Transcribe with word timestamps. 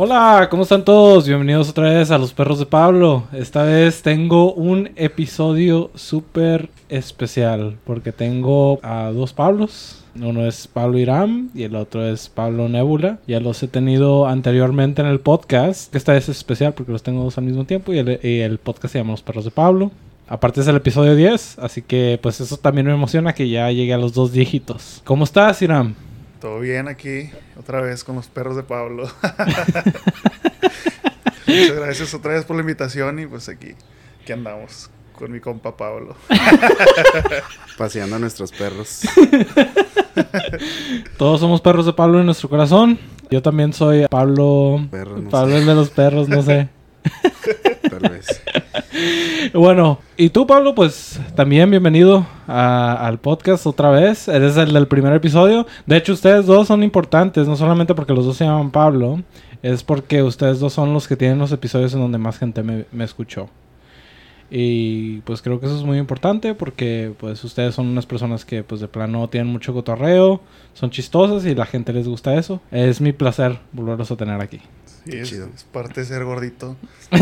Hola, 0.00 0.46
¿cómo 0.48 0.62
están 0.62 0.84
todos? 0.84 1.26
Bienvenidos 1.26 1.70
otra 1.70 1.90
vez 1.90 2.12
a 2.12 2.18
Los 2.18 2.32
Perros 2.32 2.60
de 2.60 2.66
Pablo. 2.66 3.24
Esta 3.32 3.64
vez 3.64 4.00
tengo 4.00 4.52
un 4.52 4.90
episodio 4.94 5.90
súper 5.96 6.68
especial 6.88 7.78
porque 7.84 8.12
tengo 8.12 8.78
a 8.84 9.10
dos 9.10 9.32
Pablos. 9.32 10.04
Uno 10.14 10.46
es 10.46 10.68
Pablo 10.68 10.98
Irán 10.98 11.50
y 11.52 11.64
el 11.64 11.74
otro 11.74 12.06
es 12.06 12.28
Pablo 12.28 12.68
Nebula. 12.68 13.18
Ya 13.26 13.40
los 13.40 13.60
he 13.64 13.66
tenido 13.66 14.28
anteriormente 14.28 15.02
en 15.02 15.08
el 15.08 15.18
podcast. 15.18 15.92
Esta 15.92 16.12
vez 16.12 16.28
es 16.28 16.36
especial 16.36 16.74
porque 16.74 16.92
los 16.92 17.02
tengo 17.02 17.24
dos 17.24 17.36
al 17.36 17.44
mismo 17.46 17.64
tiempo 17.64 17.92
y 17.92 17.98
el, 17.98 18.08
el 18.22 18.58
podcast 18.58 18.92
se 18.92 19.00
llama 19.00 19.10
Los 19.10 19.22
Perros 19.22 19.46
de 19.46 19.50
Pablo. 19.50 19.90
Aparte 20.28 20.60
es 20.60 20.68
el 20.68 20.76
episodio 20.76 21.16
10, 21.16 21.58
así 21.58 21.82
que 21.82 22.20
pues 22.22 22.40
eso 22.40 22.56
también 22.56 22.86
me 22.86 22.92
emociona 22.92 23.34
que 23.34 23.48
ya 23.48 23.68
llegue 23.72 23.94
a 23.94 23.98
los 23.98 24.12
dos 24.14 24.30
dígitos. 24.30 25.02
¿Cómo 25.04 25.24
estás, 25.24 25.60
Irán? 25.60 25.96
Todo 26.40 26.60
bien 26.60 26.88
aquí, 26.88 27.30
otra 27.58 27.80
vez 27.80 28.04
con 28.04 28.16
los 28.16 28.28
perros 28.28 28.56
de 28.56 28.62
Pablo. 28.62 29.06
Muchas 31.46 31.76
gracias 31.76 32.14
otra 32.14 32.34
vez 32.34 32.44
por 32.44 32.56
la 32.56 32.62
invitación 32.62 33.18
y 33.18 33.26
pues 33.26 33.48
aquí, 33.48 33.74
aquí 34.22 34.32
andamos 34.32 34.90
con 35.18 35.32
mi 35.32 35.40
compa 35.40 35.76
Pablo. 35.76 36.14
Paseando 37.78 38.16
a 38.16 38.18
nuestros 38.20 38.52
perros. 38.52 39.00
Todos 41.16 41.40
somos 41.40 41.60
perros 41.60 41.86
de 41.86 41.92
Pablo 41.92 42.20
en 42.20 42.26
nuestro 42.26 42.48
corazón. 42.48 42.98
Yo 43.30 43.42
también 43.42 43.72
soy 43.72 44.06
Pablo. 44.08 44.86
Perro, 44.90 45.18
no 45.18 45.30
Pablo 45.30 45.54
sé. 45.54 45.60
el 45.60 45.66
de 45.66 45.74
los 45.74 45.90
perros, 45.90 46.28
no 46.28 46.42
sé. 46.42 46.68
Tal 47.90 48.10
vez. 48.10 48.42
Bueno, 49.54 49.98
y 50.16 50.30
tú, 50.30 50.46
Pablo, 50.46 50.74
pues 50.74 51.20
también 51.34 51.70
bienvenido 51.70 52.26
al 52.46 53.18
podcast 53.18 53.66
otra 53.66 53.90
vez. 53.90 54.28
Eres 54.28 54.56
el 54.56 54.72
del 54.72 54.88
primer 54.88 55.12
episodio. 55.12 55.66
De 55.86 55.96
hecho, 55.96 56.12
ustedes 56.12 56.46
dos 56.46 56.68
son 56.68 56.82
importantes, 56.82 57.48
no 57.48 57.56
solamente 57.56 57.94
porque 57.94 58.12
los 58.12 58.26
dos 58.26 58.36
se 58.36 58.44
llaman 58.44 58.70
Pablo, 58.70 59.22
es 59.62 59.82
porque 59.82 60.22
ustedes 60.22 60.60
dos 60.60 60.72
son 60.72 60.92
los 60.92 61.08
que 61.08 61.16
tienen 61.16 61.38
los 61.38 61.52
episodios 61.52 61.94
en 61.94 62.00
donde 62.00 62.18
más 62.18 62.38
gente 62.38 62.62
me, 62.62 62.84
me 62.92 63.04
escuchó. 63.04 63.48
Y 64.50 65.18
pues 65.20 65.42
creo 65.42 65.60
que 65.60 65.66
eso 65.66 65.76
es 65.76 65.84
muy 65.84 65.98
importante 65.98 66.54
porque 66.54 67.12
pues 67.18 67.42
ustedes 67.44 67.74
son 67.74 67.86
unas 67.86 68.06
personas 68.06 68.44
que 68.44 68.62
pues 68.62 68.80
de 68.80 68.88
plano 68.88 69.28
tienen 69.28 69.52
mucho 69.52 69.74
cotorreo, 69.74 70.40
son 70.72 70.90
chistosas 70.90 71.44
y 71.44 71.54
la 71.54 71.66
gente 71.66 71.92
les 71.92 72.08
gusta 72.08 72.34
eso. 72.34 72.60
Es 72.70 73.00
mi 73.00 73.12
placer 73.12 73.58
volverlos 73.72 74.10
a 74.10 74.16
tener 74.16 74.40
aquí. 74.40 74.60
Qué 75.10 75.20
es, 75.22 75.28
chido. 75.28 75.48
es 75.54 75.64
parte 75.64 76.00
de 76.00 76.06
ser 76.06 76.24
gordito. 76.24 76.76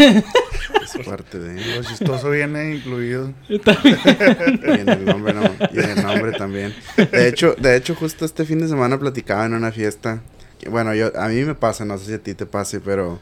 Es 0.83 1.05
parte 1.07 1.39
de. 1.39 1.77
Lo 1.77 1.83
chistoso 1.83 2.31
viene 2.31 2.75
incluido. 2.77 3.33
Yo 3.49 3.61
también. 3.61 3.99
Y 4.07 4.81
en 4.81 4.89
el 4.89 5.05
nombre, 5.05 5.35
no. 5.35 5.43
Y 5.73 5.79
en 5.79 5.91
el 5.99 6.03
nombre 6.03 6.33
también. 6.33 6.75
De 6.97 7.29
hecho, 7.29 7.55
de 7.55 7.77
hecho, 7.77 7.95
justo 7.95 8.25
este 8.25 8.45
fin 8.45 8.61
de 8.61 8.69
semana 8.69 8.99
platicaba 8.99 9.45
en 9.47 9.55
una 9.55 9.73
fiesta. 9.73 10.23
que, 10.59 10.69
bueno, 10.69 10.95
yo, 10.95 11.11
a 11.19 11.29
mí 11.29 11.43
me 11.45 11.55
pasa, 11.55 11.85
no 11.85 11.99
sé 11.99 12.07
si 12.07 12.13
a 12.15 12.19
ti 12.19 12.35
te 12.35 12.47
pase, 12.47 12.81
pero. 12.81 13.19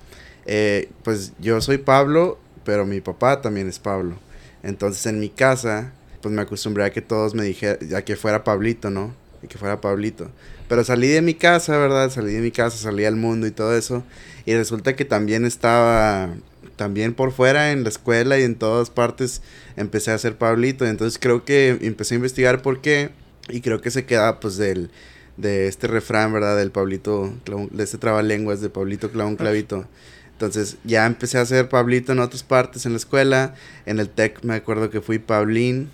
eh, 0.47 0.91
pues 1.03 1.33
yo 1.41 1.61
soy 1.61 1.79
Pablo, 1.79 2.39
pero 2.65 2.85
mi 2.87 3.01
papá 3.01 3.41
también 3.41 3.69
es 3.69 3.79
Pablo. 3.79 4.17
Entonces 4.63 5.05
en 5.07 5.21
mi 5.21 5.29
casa, 5.31 5.93
pues 6.23 6.35
me 6.35 6.43
acostumbré 6.43 6.85
a 6.85 6.91
que 6.91 7.03
todos 7.03 7.35
me 7.35 7.45
dijeran, 7.45 7.79
a 7.95 8.03
que 8.03 8.17
fuera 8.17 8.45
Pablito, 8.45 8.91
¿no? 8.91 9.15
Y 9.43 9.47
que 9.47 9.59
fuera 9.59 9.81
Pablito. 9.81 10.31
Pero 10.69 10.85
salí 10.85 11.09
de 11.09 11.21
mi 11.23 11.35
casa, 11.35 11.77
¿verdad? 11.77 12.11
Salí 12.11 12.33
de 12.33 12.41
mi 12.41 12.51
casa, 12.51 12.77
salí 12.79 13.05
al 13.05 13.17
mundo 13.17 13.47
y 13.47 13.51
todo 13.51 13.77
eso. 13.77 14.03
Y 14.47 14.55
resulta 14.55 14.95
que 14.95 15.05
también 15.05 15.45
estaba, 15.45 16.35
también 16.77 17.15
por 17.15 17.33
fuera 17.33 17.73
en 17.73 17.83
la 17.83 17.89
escuela 17.89 18.39
y 18.39 18.43
en 18.43 18.57
todas 18.57 18.91
partes 18.91 19.43
empecé 19.77 20.11
a 20.11 20.19
ser 20.19 20.37
Pablito. 20.37 20.87
Entonces 20.87 21.19
creo 21.19 21.45
que 21.45 21.79
empecé 21.81 22.15
a 22.15 22.17
investigar 22.17 22.63
por 22.63 22.81
qué. 22.81 23.11
Y 23.49 23.61
creo 23.61 23.81
que 23.81 23.91
se 23.91 24.07
queda 24.07 24.41
pues 24.41 24.57
del, 24.57 24.91
de 25.37 25.69
este 25.69 25.87
refrán, 25.87 26.33
¿verdad? 26.33 26.57
Del 26.57 26.71
Pablito, 26.71 27.33
de 27.71 27.85
este 27.85 27.99
trabalenguas 27.99 28.61
de 28.61 28.71
Pablito 28.71 29.11
clavón 29.11 29.37
clavito. 29.37 29.87
Entonces 30.33 30.77
ya 30.85 31.07
empecé 31.07 31.39
a 31.39 31.47
ser 31.47 31.69
Pablito 31.69 32.13
en 32.13 32.19
otras 32.19 32.43
partes 32.43 32.87
en 32.87 32.93
la 32.93 32.99
escuela. 32.99 33.55
En 33.87 34.01
el 34.01 34.09
TEC 34.09 34.43
me 34.43 34.55
acuerdo 34.55 34.91
que 34.91 35.01
fui 35.01 35.19
Paulín. 35.19 35.91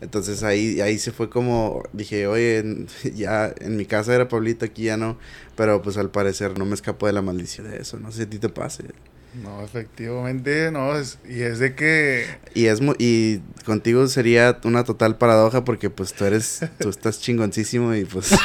Entonces 0.00 0.42
ahí, 0.44 0.80
ahí 0.80 0.98
se 0.98 1.12
fue 1.12 1.28
como, 1.30 1.82
dije, 1.92 2.26
oye, 2.26 2.58
en- 2.58 2.86
ya 3.14 3.52
en 3.60 3.76
mi 3.76 3.86
casa 3.86 4.14
era 4.14 4.28
Pablito, 4.28 4.64
aquí 4.66 4.84
ya 4.84 4.96
no. 4.96 5.18
Pero 5.56 5.82
pues 5.82 5.96
al 5.96 6.10
parecer 6.10 6.58
no 6.58 6.64
me 6.66 6.74
escapó 6.74 7.06
de 7.06 7.12
la 7.12 7.22
maldición 7.22 7.70
de 7.70 7.78
eso. 7.78 7.98
No 7.98 8.10
sé 8.12 8.18
si 8.18 8.22
a 8.24 8.30
ti 8.30 8.38
te 8.38 8.48
pase. 8.48 8.84
No, 9.42 9.62
efectivamente, 9.62 10.70
no. 10.72 10.96
Es, 10.96 11.18
y 11.28 11.42
es 11.42 11.58
de 11.58 11.74
que. 11.74 12.24
Y 12.54 12.66
es 12.66 12.80
y 12.98 13.38
contigo 13.64 14.06
sería 14.08 14.58
una 14.64 14.82
total 14.84 15.16
paradoja 15.18 15.64
porque 15.64 15.90
pues 15.90 16.12
tú 16.14 16.24
eres, 16.24 16.60
tú 16.78 16.88
estás 16.88 17.20
chingoncísimo 17.20 17.94
y 17.94 18.04
pues... 18.04 18.32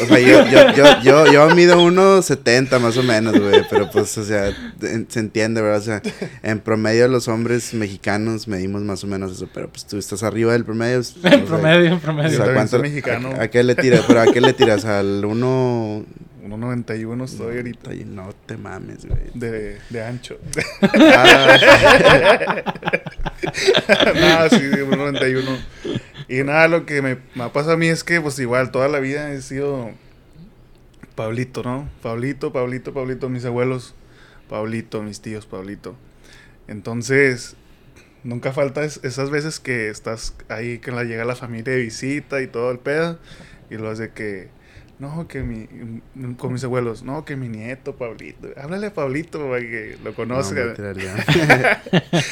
o 0.00 0.06
sea, 0.06 0.20
yo, 0.20 0.46
yo, 0.48 0.72
yo, 0.74 1.02
yo, 1.02 1.32
yo 1.32 1.54
mido 1.54 1.76
1.70 1.80 2.78
más 2.80 2.96
o 2.96 3.02
menos, 3.02 3.38
güey, 3.38 3.62
pero 3.68 3.90
pues, 3.90 4.16
o 4.18 4.24
sea, 4.24 4.48
en- 4.82 5.06
se 5.10 5.20
entiende, 5.20 5.60
¿verdad? 5.60 5.80
O 5.80 5.82
sea, 5.84 6.02
en 6.42 6.60
promedio 6.60 7.08
los 7.08 7.28
hombres 7.28 7.74
mexicanos 7.74 8.48
medimos 8.48 8.82
más 8.82 9.02
o 9.04 9.06
menos 9.06 9.32
eso, 9.32 9.48
pero 9.52 9.68
pues 9.68 9.86
tú 9.86 9.98
estás 9.98 10.22
arriba 10.22 10.52
del 10.52 10.64
promedio. 10.64 10.98
pues, 10.98 11.16
o 11.16 11.20
sea, 11.20 11.32
En 11.34 11.44
promedio, 11.46 11.86
en 11.86 11.92
o 11.94 12.00
promedio. 12.00 12.30
sea, 12.36 12.44
soy 12.46 12.54
¿cuánto- 12.54 12.78
mexicano. 12.78 13.30
A, 13.38 13.42
a 13.44 13.48
qué 13.50 13.62
le 13.64 13.74
tiras? 13.74 14.04
¿Pero 14.06 14.20
a 14.20 14.26
qué 14.32 14.40
le 14.40 14.52
tiras? 14.52 14.84
¿Al 14.84 15.24
1...? 15.24 16.04
1.91 16.46 17.24
estoy 17.24 17.56
ahorita. 17.56 17.90
No 18.06 18.32
te 18.46 18.56
mames, 18.56 19.04
güey. 19.06 19.20
De, 19.34 19.78
de 19.90 20.04
ancho. 20.04 20.38
Ah, 20.82 21.56
nada, 24.14 24.50
sí, 24.50 24.60
de 24.62 24.86
1.91. 24.86 25.58
Y 26.28 26.42
nada, 26.44 26.68
lo 26.68 26.86
que 26.86 27.02
me, 27.02 27.18
me 27.34 27.44
ha 27.44 27.52
pasado 27.52 27.74
a 27.74 27.76
mí 27.76 27.86
es 27.88 28.02
que, 28.04 28.20
pues 28.20 28.38
igual, 28.38 28.70
toda 28.70 28.88
la 28.88 28.98
vida 29.00 29.32
he 29.32 29.40
sido 29.42 29.90
Pablito, 31.14 31.62
¿no? 31.62 31.88
Pablito, 32.02 32.52
Pablito, 32.52 32.92
Pablito, 32.92 33.28
mis 33.28 33.44
abuelos, 33.44 33.94
Pablito, 34.48 35.02
mis 35.02 35.20
tíos, 35.20 35.46
Pablito. 35.46 35.96
Entonces, 36.68 37.54
nunca 38.24 38.52
falta 38.52 38.84
es- 38.84 39.00
esas 39.04 39.30
veces 39.30 39.60
que 39.60 39.88
estás 39.88 40.34
ahí, 40.48 40.78
que 40.78 40.90
la 40.90 41.04
llega 41.04 41.24
la 41.24 41.36
familia 41.36 41.72
de 41.74 41.80
visita 41.82 42.42
y 42.42 42.46
todo 42.48 42.70
el 42.72 42.78
pedo, 42.80 43.18
y 43.70 43.76
lo 43.76 43.88
hace 43.90 44.10
que, 44.10 44.48
no, 44.98 45.28
que 45.28 45.42
mi, 45.42 45.68
con 46.36 46.52
mis 46.52 46.64
abuelos, 46.64 47.02
no, 47.02 47.24
que 47.24 47.36
mi 47.36 47.48
nieto, 47.48 47.96
Pablito, 47.96 48.48
háblale 48.56 48.86
a 48.86 48.94
Pablito 48.94 49.46
para 49.48 49.60
que 49.60 49.96
lo 50.02 50.10
no, 50.10 50.16
conozca. 50.16 50.64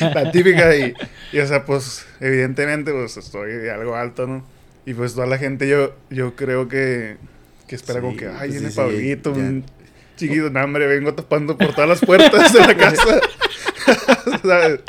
la 0.00 0.30
típica 0.32 0.74
y, 0.74 0.94
y, 1.32 1.38
o 1.40 1.46
sea, 1.46 1.64
pues 1.64 2.06
evidentemente 2.20 2.90
pues 2.92 3.16
estoy 3.18 3.68
algo 3.68 3.96
alto, 3.96 4.26
¿no? 4.26 4.44
Y 4.86 4.94
pues 4.94 5.14
toda 5.14 5.26
la 5.26 5.38
gente 5.38 5.68
yo 5.68 5.94
yo 6.08 6.36
creo 6.36 6.68
que, 6.68 7.18
que 7.68 7.76
espera 7.76 8.00
Sí, 8.00 8.06
como 8.06 8.16
que, 8.16 8.28
ay, 8.28 8.48
pues 8.48 8.52
viene 8.52 8.70
sí, 8.70 8.76
Pablito, 8.76 9.32
un 9.32 9.64
chiquito, 10.16 10.48
no, 10.48 10.64
hombre, 10.64 10.86
vengo 10.86 11.12
tapando 11.14 11.58
por 11.58 11.74
todas 11.74 11.88
las 11.88 12.00
puertas 12.00 12.52
de 12.52 12.60
la 12.60 12.76
casa. 12.78 13.20
¿Sabes? 14.44 14.80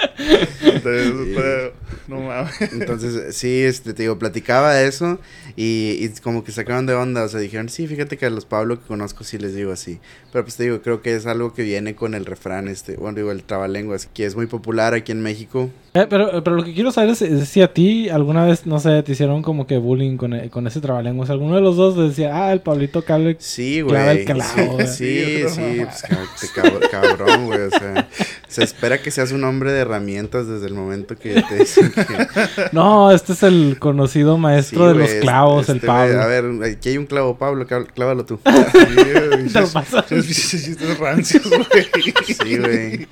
Entonces, 0.62 1.14
Sí. 1.26 1.34
pero, 1.36 1.74
no 2.08 2.20
mames. 2.22 2.62
Entonces, 2.74 3.36
sí, 3.36 3.62
este, 3.62 3.94
te 3.94 4.04
digo, 4.04 4.20
platicaba 4.20 4.74
de 4.74 4.88
eso 4.88 5.20
y, 5.56 5.98
y 6.02 6.10
como 6.22 6.44
que 6.44 6.52
sacaron 6.52 6.86
de 6.86 6.94
onda, 6.94 7.24
o 7.24 7.28
sea, 7.30 7.40
dijeron, 7.40 7.70
sí, 7.70 7.88
fíjate 7.88 8.18
que 8.18 8.26
a 8.26 8.30
los 8.30 8.46
Pablo 8.46 8.80
que 8.82 8.88
conozco 8.88 9.24
sí 9.24 9.38
les 9.38 9.56
digo 9.56 9.72
así. 9.72 10.00
Pero 10.32 10.44
pues 10.44 10.58
te 10.58 10.64
digo, 10.64 10.82
creo 10.82 11.02
que 11.02 11.16
es 11.16 11.26
algo 11.26 11.54
que 11.54 11.64
viene 11.64 11.96
con 11.96 12.14
el 12.14 12.26
refrán, 12.26 12.68
este, 12.68 12.98
bueno, 12.98 13.16
digo, 13.16 13.32
el 13.32 13.44
trabalenguas, 13.44 14.08
que 14.14 14.26
es 14.26 14.36
muy 14.36 14.48
popular 14.48 14.94
aquí 14.94 15.12
en 15.14 15.22
México. 15.22 15.70
Eh, 15.94 16.06
pero, 16.10 16.44
pero 16.44 16.58
lo 16.58 16.64
que 16.64 16.74
quiero 16.74 16.92
saber 16.92 17.12
es, 17.12 17.22
es 17.22 17.48
si 17.48 17.62
a 17.62 17.74
ti 17.74 18.10
alguna 18.10 18.46
vez, 18.46 18.66
no 18.66 18.80
sé, 18.80 19.02
te 19.04 19.14
hicieron 19.14 19.42
como 19.42 19.66
que 19.66 19.78
bullying 19.78 20.18
con, 20.18 20.34
e- 20.34 20.50
con 20.50 20.68
ese 20.68 20.82
trabalenguas. 20.82 21.30
Alguno 21.30 21.56
de 21.56 21.62
los 21.62 21.78
dos 21.78 21.96
decía, 21.98 22.32
ah, 22.48 22.52
el 22.52 22.60
Pablito 22.60 23.04
Cable. 23.04 23.38
Sí, 23.40 23.82
Clava 23.88 24.12
el 24.12 24.26
güey. 24.26 24.88
Sí, 24.88 24.96
sí, 24.98 25.44
Sí, 25.48 25.48
sí, 25.50 26.08
no 26.12 26.18
pues, 26.38 26.54
cab- 26.54 26.90
cabrón, 26.92 27.46
güey, 27.46 27.62
o 27.62 27.70
sea, 27.70 28.10
se 28.48 28.64
espera 28.64 29.02
que 29.02 29.12
seas 29.12 29.32
un 29.32 29.44
hombre 29.44 29.72
de 29.72 29.80
herramientas 29.82 30.48
desde 30.48 30.68
el 30.68 30.74
momento 30.74 31.18
que 31.18 31.42
te 31.48 31.56
dicen 31.56 31.92
que... 31.92 32.06
No, 32.72 33.12
este 33.12 33.34
es 33.34 33.44
el 33.44 33.78
conocido 33.80 34.38
maestro 34.38 34.92
Sí, 34.92 34.98
de 34.98 35.04
los 35.04 35.14
clavos, 35.22 35.70
el 35.70 35.76
este, 35.78 35.88
Pablo. 35.88 36.22
A 36.22 36.28
ver, 36.28 36.46
aquí 36.64 36.90
hay 36.90 36.98
un 36.98 37.06
clavo, 37.06 37.38
Pablo, 37.38 37.66
clávalo 37.68 38.26
tú. 38.26 38.40
Sí, 38.46 38.52
Te 39.54 39.62
lo 39.62 39.68
pasas. 39.70 40.06
chistes 40.08 40.98
rancios, 41.00 41.44
güey. 41.50 42.14
Sí, 42.26 42.58
güey. 42.58 43.08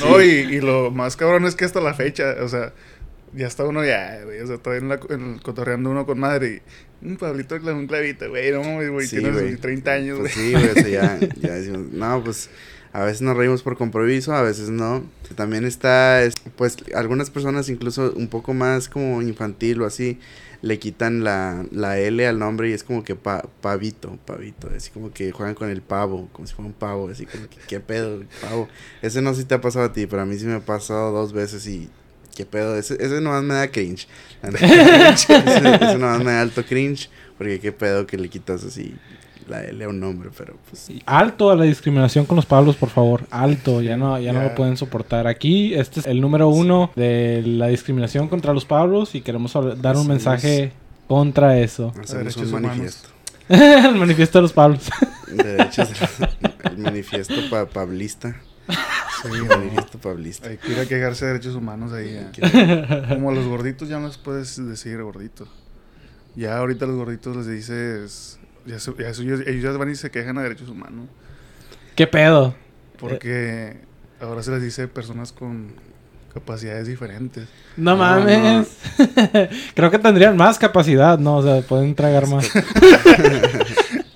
No, 0.00 0.22
y, 0.22 0.26
y 0.28 0.60
lo 0.60 0.90
más 0.90 1.16
cabrón 1.16 1.44
es 1.46 1.54
que 1.54 1.64
hasta 1.64 1.80
la 1.80 1.94
fecha, 1.94 2.36
o 2.42 2.48
sea, 2.48 2.72
ya 3.34 3.46
está 3.46 3.64
uno 3.64 3.84
ya, 3.84 4.20
güey, 4.24 4.40
o 4.40 4.46
sea, 4.46 4.56
está 4.56 4.76
en 4.76 4.88
la, 4.88 4.98
en- 5.10 5.38
cotorreando 5.38 5.90
uno 5.90 6.06
con 6.06 6.18
madre 6.18 6.62
y 7.02 7.06
un 7.06 7.16
Pablito 7.16 7.58
clava 7.60 7.78
un 7.78 7.86
clavito, 7.86 8.28
güey, 8.28 8.50
no 8.50 8.62
mames, 8.62 8.90
güey, 8.90 9.06
Sí, 9.06 9.16
tienes 9.18 9.34
güey. 9.40 9.56
30 9.56 9.90
años, 9.92 10.18
güey. 10.18 10.32
Pues 10.32 10.44
sí, 10.44 10.52
güey, 10.52 10.68
o 10.70 10.74
sea, 10.74 10.88
ya, 10.88 11.18
ya 11.40 11.54
decimos, 11.56 11.92
no, 11.92 12.24
pues 12.24 12.50
a 12.92 13.04
veces 13.04 13.22
nos 13.22 13.36
reímos 13.36 13.62
por 13.62 13.76
compromiso, 13.76 14.32
a 14.34 14.42
veces 14.42 14.70
no. 14.70 15.04
También 15.36 15.64
está, 15.64 16.22
es- 16.22 16.34
pues 16.56 16.76
algunas 16.94 17.30
personas 17.30 17.68
incluso 17.68 18.12
un 18.16 18.28
poco 18.28 18.54
más 18.54 18.88
como 18.88 19.20
infantil 19.22 19.82
o 19.82 19.86
así, 19.86 20.18
le 20.62 20.78
quitan 20.80 21.22
la, 21.22 21.64
la 21.70 21.98
L 21.98 22.26
al 22.26 22.38
nombre 22.38 22.68
y 22.70 22.72
es 22.72 22.82
como 22.82 23.04
que 23.04 23.14
pa, 23.14 23.44
pavito, 23.60 24.18
pavito, 24.26 24.68
así 24.76 24.90
como 24.90 25.12
que 25.12 25.30
juegan 25.30 25.54
con 25.54 25.68
el 25.70 25.82
pavo, 25.82 26.28
como 26.32 26.48
si 26.48 26.54
fuera 26.54 26.66
un 26.66 26.74
pavo, 26.74 27.08
así 27.10 27.26
como 27.26 27.48
que 27.48 27.58
qué 27.68 27.78
pedo, 27.80 28.24
pavo. 28.40 28.68
Ese 29.02 29.22
no 29.22 29.34
sé 29.34 29.42
si 29.42 29.46
te 29.46 29.54
ha 29.54 29.60
pasado 29.60 29.84
a 29.84 29.92
ti, 29.92 30.06
pero 30.06 30.22
a 30.22 30.26
mí 30.26 30.36
sí 30.38 30.46
me 30.46 30.54
ha 30.54 30.60
pasado 30.60 31.12
dos 31.12 31.32
veces 31.32 31.64
y 31.68 31.88
qué 32.34 32.44
pedo, 32.44 32.76
ese, 32.76 32.94
ese 32.94 33.20
nomás 33.20 33.42
me 33.44 33.54
da 33.54 33.68
cringe. 33.70 34.08
Ese, 34.42 35.36
ese 35.36 35.98
nomás 35.98 36.18
me 36.24 36.32
da 36.32 36.40
alto 36.40 36.64
cringe, 36.64 37.08
porque 37.36 37.60
qué 37.60 37.72
pedo 37.72 38.06
que 38.06 38.16
le 38.16 38.28
quitas 38.28 38.64
así 38.64 38.94
la 39.48 39.64
L 39.64 39.84
a 39.84 39.88
un 39.88 39.98
nombre, 40.00 40.30
pero 40.36 40.56
pues... 40.68 40.88
Alto 41.06 41.50
a 41.50 41.56
la 41.56 41.64
discriminación 41.64 42.26
con 42.26 42.36
los 42.36 42.46
Pablos, 42.46 42.76
por 42.76 42.88
favor. 42.90 43.22
Alto, 43.30 43.80
ya 43.82 43.96
no, 43.96 44.18
ya 44.20 44.32
no 44.32 44.42
lo 44.42 44.54
pueden 44.54 44.76
soportar. 44.76 45.26
Aquí, 45.26 45.74
este 45.74 46.00
es 46.00 46.06
el 46.06 46.20
número 46.20 46.48
uno 46.48 46.90
de 46.96 47.42
la 47.46 47.68
discriminación 47.68 48.28
contra 48.28 48.52
los 48.52 48.64
Pablos 48.64 49.14
y 49.14 49.20
queremos 49.22 49.52
dar 49.80 49.96
un 49.96 50.06
mensaje 50.06 50.72
contra 51.06 51.58
eso. 51.58 51.88
Hacemos 52.00 52.10
Derechos 52.10 52.42
un 52.42 52.48
humanos. 52.48 52.68
manifiesto. 52.70 53.08
el 53.48 53.94
manifiesto 53.96 54.38
de 54.38 54.42
los 54.42 54.52
Pablos. 54.52 54.90
Derechos 55.28 55.88
de- 55.88 56.28
el 56.70 56.78
manifiesto 56.78 57.34
pa 57.50 57.66
pablista. 57.66 58.36
Sí, 59.20 59.30
manifiesto 59.48 59.98
pablista. 59.98 60.48
Hay 60.48 60.58
que 60.58 60.70
ir 60.70 60.78
a 60.78 60.86
quejarse 60.86 61.24
de 61.24 61.32
derechos 61.32 61.56
humanos 61.56 61.92
ahí. 61.92 62.24
Como 63.08 63.30
a 63.30 63.34
los 63.34 63.46
gorditos 63.48 63.88
ya 63.88 63.98
no 63.98 64.06
les 64.06 64.16
puedes 64.16 64.64
decir 64.68 65.02
gorditos. 65.02 65.48
Ya 66.36 66.56
ahorita 66.56 66.84
a 66.84 66.88
los 66.88 66.96
gorditos 66.98 67.34
les 67.36 67.48
dices... 67.48 68.38
Ya, 68.66 68.78
se- 68.78 68.92
ya 68.98 69.12
se- 69.14 69.22
ellos, 69.22 69.40
ellos 69.46 69.62
ya 69.62 69.70
van 69.72 69.90
y 69.90 69.94
se 69.96 70.10
quejan 70.10 70.36
a 70.38 70.42
derechos 70.42 70.68
humanos. 70.68 71.06
¿Qué 71.94 72.06
pedo? 72.06 72.54
Porque 72.98 73.76
ahora 74.20 74.42
se 74.42 74.50
les 74.50 74.62
dice 74.62 74.88
personas 74.88 75.32
con 75.32 75.72
capacidades 76.34 76.86
diferentes. 76.86 77.48
No, 77.76 77.92
No, 77.92 77.96
mames. 77.96 78.68
Creo 79.74 79.90
que 79.90 79.98
tendrían 79.98 80.36
más 80.36 80.58
capacidad, 80.58 81.18
¿no? 81.18 81.36
O 81.38 81.42
sea, 81.42 81.62
pueden 81.62 81.94
tragar 81.94 82.26
más. 82.28 82.48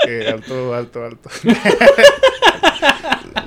Eh, 0.05 0.29
alto, 0.35 0.75
alto, 0.75 1.05
alto. 1.05 1.31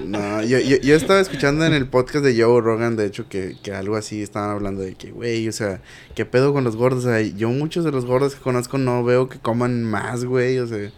No, 0.05 0.43
yo, 0.43 0.59
yo, 0.59 0.77
yo 0.77 0.95
estaba 0.95 1.19
escuchando 1.19 1.65
en 1.65 1.73
el 1.73 1.87
podcast 1.87 2.23
de 2.23 2.41
Joe 2.41 2.61
Rogan, 2.61 2.95
de 2.95 3.05
hecho, 3.05 3.27
que, 3.27 3.57
que 3.63 3.73
algo 3.73 3.95
así 3.95 4.21
estaban 4.21 4.49
hablando 4.49 4.81
de 4.81 4.95
que, 4.95 5.11
güey, 5.11 5.47
o 5.47 5.51
sea, 5.51 5.81
¿qué 6.13 6.25
pedo 6.25 6.53
con 6.53 6.63
los 6.63 6.75
gordos? 6.75 7.05
O 7.05 7.09
sea, 7.09 7.21
yo 7.21 7.49
muchos 7.49 7.83
de 7.83 7.91
los 7.91 8.05
gordos 8.05 8.35
que 8.35 8.41
conozco 8.41 8.77
no 8.77 9.03
veo 9.03 9.29
que 9.29 9.39
coman 9.39 9.83
más, 9.83 10.25
güey, 10.25 10.59
o 10.59 10.67
sea, 10.67 10.91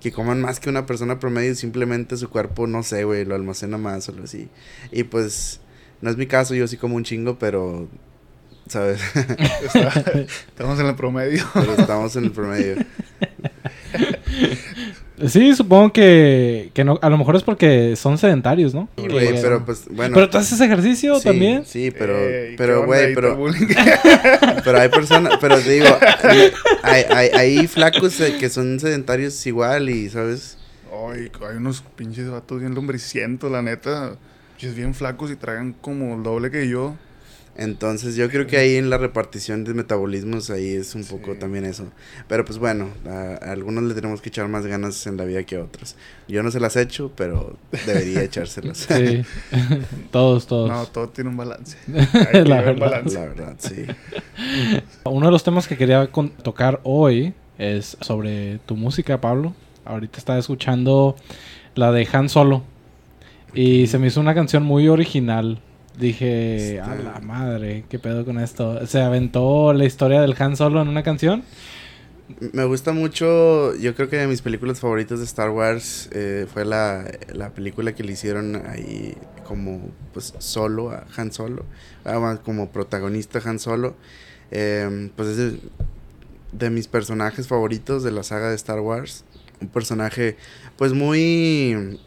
que 0.00 0.12
coman 0.12 0.40
más 0.40 0.60
que 0.60 0.70
una 0.70 0.86
persona 0.86 1.18
promedio, 1.18 1.54
simplemente 1.54 2.16
su 2.16 2.28
cuerpo, 2.30 2.66
no 2.66 2.82
sé, 2.82 3.04
güey, 3.04 3.24
lo 3.24 3.34
almacena 3.34 3.78
más 3.78 4.08
o 4.08 4.12
algo 4.12 4.24
así. 4.24 4.48
Y 4.92 5.04
pues, 5.04 5.60
no 6.00 6.10
es 6.10 6.16
mi 6.16 6.26
caso, 6.26 6.54
yo 6.54 6.66
sí 6.68 6.76
como 6.76 6.96
un 6.96 7.04
chingo, 7.04 7.38
pero, 7.38 7.88
¿sabes? 8.68 9.00
Estamos 10.48 10.78
en 10.80 10.86
el 10.86 10.94
promedio. 10.94 11.44
pero 11.54 11.74
estamos 11.74 12.14
en 12.16 12.24
el 12.24 12.30
promedio. 12.32 12.76
Sí, 15.26 15.54
supongo 15.56 15.92
que, 15.92 16.70
que 16.74 16.84
no, 16.84 16.98
a 17.02 17.10
lo 17.10 17.18
mejor 17.18 17.34
es 17.34 17.42
porque 17.42 17.96
son 17.96 18.18
sedentarios, 18.18 18.72
¿no? 18.72 18.88
Sí, 18.96 19.02
Que- 19.02 19.08
güey, 19.08 19.42
pero 19.42 19.64
pues, 19.64 19.84
bueno. 19.90 20.14
Pero 20.14 20.30
tú 20.30 20.38
haces 20.38 20.60
ejercicio 20.60 21.16
sí, 21.16 21.24
también. 21.24 21.64
Sí, 21.66 21.90
pero, 21.90 22.16
Ey, 22.16 22.50
¿qué 22.50 22.54
pero, 22.56 22.86
güey, 22.86 23.14
pero... 23.16 23.36
Pero 24.64 24.80
hay 24.80 24.88
personas, 24.88 25.38
pero 25.40 25.58
te 25.58 25.70
digo, 25.70 25.86
hay, 26.82 27.02
hay, 27.10 27.28
hay 27.34 27.66
flacos 27.66 28.20
eh, 28.20 28.36
que 28.38 28.48
son 28.48 28.78
sedentarios 28.78 29.44
igual 29.46 29.90
y, 29.90 30.08
¿sabes? 30.08 30.56
Ay, 30.92 31.30
hay 31.48 31.56
unos 31.56 31.82
pinches 31.96 32.30
vatos 32.30 32.60
bien 32.60 32.74
lombricientos, 32.74 33.50
la 33.50 33.60
neta. 33.62 34.12
Pinches 34.56 34.76
bien 34.76 34.94
flacos 34.94 35.30
y 35.32 35.36
tragan 35.36 35.72
como 35.72 36.14
el 36.14 36.22
doble 36.22 36.50
que 36.52 36.68
yo. 36.68 36.94
Entonces 37.58 38.14
yo 38.14 38.30
creo 38.30 38.46
que 38.46 38.56
ahí 38.56 38.76
en 38.76 38.88
la 38.88 38.98
repartición 38.98 39.64
de 39.64 39.74
metabolismos 39.74 40.48
ahí 40.48 40.68
es 40.74 40.94
un 40.94 41.02
poco 41.04 41.32
Sí. 41.34 41.38
también 41.40 41.64
eso. 41.64 41.86
Pero 42.28 42.44
pues 42.44 42.58
bueno, 42.58 42.88
a, 43.04 43.44
a 43.44 43.52
algunos 43.52 43.82
le 43.84 43.94
tenemos 43.94 44.20
que 44.22 44.28
echar 44.28 44.46
más 44.48 44.64
ganas 44.64 45.04
en 45.08 45.16
la 45.16 45.24
vida 45.24 45.42
que 45.42 45.56
a 45.56 45.64
otros. 45.64 45.96
Yo 46.28 46.42
no 46.44 46.50
se 46.52 46.60
las 46.60 46.76
echo, 46.76 47.10
pero 47.16 47.56
debería 47.84 48.22
echárselas. 48.22 48.78
Sí. 48.78 49.22
todos, 50.12 50.46
todos. 50.46 50.70
No, 50.70 50.86
todo 50.86 51.08
tiene 51.08 51.30
un 51.30 51.36
balance. 51.36 51.76
La 51.88 52.00
Hay 52.30 52.42
verdad. 52.44 52.72
un 52.74 52.78
balance. 52.80 53.14
La 53.14 53.20
verdad, 53.26 53.54
sí. 53.58 53.84
Uno 55.04 55.26
de 55.26 55.32
los 55.32 55.42
temas 55.42 55.66
que 55.66 55.76
quería 55.76 56.06
con- 56.12 56.30
tocar 56.30 56.80
hoy 56.84 57.34
es 57.58 57.96
sobre 58.00 58.58
tu 58.66 58.76
música, 58.76 59.20
Pablo. 59.20 59.54
Ahorita 59.84 60.18
estaba 60.18 60.38
escuchando 60.38 61.16
la 61.74 61.90
de 61.92 62.06
Han 62.12 62.28
Solo. 62.28 62.62
Y 63.54 63.86
se 63.88 63.98
me 63.98 64.06
hizo 64.06 64.20
una 64.20 64.34
canción 64.34 64.62
muy 64.62 64.86
original. 64.88 65.60
Dije, 65.98 66.76
Está- 66.76 66.92
a 66.92 66.96
la 66.96 67.20
madre, 67.20 67.84
¿qué 67.88 67.98
pedo 67.98 68.24
con 68.24 68.38
esto? 68.38 68.86
Se 68.86 69.00
aventó 69.00 69.72
la 69.72 69.84
historia 69.84 70.20
del 70.20 70.34
Han 70.38 70.56
Solo 70.56 70.80
en 70.80 70.88
una 70.88 71.02
canción. 71.02 71.42
Me 72.52 72.64
gusta 72.66 72.92
mucho, 72.92 73.74
yo 73.76 73.94
creo 73.94 74.08
que 74.10 74.16
de 74.18 74.26
mis 74.26 74.42
películas 74.42 74.80
favoritas 74.80 75.18
de 75.18 75.24
Star 75.24 75.48
Wars 75.50 76.10
eh, 76.12 76.46
fue 76.52 76.66
la, 76.66 77.10
la 77.32 77.50
película 77.54 77.94
que 77.94 78.04
le 78.04 78.12
hicieron 78.12 78.62
ahí 78.66 79.16
como 79.46 79.80
pues 80.12 80.34
solo 80.38 80.90
a 80.90 81.06
Han 81.16 81.32
Solo, 81.32 81.64
ah, 82.04 82.38
como 82.44 82.68
protagonista 82.68 83.40
Han 83.44 83.58
Solo. 83.58 83.96
Eh, 84.50 85.10
pues 85.16 85.28
es 85.30 85.36
de, 85.38 85.58
de 86.52 86.70
mis 86.70 86.86
personajes 86.86 87.48
favoritos 87.48 88.02
de 88.02 88.12
la 88.12 88.22
saga 88.22 88.50
de 88.50 88.56
Star 88.56 88.80
Wars. 88.80 89.24
Un 89.62 89.68
personaje 89.68 90.36
pues 90.76 90.92
muy, 90.92 91.98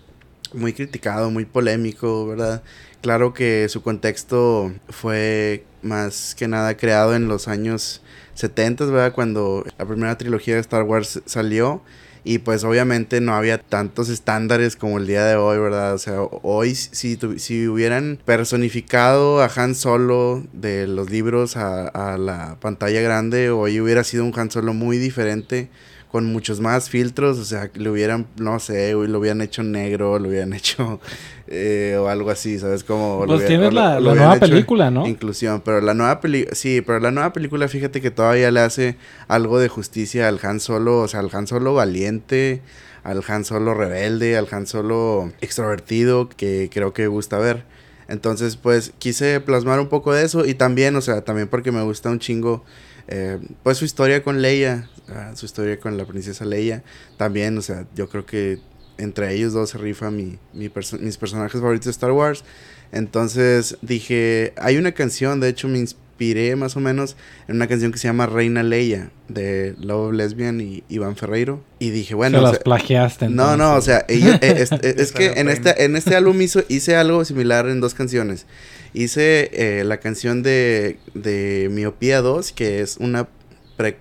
muy 0.54 0.74
criticado, 0.74 1.32
muy 1.32 1.46
polémico, 1.46 2.28
¿verdad? 2.28 2.62
Claro 3.02 3.34
que 3.34 3.68
su 3.70 3.82
contexto 3.82 4.72
fue 4.90 5.64
más 5.82 6.36
que 6.36 6.48
nada 6.48 6.78
creado 6.78 7.16
en 7.16 7.28
los 7.28 7.48
años 7.48 8.02
70, 8.36 8.86
¿verdad? 8.86 9.14
Cuando 9.14 9.66
la 9.80 9.86
primera 9.88 10.18
trilogía 10.18 10.54
de 10.56 10.62
Star 10.62 10.84
Wars 10.84 11.22
salió. 11.26 11.82
Y 12.24 12.38
pues 12.38 12.64
obviamente 12.64 13.20
no 13.20 13.34
había 13.34 13.58
tantos 13.58 14.08
estándares 14.10 14.76
como 14.76 15.00
el 15.00 15.08
día 15.08 15.26
de 15.26 15.36
hoy, 15.38 15.58
¿verdad? 15.58 15.96
O 15.96 15.98
sea, 15.98 16.22
hoy 16.44 16.76
si, 16.76 17.18
tu- 17.18 17.40
si 17.40 17.68
hubieran 17.68 18.20
personificado 18.26 19.42
a 19.42 19.50
Han 19.56 19.74
Solo 19.74 20.44
de 20.54 20.86
los 20.86 21.10
libros 21.10 21.58
a, 21.58 21.88
a 21.88 22.20
la 22.20 22.58
pantalla 22.60 23.02
grande, 23.02 23.50
hoy 23.50 23.80
hubiera 23.82 24.04
sido 24.04 24.24
un 24.24 24.38
Han 24.40 24.52
Solo 24.52 24.76
muy 24.76 25.00
diferente, 25.00 25.70
con 26.12 26.26
muchos 26.26 26.60
más 26.60 26.90
filtros, 26.90 27.38
o 27.40 27.46
sea, 27.46 27.70
le 27.74 27.90
hubieran, 27.90 28.28
no 28.38 28.60
sé, 28.60 28.94
güey, 28.96 29.08
lo 29.08 29.20
hubieran 29.20 29.40
hecho 29.42 29.64
negro, 29.64 30.20
lo 30.20 30.28
hubieran 30.28 30.52
hecho 30.54 31.00
eh, 31.48 31.96
o 31.98 32.10
algo 32.10 32.30
así, 32.30 32.60
¿sabes? 32.60 32.84
Como... 32.84 33.24
Pues 33.26 33.46
tienes 33.48 33.74
lo- 33.74 33.80
la, 33.82 34.00
lo 34.02 34.14
nueva 34.16 34.36
película, 34.38 34.92
¿no? 34.92 35.08
Inclusión, 35.08 35.62
pero 35.64 35.80
la 35.80 35.94
nueva 35.94 36.20
película, 36.20 36.54
sí, 36.54 36.82
pero 36.82 37.00
la 37.00 37.12
nueva 37.12 37.32
película, 37.32 37.68
fíjate 37.70 38.02
que 38.02 38.12
todavía 38.12 38.52
le 38.52 38.60
hace 38.60 38.98
algo 39.30 39.58
de 39.60 39.70
justicia 39.70 40.28
al 40.28 40.40
Han 40.44 40.60
Solo, 40.60 41.00
o 41.00 41.08
sea, 41.08 41.22
al 41.22 41.30
Han 41.32 41.48
Solo 41.48 41.74
valiente, 41.74 42.62
al 43.04 43.24
Han 43.28 43.46
Solo 43.46 43.74
rebelde, 43.74 44.38
al 44.38 44.48
Han 44.52 44.68
Solo 44.68 45.32
extrovertido, 45.40 46.28
que 46.28 46.70
creo 46.74 46.94
que 46.94 47.08
gusta 47.08 47.38
ver. 47.40 47.64
Entonces, 48.10 48.58
pues, 48.58 48.92
quise 49.00 49.40
plasmar 49.40 49.80
un 49.80 49.88
poco 49.88 50.12
de 50.14 50.26
eso 50.26 50.46
y 50.46 50.54
también, 50.56 50.96
o 50.98 51.02
sea, 51.02 51.22
también 51.22 51.48
porque 51.48 51.72
me 51.72 51.82
gusta 51.84 52.10
un 52.10 52.20
chingo, 52.20 52.66
eh, 53.08 53.40
pues, 53.64 53.78
su 53.78 53.86
historia 53.86 54.24
con 54.24 54.42
Leia, 54.42 54.90
ah, 55.10 55.32
su 55.36 55.46
historia 55.46 55.80
con 55.80 55.98
la 55.98 56.06
princesa 56.06 56.46
Leia, 56.46 56.84
también, 57.18 57.58
o 57.58 57.62
sea, 57.62 57.86
yo 57.96 58.10
creo 58.10 58.26
que 58.26 58.60
entre 58.98 59.34
ellos 59.34 59.54
dos 59.54 59.72
se 59.72 59.78
rifa 59.78 60.12
mi, 60.12 60.38
mi 60.54 60.70
perso- 60.70 61.00
mis 61.00 61.18
personajes 61.18 61.60
favoritos 61.60 61.86
de 61.86 61.92
Star 61.92 62.12
Wars. 62.12 62.44
Entonces 62.92 63.78
dije, 63.82 64.54
hay 64.58 64.78
una 64.78 64.92
canción, 64.92 65.40
de 65.40 65.50
hecho 65.50 65.68
me 65.68 65.80
inspiré 65.80 66.56
más 66.56 66.76
o 66.76 66.80
menos 66.82 67.16
en 67.48 67.56
una 67.56 67.68
canción 67.68 67.92
que 67.92 67.98
se 67.98 68.08
llama 68.08 68.26
Reina 68.28 68.62
Leia 68.64 69.10
de 69.28 69.76
Love 69.80 70.14
Lesbian 70.14 70.60
y 70.62 70.84
Iván 70.90 71.16
Ferreiro. 71.16 71.64
Y 71.80 71.90
dije, 71.90 72.14
bueno, 72.16 72.38
Se 72.38 72.42
o 72.42 72.44
las 72.44 72.52
sea, 72.58 72.64
plagiaste. 72.64 73.30
no, 73.30 73.56
no, 73.58 73.76
o 73.76 73.82
sea, 73.82 74.06
ellos- 74.10 74.36
eh, 74.42 74.56
es, 74.58 74.72
es- 74.84 74.98
es 74.98 75.12
que 75.14 75.28
en 75.40 75.50
este, 75.50 75.84
en 75.86 75.96
este 75.96 76.16
álbum 76.16 76.40
hizo, 76.42 76.62
hice 76.68 76.96
algo 76.96 77.24
similar 77.26 77.68
en 77.70 77.80
dos 77.82 77.94
canciones. 77.94 78.46
Hice 78.94 79.50
eh, 79.54 79.84
la 79.86 80.00
canción 80.00 80.44
de, 80.44 80.98
de 81.14 81.70
Miopía 81.72 82.22
2, 82.22 82.52
que 82.52 82.82
es 82.82 82.98
una, 82.98 83.30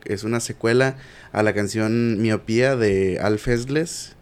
es 0.05 0.25
una 0.25 0.41
secuela 0.41 0.97
a 1.33 1.43
la 1.43 1.55
canción 1.55 2.21
Miopía 2.21 2.75
de 2.77 3.19
Al 3.21 3.39
Fesles, 3.39 4.17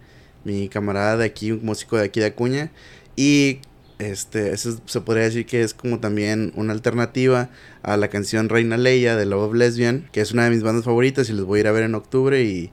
mi 0.45 0.69
camarada 0.69 1.17
de 1.17 1.25
aquí, 1.25 1.53
un 1.53 1.65
músico 1.65 1.97
de 1.97 2.05
aquí 2.05 2.21
de 2.21 2.27
Acuña. 2.27 2.71
Y 3.17 3.61
este, 3.99 4.53
eso 4.53 4.69
es- 4.71 4.79
se 4.87 5.01
podría 5.01 5.25
decir 5.25 5.47
que 5.47 5.63
es 5.63 5.73
como 5.75 6.01
también 6.01 6.53
una 6.55 6.73
alternativa 6.75 7.49
a 7.83 7.97
la 7.97 8.09
canción 8.09 8.49
Reina 8.51 8.77
Leia 8.77 9.17
de 9.17 9.25
Love 9.27 9.49
of 9.51 9.55
Lesbian, 9.55 10.09
que 10.13 10.21
es 10.21 10.33
una 10.33 10.45
de 10.45 10.51
mis 10.51 10.63
bandas 10.63 10.85
favoritas 10.85 11.31
y 11.31 11.33
les 11.33 11.45
voy 11.45 11.59
a 11.59 11.63
ir 11.63 11.69
a 11.69 11.73
ver 11.73 11.85
en 11.85 11.95
octubre. 11.95 12.43
Y 12.45 12.71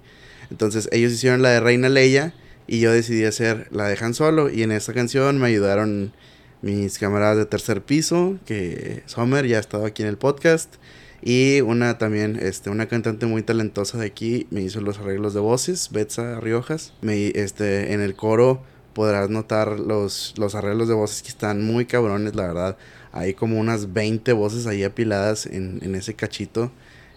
entonces 0.52 0.90
ellos 0.92 1.14
hicieron 1.14 1.42
la 1.42 1.50
de 1.52 1.60
Reina 1.62 1.88
Leia 1.88 2.34
y 2.68 2.80
yo 2.82 2.92
decidí 2.92 3.24
hacer 3.24 3.68
la 3.72 3.88
de 3.88 3.98
Han 4.02 4.14
Solo. 4.14 4.50
Y 4.50 4.64
en 4.64 4.72
esta 4.74 4.94
canción 4.94 5.40
me 5.40 5.48
ayudaron 5.48 6.12
mis 6.66 6.98
camaradas 7.00 7.38
de 7.38 7.46
tercer 7.46 7.82
piso, 7.84 8.38
que 8.46 9.04
Sommer 9.06 9.46
ya 9.48 9.58
ha 9.58 9.60
estado 9.60 9.86
aquí 9.86 10.02
en 10.04 10.10
el 10.10 10.18
podcast. 10.18 10.76
Y 11.22 11.62
una 11.62 11.98
también, 11.98 12.38
este, 12.42 12.70
una 12.70 12.88
cantante 12.88 13.26
muy 13.26 13.42
talentosa 13.42 13.98
de 13.98 14.06
aquí 14.08 14.48
me 14.52 14.62
hizo 14.62 14.82
los 14.82 15.00
arreglos 15.00 15.34
de 15.34 15.40
voces, 15.40 15.90
Betsa 15.92 16.40
Riojas. 16.40 16.94
Me, 17.02 17.28
este, 17.30 17.94
en 17.94 18.02
el 18.02 18.16
coro 18.16 18.62
podrás 18.94 19.30
notar 19.30 19.80
los, 19.80 20.34
los 20.38 20.56
arreglos 20.56 20.88
de 20.88 20.94
voces 20.94 21.22
que 21.22 21.30
están 21.30 21.64
muy 21.64 21.86
cabrones, 21.86 22.36
la 22.36 22.48
verdad. 22.48 22.78
Hay 23.12 23.34
como 23.34 23.60
unas 23.60 23.94
20 23.94 24.34
voces 24.34 24.68
ahí 24.68 24.84
apiladas 24.84 25.46
en, 25.46 25.80
en 25.84 25.96
ese 25.96 26.14
cachito. 26.16 26.72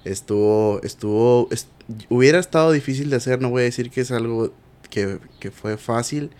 Estuvo, 0.04 0.80
estuvo, 0.82 1.48
est- 1.50 1.68
hubiera 2.08 2.38
estado 2.38 2.72
difícil 2.72 3.10
de 3.10 3.16
hacer, 3.16 3.40
no 3.42 3.50
voy 3.50 3.62
a 3.62 3.64
decir 3.64 3.90
que 3.90 4.00
es 4.02 4.10
algo 4.10 4.52
que, 4.90 5.18
que 5.40 5.50
fue 5.50 5.76
fácil, 5.76 6.30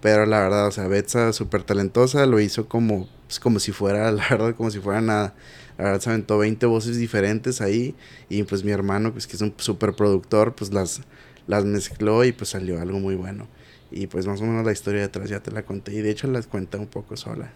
pero 0.00 0.26
la 0.26 0.40
verdad, 0.40 0.66
o 0.66 0.70
sea, 0.70 0.86
Betsa 0.86 1.32
súper 1.32 1.62
talentosa, 1.62 2.26
lo 2.26 2.40
hizo 2.40 2.68
como, 2.68 3.08
pues, 3.26 3.40
como 3.40 3.58
si 3.58 3.72
fuera, 3.72 4.10
la 4.12 4.26
verdad, 4.28 4.54
como 4.54 4.70
si 4.70 4.80
fuera 4.80 5.00
nada. 5.00 5.34
La 5.76 5.84
verdad, 5.84 6.00
se 6.00 6.10
aventó 6.10 6.38
20 6.38 6.66
voces 6.66 6.98
diferentes 6.98 7.60
ahí. 7.60 7.94
Y 8.28 8.42
pues 8.42 8.64
mi 8.64 8.72
hermano, 8.72 9.12
pues 9.12 9.26
que 9.26 9.36
es 9.36 9.42
un 9.42 9.54
súper 9.58 9.94
productor, 9.94 10.54
pues 10.54 10.72
las, 10.72 11.02
las 11.46 11.64
mezcló 11.64 12.24
y 12.24 12.32
pues 12.32 12.50
salió 12.50 12.80
algo 12.80 12.98
muy 12.98 13.14
bueno. 13.14 13.46
Y 13.90 14.08
pues 14.08 14.26
más 14.26 14.40
o 14.40 14.44
menos 14.44 14.66
la 14.66 14.72
historia 14.72 15.02
detrás 15.02 15.30
ya 15.30 15.40
te 15.40 15.52
la 15.52 15.62
conté. 15.62 15.94
Y 15.94 16.02
de 16.02 16.10
hecho 16.10 16.26
las 16.26 16.48
cuenta 16.48 16.78
un 16.78 16.88
poco 16.88 17.16
sola. 17.16 17.52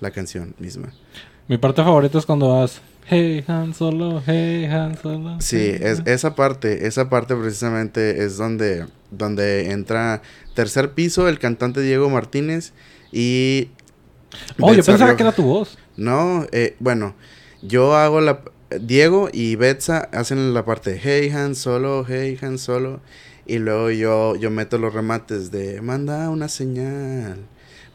La 0.00 0.10
canción 0.10 0.54
misma. 0.58 0.92
Mi 1.46 1.58
parte 1.58 1.82
favorita 1.82 2.18
es 2.18 2.26
cuando 2.26 2.48
vas. 2.48 2.80
Hey 3.06 3.44
Han 3.48 3.74
Solo, 3.74 4.22
hey 4.24 4.66
Han 4.66 4.96
Solo. 4.96 5.40
Sí, 5.40 5.74
es, 5.80 6.00
Han". 6.00 6.08
esa 6.08 6.34
parte, 6.34 6.86
esa 6.86 7.08
parte 7.10 7.34
precisamente 7.34 8.24
es 8.24 8.36
donde, 8.36 8.86
donde 9.10 9.70
entra 9.72 10.22
tercer 10.54 10.92
piso 10.92 11.28
el 11.28 11.38
cantante 11.38 11.80
Diego 11.80 12.08
Martínez 12.10 12.72
y... 13.12 13.70
Oh, 14.60 14.72
yo 14.72 14.84
pensaba 14.84 15.16
que 15.16 15.22
era 15.22 15.32
tu 15.32 15.42
voz. 15.42 15.76
No, 15.96 16.46
eh, 16.52 16.76
bueno, 16.78 17.14
yo 17.62 17.96
hago 17.96 18.20
la... 18.20 18.42
Diego 18.80 19.28
y 19.32 19.56
Betsa 19.56 20.08
hacen 20.12 20.54
la 20.54 20.64
parte 20.64 20.92
de 20.92 21.00
Hey 21.00 21.30
Han 21.30 21.56
Solo, 21.56 22.04
Hey 22.06 22.38
Han 22.40 22.58
Solo. 22.58 23.00
Y 23.46 23.58
luego 23.58 23.90
yo, 23.90 24.36
yo 24.36 24.50
meto 24.52 24.78
los 24.78 24.94
remates 24.94 25.50
de 25.50 25.82
manda 25.82 26.30
una 26.30 26.48
señal. 26.48 27.38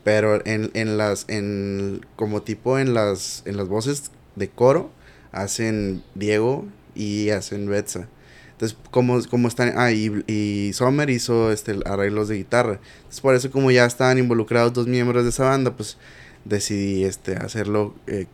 Pero 0.03 0.45
en, 0.45 0.71
en 0.73 0.97
las, 0.97 1.25
en, 1.29 2.05
como 2.17 2.41
tipo 2.41 2.77
en 2.77 2.93
las, 2.93 3.41
en 3.45 3.55
las 3.55 3.69
voces 3.69 4.11
de 4.35 4.49
coro, 4.49 4.91
hacen 5.31 6.03
Diego 6.15 6.65
y 6.93 7.29
hacen 7.29 7.69
Betsa. 7.69 8.07
Entonces, 8.53 8.77
como, 8.89 9.21
como 9.25 9.49
están, 9.49 9.73
ah, 9.75 9.91
y, 9.91 10.23
y 10.27 10.71
Sommer 10.73 11.09
hizo 11.09 11.51
este, 11.51 11.77
arreglos 11.85 12.29
de 12.29 12.37
guitarra. 12.37 12.79
Entonces, 12.97 13.19
por 13.19 13.35
eso 13.35 13.51
como 13.51 13.69
ya 13.69 13.85
estaban 13.85 14.17
involucrados 14.17 14.71
dos 14.71 14.87
miembros 14.87 15.23
de 15.23 15.29
esa 15.29 15.43
banda, 15.43 15.75
pues 15.75 15.97
decidí 16.45 17.03
este, 17.03 17.35
hacerlo 17.35 17.95
eh, 18.07 18.27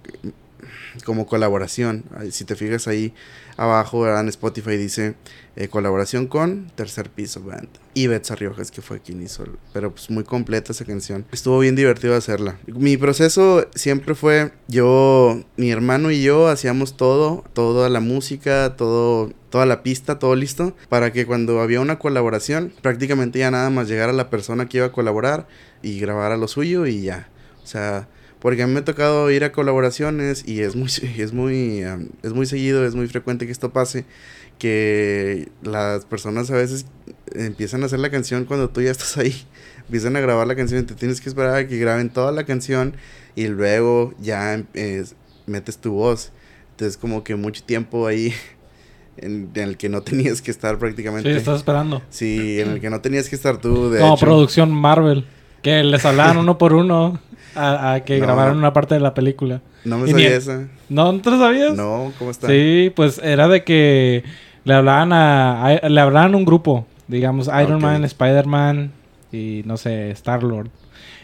como 1.05 1.25
colaboración. 1.25 2.03
Si 2.31 2.45
te 2.45 2.55
fijas 2.55 2.87
ahí 2.87 3.13
abajo 3.57 4.07
en 4.07 4.27
Spotify 4.29 4.77
dice 4.77 5.15
eh, 5.55 5.67
colaboración 5.67 6.27
con 6.27 6.71
Tercer 6.75 7.09
Piso 7.09 7.41
Band. 7.41 7.67
Y 7.93 8.07
Betsa 8.07 8.35
Riojas, 8.35 8.71
que 8.71 8.81
fue 8.81 9.01
quien 9.01 9.21
hizo. 9.21 9.43
Pero 9.73 9.91
pues 9.91 10.09
muy 10.09 10.23
completa 10.23 10.71
esa 10.71 10.85
canción. 10.85 11.25
Estuvo 11.31 11.59
bien 11.59 11.75
divertido 11.75 12.15
hacerla. 12.15 12.57
Mi 12.67 12.95
proceso 12.95 13.67
siempre 13.75 14.15
fue 14.15 14.51
yo, 14.67 15.43
mi 15.57 15.71
hermano 15.71 16.09
y 16.09 16.23
yo 16.23 16.47
hacíamos 16.47 16.95
todo, 16.95 17.43
toda 17.53 17.89
la 17.89 17.99
música, 17.99 18.75
todo, 18.77 19.31
toda 19.49 19.65
la 19.65 19.83
pista, 19.83 20.19
todo 20.19 20.35
listo. 20.35 20.75
Para 20.87 21.11
que 21.11 21.25
cuando 21.25 21.59
había 21.59 21.81
una 21.81 21.99
colaboración, 21.99 22.73
prácticamente 22.81 23.39
ya 23.39 23.51
nada 23.51 23.69
más 23.69 23.89
llegara 23.89 24.13
la 24.13 24.29
persona 24.29 24.67
que 24.67 24.77
iba 24.77 24.87
a 24.87 24.91
colaborar 24.91 25.47
y 25.81 25.99
grabara 25.99 26.37
lo 26.37 26.47
suyo 26.47 26.85
y 26.85 27.01
ya. 27.01 27.27
O 27.61 27.67
sea, 27.67 28.07
porque 28.41 28.63
a 28.63 28.67
mí 28.67 28.73
me 28.73 28.79
ha 28.79 28.85
tocado 28.85 29.31
ir 29.31 29.43
a 29.45 29.51
colaboraciones 29.53 30.43
y 30.47 30.61
es 30.61 30.75
muy, 30.75 30.89
es 31.17 31.31
muy, 31.33 31.85
um, 31.85 32.07
es 32.23 32.33
muy 32.33 32.45
seguido, 32.45 32.85
es 32.85 32.95
muy 32.95 33.07
frecuente 33.07 33.45
que 33.45 33.51
esto 33.53 33.71
pase, 33.71 34.03
que 34.57 35.49
las 35.63 36.05
personas 36.05 36.51
a 36.51 36.55
veces 36.55 36.85
empiezan 37.33 37.83
a 37.83 37.85
hacer 37.87 37.99
la 37.99 38.09
canción 38.11 38.45
cuando 38.45 38.69
tú 38.69 38.81
ya 38.81 38.91
estás 38.91 39.17
ahí, 39.17 39.33
empiezan 39.85 40.15
a 40.15 40.19
grabar 40.19 40.47
la 40.47 40.55
canción 40.55 40.81
y 40.81 40.83
te 40.85 40.93
tienes 40.95 41.21
que 41.21 41.29
esperar 41.29 41.55
a 41.55 41.67
que 41.67 41.77
graben 41.77 42.09
toda 42.09 42.31
la 42.31 42.43
canción 42.45 42.93
y 43.35 43.47
luego 43.47 44.13
ya 44.19 44.53
em, 44.53 44.65
es- 44.73 45.15
metes 45.47 45.77
tu 45.77 45.93
voz. 45.93 46.31
Entonces 46.71 46.97
como 46.97 47.23
que 47.23 47.35
mucho 47.35 47.63
tiempo 47.63 48.07
ahí 48.07 48.33
en, 49.17 49.49
en 49.53 49.63
el 49.63 49.77
que 49.77 49.89
no 49.89 50.01
tenías 50.01 50.41
que 50.41 50.51
estar 50.51 50.75
Sí, 50.75 50.79
prácticamente. 50.79 51.35
estás 51.35 51.57
esperando. 51.57 52.01
Sí, 52.09 52.59
en 52.59 52.69
el 52.71 52.79
que 52.81 52.89
no 52.89 53.01
tenías 53.01 53.29
que 53.29 53.35
estar 53.35 53.57
tú, 53.59 53.89
de 53.89 53.99
Como 53.99 54.15
hecho. 54.15 54.25
producción 54.25 54.71
Marvel. 54.71 55.25
Que 55.61 55.83
les 55.83 56.05
hablaban 56.05 56.37
uno 56.37 56.57
por 56.57 56.73
uno 56.73 57.19
a, 57.55 57.93
a 57.93 57.99
que 58.05 58.17
No. 58.19 58.25
grabaran 58.25 58.57
una 58.57 58.73
parte 58.73 58.95
de 58.95 59.01
la 59.01 59.13
película. 59.13 59.61
No 59.85 59.97
me 59.97 60.07
Y 60.07 60.11
sabía 60.11 60.35
esa. 60.35 60.67
¿No, 60.89 61.11
¿No 61.11 61.21
te 61.21 61.31
lo 61.31 61.39
sabías? 61.39 61.75
No, 61.75 62.11
¿cómo 62.19 62.31
está? 62.31 62.47
Sí, 62.47 62.91
pues 62.95 63.19
era 63.23 63.47
de 63.47 63.63
que 63.63 64.23
le 64.63 64.73
hablaban 64.73 65.11
a, 65.13 65.65
a- 65.65 65.89
le 65.89 66.01
hablaban 66.01 66.33
a 66.33 66.37
un 66.37 66.45
grupo, 66.45 66.85
digamos 67.07 67.47
Iron 67.47 67.75
Ok. 67.75 67.81
Man, 67.81 68.03
Spider-Man 68.05 68.91
y 69.31 69.63
no 69.65 69.77
sé, 69.77 70.11
Star 70.11 70.43
Lord. 70.43 70.69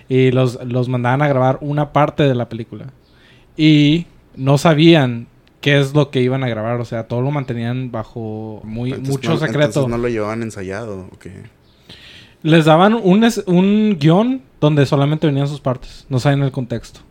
Y 0.10 0.32
los, 0.32 0.64
los 0.66 0.88
mandaban 0.90 1.22
a 1.22 1.28
grabar 1.28 1.58
una 1.62 1.92
parte 1.94 2.24
de 2.24 2.34
la 2.36 2.48
película. 2.50 2.86
Y 3.58 4.06
no 4.36 4.58
sabían 4.58 5.28
qué 5.62 5.80
es 5.80 5.94
lo 5.94 6.12
que 6.12 6.22
iban 6.22 6.44
a 6.44 6.48
grabar, 6.50 6.80
o 6.80 6.86
sea, 6.86 7.08
todo 7.08 7.22
lo 7.22 7.32
mantenían 7.32 7.92
bajo 7.92 8.62
muy 8.64 8.90
Entonces 8.92 9.14
mucho 9.14 9.32
no- 9.32 9.38
secreto. 9.38 9.66
Entonces 9.82 9.90
no 9.92 9.98
lo 9.98 10.08
llevaban 10.08 10.42
ensayado, 10.44 11.08
ok. 11.12 11.26
Les 12.48 12.66
daban 12.66 12.94
un, 12.94 13.24
es- 13.24 13.44
un 13.48 13.98
guion 14.00 14.42
donde 14.62 14.86
solamente 14.86 15.28
venían 15.28 15.48
sus 15.48 15.60
partes, 15.60 16.06
no 16.10 16.20
sabían 16.20 16.44
el 16.44 16.52
contexto. 16.52 17.02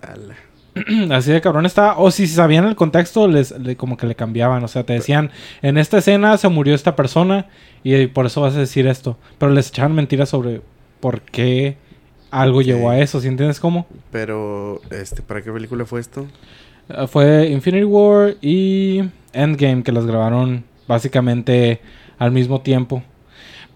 Ala. 0.00 0.34
Así 1.14 1.32
de 1.32 1.40
cabrón 1.40 1.66
está. 1.66 1.96
O 1.98 2.10
si 2.10 2.26
sabían 2.26 2.64
el 2.64 2.76
contexto, 2.76 3.26
les 3.28 3.50
le- 3.58 3.76
como 3.76 3.96
que 3.96 4.06
le 4.06 4.14
cambiaban. 4.14 4.62
O 4.64 4.68
sea, 4.68 4.84
te 4.84 4.92
decían, 4.94 5.30
en 5.62 5.76
esta 5.78 5.98
escena 5.98 6.36
se 6.38 6.48
murió 6.48 6.74
esta 6.74 6.96
persona 6.96 7.46
y 7.82 8.06
por 8.06 8.26
eso 8.26 8.40
vas 8.40 8.54
a 8.56 8.60
decir 8.60 8.86
esto. 8.86 9.16
Pero 9.38 9.52
les 9.52 9.68
echaban 9.68 9.94
mentiras 9.94 10.28
sobre 10.30 10.62
por 11.00 11.20
qué 11.22 11.76
algo 12.30 12.62
llevó 12.62 12.90
a 12.90 12.98
eso. 12.98 13.20
¿Sí 13.20 13.28
entiendes 13.28 13.60
cómo? 13.60 13.86
Pero, 14.12 14.80
este, 14.90 15.22
¿para 15.22 15.42
qué 15.42 15.50
película 15.52 15.84
fue 15.84 16.00
esto? 16.00 16.26
Eh, 16.88 17.06
fue 17.08 17.48
Infinity 17.48 17.84
War 17.84 18.36
y 18.40 19.02
Endgame 19.32 19.82
que 19.82 19.92
las 19.92 20.06
grabaron 20.06 20.64
básicamente 20.86 21.80
al 22.18 22.30
mismo 22.32 22.60
tiempo. 22.60 23.02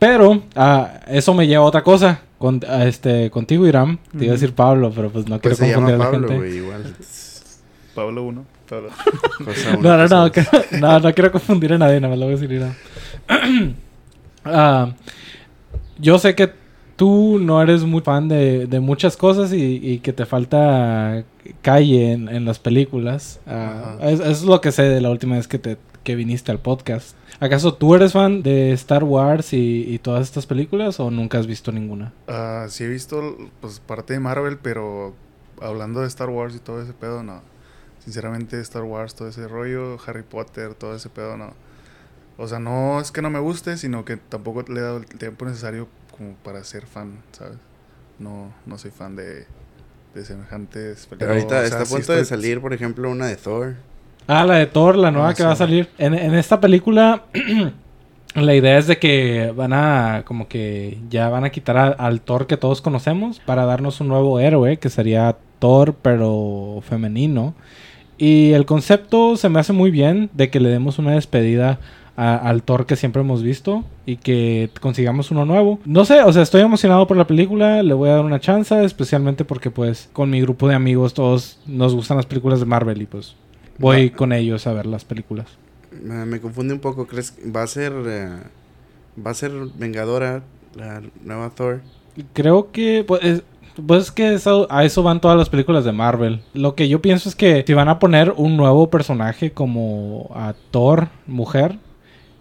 Pero 0.02 0.42
ah, 0.56 0.99
eso 1.06 1.32
me 1.32 1.47
lleva 1.47 1.62
a 1.62 1.66
otra 1.68 1.85
cosa. 1.85 2.21
Con, 2.38 2.61
a 2.68 2.87
este, 2.87 3.30
contigo, 3.30 3.68
Iram. 3.68 3.99
Te 4.18 4.25
iba 4.25 4.32
a 4.32 4.35
decir 4.35 4.52
Pablo, 4.52 4.90
pero 4.92 5.11
pues 5.11 5.28
no 5.28 5.38
Pues 5.38 5.56
se 5.59 5.64
quiero 5.66 5.80
llama 5.80 5.92
confundir 5.92 5.94
a 5.94 5.99
la 5.99 6.11
Pablo, 6.26 6.40
gente. 6.42 6.56
igual. 6.56 6.97
Pablo 7.94 8.23
1. 8.25 8.44
Pablo. 8.68 8.88
Cosa 9.44 9.73
No, 9.75 9.78
una, 9.78 9.97
no, 10.09 10.25
no, 10.25 10.32
que- 10.32 10.44
no, 10.80 10.99
no 10.99 11.14
quiero 11.14 11.30
confundir 11.30 11.73
a 11.75 11.78
nadie, 11.78 12.00
nada 12.00 12.11
más 12.11 12.18
lo 12.18 12.25
voy 12.26 12.35
a 12.35 12.37
decir. 12.38 12.50
Ira. 12.52 12.75
Ah, 14.44 14.90
yo 16.00 16.18
sé 16.18 16.35
que 16.35 16.50
tú 16.97 17.38
no 17.40 17.62
eres 17.62 17.85
muy 17.85 18.00
fan 18.00 18.26
de, 18.26 18.66
de 18.66 18.80
muchas 18.80 19.16
cosas 19.16 19.52
y, 19.52 19.76
y 19.80 19.99
que 20.00 20.12
te 20.12 20.26
falta 20.26 21.23
calle 21.61 22.11
en, 22.11 22.28
en 22.28 22.44
las 22.44 22.59
películas. 22.59 23.38
Ah, 23.47 23.99
es, 24.02 24.18
es 24.18 24.42
lo 24.42 24.61
que 24.61 24.73
sé 24.73 24.82
de 24.82 25.00
la 25.00 25.11
última 25.11 25.37
vez 25.37 25.47
que, 25.47 25.61
te, 25.61 25.76
que 26.04 26.14
viniste 26.16 26.50
al 26.50 26.59
podcast. 26.61 27.16
¿Acaso 27.40 27.75
tú 27.75 27.94
eres 27.94 28.12
fan 28.12 28.42
de 28.42 28.73
Star 28.73 29.04
Wars 29.04 29.52
y, 29.52 29.85
y 29.88 29.99
todas 29.99 30.23
estas 30.23 30.47
películas 30.47 31.00
o 31.00 31.11
nunca 31.11 31.38
has 31.38 31.47
visto 31.47 31.73
ninguna? 31.73 32.12
Ah, 32.28 32.66
sí 32.68 32.85
he 32.85 32.88
visto 32.88 33.37
pues 33.61 33.80
parte 33.80 34.12
de 34.14 34.21
Marvel, 34.21 34.59
pero 34.59 35.14
hablando 35.61 36.00
de 36.00 36.09
Star 36.09 36.28
Wars 36.30 36.54
y 36.54 36.59
todo 36.59 36.82
ese 36.82 36.92
pedo, 36.92 37.23
no. 37.23 37.42
Sinceramente 38.04 38.61
Star 38.61 38.82
Wars, 38.82 39.14
todo 39.14 39.28
ese 39.28 39.47
rollo, 39.47 39.97
Harry 40.06 40.23
Potter, 40.25 40.75
todo 40.75 40.94
ese 40.97 41.09
pedo, 41.09 41.37
no. 41.37 41.54
O 42.37 42.49
sea, 42.49 42.59
no 42.59 43.00
es 43.00 43.12
que 43.12 43.23
no 43.23 43.30
me 43.30 43.38
guste, 43.38 43.76
sino 43.76 44.04
que 44.04 44.16
tampoco 44.16 44.64
le 44.73 44.80
he 44.80 44.82
dado 44.82 44.97
el 44.99 45.04
tiempo 45.06 45.44
necesario 45.44 45.87
como 46.16 46.35
para 46.37 46.64
ser 46.64 46.87
fan, 46.87 47.23
¿sabes? 47.32 47.59
No, 48.18 48.52
no 48.66 48.78
soy 48.78 48.90
fan 48.90 49.14
de, 49.16 49.47
de 50.14 50.25
semejantes 50.25 51.06
Pero 51.11 51.18
películas. 51.30 51.42
ahorita 51.44 51.54
O 51.56 51.59
sea, 51.59 51.64
está 51.66 51.82
a 51.82 51.87
sí 51.87 51.94
punto 51.94 52.12
de 52.12 52.21
estoy- 52.23 52.38
salir, 52.38 52.61
por 52.61 52.73
ejemplo, 52.73 53.11
una 53.11 53.26
de 53.26 53.37
Thor. 53.37 53.75
Ah, 54.26 54.44
la 54.46 54.54
de 54.56 54.66
Thor, 54.66 54.96
la 54.96 55.10
nueva 55.10 55.30
Ah, 55.30 55.34
que 55.34 55.42
va 55.44 55.52
a 55.52 55.56
salir. 55.56 55.88
En, 55.98 56.14
en 56.14 56.34
esta 56.34 56.60
película, 56.60 57.22
la 58.34 58.54
idea 58.54 58.78
es 58.78 58.86
de 58.86 58.98
que 58.98 59.52
van 59.54 59.72
a, 59.72 60.22
como 60.26 60.48
que 60.48 60.98
ya 61.10 61.28
van 61.28 61.44
a 61.44 61.50
quitar 61.50 61.76
a- 61.76 61.88
al 61.88 62.20
Thor 62.20 62.46
que 62.46 62.56
todos 62.56 62.80
conocemos 62.80 63.40
para 63.40 63.64
darnos 63.66 64.00
un 64.00 64.08
nuevo 64.08 64.38
héroe, 64.40 64.78
que 64.78 64.88
sería 64.90 65.36
Thor, 65.58 65.94
pero 66.00 66.82
femenino. 66.88 67.54
Y 68.18 68.52
el 68.52 68.64
concepto 68.66 69.36
se 69.36 69.48
me 69.48 69.58
hace 69.60 69.72
muy 69.72 69.90
bien 69.90 70.30
de 70.32 70.48
que 70.50 70.60
le 70.60 70.68
demos 70.68 70.98
una 70.98 71.12
despedida 71.12 71.78
a- 72.16 72.36
al 72.36 72.62
Thor 72.62 72.86
que 72.86 72.94
siempre 72.96 73.22
hemos 73.22 73.42
visto 73.42 73.84
y 74.06 74.16
que 74.16 74.70
consigamos 74.80 75.30
uno 75.30 75.44
nuevo. 75.44 75.78
No 75.84 76.04
sé, 76.04 76.22
o 76.22 76.32
sea, 76.32 76.42
estoy 76.42 76.60
emocionado 76.60 77.06
por 77.06 77.16
la 77.16 77.26
película, 77.26 77.82
le 77.82 77.94
voy 77.94 78.10
a 78.10 78.14
dar 78.16 78.24
una 78.24 78.38
chance, 78.40 78.84
especialmente 78.84 79.44
porque 79.44 79.70
pues 79.70 80.08
con 80.12 80.30
mi 80.30 80.40
grupo 80.40 80.68
de 80.68 80.74
amigos 80.74 81.14
todos 81.14 81.58
nos 81.66 81.94
gustan 81.94 82.16
las 82.18 82.26
películas 82.26 82.60
de 82.60 82.66
Marvel 82.66 83.00
y 83.02 83.06
pues 83.06 83.34
voy 83.82 84.08
Va- 84.08 84.16
con 84.16 84.32
ellos 84.32 84.66
a 84.66 84.72
ver 84.72 84.86
las 84.86 85.04
películas. 85.04 85.46
Me, 86.02 86.40
confunde 86.40 86.72
un 86.72 86.80
poco, 86.80 87.06
¿crees 87.06 87.32
que 87.32 87.50
va 87.50 87.62
a 87.62 87.66
ser 87.66 87.92
eh, 88.06 88.30
va 89.24 89.30
a 89.30 89.34
ser 89.34 89.52
Vengadora 89.76 90.42
la 90.74 91.02
nueva 91.22 91.50
Thor? 91.50 91.82
Creo 92.32 92.72
que 92.72 93.04
pues, 93.06 93.22
es- 93.22 93.42
pues 93.86 94.04
es 94.04 94.10
que 94.12 94.34
eso- 94.34 94.66
a 94.70 94.84
eso 94.84 95.02
van 95.02 95.20
todas 95.20 95.36
las 95.36 95.48
películas 95.50 95.84
de 95.84 95.92
Marvel. 95.92 96.40
Lo 96.54 96.74
que 96.74 96.88
yo 96.88 97.02
pienso 97.02 97.28
es 97.28 97.34
que 97.34 97.64
si 97.66 97.74
van 97.74 97.88
a 97.88 97.98
poner 97.98 98.32
un 98.36 98.56
nuevo 98.56 98.88
personaje 98.90 99.52
como 99.52 100.30
a 100.34 100.54
Thor, 100.70 101.08
mujer, 101.26 101.78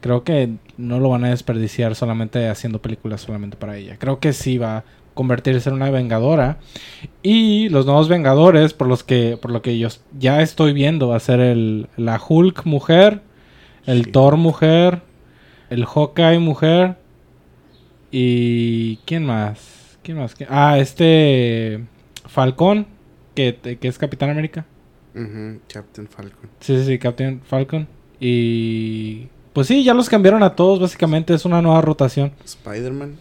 creo 0.01 0.23
que 0.23 0.55
no 0.77 0.99
lo 0.99 1.09
van 1.09 1.25
a 1.25 1.29
desperdiciar 1.29 1.95
solamente 1.95 2.47
haciendo 2.49 2.81
películas 2.81 3.21
solamente 3.21 3.55
para 3.57 3.77
ella. 3.77 3.97
Creo 3.99 4.19
que 4.19 4.33
sí 4.33 4.57
va 4.57 4.83
convertirse 5.13 5.69
en 5.69 5.75
una 5.75 5.89
vengadora. 5.91 6.57
Y 7.23 7.69
los 7.69 7.85
nuevos 7.85 8.07
vengadores, 8.09 8.73
por 8.73 8.87
los 8.87 9.03
que, 9.03 9.37
por 9.41 9.51
lo 9.51 9.61
que 9.61 9.77
yo 9.77 9.87
ya 10.17 10.41
estoy 10.41 10.73
viendo, 10.73 11.07
va 11.09 11.17
a 11.17 11.19
ser 11.19 11.39
el, 11.39 11.87
la 11.97 12.19
Hulk 12.27 12.65
mujer, 12.65 13.21
el 13.85 14.05
Sí. 14.05 14.11
Thor 14.11 14.37
mujer, 14.37 15.01
el 15.69 15.85
Hawkeye 15.85 16.39
mujer. 16.39 16.97
¿Y 18.11 18.97
quién 19.05 19.25
más? 19.25 19.97
¿Quién 20.03 20.17
más? 20.17 20.35
¿Quién- 20.35 20.49
Ah, 20.51 20.77
este 20.79 21.83
Falcón, 22.27 22.87
que, 23.35 23.57
que 23.79 23.87
es 23.87 23.97
Capitán 23.97 24.29
América. 24.29 24.65
Captain 25.67 26.07
Falcon. 26.07 26.49
Sí, 26.61 26.77
sí, 26.77 26.85
sí, 26.85 26.97
Captain 26.99 27.41
Falcon. 27.43 27.87
Y 28.19 29.27
pues 29.53 29.67
sí, 29.67 29.83
ya 29.83 29.93
los 29.93 30.09
cambiaron 30.09 30.43
a 30.43 30.55
todos, 30.55 30.79
básicamente 30.79 31.33
es 31.33 31.43
una 31.45 31.61
nueva 31.61 31.81
rotación. 31.81 32.31
Spider-Man. 32.45 33.15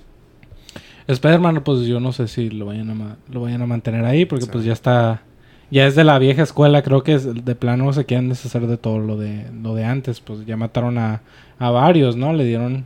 Spider-Man, 1.13 1.63
pues 1.65 1.87
yo 1.87 2.01
no 2.01 2.13
sé 2.13 2.29
si 2.29 2.51
lo 2.51 2.67
vayan 2.67 2.91
a, 3.03 3.17
lo 3.31 3.41
vayan 3.43 3.63
a 3.63 3.67
mantener 3.67 4.05
ahí, 4.05 4.25
porque 4.25 4.45
Sí. 4.47 4.51
pues 4.53 4.65
ya 4.65 4.73
está, 4.73 5.23
ya 5.71 5.87
es 5.87 5.95
de 5.97 6.05
la 6.05 6.19
vieja 6.19 6.43
escuela, 6.43 6.83
creo 6.83 7.03
que 7.03 7.15
es- 7.15 7.45
de 7.45 7.55
plano 7.55 7.93
se 7.93 8.05
quieren 8.05 8.29
deshacer 8.29 8.67
de 8.67 8.77
todo 8.77 8.99
lo 8.99 9.17
de, 9.17 9.47
lo 9.63 9.75
de 9.75 9.85
antes, 9.85 10.21
pues 10.21 10.45
ya 10.47 10.57
mataron 10.57 10.99
a, 10.99 11.23
a 11.59 11.71
varios, 11.71 12.17
¿no? 12.17 12.33
Le 12.33 12.45
dieron 12.45 12.85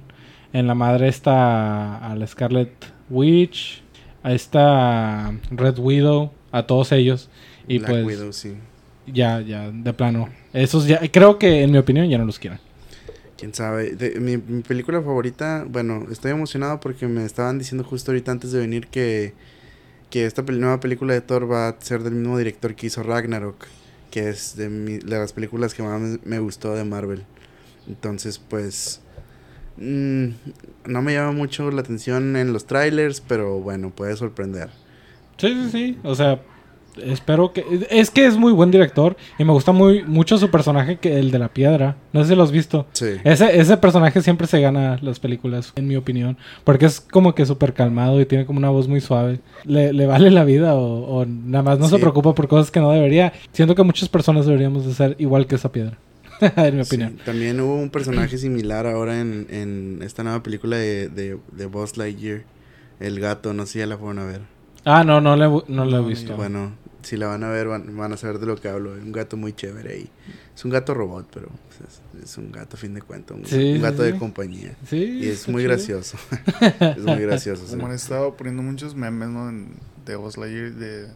en 0.53 0.67
la 0.67 0.75
madre 0.75 1.09
esta 1.09 1.97
a 1.99 2.15
la 2.17 2.27
Scarlet 2.27 2.71
Witch, 3.11 3.83
a 4.23 4.33
esta 4.33 5.33
Red 5.51 5.79
Widow, 5.79 6.31
a 6.53 6.63
todos 6.65 6.93
ellos, 6.93 7.29
y 7.69 7.79
Black 7.79 7.91
pues 7.91 8.07
Widow, 8.07 8.33
sí. 8.33 8.55
ya, 9.07 9.41
ya, 9.41 9.71
de 9.71 9.93
plano, 9.93 10.29
esos 10.53 10.87
ya, 10.87 11.01
creo 11.11 11.39
que 11.39 11.63
en 11.63 11.71
mi 11.73 11.79
opinión 11.79 12.09
ya 12.09 12.19
no 12.19 12.25
los 12.25 12.39
quieren. 12.39 12.59
Quién 13.37 13.55
sabe. 13.55 13.97
Mi, 14.21 14.39
película 14.63 15.03
favorita, 15.03 15.65
bueno, 15.69 16.07
estoy 16.11 16.31
emocionado 16.31 16.81
porque 16.81 17.07
me 17.07 17.25
estaban 17.25 17.59
diciendo 17.59 17.85
justo 17.85 18.13
ahorita 18.13 18.31
antes 18.33 18.53
de 18.53 18.61
venir 18.61 18.87
que, 18.87 19.33
que 20.11 20.27
esta 20.27 20.43
nueva 20.43 20.81
película 20.81 21.15
de 21.15 21.21
Thor 21.21 21.51
va 21.51 21.69
a 21.69 21.81
ser 21.81 22.03
del 22.03 22.15
mismo 22.15 22.39
director 22.39 22.75
que 22.75 22.87
hizo 22.87 23.03
Ragnarok, 23.03 23.67
que 24.11 24.29
es 24.29 24.57
de, 24.57 25.01
las 25.05 25.33
películas 25.33 25.75
que 25.75 25.83
más 25.83 26.01
me, 26.01 26.19
me 26.25 26.39
gustó 26.39 26.75
de 26.75 26.85
Marvel. 26.85 27.25
Entonces, 27.89 28.39
pues, 28.39 29.01
mm, 29.77 30.29
no 30.87 31.03
me 31.03 31.15
llama 31.15 31.33
mucho 31.33 31.71
la 31.71 31.81
atención 31.81 32.37
en 32.37 32.53
los 32.53 32.67
trailers, 32.67 33.21
pero 33.21 33.61
bueno, 33.61 33.91
puede 33.91 34.17
sorprender. 34.17 34.71
Sí, 35.39 35.49
sí, 35.49 35.71
sí. 35.71 35.99
O 36.05 36.15
sea, 36.15 36.41
espero 37.03 37.53
que. 37.53 37.65
Es 37.91 38.11
que 38.11 38.27
es 38.27 38.37
muy 38.37 38.53
buen 38.53 38.71
director. 38.71 39.17
Y 39.39 39.45
me 39.45 39.53
gusta 39.53 39.73
muy 39.73 40.03
mucho 40.05 40.39
su 40.39 40.51
personaje, 40.51 40.99
que 40.99 41.19
el 41.19 41.31
de 41.31 41.39
la 41.39 41.49
piedra. 41.49 41.97
No 42.13 42.23
sé 42.23 42.31
si 42.31 42.37
lo 42.37 42.43
has 42.43 42.53
visto. 42.53 42.87
Sí. 42.93 43.07
Ese, 43.25 43.59
ese 43.59 43.77
personaje 43.77 44.23
siempre 44.23 44.47
se 44.47 44.61
gana 44.61 44.99
las 45.03 45.19
películas, 45.21 45.73
en 45.77 45.87
mi 45.89 45.97
opinión. 45.97 46.37
Porque 46.65 46.87
es 46.87 47.01
como 47.01 47.35
que 47.35 47.47
súper 47.47 47.73
calmado 47.75 48.21
y 48.21 48.27
tiene 48.27 48.47
como 48.47 48.59
una 48.59 48.71
voz 48.71 48.89
muy 48.89 49.01
suave. 49.01 49.41
¿Le, 49.65 49.93
le 49.93 50.07
vale 50.07 50.31
la 50.31 50.45
vida 50.45 50.75
o, 50.75 51.21
o 51.21 51.27
nada 51.27 51.63
más 51.63 51.79
no 51.79 51.89
se 51.89 51.99
preocupa 51.99 52.35
por 52.35 52.49
cosas 52.49 52.71
que 52.71 52.81
no 52.81 52.91
debería? 52.93 53.33
Siento 53.53 53.75
que 53.75 53.83
muchas 53.83 54.09
personas 54.09 54.47
deberíamos 54.47 54.87
de 54.87 54.95
ser 54.95 55.17
igual 55.19 55.47
que 55.47 55.55
esa 55.57 55.71
piedra. 55.73 55.99
en 56.41 56.77
mi 56.77 56.85
Sí, 56.85 56.89
opinión. 56.97 57.17
también 57.25 57.61
hubo 57.61 57.77
un 57.77 57.91
personaje 57.91 58.39
similar 58.39 58.87
ahora 58.87 59.21
en, 59.21 59.47
en 59.51 60.01
esta 60.03 60.25
nueva 60.25 60.43
película 60.43 60.77
de, 60.77 61.09
de, 61.09 61.39
de 61.53 61.67
Buzz 61.67 61.97
Lightyear. 61.97 62.43
El 63.01 63.21
gato, 63.21 63.53
no 63.55 63.67
sé 63.67 63.73
si 63.73 63.79
ya 63.81 63.87
la 63.87 63.97
fueron 63.99 64.19
a 64.21 64.25
ver. 64.25 64.41
Ah, 64.85 65.03
no, 65.05 65.21
no 65.21 65.37
le, 65.37 65.49
no 65.69 65.99
he 65.99 66.03
visto. 66.09 66.37
Bueno, 66.37 66.73
si 67.05 67.17
la 67.17 67.27
van 67.29 67.45
a 67.45 67.51
ver, 67.51 67.69
van, 67.69 67.97
van 67.97 68.13
a 68.13 68.17
saber 68.17 68.39
de 68.39 68.47
lo 68.47 68.57
que 68.57 68.69
hablo. 68.69 68.97
Es 68.97 69.03
un 69.03 69.13
gato 69.13 69.37
muy 69.37 69.53
chévere 69.53 69.93
ahí. 69.93 70.11
Es 70.55 70.65
un 70.65 70.71
gato 70.71 70.95
robot, 70.95 71.29
pero 71.33 71.49
es, 72.19 72.23
es 72.25 72.39
un 72.39 72.51
gato 72.53 72.77
a 72.77 72.79
fin 72.79 72.95
de 72.95 73.03
cuentas. 73.03 73.37
Un, 73.37 73.45
Sí, 73.47 73.75
un 73.75 73.83
gato 73.83 74.05
sí, 74.05 74.13
de 74.13 74.19
compañía. 74.19 74.75
Sí. 74.89 74.97
Y 75.23 75.29
es 75.29 75.49
muy 75.49 75.63
chido. 75.63 75.73
gracioso. 75.75 76.17
es 76.81 76.99
muy 77.05 77.21
gracioso. 77.23 77.65
sí. 77.67 77.75
Como 77.75 77.87
han 77.87 77.93
estado 77.93 78.35
poniendo 78.37 78.63
muchos 78.63 78.95
memes, 78.95 79.29
¿no? 79.29 79.53
De 80.05 80.17
Buzz 80.17 80.37
Lightyear, 80.37 80.73
de... 80.73 81.09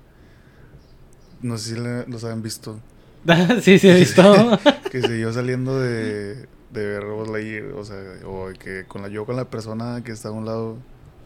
No 1.40 1.57
sé 1.59 1.75
si 1.75 1.80
le- 1.80 2.07
los 2.07 2.25
han 2.25 2.42
visto. 2.42 2.80
sí, 3.62 3.78
sí, 3.78 3.88
he 3.88 3.95
visto. 3.95 4.59
Que 4.90 5.02
siguió 5.02 5.33
saliendo 5.35 5.78
de, 5.78 6.47
de 6.73 6.87
ver 6.87 7.04
Buzz 7.04 7.28
Lightyear, 7.28 7.73
o 7.73 7.85
sea, 7.85 7.97
o 8.26 8.49
que 8.59 8.85
con 8.88 9.02
la, 9.02 9.09
yo 9.09 9.26
con 9.26 9.37
la 9.37 9.45
persona 9.50 10.02
que 10.04 10.12
está 10.12 10.28
a 10.28 10.33
un 10.33 10.45
lado... 10.47 10.78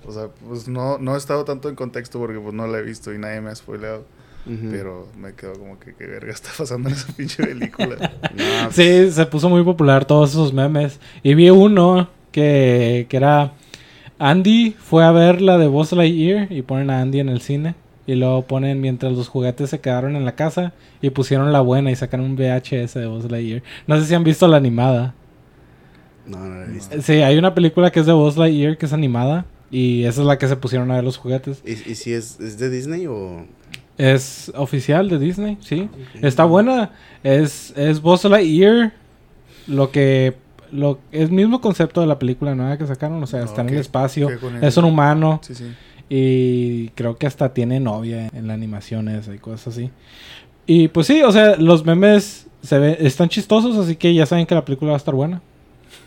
O 0.04 0.12
sea, 0.12 0.26
pues 0.48 0.66
no, 0.66 0.98
no 0.98 1.14
he 1.14 1.18
estado 1.18 1.44
tanto 1.44 1.68
en 1.68 1.76
contexto 1.76 2.18
porque 2.18 2.40
pues 2.40 2.52
no 2.54 2.66
la 2.66 2.78
he 2.78 2.82
visto 2.82 3.14
y 3.14 3.18
nadie 3.18 3.40
me 3.40 3.50
ha 3.50 3.54
spoileado. 3.54 4.04
Pero 4.44 5.08
me 5.16 5.34
quedo 5.34 5.52
como 5.52 5.78
que 5.78 5.94
qué 5.94 6.06
verga 6.06 6.32
está 6.32 6.50
pasando 6.58 6.88
en 6.88 6.96
esa 6.96 7.12
pinche 7.16 7.44
película. 7.44 7.96
No, 8.34 8.44
pues, 8.64 8.74
Sí, 8.74 9.10
se 9.12 9.26
puso 9.26 9.48
muy 9.48 9.62
popular 9.62 10.04
todos 10.04 10.30
esos 10.30 10.52
memes. 10.52 10.98
Y 11.22 11.34
vi 11.34 11.50
uno 11.50 12.08
que, 12.32 13.06
que 13.08 13.16
era... 13.16 13.52
Andy 14.18 14.76
fue 14.78 15.04
a 15.04 15.10
ver 15.10 15.40
la 15.40 15.58
de 15.58 15.66
Buzz 15.66 15.92
Lightyear 15.92 16.50
y 16.52 16.62
ponen 16.62 16.90
a 16.90 17.00
Andy 17.00 17.20
en 17.20 17.28
el 17.28 17.40
cine. 17.40 17.74
Y 18.06 18.14
luego 18.16 18.42
ponen 18.42 18.80
mientras 18.80 19.12
los 19.12 19.28
juguetes 19.28 19.70
se 19.70 19.80
quedaron 19.80 20.16
en 20.16 20.24
la 20.24 20.34
casa 20.34 20.72
y 21.00 21.10
pusieron 21.10 21.52
la 21.52 21.60
buena 21.60 21.90
y 21.90 21.96
sacan 21.96 22.20
un 22.20 22.34
VHS 22.36 22.94
de 22.94 23.06
Buzz 23.06 23.30
Lightyear. 23.30 23.62
No 23.86 23.98
sé 23.98 24.06
si 24.06 24.14
han 24.14 24.24
visto 24.24 24.48
la 24.48 24.56
animada. 24.56 25.14
no, 26.26 26.38
no 26.38 26.54
la 26.56 26.64
he 26.64 26.68
visto. 26.68 27.00
Sí, 27.00 27.14
hay 27.14 27.38
una 27.38 27.54
película 27.54 27.90
que 27.92 28.00
es 28.00 28.06
de 28.06 28.12
Buzz 28.12 28.36
Lightyear 28.36 28.76
que 28.76 28.86
es 28.86 28.92
animada 28.92 29.44
y 29.70 30.04
esa 30.04 30.20
es 30.20 30.26
la 30.26 30.36
que 30.36 30.48
se 30.48 30.56
pusieron 30.56 30.90
a 30.90 30.96
ver 30.96 31.04
los 31.04 31.16
juguetes. 31.16 31.62
¿Y, 31.64 31.72
y 31.90 31.94
si 31.94 32.12
es, 32.12 32.38
es 32.40 32.58
de 32.58 32.70
Disney 32.70 33.06
o...? 33.06 33.46
Es 33.98 34.50
oficial 34.56 35.08
de 35.08 35.18
Disney, 35.18 35.58
sí. 35.60 35.88
Está 36.22 36.44
buena. 36.44 36.90
Es, 37.22 37.72
es 37.76 38.00
Buzz 38.00 38.24
Lightyear. 38.24 38.92
Lo 39.66 39.90
que. 39.90 40.34
Lo, 40.72 40.98
es 41.12 41.22
el 41.28 41.32
mismo 41.32 41.60
concepto 41.60 42.00
de 42.00 42.06
la 42.06 42.18
película 42.18 42.54
nueva 42.54 42.78
que 42.78 42.86
sacaron. 42.86 43.22
O 43.22 43.26
sea, 43.26 43.44
está 43.44 43.60
en 43.60 43.68
el 43.68 43.78
espacio. 43.78 44.28
el- 44.30 44.64
Es 44.64 44.76
un 44.78 44.86
humano. 44.86 45.40
Sí, 45.42 45.54
sí. 45.54 45.66
Y 46.08 46.88
creo 46.90 47.16
que 47.16 47.26
hasta 47.26 47.52
tiene 47.54 47.80
novia 47.80 48.28
en 48.34 48.46
la 48.46 48.54
animación 48.54 49.08
esa 49.08 49.34
y 49.34 49.38
cosas 49.38 49.68
así. 49.74 49.90
Y 50.66 50.88
pues 50.88 51.06
sí, 51.06 51.22
o 51.22 51.32
sea, 51.32 51.56
los 51.56 51.84
memes 51.84 52.46
se 52.62 52.78
ve, 52.78 52.96
están 53.00 53.28
chistosos, 53.28 53.76
así 53.76 53.96
que 53.96 54.12
ya 54.14 54.26
saben 54.26 54.46
que 54.46 54.54
la 54.54 54.64
película 54.64 54.90
va 54.92 54.96
a 54.96 54.98
estar 54.98 55.14
buena. 55.14 55.40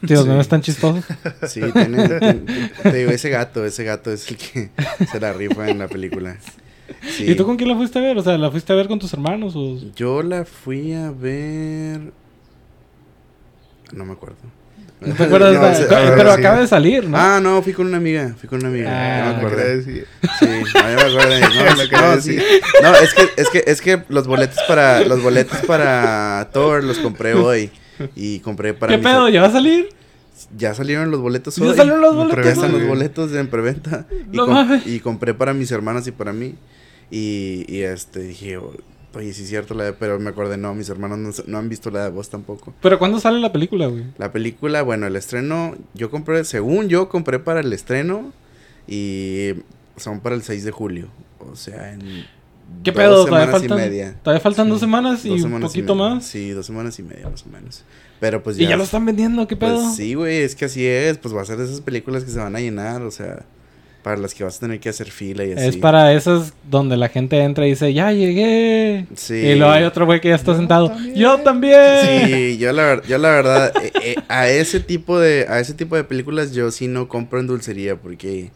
Si 0.08 0.14
los 0.14 0.24
Sí. 0.24 0.30
memes 0.30 0.42
están 0.46 0.62
chistosos. 0.62 1.04
Sí, 1.48 1.62
tiene, 1.74 2.08
tiene- 2.08 2.70
te 2.84 2.94
digo, 2.94 3.12
ese 3.12 3.30
gato, 3.30 3.66
ese 3.66 3.84
gato 3.84 4.12
es 4.12 4.30
el 4.30 4.38
que 4.38 4.70
se 5.12 5.20
la 5.20 5.34
rifa 5.34 5.70
en 5.70 5.80
la 5.80 5.88
película. 5.88 6.38
Sí. 7.10 7.32
¿Y 7.32 7.36
tú 7.36 7.46
con 7.46 7.58
quién 7.58 7.70
la 7.70 7.76
fuiste 7.76 8.00
a 8.00 8.02
ver? 8.02 8.18
O 8.18 8.24
sea, 8.24 8.38
¿la 8.38 8.52
fuiste 8.52 8.72
a 8.74 8.76
ver 8.76 8.88
con 8.88 9.00
tus 9.00 9.12
hermanos? 9.14 9.56
O... 9.56 9.78
Yo 9.96 10.22
la 10.22 10.46
fui 10.46 10.94
a 10.94 11.12
ver... 11.12 12.12
No 13.92 14.06
me 14.06 14.14
acuerdo. 14.14 14.38
¿No 15.02 15.14
te 15.14 15.24
acuerdas? 15.24 15.54
No, 15.90 15.96
de- 15.98 16.12
pero 16.16 16.34
sí. 16.34 16.40
acaba 16.40 16.60
de 16.62 16.68
salir, 16.68 17.08
¿no? 17.08 17.18
Ah, 17.18 17.40
no, 17.42 17.62
fui 17.62 17.74
con 17.74 17.88
una 17.88 17.98
amiga, 17.98 18.36
fui 18.40 18.48
con 18.50 18.60
una 18.60 18.70
amiga. 18.70 18.90
Ah, 18.92 19.26
no 19.26 19.32
me 19.34 19.48
acuerdo. 19.48 19.84
Sí, 19.84 20.04
no, 20.42 20.48
me 20.84 21.02
acuerdo. 21.02 21.30
No, 21.56 21.84
Lo 21.84 22.16
no, 22.16 22.22
sí. 22.22 22.38
No, 22.82 22.96
es 22.96 23.14
que, 23.14 23.30
es 23.38 23.50
que, 23.50 23.64
es 23.68 23.82
que 23.82 24.04
los 24.10 24.28
boletos 24.28 24.60
para, 24.68 25.02
los 25.02 25.22
boletos 25.22 25.60
para 25.66 26.50
Thor 26.54 26.84
los 26.84 26.98
compré 27.00 27.34
hoy. 27.34 27.72
Y 28.16 28.40
compré 28.40 28.74
para 28.74 28.96
¿Qué 28.96 29.02
pedo? 29.02 29.30
¿Ya 29.30 29.42
va 29.42 29.48
a 29.48 29.52
salir? 29.52 29.90
Ya 30.58 30.74
salieron 30.74 31.12
los 31.12 31.22
boletos 31.22 31.56
¿Ya 31.56 31.66
hoy. 31.66 31.76
salieron 31.76 32.02
los 32.02 32.16
boletos? 32.16 32.46
Ya 32.46 32.52
están 32.52 32.72
los 32.72 32.86
boletos 32.88 33.32
en 33.34 33.48
preventa. 33.48 34.06
Y, 34.32 34.36
No 34.36 34.46
com- 34.46 34.54
mames. 34.54 34.86
y 34.88 35.00
compré 35.00 35.34
para 35.34 35.54
mis 35.54 35.72
hermanas 35.72 36.08
y 36.08 36.12
para 36.12 36.34
mí. 36.34 36.56
Y, 37.12 37.66
y 37.68 37.82
este 37.84 38.20
dije, 38.22 38.58
"Oh, 38.58 38.74
oye, 39.14 39.32
sí 39.34 39.44
es 39.44 39.50
cierto 39.50 39.74
la 39.76 39.86
de, 39.86 39.94
pero 39.94 40.20
me 40.20 40.30
acordé, 40.30 40.58
no, 40.58 40.74
mis 40.76 40.90
hermanos 40.90 41.18
no, 41.20 41.32
no 41.48 41.58
han 41.58 41.70
visto 41.70 41.90
la 41.92 42.04
de 42.06 42.10
vos 42.10 42.30
tampoco. 42.30 42.74
¿Pero 42.82 43.00
cuándo 43.00 43.20
sale 43.20 43.40
la 43.40 43.52
película, 43.54 43.88
güey? 43.88 44.04
La 44.18 44.32
película, 44.34 44.82
bueno, 44.82 45.08
el 45.08 45.16
estreno, 45.16 45.76
yo 45.94 46.10
compré, 46.12 46.44
según 46.44 46.90
yo 46.90 47.08
compré 47.08 47.40
para 47.40 47.62
el 47.62 47.72
estreno 47.72 48.34
y 48.88 49.52
son 49.98 50.20
para 50.20 50.36
el 50.36 50.44
6 50.44 50.64
de 50.66 50.72
julio. 50.72 51.08
O 51.40 51.56
sea, 51.56 51.94
en 51.94 52.26
¿Qué 52.84 52.92
dos 52.92 52.96
pedo? 52.98 53.26
Todavía 53.26 53.46
semanas 53.46 53.64
y 53.64 53.68
faltan, 53.70 53.78
media. 53.78 54.16
todavía 54.24 54.42
faltan 54.42 54.66
Sí, 54.66 54.70
dos 54.72 54.80
semanas 54.80 55.26
y 55.26 55.30
Dos 55.30 55.38
un 55.38 55.44
semanas 55.44 55.64
y 55.64 55.68
poquito 55.80 55.96
más. 55.96 56.26
Sí, 56.26 56.50
dos 56.52 56.66
semanas 56.66 57.00
y 57.00 57.04
media 57.04 57.30
más 57.30 57.44
o 57.46 57.50
menos. 57.50 57.84
Pero 58.20 58.42
pues 58.44 58.58
Y 58.58 58.64
ya. 58.64 58.70
ya 58.72 58.78
lo 58.78 58.84
están 58.84 59.06
vendiendo, 59.06 59.48
¿qué 59.48 59.56
pedo? 59.58 59.76
Pues 59.84 59.96
sí, 59.98 60.14
güey, 60.14 60.38
es 60.42 60.56
que 60.56 60.66
así 60.66 60.86
es. 60.86 61.18
Pues 61.18 61.36
va 61.36 61.42
a 61.42 61.46
ser 61.46 61.58
de 61.58 61.66
esas 61.66 61.82
películas 61.82 62.24
que 62.24 62.32
se 62.32 62.40
van 62.40 62.56
a 62.56 62.60
llenar, 62.60 63.02
o 63.02 63.12
sea, 63.12 63.44
para 64.04 64.18
las 64.18 64.34
que 64.34 64.44
vas 64.44 64.58
a 64.58 64.60
tener 64.62 64.80
que 64.80 64.88
hacer 64.90 65.10
fila 65.12 65.44
y 65.44 65.52
así. 65.54 65.68
Es 65.68 65.78
para 65.78 66.14
esas 66.14 66.54
donde 66.70 66.96
la 66.96 67.10
gente 67.10 67.38
entra 67.40 67.66
y 67.66 67.72
dice, 67.72 67.94
ya 67.94 68.12
llegué. 68.14 69.06
Sí. 69.16 69.34
Y 69.34 69.56
luego 69.56 69.72
hay 69.74 69.84
otro 69.84 70.06
güey 70.06 70.22
que 70.22 70.30
ya 70.30 70.36
está 70.36 70.52
Yo 70.54 70.58
sentado. 70.58 70.90
también. 70.90 71.16
Yo 71.16 71.38
también. 71.40 72.28
Sí, 72.28 72.58
yo 72.58 72.72
la, 72.72 73.02
yo 73.04 73.18
la 73.18 73.30
verdad, 73.30 73.74
eh, 73.84 73.92
eh, 74.02 74.16
a 74.28 74.48
ese 74.48 74.80
tipo 74.80 75.20
de, 75.20 75.46
a 75.50 75.60
ese 75.60 75.74
tipo 75.74 75.96
de 75.96 76.04
películas 76.04 76.52
yo 76.54 76.72
sí 76.72 76.88
no 76.88 77.08
compro 77.10 77.40
en 77.40 77.48
dulcería 77.48 77.96
porque, 77.96 78.52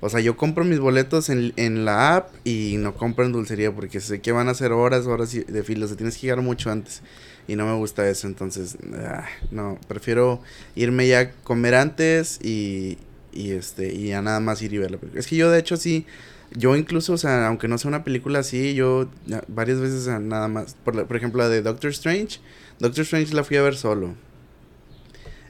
o 0.00 0.08
sea, 0.08 0.20
yo 0.20 0.36
compro 0.36 0.64
mis 0.64 0.78
boletos 0.80 1.28
en, 1.28 1.52
en 1.56 1.84
la 1.84 2.16
app 2.16 2.30
y 2.44 2.76
no 2.78 2.94
compro 2.94 3.24
en 3.24 3.32
dulcería 3.32 3.70
porque 3.72 4.00
sé 4.00 4.20
que 4.20 4.32
van 4.32 4.48
a 4.48 4.54
ser 4.54 4.72
horas, 4.72 5.06
horas 5.06 5.32
y- 5.34 5.40
de 5.44 5.62
fila, 5.62 5.84
o 5.84 5.88
sea, 5.88 5.96
tienes 5.96 6.16
que 6.16 6.22
llegar 6.22 6.40
mucho 6.42 6.70
antes 6.70 7.02
y 7.48 7.56
no 7.56 7.66
me 7.66 7.74
gusta 7.74 8.08
eso, 8.08 8.26
entonces, 8.26 8.76
ah, 9.04 9.26
no, 9.50 9.78
prefiero 9.88 10.40
irme 10.74 11.06
ya 11.08 11.20
a 11.20 11.30
comer 11.32 11.74
antes 11.74 12.38
y, 12.42 12.98
y 13.32 13.52
este, 13.52 13.92
y 13.94 14.08
ya 14.08 14.22
nada 14.22 14.40
más 14.40 14.62
ir 14.62 14.72
y 14.74 14.78
ver 14.78 14.90
la 14.90 14.98
película. 14.98 15.20
Es 15.20 15.26
que 15.26 15.36
yo 15.36 15.50
de 15.50 15.58
hecho 15.58 15.76
sí, 15.76 16.06
yo 16.52 16.76
incluso, 16.76 17.12
o 17.14 17.18
sea, 17.18 17.46
aunque 17.46 17.68
no 17.68 17.78
sea 17.78 17.88
una 17.88 18.04
película 18.04 18.40
así, 18.40 18.74
yo 18.74 19.08
varias 19.48 19.80
veces 19.80 20.06
nada 20.20 20.48
más, 20.48 20.76
por, 20.84 21.06
por 21.06 21.16
ejemplo 21.16 21.42
la 21.42 21.48
de 21.48 21.62
Doctor 21.62 21.90
Strange, 21.90 22.40
Doctor 22.80 23.02
Strange 23.02 23.34
la 23.34 23.44
fui 23.44 23.56
a 23.56 23.62
ver 23.62 23.76
solo. 23.76 24.14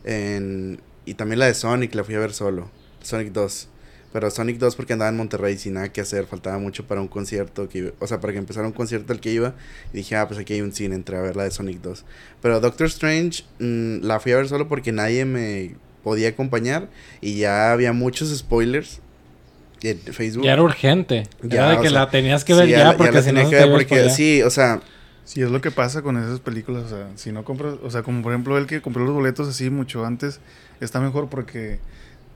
En- 0.04 0.80
y 1.04 1.14
también 1.14 1.38
la 1.38 1.46
de 1.46 1.54
Sonic 1.54 1.94
la 1.94 2.04
fui 2.04 2.14
a 2.14 2.18
ver 2.18 2.32
solo. 2.32 2.70
Sonic 3.02 3.32
2. 3.32 3.68
Pero 4.12 4.30
Sonic 4.30 4.58
2 4.58 4.76
porque 4.76 4.92
andaba 4.94 5.10
en 5.10 5.16
Monterrey 5.16 5.58
sin 5.58 5.74
nada 5.74 5.90
que 5.92 6.00
hacer. 6.00 6.26
Faltaba 6.26 6.58
mucho 6.58 6.86
para 6.86 7.00
un 7.00 7.08
concierto. 7.08 7.68
Que 7.68 7.78
iba- 7.78 7.90
o 7.98 8.06
sea, 8.06 8.20
para 8.20 8.32
que 8.32 8.38
empezara 8.38 8.66
un 8.66 8.72
concierto 8.72 9.12
al 9.12 9.20
que 9.20 9.32
iba. 9.32 9.54
Y 9.92 9.98
dije, 9.98 10.16
ah, 10.16 10.26
pues 10.26 10.40
aquí 10.40 10.54
hay 10.54 10.60
un 10.62 10.72
cine. 10.72 10.94
Entré 10.94 11.16
a 11.16 11.20
ver 11.20 11.36
la 11.36 11.44
de 11.44 11.50
Sonic 11.50 11.80
2. 11.82 12.04
Pero 12.40 12.60
Doctor 12.60 12.86
Strange 12.86 13.44
mm, 13.58 14.04
la 14.04 14.18
fui 14.20 14.32
a 14.32 14.36
ver 14.36 14.48
solo 14.48 14.68
porque 14.68 14.92
nadie 14.92 15.24
me 15.24 15.74
podía 16.02 16.28
acompañar. 16.30 16.88
Y 17.20 17.36
ya 17.38 17.72
había 17.72 17.92
muchos 17.92 18.34
spoilers. 18.36 19.00
En 19.82 19.98
Facebook. 19.98 20.44
Ya 20.44 20.54
era 20.54 20.62
urgente. 20.62 21.24
Ya, 21.42 21.66
era 21.66 21.70
de 21.72 21.76
que 21.82 21.90
sea, 21.90 22.00
la 22.00 22.10
tenías 22.10 22.44
que 22.44 22.54
Sí, 22.54 22.58
ver 22.60 22.68
ya, 22.70 22.84
la- 22.84 22.96
porque 22.96 23.12
la 23.12 23.20
si 23.20 23.26
tenía 23.26 23.48
que 23.50 23.56
ver 23.56 23.70
porque 23.70 24.10
sí, 24.10 24.42
o 24.42 24.50
sea, 24.50 24.80
Sí, 25.24 25.42
es 25.42 25.50
lo 25.50 25.60
que 25.60 25.72
pasa 25.72 26.02
con 26.02 26.16
esas 26.16 26.38
películas. 26.38 26.84
O 26.84 26.88
sea, 26.88 27.08
si 27.16 27.32
no 27.32 27.44
compras, 27.44 27.74
o 27.82 27.90
sea, 27.90 28.04
como 28.04 28.22
por 28.22 28.30
ejemplo 28.32 28.56
el 28.58 28.66
que 28.68 28.80
compró 28.80 29.04
los 29.04 29.12
boletos 29.12 29.48
así 29.48 29.70
mucho 29.70 30.06
antes, 30.06 30.38
está 30.80 31.00
mejor 31.00 31.28
porque 31.28 31.80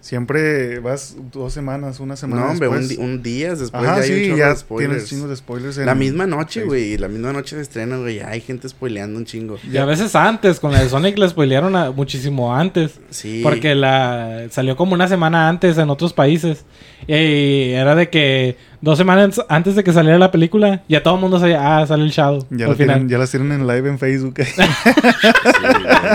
siempre 0.01 0.79
vas 0.81 1.17
dos 1.33 1.53
semanas, 1.53 2.01
una 2.01 2.17
semana 2.17 2.45
No, 2.47 2.51
hombre, 2.53 2.69
un, 2.69 2.89
un 2.99 3.23
día 3.23 3.51
después 3.51 3.73
Ajá, 3.85 3.97
ya 3.99 4.03
hay 4.03 4.09
sí, 4.09 4.15
un 4.15 4.25
chorro 4.29 4.39
ya 4.39 4.49
de 4.49 4.57
spoilers. 4.57 4.91
tienes 4.93 5.09
chingos 5.11 5.29
de 5.31 5.37
spoilers. 5.37 5.79
en- 5.79 5.87
La 5.87 5.95
misma 5.95 6.27
noche, 6.27 6.65
güey. 6.65 6.97
La 6.97 7.09
misma 7.09 7.33
noche 7.33 7.57
de 7.57 7.63
estreno, 7.63 8.01
güey. 8.01 8.17
Ya 8.17 8.29
hay 8.29 8.41
gente 8.41 8.69
spoileando 8.69 9.19
un 9.19 9.25
chingo. 9.27 9.59
Y 9.71 9.77
a 9.77 9.85
veces 9.85 10.15
antes, 10.17 10.59
con 10.59 10.73
la 10.73 10.83
de 10.83 10.89
Sonic 10.89 11.19
la 11.19 11.29
spoilearon 11.29 11.77
a- 11.77 11.91
muchísimo 11.91 12.55
antes. 12.55 12.99
Sí. 13.11 13.41
Porque 13.43 13.75
la 13.75 14.47
salió 14.51 14.77
como 14.77 14.95
una 14.95 15.07
semana 15.09 15.49
antes 15.49 15.77
en 15.79 15.91
otros 15.91 16.13
países. 16.13 16.65
Y 17.07 17.71
era 17.73 17.95
de 17.95 18.09
que 18.11 18.57
dos 18.83 18.97
semanas 18.99 19.41
antes 19.49 19.75
de 19.75 19.85
que 19.85 19.93
saliera 19.93 20.19
la 20.19 20.31
película, 20.31 20.83
ya 20.89 21.03
todo 21.03 21.15
el 21.17 21.21
mundo 21.21 21.39
sabía, 21.39 21.79
ah, 21.79 21.87
sale 21.87 22.05
el 22.05 22.11
Shadow. 22.11 22.47
Ya, 22.51 22.65
al 22.67 22.71
la 22.73 22.77
final. 22.77 22.95
tienen, 22.97 23.09
ya 23.09 23.19
las 23.19 23.31
tienen 23.31 23.53
en 23.53 23.67
live 23.67 23.89
en 23.89 23.99
Facebook. 23.99 24.35
Sí, 24.45 24.63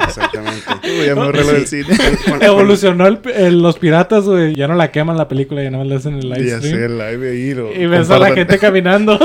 exactamente. 0.08 1.06
ya 1.06 1.16
me 1.16 1.32
lo 1.32 1.32
del 1.32 1.68
cine. 1.68 1.88
Evolucionó 2.42 3.08
el- 3.08 3.20
el- 3.36 3.62
los 3.62 3.78
piratas, 3.78 4.26
güey. 4.26 4.56
Ya 4.56 4.68
no 4.68 4.76
la 4.76 4.92
queman 4.92 5.18
la 5.18 5.28
película, 5.28 5.62
ya 5.64 5.72
no 5.72 5.84
la 5.84 5.96
hacen 5.98 6.16
el 6.16 6.30
live 6.30 6.46
Ya 6.48 6.62
sé, 6.62 6.86
el 6.86 6.98
live 6.98 7.30
ahí. 7.32 7.54
Lo 7.54 7.72
Y 7.74 7.86
ves 7.86 8.10
a 8.10 8.20
la 8.20 8.34
gente 8.34 8.58
caminando. 8.60 9.20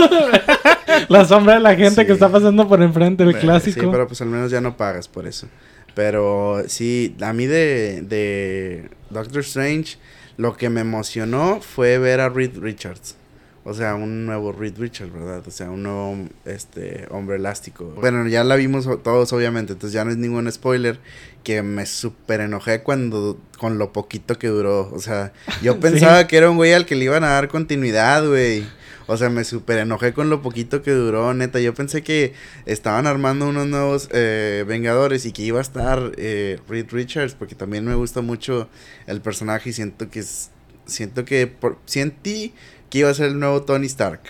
la 1.08 1.24
sombra 1.24 1.54
de 1.54 1.60
la 1.60 1.74
gente 1.74 2.02
Sí. 2.02 2.06
que 2.06 2.12
está 2.12 2.28
pasando 2.28 2.68
por 2.68 2.82
enfrente, 2.82 3.22
el 3.24 3.32
Sí, 3.34 3.38
clásico. 3.40 3.80
Sí, 3.80 3.86
pero 3.90 4.06
pues 4.06 4.20
al 4.20 4.28
menos 4.28 4.50
ya 4.50 4.60
no 4.60 4.76
pagas 4.76 5.08
por 5.08 5.26
eso. 5.26 5.46
Pero 5.94 6.62
sí, 6.68 7.16
a 7.20 7.32
mí 7.32 7.46
de, 7.46 8.02
de 8.02 8.90
Doctor 9.10 9.40
Strange, 9.40 9.96
lo 10.36 10.56
que 10.56 10.70
me 10.70 10.80
emocionó 10.82 11.60
fue 11.60 11.98
ver 11.98 12.20
a 12.20 12.28
Reed 12.28 12.58
Richards. 12.60 13.16
O 13.62 13.74
sea, 13.74 13.94
un 13.94 14.24
nuevo 14.24 14.52
Reed 14.52 14.78
Richards, 14.78 15.12
¿verdad? 15.12 15.42
O 15.46 15.50
sea, 15.50 15.70
un 15.70 15.82
nuevo 15.82 16.16
este, 16.46 17.06
hombre 17.10 17.36
elástico. 17.36 17.84
Bueno, 17.84 18.26
ya 18.26 18.42
la 18.42 18.56
vimos 18.56 18.88
todos, 19.02 19.32
obviamente, 19.34 19.74
entonces 19.74 19.92
ya 19.92 20.04
no 20.04 20.10
es 20.10 20.16
ningún 20.16 20.50
spoiler. 20.50 20.98
Que 21.44 21.62
me 21.62 21.84
súper 21.84 22.40
enojé 22.40 22.82
cuando, 22.82 23.38
con 23.58 23.78
lo 23.78 23.92
poquito 23.92 24.38
que 24.38 24.48
duró. 24.48 24.90
O 24.92 24.98
sea, 24.98 25.32
yo 25.62 25.78
pensaba 25.80 26.26
que 26.26 26.38
era 26.38 26.50
un 26.50 26.56
güey 26.56 26.72
al 26.72 26.86
que 26.86 26.94
le 26.94 27.04
iban 27.04 27.22
a 27.22 27.30
dar 27.30 27.48
continuidad, 27.48 28.26
güey. 28.26 28.64
O 29.06 29.16
sea, 29.16 29.28
me 29.28 29.44
súper 29.44 29.78
enojé 29.78 30.12
con 30.12 30.30
lo 30.30 30.40
poquito 30.40 30.82
que 30.82 30.92
duró, 30.92 31.34
neta. 31.34 31.60
Yo 31.60 31.74
pensé 31.74 32.02
que 32.02 32.32
estaban 32.64 33.06
armando 33.06 33.48
unos 33.48 33.66
nuevos 33.66 34.08
eh, 34.12 34.64
Vengadores 34.66 35.26
y 35.26 35.32
que 35.32 35.42
iba 35.42 35.58
a 35.58 35.62
estar 35.62 36.12
eh, 36.16 36.60
Reed 36.68 36.86
Richards, 36.92 37.34
porque 37.34 37.56
también 37.56 37.84
me 37.84 37.94
gusta 37.94 38.20
mucho 38.20 38.68
el 39.06 39.20
personaje 39.20 39.70
y 39.70 39.72
siento 39.72 40.08
que 40.10 40.20
es, 40.20 40.50
siento 40.86 41.24
que 41.24 41.46
por, 41.46 41.78
sentí 41.86 42.54
que 42.90 42.98
iba 42.98 43.08
a 43.10 43.14
ser 43.14 43.28
el 43.30 43.38
nuevo 43.38 43.62
Tony 43.62 43.86
Stark. 43.86 44.20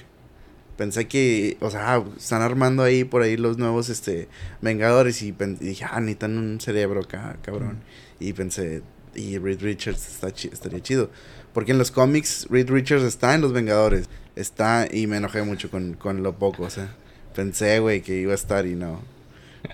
Pensé 0.77 1.09
que, 1.09 1.59
o 1.61 1.71
sea, 1.71 1.95
ah, 1.95 2.05
están 2.17 2.41
armando 2.41 2.83
ahí 2.83 3.05
por 3.05 3.23
ahí 3.23 3.37
los 3.37 3.59
nuevos 3.59 3.89
este 3.91 4.29
Vengadores 4.63 5.21
y, 5.23 5.33
dije, 5.33 5.85
ah, 5.91 6.01
necesitan 6.01 6.39
un 6.39 6.61
cerebro 6.61 7.01
acá, 7.01 7.37
cabrón. 7.43 7.81
Y 8.19 8.33
pensé, 8.33 8.83
y 9.15 9.37
Reed 9.39 9.61
Richards 9.61 10.09
está 10.09 10.33
chi- 10.33 10.49
estaría 10.53 10.81
chido. 10.81 11.11
Porque 11.53 11.73
en 11.73 11.79
los 11.79 11.91
cómics 11.91 12.47
Reed 12.49 12.71
Richards 12.71 13.03
está 13.05 13.35
en 13.35 13.41
los 13.43 13.53
Vengadores. 13.53 14.09
Está 14.37 14.87
y 14.91 15.07
me 15.07 15.19
enojé 15.19 15.43
mucho 15.43 15.71
con, 15.71 15.95
con 15.95 16.23
lo 16.23 16.39
poco, 16.39 16.63
o 16.63 16.71
sea. 16.71 16.95
Pensé, 17.35 17.79
güey, 17.81 18.01
que 18.03 18.17
iba 18.17 18.33
a 18.33 18.37
estar 18.37 18.67
y 18.67 18.75
no. 18.75 19.01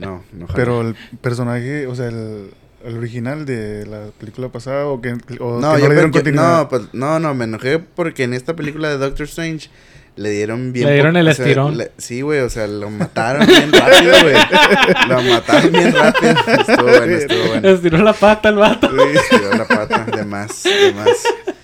No, 0.01 0.25
no. 0.33 0.47
Pero 0.57 0.81
el 0.81 0.97
personaje, 1.21 1.87
o 1.87 1.95
sea, 1.95 2.09
el, 2.09 2.51
el 2.85 2.97
original 2.99 3.47
de 3.47 3.87
la 3.87 4.11
película 4.19 4.49
pasada 4.51 4.87
o 4.87 5.01
que, 5.01 5.13
o 5.41 5.61
no, 5.61 5.75
que 5.75 5.81
yo 5.81 5.85
no 5.85 5.89
le 5.89 5.95
dieron 5.95 6.11
continuidad. 6.13 6.59
no, 6.59 6.69
pues, 6.69 6.83
no, 6.93 7.19
no, 7.19 7.35
me 7.35 7.45
enojé 7.45 7.79
porque 7.79 8.25
en 8.25 8.35
esta 8.35 8.55
película 8.55 8.89
de 8.89 8.99
Doctor 8.99 9.27
Strange 9.27 9.71
le 10.17 10.31
dieron 10.31 10.73
bien. 10.73 10.87
Le 10.87 10.95
dieron 10.95 11.17
el 11.17 11.33
sea, 11.35 11.45
estirón. 11.45 11.77
le- 11.79 11.93
sí, 11.99 12.23
güey, 12.23 12.41
o 12.41 12.51
sea, 12.51 12.67
lo 12.67 12.91
mataron 12.91 13.47
bien 13.47 13.71
rápido, 13.73 14.13
güey. 14.23 14.35
Lo 15.09 15.23
mataron 15.23 15.73
bien 15.73 15.93
rápido. 15.95 16.33
Estuvo 16.33 16.83
bueno, 16.89 17.17
estuvo 17.17 17.47
bueno. 17.49 17.69
Estiró 17.69 17.99
la 17.99 18.13
pata 18.15 18.49
el 18.49 18.55
vato. 18.57 18.89
Tiró 18.89 19.51
la 19.57 19.67
pata, 19.69 20.05
de 20.17 20.25
más, 20.25 20.63
de 20.65 20.93
más. 20.95 21.11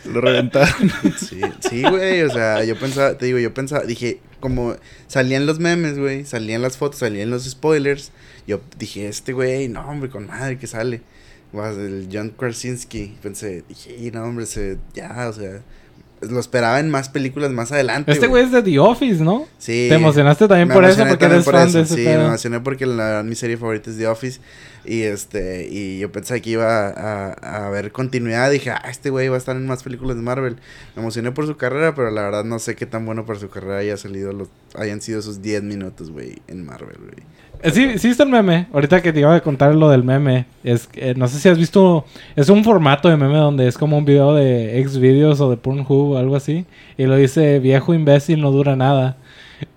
Lo 0.04 0.20
reventaron. 0.20 0.92
Sí, 1.18 1.40
sí, 1.68 1.82
güey, 1.82 2.22
o 2.22 2.30
sea, 2.30 2.62
yo 2.64 2.76
pensaba, 2.78 3.16
te 3.16 3.26
digo, 3.26 3.38
yo 3.38 3.54
pensaba, 3.54 3.84
dije, 3.84 4.20
como 4.40 4.76
salían 5.06 5.46
los 5.46 5.58
memes, 5.58 5.98
güey, 5.98 6.24
salían 6.24 6.60
las 6.62 6.76
fotos, 6.76 6.98
salían 7.00 7.30
los 7.30 7.44
spoilers, 7.44 8.12
yo 8.46 8.60
dije, 8.78 9.08
este 9.08 9.32
güey, 9.32 9.68
no, 9.68 9.80
hombre, 9.88 10.10
con 10.10 10.26
madre 10.26 10.58
que 10.58 10.66
sale, 10.66 11.00
el 11.54 12.08
John 12.12 12.30
Krasinski, 12.36 13.16
pensé, 13.22 13.62
dije, 13.68 13.94
"Y 13.98 14.10
no, 14.10 14.24
hombre, 14.24 14.46
se, 14.46 14.78
ya, 14.94 15.26
o 15.28 15.32
sea, 15.32 15.60
lo 16.28 16.40
esperaba 16.40 16.80
en 16.80 16.90
más 16.90 17.08
películas 17.08 17.50
más 17.50 17.72
adelante, 17.72 18.12
Este 18.12 18.26
güey 18.26 18.44
es 18.44 18.52
de 18.52 18.62
The 18.62 18.78
Office, 18.78 19.22
¿no? 19.22 19.46
Sí. 19.58 19.86
Te 19.88 19.94
emocionaste 19.94 20.48
también 20.48 20.68
Me 20.68 20.74
por 20.74 20.84
eso 20.84 21.04
porque 21.06 21.24
eres 21.24 21.44
por 21.44 21.54
fan 21.54 21.68
eso, 21.68 21.78
de 21.78 21.84
ese 21.84 21.94
Sí, 21.94 22.04
me 22.04 22.14
emocioné 22.14 22.60
porque 22.60 22.86
la 22.86 23.04
verdad 23.04 23.24
mi 23.24 23.34
serie 23.34 23.56
favorita 23.56 23.90
es 23.90 23.98
The 23.98 24.06
Office. 24.06 24.40
Y 24.84 25.02
este, 25.02 25.68
y 25.70 26.00
yo 26.00 26.10
pensé 26.10 26.42
que 26.42 26.50
iba 26.50 26.88
a, 26.88 27.36
a 27.40 27.66
haber 27.66 27.92
continuidad. 27.92 28.50
Dije, 28.50 28.70
ah, 28.70 28.82
este 28.90 29.10
güey 29.10 29.28
va 29.28 29.36
a 29.36 29.38
estar 29.38 29.56
en 29.56 29.66
más 29.66 29.82
películas 29.84 30.16
de 30.16 30.22
Marvel. 30.22 30.56
Me 30.96 31.02
emocioné 31.02 31.30
por 31.30 31.46
su 31.46 31.56
carrera, 31.56 31.94
pero 31.94 32.10
la 32.10 32.22
verdad 32.22 32.44
no 32.44 32.58
sé 32.58 32.74
qué 32.74 32.86
tan 32.86 33.06
bueno 33.06 33.24
para 33.24 33.38
su 33.38 33.48
carrera 33.48 33.78
haya 33.78 33.96
salido 33.96 34.32
los, 34.32 34.48
hayan 34.74 35.00
sido 35.00 35.20
esos 35.20 35.40
10 35.40 35.62
minutos, 35.62 36.10
güey, 36.10 36.42
en 36.48 36.64
Marvel, 36.64 36.98
güey. 36.98 37.24
Eh, 37.62 37.70
Sí, 37.70 37.98
sí 37.98 38.08
está 38.08 38.24
el 38.24 38.28
meme. 38.28 38.66
Ahorita 38.72 39.00
que 39.00 39.12
te 39.12 39.20
iba 39.20 39.34
a 39.34 39.40
contar 39.40 39.74
lo 39.74 39.88
del 39.90 40.02
meme. 40.02 40.46
Es 40.64 40.86
que, 40.86 41.10
eh, 41.10 41.14
no 41.14 41.28
sé 41.28 41.38
si 41.38 41.48
has 41.48 41.58
visto. 41.58 42.04
Es 42.36 42.48
un 42.48 42.64
formato 42.64 43.08
de 43.08 43.16
meme 43.16 43.36
donde 43.38 43.68
es 43.68 43.78
como 43.78 43.96
un 43.98 44.04
video 44.04 44.34
de 44.34 44.80
ex 44.80 44.98
videos 44.98 45.40
o 45.40 45.50
de 45.50 45.56
Pornhub 45.56 46.12
o 46.12 46.18
algo 46.18 46.36
así. 46.36 46.66
Y 46.98 47.04
lo 47.04 47.16
dice 47.16 47.58
viejo 47.58 47.94
imbécil, 47.94 48.40
no 48.40 48.50
dura 48.50 48.76
nada. 48.76 49.16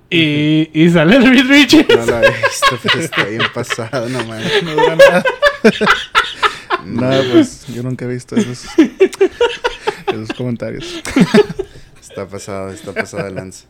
Y, 0.10 0.70
y 0.74 0.90
sale 0.90 1.18
el 1.18 1.28
Reed 1.28 1.48
Richards. 1.48 1.96
No 1.96 2.06
la 2.06 2.22
he 2.24 2.30
visto, 2.30 2.80
pero 2.84 3.00
está 3.00 3.24
bien 3.26 3.42
pasado, 3.54 4.08
no 4.10 4.24
mames. 4.26 4.64
No 4.64 4.72
dura 4.72 4.96
nada. 4.96 5.24
Nada, 6.86 7.24
pues 7.32 7.66
yo 7.74 7.82
nunca 7.82 8.06
he 8.06 8.08
visto 8.08 8.36
esos, 8.36 8.66
esos 10.08 10.30
comentarios. 10.38 11.02
Está 12.02 12.28
pasado, 12.28 12.70
está 12.70 12.94
pasado 12.94 13.26
de 13.26 13.32
lanza. 13.32 13.66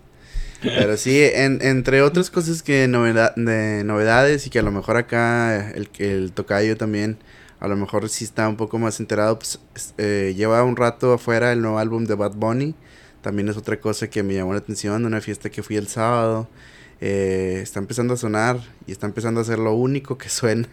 Pero 0.73 0.97
sí, 0.97 1.21
en- 1.23 1.60
entre 1.62 2.01
otras 2.01 2.30
cosas 2.30 2.63
que 2.63 2.88
novedad, 2.88 3.36
de 3.36 3.84
novedades 3.84 4.47
y 4.47 4.49
que 4.49 4.60
a 4.60 4.63
lo 4.63 4.71
mejor 4.71 4.97
acá 4.97 5.71
el, 5.71 5.89
el 5.99 6.32
tocayo 6.32 6.78
también, 6.78 7.17
a 7.60 7.67
lo 7.67 7.75
mejor 7.75 8.10
sí 8.10 8.23
está 8.25 8.47
un 8.49 8.58
poco 8.58 8.80
más 8.80 8.99
enterado, 8.99 9.38
pues 9.39 9.60
es- 9.75 9.93
eh, 9.97 10.34
lleva 10.36 10.63
un 10.63 10.75
rato 10.75 11.13
afuera 11.13 11.51
el 11.51 11.62
nuevo 11.62 11.80
álbum 11.80 12.06
de 12.06 12.15
Bad 12.15 12.34
Bunny. 12.36 12.75
También 13.21 13.49
es 13.49 13.58
otra 13.58 13.80
cosa 13.80 14.10
que 14.10 14.21
me 14.23 14.34
llamó 14.36 14.54
la 14.54 14.60
atención 14.60 15.06
una 15.06 15.21
fiesta 15.21 15.49
que 15.49 15.63
fui 15.63 15.78
el 15.78 15.88
sábado. 15.88 16.47
Eh, 17.01 17.60
está 17.62 17.80
empezando 17.80 18.13
a 18.13 18.17
sonar 18.17 18.60
y 18.88 18.91
está 18.91 19.06
empezando 19.08 19.41
a 19.41 19.43
ser 19.43 19.60
lo 19.60 19.73
único 19.73 20.17
que 20.17 20.30
suena 20.30 20.69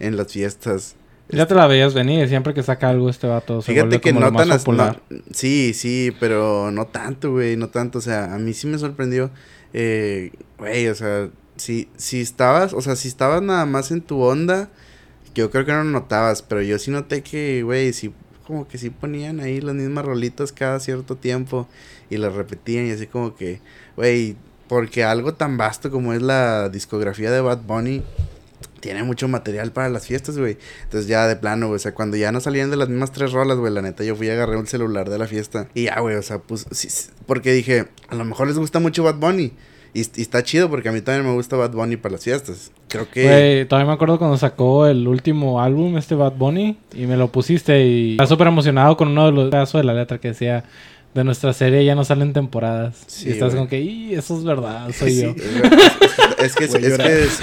en 0.00 0.16
las 0.16 0.32
fiestas. 0.32 0.96
Ya 1.30 1.46
te 1.46 1.54
la 1.54 1.66
veías 1.66 1.94
venir. 1.94 2.28
Siempre 2.28 2.52
que 2.54 2.62
saca 2.62 2.90
algo 2.90 3.08
este 3.08 3.26
vato 3.26 3.62
se 3.62 3.72
Fíjate 3.72 3.86
vuelve 3.88 4.00
que 4.00 4.12
como 4.12 4.20
no 4.30 4.36
tan 4.36 4.52
as- 4.52 4.62
popular. 4.64 5.00
no- 5.08 5.18
sí, 5.32 5.72
sí, 5.74 6.12
pero 6.20 6.70
no 6.70 6.86
tanto, 6.86 7.32
güey, 7.32 7.56
no 7.56 7.68
tanto. 7.68 7.98
O 7.98 8.02
sea, 8.02 8.34
a 8.34 8.38
mí 8.38 8.52
sí 8.54 8.66
me 8.66 8.78
sorprendió. 8.78 9.30
eh, 9.72 10.30
Güey, 10.58 10.86
o 10.88 10.94
sea, 10.94 11.28
si, 11.56 11.88
si 11.96 12.20
estabas, 12.20 12.72
o 12.72 12.80
sea, 12.80 12.94
si 12.96 13.08
estabas 13.08 13.42
nada 13.42 13.66
más 13.66 13.90
en 13.90 14.00
tu 14.02 14.20
onda, 14.22 14.68
yo 15.34 15.50
creo 15.50 15.64
que 15.64 15.72
no 15.72 15.78
lo 15.82 15.90
notabas, 15.90 16.42
pero 16.42 16.62
yo 16.62 16.78
sí 16.78 16.90
noté 16.92 17.22
que, 17.22 17.62
güey, 17.64 17.92
sí, 17.92 18.12
como 18.46 18.68
que 18.68 18.78
sí 18.78 18.90
ponían 18.90 19.40
ahí 19.40 19.60
las 19.60 19.74
mismas 19.74 20.04
rolitas 20.04 20.52
cada 20.52 20.78
cierto 20.78 21.16
tiempo 21.16 21.66
y 22.10 22.18
las 22.18 22.34
repetían 22.34 22.86
y 22.86 22.90
así 22.92 23.06
como 23.08 23.34
que, 23.34 23.60
güey, 23.96 24.36
porque 24.68 25.02
algo 25.04 25.34
tan 25.34 25.56
vasto 25.56 25.90
como 25.90 26.12
es 26.12 26.22
la 26.22 26.68
discografía 26.68 27.30
de 27.32 27.40
Bad 27.40 27.62
Bunny, 27.66 28.02
tiene 28.84 29.02
mucho 29.02 29.28
material 29.28 29.72
para 29.72 29.88
las 29.88 30.06
fiestas, 30.06 30.36
güey. 30.36 30.58
Entonces 30.82 31.08
ya 31.08 31.26
de 31.26 31.36
plano, 31.36 31.68
güey, 31.68 31.76
o 31.76 31.78
sea, 31.78 31.94
cuando 31.94 32.18
ya 32.18 32.32
no 32.32 32.40
salían 32.40 32.70
de 32.70 32.76
las 32.76 32.90
mismas 32.90 33.12
tres 33.12 33.32
rolas, 33.32 33.56
güey, 33.56 33.72
la 33.72 33.80
neta, 33.80 34.04
yo 34.04 34.14
fui 34.14 34.26
y 34.26 34.30
agarré 34.30 34.58
un 34.58 34.66
celular 34.66 35.08
de 35.08 35.16
la 35.16 35.26
fiesta. 35.26 35.68
Y 35.72 35.84
ya, 35.84 36.00
güey, 36.00 36.16
o 36.16 36.22
sea, 36.22 36.38
pues, 36.40 36.66
porque 37.24 37.54
dije, 37.54 37.86
a 38.10 38.14
lo 38.14 38.26
mejor 38.26 38.46
les 38.46 38.58
gusta 38.58 38.80
mucho 38.80 39.02
Bad 39.02 39.14
Bunny. 39.14 39.52
Y, 39.94 40.00
y 40.00 40.20
está 40.20 40.42
chido 40.42 40.68
porque 40.68 40.90
a 40.90 40.92
mí 40.92 41.00
también 41.00 41.24
me 41.24 41.32
gusta 41.32 41.56
Bad 41.56 41.70
Bunny 41.70 41.96
para 41.96 42.12
las 42.12 42.24
fiestas. 42.24 42.72
Creo 42.88 43.08
que... 43.10 43.22
Güey, 43.22 43.64
todavía 43.68 43.86
me 43.86 43.94
acuerdo 43.94 44.18
cuando 44.18 44.36
sacó 44.36 44.86
el 44.86 45.08
último 45.08 45.62
álbum, 45.62 45.96
este 45.96 46.14
Bad 46.14 46.32
Bunny, 46.32 46.76
y 46.92 47.06
me 47.06 47.16
lo 47.16 47.28
pusiste 47.28 47.86
y 47.86 48.10
estaba 48.10 48.26
súper 48.26 48.48
emocionado 48.48 48.98
con 48.98 49.08
uno 49.08 49.24
de 49.26 49.32
los 49.32 49.50
pedazos 49.50 49.80
de 49.80 49.84
la 49.84 49.94
letra 49.94 50.18
que 50.18 50.28
decía 50.28 50.64
de 51.14 51.24
nuestra 51.24 51.52
serie 51.52 51.84
ya 51.84 51.94
no 51.94 52.04
salen 52.04 52.32
temporadas. 52.32 52.96
Sí, 53.06 53.28
y 53.28 53.32
estás 53.32 53.50
güey. 53.50 53.56
como 53.58 53.68
que, 53.68 53.80
y 53.80 54.14
eso 54.14 54.36
es 54.38 54.44
verdad, 54.44 54.90
soy 54.98 55.12
Sí, 55.12 55.22
yo. 55.22 55.30
es, 56.38 56.44
es 56.44 56.54
que, 56.56 56.64
es, 56.64 56.74
que 56.74 56.86
es- 57.24 57.40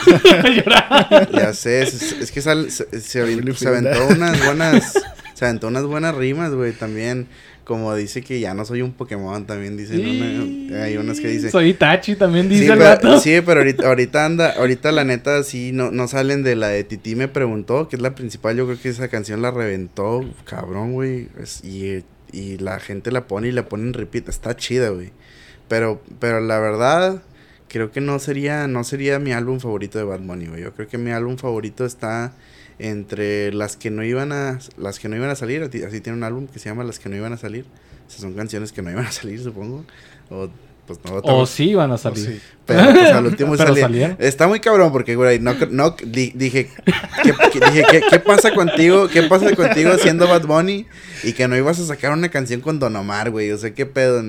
ya 1.33 1.53
sé, 1.53 1.81
es, 1.83 2.11
es 2.13 2.31
que 2.31 2.41
sal- 2.41 2.69
se, 2.69 2.85
se, 2.99 3.01
se 3.01 3.67
aventó 3.67 4.07
unas 4.09 4.45
buenas, 4.45 4.93
se 5.33 5.45
aventó 5.45 5.67
unas 5.67 5.83
buenas 5.85 6.15
rimas, 6.15 6.53
güey, 6.53 6.73
también. 6.73 7.27
Como 7.63 7.95
dice 7.95 8.21
que 8.23 8.39
ya 8.39 8.53
no 8.55 8.65
soy 8.65 8.81
un 8.81 8.91
Pokémon, 8.91 9.45
también 9.45 9.77
dicen 9.77 10.01
una- 10.01 10.83
hay 10.83 10.97
unas 10.97 11.19
que 11.21 11.27
dicen. 11.29 11.51
Soy 11.51 11.69
Itachi, 11.69 12.15
también 12.15 12.49
dice 12.49 12.63
Sí, 12.65 12.69
el 12.69 12.77
pero, 12.77 12.83
gato. 12.89 13.19
sí, 13.21 13.39
pero 13.45 13.59
ahorita, 13.61 13.87
ahorita 13.87 14.25
anda, 14.25 14.51
ahorita 14.57 14.91
la 14.91 15.03
neta 15.05 15.43
sí 15.43 15.71
no, 15.71 15.91
no 15.91 16.07
salen 16.09 16.43
de 16.43 16.55
la 16.55 16.67
de 16.69 16.83
Titi 16.83 17.15
me 17.15 17.27
preguntó, 17.29 17.87
que 17.87 17.95
es 17.95 18.01
la 18.01 18.15
principal, 18.15 18.57
yo 18.57 18.65
creo 18.65 18.81
que 18.81 18.89
esa 18.89 19.07
canción 19.07 19.41
la 19.43 19.51
reventó, 19.51 20.25
cabrón, 20.43 20.91
güey. 20.93 21.29
y, 21.63 22.03
y 22.31 22.57
la 22.57 22.79
gente 22.79 23.11
la 23.11 23.27
pone 23.27 23.49
y 23.49 23.51
la 23.51 23.67
pone 23.67 23.83
en 23.83 23.93
repeat, 23.93 24.29
está 24.29 24.55
chida, 24.55 24.89
güey. 24.89 25.11
Pero, 25.67 26.01
pero 26.19 26.41
la 26.41 26.59
verdad 26.59 27.21
creo 27.69 27.91
que 27.91 28.01
no 28.01 28.19
sería, 28.19 28.67
no 28.67 28.83
sería 28.83 29.17
mi 29.19 29.31
álbum 29.31 29.59
favorito 29.59 29.97
de 29.97 30.03
Bad 30.03 30.19
Bunny, 30.19 30.47
güey. 30.47 30.61
Yo 30.63 30.73
creo 30.73 30.87
que 30.87 30.97
mi 30.97 31.11
álbum 31.11 31.37
favorito 31.37 31.85
está 31.85 32.33
entre 32.79 33.53
las 33.53 33.77
que 33.77 33.91
no 33.91 34.03
iban 34.03 34.31
a, 34.31 34.59
las 34.77 34.99
que 34.99 35.07
no 35.07 35.15
iban 35.15 35.29
a 35.29 35.35
salir. 35.35 35.63
Así 35.63 36.01
tiene 36.01 36.17
un 36.17 36.23
álbum 36.23 36.47
que 36.47 36.59
se 36.59 36.67
llama 36.69 36.83
Las 36.83 36.99
que 36.99 37.07
no 37.07 37.15
iban 37.15 37.31
a 37.31 37.37
salir. 37.37 37.65
Esas 38.09 38.21
son 38.21 38.33
canciones 38.33 38.73
que 38.73 38.81
no 38.81 38.91
iban 38.91 39.05
a 39.05 39.11
salir, 39.11 39.41
supongo. 39.41 39.85
O 40.29 40.49
pues 40.99 41.23
no. 41.23 41.35
O 41.35 41.45
sí 41.45 41.69
iban 41.69 41.91
a 41.91 41.97
salir. 41.97 42.41
Pero 42.65 42.93
pues 42.93 43.11
al 43.11 43.25
último 43.25 43.57
salieron. 43.57 44.17
Está 44.19 44.47
muy 44.47 44.59
cabrón 44.59 44.91
porque, 44.91 45.15
güey, 45.15 45.39
no, 45.39 45.55
no 45.69 45.95
dije, 46.05 46.33
¿qué, 46.33 47.33
dije 47.71 48.01
¿qué, 48.09 48.19
pasa 48.19 48.53
contigo? 48.53 49.07
¿Qué 49.07 49.23
pasa 49.23 49.55
contigo 49.55 49.97
siendo 49.97 50.27
Bad 50.27 50.45
Bunny? 50.45 50.85
Y 51.23 51.33
que 51.33 51.47
no 51.47 51.57
ibas 51.57 51.79
a 51.79 51.85
sacar 51.85 52.13
una 52.13 52.29
canción 52.29 52.61
con 52.61 52.79
Don 52.79 52.95
Omar, 52.95 53.29
güey. 53.29 53.51
O 53.51 53.57
sea, 53.57 53.73
qué 53.73 53.85
pedo. 53.85 54.23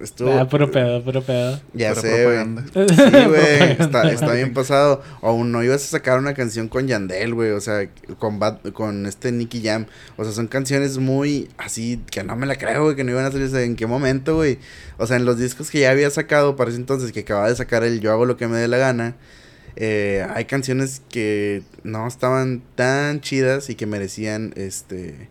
Estuvo... 0.00 0.32
Ah, 0.32 0.48
puro 0.48 0.70
pedo, 0.70 1.02
puro 1.02 1.22
pedo. 1.22 1.60
Ya 1.74 1.94
sé, 1.94 2.24
güey. 2.24 2.88
Sí, 2.88 3.26
güey. 3.26 3.72
Está, 3.80 4.10
está, 4.10 4.32
bien 4.32 4.54
pasado. 4.54 5.02
O 5.20 5.42
no 5.44 5.64
ibas 5.64 5.82
a 5.82 5.86
sacar 5.86 6.18
una 6.18 6.34
canción 6.34 6.68
con 6.68 6.86
Yandel, 6.86 7.34
güey. 7.34 7.50
O 7.50 7.60
sea, 7.60 7.88
con, 8.18 8.38
con 8.72 9.06
este 9.06 9.32
Nicky 9.32 9.60
Jam. 9.62 9.86
O 10.16 10.24
sea, 10.24 10.32
son 10.32 10.46
canciones 10.46 10.98
muy 10.98 11.48
así 11.58 12.00
que 12.10 12.22
no 12.22 12.36
me 12.36 12.46
la 12.46 12.56
creo, 12.56 12.84
güey, 12.84 12.96
que 12.96 13.02
no 13.02 13.10
iban 13.10 13.24
a 13.24 13.32
salir. 13.32 13.54
¿En 13.56 13.74
qué 13.74 13.86
momento, 13.86 14.36
güey? 14.36 14.58
O 14.98 15.06
sea, 15.06 15.16
en 15.16 15.24
los 15.24 15.38
discos 15.38 15.70
que 15.70 15.80
ya 15.80 15.90
había 15.90 16.10
sacado 16.10 16.54
para 16.54 16.70
ese 16.70 16.78
entonces, 16.78 17.10
que 17.10 17.20
acababa 17.20 17.48
de 17.48 17.56
sacar 17.56 17.82
el 17.82 18.00
Yo 18.00 18.12
hago 18.12 18.24
lo 18.24 18.36
que 18.36 18.46
me 18.46 18.58
dé 18.58 18.68
la 18.68 18.78
gana. 18.78 19.16
Eh, 19.74 20.26
hay 20.32 20.44
canciones 20.44 21.02
que 21.08 21.62
no 21.82 22.06
estaban 22.06 22.62
tan 22.76 23.20
chidas 23.20 23.68
y 23.70 23.74
que 23.74 23.86
merecían, 23.86 24.52
este 24.56 25.28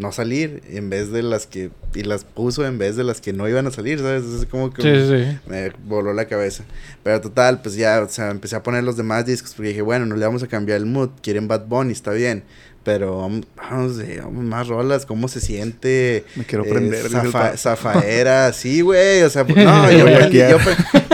no 0.00 0.12
salir 0.12 0.62
en 0.68 0.90
vez 0.90 1.12
de 1.12 1.22
las 1.22 1.46
que 1.46 1.70
y 1.94 2.02
las 2.02 2.24
puso 2.24 2.64
en 2.66 2.78
vez 2.78 2.96
de 2.96 3.04
las 3.04 3.20
que 3.20 3.32
no 3.32 3.48
iban 3.48 3.66
a 3.66 3.70
salir, 3.70 3.98
¿sabes? 3.98 4.24
Es 4.24 4.46
como 4.46 4.72
que 4.72 5.38
me 5.46 5.70
voló 5.84 6.12
la 6.12 6.26
cabeza. 6.26 6.64
Pero 7.02 7.20
total, 7.20 7.62
pues 7.62 7.74
ya, 7.74 8.00
o 8.00 8.08
sea, 8.08 8.30
empecé 8.30 8.56
a 8.56 8.62
poner 8.62 8.84
los 8.84 8.96
demás 8.96 9.26
discos 9.26 9.54
porque 9.54 9.68
dije, 9.68 9.82
bueno, 9.82 10.06
no 10.06 10.16
le 10.16 10.24
vamos 10.24 10.42
a 10.42 10.46
cambiar 10.46 10.78
el 10.78 10.86
mood, 10.86 11.10
quieren 11.22 11.48
Bad 11.48 11.66
Bunny, 11.66 11.92
está 11.92 12.12
bien. 12.12 12.44
Pero 12.82 13.18
vamos, 13.18 13.46
vamos, 13.56 14.44
más 14.44 14.66
rolas, 14.68 15.04
cómo 15.04 15.28
se 15.28 15.40
siente. 15.40 16.24
Me 16.34 16.44
quiero 16.44 16.64
eh, 16.64 16.70
prender. 16.70 17.06
zafaera, 17.58 18.52
sí, 18.54 18.80
güey. 18.80 19.22
O 19.22 19.28
sea, 19.30 19.44
pues, 19.44 19.56
no, 19.64 19.90
yo, 19.90 20.08
yo, 20.30 20.58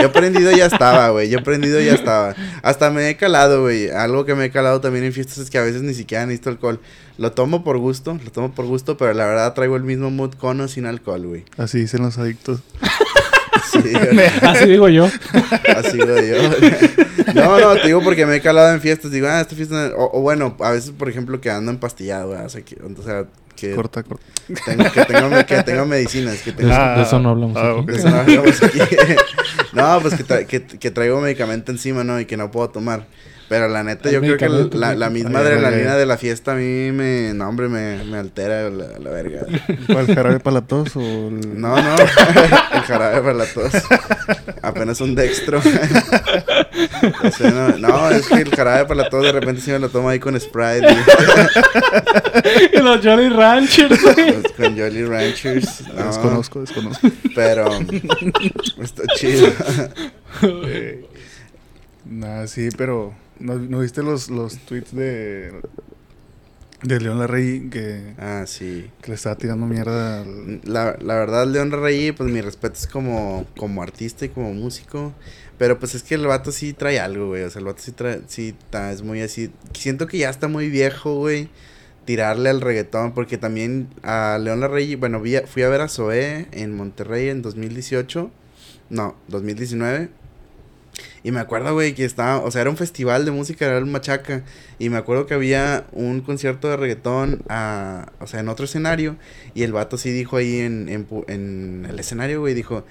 yo, 0.01 0.11
prendido 0.13 0.51
ya 0.51 0.67
estaba, 0.67 1.09
güey. 1.09 1.29
Yo 1.29 1.43
prendido 1.43 1.81
ya 1.81 1.93
estaba. 1.93 2.35
Hasta 2.63 2.89
me 2.89 3.09
he 3.09 3.17
calado, 3.17 3.63
güey. 3.63 3.89
Algo 3.89 4.25
que 4.25 4.33
me 4.33 4.45
he 4.45 4.49
calado 4.49 4.79
también 4.79 5.03
en 5.03 5.13
fiestas 5.13 5.39
es 5.39 5.49
que 5.49 5.57
a 5.57 5.63
veces 5.63 5.81
ni 5.81 5.93
siquiera 5.93 6.25
necesito 6.25 6.49
alcohol. 6.51 6.79
Lo 7.17 7.33
tomo 7.33 7.65
por 7.65 7.77
gusto, 7.79 8.17
lo 8.23 8.31
tomo 8.31 8.53
por 8.53 8.65
gusto, 8.65 8.95
pero 8.95 9.13
la 9.13 9.25
verdad 9.25 9.53
traigo 9.53 9.75
el 9.75 9.83
mismo 9.83 10.09
mood 10.09 10.35
con 10.35 10.61
o 10.61 10.67
sin 10.69 10.85
alcohol, 10.85 11.25
güey. 11.25 11.43
Así 11.57 11.79
dicen 11.79 12.01
los 12.01 12.17
adictos. 12.17 12.61
Así 14.41 14.65
digo 14.67 14.87
yo. 14.87 15.09
Así 15.75 15.97
digo 15.97 16.17
yo. 16.17 17.05
No, 17.33 17.59
no, 17.59 17.75
te 17.75 17.87
digo 17.87 18.01
porque 18.01 18.25
me 18.25 18.35
he 18.35 18.41
calado 18.41 18.73
en 18.73 18.81
fiestas. 18.81 19.11
Digo, 19.11 19.27
ah, 19.27 19.41
esta 19.41 19.55
fiesta. 19.55 19.91
O, 19.95 20.21
bueno, 20.21 20.55
a 20.59 20.71
veces, 20.71 20.91
por 20.91 21.09
ejemplo, 21.09 21.39
que 21.41 21.49
ando 21.49 21.71
empastillado, 21.71 22.31
O 22.31 22.49
sea, 22.49 22.61
que, 22.61 22.75
o 22.75 23.03
sea, 23.03 23.25
que. 23.55 23.71
Corta, 23.71 24.03
corta. 24.03 24.25
Tengo, 24.65 24.91
que, 24.91 25.05
tengo, 25.05 25.45
que 25.45 25.63
tengo 25.63 25.85
medicinas. 25.85 26.41
Que 26.41 26.51
tengo, 26.51 26.69
de, 26.69 27.01
eso 27.01 27.19
no 27.19 27.29
hablamos 27.29 27.57
ah, 27.57 27.75
aquí. 27.77 27.85
De 27.85 27.97
eso 27.97 28.09
no 28.09 28.17
hablamos 28.17 28.63
aquí. 28.63 28.79
no, 29.73 29.99
pues 30.01 30.13
que, 30.15 30.45
que, 30.45 30.65
que 30.65 30.91
traigo 30.91 31.19
medicamento 31.19 31.71
encima, 31.71 32.03
¿no? 32.03 32.19
Y 32.19 32.25
que 32.25 32.37
no 32.37 32.51
puedo 32.51 32.69
tomar. 32.69 33.05
Pero 33.49 33.69
la 33.69 33.81
neta, 33.83 34.11
yo 34.11 34.19
creo 34.19 34.35
que 34.37 34.49
la, 34.77 34.93
la 34.95 35.09
misma 35.09 35.39
adrenalina 35.39 35.95
de 35.95 36.05
la 36.05 36.17
fiesta 36.17 36.51
a 36.51 36.55
mí 36.55 36.91
me, 36.91 37.33
no, 37.33 37.47
hombre, 37.47 37.69
me, 37.69 38.03
me 38.03 38.17
altera 38.17 38.69
la, 38.69 38.99
la 38.99 39.09
verga. 39.09 39.45
¿Cuál, 39.87 40.09
el 40.09 40.15
jarabe 40.15 40.39
para 40.41 40.55
la 40.55 40.61
tos 40.61 40.95
o 40.97 40.99
el... 40.99 41.59
No, 41.59 41.81
no, 41.81 41.95
el 42.73 42.81
jarabe 42.81 43.21
para 43.21 43.33
la 43.33 43.45
tos. 43.45 43.71
Apenas 44.61 44.99
un 44.99 45.15
dextro. 45.15 45.61
no, 47.39 47.77
no, 47.77 48.09
es 48.09 48.27
que 48.27 48.41
el 48.41 48.53
jarabe 48.53 48.85
para 48.85 49.03
la 49.03 49.09
tos 49.09 49.23
de 49.23 49.31
repente 49.31 49.61
sí 49.61 49.71
me 49.71 49.79
lo 49.79 49.87
tomo 49.87 50.09
ahí 50.09 50.19
con 50.19 50.37
Sprite. 50.37 50.85
y 52.73 52.77
los 52.81 52.99
Jolly 53.01 53.29
Ranchers. 53.29 53.99
con 54.57 54.77
Jolly 54.77 55.05
Ranchers. 55.05 55.87
No. 55.95 56.07
Desconozco, 56.07 56.59
desconozco. 56.59 57.07
Pero 57.33 57.79
está 58.81 59.03
chido. 59.15 59.47
Nah, 62.03 62.45
sí, 62.47 62.69
pero 62.77 63.13
¿No, 63.39 63.79
viste 63.79 64.03
los, 64.03 64.29
los 64.29 64.57
tweets 64.59 64.95
de, 64.95 65.51
de 66.83 66.99
León 66.99 67.19
Larrey 67.19 67.69
que, 67.69 68.13
ah, 68.17 68.45
sí. 68.47 68.89
que 69.01 69.09
le 69.09 69.15
estaba 69.15 69.35
tirando 69.35 69.65
mierda? 69.65 70.25
La, 70.63 70.97
la 70.99 71.15
verdad, 71.15 71.47
León 71.47 71.69
Larrey, 71.69 72.11
pues 72.11 72.29
mi 72.31 72.41
respeto 72.41 72.75
es 72.75 72.87
como, 72.87 73.45
como 73.57 73.81
artista 73.81 74.25
y 74.25 74.29
como 74.29 74.53
músico. 74.53 75.13
Pero 75.57 75.79
pues 75.79 75.95
es 75.95 76.03
que 76.03 76.15
el 76.15 76.27
vato 76.27 76.51
sí 76.51 76.73
trae 76.73 76.99
algo, 76.99 77.27
güey. 77.27 77.43
O 77.43 77.49
sea, 77.49 77.59
el 77.59 77.65
vato 77.65 77.81
sí 77.81 77.91
trae, 77.91 78.21
sí 78.27 78.55
es 78.91 79.01
muy 79.01 79.21
así. 79.21 79.51
Siento 79.73 80.07
que 80.07 80.19
ya 80.19 80.29
está 80.29 80.47
muy 80.47 80.69
viejo, 80.69 81.15
güey. 81.15 81.49
Tirarle 82.05 82.49
al 82.49 82.61
reggaetón. 82.61 83.13
Porque 83.13 83.37
también 83.37 83.89
a 84.03 84.37
León 84.39 84.59
Larrey, 84.59 84.95
bueno, 84.95 85.21
fui 85.47 85.63
a 85.63 85.69
ver 85.69 85.81
a 85.81 85.87
Zoé 85.87 86.47
en 86.51 86.75
Monterrey 86.75 87.29
en 87.29 87.41
2018. 87.41 88.29
No, 88.89 89.15
2019. 89.29 90.09
Y 91.27 91.31
me 91.31 91.41
acuerdo, 91.41 91.73
güey, 91.73 91.93
que 91.93 92.05
estaba, 92.05 92.39
o 92.39 92.49
sea, 92.51 92.61
era 92.61 92.69
un 92.69 92.77
festival 92.77 93.25
de 93.25 93.31
música, 93.31 93.65
era 93.65 93.77
el 93.79 93.85
Machaca. 93.85 94.43
Y 94.79 94.87
me 94.87 94.95
acuerdo 94.95 95.25
que 95.25 95.33
había 95.33 95.85
un 95.91 96.21
concierto 96.21 96.69
de 96.69 96.77
reggaetón, 96.77 97.41
a, 97.49 98.13
o 98.21 98.27
sea, 98.27 98.39
en 98.39 98.47
otro 98.47 98.63
escenario. 98.63 99.17
Y 99.53 99.63
el 99.63 99.73
vato 99.73 99.97
sí 99.97 100.09
dijo 100.09 100.37
ahí 100.37 100.59
en, 100.59 100.87
en, 100.87 101.05
en 101.27 101.85
el 101.89 101.99
escenario, 101.99 102.39
güey, 102.39 102.53
dijo, 102.53 102.85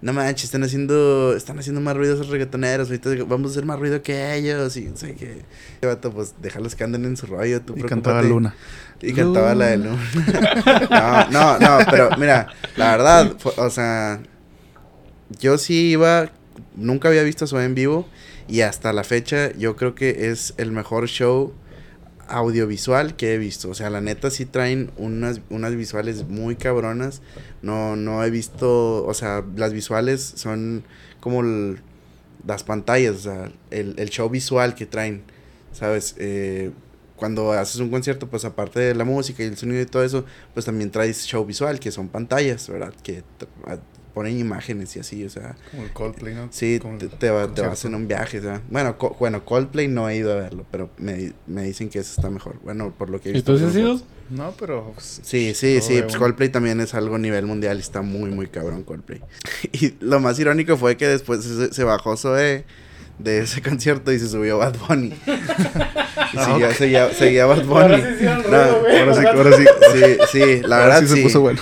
no 0.00 0.14
manches, 0.14 0.44
están 0.44 0.62
haciendo, 0.62 1.36
están 1.36 1.58
haciendo 1.58 1.82
más 1.82 1.94
ruido 1.94 2.14
esos 2.14 2.30
reggaetoneros, 2.30 2.88
ahorita 2.88 3.10
vamos 3.26 3.50
a 3.50 3.52
hacer 3.52 3.66
más 3.66 3.78
ruido 3.78 4.00
que 4.00 4.36
ellos. 4.36 4.74
Y 4.78 4.86
no 4.86 4.96
sé 4.96 5.14
qué. 5.14 5.42
El 5.82 5.88
vato, 5.90 6.14
pues, 6.14 6.36
déjalos 6.40 6.74
que 6.74 6.84
anden 6.84 7.04
en 7.04 7.18
su 7.18 7.26
rollo, 7.26 7.60
tú 7.60 7.74
Y 7.76 7.82
cantaba 7.82 8.22
Luna. 8.22 8.54
Y 9.02 9.12
cantaba 9.12 9.54
la 9.54 9.66
de 9.66 9.76
Luna. 9.76 11.28
no, 11.30 11.58
no, 11.58 11.58
no, 11.58 11.78
pero 11.90 12.08
mira, 12.16 12.46
la 12.74 12.92
verdad, 12.92 13.36
o 13.58 13.68
sea, 13.68 14.22
yo 15.38 15.58
sí 15.58 15.90
iba 15.90 16.30
nunca 16.76 17.08
había 17.08 17.22
visto 17.22 17.44
eso 17.44 17.60
en 17.60 17.74
vivo 17.74 18.06
y 18.48 18.60
hasta 18.60 18.92
la 18.92 19.04
fecha 19.04 19.52
yo 19.52 19.76
creo 19.76 19.94
que 19.94 20.30
es 20.30 20.54
el 20.56 20.72
mejor 20.72 21.08
show 21.08 21.52
audiovisual 22.28 23.16
que 23.16 23.34
he 23.34 23.38
visto. 23.38 23.70
O 23.70 23.74
sea, 23.74 23.90
la 23.90 24.00
neta 24.00 24.30
sí 24.30 24.46
traen 24.46 24.90
unas, 24.96 25.40
unas 25.50 25.74
visuales 25.76 26.26
muy 26.28 26.56
cabronas. 26.56 27.22
No, 27.60 27.96
no 27.96 28.24
he 28.24 28.30
visto, 28.30 29.04
o 29.04 29.14
sea, 29.14 29.44
las 29.56 29.72
visuales 29.72 30.32
son 30.36 30.84
como 31.20 31.42
las 32.46 32.64
pantallas, 32.64 33.14
o 33.14 33.20
sea, 33.20 33.52
el, 33.70 33.94
el, 33.98 34.10
show 34.10 34.28
visual 34.28 34.74
que 34.74 34.86
traen, 34.86 35.22
¿sabes? 35.72 36.16
Eh, 36.18 36.72
cuando 37.16 37.52
haces 37.52 37.76
un 37.76 37.90
concierto, 37.90 38.28
pues 38.28 38.44
aparte 38.44 38.80
de 38.80 38.94
la 38.96 39.04
música 39.04 39.44
y 39.44 39.46
el 39.46 39.56
sonido 39.56 39.80
y 39.80 39.86
todo 39.86 40.02
eso, 40.02 40.24
pues 40.54 40.66
también 40.66 40.90
traes 40.90 41.24
show 41.24 41.44
visual, 41.44 41.78
que 41.78 41.92
son 41.92 42.08
pantallas, 42.08 42.68
¿verdad? 42.68 42.92
Que 43.04 43.22
ponen 44.12 44.38
imágenes 44.38 44.94
y 44.96 45.00
así, 45.00 45.24
o 45.24 45.30
sea. 45.30 45.56
Como 45.70 45.84
el 45.84 45.92
Coldplay, 45.92 46.34
¿no? 46.34 46.48
Sí, 46.50 46.80
te, 46.98 47.08
te, 47.08 47.30
va, 47.30 47.52
te 47.52 47.62
vas 47.62 47.84
en 47.84 47.94
un 47.94 48.08
viaje, 48.08 48.38
o 48.38 48.42
sea. 48.42 48.62
Bueno, 48.70 48.96
bueno, 49.18 49.44
Coldplay 49.44 49.88
no 49.88 50.08
he 50.08 50.16
ido 50.16 50.32
a 50.32 50.36
verlo, 50.36 50.66
pero 50.70 50.90
me, 50.98 51.32
me 51.46 51.62
dicen 51.64 51.88
que 51.88 51.98
eso 51.98 52.12
está 52.16 52.30
mejor. 52.30 52.58
Bueno, 52.62 52.92
por 52.96 53.10
lo 53.10 53.20
que 53.20 53.30
he 53.30 53.32
visto. 53.32 53.54
¿Y 53.54 53.58
tú 53.58 53.66
has 53.66 53.76
ido? 53.76 54.00
No, 54.30 54.54
pero... 54.58 54.94
Sí, 54.98 55.52
sí, 55.54 55.80
sí, 55.82 56.00
pues 56.02 56.16
Coldplay 56.16 56.48
también 56.48 56.80
es 56.80 56.94
algo 56.94 57.16
a 57.16 57.18
nivel 57.18 57.44
mundial 57.44 57.76
y 57.76 57.80
está 57.80 58.00
muy, 58.00 58.30
muy 58.30 58.46
cabrón 58.46 58.82
Coldplay. 58.82 59.20
y 59.72 59.94
lo 60.00 60.20
más 60.20 60.38
irónico 60.38 60.76
fue 60.76 60.96
que 60.96 61.06
después 61.06 61.44
se, 61.44 61.72
se 61.72 61.84
bajó 61.84 62.16
Zoe 62.16 62.64
de 63.18 63.40
ese 63.40 63.62
concierto 63.68 64.12
y 64.12 64.18
se 64.18 64.28
subió 64.28 64.58
Bad 64.58 64.76
Bunny. 64.78 65.08
y 65.26 66.36
ah, 66.36 66.44
seguía, 66.44 66.74
seguía, 66.74 67.14
seguía, 67.14 67.46
Bad 67.46 67.64
Bunny. 67.64 67.80
Ahora 67.80 68.16
sí, 68.18 68.26
ahora 68.26 69.14
sí, 69.14 69.26
ahora 69.26 69.56
sí. 69.56 69.64
Sí, 69.92 70.16
sí, 70.32 70.62
la 70.64 70.78
verdad 70.78 71.00
sí. 71.02 71.16
se 71.16 71.22
puso 71.22 71.40
bueno. 71.42 71.60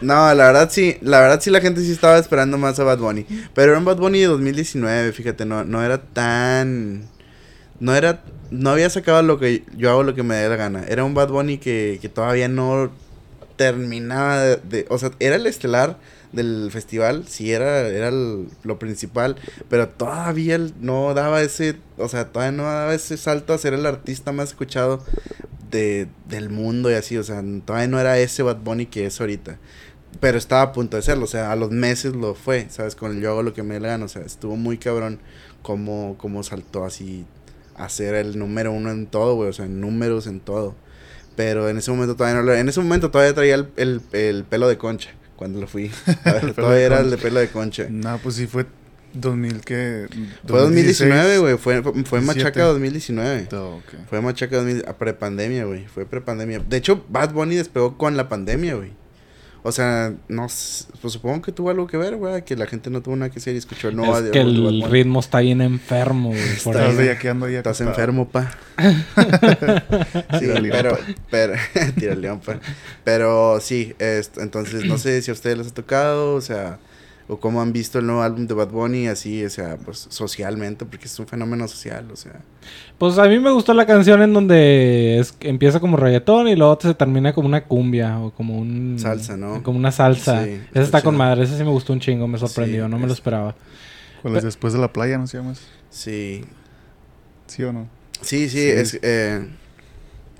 no, 0.00 0.34
la 0.34 0.46
verdad 0.46 0.68
sí, 0.72 0.98
la 1.02 1.20
verdad 1.20 1.40
sí 1.40 1.50
la 1.50 1.60
gente 1.60 1.82
sí 1.82 1.92
estaba 1.92 2.18
esperando 2.18 2.58
más 2.58 2.78
a 2.80 2.84
Bad 2.84 2.98
Bunny. 2.98 3.26
Pero 3.54 3.72
era 3.72 3.78
un 3.78 3.84
Bad 3.84 3.98
Bunny 3.98 4.20
de 4.20 4.26
2019, 4.26 5.12
fíjate, 5.12 5.44
no, 5.44 5.64
no 5.64 5.84
era 5.84 5.98
tan... 5.98 7.08
No 7.78 7.94
era... 7.94 8.22
No 8.50 8.70
había 8.70 8.90
sacado 8.90 9.22
lo 9.22 9.38
que 9.38 9.62
yo 9.76 9.90
hago 9.90 10.02
lo 10.02 10.16
que 10.16 10.24
me 10.24 10.34
dé 10.34 10.48
la 10.48 10.56
gana. 10.56 10.84
Era 10.88 11.04
un 11.04 11.14
Bad 11.14 11.28
Bunny 11.28 11.58
que, 11.58 12.00
que 12.02 12.08
todavía 12.08 12.48
no 12.48 12.90
terminaba 13.60 14.40
de, 14.40 14.86
O 14.88 14.96
sea, 14.98 15.10
era 15.20 15.36
el 15.36 15.46
estelar 15.46 15.98
del 16.32 16.70
festival, 16.70 17.26
sí 17.26 17.52
era, 17.52 17.88
era 17.88 18.10
lo 18.10 18.78
principal, 18.78 19.36
pero 19.68 19.88
todavía 19.88 20.58
no 20.80 21.12
daba 21.14 21.42
ese, 21.42 21.76
o 21.98 22.08
sea, 22.08 22.28
todavía 22.28 22.56
no 22.56 22.64
daba 22.64 22.94
ese 22.94 23.16
salto 23.16 23.52
a 23.52 23.58
ser 23.58 23.74
el 23.74 23.86
artista 23.86 24.32
más 24.32 24.50
escuchado 24.50 25.04
de, 25.70 26.08
del 26.28 26.50
mundo 26.50 26.90
y 26.90 26.94
así, 26.94 27.16
o 27.16 27.24
sea, 27.24 27.42
todavía 27.64 27.88
no 27.88 28.00
era 28.00 28.18
ese 28.18 28.42
Bad 28.42 28.58
Bunny 28.58 28.86
que 28.86 29.06
es 29.06 29.20
ahorita. 29.20 29.58
Pero 30.20 30.38
estaba 30.38 30.62
a 30.62 30.72
punto 30.72 30.96
de 30.96 31.02
serlo, 31.02 31.24
o 31.24 31.28
sea, 31.28 31.52
a 31.52 31.56
los 31.56 31.70
meses 31.70 32.14
lo 32.16 32.34
fue, 32.34 32.66
¿sabes? 32.68 32.96
Con 32.96 33.12
el 33.12 33.20
yo 33.22 33.30
hago 33.30 33.42
lo 33.42 33.54
que 33.54 33.62
me 33.62 33.78
le 33.78 33.92
o 33.94 34.08
sea, 34.08 34.22
estuvo 34.22 34.56
muy 34.56 34.76
cabrón 34.76 35.20
como, 35.62 36.16
como 36.18 36.42
saltó 36.42 36.84
así 36.84 37.26
a 37.76 37.88
ser 37.88 38.14
el 38.14 38.38
número 38.38 38.72
uno 38.72 38.90
en 38.90 39.06
todo, 39.06 39.36
güey, 39.36 39.50
o 39.50 39.52
sea, 39.52 39.66
en 39.66 39.80
números, 39.80 40.26
en 40.26 40.40
todo. 40.40 40.74
Pero 41.36 41.68
en 41.68 41.78
ese 41.78 41.90
momento 41.90 42.16
todavía 42.16 42.40
no 42.40 42.46
lo... 42.46 42.54
En 42.54 42.68
ese 42.68 42.80
momento 42.80 43.10
todavía 43.10 43.34
traía 43.34 43.54
el, 43.54 43.68
el, 43.76 44.02
el 44.12 44.44
pelo 44.44 44.68
de 44.68 44.76
concha 44.76 45.10
cuando 45.40 45.58
lo 45.58 45.66
fui. 45.66 45.90
todavía 46.54 46.84
era 46.84 47.00
el 47.00 47.08
de 47.08 47.16
pelo 47.16 47.40
de 47.40 47.48
concha. 47.48 47.86
No, 47.88 48.18
pues 48.18 48.34
sí 48.34 48.46
fue 48.46 48.66
2000 49.14 49.60
que 49.62 50.06
Fue 50.46 50.60
2019, 50.60 51.38
güey. 51.38 51.56
Fue, 51.56 51.82
fue, 51.82 52.04
fue 52.04 52.20
Machaca 52.20 52.50
17. 52.50 52.60
2019. 52.60 53.40
Todo, 53.46 53.76
ok. 53.76 54.06
Fue 54.10 54.20
Machaca 54.20 54.58
2000, 54.58 54.84
a 54.86 54.98
prepandemia, 54.98 55.64
güey. 55.64 55.86
Fue 55.86 56.04
prepandemia. 56.04 56.58
De 56.58 56.76
hecho, 56.76 57.06
Bad 57.08 57.32
Bunny 57.32 57.56
despegó 57.56 57.96
con 57.96 58.18
la 58.18 58.28
pandemia, 58.28 58.74
güey. 58.74 58.92
O 59.62 59.72
sea, 59.72 60.14
no 60.28 60.46
pues 61.02 61.12
supongo 61.12 61.42
que 61.42 61.52
tuvo 61.52 61.68
algo 61.70 61.86
que 61.86 61.98
ver, 61.98 62.16
güey, 62.16 62.44
que 62.44 62.56
la 62.56 62.66
gente 62.66 62.88
no 62.88 63.02
tuvo 63.02 63.14
nada 63.16 63.30
que 63.30 63.40
hacer 63.40 63.54
y 63.54 63.58
escuchó 63.58 63.88
el 63.88 63.96
nuevo 63.96 64.16
es 64.16 64.30
que 64.30 64.40
el 64.40 64.82
ritmo 64.90 65.20
está 65.20 65.40
bien 65.40 65.60
enfermo, 65.60 66.30
güey. 66.30 66.40
por 66.64 66.76
Estás 66.76 66.98
ahí. 66.98 67.08
ahí 67.46 67.54
Estás 67.56 67.80
enfermo, 67.82 68.28
pa. 68.28 68.50
sí, 68.78 70.38
Tira 70.40 70.60
león, 70.60 70.70
pero, 70.72 70.90
pa. 70.92 70.98
pero, 71.30 71.52
tira 71.98 72.14
león, 72.14 72.40
pa. 72.40 72.58
Pero 73.04 73.60
sí, 73.60 73.94
est- 73.98 74.38
entonces 74.38 74.84
no 74.86 74.98
sé 74.98 75.20
si 75.22 75.30
a 75.30 75.34
ustedes 75.34 75.58
les 75.58 75.66
ha 75.68 75.74
tocado, 75.74 76.34
o 76.34 76.40
sea, 76.40 76.78
o 77.32 77.38
cómo 77.38 77.62
han 77.62 77.72
visto 77.72 78.00
el 78.00 78.06
nuevo 78.06 78.22
álbum 78.22 78.46
de 78.48 78.54
Bad 78.54 78.70
Bunny, 78.70 79.06
así, 79.06 79.44
o 79.44 79.50
sea, 79.50 79.76
pues 79.76 80.06
socialmente, 80.10 80.84
porque 80.84 81.04
es 81.06 81.16
un 81.20 81.28
fenómeno 81.28 81.68
social, 81.68 82.10
o 82.12 82.16
sea. 82.16 82.40
Pues 82.98 83.16
a 83.18 83.26
mí 83.28 83.38
me 83.38 83.50
gustó 83.52 83.72
la 83.72 83.86
canción 83.86 84.20
en 84.20 84.32
donde 84.32 85.18
es, 85.20 85.34
empieza 85.40 85.78
como 85.78 85.96
reggaetón 85.96 86.48
y 86.48 86.56
luego 86.56 86.76
se 86.80 86.92
termina 86.94 87.32
como 87.32 87.46
una 87.46 87.64
cumbia 87.64 88.18
o 88.18 88.32
como 88.32 88.58
un... 88.58 88.96
Salsa, 88.98 89.36
¿no? 89.36 89.62
Como 89.62 89.78
una 89.78 89.92
salsa. 89.92 90.44
Sí, 90.44 90.50
Esa 90.50 90.62
está 90.64 90.80
está 90.82 91.02
con 91.02 91.16
madre. 91.16 91.44
Ese 91.44 91.56
sí 91.56 91.62
me 91.62 91.70
gustó 91.70 91.92
un 91.92 92.00
chingo, 92.00 92.26
me 92.26 92.36
sorprendió. 92.38 92.86
Sí, 92.86 92.90
no 92.90 92.98
me 92.98 93.06
lo 93.06 93.12
es- 93.12 93.18
esperaba. 93.18 93.54
¿Cuál 94.22 94.36
es 94.36 94.42
después 94.44 94.72
de 94.72 94.80
la 94.80 94.92
playa, 94.92 95.16
no 95.16 95.26
se 95.26 95.38
llama? 95.38 95.54
Sí, 95.88 96.44
¿Sí 97.46 97.62
o 97.62 97.72
no? 97.72 97.88
sí, 98.22 98.48
sí, 98.48 98.58
Sí. 98.58 98.68
es, 98.68 98.98
eh, 99.02 99.46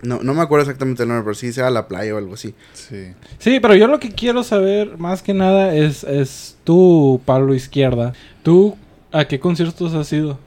no, 0.02 0.20
no 0.22 0.34
me 0.34 0.40
acuerdo 0.42 0.62
exactamente 0.64 1.02
el 1.02 1.08
nombre, 1.08 1.24
pero 1.24 1.34
sí 1.34 1.52
sea 1.52 1.70
la 1.70 1.86
playa 1.88 2.14
o 2.14 2.18
algo 2.18 2.34
así. 2.34 2.54
Sí. 2.74 3.12
Sí, 3.38 3.60
pero 3.60 3.74
yo 3.74 3.86
lo 3.86 4.00
que 4.00 4.10
quiero 4.10 4.42
saber 4.42 4.98
más 4.98 5.22
que 5.22 5.34
nada 5.34 5.74
es, 5.74 6.04
es 6.04 6.56
tú, 6.64 7.20
Pablo 7.24 7.54
Izquierda. 7.54 8.12
¿Tú 8.42 8.76
a 9.12 9.24
qué 9.26 9.38
conciertos 9.40 9.94
has 9.94 10.12
ido? 10.12 10.38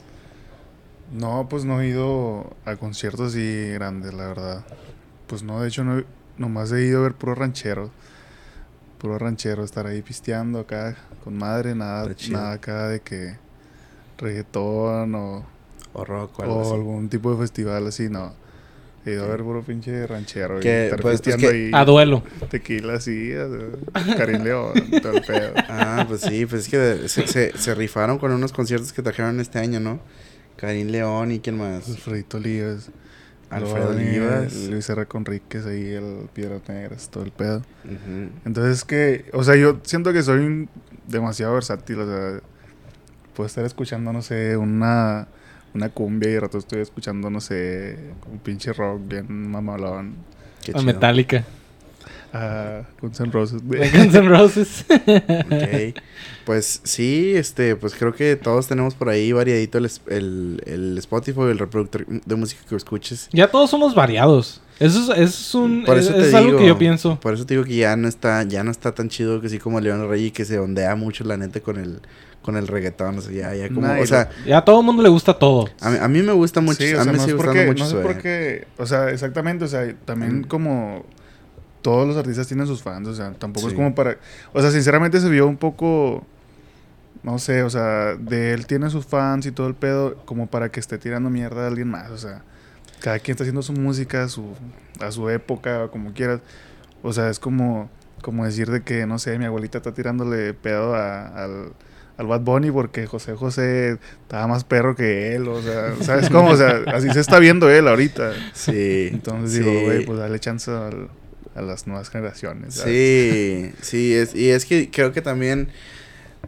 No, 1.12 1.48
pues 1.50 1.64
no 1.66 1.80
he 1.82 1.90
ido 1.90 2.56
a 2.66 2.76
conciertos 2.76 3.34
así 3.34 3.70
grandes, 3.74 4.14
la 4.14 4.28
verdad. 4.28 4.66
Pues 5.28 5.44
no, 5.44 5.62
de 5.62 5.68
hecho, 5.68 5.84
no, 5.84 6.04
nomás 6.38 6.72
he 6.72 6.84
ido 6.86 7.00
a 7.00 7.04
ver 7.04 7.14
puro 7.14 7.36
ranchero. 7.36 7.92
Puro 8.98 9.20
ranchero, 9.20 9.64
estar 9.64 9.86
ahí 9.86 10.02
pisteando 10.02 10.60
acá 10.60 10.96
con 11.24 11.38
madre, 11.38 11.76
nada, 11.76 12.10
nada 12.32 12.54
acá 12.54 12.88
de 12.88 13.02
que 13.02 13.36
reggaetón 14.18 15.14
o, 15.16 15.46
O 15.94 16.06
rock 16.06 16.40
o 16.40 16.44
algo 16.44 16.56
o 16.56 16.62
así. 16.62 16.74
algún 16.74 17.10
tipo 17.10 17.32
de 17.32 17.38
festival 17.38 17.88
así, 17.88 18.10
no. 18.10 18.34
He 19.06 19.12
ido 19.12 19.26
a 19.26 19.28
ver 19.28 19.42
puro 19.44 19.62
pinche 19.64 20.08
ranchero 20.08 20.60
y 20.60 20.62
Que, 20.62 20.96
pues, 21.02 21.22
pues, 21.22 21.36
que- 21.36 21.48
ahí. 21.48 21.72
A 21.74 21.84
duelo. 21.84 22.24
Tequila 22.50 22.94
así, 22.94 23.32
Karim 24.18 24.44
León, 24.44 24.72
todo 25.02 25.14
el 25.18 25.22
pedo. 25.22 25.54
Ah, 25.68 26.06
pues 26.08 26.22
sí, 26.22 26.46
pues 26.46 26.64
es 26.64 26.70
que 26.70 27.10
se, 27.10 27.28
se, 27.28 27.58
se 27.58 27.76
rifaron 27.76 28.18
con 28.18 28.32
unos 28.32 28.54
conciertos 28.54 28.94
que 28.94 29.02
trajeron 29.02 29.40
este 29.40 29.60
año, 29.60 29.80
¿no? 29.80 30.00
Karim 30.56 30.88
León 30.88 31.32
y 31.32 31.40
quién 31.40 31.58
más. 31.58 31.90
Alfredito 31.90 32.38
Olivas. 32.38 32.92
Alfredo 33.50 33.90
Olivas. 33.90 34.54
Luis 34.70 34.90
R. 34.90 35.06
Conríquez 35.06 35.66
ahí, 35.66 35.92
el 35.92 36.30
Piedras 36.34 36.62
Negras, 36.70 37.10
todo 37.12 37.24
el 37.24 37.32
pedo. 37.32 37.58
Ujú. 37.84 38.30
Entonces 38.46 38.84
que, 38.86 39.26
o 39.34 39.44
sea, 39.44 39.56
yo 39.58 39.80
siento 39.84 40.14
que 40.14 40.24
soy 40.24 40.40
un- 40.46 40.70
demasiado 41.08 41.54
versátil, 41.54 42.00
o 42.00 42.06
sea, 42.08 42.40
puedo 43.36 43.46
estar 43.48 43.66
escuchando, 43.66 44.14
no 44.14 44.22
sé, 44.22 44.56
una, 44.58 45.28
una 45.74 45.90
cumbia 45.90 46.30
y 46.30 46.34
de 46.34 46.40
rato 46.40 46.58
estoy 46.58 46.82
escuchando, 46.82 47.30
no 47.30 47.42
sé, 47.42 47.98
un 48.32 48.40
pinche 48.40 48.74
rock 48.74 49.02
bien 49.08 49.52
mamalón. 49.52 50.16
Qué 50.64 50.72
chido. 50.72 50.84
Metallica. 50.84 51.44
Ah, 52.36 52.82
Guns 53.00 53.20
N' 53.20 53.32
Roses, 53.32 53.62
Guns 53.64 54.16
N' 54.16 54.28
Roses. 54.28 54.86
Ok. 54.90 56.02
Pues 56.46 56.82
sí, 56.84 57.34
este, 57.36 57.76
pues 57.76 57.94
creo 57.94 58.14
que 58.14 58.36
todos 58.36 58.68
tenemos 58.68 58.96
por 58.96 59.10
ahí 59.10 59.32
variadito 59.32 59.78
el, 59.78 59.90
el, 60.08 60.64
el 60.66 60.98
Spotify, 60.98 61.42
el 61.42 61.60
reproductor 61.60 62.06
de 62.08 62.36
música 62.36 62.62
que 62.68 62.76
escuches. 62.76 63.30
ya 63.32 63.50
todos 63.50 63.70
somos 63.70 63.94
variados. 63.94 64.62
Eso 64.80 65.00
es, 65.00 65.10
eso 65.10 65.24
es 65.24 65.56
un... 65.56 65.84
Por 65.86 65.98
es, 65.98 66.06
eso 66.06 66.16
te 66.16 66.28
es 66.28 66.34
algo 66.34 66.58
que 66.58 66.66
yo 66.66 66.78
pienso. 66.78 67.20
Por 67.20 67.36
eso 67.36 67.46
te 67.46 67.54
digo 67.54 67.64
que 67.64 67.76
ya 67.76 67.96
no 67.96 68.08
está, 68.08 68.44
ya 68.44 68.64
no 68.64 68.72
está 68.72 68.94
tan 68.94 69.08
chido 69.10 69.40
que 69.40 69.48
así 69.48 69.60
como 69.60 69.80
León 69.80 70.10
Rey 70.10 70.32
que 70.32 70.44
se 70.44 70.58
ondea 70.58 70.96
mucho 70.96 71.24
la 71.24 71.38
neta 71.38 71.60
con 71.60 71.78
el, 71.78 72.02
con 72.44 72.56
el 72.58 72.68
reggaetón. 72.68 73.18
O 73.18 73.22
sea, 73.22 73.32
ya, 73.32 73.56
ya 73.56 73.68
como, 73.70 73.82
Nah, 73.88 74.00
o 74.00 74.06
sea, 74.06 74.30
Ya 74.46 74.60
a 74.60 74.66
todo 74.66 74.82
el 74.82 74.86
mundo 74.86 75.02
le 75.02 75.10
gusta 75.10 75.34
todo. 75.34 75.68
a 75.82 75.90
mí, 75.90 75.98
a 76.00 76.08
mí 76.08 76.22
me 76.22 76.34
gusta 76.34 76.62
mucho, 76.62 76.84
Sí, 76.84 76.94
o 76.94 77.02
a 77.02 77.06
mí 77.06 77.12
me 77.12 77.18
no 77.18 77.24
sigue 77.24 77.38
porque, 77.38 77.66
mucho 77.66 77.84
no 77.86 77.90
sé 77.90 77.96
por 77.98 78.18
qué, 78.20 78.68
o 78.78 78.86
sea, 78.86 79.10
exactamente, 79.10 79.66
o 79.66 79.68
sea, 79.68 79.92
también 80.06 80.42
Mm. 80.42 80.44
como 80.44 81.04
todos 81.82 82.08
los 82.08 82.16
artistas 82.16 82.48
tienen 82.48 82.68
sus 82.68 82.82
fans, 82.84 83.08
o 83.08 83.16
sea, 83.16 83.32
tampoco 83.34 83.68
es 83.68 83.74
como 83.74 83.94
para, 83.96 84.18
o 84.54 84.62
sea, 84.62 84.70
sinceramente 84.72 85.20
se 85.20 85.28
vio 85.30 85.48
un 85.48 85.58
poco, 85.58 86.26
no 87.24 87.40
sé, 87.40 87.64
o 87.64 87.70
sea, 87.70 88.16
de 88.16 88.54
él 88.54 88.68
tiene 88.68 88.90
sus 88.90 89.06
fans 89.06 89.46
y 89.46 89.52
todo 89.52 89.68
el 89.68 89.76
pedo, 89.76 90.16
como 90.26 90.48
para 90.48 90.70
que 90.70 90.80
esté 90.80 90.98
tirando 90.98 91.30
mierda 91.30 91.64
a 91.64 91.68
alguien 91.68 91.90
más, 91.90 92.10
o 92.12 92.18
sea, 92.18 92.42
cada 93.02 93.20
quien 93.20 93.34
está 93.34 93.44
haciendo 93.44 93.62
su 93.62 93.74
música, 93.74 94.24
a 94.24 94.30
su, 94.30 94.54
a 95.02 95.12
su 95.12 95.30
época, 95.30 95.90
como 95.90 96.14
quieras, 96.14 96.40
o 97.02 97.12
sea, 97.12 97.30
es 97.30 97.38
como, 97.40 97.90
como 98.22 98.46
decir 98.46 98.72
de 98.72 98.82
que, 98.82 99.06
no 99.06 99.20
sé, 99.20 99.38
mi 99.38 99.44
abuelita 99.44 99.78
está 99.80 99.94
tirándole 99.94 100.54
pedo 100.54 100.96
a- 100.96 101.28
al 101.28 101.74
al 102.18 102.28
Bad 102.28 102.42
Bunny 102.42 102.70
porque 102.72 103.08
José 103.08 103.34
José 103.36 103.98
estaba 104.22 104.46
más 104.48 104.64
perro 104.64 104.96
que 104.96 105.36
él, 105.36 105.48
o 105.48 105.62
sea, 105.62 105.96
¿sabes 106.02 106.30
cómo? 106.30 106.50
O 106.52 106.58
sea, 106.58 106.84
así 106.88 107.10
se 107.12 107.20
está 107.20 107.40
viendo 107.40 107.70
él 107.70 107.88
ahorita. 107.88 108.34
Sí. 108.54 109.10
Entonces 109.12 109.60
digo, 109.60 109.72
güey, 109.82 110.06
pues 110.06 110.20
dale 110.20 110.40
chance 110.40 110.70
al- 110.70 111.10
a 111.56 111.62
las 111.62 111.86
nuevas 111.88 112.10
generaciones. 112.10 112.76
¿sabes? 112.76 112.94
Sí, 112.94 113.72
sí, 113.82 114.14
es, 114.14 114.36
y 114.36 114.50
es 114.50 114.66
que 114.66 114.90
creo 114.92 115.12
que 115.12 115.22
también, 115.22 115.70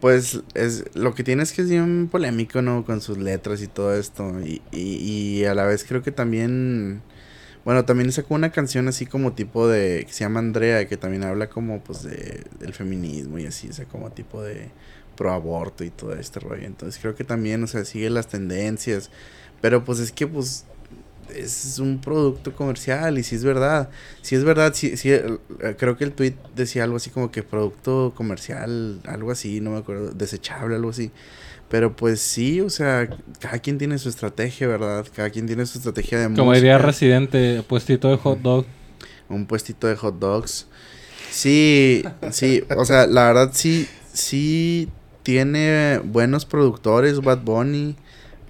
pues, 0.00 0.40
es 0.54 0.84
lo 0.94 1.14
que 1.14 1.24
tiene 1.24 1.42
es 1.42 1.52
que 1.52 1.62
es 1.62 1.70
bien 1.70 2.08
polémico, 2.10 2.60
¿no? 2.62 2.84
Con 2.84 3.00
sus 3.00 3.18
letras 3.18 3.62
y 3.62 3.66
todo 3.66 3.94
esto. 3.96 4.32
Y, 4.44 4.62
y, 4.72 4.80
y 5.40 5.44
a 5.46 5.54
la 5.54 5.64
vez 5.64 5.84
creo 5.84 6.02
que 6.02 6.10
también, 6.12 7.02
bueno, 7.64 7.84
también 7.84 8.10
sacó 8.12 8.34
una 8.34 8.50
canción 8.52 8.88
así 8.88 9.06
como 9.06 9.32
tipo 9.32 9.68
de, 9.68 10.04
que 10.06 10.12
se 10.12 10.20
llama 10.24 10.40
Andrea, 10.40 10.86
que 10.88 10.96
también 10.96 11.24
habla 11.24 11.48
como, 11.48 11.80
pues, 11.82 12.02
de, 12.02 12.42
del 12.60 12.72
feminismo 12.74 13.38
y 13.38 13.46
así, 13.46 13.68
o 13.68 13.72
sea, 13.72 13.84
como 13.86 14.10
tipo 14.10 14.42
de 14.42 14.68
pro 15.16 15.32
aborto 15.32 15.82
y 15.84 15.90
todo 15.90 16.14
este 16.14 16.40
rollo. 16.40 16.66
Entonces 16.66 17.00
creo 17.00 17.14
que 17.14 17.24
también, 17.24 17.62
o 17.64 17.66
sea, 17.66 17.84
sigue 17.84 18.10
las 18.10 18.28
tendencias. 18.28 19.10
Pero 19.60 19.84
pues 19.84 19.98
es 19.98 20.12
que, 20.12 20.26
pues, 20.26 20.66
es 21.34 21.78
un 21.78 22.00
producto 22.00 22.54
comercial 22.54 23.18
y 23.18 23.22
si 23.22 23.34
es 23.34 23.44
verdad, 23.44 23.88
si 24.22 24.34
es 24.36 24.44
verdad, 24.44 24.72
sí, 24.74 24.96
sí, 24.96 25.10
eh, 25.10 25.38
creo 25.76 25.96
que 25.96 26.04
el 26.04 26.12
tweet 26.12 26.34
decía 26.54 26.84
algo 26.84 26.96
así 26.96 27.10
como 27.10 27.30
que 27.30 27.42
producto 27.42 28.12
comercial, 28.14 29.00
algo 29.06 29.30
así, 29.30 29.60
no 29.60 29.70
me 29.70 29.78
acuerdo, 29.78 30.10
desechable, 30.12 30.76
algo 30.76 30.90
así. 30.90 31.10
Pero 31.68 31.96
pues 31.96 32.20
sí, 32.20 32.60
o 32.60 32.70
sea, 32.70 33.08
cada 33.40 33.58
quien 33.58 33.76
tiene 33.76 33.98
su 33.98 34.08
estrategia, 34.08 34.68
¿verdad? 34.68 35.04
Cada 35.14 35.30
quien 35.30 35.46
tiene 35.46 35.66
su 35.66 35.78
estrategia 35.78 36.20
de 36.20 36.34
Como 36.36 36.52
diría 36.52 36.74
música. 36.74 36.86
Residente, 36.86 37.62
puestito 37.66 38.08
de 38.08 38.16
hot 38.18 38.40
dog. 38.40 38.66
Un 39.28 39.46
puestito 39.46 39.88
de 39.88 39.96
hot 39.96 40.16
dogs. 40.20 40.68
Sí, 41.30 42.04
sí, 42.30 42.62
o 42.76 42.84
sea, 42.84 43.08
la 43.08 43.26
verdad 43.26 43.50
sí, 43.52 43.88
sí 44.12 44.88
tiene 45.26 46.00
buenos 46.04 46.46
productores, 46.46 47.20
Bad 47.20 47.40
Bunny. 47.40 47.96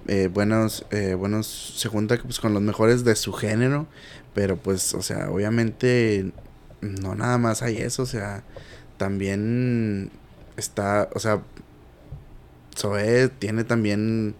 eh, 0.07 0.29
buenos, 0.31 0.85
eh, 0.91 1.15
buenos, 1.15 1.73
se 1.75 1.89
junta 1.89 2.19
pues, 2.21 2.39
con 2.39 2.53
los 2.53 2.61
mejores 2.61 3.03
de 3.03 3.15
su 3.15 3.33
género. 3.33 3.87
Pero 4.35 4.57
pues, 4.57 4.93
o 4.93 5.01
sea, 5.01 5.31
obviamente 5.31 6.31
no 6.81 7.15
nada 7.15 7.39
más 7.39 7.63
hay 7.63 7.77
eso, 7.77 8.03
o 8.03 8.05
sea, 8.05 8.43
también 8.97 10.11
está, 10.55 11.09
o 11.15 11.19
sea, 11.19 11.41
Zoé 12.77 13.29
tiene 13.29 13.63
también 13.63 14.35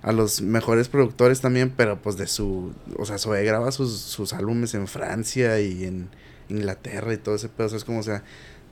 a 0.00 0.12
los 0.12 0.40
mejores 0.40 0.88
productores 0.88 1.42
también, 1.42 1.74
pero 1.76 2.00
pues 2.00 2.16
de 2.16 2.26
su, 2.26 2.72
o 2.96 3.04
sea, 3.04 3.18
Zoé 3.18 3.44
graba 3.44 3.70
sus, 3.70 4.00
sus 4.00 4.32
álbumes 4.32 4.72
en 4.72 4.88
Francia 4.88 5.60
y 5.60 5.84
en 5.84 6.08
Inglaterra 6.48 7.12
y 7.12 7.18
todo 7.18 7.34
ese 7.34 7.50
pedo, 7.50 7.66
o 7.66 7.68
sea, 7.68 7.76
es 7.76 7.84
como, 7.84 7.98
o 7.98 8.02
sea, 8.02 8.22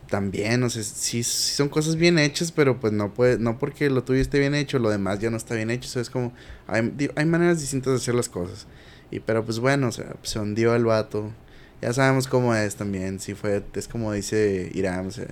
también, 0.09 0.63
o 0.63 0.71
sea, 0.71 0.83
sí, 0.83 1.23
son 1.23 1.69
cosas 1.69 1.97
bien 1.97 2.19
hechas, 2.19 2.53
pero 2.53 2.81
pues 2.81 2.93
no 2.93 3.15
puede, 3.15 3.39
no 3.39 3.59
porque 3.59 3.91
lo 3.91 4.05
tuyo 4.05 4.21
esté 4.21 4.39
bien 4.39 4.55
hecho, 4.55 4.79
lo 4.79 4.91
demás 4.91 5.19
ya 5.21 5.31
no 5.31 5.37
está 5.37 5.55
bien 5.55 5.71
hecho, 5.71 5.89
o 5.89 5.93
sea, 5.93 6.03
es 6.03 6.11
como, 6.11 6.33
hay, 6.67 6.93
hay 7.17 7.27
maneras 7.27 7.61
distintas 7.61 7.93
de 7.93 7.97
hacer 7.97 8.15
las 8.15 8.29
cosas, 8.29 8.67
y 9.11 9.21
pero 9.21 9.45
pues 9.45 9.59
bueno, 9.59 9.89
o 9.89 9.93
sea, 9.93 10.15
se 10.23 10.39
hundió 10.39 10.75
el 10.75 10.85
vato, 10.85 11.31
ya 11.83 11.93
sabemos 11.93 12.27
cómo 12.29 12.55
es 12.55 12.77
también, 12.77 13.21
sí 13.21 13.35
fue, 13.35 13.63
es 13.75 13.89
como 13.89 14.13
dice 14.13 14.71
Irán, 14.75 15.07
o 15.07 15.11
sea, 15.11 15.27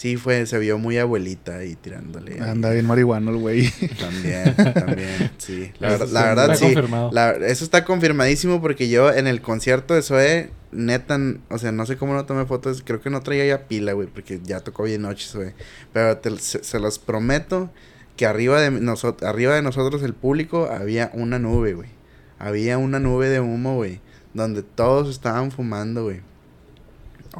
sí 0.00 0.16
fue, 0.16 0.46
se 0.46 0.58
vio 0.58 0.78
muy 0.78 0.96
abuelita 0.96 1.62
y 1.64 1.74
tirándole. 1.74 2.34
ahí. 2.42 2.48
Anda 2.48 2.70
bien 2.70 2.86
marihuano 2.86 3.30
el 3.32 3.36
güey. 3.36 3.70
También, 4.00 4.54
también, 4.74 5.30
sí. 5.36 5.72
La, 5.78 5.88
Eso 5.94 5.98
verdad- 5.98 6.06
sí, 6.08 6.12
la 6.14 6.22
verdad, 6.24 6.44
está 6.52 6.56
sí. 6.56 6.64
confirmado. 6.74 7.10
La- 7.12 7.30
eso 7.32 7.64
está 7.64 7.84
confirmadísimo 7.84 8.62
porque 8.62 8.88
yo 8.88 9.12
en 9.12 9.26
el 9.26 9.42
concierto 9.42 9.92
de 9.94 10.00
Zoe, 10.02 10.50
neta, 10.72 11.18
o 11.50 11.58
sea, 11.58 11.70
no 11.72 11.84
sé 11.84 11.96
cómo 11.96 12.14
no 12.14 12.24
tomé 12.24 12.46
fotos, 12.46 12.82
creo 12.84 13.00
que 13.02 13.10
no 13.10 13.20
traía 13.20 13.44
ya 13.44 13.68
pila, 13.68 13.92
güey, 13.92 14.08
porque 14.08 14.40
ya 14.42 14.60
tocó 14.60 14.84
bien 14.84 15.02
noche 15.02 15.26
Zoe. 15.28 15.54
Pero 15.92 16.16
te- 16.16 16.38
se, 16.38 16.64
se 16.64 16.78
los 16.80 16.98
prometo 16.98 17.70
que 18.16 18.24
arriba 18.26 18.58
de, 18.60 18.70
nosotros 18.70 19.28
arriba 19.28 19.54
de 19.54 19.60
nosotros, 19.62 20.02
el 20.02 20.14
público, 20.14 20.68
había 20.70 21.10
una 21.12 21.38
nube, 21.38 21.74
güey. 21.74 21.88
Había 22.38 22.78
una 22.78 23.00
nube 23.00 23.28
de 23.28 23.40
humo, 23.40 23.74
güey, 23.76 24.00
donde 24.32 24.62
todos 24.62 25.10
estaban 25.10 25.50
fumando, 25.50 26.04
güey. 26.04 26.20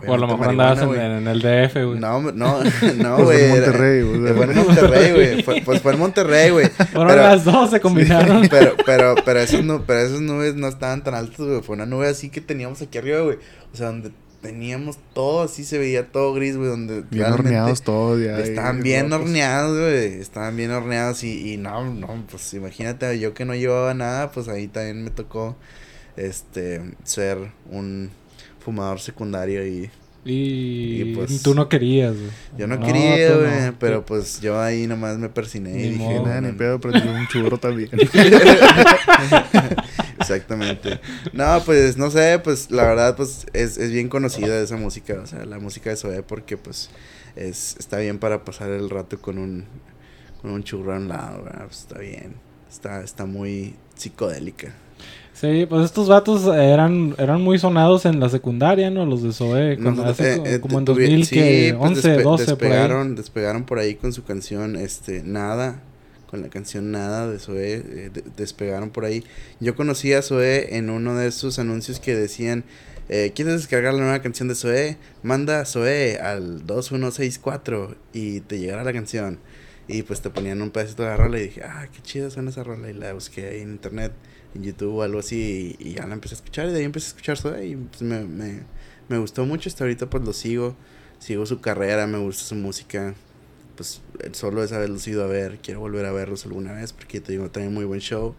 O 0.07 0.14
a 0.14 0.18
lo 0.18 0.28
mejor 0.28 0.49
andabas 0.51 0.80
en, 0.82 0.95
en, 1.01 1.26
el 1.26 1.41
DF, 1.41 1.74
güey. 1.84 1.99
No, 1.99 2.20
no, 2.20 2.32
no, 2.97 3.16
Pues 3.16 3.24
güey. 3.24 3.43
en 3.45 3.51
Monterrey, 3.51 4.03
güey. 4.03 4.32
Fue 4.34 4.45
en 4.45 4.57
Monterrey, 4.57 5.12
güey. 5.12 5.43
Fue- 5.43 5.62
Pues 5.64 5.82
fue 5.82 5.93
en 5.93 5.99
Monterrey, 5.99 6.51
güey. 6.51 6.66
Fueron 6.93 7.09
Pero- 7.09 7.22
las 7.22 7.45
dos, 7.45 7.70
se 7.70 7.80
combinaron. 7.80 8.47
Pero, 8.51 8.74
pero, 8.86 9.14
pero 9.24 9.41
esas, 9.41 9.64
nu- 9.64 9.82
pero 9.86 10.01
esas 10.01 10.20
nubes 10.20 10.55
no 10.55 10.68
estaban 10.68 11.03
tan 11.03 11.14
altas, 11.14 11.38
güey. 11.38 11.61
Fue 11.62 11.74
una 11.74 11.86
nube 11.86 12.07
así 12.09 12.28
que 12.30 12.41
teníamos 12.41 12.80
aquí 12.82 12.99
arriba, 12.99 13.20
güey. 13.22 13.38
O 13.72 13.76
sea, 13.76 13.86
donde 13.88 14.12
teníamos 14.43 14.99
todo 15.12 15.43
así, 15.43 15.64
se 15.64 15.76
veía 15.78 16.07
todo 16.12 16.32
gris, 16.34 16.57
güey. 16.57 16.68
Donde 16.70 17.03
Bien 17.11 17.32
horneados 17.32 17.82
todos 17.82 18.22
ya. 18.24 18.38
Estaban 18.38 18.82
bien 18.82 19.11
rotos. 19.11 19.26
horneados, 19.26 19.76
güey. 19.78 20.20
Estaban 20.20 20.57
bien 20.57 20.70
horneados 20.70 21.24
y, 21.24 21.53
y 21.53 21.57
no, 21.57 21.93
no, 21.93 22.24
pues 22.30 22.55
imagínate, 22.55 23.18
yo 23.18 23.34
que 23.34 23.45
no 23.45 23.55
llevaba 23.57 23.93
nada, 23.95 24.30
pues 24.30 24.47
ahí 24.49 24.66
también 24.68 25.03
me 25.05 25.11
tocó, 25.11 25.57
este, 26.16 26.80
ser 27.05 27.38
un 27.70 28.11
fumador 28.61 29.00
secundario 29.00 29.66
y 29.66 29.90
Y, 30.24 31.02
Y, 31.02 31.14
pues, 31.14 31.42
tú 31.42 31.54
no 31.54 31.68
querías, 31.68 32.14
güey. 32.14 32.30
yo 32.58 32.66
no, 32.66 32.76
No, 32.76 32.86
quería, 32.86 33.32
tú 33.32 33.40
güey, 33.40 33.61
no. 33.66 33.74
pero 33.78 34.04
pues 34.04 34.40
yo 34.40 34.61
ahí 34.61 34.86
nomás 34.86 35.16
me 35.18 35.28
persiné 35.30 35.70
Ni 35.72 35.82
y 35.84 35.90
dije. 35.92 36.20
Nada, 36.20 36.40
ni 36.42 36.52
pedo, 36.52 36.78
yo 36.78 37.11
un 37.11 37.26
churro 37.28 37.58
también. 37.58 37.88
Exactamente. 40.20 41.00
No, 41.32 41.62
pues 41.64 41.96
no 41.96 42.11
sé, 42.11 42.40
pues 42.42 42.70
la 42.70 42.84
verdad 42.84 43.16
pues 43.16 43.46
es, 43.52 43.78
es 43.78 43.90
bien 43.90 44.08
conocida 44.08 44.61
esa 44.61 44.76
música, 44.76 45.20
o 45.22 45.26
sea, 45.26 45.44
la 45.46 45.58
música 45.58 45.90
de 45.90 45.96
Zoé 45.96 46.22
porque 46.22 46.56
pues 46.56 46.90
es 47.36 47.76
está 47.78 47.98
bien 47.98 48.18
para 48.18 48.44
pasar 48.44 48.70
el 48.70 48.90
rato 48.90 49.20
con 49.20 49.38
un 49.38 49.64
con 50.42 50.52
un 50.52 50.62
churro 50.62 50.94
a 50.94 50.96
un 50.96 51.08
lado, 51.08 51.44
¿verdad? 51.44 51.66
Pues, 51.66 51.80
está 51.80 51.98
bien. 51.98 52.34
Está 52.70 53.02
está 53.02 53.26
muy 53.26 53.74
psicodélica. 53.96 54.72
Sí, 55.41 55.64
pues 55.66 55.86
estos 55.86 56.09
vatos 56.09 56.45
eran, 56.55 57.14
eran 57.18 57.41
muy 57.41 57.59
sonados 57.59 58.05
en 58.05 58.20
la 58.20 58.28
secundaria, 58.28 58.91
¿no? 58.91 59.07
Los 59.07 59.22
de 59.22 59.32
Zoe, 59.32 59.78
hace 60.05 60.34
eh, 60.34 60.43
eh, 60.45 60.61
como 60.61 60.78
en 60.80 60.84
tuvi- 60.84 61.01
2000, 61.09 61.26
sí, 61.26 61.34
que 61.34 61.74
pues, 61.78 61.91
11, 61.91 62.18
despe- 62.18 62.22
12 62.22 62.45
por 62.45 62.51
ahí. 62.64 62.70
despegaron, 62.70 63.14
despegaron 63.16 63.64
por 63.64 63.78
ahí 63.78 63.95
con 63.95 64.12
su 64.12 64.24
canción 64.24 64.76
este 64.76 65.22
Nada, 65.22 65.82
con 66.28 66.43
la 66.43 66.49
canción 66.49 66.91
Nada 66.91 67.26
de 67.30 67.38
Zoé, 67.38 67.74
eh, 67.76 68.11
de- 68.12 68.24
despegaron 68.36 68.91
por 68.91 69.05
ahí. 69.07 69.24
Yo 69.61 69.74
conocí 69.74 70.12
a 70.12 70.20
Zoé 70.22 70.76
en 70.76 70.91
uno 70.91 71.14
de 71.16 71.28
esos 71.28 71.59
anuncios 71.59 72.01
que 72.01 72.14
decían 72.14 72.64
eh, 73.12 73.32
¿Quieres 73.34 73.55
descargar 73.55 73.95
la 73.95 74.03
nueva 74.03 74.22
canción 74.22 74.47
de 74.47 74.55
Zoé? 74.55 74.97
Manda 75.24 75.64
Zoé 75.64 76.18
al 76.20 76.64
2164 76.64 77.97
y 78.12 78.41
te 78.41 78.59
llegará 78.61 78.84
la 78.84 78.93
canción. 78.93 79.38
Y 79.88 80.03
pues 80.03 80.20
te 80.20 80.30
ponían 80.30 80.62
un 80.62 80.70
pedacito 80.70 81.03
de 81.03 81.09
la 81.09 81.16
rola 81.16 81.38
y 81.41 81.45
dije, 81.45 81.62
ah, 81.64 81.88
qué 81.93 82.01
chida 82.03 82.30
suena 82.30 82.51
esa 82.51 82.62
rola. 82.62 82.88
Y 82.88 82.93
la 82.93 83.12
busqué 83.12 83.49
ahí 83.49 83.62
en 83.62 83.70
internet, 83.72 84.12
en 84.55 84.62
YouTube 84.64 84.96
o 84.96 85.03
algo 85.03 85.20
así. 85.20 85.76
Y, 85.78 85.90
y 85.90 85.94
ya 85.94 86.07
la 86.07 86.14
empecé 86.14 86.34
a 86.34 86.38
escuchar. 86.38 86.68
Y 86.68 86.72
de 86.72 86.78
ahí 86.78 86.84
empecé 86.84 87.07
a 87.07 87.09
escuchar 87.09 87.38
Zoé. 87.38 87.66
Y 87.68 87.76
pues 87.76 88.03
me, 88.03 88.24
me, 88.24 88.62
me 89.09 89.18
gustó 89.18 89.44
mucho. 89.46 89.68
Hasta 89.68 89.84
ahorita 89.84 90.09
pues 90.09 90.24
lo 90.24 90.32
sigo. 90.32 90.76
Sigo 91.18 91.44
su 91.46 91.61
carrera, 91.61 92.07
me 92.07 92.18
gusta 92.18 92.44
su 92.44 92.55
música. 92.55 93.14
Pues 93.76 94.01
solo 94.32 94.62
esa 94.62 94.78
vez 94.78 94.90
los 94.90 95.07
he 95.07 95.11
ido 95.11 95.24
a 95.24 95.26
ver. 95.26 95.59
Quiero 95.62 95.80
volver 95.80 96.07
a 96.07 96.12
verlos 96.12 96.44
alguna 96.44 96.72
vez 96.72 96.92
porque 96.92 97.20
te 97.20 97.32
digo, 97.32 97.51
también 97.51 97.74
muy 97.74 97.84
buen 97.84 98.01
show. 98.01 98.34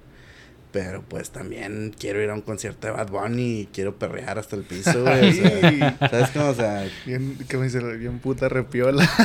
Pero 0.72 1.04
pues 1.06 1.32
también 1.32 1.94
quiero 2.00 2.22
ir 2.22 2.30
a 2.30 2.34
un 2.34 2.42
concierto 2.42 2.88
de 2.88 2.94
Bad 2.94 3.10
Bunny 3.10 3.62
y 3.62 3.70
quiero 3.74 3.98
perrear 3.98 4.40
hasta 4.40 4.56
el 4.56 4.64
piso, 4.64 5.04
güey. 5.04 5.30
O 5.30 5.34
sea, 5.34 5.98
¿Sabes 6.10 6.30
cómo? 6.30 6.48
O 6.48 6.56
sea, 6.56 6.90
bien, 7.06 7.38
¿qué 7.50 7.58
me 7.58 7.66
dice? 7.66 7.80
Bien 7.98 8.20
puta 8.20 8.48
repiola. 8.50 9.10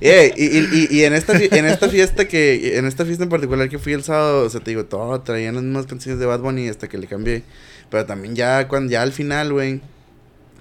Eh, 0.00 0.32
y, 0.36 0.44
y, 0.44 0.88
y, 0.90 0.98
y 0.98 1.04
en 1.04 1.14
esta 1.14 1.36
en 1.36 1.64
esta 1.66 1.88
fiesta 1.88 2.26
que 2.26 2.76
en 2.76 2.84
esta 2.84 3.04
fiesta 3.04 3.24
en 3.24 3.30
particular 3.30 3.68
que 3.68 3.78
fui 3.78 3.92
el 3.92 4.02
sábado, 4.02 4.44
o 4.44 4.50
sea, 4.50 4.60
te 4.60 4.70
digo, 4.70 4.84
todo 4.84 5.20
traían 5.22 5.54
las 5.54 5.64
mismas 5.64 5.86
canciones 5.86 6.20
de 6.20 6.26
Bad 6.26 6.40
Bunny 6.40 6.68
hasta 6.68 6.88
que 6.88 6.98
le 6.98 7.06
cambié. 7.06 7.42
Pero 7.90 8.04
también 8.06 8.34
ya 8.34 8.68
cuando 8.68 8.92
ya 8.92 9.02
al 9.02 9.12
final, 9.12 9.52
güey, 9.52 9.80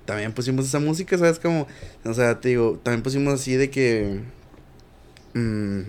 también 0.05 0.33
pusimos 0.33 0.65
esa 0.65 0.79
música, 0.79 1.17
¿sabes 1.17 1.39
cómo? 1.39 1.67
O 2.05 2.13
sea, 2.13 2.39
te 2.39 2.49
digo, 2.49 2.79
también 2.83 3.03
pusimos 3.03 3.33
así 3.33 3.55
de 3.55 3.69
que 3.69 4.21
mm, 5.33 5.81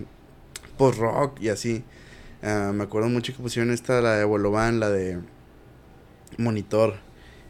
post 0.77 0.99
rock 0.99 1.41
y 1.41 1.49
así. 1.49 1.85
Ah, 2.45 2.73
me 2.75 2.85
acuerdo 2.85 3.09
mucho 3.09 3.33
que 3.33 3.43
pusieron 3.43 3.73
esta 3.73 4.03
la 4.03 4.17
de 4.17 4.25
Bolovan, 4.25 4.79
la 4.79 4.91
de 4.91 5.19
Monitor. 6.37 6.97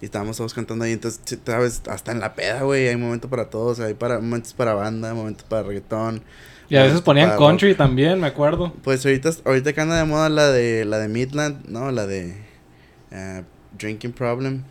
Y 0.01 0.05
estábamos 0.05 0.36
todos 0.36 0.55
cantando 0.55 0.84
ahí, 0.84 0.92
entonces, 0.92 1.38
sabes, 1.45 1.82
hasta 1.88 2.12
en 2.12 2.20
la 2.20 2.34
peda, 2.34 2.62
güey, 2.62 2.86
hay 2.88 2.97
momentos 2.97 3.28
para 3.28 3.51
todos, 3.51 3.80
hay 3.80 3.95
para, 3.95 4.20
momentos 4.20 4.53
para 4.53 4.74
banda, 4.74 5.14
momentos 5.14 5.47
para 5.49 5.64
reggaetón. 5.64 6.22
Y 6.68 6.76
a 6.76 6.84
veces 6.84 7.01
ponían 7.01 7.36
country 7.36 7.74
también, 7.74 8.20
me 8.20 8.26
acuerdo. 8.26 8.72
Pues 8.82 9.05
ahorita, 9.05 9.30
ahorita 9.45 9.72
que 9.72 9.80
anda 9.80 9.97
de 9.97 10.05
moda 10.05 10.28
la 10.28 10.51
de, 10.51 10.84
la 10.84 10.99
de 10.99 11.09
Midland, 11.09 11.66
¿no? 11.68 11.90
La 11.90 12.07
de 12.07 12.36
ah, 13.12 13.42
Drinking 13.78 14.12
Problem. 14.12 14.62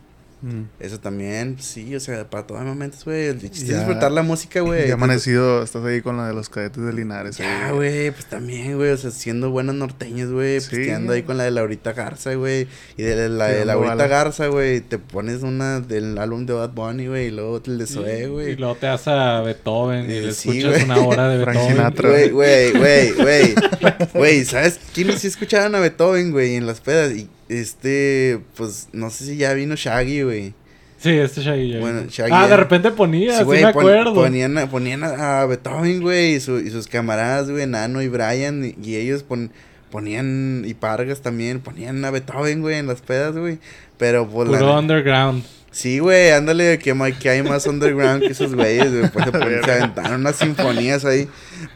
Mm. 0.44 0.64
Eso 0.78 1.00
también, 1.00 1.56
sí, 1.58 1.96
o 1.96 2.00
sea, 2.00 2.28
para 2.28 2.46
todos 2.46 2.60
los 2.60 2.68
momentos, 2.68 3.02
güey. 3.04 3.28
El 3.28 3.40
chiste 3.40 3.72
es 3.72 3.78
disfrutar 3.78 4.12
la 4.12 4.22
música, 4.22 4.60
güey. 4.60 4.88
Ya 4.88 4.94
amanecido, 4.94 5.62
estás 5.62 5.82
ahí 5.86 6.02
con 6.02 6.18
la 6.18 6.26
de 6.28 6.34
los 6.34 6.50
cadetes 6.50 6.84
de 6.84 6.92
Linares. 6.92 7.38
Ya, 7.38 7.70
güey, 7.72 8.10
pues 8.10 8.26
también, 8.26 8.76
güey, 8.76 8.90
o 8.90 8.96
sea, 8.98 9.10
siendo 9.10 9.50
buenos 9.50 9.74
norteños, 9.74 10.30
güey, 10.30 10.60
Sí. 10.60 10.76
pisteando 10.76 11.14
ahí 11.14 11.22
con 11.22 11.38
la 11.38 11.44
de 11.44 11.50
Laurita 11.50 11.94
Garza, 11.94 12.34
güey, 12.34 12.68
y 12.98 13.02
de 13.02 13.28
la 13.30 13.48
de 13.48 13.64
Laurita. 13.64 14.06
Garza, 14.06 14.48
güey, 14.48 14.82
te 14.82 14.98
pones 14.98 15.42
una 15.42 15.80
del 15.80 16.18
álbum 16.18 16.44
de 16.44 16.52
Bad 16.52 16.70
Bunny, 16.74 17.06
güey, 17.06 17.28
y 17.28 17.30
luego 17.30 17.62
el 17.64 17.78
de 17.78 17.86
Zoé, 17.86 18.24
Y 18.24 18.26
güey. 18.26 18.56
luego 18.56 18.74
te 18.74 18.86
vas 18.86 19.08
a 19.08 19.40
Beethoven 19.40 20.10
y 20.10 20.14
Eh, 20.14 20.20
le 20.26 20.32
sí, 20.34 20.58
escuchas 20.58 20.84
una 20.84 20.98
hora 20.98 21.28
de 21.30 21.42
Frank 21.44 21.56
Beethoven. 21.56 22.32
Güey, 22.34 22.72
güey, 22.72 22.72
güey, 22.72 23.12
güey, 23.14 23.54
güey, 24.14 24.44
¿sabes 24.44 24.78
quiénes 24.92 25.20
sí 25.20 25.28
escuchaban 25.28 25.74
a 25.74 25.80
Beethoven, 25.80 26.32
güey, 26.32 26.56
en 26.56 26.66
las 26.66 26.80
pedas? 26.80 27.12
Y 27.12 27.30
este, 27.48 28.40
pues, 28.56 28.88
no 28.92 29.10
sé 29.10 29.24
si 29.26 29.36
ya 29.36 29.52
vino 29.54 29.74
Shaggy, 29.76 30.22
güey. 30.22 30.54
Sí, 30.98 31.10
este 31.10 31.42
Shaggy. 31.42 31.72
ya 31.72 31.80
Bueno, 31.80 32.00
vino. 32.00 32.10
Shaggy 32.10 32.32
ah, 32.34 32.48
de 32.48 32.56
repente 32.56 32.90
ponía, 32.90 33.32
Sí, 33.38 33.44
sí, 33.44 33.46
me 33.50 33.60
pon- 33.60 33.66
acuerdo. 33.68 34.14
ponían, 34.14 34.56
a, 34.58 34.70
ponían 34.70 35.04
a, 35.04 35.44
Beethoven, 35.46 36.00
güey, 36.00 36.34
y, 36.36 36.40
su- 36.40 36.60
y 36.60 36.70
sus 36.70 36.86
camaradas, 36.88 37.50
güey, 37.50 37.66
Nano 37.66 38.00
y 38.02 38.08
Brian, 38.08 38.64
y, 38.64 38.74
y 38.88 38.96
ellos 38.96 39.22
pon- 39.22 39.50
ponían, 39.90 40.64
y 40.66 40.74
Pargas 40.74 41.20
también, 41.20 41.60
ponían 41.60 42.04
a 42.04 42.10
Beethoven, 42.10 42.62
güey, 42.62 42.76
en 42.78 42.86
las 42.86 43.00
pedas, 43.02 43.36
güey. 43.36 43.58
Pero, 43.98 44.28
pues, 44.28 44.48
la 44.48 44.58
Puro 44.58 44.72
ne- 44.72 44.78
underground. 44.80 45.44
Sí, 45.70 45.98
güey, 45.98 46.30
ándale, 46.30 46.78
que, 46.78 46.94
que 47.20 47.30
hay 47.30 47.42
más 47.42 47.66
underground 47.66 48.22
que 48.22 48.28
esos 48.28 48.54
güeyes, 48.54 48.90
güey. 48.92 49.10
Pues 49.10 49.24
se 49.64 49.72
aventaron 49.72 50.20
unas 50.20 50.36
sinfonías 50.36 51.04
ahí. 51.04 51.28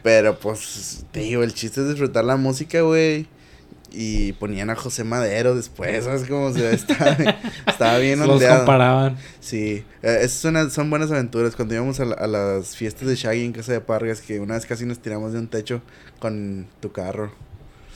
Pero, 0.03 0.39
pues, 0.39 1.03
te 1.11 1.19
digo, 1.19 1.43
el 1.43 1.53
chiste 1.53 1.81
es 1.81 1.89
disfrutar 1.89 2.23
la 2.23 2.37
música, 2.37 2.81
güey. 2.81 3.27
Y 3.91 4.33
ponían 4.33 4.69
a 4.69 4.75
José 4.75 5.03
Madero 5.03 5.55
después, 5.55 6.05
¿sabes 6.05 6.23
cómo? 6.27 6.45
O 6.45 6.53
sea, 6.53 6.71
estaba, 6.71 7.17
estaba 7.67 7.97
bien 7.97 8.19
Los 8.19 8.29
ondeado. 8.29 8.57
comparaban. 8.57 9.17
Sí, 9.39 9.83
eh, 10.03 10.17
esas 10.21 10.33
son, 10.39 10.71
son 10.71 10.89
buenas 10.89 11.11
aventuras. 11.11 11.55
Cuando 11.55 11.73
íbamos 11.75 11.99
a, 11.99 12.05
la- 12.05 12.15
a 12.15 12.27
las 12.27 12.75
fiestas 12.75 13.07
de 13.07 13.15
Shaggy 13.15 13.45
en 13.45 13.53
casa 13.53 13.71
de 13.73 13.81
Pargas, 13.81 14.21
que 14.21 14.39
una 14.39 14.55
vez 14.55 14.65
casi 14.65 14.85
nos 14.85 14.99
tiramos 14.99 15.33
de 15.33 15.39
un 15.39 15.47
techo 15.47 15.81
con 16.19 16.67
tu 16.79 16.91
carro. 16.91 17.31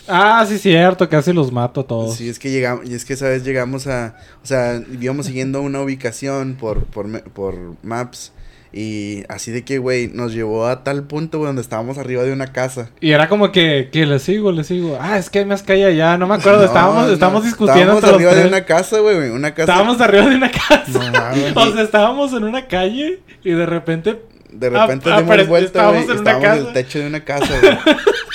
Ah, 0.08 0.46
sí, 0.48 0.58
cierto, 0.58 1.08
casi 1.08 1.32
los 1.32 1.52
mato 1.52 1.82
a 1.82 1.88
todos. 1.88 2.16
Sí, 2.18 2.28
es 2.28 2.38
que 2.38 2.52
llegamos, 2.52 2.90
y 2.90 2.94
es 2.94 3.06
que 3.06 3.14
esa 3.14 3.30
vez 3.30 3.46
llegamos 3.46 3.88
a, 3.88 4.18
o 4.44 4.46
sea, 4.46 4.84
íbamos 5.00 5.28
siguiendo 5.28 5.62
una 5.62 5.80
ubicación 5.82 6.56
por, 6.60 6.84
por, 6.86 7.22
por 7.32 7.56
Maps. 7.84 8.34
Y 8.74 9.24
así 9.30 9.52
de 9.52 9.64
que, 9.64 9.78
güey, 9.78 10.08
nos 10.08 10.34
llevó 10.34 10.66
a 10.66 10.84
tal 10.84 11.04
punto, 11.04 11.38
güey, 11.38 11.48
donde 11.48 11.62
estábamos 11.62 12.00
arriba 12.00 12.24
de 12.24 12.34
una 12.34 12.52
casa. 12.52 12.90
Y 13.00 13.12
era 13.12 13.30
como 13.30 13.52
que, 13.52 13.90
que 13.92 14.08
le 14.08 14.18
sigo, 14.18 14.52
le 14.52 14.64
sigo. 14.64 14.98
Ah, 15.00 15.20
es 15.20 15.30
que 15.30 15.40
hay 15.40 15.46
más 15.46 15.62
calle 15.62 15.86
allá, 15.86 16.18
no 16.18 16.26
me 16.26 16.36
acuerdo. 16.36 16.60
No, 16.60 16.66
estábamos, 16.66 17.08
no, 17.08 17.14
estábamos 17.14 17.44
discutiendo 17.44 17.94
Estábamos 17.94 18.16
arriba 18.16 18.34
de 18.34 18.48
una 18.48 18.66
casa, 18.66 19.00
güey, 19.00 19.30
una 19.30 19.52
casa. 19.52 19.72
Estábamos 19.72 20.02
arriba 20.02 20.28
de 20.28 20.36
una 20.36 20.52
casa. 20.68 20.84
No 20.88 21.12
mames. 21.12 21.56
o 21.56 21.72
sea, 21.74 21.84
estábamos 21.84 22.34
en 22.34 22.44
una 22.46 22.68
calle 22.68 23.20
y 23.44 23.52
de 23.52 23.66
repente 23.68 24.20
De 24.54 24.70
repente 24.70 25.10
Ah, 25.10 25.16
ah, 25.16 25.22
dimos 25.22 25.36
pero 25.36 25.48
vuelta, 25.48 25.68
estábamos 25.68 26.06
güey. 26.06 26.16
en 26.16 26.22
una 26.22 26.32
Estábamos 26.32 26.46
en 26.46 26.58
el 26.60 26.64
casa. 26.66 26.74
techo 26.74 27.00
de 27.00 27.08
una 27.08 27.24
casa, 27.26 27.60
güey. 27.60 27.78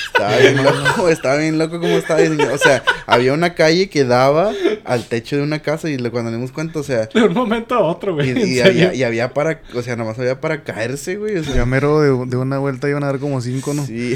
Estaba 0.07 0.37
bien 0.39 0.57
loco, 0.65 1.09
estaba 1.09 1.37
bien 1.37 1.59
loco 1.59 1.81
como 1.81 1.93
estaba 1.97 2.21
diseñado. 2.21 2.55
O 2.55 2.59
sea, 2.59 2.83
había 3.07 3.33
una 3.33 3.55
calle 3.55 3.89
que 3.89 4.05
daba 4.05 4.53
al 4.85 5.05
techo 5.05 5.37
de 5.37 5.43
una 5.43 5.61
casa 5.61 5.89
y 5.89 5.97
lo- 5.99 6.11
cuando 6.11 6.31
nos 6.31 6.39
dimos 6.41 6.53
cuenta, 6.53 6.81
o 6.81 6.83
sea, 6.83 7.07
de 7.07 7.23
un 7.23 7.35
momento 7.35 7.75
a 7.77 7.81
otro, 7.81 8.13
y, 8.23 8.33
güey. 8.33 8.55
y 8.55 8.61
había, 8.61 8.95
y 8.95 9.03
había 9.05 9.33
para, 9.33 9.61
o 9.75 9.83
sea, 9.83 9.95
nomás 9.97 10.19
había 10.19 10.41
para 10.41 10.63
caerse, 10.65 11.17
güey. 11.17 11.37
O 11.37 11.45
sea, 11.45 11.55
Ya 11.55 11.67
mero 11.67 12.01
de, 12.01 12.27
de 12.31 12.37
una 12.37 12.59
vuelta 12.59 12.89
iban 12.89 13.05
a 13.05 13.07
dar 13.07 13.19
como 13.21 13.41
cinco, 13.41 13.75
¿no? 13.75 13.85
sí. 13.87 14.15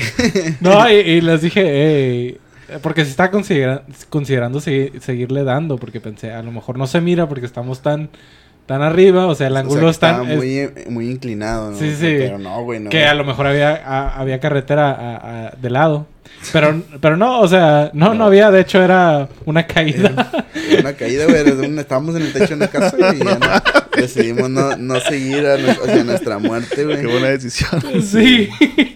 No, 0.61 0.90
y, 0.90 0.94
y 0.94 1.20
les 1.20 1.40
dije, 1.42 1.61
"Ey", 1.62 2.38
porque 2.82 3.05
si 3.05 3.11
estaba 3.11 3.30
considera- 3.30 3.84
considerando 4.09 4.61
segui- 4.61 4.98
seguirle 5.00 5.44
dando, 5.44 5.76
porque 5.76 6.00
pensé, 6.00 6.32
a 6.32 6.42
lo 6.42 6.50
mejor 6.53 6.78
no 6.78 6.86
se 6.86 7.00
mira 7.00 7.28
porque 7.28 7.46
estamos 7.46 7.80
tan, 7.82 8.11
tan 8.66 8.82
arriba, 8.82 9.26
o 9.26 9.34
sea, 9.34 9.48
el 9.48 9.54
O 9.54 9.58
ángulo 9.58 9.80
sea, 9.80 9.86
que 9.86 9.90
es 9.90 9.98
tan... 9.98 10.10
estaba 10.14 10.30
es- 10.32 10.36
muy, 10.86 10.92
muy 10.92 11.10
inclinado, 11.10 11.70
¿no? 11.72 11.76
Sí, 11.78 11.90
sí. 11.94 12.14
Pero 12.18 12.38
no, 12.38 12.62
güey, 12.62 12.80
no. 12.80 12.90
que 12.90 13.04
a 13.04 13.14
lo 13.14 13.24
mejor 13.24 13.46
había, 13.46 13.74
a- 13.84 14.18
había 14.20 14.40
carretera 14.40 14.90
a- 14.92 15.46
a- 15.46 15.50
de 15.50 15.70
lado. 15.70 16.06
Pero, 16.52 16.82
pero 17.00 17.16
no, 17.16 17.40
o 17.40 17.46
sea, 17.48 17.90
no, 17.92 18.08
no, 18.08 18.14
No. 18.14 18.24
había, 18.24 18.50
de 18.50 18.60
hecho 18.60 18.82
era 18.82 19.28
una 19.44 19.66
caída. 19.66 20.30
Era 20.70 20.80
Una 20.80 20.92
caída, 20.94 21.26
güey. 21.26 21.78
Estábamos 21.78 22.16
en 22.16 22.22
el 22.22 22.32
techo 22.32 22.48
de 22.48 22.54
una 22.54 22.68
casa 22.68 22.96
y 23.14 23.18
ya 23.18 23.38
no, 23.38 24.00
decidimos 24.00 24.48
no, 24.50 24.76
no 24.76 24.98
seguir 25.00 25.46
hacia 25.46 26.02
nuestra 26.04 26.38
muerte, 26.38 26.74
Qué 26.76 26.84
güey. 26.84 27.04
buena 27.06 27.28
decisión. 27.28 27.80
sí. 28.02 28.48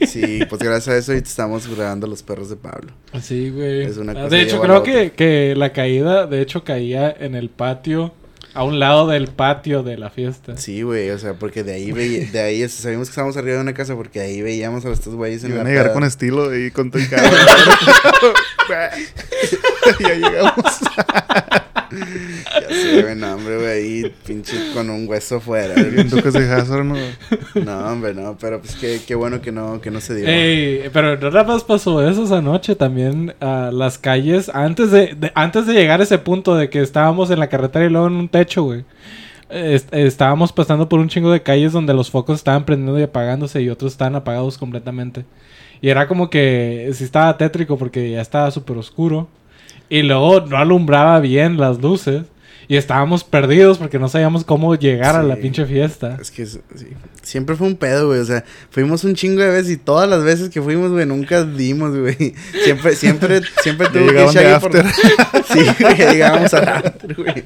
Sí, 0.07 0.41
pues 0.49 0.63
gracias 0.63 0.89
a 0.89 0.99
eso 0.99 1.13
ahorita 1.13 1.29
estamos 1.29 1.69
grabando 1.77 2.07
Los 2.07 2.23
Perros 2.23 2.49
de 2.51 2.57
Pablo. 2.57 2.93
Sí, 3.21 3.51
güey. 3.51 3.83
Es 3.85 3.97
una 3.99 4.15
cosa 4.15 4.29
de 4.29 4.41
hecho, 4.43 4.61
creo 4.61 4.83
que, 4.83 5.13
que 5.13 5.55
la 5.57 5.73
caída, 5.73 6.27
de 6.27 6.41
hecho, 6.41 6.65
caía 6.65 7.15
en 7.19 7.35
el 7.35 7.51
patio 7.51 8.13
A 8.57 8.65
un 8.65 8.79
lado 8.79 9.07
del 9.07 9.29
patio 9.29 9.83
de 9.83 9.99
la 9.99 10.09
fiesta. 10.09 10.57
Sí, 10.57 10.81
güey, 10.81 11.11
o 11.11 11.19
sea, 11.19 11.35
porque 11.35 11.63
de 11.63 11.75
ahí 11.75 11.93
veía, 11.93 12.25
de 12.31 12.41
ahí 12.41 12.67
sabíamos 12.71 13.09
que 13.09 13.11
estábamos 13.11 13.37
arriba 13.37 13.57
de 13.57 13.61
una 13.61 13.75
casa 13.75 13.95
porque 13.95 14.19
ahí 14.21 14.41
veíamos 14.41 14.83
a 14.87 14.93
estos 14.93 15.15
güeyes 15.15 15.45
en 15.45 15.51
Iban 15.51 15.65
la 15.65 15.69
a 15.69 15.73
llegar 15.75 15.93
con 15.93 16.05
estilo 16.05 16.57
y 16.57 16.71
con 16.71 16.91
el 16.95 17.07
carro. 17.11 17.37
ya 20.01 20.15
llegamos. 20.15 20.55
Ya 22.61 22.69
sé, 22.75 23.03
güey, 23.03 23.15
no, 23.17 23.35
hombre, 23.35 23.57
güey, 23.57 23.69
ahí 23.69 24.15
pinche 24.27 24.57
con 24.75 24.91
un 24.91 25.07
hueso 25.09 25.41
fuera. 25.41 25.75
Bien 25.75 26.09
Ducas 26.09 26.33
de 26.33 26.51
Hazard, 26.51 26.85
¿no? 26.85 26.95
No, 27.55 27.79
hombre, 27.93 28.15
no, 28.15 28.37
pero 28.41 28.61
pues 28.61 28.75
qué, 28.77 29.01
qué 29.07 29.15
bueno 29.15 29.41
que 29.41 29.53
no, 29.53 29.81
que 29.81 29.91
no 29.91 30.01
se 30.01 30.15
dio. 30.15 30.27
Ey, 30.27 30.89
pero 30.93 31.17
no 31.17 31.31
nada 31.31 31.45
más 31.45 31.65
pasó 31.65 32.07
eso 32.07 32.25
esa 32.25 32.41
noche 32.43 32.75
también. 32.75 33.35
ah, 33.41 33.71
las 33.73 33.99
calles, 33.99 34.51
antes 34.55 34.91
de, 34.91 35.15
de- 35.15 35.33
antes 35.35 35.67
de 35.67 35.75
llegar 35.75 36.01
a 36.01 36.05
ese 36.05 36.19
punto 36.19 36.55
de 36.57 36.71
que 36.71 36.81
estábamos 36.81 37.31
en 37.31 37.39
la 37.39 37.49
carretera 37.49 37.85
y 37.87 37.91
luego 37.91 38.07
en 38.09 38.15
un 38.15 38.29
techo, 38.29 38.63
güey. 38.65 38.85
est- 39.51 39.93
estábamos 39.95 40.53
pasando 40.53 40.89
por 40.89 40.99
un 41.01 41.09
chingo 41.09 41.31
de 41.31 41.43
calles 41.43 41.73
donde 41.73 41.95
los 41.95 42.11
focos 42.11 42.37
estaban 42.37 42.65
prendiendo 42.65 42.99
y 42.99 43.03
apagándose 43.05 43.63
y 43.63 43.69
otros 43.71 43.93
estaban 43.93 44.15
apagados 44.17 44.59
completamente. 44.59 45.25
Y 45.81 45.91
era 45.91 46.09
como 46.09 46.31
que 46.31 46.91
sí 46.95 47.05
estaba 47.05 47.37
tétrico 47.37 47.77
porque 47.77 48.11
ya 48.11 48.21
estaba 48.23 48.51
súper 48.51 48.77
oscuro. 48.79 49.29
Y 49.89 50.03
luego 50.03 50.41
no 50.41 50.57
alumbraba 50.57 51.21
bien 51.21 51.59
las 51.59 51.81
luces. 51.81 52.23
Y 52.69 52.77
estábamos 52.77 53.23
perdidos 53.23 53.79
porque 53.79 54.01
no 54.01 54.09
sabíamos 54.09 54.43
cómo 54.45 54.75
llegar 54.75 55.15
a 55.15 55.23
la 55.23 55.37
Sí. 55.37 55.43
pinche 55.43 55.67
fiesta. 55.67 56.19
Es 56.21 56.33
que 56.33 56.45
sí. 56.47 56.59
siempre 57.23 57.55
fue 57.55 57.69
un 57.69 57.77
pedo, 57.77 58.09
güey. 58.09 58.19
O 58.19 58.25
sea, 58.25 58.43
fuimos 58.71 59.05
un 59.05 59.15
chingo 59.15 59.41
de 59.41 59.51
veces 59.51 59.71
y 59.71 59.77
todas 59.77 60.11
las 60.11 60.25
veces 60.25 60.49
que 60.49 60.61
fuimos, 60.61 60.91
güey, 60.91 61.07
nunca 61.07 61.45
dimos, 61.45 61.97
güey. 61.97 62.17
Siempre, 62.65 62.97
siempre, 62.97 63.41
siempre 63.63 63.87
Ya 63.87 63.93
tuvo 63.93 64.09
que 64.09 64.27
Shaggy 64.33 64.61
por- 64.61 64.77
after. 64.79 64.87
Sí, 65.53 65.61
güey, 65.81 65.97
llegábamos 65.97 66.55
al 66.55 66.69
after, 66.69 67.15
güey. 67.15 67.45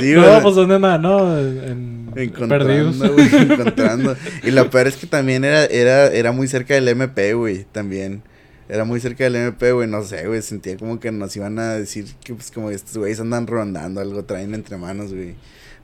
Sí, 0.00 0.12
no, 0.12 0.22
güey. 0.28 0.42
pues 0.42 0.54
¿dónde 0.56 0.78
nada? 0.80 0.98
No, 0.98 1.38
en, 1.38 2.10
en 2.16 2.30
perdidos. 2.48 2.96
Encontrando, 2.96 3.12
güey, 3.12 3.28
encontrando. 3.42 4.16
Y 4.42 4.50
lo 4.50 4.68
peor 4.70 4.88
es 4.88 4.96
que 4.96 5.06
también 5.06 5.44
era, 5.44 5.66
era, 5.66 6.06
era 6.08 6.32
muy 6.32 6.48
cerca 6.48 6.74
del 6.74 6.88
MP, 6.88 7.34
güey, 7.34 7.64
también. 7.70 8.22
Era 8.70 8.84
muy 8.84 9.00
cerca 9.00 9.24
del 9.24 9.34
MP, 9.34 9.72
güey, 9.72 9.88
no 9.88 10.04
sé, 10.04 10.28
güey, 10.28 10.42
sentía 10.42 10.76
como 10.76 11.00
que 11.00 11.10
nos 11.10 11.34
iban 11.34 11.58
a 11.58 11.74
decir 11.74 12.06
que, 12.22 12.34
pues, 12.34 12.52
como 12.52 12.70
estos 12.70 12.96
güeyes 12.96 13.18
andan 13.18 13.48
rondando, 13.48 14.00
algo 14.00 14.24
traen 14.24 14.54
entre 14.54 14.76
manos, 14.76 15.12
güey. 15.12 15.34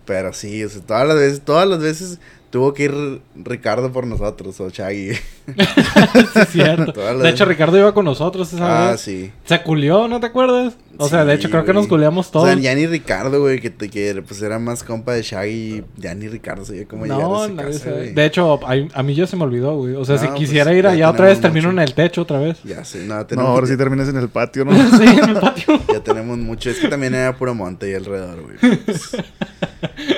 Pero 0.05 0.33
sí, 0.33 0.63
o 0.63 0.69
sea, 0.69 0.83
todas 0.83 1.09
las 1.09 1.17
veces, 1.17 1.41
todas 1.41 1.69
las 1.69 1.81
veces 1.81 2.21
tuvo 2.51 2.73
que 2.75 2.85
ir 2.85 3.21
Ricardo 3.35 3.93
por 3.93 4.07
nosotros, 4.07 4.59
o 4.61 4.71
Shaggy. 4.71 5.13
Sí, 5.47 6.41
es 6.41 6.49
cierto. 6.51 7.01
Las- 7.03 7.23
De 7.23 7.29
hecho, 7.31 7.45
Ricardo 7.45 7.79
iba 7.79 7.95
con 7.95 8.05
nosotros 8.05 8.53
esa 8.53 8.89
ah, 8.89 8.91
vez. 8.93 9.01
sí. 9.01 9.31
Se 9.45 9.63
culió, 9.63 10.09
¿no 10.09 10.19
te 10.19 10.27
acuerdas? 10.27 10.75
O 10.99 11.09
sea, 11.09 11.25
de 11.25 11.35
Sí, 11.35 11.39
hecho, 11.41 11.51
creo 11.51 11.65
que 11.65 11.73
nos 11.73 11.87
culiamos 11.87 12.29
O 12.29 12.31
todos. 12.33 12.49
sea, 12.49 12.59
ya 12.59 12.75
ni 12.75 12.87
Ricardo, 12.87 13.41
güey, 13.41 13.61
que, 13.61 13.71
te- 13.71 13.89
que 13.91 14.23
pues 14.27 14.41
era 14.43 14.59
más 14.59 14.83
compa 14.83 15.13
de 15.13 15.23
Shaggy, 15.23 15.85
ya 15.97 16.15
ni 16.15 16.27
Ricardo 16.27 16.65
sabía 16.65 16.87
cómo 16.89 17.05
llegar 17.05 17.21
a 17.21 17.23
no, 17.25 17.45
esa 17.45 17.55
nadie 17.55 17.73
casa, 17.73 17.85
sabe. 17.85 18.13
De 18.13 18.25
hecho, 18.25 18.61
a, 18.67 18.75
a 18.95 19.03
mí 19.05 19.15
ya 19.15 19.27
se 19.29 19.37
me 19.37 19.45
olvidó, 19.45 19.77
güey. 19.77 19.95
O 19.95 20.05
sea, 20.05 20.17
No, 20.17 20.23
si 20.23 20.27
pues, 20.29 20.39
quisiera 20.41 20.73
ir 20.75 20.87
allá 20.87 21.11
otra 21.11 21.27
vez, 21.27 21.39
tenemos 21.41 21.43
termino 21.55 21.69
mucho. 21.69 21.83
en 21.83 21.89
el 21.89 21.95
techo 21.95 22.23
otra 22.23 22.39
vez. 22.41 22.59
Ya 22.65 22.85
sé, 22.85 23.05
no, 23.07 23.15
No, 23.17 23.27
tenemos 23.27 23.51
ahora 23.51 23.67
sí 23.69 23.77
terminas 23.77 24.09
en 24.09 24.17
el 24.17 24.29
patio, 24.31 24.65
¿no? 24.65 24.73
sí, 24.99 25.05
en 25.05 25.29
el 25.29 25.39
patio. 25.39 25.79
Ya 25.93 26.01
tenemos 26.01 26.39
mucho. 26.39 26.71
Es 26.71 26.79
que 26.79 26.89
también 26.89 27.15
era 27.15 27.37
puro 27.37 27.55
monte 27.55 27.89
y 27.91 27.95
alrededor, 27.95 28.43
güey. 28.43 28.57
Pues, 28.85 29.17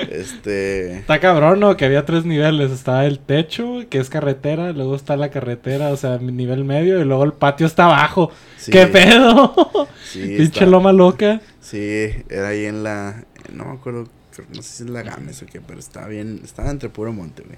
este. 0.09 0.97
Está 0.97 1.19
cabrón, 1.19 1.59
¿no? 1.59 1.77
Que 1.77 1.85
había 1.85 2.05
tres 2.05 2.25
niveles. 2.25 2.71
Estaba 2.71 3.05
el 3.05 3.19
techo, 3.19 3.83
que 3.89 3.99
es 3.99 4.09
carretera. 4.09 4.73
Luego 4.73 4.95
está 4.95 5.15
la 5.15 5.29
carretera, 5.29 5.89
o 5.89 5.97
sea, 5.97 6.17
nivel 6.17 6.65
medio. 6.65 6.99
Y 6.99 7.05
luego 7.05 7.23
el 7.23 7.33
patio 7.33 7.67
está 7.67 7.85
abajo. 7.85 8.31
Sí, 8.57 8.71
¿Qué 8.71 8.87
pedo? 8.87 9.87
Sí, 10.03 10.21
Pinche 10.37 10.65
loma 10.65 10.91
loca. 10.91 11.41
Sí, 11.61 12.09
era 12.29 12.49
ahí 12.49 12.65
en 12.65 12.83
la. 12.83 13.23
No 13.53 13.65
me 13.65 13.73
acuerdo. 13.73 14.07
No 14.53 14.61
sé 14.61 14.77
si 14.77 14.83
es 14.83 14.89
la 14.89 15.03
Games 15.03 15.41
o 15.43 15.45
qué, 15.45 15.61
pero 15.61 15.79
estaba 15.79 16.07
bien. 16.07 16.41
Estaba 16.43 16.71
entre 16.71 16.89
puro 16.89 17.13
monte, 17.13 17.43
güey. 17.43 17.57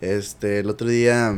Este, 0.00 0.60
el 0.60 0.70
otro 0.70 0.88
día. 0.88 1.34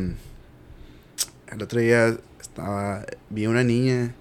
El 1.52 1.62
otro 1.62 1.80
día 1.80 2.16
estaba. 2.40 3.06
Vi 3.30 3.46
una 3.46 3.64
niña 3.64 4.14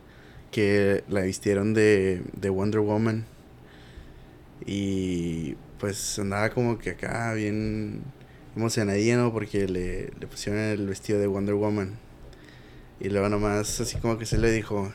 que 0.51 1.03
la 1.09 1.21
vistieron 1.21 1.73
de, 1.73 2.21
de 2.33 2.49
Wonder 2.49 2.79
Woman. 2.81 3.25
Y 4.65 5.55
pues 5.83 6.17
andaba 6.17 6.49
como 6.49 6.79
que 6.79 6.91
acá 6.91 7.33
bien 7.33 8.03
emocionadilla, 8.55 9.17
¿no? 9.17 9.33
Porque 9.33 9.67
le, 9.67 10.11
le 10.17 10.27
pusieron 10.27 10.61
el 10.61 10.87
vestido 10.87 11.19
de 11.19 11.27
Wonder 11.27 11.55
Woman. 11.55 11.97
Y 13.01 13.09
luego 13.09 13.27
nomás 13.27 13.81
así 13.81 13.97
como 13.97 14.17
que 14.17 14.25
se 14.25 14.37
le 14.37 14.49
dijo, 14.49 14.93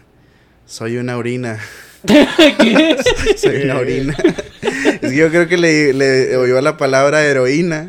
soy 0.65 0.97
una 0.97 1.19
orina, 1.19 1.61
¿Qué? 2.07 2.97
soy 3.37 3.65
una 3.65 3.77
orina. 3.81 4.17
es 4.63 4.99
que 5.01 5.15
yo 5.15 5.29
creo 5.29 5.47
que 5.47 5.59
le, 5.59 5.93
le 5.93 6.35
oyó 6.39 6.59
la 6.63 6.79
palabra 6.79 7.23
heroína. 7.23 7.87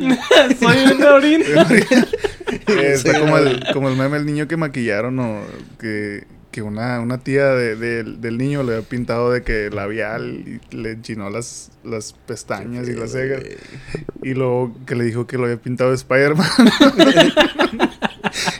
Soy 0.59 0.91
una 0.93 1.13
orina. 1.13 1.67
Está 2.67 3.17
como 3.17 3.37
el, 3.37 3.63
como 3.71 3.87
el 3.87 3.95
meme 3.95 4.17
el 4.17 4.25
niño 4.25 4.49
que 4.49 4.57
maquillaron 4.57 5.17
o 5.19 5.41
que, 5.79 6.25
que 6.51 6.61
una, 6.63 6.99
una 6.99 7.19
tía 7.19 7.47
de- 7.49 7.75
de- 7.75 8.03
del 8.03 8.37
niño 8.37 8.63
le 8.63 8.73
había 8.75 8.87
pintado 8.87 9.31
de 9.31 9.43
que 9.43 9.69
labial 9.69 10.59
y 10.71 10.75
le 10.75 10.91
enchinó 10.93 11.29
las, 11.29 11.71
las 11.83 12.13
pestañas 12.25 12.87
y 12.89 12.93
las 12.93 13.11
cejas. 13.11 13.43
Y 14.23 14.33
luego 14.33 14.75
que 14.85 14.95
le 14.95 15.03
dijo 15.03 15.27
que 15.27 15.37
lo 15.37 15.43
había 15.45 15.57
pintado 15.57 15.91
de 15.91 15.97
Spider-Man. 15.97 16.47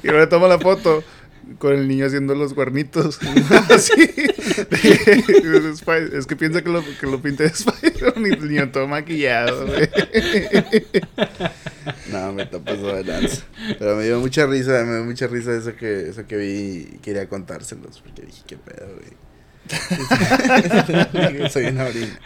y 0.04 0.08
luego 0.08 0.20
le 0.20 0.28
toma 0.28 0.48
la 0.48 0.60
foto 0.60 1.04
con 1.60 1.74
el 1.74 1.88
niño 1.88 2.08
haciendo 2.08 2.34
los 2.34 2.54
cuernitos. 2.54 3.20
Así. 3.70 3.92
es 6.14 6.26
que 6.26 6.36
piensa 6.36 6.64
que 6.64 6.70
lo, 6.70 6.84
que 7.00 7.06
lo 7.06 7.22
pinté 7.22 7.44
de 7.44 7.50
Spider-Man 7.50 8.26
y 8.26 8.34
el 8.34 8.48
niño 8.50 8.72
todo 8.72 8.88
maquillado. 8.88 9.68
güey. 9.68 9.90
No, 12.12 12.34
me 12.34 12.44
está 12.44 12.60
pasando 12.60 12.96
de 12.96 13.04
lanza. 13.04 13.44
Pero 13.78 13.96
me 13.96 14.06
dio 14.06 14.20
mucha 14.20 14.46
risa, 14.48 14.84
me 14.86 14.96
dio 14.96 15.06
mucha 15.06 15.28
risa 15.28 15.56
eso 15.56 15.76
que, 15.76 16.10
eso 16.10 16.26
que 16.26 16.38
vi 16.38 16.88
y 16.94 16.98
quería 17.02 17.28
contárselos. 17.28 18.02
Porque 18.02 18.24
dije, 18.24 18.42
qué 18.48 18.58
pedo, 18.58 18.88
güey. 18.96 19.30
Soy 21.52 21.66
una 21.66 21.86
orina. 21.86 22.20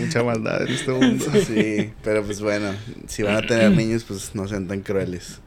Mucha 0.00 0.22
maldad 0.22 0.62
en 0.62 0.68
este 0.68 0.90
mundo. 0.90 1.26
Sí, 1.46 1.92
pero 2.02 2.24
pues 2.24 2.40
bueno, 2.40 2.72
si 3.06 3.22
van 3.22 3.36
a 3.36 3.46
tener 3.46 3.70
niños, 3.72 4.04
pues 4.04 4.34
no 4.34 4.48
sean 4.48 4.66
tan 4.66 4.80
crueles. 4.80 5.40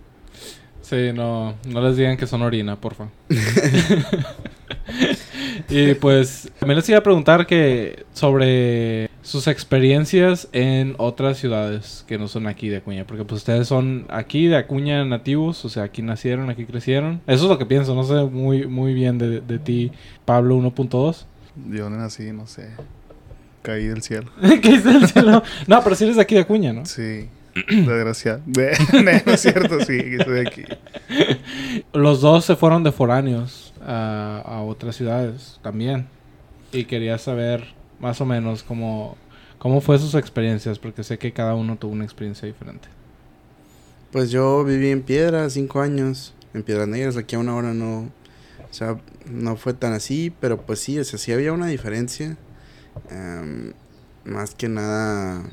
Sí, 0.88 1.12
no, 1.14 1.54
no 1.68 1.82
les 1.82 1.98
digan 1.98 2.16
que 2.16 2.26
son 2.26 2.44
orina, 2.44 2.80
porfa. 2.80 3.10
y 5.70 5.96
pues 5.96 6.50
también 6.60 6.78
les 6.78 6.88
iba 6.88 7.00
a 7.00 7.04
preguntar 7.04 7.46
que 7.46 8.06
sobre 8.14 9.10
sus 9.22 9.48
experiencias 9.48 10.48
en 10.54 10.96
otras 10.98 11.40
ciudades 11.40 12.06
que 12.08 12.18
no 12.18 12.30
son 12.30 12.48
aquí 12.48 12.70
de 12.70 12.78
Acuña, 12.78 13.06
porque 13.06 13.26
pues 13.26 13.40
ustedes 13.40 13.68
son 13.68 14.06
aquí 14.08 14.48
de 14.48 14.56
Acuña 14.56 15.04
nativos, 15.04 15.66
o 15.66 15.70
sea, 15.70 15.84
aquí 15.84 16.02
nacieron, 16.02 16.50
aquí 16.50 16.64
crecieron. 16.64 17.20
Eso 17.28 17.44
es 17.44 17.50
lo 17.50 17.58
que 17.58 17.66
pienso, 17.66 17.94
no 17.94 18.06
sé 18.06 18.24
muy 18.24 18.66
muy 18.66 18.94
bien 18.94 19.18
de, 19.18 19.42
de 19.42 19.60
ti, 19.60 19.92
Pablo 20.24 20.56
1.2. 20.56 21.26
Yo 21.70 21.90
no 21.90 21.98
nací, 21.98 22.32
no 22.32 22.48
sé. 22.48 22.70
Caí 23.62 23.88
del 23.88 24.04
cielo. 24.04 24.32
¿Qué 24.62 24.70
dice 24.70 24.92
el 24.92 25.06
cielo? 25.06 25.44
No, 25.68 25.84
pero 25.84 25.98
sí 25.98 26.06
eres 26.06 26.16
de 26.16 26.22
aquí 26.22 26.36
de 26.36 26.42
Acuña, 26.42 26.72
¿no? 26.72 26.86
Sí. 26.86 27.28
Desgraciado. 27.70 28.42
no 28.46 29.34
es 29.34 29.42
cierto, 29.42 29.80
sí, 29.82 29.98
que 29.98 30.16
estoy 30.18 30.40
aquí. 30.46 30.64
Los 31.94 32.22
dos 32.22 32.46
se 32.46 32.56
fueron 32.56 32.84
de 32.84 32.92
foráneos 32.92 33.74
a, 33.82 34.42
a 34.46 34.62
otras 34.62 34.96
ciudades 34.96 35.60
también. 35.62 36.08
Y 36.72 36.86
quería 36.86 37.18
saber 37.18 37.64
más 38.00 38.22
o 38.22 38.26
menos 38.26 38.64
cómo, 38.64 39.18
cómo 39.58 39.82
fue 39.82 40.00
sus 40.00 40.16
experiencias, 40.16 40.80
porque 40.80 41.04
sé 41.04 41.18
que 41.18 41.34
cada 41.34 41.56
uno 41.56 41.78
tuvo 41.78 41.94
una 41.94 42.04
experiencia 42.04 42.48
diferente. 42.48 42.90
Pues 44.12 44.32
yo 44.32 44.64
viví 44.64 44.90
en 44.90 45.02
Piedra 45.02 45.50
cinco 45.50 45.82
años, 45.82 46.34
en 46.54 46.64
Piedras 46.64 46.88
Negras, 46.88 47.18
aquí 47.18 47.36
a 47.36 47.40
una 47.40 47.56
hora 47.56 47.74
no, 47.74 48.10
o 48.70 48.74
sea, 48.74 49.00
no 49.30 49.58
fue 49.58 49.74
tan 49.74 49.94
así, 49.94 50.34
pero 50.40 50.62
pues 50.62 50.80
sí, 50.80 50.98
o 51.00 51.04
sea, 51.04 51.20
sí 51.20 51.32
había 51.32 51.54
una 51.54 51.68
diferencia, 51.68 52.38
em, 53.10 53.74
más 54.24 54.56
que 54.56 54.70
nada, 54.70 55.44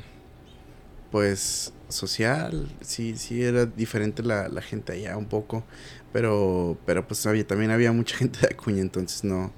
pues 1.11 1.73
social, 1.95 2.69
sí, 2.83 3.15
sí 3.17 3.43
era 3.43 3.67
diferente 3.67 4.23
la, 4.23 4.49
la 4.49 4.61
gente 4.63 4.93
allá 4.93 5.17
un 5.17 5.27
poco, 5.27 5.65
pero, 6.13 6.77
pero 6.87 7.07
pues 7.07 7.25
había, 7.27 7.47
también 7.47 7.71
había 7.71 7.93
mucha 7.93 8.17
gente 8.19 8.41
de 8.41 8.49
Acuña, 8.55 8.81
entonces 8.83 9.25
no, 9.25 9.53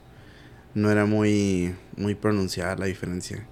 no 0.75 0.91
era 0.91 1.07
muy, 1.07 1.75
muy 1.97 2.15
pronunciada 2.15 2.77
la 2.77 2.87
diferencia. 2.87 3.47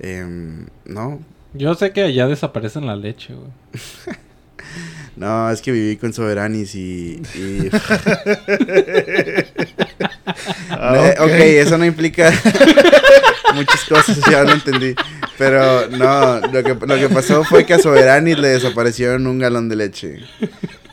Em, 0.00 0.66
no, 0.84 1.20
Yo 1.54 1.74
sé 1.74 1.92
que 1.92 2.02
allá 2.02 2.26
desaparecen 2.28 2.86
la 2.86 2.96
leche, 2.96 3.34
güey. 3.34 3.50
No, 5.16 5.50
es 5.50 5.60
que 5.62 5.72
viví 5.72 5.96
con 5.96 6.12
Soberanis 6.12 6.74
y... 6.76 7.20
y- 7.34 7.70
Ah, 10.70 11.14
ok. 11.18 11.24
ok, 11.24 11.30
eso 11.40 11.76
no 11.78 11.84
implica 11.84 12.32
muchas 13.54 13.84
cosas, 13.84 14.18
ya 14.30 14.44
lo 14.44 14.52
entendí. 14.52 14.94
Pero 15.36 15.88
no, 15.90 16.40
lo 16.40 16.62
que, 16.62 16.74
lo 16.86 16.96
que 16.96 17.08
pasó 17.08 17.44
fue 17.44 17.64
que 17.64 17.74
a 17.74 17.78
Soberanis 17.78 18.38
le 18.38 18.48
desaparecieron 18.48 19.26
un 19.26 19.38
galón 19.38 19.68
de 19.68 19.76
leche. 19.76 20.18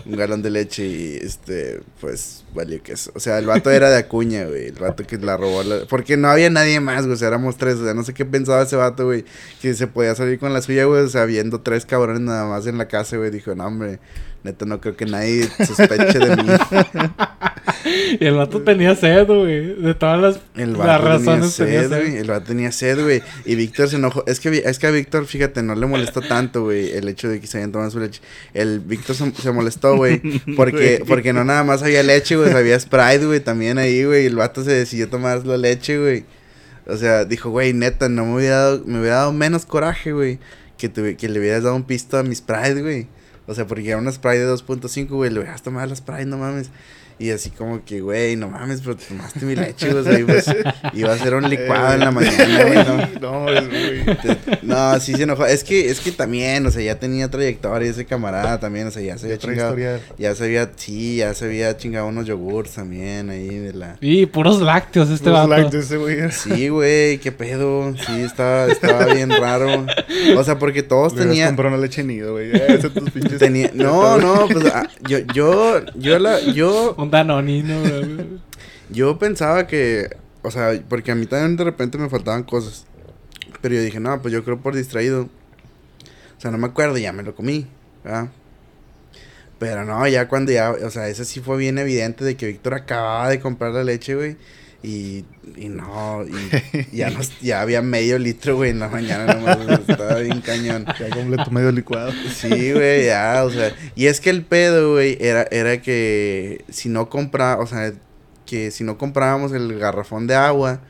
un 0.05 0.15
galón 0.15 0.43
de 0.43 0.51
leche 0.51 0.85
y 0.85 1.15
este, 1.15 1.81
pues, 1.99 2.43
valió 2.53 2.81
que 2.83 2.93
eso. 2.93 3.11
O 3.15 3.19
sea, 3.19 3.39
el 3.39 3.47
vato 3.47 3.71
era 3.71 3.89
de 3.89 3.97
Acuña, 3.97 4.45
güey. 4.45 4.67
El 4.67 4.75
vato 4.75 5.05
que 5.05 5.17
la 5.17 5.35
robó. 5.35 5.63
Porque 5.89 6.15
no 6.15 6.27
había 6.27 6.49
nadie 6.49 6.79
más, 6.79 7.03
güey. 7.03 7.15
O 7.15 7.17
sea, 7.17 7.29
éramos 7.29 7.57
tres. 7.57 7.75
O 7.75 7.83
sea, 7.83 7.93
no 7.93 8.03
sé 8.03 8.13
qué 8.13 8.25
pensaba 8.25 8.61
ese 8.61 8.75
vato, 8.75 9.05
güey. 9.05 9.25
Que 9.61 9.73
se 9.73 9.87
podía 9.87 10.13
salir 10.15 10.37
con 10.37 10.53
la 10.53 10.61
suya, 10.61 10.85
güey. 10.85 11.01
O 11.01 11.09
sea, 11.09 11.25
viendo 11.25 11.61
tres 11.61 11.85
cabrones 11.85 12.21
nada 12.21 12.45
más 12.45 12.67
en 12.67 12.77
la 12.77 12.87
casa, 12.87 13.17
güey. 13.17 13.31
Dijo, 13.31 13.55
no, 13.55 13.65
hombre. 13.65 13.99
Neta, 14.45 14.63
no 14.67 14.79
creo 14.79 14.95
que 14.95 15.07
nadie 15.07 15.49
sospeche 15.65 16.19
de 16.19 16.35
mí. 16.35 16.43
Y 18.19 18.25
el 18.25 18.35
vato 18.35 18.61
tenía 18.61 18.95
sed, 18.95 19.25
güey. 19.25 19.75
De 19.81 19.95
todas 19.95 20.19
las, 20.19 20.39
El 20.55 20.73
las 20.73 20.77
vato 20.77 21.03
tenía 21.03 21.17
razones 21.17 21.55
tenía 21.55 21.81
sed, 21.81 21.89
güey. 21.89 22.17
El 22.17 22.27
vato 22.27 22.45
tenía 22.45 22.71
sed, 22.71 23.01
güey. 23.01 23.23
Y 23.45 23.55
Víctor 23.55 23.89
se 23.89 23.95
enojó. 23.95 24.23
Es 24.27 24.39
que, 24.39 24.63
es 24.65 24.79
que 24.79 24.87
a 24.87 24.91
Víctor, 24.91 25.25
fíjate, 25.25 25.63
no 25.63 25.73
le 25.73 25.85
molestó 25.87 26.21
tanto, 26.21 26.63
güey, 26.63 26.91
el 26.91 27.07
hecho 27.09 27.27
de 27.27 27.39
que 27.39 27.47
se 27.47 27.57
hayan 27.57 27.71
tomado 27.71 27.89
su 27.89 27.99
leche. 27.99 28.21
El 28.53 28.81
Víctor 28.81 29.15
se, 29.15 29.31
se 29.31 29.51
molestó, 29.51 29.97
güey, 29.97 30.21
porque, 30.55 31.03
porque 31.07 31.33
no 31.33 31.43
nada 31.43 31.63
más 31.63 31.81
había 31.81 32.03
leche, 32.03 32.35
güey, 32.35 32.51
había 32.51 32.79
Sprite, 32.79 33.25
güey, 33.25 33.39
también 33.39 33.79
ahí, 33.79 34.03
güey. 34.03 34.23
y 34.23 34.27
El 34.27 34.35
vato 34.35 34.63
se 34.63 34.71
decidió 34.71 35.09
tomar 35.09 35.45
la 35.45 35.57
leche, 35.57 35.97
güey. 35.99 36.25
O 36.85 36.97
sea, 36.97 37.25
dijo, 37.25 37.49
güey, 37.49 37.73
neta, 37.73 38.09
no 38.09 38.25
me 38.25 38.35
hubiera 38.35 38.57
dado, 38.57 38.83
me 38.85 38.99
hubiera 38.99 39.17
dado 39.17 39.33
menos 39.33 39.65
coraje, 39.65 40.11
güey, 40.11 40.39
que, 40.77 40.91
que 40.91 41.29
le 41.29 41.39
hubieras 41.39 41.63
dado 41.63 41.75
un 41.75 41.83
pisto 41.83 42.17
a 42.17 42.23
mi 42.23 42.35
Sprite, 42.35 42.81
güey. 42.81 43.07
O 43.47 43.53
sea, 43.53 43.67
porque 43.67 43.87
era 43.87 43.97
una 43.97 44.11
Sprite 44.11 44.45
de 44.45 44.53
2.5, 44.53 45.07
güey, 45.09 45.31
le 45.31 45.39
hubieras 45.39 45.61
tomado 45.61 45.87
la 45.87 45.95
Sprite, 45.95 46.25
no 46.25 46.37
mames. 46.37 46.69
Y 47.17 47.31
así 47.31 47.49
como 47.49 47.83
que, 47.85 48.01
güey, 48.01 48.35
no 48.35 48.49
mames, 48.49 48.81
pero 48.81 48.97
tomaste 48.97 49.45
mi 49.45 49.55
leche, 49.55 49.89
güey. 49.89 50.01
o 50.01 50.03
sea, 50.03 50.19
ibas- 50.19 50.55
iba 50.93 51.11
a 51.11 51.15
hacer 51.15 51.33
un 51.33 51.49
licuado 51.49 51.93
en 51.93 51.99
la 52.01 52.11
mañana, 52.11 52.63
güey, 52.65 52.75
no. 52.85 53.05
No, 53.45 53.49
es, 53.49 53.67
güey. 53.69 54.17
Te- 54.17 54.37
No, 54.63 54.99
sí 54.99 55.13
se 55.15 55.23
enojó. 55.23 55.45
Es 55.45 55.63
que, 55.63 55.89
es 55.89 55.99
que 56.01 56.11
también, 56.11 56.65
o 56.65 56.71
sea, 56.71 56.81
ya 56.83 56.99
tenía 56.99 57.29
trayectoria 57.29 57.89
ese 57.89 58.05
camarada 58.05 58.59
también, 58.59 58.87
o 58.87 58.91
sea, 58.91 59.01
ya 59.01 59.17
se 59.17 59.25
había 59.27 59.37
chingado. 59.37 59.75
Ya 60.17 60.35
se 60.35 60.43
había, 60.43 60.69
sí, 60.75 61.17
ya 61.17 61.33
se 61.33 61.45
había 61.45 61.77
chingado 61.77 62.07
unos 62.07 62.25
yogurts 62.25 62.71
también 62.75 63.29
ahí 63.29 63.47
de 63.47 63.73
la. 63.73 63.97
Y 64.01 64.25
puros 64.25 64.59
lácteos 64.61 65.09
este 65.09 65.29
vato. 65.29 65.69
de 65.69 65.79
ese 65.79 65.97
güey. 65.97 66.31
Sí, 66.31 66.67
güey, 66.69 67.17
qué 67.19 67.31
pedo. 67.31 67.93
Sí, 68.05 68.21
estaba, 68.21 68.65
estaba 68.67 69.05
bien 69.05 69.29
raro. 69.29 69.85
O 70.37 70.43
sea, 70.43 70.59
porque 70.59 70.83
todos 70.83 71.15
tenían. 71.15 71.47
comprado 71.49 71.75
una 71.75 71.81
leche 71.83 72.03
nido, 72.03 72.33
güey. 72.33 72.51
Ya, 72.51 72.65
ese 72.65 72.89
tus 72.89 73.09
pinches. 73.11 73.39
Tenía, 73.39 73.71
no, 73.73 74.17
no, 74.19 74.47
pues 74.49 74.65
ah, 74.73 74.87
yo, 75.07 75.19
yo, 75.33 75.81
yo 75.95 76.19
la, 76.19 76.39
yo, 76.41 76.95
Un 77.05 77.11
danonino, 77.11 77.79
güey. 77.79 78.39
Yo 78.89 79.17
pensaba 79.17 79.67
que, 79.67 80.09
o 80.41 80.51
sea, 80.51 80.79
porque 80.89 81.11
a 81.11 81.15
mí 81.15 81.25
también 81.25 81.55
de 81.55 81.63
repente 81.63 81.97
me 81.97 82.09
faltaban 82.09 82.43
cosas. 82.43 82.85
Pero 83.61 83.75
yo 83.75 83.81
dije, 83.81 83.99
no, 83.99 84.21
pues 84.21 84.33
yo 84.33 84.43
creo 84.43 84.59
por 84.59 84.75
distraído. 84.75 85.23
O 85.23 86.41
sea, 86.41 86.51
no 86.51 86.57
me 86.57 86.67
acuerdo, 86.67 86.97
ya 86.97 87.13
me 87.13 87.23
lo 87.23 87.35
comí, 87.35 87.67
¿verdad? 88.03 88.29
Pero 89.57 89.85
no, 89.85 90.07
ya 90.07 90.27
cuando 90.27 90.51
ya, 90.51 90.71
o 90.71 90.89
sea, 90.89 91.07
eso 91.07 91.23
sí 91.23 91.39
fue 91.39 91.57
bien 91.57 91.77
evidente 91.77 92.25
de 92.25 92.35
que 92.35 92.47
Víctor 92.47 92.73
acababa 92.73 93.29
de 93.29 93.39
comprar 93.39 93.71
la 93.71 93.83
leche, 93.83 94.15
güey. 94.15 94.37
Y, 94.87 95.25
y 95.55 95.69
no, 95.69 96.23
y 96.25 96.87
ya, 96.95 97.09
nos, 97.09 97.39
ya 97.39 97.61
había 97.61 97.81
medio 97.81 98.19
litro, 98.19 98.55
güey, 98.57 98.69
en 98.69 98.77
la 98.79 98.87
mañana 98.87 99.33
nomás, 99.33 99.57
estaba 99.87 100.19
bien 100.19 100.41
cañón. 100.41 100.85
Ya 100.99 101.09
completo 101.09 101.49
medio 101.49 101.71
licuado. 101.71 102.11
Sí, 102.35 102.71
güey, 102.71 103.05
ya, 103.07 103.43
o 103.45 103.49
sea, 103.49 103.73
y 103.95 104.05
es 104.05 104.19
que 104.21 104.29
el 104.29 104.43
pedo, 104.45 104.91
güey, 104.93 105.17
era, 105.19 105.43
era 105.49 105.81
que 105.81 106.63
si 106.69 106.89
no 106.89 107.09
compra, 107.09 107.57
o 107.57 107.65
sea, 107.65 107.93
que 108.45 108.69
si 108.69 108.83
no 108.83 108.99
comprábamos 108.99 109.53
el 109.53 109.79
garrafón 109.79 110.27
de 110.27 110.35
agua, 110.35 110.81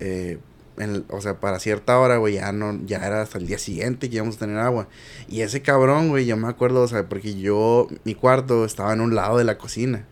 eh, 0.00 0.38
en- 0.78 1.04
o 1.08 1.20
sea, 1.20 1.38
para 1.38 1.60
cierta 1.60 1.98
hora, 2.00 2.16
güey, 2.16 2.34
ya 2.34 2.50
no, 2.50 2.80
ya 2.84 2.96
era 3.06 3.22
hasta 3.22 3.38
el 3.38 3.46
día 3.46 3.58
siguiente 3.58 4.10
que 4.10 4.16
íbamos 4.16 4.36
a 4.36 4.38
tener 4.40 4.58
agua. 4.58 4.88
Y 5.28 5.42
ese 5.42 5.62
cabrón, 5.62 6.08
güey, 6.08 6.26
yo 6.26 6.36
me 6.36 6.48
acuerdo, 6.48 6.82
o 6.82 6.88
sea, 6.88 7.08
porque 7.08 7.34
yo, 7.38 7.86
mi 8.04 8.14
cuarto 8.16 8.64
estaba 8.64 8.92
en 8.92 9.00
un 9.02 9.14
lado 9.14 9.38
de 9.38 9.44
la 9.44 9.56
cocina. 9.56 10.06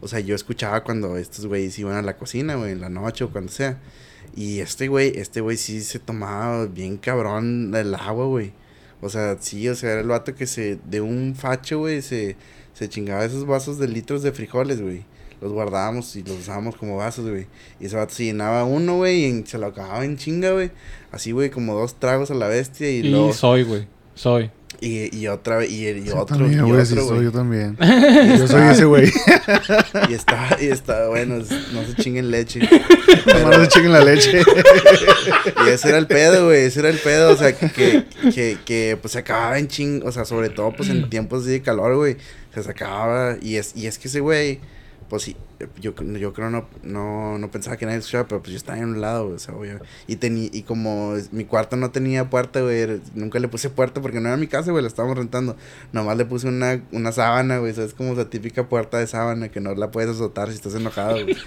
O 0.00 0.08
sea, 0.08 0.20
yo 0.20 0.34
escuchaba 0.34 0.84
cuando 0.84 1.16
estos 1.16 1.46
güeyes 1.46 1.78
iban 1.78 1.96
a 1.96 2.02
la 2.02 2.16
cocina, 2.16 2.54
güey, 2.54 2.72
en 2.72 2.80
la 2.80 2.88
noche 2.88 3.24
o 3.24 3.30
cuando 3.30 3.50
sea. 3.50 3.78
Y 4.36 4.60
este 4.60 4.88
güey, 4.88 5.12
este 5.16 5.40
güey 5.40 5.56
sí 5.56 5.80
se 5.80 5.98
tomaba 5.98 6.66
bien 6.66 6.96
cabrón 6.96 7.74
el 7.74 7.94
agua, 7.94 8.26
güey. 8.26 8.52
O 9.00 9.08
sea, 9.08 9.36
sí, 9.40 9.68
o 9.68 9.74
sea, 9.74 9.92
era 9.92 10.00
el 10.00 10.08
vato 10.08 10.34
que 10.34 10.46
se, 10.46 10.78
de 10.88 11.00
un 11.00 11.34
facho, 11.36 11.78
güey, 11.78 12.02
se, 12.02 12.36
se 12.74 12.88
chingaba 12.88 13.24
esos 13.24 13.46
vasos 13.46 13.78
de 13.78 13.88
litros 13.88 14.22
de 14.22 14.32
frijoles, 14.32 14.80
güey. 14.80 15.04
Los 15.40 15.52
guardábamos 15.52 16.16
y 16.16 16.22
los 16.22 16.38
usábamos 16.38 16.76
como 16.76 16.96
vasos, 16.96 17.28
güey. 17.28 17.46
Y 17.78 17.86
ese 17.86 17.96
vato 17.96 18.12
se 18.14 18.24
llenaba 18.24 18.64
uno, 18.64 18.96
güey, 18.96 19.24
y 19.24 19.46
se 19.46 19.56
lo 19.58 19.66
acababa 19.66 20.04
en 20.04 20.16
chinga, 20.16 20.50
güey. 20.50 20.72
Así, 21.12 21.30
güey, 21.30 21.50
como 21.50 21.74
dos 21.74 21.94
tragos 21.94 22.30
a 22.32 22.34
la 22.34 22.48
bestia 22.48 22.90
y, 22.90 22.96
Y 22.96 23.02
luego... 23.04 23.32
soy, 23.32 23.62
güey. 23.62 23.86
Soy. 24.14 24.50
Y, 24.80 25.16
y 25.16 25.26
otra 25.26 25.56
vez, 25.56 25.70
y, 25.70 25.88
y 25.88 26.02
Sí, 26.02 26.10
otro, 26.10 26.36
también, 26.36 26.64
y 26.64 26.70
güey, 26.70 26.86
sí 26.86 26.92
otro, 26.92 27.08
soy 27.08 27.24
yo 27.24 27.32
también. 27.32 27.76
yo 28.38 28.46
soy 28.46 28.62
ese 28.70 28.84
güey. 28.84 29.10
Y 30.08 30.14
estaba, 30.14 30.56
y 30.60 30.66
estaba, 30.66 31.08
bueno, 31.08 31.38
no 31.38 31.84
se 31.84 31.94
chinguen 32.00 32.30
leche. 32.30 32.60
Tomando 33.26 33.64
se 33.64 33.68
chinguen 33.68 33.92
la 33.92 34.04
leche. 34.04 34.42
Y 35.66 35.68
ese 35.68 35.88
era 35.88 35.98
el 35.98 36.06
pedo, 36.06 36.46
güey, 36.46 36.64
ese 36.64 36.80
era 36.80 36.90
el 36.90 36.98
pedo, 36.98 37.32
o 37.32 37.36
sea, 37.36 37.52
que, 37.56 37.70
que, 37.70 38.04
que, 38.32 38.58
que, 38.64 38.98
pues 39.00 39.12
se 39.12 39.18
acababa 39.18 39.58
en 39.58 39.66
ching, 39.66 40.02
o 40.06 40.12
sea, 40.12 40.24
sobre 40.24 40.48
todo 40.48 40.72
pues 40.72 40.88
en 40.90 41.10
tiempos 41.10 41.42
así 41.42 41.50
de 41.50 41.62
calor, 41.62 41.96
güey, 41.96 42.16
se 42.54 42.62
sacaba, 42.62 43.36
y 43.42 43.56
es, 43.56 43.72
y 43.74 43.88
es 43.88 43.98
que 43.98 44.06
ese 44.06 44.20
güey, 44.20 44.60
pues 45.08 45.22
sí, 45.22 45.36
yo, 45.80 45.92
yo 45.94 46.32
creo 46.32 46.50
no, 46.50 46.68
no, 46.82 47.38
no 47.38 47.50
pensaba 47.50 47.76
que 47.76 47.84
nadie 47.86 47.98
escuchaba, 47.98 48.28
pero 48.28 48.40
pues 48.40 48.52
yo 48.52 48.56
estaba 48.56 48.78
en 48.78 48.84
un 48.84 49.00
lado, 49.00 49.24
güey, 49.24 49.36
o 49.36 49.38
sea, 49.38 49.54
obvio, 49.54 49.80
y 50.06 50.16
tenía, 50.16 50.48
y 50.52 50.62
como 50.62 51.16
es- 51.16 51.32
mi 51.32 51.44
cuarto 51.44 51.76
no 51.76 51.90
tenía 51.90 52.30
puerta, 52.30 52.60
güey, 52.60 53.00
nunca 53.14 53.38
le 53.38 53.48
puse 53.48 53.68
puerta 53.70 54.00
porque 54.00 54.20
no 54.20 54.28
era 54.28 54.36
mi 54.36 54.46
casa, 54.46 54.70
güey, 54.70 54.82
la 54.82 54.88
estábamos 54.88 55.18
rentando, 55.18 55.56
nomás 55.92 56.16
le 56.16 56.24
puse 56.24 56.46
una, 56.48 56.80
una 56.92 57.10
sábana, 57.12 57.58
güey, 57.58 57.74
¿sabes? 57.74 57.92
Como 57.94 58.14
la 58.14 58.26
típica 58.30 58.68
puerta 58.68 58.98
de 58.98 59.06
sábana 59.06 59.48
que 59.48 59.60
no 59.60 59.74
la 59.74 59.90
puedes 59.90 60.10
azotar 60.10 60.48
si 60.50 60.54
estás 60.54 60.74
enojado, 60.74 61.16
güey. 61.24 61.36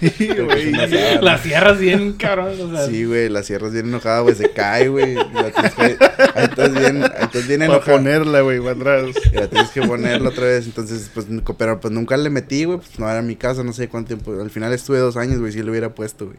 Es. 0.52 1.22
Las 1.22 1.40
sierras 1.42 1.78
bien, 1.78 2.12
cabrón. 2.14 2.52
O 2.60 2.70
sea, 2.70 2.86
Sí, 2.86 3.04
güey, 3.04 3.28
la 3.28 3.42
sierra 3.42 3.68
es 3.68 3.72
bien 3.72 3.86
enojada, 3.86 4.20
güey, 4.20 4.34
se 4.34 4.50
cae, 4.50 4.88
güey. 4.88 5.14
la 5.14 5.50
que- 5.50 5.96
Ahí 6.34 6.44
estás 6.44 6.72
bien, 6.74 7.02
ahí 7.02 7.10
estás 7.22 7.46
bien 7.48 7.60
Para 7.60 7.72
enojado. 7.74 7.96
ponerla, 7.98 8.40
güey, 8.42 8.58
para 8.60 8.72
atrás. 8.72 9.16
Y 9.32 9.36
la 9.36 9.48
tienes 9.48 9.70
que 9.70 9.82
ponerla 9.82 10.28
otra 10.30 10.44
vez. 10.46 10.66
Entonces, 10.66 11.10
pues, 11.12 11.26
pero 11.58 11.80
pues 11.80 11.92
nunca 11.92 12.16
le 12.16 12.30
metí, 12.30 12.64
güey. 12.64 12.78
Pues 12.78 12.98
no 12.98 13.08
era 13.10 13.22
mi 13.22 13.36
casa, 13.36 13.62
no 13.64 13.72
sé 13.72 13.88
cuánto 14.04 14.22
tiempo. 14.22 14.40
Al 14.40 14.50
final 14.50 14.72
estuve 14.72 14.98
dos 14.98 15.16
años, 15.16 15.38
güey, 15.38 15.52
si 15.52 15.62
lo 15.62 15.70
hubiera 15.70 15.94
puesto, 15.94 16.26
güey. 16.26 16.38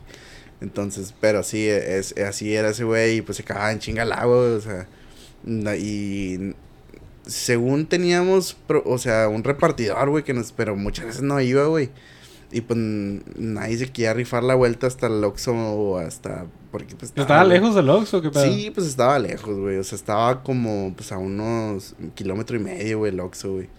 Entonces, 0.61 1.13
pero 1.19 1.43
sí, 1.43 1.67
es, 1.67 2.15
así 2.17 2.55
era 2.55 2.69
ese 2.69 2.83
güey. 2.83 3.17
Y 3.17 3.21
pues 3.21 3.37
se 3.37 3.43
cagaba 3.43 3.71
en 3.71 3.79
chinga 3.79 4.03
el 4.03 4.11
agua, 4.11 4.37
o 4.37 4.61
sea. 4.61 4.87
Y 5.77 6.53
según 7.25 7.85
teníamos, 7.85 8.57
o 8.85 8.97
sea, 8.97 9.27
un 9.29 9.43
repartidor, 9.43 10.09
güey, 10.09 10.23
que 10.23 10.33
nos, 10.33 10.51
pero 10.51 10.75
muchas 10.75 11.05
veces 11.05 11.21
no 11.21 11.39
iba, 11.41 11.65
güey. 11.65 11.89
Y 12.51 12.61
pues 12.61 12.77
nadie 12.77 13.77
se 13.77 13.91
quería 13.91 14.13
rifar 14.13 14.43
la 14.43 14.53
vuelta 14.53 14.85
hasta 14.85 15.07
el 15.07 15.23
Oxxo 15.23 15.53
o 15.53 15.97
hasta... 15.97 16.45
Porque 16.71 16.95
pues 16.95 17.11
¿Estaba 17.15 17.43
lejos 17.43 17.73
del 17.73 17.89
Oxxo? 17.89 18.21
¿Qué 18.21 18.29
pedo? 18.29 18.43
Sí, 18.43 18.71
pues 18.73 18.85
estaba 18.85 19.17
lejos, 19.17 19.57
güey. 19.57 19.77
O 19.77 19.83
sea, 19.83 19.95
estaba 19.95 20.43
como 20.43 20.93
pues 20.95 21.11
a 21.11 21.17
unos 21.17 21.95
un 21.99 22.11
kilómetro 22.11 22.55
y 22.55 22.59
medio, 22.59 22.99
güey, 22.99 23.11
el 23.11 23.19
Oxxo, 23.19 23.53
güey. 23.53 23.69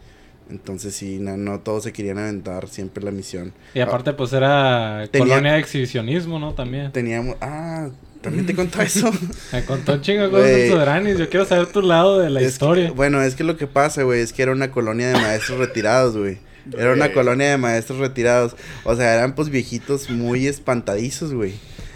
Entonces 0.50 0.94
sí, 0.94 1.18
no, 1.18 1.36
no 1.36 1.60
todos 1.60 1.84
se 1.84 1.92
querían 1.92 2.18
aventar 2.18 2.68
siempre 2.68 3.02
la 3.02 3.10
misión. 3.10 3.52
Y 3.74 3.80
aparte, 3.80 4.12
pues 4.12 4.32
era 4.32 5.06
Tenía- 5.10 5.28
colonia 5.28 5.52
de 5.54 5.58
exhibicionismo, 5.60 6.38
¿no? 6.38 6.54
También. 6.54 6.92
Teníamos... 6.92 7.36
Ah, 7.40 7.88
¿también 8.20 8.44
te 8.46 8.54
contó 8.54 8.82
eso? 8.82 9.10
Me 9.52 9.64
contó 9.64 9.94
un 9.94 10.00
chingo 10.02 10.22
de 10.24 10.30
cosas 10.30 10.46
Güey. 10.46 10.60
de 10.62 10.70
Soberanis. 10.70 11.18
Yo 11.18 11.28
quiero 11.30 11.46
saber 11.46 11.66
tu 11.68 11.80
lado 11.82 12.18
de 12.20 12.30
la 12.30 12.40
Es 12.40 12.46
que- 12.46 12.52
historia. 12.52 12.92
bueno, 12.92 13.22
es 13.22 13.34
que 13.34 13.44
lo 13.44 13.56
que 13.56 13.66
pasa, 13.66 14.02
güey, 14.02 14.20
es 14.20 14.32
que 14.32 14.42
era 14.42 14.52
una 14.52 14.70
colonia 14.70 15.08
de 15.08 15.14
maestros 15.14 15.58
retirados, 15.58 16.16
güey. 16.16 16.38
Era 16.78 16.92
una 16.92 17.12
colonia 17.12 17.50
de 17.50 17.58
maestros 17.58 17.98
retirados. 17.98 18.56
O 18.84 18.94
sea, 18.96 19.14
eran 19.14 19.34
pues 19.34 19.50
viejitos 19.50 20.08
muy 20.10 20.46
espantadizos, 20.46 21.34
güey. 21.34 21.54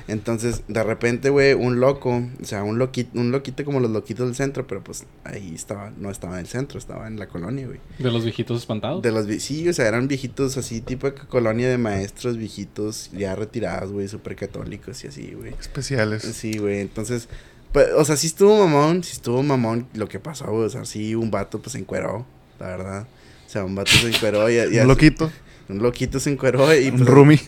Entonces, 0.09 0.63
de 0.69 0.83
repente, 0.83 1.29
güey, 1.29 1.53
un 1.53 1.81
loco, 1.81 2.23
o 2.41 2.45
sea, 2.45 2.65
un 2.65 2.79
loquito, 2.79 3.21
un 3.21 3.31
loquito 3.31 3.63
como 3.67 3.79
los 3.79 3.91
loquitos 3.91 4.27
del 4.27 4.35
centro, 4.35 4.67
pero 4.67 4.83
pues 4.83 5.05
ahí 5.23 5.53
estaba, 5.55 5.93
no 5.99 6.11
estaba 6.11 6.35
en 6.35 6.41
el 6.41 6.47
centro, 6.47 6.79
estaba 6.79 7.07
en 7.07 7.19
la 7.19 7.29
colonia, 7.29 7.67
güey. 7.67 7.79
De 7.99 8.11
los 8.11 8.25
viejitos 8.25 8.57
espantados. 8.59 9.03
De 9.03 9.13
los, 9.13 9.27
sí, 9.43 9.69
o 9.69 9.73
sea, 9.75 9.87
eran 9.87 10.09
viejitos 10.09 10.57
así, 10.57 10.81
tipo 10.81 11.11
de 11.11 11.15
colonia 11.15 11.69
de 11.69 11.77
maestros 11.77 12.39
viejitos 12.39 13.11
ya 13.13 13.37
retirados, 13.37 13.93
güey, 13.93 14.09
súper 14.09 14.35
católicos 14.35 15.05
y 15.05 15.09
así, 15.09 15.33
güey. 15.33 15.53
Especiales. 15.61 16.23
Sí, 16.23 16.57
güey, 16.57 16.81
entonces, 16.81 17.29
pues, 17.73 17.89
o 17.95 18.03
sea, 18.07 18.17
sí 18.17 18.29
estuvo 18.29 18.57
mamón, 18.57 19.05
sí 19.05 19.13
estuvo 19.13 19.43
mamón 19.43 19.87
lo 19.93 20.09
que 20.09 20.19
pasó, 20.19 20.47
güey, 20.47 20.65
o 20.65 20.71
sea, 20.71 20.87
sí, 20.87 21.15
un 21.15 21.31
vato 21.31 21.59
pues 21.59 21.73
se 21.73 21.81
encueró, 21.81 22.25
la 22.59 22.67
verdad. 22.69 23.07
O 23.47 23.51
sea, 23.51 23.63
un 23.63 23.75
vato 23.75 23.91
se 23.91 24.09
encueró 24.09 24.49
y... 24.49 24.55
y 24.55 24.79
Un 24.79 24.89
loquito. 24.89 25.31
Un 25.69 25.79
loquito 25.79 26.19
se 26.19 26.31
encueró 26.31 26.75
y... 26.75 26.89
Un 26.89 26.97
pues, 26.99 27.09
roomie. 27.09 27.41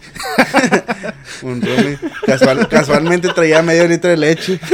Un. 1.43 1.61
Casual- 2.27 2.68
casualmente 2.68 3.29
traía 3.35 3.62
medio 3.62 3.87
litro 3.89 4.11
de 4.11 4.16
leche. 4.16 4.61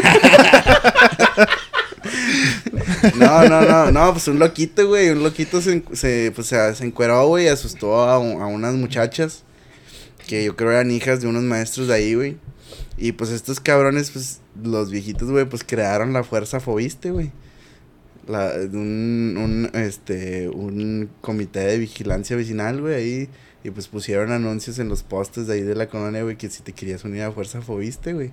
No, 3.18 3.48
no, 3.48 3.62
no, 3.62 3.90
no, 3.90 4.12
pues 4.12 4.28
un 4.28 4.38
loquito, 4.38 4.86
güey. 4.86 5.10
Un 5.10 5.22
loquito 5.22 5.60
se, 5.60 5.82
se, 5.92 6.32
pues, 6.34 6.48
se, 6.48 6.84
encueró, 6.84 7.26
güey, 7.28 7.48
asustó 7.48 8.02
a, 8.02 8.14
a 8.14 8.18
unas 8.18 8.74
muchachas 8.74 9.42
que 10.26 10.44
yo 10.44 10.56
creo 10.56 10.72
eran 10.72 10.90
hijas 10.90 11.20
de 11.20 11.28
unos 11.28 11.42
maestros 11.42 11.88
de 11.88 11.94
ahí, 11.94 12.14
güey. 12.14 12.36
Y 12.98 13.12
pues 13.12 13.30
estos 13.30 13.60
cabrones, 13.60 14.10
pues 14.10 14.40
los 14.62 14.90
viejitos, 14.90 15.30
güey, 15.30 15.44
pues 15.44 15.62
crearon 15.64 16.12
la 16.12 16.24
fuerza 16.24 16.60
fobiste, 16.60 17.10
güey. 17.10 17.30
La, 18.28 18.52
un, 18.72 19.36
un, 19.72 19.80
este, 19.80 20.48
un 20.48 21.08
comité 21.20 21.60
de 21.60 21.78
vigilancia 21.78 22.36
vecinal, 22.36 22.80
güey, 22.80 22.94
ahí. 22.94 23.28
Y 23.64 23.70
pues 23.70 23.88
pusieron 23.88 24.30
anuncios 24.30 24.78
en 24.78 24.88
los 24.88 25.02
postes 25.02 25.46
de 25.48 25.54
ahí 25.54 25.62
de 25.62 25.74
la 25.74 25.88
colonia, 25.88 26.22
güey, 26.22 26.36
que 26.36 26.48
si 26.48 26.62
te 26.62 26.72
querías 26.72 27.04
unir 27.04 27.22
a 27.22 27.32
Fuerza 27.32 27.60
Fobiste, 27.62 28.12
güey. 28.12 28.30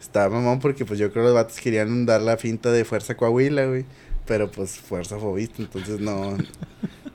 Estaba 0.00 0.30
mamón 0.36 0.60
porque 0.60 0.86
pues 0.86 0.98
yo 0.98 1.12
creo 1.12 1.24
que 1.24 1.28
los 1.28 1.34
vatos 1.34 1.58
querían 1.60 2.06
dar 2.06 2.22
la 2.22 2.38
finta 2.38 2.72
de 2.72 2.84
Fuerza 2.86 3.14
Coahuila, 3.16 3.66
güey. 3.66 3.84
Pero 4.26 4.50
pues 4.50 4.70
Fuerza 4.78 5.18
Fobiste, 5.18 5.60
entonces 5.62 6.00
no, 6.00 6.38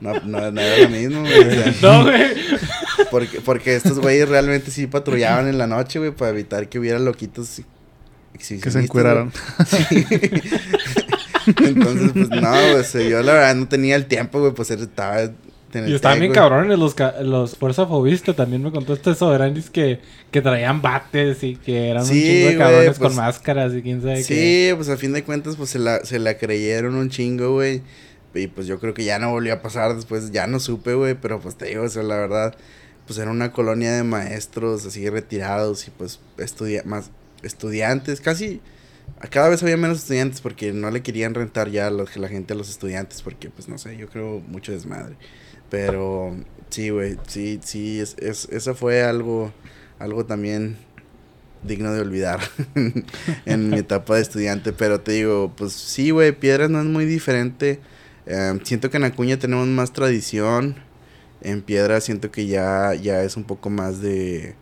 no, 0.00 0.20
no, 0.20 0.50
no 0.52 0.60
era 0.60 0.78
lo 0.84 0.88
mismo, 0.90 1.20
güey. 1.22 1.40
o 1.40 1.50
sea, 1.50 1.74
No, 1.82 2.04
güey. 2.04 2.22
porque, 3.10 3.40
porque 3.40 3.74
estos 3.74 3.98
güeyes 3.98 4.28
realmente 4.28 4.70
sí 4.70 4.86
patrullaban 4.86 5.48
en 5.48 5.58
la 5.58 5.66
noche, 5.66 5.98
güey, 5.98 6.12
para 6.12 6.30
evitar 6.30 6.68
que 6.68 6.78
hubiera 6.78 7.00
loquitos 7.00 7.62
Que 8.38 8.70
se 8.70 8.78
encueraron. 8.78 9.32
güey. 9.90 10.06
Entonces, 11.46 12.10
pues 12.12 12.28
no, 12.30 12.82
sea, 12.84 13.08
yo 13.08 13.22
la 13.22 13.32
verdad 13.34 13.54
no 13.54 13.68
tenía 13.68 13.96
el 13.96 14.06
tiempo, 14.06 14.40
güey, 14.40 14.52
pues 14.52 14.70
estaba 14.70 15.22
Y 15.22 15.94
estaban 15.94 16.20
bien 16.20 16.32
cabrones 16.32 16.78
los, 16.78 16.94
los 17.22 17.56
Fuerza 17.56 17.86
Fobista. 17.86 18.34
También 18.34 18.62
me 18.62 18.70
contó 18.72 18.94
este 18.94 19.14
soberanis 19.14 19.68
que, 19.70 20.00
que 20.30 20.40
traían 20.42 20.80
bates 20.82 21.42
y 21.42 21.56
que 21.56 21.90
eran 21.90 22.02
un 22.02 22.08
Sí, 22.08 22.22
chingo 22.22 22.48
de 22.48 22.56
cabrones 22.58 22.86
pues- 22.86 22.98
con 22.98 23.14
máscaras 23.16 23.72
y 23.74 23.82
quién 23.82 24.00
sabe 24.00 24.16
qué. 24.16 24.22
Sí, 24.70 24.74
pues 24.76 24.88
a 24.88 24.96
fin 24.96 25.12
de 25.12 25.22
cuentas, 25.24 25.56
pues 25.56 25.70
se 25.70 25.78
la, 25.78 26.04
se 26.04 26.18
la 26.18 26.38
creyeron 26.38 26.94
un 26.94 27.10
chingo, 27.10 27.52
güey. 27.52 27.82
Y 28.34 28.48
pues 28.48 28.66
yo 28.66 28.78
creo 28.78 28.92
que 28.92 29.04
ya 29.04 29.18
no 29.18 29.30
volvió 29.30 29.54
a 29.54 29.62
pasar 29.62 29.94
después, 29.96 30.30
ya 30.30 30.46
no 30.46 30.60
supe, 30.60 30.92
güey, 30.94 31.14
pero 31.14 31.40
pues 31.40 31.56
te 31.56 31.66
digo, 31.66 31.84
o 31.84 31.88
sea, 31.88 32.02
la 32.02 32.16
verdad, 32.16 32.54
pues 33.06 33.18
era 33.18 33.30
una 33.30 33.50
colonia 33.50 33.92
de 33.92 34.02
maestros 34.02 34.84
así 34.84 35.08
retirados 35.08 35.88
y 35.88 35.90
pues 35.90 36.20
estudia 36.36 36.82
más 36.84 37.10
estudiantes, 37.42 38.20
casi 38.20 38.60
cada 39.30 39.48
vez 39.48 39.62
había 39.62 39.76
menos 39.76 39.98
estudiantes 39.98 40.40
porque 40.40 40.72
no 40.72 40.90
le 40.90 41.02
querían 41.02 41.34
rentar 41.34 41.70
ya 41.70 41.86
a 41.86 41.90
los- 41.90 42.16
la 42.16 42.28
gente 42.28 42.52
a 42.54 42.56
los 42.56 42.68
estudiantes 42.68 43.22
porque 43.22 43.50
pues 43.50 43.68
no 43.68 43.78
sé, 43.78 43.96
yo 43.96 44.08
creo 44.08 44.40
mucho 44.46 44.72
desmadre. 44.72 45.16
Pero 45.70 46.36
sí, 46.70 46.90
güey, 46.90 47.16
sí, 47.26 47.58
sí, 47.62 48.00
es, 48.00 48.16
es, 48.18 48.48
eso 48.50 48.74
fue 48.74 49.02
algo, 49.02 49.52
algo 49.98 50.24
también 50.26 50.76
digno 51.64 51.92
de 51.92 52.00
olvidar 52.00 52.40
en 53.46 53.70
mi 53.70 53.78
etapa 53.78 54.16
de 54.16 54.22
estudiante. 54.22 54.72
Pero 54.72 55.00
te 55.00 55.12
digo, 55.12 55.52
pues 55.56 55.72
sí, 55.72 56.10
güey, 56.10 56.32
Piedras 56.32 56.70
no 56.70 56.78
es 56.80 56.86
muy 56.86 57.04
diferente. 57.04 57.80
Eh, 58.26 58.58
siento 58.64 58.90
que 58.90 58.98
en 58.98 59.04
Acuña 59.04 59.38
tenemos 59.38 59.66
más 59.66 59.92
tradición. 59.92 60.76
En 61.42 61.62
Piedras 61.62 62.04
siento 62.04 62.30
que 62.30 62.46
ya, 62.46 62.94
ya 62.94 63.22
es 63.22 63.36
un 63.36 63.44
poco 63.44 63.70
más 63.70 64.00
de... 64.00 64.54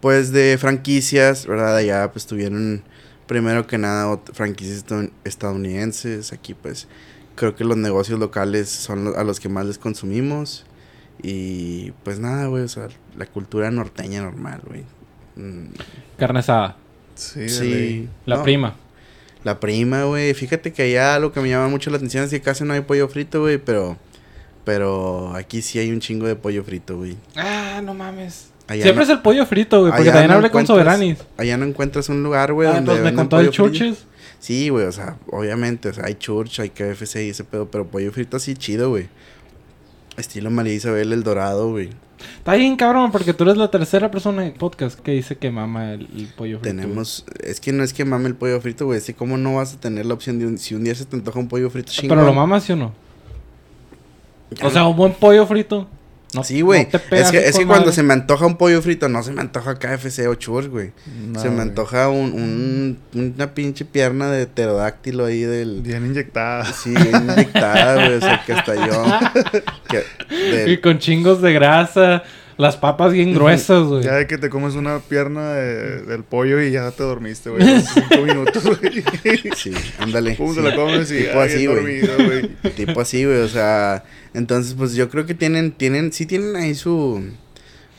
Pues 0.00 0.32
de 0.32 0.56
franquicias, 0.58 1.46
¿verdad? 1.46 1.76
Allá 1.76 2.10
pues 2.12 2.26
tuvieron 2.26 2.82
primero 3.26 3.66
que 3.66 3.78
nada 3.78 4.18
franquicias 4.32 4.84
estadoun- 4.86 5.10
estadounidenses. 5.24 6.32
Aquí 6.32 6.54
pues 6.54 6.88
creo 7.34 7.54
que 7.54 7.64
los 7.64 7.76
negocios 7.76 8.18
locales 8.18 8.68
son 8.70 9.12
a 9.16 9.24
los 9.24 9.40
que 9.40 9.48
más 9.48 9.66
les 9.66 9.78
consumimos. 9.78 10.64
Y 11.22 11.92
pues 12.02 12.18
nada, 12.18 12.46
güey, 12.46 12.64
o 12.64 12.68
sea, 12.68 12.88
la 13.16 13.26
cultura 13.26 13.70
norteña 13.70 14.22
normal, 14.22 14.60
güey. 14.66 14.84
Mm, 15.36 15.68
Carne 16.18 16.40
asada. 16.40 16.76
Sí, 17.14 17.48
sí. 17.48 18.08
La 18.26 18.36
No, 18.38 18.42
prima. 18.42 18.74
La 19.44 19.60
prima, 19.60 20.04
güey. 20.04 20.32
Fíjate 20.34 20.72
que 20.72 20.82
allá 20.82 21.18
lo 21.18 21.32
que 21.32 21.40
me 21.40 21.48
llama 21.50 21.68
mucho 21.68 21.90
la 21.90 21.96
atención 21.98 22.24
es 22.24 22.30
que 22.30 22.40
casi 22.40 22.64
no 22.64 22.72
hay 22.72 22.80
pollo 22.80 23.08
frito, 23.08 23.40
güey, 23.42 23.58
pero... 23.58 23.96
Pero 24.64 25.34
aquí 25.36 25.60
sí 25.60 25.78
hay 25.78 25.90
un 25.92 26.00
chingo 26.00 26.26
de 26.26 26.36
pollo 26.36 26.64
frito, 26.64 26.96
güey. 26.96 27.16
Ah, 27.36 27.82
no 27.84 27.92
mames. 27.92 28.46
Allá 28.66 28.82
Siempre 28.82 29.04
no- 29.04 29.12
es 29.12 29.16
el 29.18 29.22
pollo 29.22 29.44
frito, 29.46 29.80
güey. 29.80 29.92
Porque 29.92 30.10
también 30.10 30.28
no 30.30 30.34
hablé 30.36 30.50
con 30.50 30.66
soberanis. 30.66 31.18
Allá 31.36 31.56
no 31.56 31.66
encuentras 31.66 32.08
un 32.08 32.22
lugar, 32.22 32.52
güey, 32.52 32.68
Ah, 32.68 32.80
donde 32.80 33.00
me 33.02 33.14
contó 33.14 33.38
el 33.40 33.48
frito. 33.48 33.64
churches. 33.64 34.06
Sí, 34.38 34.68
güey, 34.68 34.86
o 34.86 34.92
sea, 34.92 35.16
obviamente, 35.30 35.88
o 35.88 35.92
sea, 35.94 36.04
hay 36.06 36.14
church, 36.14 36.60
hay 36.60 36.70
KFC 36.70 37.26
y 37.26 37.30
ese 37.30 37.44
pedo, 37.44 37.70
pero 37.70 37.86
pollo 37.86 38.10
frito 38.12 38.36
así 38.36 38.54
chido, 38.54 38.90
güey. 38.90 39.08
Estilo 40.16 40.50
María 40.50 40.74
Isabel 40.74 41.12
el 41.12 41.22
Dorado, 41.24 41.70
güey. 41.70 41.90
Está 42.38 42.54
bien, 42.54 42.76
cabrón, 42.76 43.10
porque 43.12 43.34
tú 43.34 43.44
eres 43.44 43.56
la 43.58 43.70
tercera 43.70 44.10
persona 44.10 44.42
en 44.42 44.52
el 44.52 44.54
podcast 44.54 44.98
que 45.00 45.10
dice 45.12 45.36
que 45.36 45.50
mama 45.50 45.92
el, 45.92 46.08
el 46.16 46.28
pollo 46.34 46.58
frito. 46.60 46.74
Tenemos, 46.76 47.24
es 47.42 47.60
que 47.60 47.72
no 47.72 47.82
es 47.84 47.92
que 47.92 48.04
mame 48.04 48.28
el 48.28 48.34
pollo 48.34 48.60
frito, 48.60 48.86
güey, 48.86 48.98
es 48.98 49.04
que 49.04 49.14
cómo 49.14 49.36
no 49.36 49.56
vas 49.56 49.74
a 49.74 49.80
tener 49.80 50.06
la 50.06 50.14
opción 50.14 50.38
de 50.38 50.46
un, 50.46 50.56
si 50.58 50.74
un 50.74 50.84
día 50.84 50.94
se 50.94 51.04
te 51.04 51.16
antoja 51.16 51.38
un 51.38 51.48
pollo 51.48 51.68
frito 51.70 51.92
chingón. 51.92 52.16
Pero 52.16 52.26
lo 52.26 52.32
mamas, 52.34 52.64
¿sí 52.64 52.72
o 52.72 52.76
no? 52.76 52.92
Ya 54.52 54.66
O 54.66 54.70
sea, 54.70 54.86
un 54.86 54.96
buen 54.96 55.12
pollo 55.14 55.46
frito. 55.46 55.88
No, 56.34 56.44
sí, 56.44 56.60
güey. 56.62 56.88
no 56.92 56.98
es 57.16 57.30
que, 57.30 57.48
es 57.48 57.56
que 57.58 57.66
cuando 57.66 57.92
se 57.92 58.02
me 58.02 58.12
antoja 58.12 58.46
un 58.46 58.56
pollo 58.56 58.80
frito, 58.82 59.08
no 59.08 59.22
se 59.22 59.32
me 59.32 59.40
antoja 59.40 59.78
KFC 59.78 60.26
o 60.28 60.34
church, 60.34 60.68
güey. 60.68 60.92
No, 61.28 61.40
se 61.40 61.48
me 61.48 61.56
güey. 61.56 61.68
antoja 61.68 62.08
un, 62.08 62.98
un- 63.14 63.32
una 63.34 63.54
pinche 63.54 63.84
pierna 63.84 64.30
de 64.30 64.46
pterodáctilo 64.46 65.24
ahí 65.26 65.42
del... 65.42 65.80
Bien 65.82 66.04
inyectada. 66.06 66.64
Sí, 66.64 66.90
bien 66.90 67.28
inyectada, 67.30 67.94
güey. 67.94 68.14
O 68.14 68.20
sea, 68.20 68.42
que 68.44 68.52
hasta 68.52 68.74
yo... 68.74 69.04
que- 69.88 70.34
del- 70.34 70.70
Y 70.72 70.78
con 70.80 70.98
chingos 70.98 71.40
de 71.40 71.52
grasa. 71.52 72.22
Las 72.56 72.76
papas 72.76 73.12
bien 73.12 73.34
gruesas, 73.34 73.82
güey. 73.88 74.04
Ya 74.04 74.14
de 74.14 74.26
que 74.26 74.38
te 74.38 74.48
comes 74.48 74.74
una 74.74 74.98
pierna 75.00 75.52
de- 75.54 76.02
del 76.02 76.22
pollo 76.24 76.62
y 76.62 76.70
ya 76.70 76.90
te 76.92 77.02
dormiste, 77.02 77.50
güey. 77.50 77.62
Cinco 77.80 78.22
minutos, 78.24 78.64
güey. 78.64 79.02
Sí, 79.56 79.72
ándale. 79.98 80.34
Pum, 80.36 80.50
sí. 80.54 80.56
te 80.56 80.62
la 80.70 80.76
comes 80.76 81.10
y 81.10 81.18
Tipo 81.24 81.40
ay, 81.40 81.52
así, 81.52 81.66
güey. 81.66 82.48
Tipo 82.76 83.00
así, 83.00 83.24
güey. 83.24 83.38
O 83.38 83.48
sea, 83.48 84.04
entonces, 84.34 84.74
pues 84.74 84.94
yo 84.94 85.08
creo 85.10 85.26
que 85.26 85.34
tienen, 85.34 85.72
tienen, 85.72 86.12
sí 86.12 86.26
tienen 86.26 86.54
ahí 86.56 86.74
su. 86.74 87.22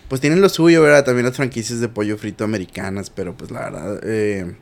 Pues 0.08 0.22
tienen 0.22 0.39
lo 0.39 0.49
suyo, 0.49 0.82
¿verdad? 0.84 1.03
También 1.03 1.26
las 1.26 1.36
franquicias 1.36 1.80
de 1.80 1.89
pollo 1.89 2.18
frito 2.18 2.43
americanas, 2.43 3.10
pero 3.10 3.36
pues 3.36 3.49
la 3.51 3.62
verdad, 3.62 3.99
eh, 4.03 4.56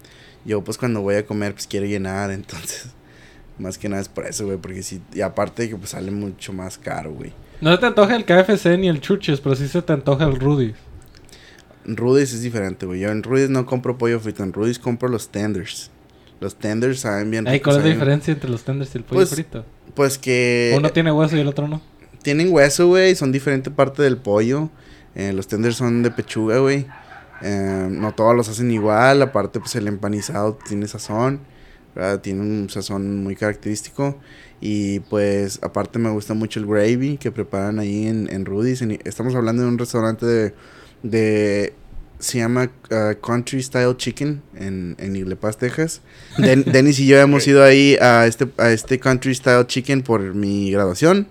yo 0.46 0.64
pues 0.64 0.78
cuando 0.78 1.02
voy 1.02 1.16
a 1.16 1.26
comer, 1.26 1.54
pues 1.54 1.68
quiero 1.68 1.86
llenar, 1.86 2.32
entonces. 2.32 2.88
Más 3.60 3.78
que 3.78 3.88
nada 3.90 4.02
es 4.02 4.10
por 4.10 4.26
eso, 4.26 4.46
güey, 4.46 4.58
porque 4.58 4.82
sí, 4.82 5.02
y 5.14 5.22
aparte 5.22 5.64
de 5.64 5.70
que 5.70 5.76
pues 5.76 5.92
sale 5.92 6.10
mucho 6.12 6.54
más 6.54 6.78
caro, 6.80 7.12
güey. 7.12 7.34
No 7.64 7.72
se 7.72 7.78
te 7.78 7.86
antoja 7.86 8.18
el 8.18 8.26
KFC 8.26 8.78
ni 8.78 8.90
el 8.90 9.00
Churches, 9.00 9.40
pero 9.40 9.56
sí 9.56 9.70
se 9.70 9.82
te 9.82 9.94
antoja 9.94 10.26
el 10.26 10.38
Rudy. 10.38 10.74
Rudy's 11.86 12.34
es 12.34 12.42
diferente, 12.42 12.86
güey. 12.86 13.00
Yo 13.00 13.10
en 13.10 13.24
Rudy's 13.24 13.50
no 13.50 13.66
compro 13.66 13.98
pollo 13.98 14.20
frito, 14.20 14.44
en 14.44 14.52
Rudy's 14.52 14.80
compro 14.80 15.08
los 15.08 15.30
tenders. 15.30 15.90
Los 16.42 16.56
tenders 16.56 17.00
saben 17.00 17.32
bien 17.32 17.48
Ay, 17.48 17.62
¿Cuál 17.62 17.78
es 17.78 17.84
la 17.84 17.90
diferencia 17.90 18.34
entre 18.34 18.50
los 18.50 18.66
tenders 18.66 18.94
y 18.94 18.98
el 18.98 19.06
pollo 19.06 19.20
Pues, 19.20 19.30
frito? 19.30 19.64
Pues 19.94 20.18
que... 20.18 20.74
Uno 20.76 20.90
tiene 20.90 21.14
hueso 21.14 21.38
y 21.38 21.40
el 21.40 21.48
otro 21.48 21.70
no. 21.70 21.82
Tienen 22.22 22.52
hueso, 22.52 22.88
güey. 22.88 23.16
Son 23.16 23.32
diferente 23.32 23.72
parte 23.72 24.04
del 24.04 24.18
pollo. 24.18 24.70
Eh, 25.16 25.32
los 25.32 25.48
tenders 25.48 25.78
son 25.78 26.04
de 26.04 26.12
pechuga, 26.12 26.58
güey. 26.58 26.86
Eh, 27.42 27.88
no 27.90 28.12
todos 28.14 28.36
los 28.36 28.50
hacen 28.50 28.72
igual. 28.72 29.22
Aparte, 29.22 29.62
pues 29.62 29.74
el 29.78 29.88
empanizado 29.88 30.60
tiene 30.68 30.86
sazón. 30.90 31.40
¿Verdad? 31.96 32.20
Tiene 32.22 32.42
un 32.42 32.70
sazón 32.70 33.24
muy 33.24 33.36
característico. 33.36 34.18
Y 34.62 35.00
pues, 35.02 35.60
aparte, 35.62 36.00
me 36.00 36.10
gusta 36.10 36.34
mucho 36.34 36.60
el 36.60 36.66
gravy 36.66 37.18
que 37.18 37.32
preparan 37.32 37.80
ahí 37.80 38.08
en, 38.08 38.30
en 38.32 38.46
Rudy's. 38.46 38.82
En- 38.82 39.00
estamos 39.04 39.36
hablando 39.36 39.64
de 39.64 39.68
un 39.70 39.78
restaurante 39.78 40.26
de. 40.26 40.54
de 41.04 41.74
se 42.20 42.38
llama 42.38 42.72
uh, 42.90 43.20
Country 43.20 43.62
Style 43.62 43.98
Chicken 43.98 44.42
en, 44.56 44.96
en 44.98 45.16
Igle 45.18 45.36
Paz, 45.36 45.58
Texas. 45.58 46.00
Den- 46.38 46.64
Dennis 46.72 46.98
y 47.00 47.08
yo 47.08 47.18
hemos 47.20 47.46
ido 47.46 47.62
ahí 47.62 47.98
a 48.00 48.26
este, 48.28 48.48
a 48.58 48.72
este 48.72 48.98
Country 49.00 49.36
Style 49.36 49.68
Chicken 49.68 50.04
por 50.04 50.22
mi 50.34 50.72
graduación. 50.72 51.28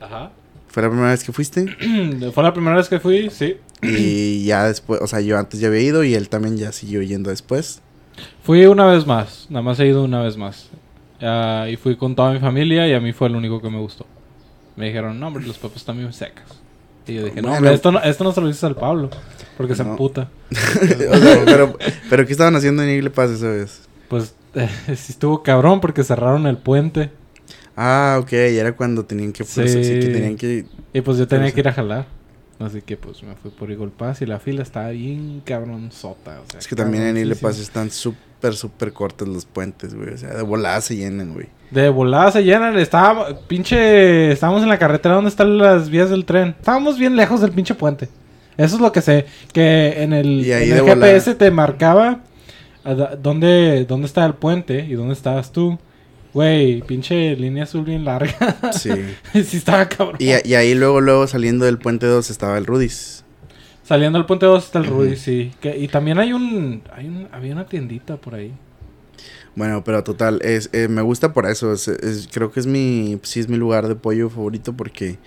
Ajá. 0.00 0.32
Fue 0.66 0.82
la 0.82 0.88
primera 0.90 1.10
vez 1.12 1.22
que 1.22 1.32
fuiste. 1.32 1.66
Fue 2.34 2.42
la 2.42 2.52
primera 2.52 2.74
vez 2.76 2.88
que 2.88 2.98
fui, 2.98 3.30
sí. 3.30 3.58
y 3.82 4.44
ya 4.44 4.66
después, 4.66 5.00
o 5.00 5.06
sea, 5.06 5.20
yo 5.20 5.38
antes 5.38 5.60
ya 5.60 5.68
había 5.68 5.82
ido 5.82 6.02
y 6.02 6.14
él 6.14 6.28
también 6.28 6.56
ya 6.56 6.72
siguió 6.72 7.00
yendo 7.02 7.30
después. 7.30 7.80
Fui 8.42 8.64
una 8.66 8.86
vez 8.86 9.06
más. 9.06 9.46
Nada 9.50 9.62
más 9.62 9.78
he 9.80 9.86
ido 9.86 10.04
una 10.04 10.22
vez 10.22 10.36
más. 10.36 10.68
Ah, 11.20 11.66
y 11.70 11.76
fui 11.76 11.96
con 11.96 12.14
toda 12.14 12.32
mi 12.32 12.38
familia 12.38 12.86
y 12.88 12.92
a 12.92 13.00
mí 13.00 13.12
fue 13.12 13.28
el 13.28 13.36
único 13.36 13.60
que 13.60 13.70
me 13.70 13.78
gustó. 13.78 14.06
Me 14.76 14.86
dijeron, 14.86 15.18
no, 15.18 15.28
hombre, 15.28 15.46
los 15.46 15.56
papas 15.58 15.78
están 15.78 15.96
bien 15.98 16.12
secas. 16.12 16.44
Y 17.06 17.14
yo 17.14 17.24
dije, 17.24 17.40
no, 17.42 17.52
hombre, 17.52 17.72
esto 17.74 17.92
no, 17.92 18.00
esto 18.00 18.24
no 18.24 18.32
se 18.32 18.40
lo 18.40 18.46
dices 18.48 18.64
al 18.64 18.74
Pablo. 18.76 19.10
Porque 19.56 19.74
se 19.74 19.84
No. 19.84 19.90
emputa. 19.92 20.28
o 20.50 21.16
sea, 21.16 21.42
pero, 21.44 21.76
pero 22.10 22.26
¿qué 22.26 22.32
estaban 22.32 22.56
haciendo 22.56 22.82
en 22.82 22.90
Igle 22.90 23.10
Paz 23.10 23.30
esa 23.30 23.48
vez? 23.48 23.82
Pues 24.08 24.34
sí 24.86 25.12
estuvo 25.12 25.42
cabrón 25.42 25.80
porque 25.80 26.02
cerraron 26.04 26.46
el 26.46 26.56
puente. 26.56 27.10
Ah, 27.76 28.18
ok, 28.20 28.32
y 28.32 28.56
era 28.56 28.72
cuando 28.74 29.04
tenían 29.04 29.32
que, 29.32 29.44
pues, 29.44 29.72
Sí. 29.72 29.80
que 29.80 30.08
tenían 30.12 30.36
que... 30.36 30.64
Y 30.92 31.00
pues 31.00 31.18
yo 31.18 31.26
tenía 31.26 31.48
Sí. 31.48 31.54
que 31.54 31.60
ir 31.60 31.68
a 31.68 31.72
jalar. 31.72 32.06
Así 32.64 32.82
que 32.82 32.96
pues 32.96 33.22
me 33.22 33.34
fui 33.36 33.50
por 33.50 33.70
Eagle 33.70 33.90
Pass 33.96 34.22
y 34.22 34.26
la 34.26 34.38
fila 34.40 34.62
estaba 34.62 34.88
bien 34.90 35.42
cabronzota. 35.44 36.40
O 36.40 36.50
sea, 36.50 36.60
Es 36.60 36.66
que 36.68 36.74
también 36.76 37.04
en 37.04 37.14
cabroncísima. 37.16 37.48
Paz 37.48 37.58
están 37.60 37.90
súper, 37.90 38.54
súper 38.54 38.92
cortos 38.92 39.28
los 39.28 39.44
puentes, 39.44 39.94
güey. 39.94 40.10
O 40.10 40.18
sea, 40.18 40.34
de 40.34 40.42
volada 40.42 40.80
se 40.80 40.96
llenan, 40.96 41.34
güey. 41.34 41.46
De 41.70 41.88
volada 41.88 42.30
se 42.32 42.42
llenan. 42.44 42.78
Estaba, 42.78 43.38
pinche. 43.48 44.32
Estábamos 44.32 44.62
en 44.62 44.68
la 44.68 44.78
carretera 44.78 45.14
donde 45.16 45.30
están 45.30 45.58
las 45.58 45.88
vías 45.90 46.10
del 46.10 46.24
tren. 46.24 46.54
Estábamos 46.58 46.98
bien 46.98 47.16
lejos 47.16 47.40
del 47.40 47.52
pinche 47.52 47.74
puente. 47.74 48.08
Eso 48.56 48.76
es 48.76 48.80
lo 48.80 48.92
que 48.92 49.00
sé. 49.02 49.26
Que 49.52 50.02
en 50.02 50.12
el, 50.12 50.44
en 50.50 50.78
volada. 50.80 50.94
GPS 51.06 51.34
te 51.34 51.50
marcaba 51.50 52.20
a 52.84 52.94
da- 52.94 53.16
dónde, 53.16 53.84
dónde 53.88 54.06
estaba 54.06 54.26
el 54.26 54.34
puente 54.34 54.84
y 54.84 54.92
dónde 54.94 55.14
estabas 55.14 55.50
tú. 55.50 55.78
Güey, 56.34 56.82
pinche 56.82 57.36
línea 57.36 57.62
azul 57.64 57.84
bien 57.84 58.04
larga. 58.04 58.72
Sí. 58.72 58.90
sí, 59.32 59.56
estaba 59.56 59.88
cabrón. 59.88 60.16
y, 60.18 60.30
y 60.46 60.54
ahí 60.54 60.74
luego, 60.74 61.00
luego 61.00 61.26
saliendo 61.28 61.64
del 61.64 61.78
puente 61.78 62.06
2 62.06 62.28
estaba 62.28 62.58
el 62.58 62.66
Rudy's. 62.66 63.24
Saliendo 63.84 64.18
al 64.18 64.26
puente 64.26 64.44
2 64.46 64.64
está 64.64 64.78
el. 64.80 64.86
Rudy, 64.86 65.16
sí. 65.16 65.52
Que, 65.60 65.78
y 65.78 65.88
también 65.88 66.18
hay 66.18 66.32
un, 66.32 66.82
hay 66.92 67.06
un. 67.06 67.28
Había 67.32 67.52
una 67.52 67.66
tiendita 67.66 68.16
por 68.16 68.34
ahí. 68.34 68.52
Bueno, 69.54 69.84
pero 69.84 70.02
total, 70.02 70.40
es, 70.42 70.70
eh, 70.72 70.88
me 70.88 71.02
gusta 71.02 71.32
por 71.32 71.46
eso. 71.46 71.72
es- 71.72 71.86
es- 71.86 72.28
creo 72.32 72.50
que 72.50 72.58
es 72.60 72.66
mi, 72.66 73.20
sí 73.22 73.38
es 73.40 73.48
mi 73.48 73.56
lugar 73.56 73.86
de 73.86 73.94
pollo 73.94 74.28
favorito 74.28 74.72
porque 74.76 75.18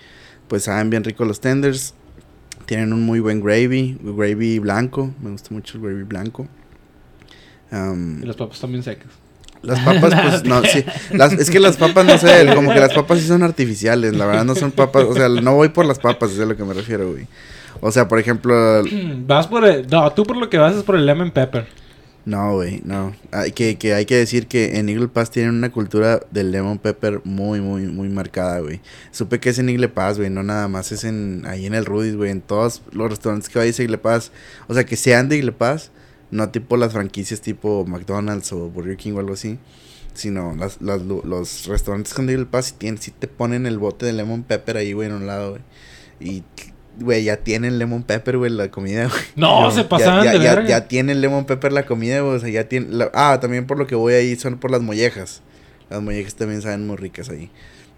pues 0.48 0.64
saben 0.64 0.90
bien 0.90 1.04
rico 1.04 1.24
los 1.24 1.40
tenders. 1.40 1.94
Tienen 2.66 2.92
un 2.92 3.06
muy 3.06 3.20
buen 3.20 3.40
gravy, 3.42 3.96
gravy 4.02 4.58
blanco. 4.58 5.14
Me 5.22 5.30
gusta 5.30 5.54
mucho 5.54 5.78
el 5.78 5.84
gravy 5.84 6.02
blanco. 6.02 6.46
Y 7.70 8.26
las 8.26 8.36
papas 8.36 8.60
también 8.60 8.82
secas. 8.82 9.08
Las 9.62 9.80
papas, 9.80 10.14
pues 10.22 10.44
no, 10.44 10.62
sí. 10.64 10.84
Las, 11.12 11.32
es 11.32 11.50
que 11.50 11.60
las 11.60 11.76
papas, 11.76 12.04
no 12.04 12.18
sé, 12.18 12.46
como 12.54 12.72
que 12.72 12.80
las 12.80 12.92
papas 12.92 13.18
sí 13.20 13.26
son 13.26 13.42
artificiales. 13.42 14.14
La 14.14 14.26
verdad, 14.26 14.44
no 14.44 14.54
son 14.54 14.70
papas. 14.70 15.04
O 15.04 15.14
sea, 15.14 15.28
no 15.28 15.54
voy 15.54 15.68
por 15.68 15.86
las 15.86 15.98
papas, 15.98 16.32
es 16.32 16.40
a 16.40 16.46
lo 16.46 16.56
que 16.56 16.64
me 16.64 16.74
refiero, 16.74 17.10
güey. 17.10 17.26
O 17.80 17.92
sea, 17.92 18.08
por 18.08 18.18
ejemplo, 18.18 18.82
Vas 19.26 19.46
por 19.46 19.64
el... 19.64 19.86
No, 19.88 20.10
tú 20.12 20.24
por 20.24 20.36
lo 20.36 20.50
que 20.50 20.58
vas 20.58 20.74
es 20.74 20.82
por 20.82 20.96
el 20.96 21.06
lemon 21.06 21.30
pepper. 21.30 21.66
No, 22.28 22.56
güey, 22.56 22.82
no. 22.84 23.14
Hay 23.32 23.52
que, 23.52 23.78
que 23.78 23.94
hay 23.94 24.04
que 24.04 24.16
decir 24.16 24.48
que 24.48 24.78
en 24.78 24.90
Eagle 24.90 25.08
Pass 25.08 25.30
tienen 25.30 25.54
una 25.54 25.72
cultura 25.72 26.20
del 26.30 26.50
lemon 26.50 26.78
pepper 26.78 27.22
muy, 27.24 27.62
muy, 27.62 27.86
muy 27.86 28.10
marcada, 28.10 28.60
güey. 28.60 28.80
Supe 29.12 29.40
que 29.40 29.48
es 29.48 29.58
en 29.58 29.70
Eagle 29.70 29.88
Pass, 29.88 30.18
güey, 30.18 30.28
no 30.28 30.42
nada 30.42 30.68
más 30.68 30.92
es 30.92 31.04
en 31.04 31.44
ahí 31.46 31.64
en 31.64 31.74
el 31.74 31.86
Rudy's, 31.86 32.16
güey, 32.16 32.30
en 32.30 32.42
todos 32.42 32.82
los 32.92 33.08
restaurantes 33.08 33.48
que 33.48 33.58
vayas 33.58 33.78
a 33.78 33.82
Eagle 33.82 33.96
Pass. 33.96 34.30
O 34.66 34.74
sea, 34.74 34.84
que 34.84 34.96
sean 34.96 35.30
de 35.30 35.36
Eagle 35.36 35.52
Pass, 35.52 35.90
no 36.30 36.50
tipo 36.50 36.76
las 36.76 36.92
franquicias 36.92 37.40
tipo 37.40 37.84
McDonald's 37.86 38.52
o 38.52 38.68
Burger 38.70 38.96
King 38.96 39.12
o 39.14 39.18
algo 39.20 39.34
así. 39.34 39.58
Sino 40.14 40.54
las, 40.56 40.82
las, 40.82 41.02
los 41.02 41.66
restaurantes 41.66 42.12
con 42.12 42.28
Eagle 42.28 42.46
Pass 42.46 42.66
sí, 42.66 42.74
tienen, 42.76 43.00
sí 43.00 43.12
te 43.16 43.28
ponen 43.28 43.66
el 43.66 43.78
bote 43.78 44.04
de 44.04 44.12
lemon 44.12 44.42
pepper 44.42 44.76
ahí, 44.76 44.92
güey, 44.92 45.08
en 45.08 45.14
un 45.14 45.26
lado, 45.28 45.50
güey. 45.50 45.62
Y, 46.18 46.42
güey, 46.98 47.22
ya 47.22 47.36
tienen 47.36 47.78
lemon 47.78 48.02
pepper, 48.02 48.36
güey, 48.36 48.50
la 48.50 48.68
comida, 48.68 49.06
güey. 49.06 49.20
No, 49.36 49.70
se 49.70 49.84
pasaban 49.84 50.24
ya, 50.24 50.32
de 50.32 50.40
ya, 50.40 50.54
verga. 50.56 50.68
ya 50.68 50.88
tiene 50.88 51.12
el 51.12 51.20
lemon 51.20 51.44
pepper 51.44 51.72
la 51.72 51.86
comida, 51.86 52.20
güey, 52.20 52.34
o 52.34 52.38
sea, 52.40 52.48
ya 52.48 52.68
tiene... 52.68 52.88
la- 52.90 53.12
ah, 53.14 53.38
también 53.40 53.66
por 53.68 53.78
lo 53.78 53.86
que 53.86 53.94
voy 53.94 54.14
ahí 54.14 54.34
son 54.34 54.58
por 54.58 54.72
las 54.72 54.82
mollejas. 54.82 55.42
Las 55.88 56.02
mollejas 56.02 56.34
también 56.34 56.62
saben 56.62 56.84
muy 56.84 56.96
ricas 56.96 57.28
ahí. 57.30 57.50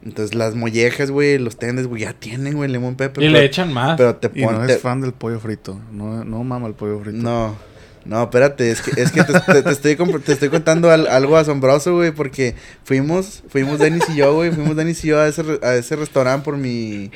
Entonces, 0.04 0.34
las 0.34 0.54
mollejas, 0.54 1.10
güey, 1.10 1.38
los 1.38 1.56
tendes, 1.56 1.86
güey, 1.86 2.02
ya 2.02 2.12
tienen, 2.12 2.54
güey, 2.54 2.68
lemon 2.70 2.96
pepper. 2.96 3.22
Y 3.22 3.28
pero, 3.28 3.38
le 3.38 3.46
echan 3.46 3.72
más. 3.72 3.96
pero 3.96 4.16
te 4.16 4.30
Y 4.34 4.42
no 4.42 4.48
ponen... 4.48 4.68
es 4.68 4.78
fan 4.80 5.00
del 5.00 5.14
pollo 5.14 5.40
frito. 5.40 5.80
No, 5.90 6.22
no 6.22 6.44
mama 6.44 6.66
el 6.66 6.74
pollo 6.74 7.00
frito. 7.00 7.16
No, 7.16 7.56
no, 8.04 8.22
espérate, 8.22 8.70
es 8.70 8.80
que, 8.82 9.00
es 9.00 9.12
que 9.12 9.22
te, 9.24 9.38
te- 9.40 9.62
te 9.62 9.70
estoy, 9.70 9.96
te 10.24 10.32
estoy 10.32 10.48
contando 10.48 10.90
al- 10.90 11.06
algo 11.06 11.36
asombroso, 11.36 11.94
güey, 11.96 12.10
porque 12.12 12.54
fuimos, 12.84 13.42
fuimos 13.48 13.78
Denis 13.78 14.04
y 14.08 14.16
yo, 14.16 14.34
güey, 14.34 14.50
fuimos 14.50 14.74
Denis 14.76 15.04
y 15.04 15.08
yo 15.08 15.20
a 15.20 15.28
ese, 15.28 15.42
a 15.62 15.74
ese 15.74 15.96
restaurante 15.96 16.44
por 16.44 16.56
mi, 16.56 17.10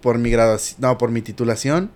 por 0.00 0.18
mi 0.18 0.30
graduación, 0.30 0.80
no, 0.80 0.98
por 0.98 1.10
mi 1.10 1.20
titulación. 1.22 1.90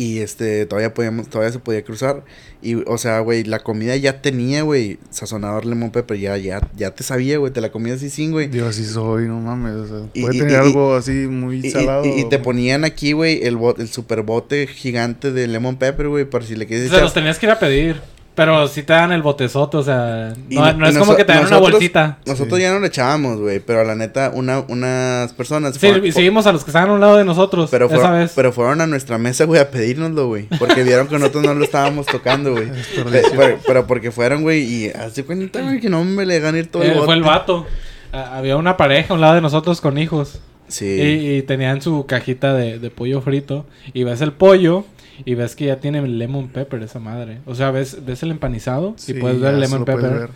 Y 0.00 0.20
este, 0.20 0.64
todavía 0.64 0.94
podíamos, 0.94 1.28
todavía 1.28 1.52
se 1.52 1.58
podía 1.58 1.84
cruzar. 1.84 2.24
Y, 2.62 2.76
o 2.86 2.96
sea, 2.96 3.20
güey, 3.20 3.44
la 3.44 3.58
comida 3.58 3.94
ya 3.96 4.22
tenía, 4.22 4.62
güey, 4.62 4.98
sazonador 5.10 5.66
lemon 5.66 5.90
pepper, 5.90 6.18
ya, 6.18 6.38
ya, 6.38 6.66
ya 6.74 6.94
te 6.94 7.02
sabía, 7.04 7.36
güey, 7.36 7.52
te 7.52 7.60
la 7.60 7.70
comías 7.70 7.98
así 7.98 8.08
sin, 8.08 8.32
güey. 8.32 8.48
Yo 8.50 8.66
así 8.66 8.84
soy, 8.86 9.26
no 9.26 9.38
mames. 9.40 9.74
O 9.74 9.86
sea, 9.86 10.08
Y- 10.14 10.22
puede 10.22 10.36
y- 10.36 10.38
tener 10.38 10.52
y- 10.52 10.56
algo 10.56 10.94
así 10.94 11.10
muy 11.12 11.70
salado. 11.70 12.06
y- 12.06 12.20
y 12.22 12.28
te 12.30 12.38
ponían 12.38 12.84
aquí, 12.84 13.12
güey, 13.12 13.42
el, 13.42 13.58
bot- 13.58 13.78
el 13.78 13.88
super 13.88 14.22
bote 14.22 14.66
gigante 14.66 15.32
de 15.32 15.46
lemon 15.48 15.76
pepper, 15.76 16.08
güey, 16.08 16.24
por 16.24 16.44
si 16.44 16.56
le 16.56 16.66
quieres 16.66 16.86
Se 16.88 16.94
echar. 16.94 17.02
los 17.04 17.12
tenías 17.12 17.38
que 17.38 17.44
ir 17.46 17.52
a 17.52 17.58
pedir. 17.58 18.00
Pero 18.40 18.68
si 18.68 18.82
te 18.84 18.94
dan 18.94 19.12
el 19.12 19.20
botezote, 19.20 19.76
o 19.76 19.82
sea... 19.82 20.32
No, 20.48 20.64
no- 20.64 20.72
no 20.78 20.86
es 20.88 20.96
como 20.96 21.14
que 21.14 21.26
te 21.26 21.32
dan 21.34 21.46
una 21.46 21.58
bolsita. 21.58 22.16
Nosotros 22.24 22.56
Sí. 22.56 22.62
ya 22.62 22.72
no 22.72 22.80
le 22.80 22.86
echábamos, 22.86 23.38
güey, 23.38 23.60
pero 23.60 23.84
la 23.84 23.94
neta, 23.94 24.30
una, 24.34 24.60
unas 24.60 25.34
personas... 25.34 25.74
Sí, 25.74 25.80
fueron- 25.80 26.06
y 26.06 26.12
seguimos 26.12 26.46
a 26.46 26.52
los 26.52 26.64
que 26.64 26.70
estaban 26.70 26.88
a 26.88 26.92
un 26.94 27.00
lado 27.00 27.18
de 27.18 27.24
nosotros. 27.26 27.68
pero, 27.70 27.84
esa 27.86 27.96
fueron, 27.96 28.12
vez. 28.18 28.32
pero 28.34 28.50
fueron 28.52 28.80
a 28.80 28.86
nuestra 28.86 29.18
mesa, 29.18 29.44
güey, 29.44 29.60
a 29.60 29.70
pedírnoslo, 29.70 30.28
güey. 30.28 30.46
Porque 30.58 30.82
vieron 30.84 31.06
que 31.06 31.18
nosotros 31.18 31.44
no 31.44 31.52
lo 31.52 31.62
estábamos 31.64 32.06
tocando, 32.06 32.52
güey. 32.52 32.68
Pero, 33.36 33.58
pero 33.66 33.86
porque 33.86 34.10
fueron, 34.10 34.40
güey, 34.42 34.62
y 34.62 34.88
hace 34.88 35.24
cuenta, 35.24 35.60
güey, 35.60 35.78
que 35.80 35.90
no 35.90 36.02
me 36.04 36.24
le 36.24 36.36
ir 36.36 36.70
todo 36.70 36.82
Eh, 36.82 36.92
el 36.92 37.02
fue 37.04 37.14
el 37.14 37.20
bote. 37.20 37.30
vato. 37.30 37.66
Había 38.12 38.56
una 38.56 38.76
pareja 38.78 39.12
a 39.12 39.16
un 39.16 39.20
lado 39.20 39.34
de 39.34 39.40
nosotros 39.42 39.80
con 39.82 39.98
hijos. 39.98 40.40
Sí. 40.68 40.86
Y, 40.86 41.36
y 41.36 41.42
tenían 41.42 41.82
su 41.82 42.06
cajita 42.06 42.54
de, 42.54 42.78
de 42.78 42.90
pollo 42.90 43.20
frito. 43.20 43.66
Y 43.92 44.04
ves 44.04 44.20
el 44.22 44.32
pollo 44.32 44.84
y 45.24 45.34
ves 45.34 45.56
que 45.56 45.66
ya 45.66 45.76
tiene 45.80 45.98
el 45.98 46.18
lemon 46.18 46.48
pepper 46.48 46.82
esa 46.82 46.98
madre. 46.98 47.38
O 47.46 47.54
sea, 47.54 47.70
ves, 47.70 48.04
ves 48.04 48.22
el 48.22 48.30
empanizado 48.30 48.94
Sí, 48.96 49.12
y 49.12 49.14
puedes 49.20 49.40
ver 49.40 49.54
el 49.54 49.60
lemon 49.60 49.84
pepper. 49.84 50.30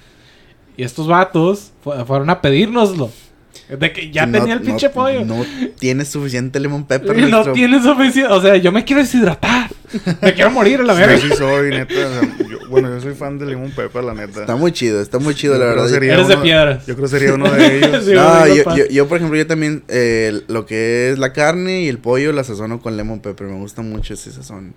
Y 0.76 0.82
estos 0.82 1.06
vatos 1.06 1.72
fu- 1.82 1.92
fueron 2.06 2.30
a 2.30 2.40
pedírnoslo. 2.40 3.10
De 3.78 3.92
que 3.92 4.10
ya 4.10 4.26
No- 4.26 4.38
tenía 4.38 4.54
el 4.54 4.60
pinche 4.60 4.88
no- 4.88 4.92
pollo. 4.94 5.24
No 5.24 5.36
tienes 5.78 6.08
suficiente 6.08 6.58
lemon 6.60 6.84
pepper, 6.88 7.18
y 7.18 7.22
no 7.22 7.28
nuestro- 7.28 7.52
tienes 7.52 7.82
suficiente. 7.84 8.32
O 8.32 8.40
sea, 8.42 8.56
yo 8.56 8.72
me 8.72 8.84
quiero 8.84 9.00
deshidratar. 9.02 9.70
Me 10.22 10.34
quiero 10.34 10.50
morir 10.50 10.80
a 10.80 10.84
la 10.84 10.92
Yo 10.94 10.98
verga. 11.00 11.18
sí 11.18 11.28
soy, 11.36 11.70
neta. 11.70 11.94
o 11.94 11.96
sea, 11.96 12.36
yo- 12.48 12.58
bueno, 12.68 12.88
yo 12.94 13.00
soy 13.00 13.14
fan 13.14 13.38
de 13.38 13.46
limón 13.46 13.70
pepper, 13.72 14.02
la 14.04 14.14
neta. 14.14 14.40
Está 14.40 14.56
muy 14.56 14.72
chido, 14.72 15.00
está 15.00 15.18
muy 15.18 15.34
chido, 15.34 15.54
Yo 15.54 15.60
la 15.60 15.66
verdad. 15.66 15.88
sería 15.88 16.14
Eres 16.14 16.28
de 16.28 16.36
piedras. 16.38 16.86
Yo 16.86 16.94
creo 16.94 17.04
que 17.06 17.10
sería 17.10 17.34
uno 17.34 17.50
de 17.50 17.76
ellos. 17.78 18.04
Sí, 18.04 18.12
no, 18.12 18.46
yo, 18.48 18.76
yo, 18.76 18.84
yo, 18.90 19.08
por 19.08 19.18
ejemplo, 19.18 19.36
yo 19.38 19.46
también 19.46 19.84
eh, 19.88 20.42
lo 20.48 20.66
que 20.66 21.10
es 21.10 21.18
la 21.18 21.32
carne 21.32 21.82
y 21.82 21.88
el 21.88 21.98
pollo 21.98 22.32
la 22.32 22.42
sazono 22.44 22.80
con 22.80 22.96
lemon 22.96 23.20
pepper. 23.20 23.46
Me 23.46 23.58
gusta 23.58 23.82
mucho 23.82 24.14
ese 24.14 24.32
sazón 24.32 24.74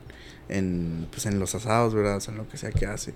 en, 0.50 1.08
pues, 1.12 1.26
en 1.26 1.40
los 1.40 1.56
asados, 1.56 1.94
¿verdad? 1.96 2.18
O 2.18 2.22
sea, 2.22 2.32
en 2.34 2.38
lo 2.40 2.48
que 2.48 2.58
sea 2.58 2.72
que 2.72 2.86
hace. 2.86 3.14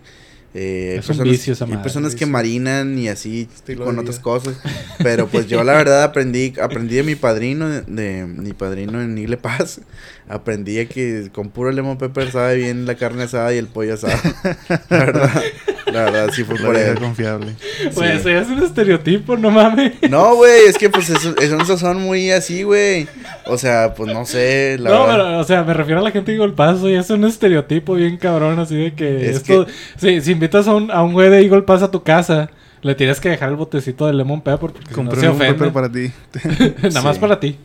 Eh, 0.53 0.95
Es 0.97 1.05
un 1.09 1.15
personas, 1.15 1.31
vicio 1.31 1.53
esa 1.53 1.65
hay 1.65 1.77
personas 1.77 2.13
que 2.13 2.25
marinan 2.25 2.99
y 2.99 3.07
así 3.07 3.47
Estilo 3.53 3.85
con 3.85 3.97
otras 3.99 4.19
cosas. 4.19 4.55
Pero 4.99 5.27
pues 5.27 5.47
yo 5.47 5.63
la 5.63 5.73
verdad 5.73 6.03
aprendí 6.03 6.53
aprendí 6.61 6.95
de 6.95 7.03
mi 7.03 7.15
padrino, 7.15 7.69
de, 7.69 7.81
de 7.81 8.25
mi 8.25 8.51
padrino 8.53 9.01
en 9.01 9.17
Igle 9.17 9.37
Paz. 9.37 9.79
Aprendí 10.27 10.85
que 10.87 11.29
con 11.31 11.49
puro 11.49 11.71
lemon 11.71 11.97
pepper 11.97 12.31
sabe 12.31 12.55
bien 12.55 12.85
la 12.85 12.95
carne 12.95 13.23
asada 13.23 13.53
y 13.53 13.57
el 13.57 13.67
pollo 13.67 13.93
asado. 13.93 14.17
La 14.89 14.97
verdad, 14.97 15.43
la 15.91 16.03
verdad 16.05 16.29
sí 16.33 16.43
fue 16.43 16.57
La 16.59 16.65
por 16.65 16.75
vieja 16.75 16.91
él. 16.91 16.99
confiable. 16.99 17.53
Pues 17.93 18.11
Sí. 18.11 18.17
eso 18.17 18.29
ya 18.29 18.39
es 18.39 18.47
un 18.47 18.63
estereotipo, 18.63 19.37
no 19.37 19.49
mames. 19.51 19.93
No, 20.09 20.35
güey, 20.35 20.65
es 20.67 20.77
que 20.77 20.89
pues 20.89 21.09
es, 21.09 21.25
es 21.41 21.51
un 21.51 21.65
sazón 21.65 22.01
muy 22.01 22.31
así, 22.31 22.63
güey. 22.63 23.07
O 23.45 23.57
sea, 23.57 23.93
pues 23.93 24.11
no 24.13 24.25
sé, 24.25 24.77
la 24.79 24.89
no, 24.89 25.01
verdad. 25.07 25.15
pero, 25.25 25.39
o 25.39 25.43
sea, 25.43 25.63
me 25.63 25.73
refiero 25.73 25.99
a 25.99 26.03
la 26.03 26.11
gente 26.11 26.31
de 26.31 26.37
Eagle 26.37 26.53
Pass, 26.53 26.79
y 26.83 26.93
es 26.93 27.09
un 27.09 27.23
estereotipo 27.25 27.95
bien 27.95 28.17
cabrón, 28.17 28.59
así 28.59 28.75
de 28.75 28.93
que 28.93 29.29
Es 29.29 29.37
esto... 29.37 29.65
Si, 29.97 30.21
si 30.21 30.31
invitas 30.31 30.67
a 30.67 30.75
un, 30.75 30.91
a 30.91 31.03
un 31.03 31.13
güey 31.13 31.29
de 31.29 31.41
Eagle 31.41 31.63
Pass 31.63 31.83
a 31.83 31.91
tu 31.91 32.03
casa, 32.03 32.49
le 32.81 32.95
tienes 32.95 33.19
que 33.19 33.29
dejar 33.29 33.49
el 33.49 33.55
botecito 33.55 34.07
de 34.07 34.13
lemon 34.13 34.41
pepper 34.41 34.71
porque 34.71 34.93
si 34.93 35.01
no 35.01 35.11
se 35.15 35.29
un 35.29 35.37
pepper 35.37 35.71
para 35.71 35.91
ti. 35.91 36.11
Nada 36.81 37.01
más 37.01 37.15
Sí. 37.15 37.21
para 37.21 37.39
ti. 37.39 37.57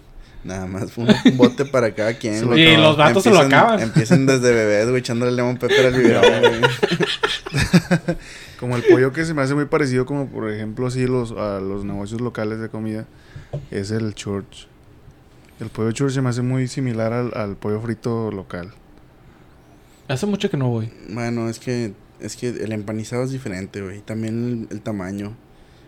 Nada 0.45 0.66
más 0.66 0.93
fue 0.93 1.05
un, 1.05 1.11
un 1.24 1.37
bote 1.39 1.64
para 1.64 1.91
cada 1.93 2.12
quien. 2.14 2.35
Se 2.39 2.43
lo 2.43 2.49
güey. 2.49 2.74
Y 2.74 2.77
los 2.77 2.97
vatos 2.97 3.24
se 3.24 3.31
lo 3.31 3.43
Empiezan- 3.43 3.47
acaban. 3.61 3.81
Empiezan 3.81 4.27
desde 4.27 4.53
bebés, 4.53 4.87
güey, 4.89 5.01
echándole 5.01 5.33
lemon 5.33 5.57
pepper 5.57 5.87
al 5.87 5.95
biberón, 5.95 6.22
güey. 6.41 6.61
Como 8.61 8.76
el 8.76 8.82
pollo 8.84 9.12
que 9.12 9.24
se 9.24 9.34
me 9.34 9.42
hace 9.42 9.54
muy 9.54 9.66
parecido, 9.66 10.07
como 10.07 10.28
por 10.28 10.50
ejemplo, 10.50 10.86
así 10.86 11.07
los, 11.07 11.32
a 11.32 11.61
los 11.61 11.84
negocios 11.84 12.20
locales 12.20 12.59
de 12.61 12.68
comida, 12.68 13.07
es 13.70 13.90
el 13.90 14.14
church. 14.14 14.66
El 15.61 15.68
pollo 15.68 15.92
church 15.92 16.12
se 16.14 16.22
me 16.22 16.28
hace 16.30 16.42
muy 16.42 16.66
similar 16.68 17.12
al, 17.12 17.32
al 17.34 17.57
pollo 17.57 17.80
frito 17.80 18.30
local. 18.30 18.72
Hace 20.09 20.26
mucho 20.26 20.50
que 20.50 20.57
no 20.57 20.68
voy. 20.68 20.90
Bueno, 21.11 21.48
es 21.48 21.59
que 21.59 21.92
es 22.20 22.36
que 22.36 22.48
el 22.48 22.72
empanizado 22.72 23.24
es 23.24 23.30
diferente, 23.30 23.82
güey. 23.82 24.00
También 24.00 24.66
el, 24.70 24.76
el 24.76 24.80
tamaño. 24.82 25.36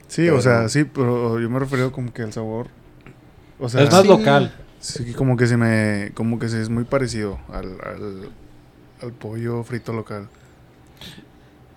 Sí, 0.09 0.23
Pero- 0.23 0.37
o 0.37 0.41
sea, 0.41 0.69
sí, 0.69 0.85
pero 0.85 1.39
yo 1.41 1.49
me 1.51 1.59
refiero 1.59 1.91
como 1.93 2.13
que 2.13 2.23
al 2.23 2.33
sabor. 2.33 2.69
O 3.59 3.69
sea, 3.69 3.83
es 3.83 3.91
más 3.91 4.03
sí. 4.03 4.09
local. 4.09 4.55
sí, 4.81 5.13
como 5.15 5.37
que 5.37 5.47
se 5.47 5.57
me, 5.57 6.13
como 6.15 6.39
que 6.39 6.49
se 6.49 6.61
es 6.61 6.69
muy 6.69 6.85
parecido 6.85 7.39
al, 7.49 7.79
al, 7.83 8.29
al 9.03 9.13
pollo 9.13 9.63
frito 9.65 9.93
local. 9.93 10.29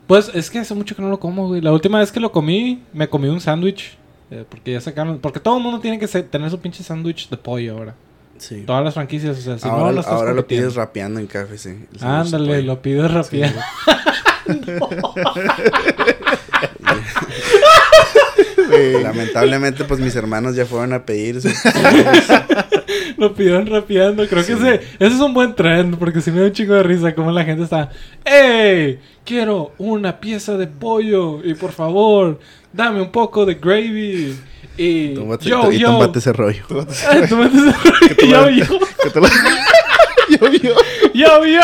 Pues 0.08 0.32
es 0.34 0.50
que 0.50 0.60
hace 0.60 0.74
mucho 0.76 0.96
que 0.96 1.02
no 1.02 1.10
lo 1.10 1.20
como, 1.20 1.48
güey. 1.48 1.62
La 1.62 1.72
última 1.72 2.00
vez 2.00 2.12
que 2.12 2.20
lo 2.20 2.32
comí, 2.32 2.84
me 2.94 3.08
comí 3.08 3.28
un 3.30 3.40
sándwich. 3.40 3.98
eh, 4.30 4.46
porque 4.50 4.74
ya 4.74 4.82
sacaron... 4.82 5.20
Porque 5.20 5.40
todo 5.40 5.58
el 5.58 5.64
mundo 5.64 5.80
tiene 5.80 6.00
que 6.00 6.08
tener 6.08 6.50
su 6.50 6.60
pinche 6.60 6.84
sándwich 6.84 7.30
de 7.30 7.38
pollo 7.38 7.78
ahora. 7.78 7.96
Sí. 8.38 8.64
Todas 8.66 8.84
las 8.84 8.94
franquicias, 8.96 9.38
o 9.38 9.42
sea, 9.42 9.58
si 9.60 9.68
ahora 9.68 9.86
no, 9.88 9.92
lo 9.92 10.00
estás 10.02 10.14
ahora 10.16 10.34
lo 10.34 10.48
pides 10.48 10.74
rapeando 10.76 11.20
en 11.20 11.28
café, 11.28 11.58
sí. 11.58 11.70
el 11.70 12.00
sándwich 12.00 12.32
de 12.32 12.38
Ándale, 12.38 12.54
pollo. 12.56 12.68
lo 12.68 12.82
Lamentablemente, 19.04 19.84
pues 19.86 20.00
mis 20.00 20.16
hermanos 20.16 20.56
ya 20.56 20.66
fueron 20.66 20.94
a 20.94 21.06
pedir. 21.06 21.40
Lo 23.18 23.34
pidieron 23.34 23.68
rapeando. 23.68 24.28
Creo 24.28 24.46
que 24.46 24.54
ese, 24.54 24.76
ese 24.76 25.16
es 25.16 25.20
un 25.20 25.34
buen 25.34 25.56
trend. 25.56 25.98
Porque 25.98 26.22
si 26.22 26.32
me 26.32 26.40
da 26.42 26.48
un 26.48 26.52
chingo 26.54 26.74
de 26.74 26.84
risa. 26.84 27.14
Como 27.14 27.32
la 27.32 27.44
gente 27.44 27.64
está. 27.64 27.90
¡Ey! 28.26 29.00
Quiero 29.24 29.74
una 29.78 30.20
pieza 30.20 30.58
de 30.58 30.68
pollo. 30.68 31.44
Y 31.44 31.54
por 31.54 31.72
favor, 31.72 32.40
dame 32.74 33.02
un 33.02 33.12
poco 33.12 33.46
de 33.46 33.56
gravy. 33.56 34.36
Y. 34.78 35.14
Tómate- 35.16 35.46
yo, 35.46 35.72
y 35.72 35.80
yo. 35.80 35.92
tómate 35.92 36.20
ese 36.20 36.34
rollo. 36.34 36.64
Ay, 37.10 37.24
tú 37.28 37.38
metes 37.38 37.62
el- 38.10 38.16
te 38.16 38.28
yo, 38.28 38.42
lo- 38.42 38.50
yo. 38.50 38.66
Que 39.04 39.10
te 39.10 39.20
lo, 39.20 39.28
yo, 40.30 40.52
yo, 40.52 40.74
Yo, 41.14 41.46
yo. 41.46 41.60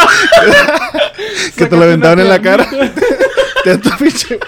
que 1.55 1.65
te 1.65 1.75
lo 1.77 1.83
aventaban 1.83 2.19
en 2.19 2.29
la 2.29 2.41
cara. 2.41 2.67
Te 3.67 3.77
tu 3.89 3.89
pinche. 3.97 4.39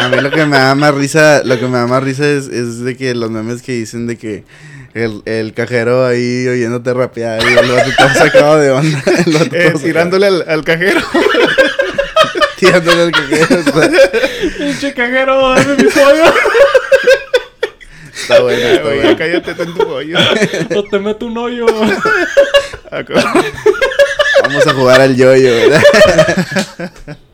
A 0.00 0.08
mí 0.08 0.20
lo 0.20 0.30
que 0.30 0.44
me 0.44 0.58
da 0.58 0.74
más 0.74 0.94
risa, 0.94 1.42
lo 1.44 1.58
que 1.58 1.66
me 1.66 1.78
da 1.78 1.86
más 1.86 2.02
risa 2.02 2.28
es, 2.28 2.46
es 2.48 2.80
de 2.80 2.94
que 2.96 3.14
los 3.14 3.30
memes 3.30 3.62
que 3.62 3.72
dicen 3.72 4.06
de 4.06 4.18
que 4.18 4.44
el, 4.92 5.22
el 5.24 5.54
cajero 5.54 6.04
ahí 6.06 6.46
oyéndote 6.46 6.92
rapear 6.92 7.42
y 7.42 7.46
el 7.56 7.72
vato 7.72 7.90
todo 7.96 8.08
sacado 8.14 8.58
de 8.58 8.70
onda. 8.70 9.02
El 9.26 9.32
vato 9.32 9.46
todo 9.48 9.58
Eh, 9.58 9.74
tirándole 9.82 10.26
al, 10.26 10.44
al 10.46 10.62
cajero. 10.62 11.00
tirándole 12.58 13.02
al 13.02 13.10
cajero. 13.12 13.64
Pinche 14.58 14.92
cajero, 14.94 15.54
dame 15.54 15.76
mi 15.76 15.84
pollo. 15.84 16.24
está 18.14 18.40
bueno, 18.40 18.62
está 18.62 18.82
bueno. 18.82 19.16
cállate 19.16 19.54
tanto 19.54 19.86
pollo. 19.86 20.18
o 20.76 20.82
te 20.84 20.98
meto 20.98 21.26
un 21.26 21.38
hoyo. 21.38 21.66
Vamos 24.42 24.66
a 24.66 24.74
jugar 24.74 25.00
al 25.00 25.16
yoyo, 25.16 25.50
¿verdad? 25.50 25.82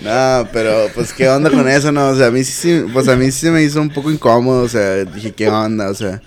no, 0.00 0.48
pero 0.52 0.88
pues 0.94 1.12
qué 1.12 1.28
onda 1.28 1.50
con 1.50 1.68
eso, 1.68 1.90
no, 1.92 2.08
o 2.10 2.16
sea, 2.16 2.26
a 2.26 2.30
mí 2.30 2.44
sí, 2.44 2.52
sí- 2.52 2.84
pues 2.92 3.08
a 3.08 3.16
mí 3.16 3.26
sí 3.26 3.40
se 3.46 3.50
me 3.50 3.62
hizo 3.62 3.80
un 3.80 3.90
poco 3.90 4.10
incómodo, 4.10 4.62
o 4.62 4.68
sea, 4.68 5.04
dije, 5.04 5.32
¿qué 5.32 5.48
onda? 5.48 5.90
O 5.90 5.94
sea, 5.94 6.20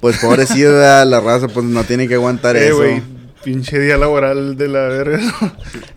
pues 0.00 0.18
pobrecito, 0.18 0.72
¿verdad? 0.72 1.06
la 1.06 1.20
raza, 1.20 1.48
pues 1.48 1.64
no 1.66 1.84
tiene 1.84 2.06
que 2.08 2.14
aguantar 2.14 2.56
Eh, 2.56 2.68
eso. 2.68 2.76
güey, 2.76 3.02
pinche 3.44 3.78
día 3.78 3.96
laboral 3.96 4.56
de 4.56 4.68
la 4.68 4.80
verga. 4.88 5.20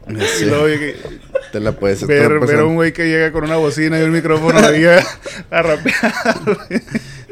Ya 0.10 0.26
Y 0.42 0.46
luego 0.46 0.66
te 1.52 1.60
la 1.60 1.72
puedes 1.74 2.06
ver, 2.08 2.40
ver 2.40 2.60
a 2.60 2.66
un 2.66 2.74
güey 2.76 2.94
que 2.94 3.06
llega 3.08 3.32
con 3.32 3.44
una 3.44 3.58
bocina 3.58 4.00
y 4.00 4.04
un 4.04 4.12
micrófono 4.12 4.58
ahí 4.60 4.84
a, 4.86 5.06
a 5.52 5.62
rapear. 5.62 6.14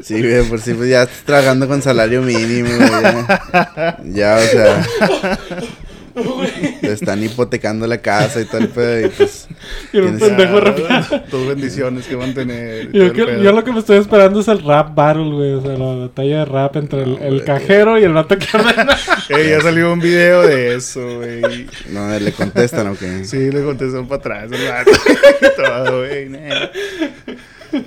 Sí, 0.00 0.20
güey, 0.22 0.44
por 0.44 0.60
si 0.60 0.74
pues 0.74 0.88
ya 0.88 1.02
estás 1.02 1.24
trabajando 1.24 1.66
con 1.66 1.82
salario 1.82 2.22
mínimo, 2.22 2.68
güey, 2.76 2.90
ya. 3.02 3.98
Ya, 4.04 4.36
o 4.36 4.40
sea, 4.46 4.88
te 6.80 6.92
están 6.92 7.22
hipotecando 7.22 7.86
la 7.86 7.98
casa 7.98 8.40
y 8.40 8.44
todo 8.44 8.58
el 8.58 8.68
pedo 8.68 9.06
y 9.06 9.08
pues... 9.10 9.46
Y 9.92 9.98
un 9.98 10.18
Tienes- 10.18 10.20
pendejo 10.20 10.60
rapeando. 10.60 11.22
Dos 11.30 11.48
bendiciones 11.48 12.06
que 12.06 12.14
van 12.16 12.30
a 12.30 12.34
tener. 12.34 12.92
Yo, 12.92 13.12
que- 13.12 13.26
lo 13.26 13.64
que 13.64 13.72
me 13.72 13.78
estoy 13.80 13.98
esperando 13.98 14.40
es 14.40 14.48
el 14.48 14.62
rap 14.62 14.94
battle, 14.94 15.30
güey. 15.32 15.52
O 15.54 15.60
sea, 15.62 15.76
la 15.76 15.94
batalla 16.06 16.38
de 16.40 16.44
rap 16.44 16.76
entre 16.76 17.02
el, 17.02 17.38
No, 17.38 17.44
cajero 17.44 17.98
y 17.98 18.04
el 18.04 18.12
vato 18.12 18.36
que. 18.38 18.46
Eh, 19.30 19.50
ya 19.50 19.60
salió 19.60 19.92
un 19.92 20.00
video 20.00 20.42
de 20.42 20.74
eso, 20.76 21.00
güey. 21.18 21.66
No, 21.90 22.18
le 22.18 22.32
contestan, 22.32 22.86
¿o 22.88 22.96
qué? 22.96 23.24
Sí, 23.24 23.50
le 23.50 23.62
contestó 23.62 24.06
para 24.08 24.42
atrás 24.44 24.52
el 24.52 24.68
vato. 24.68 24.90
todo, 25.56 25.98
güey. 25.98 26.30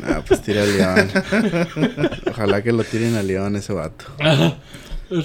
Ah, 0.05 0.21
pues 0.27 0.41
tira 0.41 0.61
al 0.61 0.77
león. 0.77 1.09
Ojalá 2.29 2.61
que 2.61 2.71
lo 2.71 2.83
tiren 2.83 3.15
al 3.15 3.25
león 3.27 3.55
ese 3.55 3.73
vato. 3.73 4.05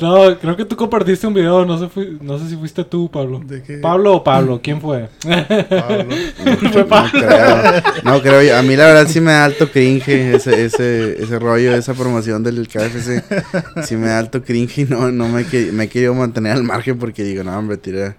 No, 0.02 0.38
creo 0.38 0.56
que 0.56 0.64
tú 0.64 0.74
compartiste 0.76 1.26
un 1.26 1.34
video. 1.34 1.64
No 1.64 1.78
sé, 1.78 1.88
fui- 1.88 2.18
no 2.20 2.38
sé 2.38 2.48
si 2.48 2.56
fuiste 2.56 2.82
tú, 2.84 3.10
Pablo. 3.10 3.40
¿De 3.46 3.62
qué? 3.62 3.78
¿Pablo 3.78 4.14
o 4.14 4.24
Pablo? 4.24 4.60
¿Quién 4.62 4.80
fue? 4.80 5.08
Pablo. 5.22 6.06
No 6.44 7.10
creo. 7.10 7.82
No 8.04 8.22
creo. 8.22 8.56
A 8.58 8.62
mí 8.62 8.76
la 8.76 8.86
verdad 8.86 9.06
sí 9.08 9.20
me 9.20 9.32
da 9.32 9.44
alto 9.44 9.70
cringe 9.70 10.34
ese, 10.34 10.64
ese, 10.64 11.22
ese 11.22 11.38
rollo, 11.38 11.74
esa 11.74 11.94
promoción 11.94 12.42
del 12.42 12.66
KFC. 12.68 13.22
Sí 13.84 13.96
me 13.96 14.08
da 14.08 14.18
alto 14.18 14.42
cringe 14.42 14.78
y 14.78 14.84
no, 14.84 15.10
no 15.12 15.28
me, 15.28 15.44
que- 15.44 15.70
me 15.72 15.84
he 15.84 15.88
querido 15.88 16.14
mantener 16.14 16.52
al 16.52 16.62
margen 16.64 16.98
porque 16.98 17.22
digo, 17.24 17.44
no, 17.44 17.56
hombre, 17.56 17.76
tira, 17.76 18.16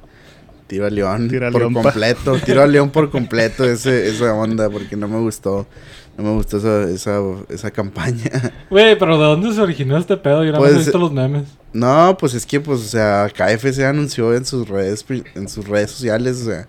tiro 0.68 0.86
a 0.86 0.90
León 0.90 1.28
Tira 1.30 1.52
por 1.52 1.62
León, 1.62 1.74
pa. 1.74 1.82
completo. 1.84 2.38
Tiro 2.40 2.62
a 2.64 2.68
León 2.68 2.90
por 2.92 3.10
completo 3.10 3.64
ese, 3.66 4.08
esa 4.10 4.34
onda 4.34 4.70
porque 4.70 4.96
no 4.96 5.08
me 5.08 5.18
gustó. 5.20 5.68
No 6.18 6.24
me 6.24 6.32
gustó 6.34 6.58
esa, 6.58 6.90
esa, 6.90 7.20
esa 7.50 7.70
campaña. 7.72 8.32
Güey, 8.72 8.98
pero 8.98 9.18
¿de 9.20 9.24
dónde 9.26 9.54
se 9.54 9.62
originó 9.62 9.98
este 9.98 10.18
pedo? 10.18 10.44
Yo 10.44 10.52
no 10.52 10.58
Pues, 10.58 10.74
he 10.74 10.78
visto 10.80 10.98
los 10.98 11.12
memes. 11.14 11.44
No, 11.74 12.18
pues 12.20 12.34
es 12.34 12.46
que, 12.46 12.60
pues, 12.60 12.80
o 12.80 12.84
sea, 12.86 13.30
KFC 13.32 13.82
anunció 13.86 14.34
en 14.34 14.44
sus 14.46 14.68
redes, 14.68 15.06
en 15.36 15.48
sus 15.48 15.68
redes 15.68 15.92
sociales, 15.92 16.42
o 16.42 16.46
sea, 16.46 16.68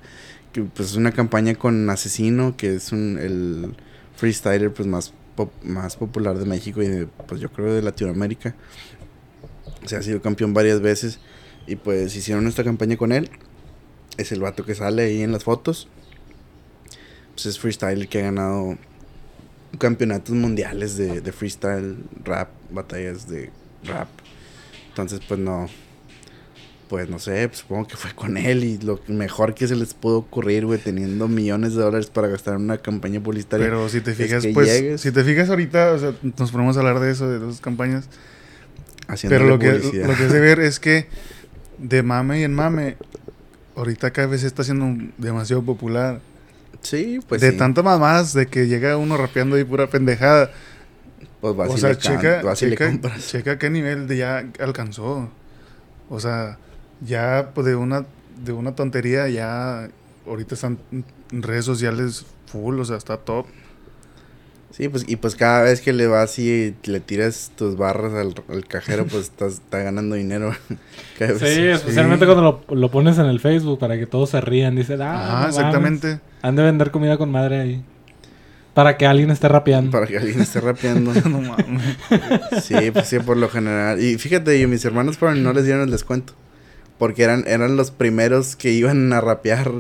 que 0.52 0.62
pues 0.62 0.90
es 0.90 0.96
una 0.96 1.12
campaña 1.12 1.54
con 1.54 1.88
Asesino, 1.88 2.56
que 2.58 2.74
es 2.74 2.92
un, 2.92 3.18
el 3.18 3.74
freestyler, 4.16 4.70
pues, 4.72 4.86
más, 4.86 5.14
pop- 5.34 5.52
más 5.62 5.96
popular 5.96 6.36
de 6.36 6.44
México 6.44 6.82
y, 6.82 6.88
de, 6.88 7.06
pues, 7.06 7.40
yo 7.40 7.50
creo 7.50 7.72
de 7.72 7.80
Latinoamérica. 7.80 8.54
O 9.82 9.88
sea, 9.88 10.00
ha 10.00 10.02
sido 10.02 10.20
campeón 10.20 10.52
varias 10.52 10.80
veces 10.82 11.20
y, 11.66 11.76
pues, 11.76 12.14
hicieron 12.16 12.46
esta 12.46 12.64
campaña 12.64 12.98
con 12.98 13.12
él. 13.12 13.30
Es 14.18 14.30
el 14.32 14.40
vato 14.40 14.64
que 14.66 14.74
sale 14.74 15.04
ahí 15.04 15.22
en 15.22 15.32
las 15.32 15.44
fotos. 15.44 15.88
Pues 17.32 17.46
es 17.46 17.58
freestyler 17.58 18.08
que 18.08 18.18
ha 18.18 18.22
ganado 18.24 18.76
campeonatos 19.78 20.34
mundiales 20.34 20.96
de, 20.96 21.20
de 21.20 21.32
freestyle, 21.32 21.96
rap, 22.24 22.48
batallas 22.70 23.28
de 23.28 23.50
rap. 23.84 24.08
Entonces, 24.88 25.20
pues 25.28 25.38
no. 25.40 25.68
Pues 26.88 27.10
no 27.10 27.18
sé, 27.18 27.46
pues, 27.48 27.60
supongo 27.60 27.86
que 27.86 27.96
fue 27.98 28.14
con 28.14 28.38
él 28.38 28.64
y 28.64 28.78
lo 28.78 28.98
mejor 29.08 29.54
que 29.54 29.68
se 29.68 29.76
les 29.76 29.92
pudo 29.92 30.18
ocurrir, 30.18 30.64
güey, 30.64 30.78
teniendo 30.78 31.28
millones 31.28 31.74
de 31.74 31.82
dólares 31.82 32.06
para 32.08 32.28
gastar 32.28 32.54
en 32.54 32.62
una 32.62 32.78
campaña 32.78 33.20
publicitaria. 33.22 33.66
Pero 33.66 33.90
si 33.90 34.00
te 34.00 34.12
Es 34.12 34.16
fijas, 34.16 34.42
que 34.42 34.54
pues, 34.54 34.68
llegues- 34.68 35.00
si 35.02 35.12
te 35.12 35.22
fijas 35.22 35.50
ahorita, 35.50 35.92
o 35.92 35.98
sea, 35.98 36.14
nos 36.38 36.50
ponemos 36.50 36.76
a 36.78 36.80
hablar 36.80 36.98
de 37.00 37.10
eso, 37.10 37.28
de 37.28 37.46
esas 37.46 37.60
campañas. 37.60 38.08
Pero 39.28 39.44
lo 39.46 39.58
que, 39.58 39.72
lo 40.06 40.14
que 40.16 40.24
es 40.24 40.32
de 40.32 40.40
ver 40.40 40.60
es 40.60 40.80
que 40.80 41.06
de 41.78 42.02
mame 42.02 42.40
y 42.40 42.44
en 42.44 42.54
mame, 42.54 42.96
ahorita 43.76 44.10
cada 44.10 44.28
vez 44.28 44.42
está 44.42 44.64
siendo 44.64 44.86
un- 44.86 45.12
demasiado 45.18 45.62
popular. 45.62 46.20
Sí, 46.80 47.20
pues 47.28 47.40
de 47.40 47.52
sí. 47.52 47.56
tanto 47.56 47.82
mamás, 47.82 48.32
de 48.34 48.46
que 48.46 48.66
llega 48.68 48.96
uno 48.96 49.16
rapeando 49.16 49.56
ahí 49.56 49.64
pura 49.64 49.88
pendejada. 49.88 50.50
Pues 51.40 51.54
vas 51.56 51.70
o 51.70 51.76
y 51.76 51.78
sea, 51.78 51.90
le 51.90 51.96
can- 51.98 52.16
checa, 52.20 52.42
vas 52.42 52.62
y 52.62 52.66
le 52.66 52.76
checa, 52.76 53.16
checa 53.18 53.58
qué 53.58 53.70
nivel 53.70 54.06
de 54.08 54.16
ya 54.16 54.44
alcanzó. 54.60 55.28
O 56.08 56.20
sea, 56.20 56.58
ya 57.00 57.50
pues, 57.54 57.66
de 57.66 57.74
una 57.76 58.06
de 58.44 58.52
una 58.52 58.74
tontería 58.74 59.28
ya 59.28 59.88
ahorita 60.26 60.54
están 60.54 60.78
en 60.92 61.42
redes 61.42 61.64
sociales 61.64 62.26
full, 62.46 62.78
o 62.80 62.84
sea, 62.84 62.96
está 62.96 63.16
top. 63.18 63.46
Sí, 64.70 64.88
pues, 64.88 65.04
y 65.08 65.16
pues 65.16 65.34
cada 65.34 65.62
vez 65.62 65.80
que 65.80 65.92
le 65.92 66.06
vas 66.06 66.38
y 66.38 66.76
le 66.84 67.00
tiras 67.00 67.50
tus 67.56 67.76
barras 67.76 68.12
al, 68.12 68.34
al 68.48 68.66
cajero, 68.66 69.06
pues 69.06 69.24
estás 69.30 69.54
está 69.54 69.78
ganando 69.78 70.14
dinero. 70.14 70.52
Cada 71.18 71.32
vez. 71.32 71.54
Sí, 71.54 71.62
especialmente 71.66 72.26
cuando 72.26 72.64
lo, 72.68 72.74
lo 72.76 72.90
pones 72.90 73.18
en 73.18 73.26
el 73.26 73.40
Facebook 73.40 73.78
para 73.78 73.98
que 73.98 74.06
todos 74.06 74.30
se 74.30 74.40
rían. 74.40 74.76
Dicen, 74.76 75.00
ah, 75.02 75.14
Ajá, 75.14 75.48
no 75.48 75.56
mames, 75.56 75.56
exactamente. 75.56 76.20
Han 76.42 76.56
de 76.56 76.62
vender 76.62 76.90
comida 76.90 77.16
con 77.16 77.30
madre 77.30 77.60
ahí. 77.60 77.84
Para 78.74 78.96
que 78.96 79.06
alguien 79.06 79.30
esté 79.30 79.48
rapeando. 79.48 79.90
Para 79.90 80.06
que 80.06 80.18
alguien 80.18 80.40
esté 80.40 80.60
rapeando. 80.60 81.12
no 81.28 81.40
mames. 81.40 81.96
Sí, 82.62 82.90
pues 82.92 83.08
sí, 83.08 83.18
por 83.18 83.36
lo 83.36 83.48
general. 83.48 84.00
Y 84.00 84.18
fíjate, 84.18 84.60
yo, 84.60 84.68
mis 84.68 84.84
hermanos 84.84 85.18
fueron 85.18 85.38
y 85.38 85.40
no 85.40 85.52
les 85.52 85.64
dieron 85.64 85.82
el 85.82 85.90
descuento. 85.90 86.34
Porque 86.98 87.22
eran, 87.22 87.44
eran 87.46 87.76
los 87.76 87.90
primeros 87.92 88.56
que 88.56 88.72
iban 88.72 89.12
a 89.12 89.20
rapear 89.20 89.70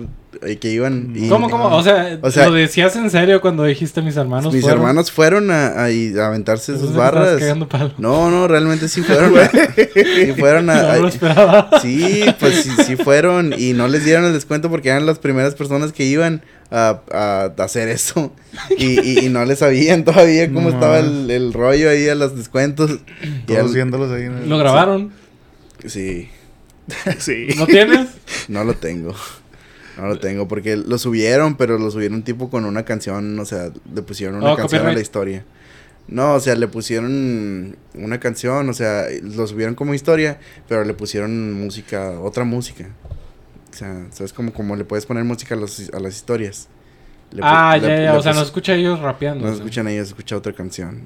y 0.46 0.56
que 0.56 0.70
iban... 0.70 1.14
y- 1.16 1.28
¿Cómo, 1.28 1.50
cómo? 1.50 1.64
O 1.74 1.82
sea, 1.82 2.16
O 2.22 2.30
sea- 2.30 2.46
lo 2.48 2.54
decías 2.54 2.94
en 2.94 3.10
serio 3.10 3.40
cuando 3.40 3.64
dijiste 3.64 4.02
mis 4.02 4.16
hermanos. 4.16 4.52
mis 4.54 4.62
fueron? 4.62 4.78
hermanos 4.80 5.10
fueron 5.10 5.50
a, 5.50 5.66
a- 5.68 6.26
aventarse 6.26 6.78
sus 6.78 6.94
barras. 6.94 7.40
palo. 7.68 7.92
No, 7.98 8.30
no, 8.30 8.46
realmente 8.46 8.86
sí 8.88 9.02
fueron. 9.02 9.36
a- 9.36 9.50
sí 9.50 10.32
fueron 10.38 10.70
a... 10.70 10.82
No 10.94 11.02
lo 11.02 11.08
esperaba. 11.08 11.70
Sí, 11.82 12.24
pues 12.38 12.62
sí, 12.62 12.70
sí 12.86 12.94
fueron 12.96 13.52
y 13.58 13.72
no 13.72 13.88
les 13.88 14.04
dieron 14.04 14.26
el 14.26 14.32
descuento 14.32 14.70
porque 14.70 14.90
eran 14.90 15.04
las 15.06 15.18
primeras 15.18 15.56
personas 15.56 15.90
que 15.92 16.04
iban 16.04 16.42
a, 16.70 17.00
a 17.10 17.44
hacer 17.64 17.88
eso 17.88 18.32
y, 18.76 19.00
y, 19.00 19.26
y 19.26 19.28
no 19.30 19.44
les 19.44 19.58
sabían 19.58 20.04
todavía 20.04 20.46
cómo 20.52 20.68
No 20.68 20.74
estaba 20.76 21.00
el, 21.00 21.28
el 21.32 21.52
rollo 21.52 21.90
ahí 21.90 22.08
a 22.08 22.14
los 22.14 22.36
descuentos. 22.36 22.92
Y 23.22 23.46
Todos 23.46 23.60
al- 23.70 23.74
viéndolos 23.74 24.12
ahí. 24.12 24.24
en 24.26 24.36
el- 24.38 24.48
Lo 24.48 24.56
grabaron. 24.58 25.10
sí, 25.84 25.88
Sí. 25.90 26.28
¿No 27.56 27.66
tienes? 27.66 28.08
no 28.48 28.64
lo 28.64 28.74
tengo. 28.74 29.14
No 29.96 30.06
lo 30.06 30.18
tengo 30.18 30.46
porque 30.46 30.76
lo 30.76 30.96
subieron, 30.98 31.56
pero 31.56 31.76
lo 31.78 31.90
subieron 31.90 32.22
tipo 32.22 32.50
con 32.50 32.64
una 32.64 32.84
canción, 32.84 33.38
o 33.40 33.44
sea, 33.44 33.70
le 33.94 34.02
pusieron 34.02 34.36
una 34.36 34.52
Oh, 34.52 34.56
canción 34.56 34.86
a 34.86 34.92
la 34.92 35.00
historia. 35.00 35.44
No, 36.06 36.34
o 36.34 36.40
sea, 36.40 36.54
le 36.54 36.68
pusieron 36.68 37.76
una 37.94 38.18
canción, 38.20 38.68
o 38.68 38.72
sea, 38.72 39.06
lo 39.22 39.46
subieron 39.46 39.74
como 39.74 39.92
historia, 39.94 40.38
pero 40.68 40.84
le 40.84 40.94
pusieron 40.94 41.52
música, 41.52 42.18
otra 42.20 42.44
música. 42.44 42.86
O 43.72 43.76
sea, 43.76 44.06
¿sabes? 44.12 44.32
Como, 44.32 44.52
como 44.52 44.74
le 44.76 44.84
puedes 44.84 45.04
poner 45.04 45.24
música 45.24 45.54
a, 45.54 45.58
los- 45.58 45.90
a 45.92 46.00
las 46.00 46.14
historias. 46.16 46.68
Le 47.32 47.40
ah, 47.44 47.76
ya, 47.76 48.00
ya. 48.04 48.14
O 48.14 48.22
sea, 48.22 48.32
no 48.32 48.40
escucha 48.42 48.74
ellos 48.74 49.00
rapeando. 49.00 49.44
no 49.44 49.50
o 49.50 49.54
sea. 49.54 49.58
escuchan 49.62 49.86
ellos, 49.88 50.08
escucha 50.08 50.36
otra 50.36 50.52
canción. 50.54 51.04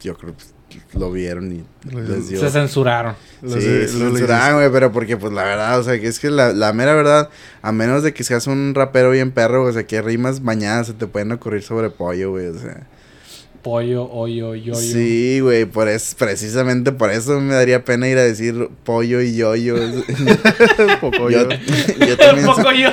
Yo 0.00 0.16
creo 0.16 0.32
que 0.32 0.38
pues, 0.38 0.54
lo 0.94 1.12
vieron 1.12 1.52
y 1.52 1.64
Lo- 1.90 2.00
les 2.00 2.28
dio... 2.28 2.40
Se 2.40 2.50
censuraron. 2.50 3.14
Sí, 3.42 3.60
se 3.60 3.80
los 3.84 3.90
censuraban, 3.90 4.54
güey, 4.56 4.70
pero 4.72 4.92
porque, 4.92 5.16
pues, 5.16 5.32
la 5.32 5.44
verdad, 5.44 5.78
o 5.78 5.82
sea, 5.82 6.00
que 6.00 6.06
es 6.08 6.18
que 6.18 6.30
la, 6.30 6.52
la 6.52 6.72
mera 6.72 6.94
verdad, 6.94 7.28
a 7.62 7.72
menos 7.72 8.02
de 8.02 8.12
que 8.14 8.24
seas 8.24 8.46
un 8.46 8.74
rapero 8.74 9.10
bien 9.10 9.30
perro, 9.30 9.64
o 9.64 9.72
sea, 9.72 9.86
que 9.86 10.02
rimas 10.02 10.42
bañadas 10.42 10.88
se 10.88 10.92
te 10.94 11.06
pueden 11.06 11.32
ocurrir 11.32 11.62
sobre 11.62 11.90
pollo, 11.90 12.30
güey, 12.30 12.46
o 12.48 12.58
sea. 12.58 12.86
Pollo, 13.62 14.04
hoyo, 14.12 14.54
yoyo. 14.54 14.74
Sí, 14.76 15.40
güey, 15.40 15.64
por 15.64 15.88
eso, 15.88 16.14
precisamente 16.16 16.92
por 16.92 17.10
eso 17.10 17.40
me 17.40 17.52
daría 17.52 17.84
pena 17.84 18.06
ir 18.08 18.16
a 18.16 18.22
decir 18.22 18.68
pollo 18.84 19.20
y 19.20 19.34
yoyo. 19.34 19.74
Un 19.74 20.36
poco 21.00 21.30
yo, 21.30 21.48
yo. 21.48 22.16
también, 22.16 22.46
poco 22.46 22.70
yo. 22.72 22.90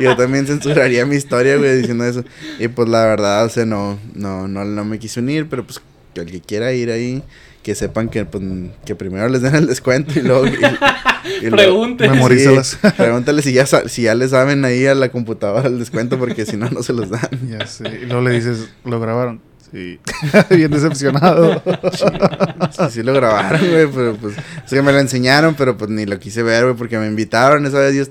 yo 0.00 0.16
también 0.16 0.46
censuraría 0.46 1.04
mi 1.04 1.16
historia, 1.16 1.58
güey, 1.58 1.76
diciendo 1.76 2.06
eso. 2.06 2.24
Y 2.58 2.68
pues 2.68 2.88
la 2.88 3.04
verdad, 3.04 3.44
o 3.44 3.48
sea, 3.50 3.66
no, 3.66 3.98
no, 4.14 4.48
no, 4.48 4.64
no 4.64 4.84
me 4.86 4.98
quise 4.98 5.20
unir, 5.20 5.46
pero 5.50 5.62
pues 5.66 5.78
el 6.20 6.30
que 6.30 6.40
quiera 6.40 6.72
ir 6.72 6.90
ahí, 6.90 7.22
que 7.62 7.74
sepan 7.74 8.08
que, 8.08 8.24
pues, 8.24 8.42
que 8.84 8.94
primero 8.94 9.28
les 9.28 9.42
den 9.42 9.54
el 9.54 9.66
descuento 9.66 10.18
y 10.18 10.22
luego... 10.22 10.46
y- 10.46 10.50
y 10.50 11.50
luego- 11.50 11.56
Pregunte. 11.56 12.08
Memorízalas. 12.08 12.78
Sí, 12.82 12.88
pregúntale 12.96 13.42
si 13.42 13.52
ya, 13.52 13.64
si 13.66 14.02
ya 14.02 14.14
le 14.14 14.28
saben 14.28 14.64
ahí 14.64 14.86
a 14.86 14.94
la 14.94 15.10
computadora 15.10 15.68
el 15.68 15.78
descuento, 15.78 16.18
porque 16.18 16.44
si 16.44 16.56
no, 16.56 16.68
no 16.70 16.82
se 16.82 16.92
los 16.92 17.08
dan. 17.10 17.28
Ya 17.48 17.66
sé. 17.66 17.84
Y 18.02 18.06
luego 18.06 18.22
le 18.22 18.32
dices, 18.32 18.68
¿lo 18.84 18.98
grabaron? 19.00 19.40
Sí. 19.70 19.98
Bien 20.54 20.70
decepcionado. 20.70 21.62
Sí, 22.72 22.82
sí 22.90 23.02
lo 23.02 23.12
grabaron, 23.14 23.60
güey, 23.70 23.86
pero 23.86 24.16
pues... 24.16 24.34
Es 24.36 24.70
que 24.70 24.82
me 24.82 24.92
lo 24.92 24.98
enseñaron, 24.98 25.54
pero 25.54 25.76
pues 25.78 25.90
ni 25.90 26.04
lo 26.04 26.18
quise 26.18 26.42
ver, 26.42 26.64
güey, 26.64 26.76
porque 26.76 26.98
me 26.98 27.06
invitaron 27.06 27.64
esa 27.66 27.78
vez. 27.78 27.94
Yo, 27.94 28.04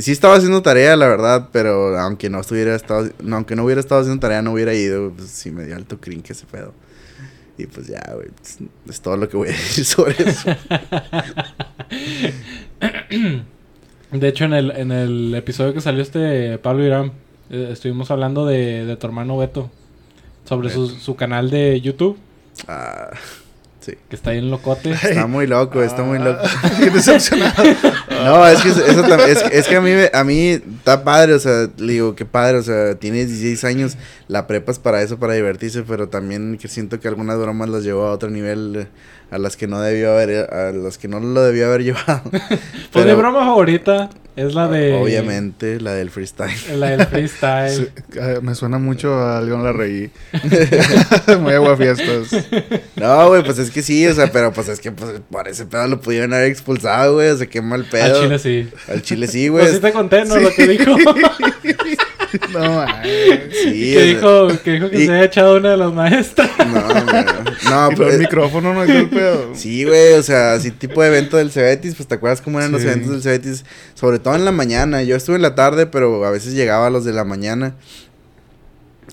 Sí 0.00 0.10
estaba 0.10 0.34
haciendo 0.34 0.62
tarea, 0.62 0.96
la 0.96 1.06
verdad, 1.06 1.48
pero 1.52 1.96
aunque 2.00 2.28
no 2.28 2.40
estuviera 2.40 2.74
estado, 2.74 3.08
no, 3.22 3.36
aunque 3.36 3.54
no 3.54 3.62
hubiera 3.64 3.80
estado 3.80 4.00
haciendo 4.00 4.20
tarea, 4.20 4.42
no 4.42 4.52
hubiera 4.52 4.74
ido, 4.74 5.12
pues 5.16 5.28
sí 5.28 5.52
me 5.52 5.64
dio 5.64 5.76
alto 5.76 6.00
cringe 6.00 6.30
ese 6.32 6.44
pedo. 6.46 6.74
Y 7.58 7.66
pues 7.66 7.86
ya, 7.86 8.02
güey, 8.14 8.28
pues, 8.36 8.58
es 8.88 9.00
todo 9.00 9.16
lo 9.16 9.28
que 9.28 9.36
voy 9.36 9.48
a 9.48 9.52
decir 9.52 9.84
sobre 9.84 10.14
eso. 10.22 10.50
De 14.12 14.28
hecho, 14.28 14.44
en 14.44 14.52
el, 14.54 14.70
en 14.70 14.92
el 14.92 15.34
episodio 15.34 15.74
que 15.74 15.80
salió 15.80 16.02
este 16.02 16.58
Pablo 16.58 16.84
Irán, 16.84 17.12
eh, 17.50 17.70
estuvimos 17.72 18.10
hablando 18.10 18.46
de, 18.46 18.84
de 18.84 18.96
tu 18.96 19.06
hermano 19.06 19.36
Beto. 19.38 19.70
Sobre 20.44 20.70
su, 20.70 20.88
su 20.88 21.16
canal 21.16 21.50
de 21.50 21.80
YouTube, 21.80 22.16
Ah, 22.68 23.10
sí. 23.86 23.98
que 24.08 24.16
está 24.16 24.30
ahí 24.30 24.38
en 24.38 24.50
locote. 24.50 24.90
Está 24.90 25.26
muy 25.26 25.46
loco, 25.46 25.82
está 25.82 26.02
muy 26.02 26.18
loco. 26.18 26.42
Qué 26.78 26.90
decepcionado. 26.90 27.64
No, 28.24 28.46
es 28.46 28.60
que 28.62 28.70
eso 28.70 28.80
es, 29.26 29.44
es 29.52 29.68
que 29.68 29.76
a 29.76 29.80
mí 29.80 29.92
a 30.12 30.24
mí 30.24 30.48
está 30.50 31.04
padre, 31.04 31.34
o 31.34 31.38
sea, 31.38 31.68
le 31.78 31.92
digo, 31.92 32.14
qué 32.16 32.24
padre, 32.24 32.58
o 32.58 32.62
sea, 32.62 32.96
tienes 32.96 33.28
16 33.28 33.64
años, 33.64 33.96
la 34.28 34.46
prepa 34.46 34.72
es 34.72 34.78
para 34.78 35.02
eso, 35.02 35.18
para 35.18 35.34
divertirse, 35.34 35.82
pero 35.82 36.08
también 36.08 36.58
que 36.60 36.68
siento 36.68 36.98
que 36.98 37.08
algunas 37.08 37.38
bromas 37.38 37.68
las 37.68 37.84
llevó 37.84 38.06
a 38.06 38.12
otro 38.12 38.30
nivel 38.30 38.76
eh, 38.76 38.86
a 39.30 39.38
las 39.38 39.56
que 39.56 39.66
no 39.66 39.80
debió 39.80 40.12
haber 40.12 40.52
a 40.52 40.72
las 40.72 40.98
que 40.98 41.08
no 41.08 41.20
lo 41.20 41.42
debió 41.42 41.66
haber 41.66 41.82
llevado. 41.84 42.22
Pues 42.30 42.42
mi 42.42 43.02
Pero, 43.02 43.16
broma 43.16 43.40
favorita 43.40 44.10
es 44.36 44.54
la 44.54 44.68
de... 44.68 44.92
obviamente 44.92 45.80
la 45.80 45.94
del 45.94 46.10
freestyle. 46.10 46.54
La 46.78 46.90
del 46.90 47.06
freestyle. 47.06 47.70
Sí, 47.70 48.18
ah, 48.20 48.34
me 48.42 48.54
suena 48.54 48.78
mucho 48.78 49.18
a 49.18 49.40
León 49.40 49.64
la 49.64 49.72
Reí. 49.72 50.10
Muy 51.40 51.54
aguafiestas. 51.54 52.44
No, 52.96 53.28
güey, 53.28 53.42
pues 53.42 53.58
es 53.58 53.70
que 53.70 53.82
sí, 53.82 54.06
o 54.06 54.14
sea, 54.14 54.30
pero 54.30 54.52
pues 54.52 54.68
es 54.68 54.78
que 54.80 54.92
pues, 54.92 55.20
por 55.30 55.48
ese 55.48 55.64
pedo 55.66 55.88
lo 55.88 56.00
pudieron 56.00 56.34
haber 56.34 56.50
expulsado, 56.50 57.14
güey, 57.14 57.30
o 57.30 57.36
sea, 57.36 57.46
qué 57.46 57.62
mal 57.62 57.86
pedo. 57.90 58.16
Al 58.16 58.22
chile 58.22 58.38
sí. 58.38 58.68
Al 58.88 59.02
chile 59.02 59.26
sí, 59.26 59.50
Pues 59.50 59.64
güey. 59.64 59.74
sí 59.74 59.80
te 59.80 59.92
conté, 59.92 60.24
¿no? 60.26 60.36
Lo 60.36 60.50
que 60.50 60.66
dijo. 60.68 60.94
No. 62.58 62.86
Sí, 63.66 63.92
que, 63.94 64.02
dijo, 64.02 64.48
que 64.62 64.70
dijo 64.72 64.90
que 64.90 65.02
y- 65.02 65.06
se 65.06 65.12
había 65.12 65.24
echado 65.24 65.56
una 65.56 65.70
de 65.70 65.76
las 65.76 65.92
maestras. 65.92 66.50
No, 66.66 66.88
no, 67.70 67.86
y 67.92 67.94
pero 67.94 67.96
por 67.96 68.10
el 68.12 68.18
micrófono 68.20 68.74
no 68.74 68.82
es 68.84 68.90
el 68.90 69.08
pedo. 69.08 69.54
Sí, 69.54 69.84
güey, 69.84 70.12
o 70.14 70.22
sea, 70.22 70.52
así 70.54 70.70
tipo 70.70 71.02
de 71.02 71.08
evento 71.08 71.36
del 71.36 71.50
Cebetis, 71.50 71.94
pues 71.94 72.06
te 72.08 72.14
acuerdas 72.16 72.40
cómo 72.42 72.58
eran 72.58 72.70
los 72.72 72.82
eventos 72.82 73.10
del 73.10 73.22
Cebetis, 73.22 73.64
sobre 73.94 74.18
todo 74.18 74.34
en 74.36 74.44
la 74.44 74.52
mañana. 74.52 75.02
Yo 75.02 75.16
estuve 75.16 75.36
en 75.36 75.42
la 75.42 75.54
tarde, 75.54 75.86
pero 75.86 76.24
a 76.24 76.30
veces 76.30 76.52
llegaba 76.54 76.86
a 76.86 76.90
los 76.90 77.04
de 77.04 77.12
la 77.12 77.24
mañana. 77.24 77.74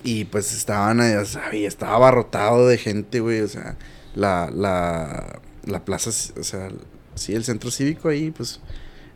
Y 0.02 0.24
pues 0.26 0.54
estaban, 0.54 1.00
ahí, 1.00 1.14
o 1.14 1.24
sea, 1.24 1.54
y 1.54 1.64
estaba 1.64 1.94
abarrotado 1.96 2.68
de 2.68 2.76
gente, 2.78 3.20
güey, 3.20 3.40
o 3.40 3.48
sea, 3.48 3.76
la, 4.14 4.50
la, 4.54 5.40
la 5.64 5.84
plaza, 5.84 6.10
o 6.38 6.42
sea, 6.44 6.68
sí, 7.14 7.34
el 7.34 7.44
centro 7.44 7.70
cívico 7.70 8.08
ahí, 8.10 8.30
pues, 8.30 8.60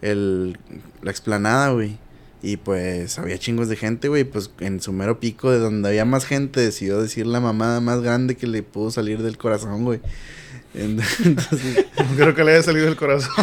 el, 0.00 0.56
la 1.02 1.10
explanada, 1.10 1.70
güey. 1.72 1.98
Y 2.40 2.56
pues 2.56 3.18
había 3.18 3.38
chingos 3.38 3.68
de 3.68 3.76
gente, 3.76 4.08
güey, 4.08 4.24
pues 4.24 4.50
en 4.60 4.80
su 4.80 4.92
mero 4.92 5.18
pico, 5.18 5.50
de 5.50 5.58
donde 5.58 5.88
había 5.88 6.04
más 6.04 6.24
gente, 6.24 6.60
decidió 6.60 7.02
decir 7.02 7.26
la 7.26 7.40
mamada 7.40 7.80
más 7.80 8.00
grande 8.00 8.36
que 8.36 8.46
le 8.46 8.62
pudo 8.62 8.90
salir 8.92 9.22
del 9.22 9.36
corazón, 9.36 9.84
güey. 9.84 10.00
Entonces, 10.74 11.86
No 11.96 12.16
creo 12.16 12.34
que 12.34 12.44
le 12.44 12.52
haya 12.52 12.62
salido 12.62 12.86
del 12.86 12.96
corazón. 12.96 13.34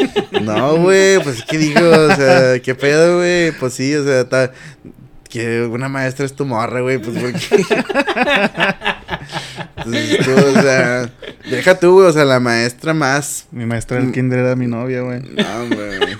no, 0.42 0.76
güey, 0.76 1.22
pues 1.22 1.42
qué 1.48 1.56
digo, 1.56 1.80
o 1.80 2.14
sea, 2.14 2.60
qué 2.60 2.74
pedo, 2.74 3.18
güey, 3.18 3.52
pues 3.52 3.72
sí, 3.74 3.94
o 3.94 4.04
sea, 4.04 4.20
está 4.20 4.52
que 5.30 5.62
una 5.62 5.88
maestra 5.88 6.26
es 6.26 6.34
tu 6.34 6.44
morra, 6.44 6.82
güey, 6.82 6.98
pues 6.98 7.16
porque 7.18 7.38
Entonces, 9.76 10.18
tú, 10.18 10.30
o 10.32 10.60
sea, 10.60 11.10
deja 11.48 11.80
tú, 11.80 11.92
güey, 11.94 12.08
o 12.08 12.12
sea, 12.12 12.26
la 12.26 12.38
maestra 12.38 12.92
más 12.92 13.46
Mi 13.50 13.64
maestra 13.64 13.98
del 13.98 14.12
kinder 14.12 14.40
era 14.40 14.56
mi 14.56 14.66
novia, 14.66 15.00
güey. 15.00 15.20
no, 15.20 15.74
güey. 15.74 16.11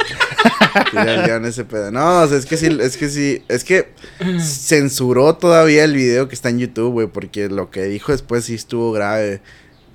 Tira 0.90 1.26
ya 1.26 1.36
en 1.36 1.44
ese 1.44 1.64
pedo. 1.64 1.90
No, 1.90 2.22
o 2.22 2.26
sea, 2.26 2.38
es 2.38 2.46
que 2.46 2.56
sí, 2.56 2.66
es 2.80 2.96
que 2.96 3.08
sí, 3.08 3.42
es 3.48 3.64
que 3.64 3.92
censuró 4.40 5.36
todavía 5.36 5.84
el 5.84 5.94
video 5.94 6.28
que 6.28 6.34
está 6.34 6.48
en 6.48 6.58
YouTube, 6.58 6.92
güey, 6.92 7.06
porque 7.06 7.48
lo 7.48 7.70
que 7.70 7.84
dijo 7.84 8.12
después 8.12 8.44
sí 8.44 8.54
estuvo 8.54 8.92
grave. 8.92 9.40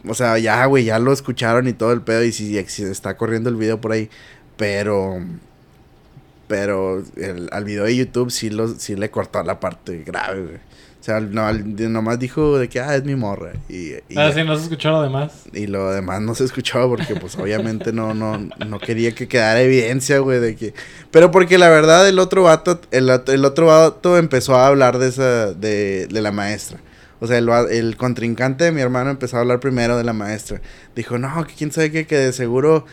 O 0.07 0.13
sea, 0.13 0.38
ya, 0.38 0.65
güey, 0.65 0.86
ya 0.86 0.99
lo 0.99 1.11
escucharon 1.11 1.67
y 1.67 1.73
todo 1.73 1.91
el 1.91 2.01
pedo 2.01 2.23
y 2.23 2.32
sí, 2.32 2.63
sí 2.67 2.84
está 2.84 3.17
corriendo 3.17 3.49
el 3.49 3.55
video 3.55 3.82
por 3.82 3.91
ahí, 3.91 4.09
pero 4.55 5.21
pero 6.47 7.03
el, 7.17 7.49
al 7.51 7.65
video 7.65 7.84
de 7.84 7.95
YouTube 7.95 8.32
sí 8.32 8.49
lo 8.49 8.69
sí 8.69 8.95
le 8.95 9.11
cortó 9.11 9.43
la 9.43 9.59
parte 9.59 10.03
grave, 10.05 10.41
güey. 10.43 10.57
O 11.07 11.09
sea, 11.09 11.21
no, 11.21 11.45
al- 11.45 11.63
nomás 11.93 12.19
dijo 12.19 12.57
de 12.59 12.67
que 12.67 12.81
ah, 12.81 12.93
es 12.97 13.05
mi 13.05 13.15
morra 13.15 13.53
y, 13.69 13.93
y 14.09 14.17
Ah, 14.17 14.29
sí, 14.33 14.43
no 14.43 14.57
se 14.57 14.63
escuchó 14.63 14.91
lo 14.91 15.01
demás. 15.03 15.43
Y 15.53 15.65
lo 15.67 15.89
demás 15.89 16.19
no 16.19 16.35
se 16.35 16.43
escuchaba 16.43 16.85
porque 16.89 17.15
pues 17.15 17.37
obviamente 17.37 17.93
no, 17.93 18.13
no, 18.13 18.37
no 18.37 18.79
quería 18.79 19.15
que 19.15 19.29
quedara 19.29 19.61
evidencia, 19.61 20.19
güey, 20.19 20.41
de 20.41 20.57
que... 20.57 20.73
Pero 21.09 21.31
porque 21.31 21.57
la 21.57 21.69
verdad 21.69 22.09
el 22.09 22.19
otro 22.19 22.43
vato, 22.43 22.81
el, 22.91 23.09
el 23.27 23.45
otro 23.45 23.67
vato 23.67 24.17
empezó 24.17 24.55
a 24.57 24.67
hablar 24.67 24.97
de 24.97 25.07
esa, 25.07 25.53
de, 25.53 26.07
de 26.07 26.21
la 26.21 26.33
maestra. 26.33 26.77
O 27.21 27.27
sea, 27.27 27.37
el, 27.37 27.47
el 27.71 27.95
contrincante 27.95 28.65
de 28.65 28.73
mi 28.73 28.81
hermano 28.81 29.09
empezó 29.09 29.37
a 29.37 29.39
hablar 29.39 29.61
primero 29.61 29.95
de 29.97 30.03
la 30.03 30.11
maestra. 30.11 30.59
Dijo, 30.93 31.17
no, 31.17 31.47
que 31.47 31.53
quién 31.53 31.71
sabe 31.71 31.89
qué, 31.89 32.05
que 32.05 32.17
de 32.17 32.33
seguro... 32.33 32.85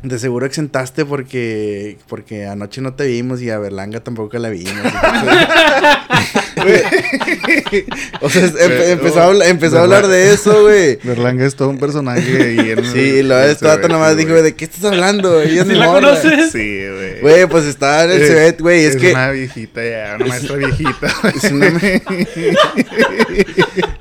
De 0.00 0.20
seguro 0.20 0.46
exentaste 0.46 1.04
porque 1.04 1.98
porque 2.06 2.46
anoche 2.46 2.80
no 2.80 2.94
te 2.94 3.04
vimos 3.08 3.42
y 3.42 3.50
a 3.50 3.58
Berlanga 3.58 3.98
tampoco 3.98 4.38
la 4.38 4.48
vimos. 4.48 4.70
o 8.20 8.28
sea, 8.30 8.42
empe- 8.46 8.88
empezó, 8.90 9.20
a, 9.20 9.24
hablar- 9.26 9.48
empezó 9.48 9.78
a 9.78 9.82
hablar 9.82 10.06
de 10.08 10.32
eso, 10.32 10.62
güey. 10.62 10.98
Berlanga 11.02 11.44
es 11.46 11.54
todo 11.54 11.68
un 11.70 11.78
personaje 11.78 12.54
y 12.54 12.70
en 12.70 12.84
Sí, 12.84 12.98
y 12.98 13.22
luego 13.22 13.42
este 13.48 13.66
vato 13.66 13.88
nomás 13.88 14.16
dijo, 14.16 14.30
güey, 14.30 14.42
¿de 14.42 14.54
qué 14.54 14.64
estás 14.64 14.84
hablando? 14.84 15.40
Ella 15.40 15.62
es 15.62 15.66
¿Sí 15.68 15.72
mi 15.72 15.78
la 15.78 15.86
morra". 15.86 16.00
conoces? 16.20 16.50
Sí, 16.52 16.80
güey. 16.88 17.20
Güey, 17.20 17.46
pues 17.46 17.64
estaba 17.64 18.04
en 18.04 18.10
el 18.12 18.22
Es- 18.22 18.28
Cebet, 18.28 18.60
güey, 18.60 18.84
es, 18.84 18.96
que... 18.96 19.10
una 19.12 19.30
viejita 19.30 19.80
ya, 19.84 20.14
una 20.16 20.26
maestra 20.26 20.56
viejita. 20.56 21.14
Es 21.34 21.50
una 21.52 21.66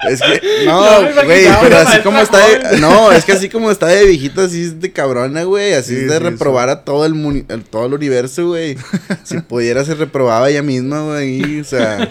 Es 0.09 0.21
que, 0.21 0.65
No, 0.65 1.01
güey, 1.25 1.45
pero 1.61 1.77
así 1.79 1.99
como 2.01 2.19
está 2.19 2.37
de, 2.47 2.77
no, 2.79 3.11
es 3.11 3.25
que 3.25 3.33
así 3.33 3.49
como 3.49 3.69
está 3.71 3.87
de 3.87 4.05
viejita, 4.05 4.43
así 4.45 4.63
es 4.63 4.79
de 4.79 4.91
cabrona, 4.91 5.43
güey, 5.43 5.73
así 5.73 5.95
Sí, 5.95 6.01
es 6.03 6.09
de 6.09 6.17
sí, 6.17 6.23
reprobar 6.23 6.69
a 6.69 6.83
todo 6.83 7.05
el, 7.05 7.13
muni- 7.13 7.45
el- 7.49 7.63
todo 7.63 7.85
el 7.85 7.93
universo, 7.93 8.47
güey. 8.47 8.77
Si 9.23 9.39
pudiera 9.39 9.83
se 9.85 9.95
reprobaba 9.95 10.49
ella 10.49 10.61
misma, 10.63 11.01
güey, 11.03 11.59
o 11.59 11.63
sea, 11.63 12.09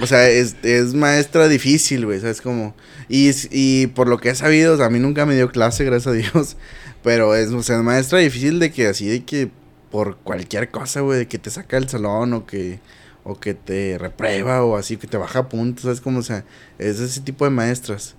o 0.00 0.06
sea, 0.06 0.28
es, 0.28 0.56
es 0.62 0.94
maestra 0.94 1.48
difícil, 1.48 2.06
güey, 2.06 2.20
¿sabes 2.20 2.40
cómo? 2.40 2.74
Y, 3.08 3.30
y 3.50 3.88
por 3.88 4.08
lo 4.08 4.18
que 4.18 4.30
he 4.30 4.34
sabido, 4.34 4.74
o 4.74 4.76
sea, 4.76 4.86
a 4.86 4.90
mí 4.90 4.98
nunca 4.98 5.26
me 5.26 5.34
dio 5.34 5.50
clase, 5.50 5.84
gracias 5.84 6.06
a 6.08 6.12
Dios, 6.12 6.56
pero 7.02 7.34
es, 7.34 7.50
o 7.50 7.62
sea, 7.62 7.76
es 7.76 7.82
maestra 7.82 8.18
difícil 8.18 8.58
de 8.58 8.70
que 8.70 8.86
así, 8.86 9.08
de 9.08 9.24
que 9.24 9.50
por 9.90 10.16
cualquier 10.18 10.70
cosa, 10.70 11.00
güey, 11.00 11.20
de 11.20 11.28
que 11.28 11.38
te 11.38 11.50
saca 11.50 11.78
del 11.78 11.88
salón 11.88 12.32
o 12.34 12.46
que 12.46 12.80
o 13.24 13.38
que 13.38 13.52
te 13.52 13.98
reprueba 13.98 14.64
o 14.64 14.76
así 14.76 14.96
que 14.96 15.06
te 15.06 15.18
baja 15.18 15.50
puntos, 15.50 15.82
¿sabes 15.82 16.00
cómo? 16.00 16.20
O 16.20 16.22
sea, 16.22 16.44
es 16.78 16.98
ese 16.98 17.20
tipo 17.20 17.44
de 17.44 17.50
maestras. 17.50 18.14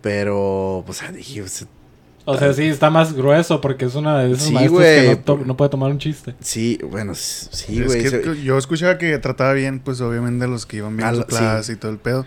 Pero, 0.00 0.84
pues, 0.86 1.02
ah, 1.02 1.12
dije, 1.12 1.40
pues, 1.40 1.66
O 2.30 2.38
sea, 2.38 2.52
sí, 2.52 2.64
está 2.64 2.90
más 2.90 3.14
grueso 3.14 3.60
porque 3.60 3.86
es 3.86 3.94
una 3.94 4.18
de 4.18 4.32
esas 4.32 4.42
Sí, 4.48 4.54
que 4.54 5.18
no, 5.26 5.36
no 5.46 5.56
puede 5.56 5.70
tomar 5.70 5.90
un 5.90 5.98
chiste. 5.98 6.34
sí, 6.40 6.78
bueno, 6.90 7.14
sí, 7.14 7.80
es 7.80 7.86
güey. 7.86 8.02
que 8.02 8.42
yo 8.42 8.58
escuchaba 8.58 8.98
que 8.98 9.16
trataba 9.18 9.54
bien, 9.54 9.80
pues 9.80 10.00
obviamente 10.02 10.44
a 10.44 10.48
los 10.48 10.66
que 10.66 10.76
iban 10.78 10.96
bien 10.96 11.06
A 11.06 11.10
a 11.10 11.14
su 11.14 11.20
lo- 11.20 11.26
sí. 11.26 11.30
clase 11.36 11.72
y 11.72 11.76
todo 11.76 11.90
el 11.90 11.98
pedo. 11.98 12.26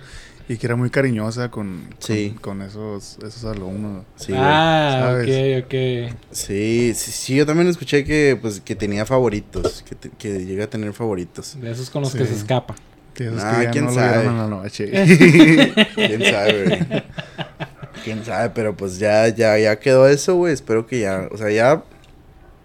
Y 0.50 0.58
que 0.58 0.66
era 0.68 0.76
muy 0.76 0.90
cariñosa 0.90 1.50
con, 1.52 1.84
con, 1.92 1.96
Sí. 2.00 2.36
con 2.42 2.62
esos, 2.64 3.18
esos 3.26 3.46
alumnos. 3.46 4.04
sí, 4.18 4.34
ah, 4.36 5.02
¿sabes? 5.04 5.64
ok, 5.64 5.66
ok. 5.66 6.16
sí, 6.32 6.94
sí, 6.96 7.12
sí, 7.12 7.36
yo 7.36 7.46
también 7.46 7.68
escuché 7.70 8.04
que, 8.04 8.38
pues, 8.42 8.60
que 8.60 8.76
tenía 8.76 9.06
favoritos, 9.06 9.84
que, 9.88 9.96
te- 9.96 10.10
que 10.10 10.44
llega 10.44 10.66
a 10.66 10.70
tener 10.70 10.92
favoritos. 10.94 11.58
De 11.62 11.72
esos 11.72 11.90
con 11.92 12.02
los 12.02 12.12
Sí. 12.12 12.18
que 12.18 12.26
se 12.26 12.34
escapa. 12.34 12.76
Que 13.14 13.28
esos 13.28 13.40
Ah, 13.42 13.58
que 13.60 13.64
ya 13.66 13.72
quién 13.72 13.86
no 13.86 13.94
sabe. 13.94 14.18
vieron 14.18 14.34
en 14.34 14.38
la 14.40 14.48
noche. 14.48 14.90
¿Quién 15.96 16.22
sabe, 16.26 16.66
güey? 16.66 17.04
¿Quién 18.04 18.24
sabe? 18.26 18.52
Pero, 18.54 18.76
pues, 18.76 19.00
ya, 19.00 19.28
ya, 19.30 19.58
ya 19.58 19.80
quedó 19.80 20.08
eso, 20.08 20.36
güey. 20.36 20.54
Espero 20.54 20.86
que 20.88 21.00
ya, 21.00 21.28
o 21.32 21.38
sea, 21.38 21.50
ya, 21.52 21.84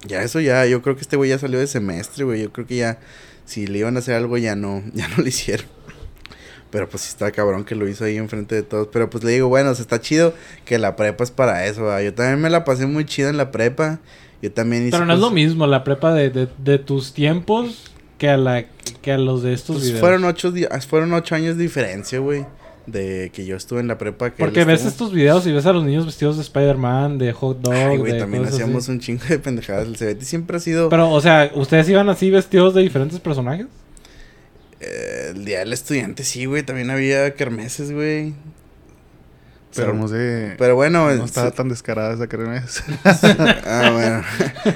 ya 0.07 0.23
eso 0.23 0.41
ya, 0.41 0.65
yo 0.67 0.83
creo 0.83 0.95
que 0.97 1.03
este 1.03 1.17
güey 1.17 1.31
ya 1.31 1.39
salió 1.39 1.59
de 1.59 1.67
semestre, 1.67 2.25
güey. 2.25 2.43
Yo 2.43 2.53
creo 2.53 2.67
que 2.67 2.77
ya, 2.77 2.99
si 3.45 3.67
le 3.67 3.79
iban 3.79 3.97
a 3.97 4.01
hacer 4.01 4.15
algo, 4.15 4.39
ya 4.39 4.57
no, 4.57 4.83
ya 4.95 5.09
no 5.09 5.19
lo 5.19 5.27
hicieron. 5.27 5.67
Pero 6.71 6.89
pues 6.89 7.05
sí 7.05 7.09
está 7.11 7.31
cabrón 7.31 7.65
que 7.65 7.75
lo 7.75 7.89
hizo 7.89 8.05
ahí 8.05 8.17
enfrente 8.17 8.55
de 8.57 8.63
todos. 8.63 8.89
Pero 8.93 9.09
pues 9.09 9.23
le 9.25 9.31
digo, 9.31 9.49
bueno, 9.49 9.71
o 9.71 9.75
sea, 9.75 9.83
está 9.83 10.01
chido 10.01 10.35
que 10.65 10.79
la 10.79 10.97
prepa 10.97 11.23
es 11.25 11.31
para 11.31 11.65
eso, 11.67 11.85
¿verdad? 11.85 12.03
Yo 12.03 12.13
también 12.13 12.41
me 12.41 12.51
la 12.51 12.65
pasé 12.65 12.87
muy 12.87 13.05
chida 13.07 13.31
en 13.31 13.37
la 13.37 13.51
prepa. 13.53 14.01
Yo 14.43 14.53
también 14.53 14.83
hice. 14.83 14.91
Pero 14.91 15.07
no 15.07 15.15
es 15.15 15.21
lo 15.21 15.31
mismo 15.31 15.67
la 15.67 15.85
prepa 15.85 16.13
de, 16.13 16.29
de, 16.29 16.49
de 16.59 16.79
tus 16.79 17.15
tiempos 17.15 17.93
que 18.19 18.29
a, 18.29 18.37
la, 18.37 18.65
que 19.01 19.13
a 19.13 19.17
los 19.17 19.43
de 19.43 19.53
estos 19.55 19.77
Pues 19.77 19.85
videos. 19.87 20.01
fueron 20.01 20.25
ocho, 20.25 20.53
fueron 20.89 21.13
ocho 21.15 21.35
años 21.35 21.57
de 21.57 21.63
diferencia, 21.63 22.19
güey. 22.19 22.45
De 22.87 23.31
que 23.35 23.45
yo 23.45 23.57
estuve 23.57 23.81
en 23.81 23.89
la 23.89 23.99
prepa. 23.99 24.31
Que 24.31 24.37
Porque 24.45 24.65
ves 24.65 24.77
estuvo. 24.85 24.91
estos 24.91 25.13
videos 25.13 25.47
y 25.47 25.53
ves 25.53 25.67
a 25.67 25.73
los 25.73 25.85
niños 25.85 26.07
vestidos 26.07 26.37
de 26.37 26.43
Spider-Man, 26.43 27.19
de 27.19 27.33
hot 27.33 27.61
dog, 27.61 27.75
Ay, 27.75 27.97
güey, 27.99 28.13
de 28.13 28.19
también 28.21 28.45
cosas 28.45 28.55
así. 28.55 28.63
hacíamos 28.63 28.89
un 28.89 29.01
chingo 29.01 29.25
de 29.29 29.39
pendejadas. 29.41 29.87
El 29.89 29.97
CBT 29.97 30.23
siempre 30.23 30.57
ha 30.57 30.61
sido. 30.61 30.89
Pero, 30.89 31.11
o 31.11 31.21
sea, 31.21 31.51
¿ustedes 31.55 31.89
iban 31.89 32.09
así 32.09 32.31
vestidos 32.31 32.75
de 32.75 32.83
diferentes 32.83 33.19
personajes? 33.21 33.67
eh, 34.81 35.33
el 35.35 35.45
día 35.45 35.61
del 35.61 35.73
estudiante, 35.73 36.23
sí, 36.23 36.45
güey. 36.45 36.63
También 36.63 36.91
había 36.91 37.35
kermeses, 37.35 37.91
güey. 37.93 38.35
Pero 39.75 39.93
no 39.93 40.09
sé. 40.09 40.55
Pero 40.57 40.75
bueno, 40.75 41.13
no 41.15 41.25
estaba 41.25 41.51
sí. 41.51 41.57
tan 41.57 41.69
descarada 41.69 42.15
esa 42.15 42.27
kermés. 42.29 42.83
Ah, 43.05 43.91
bueno. 43.93 44.23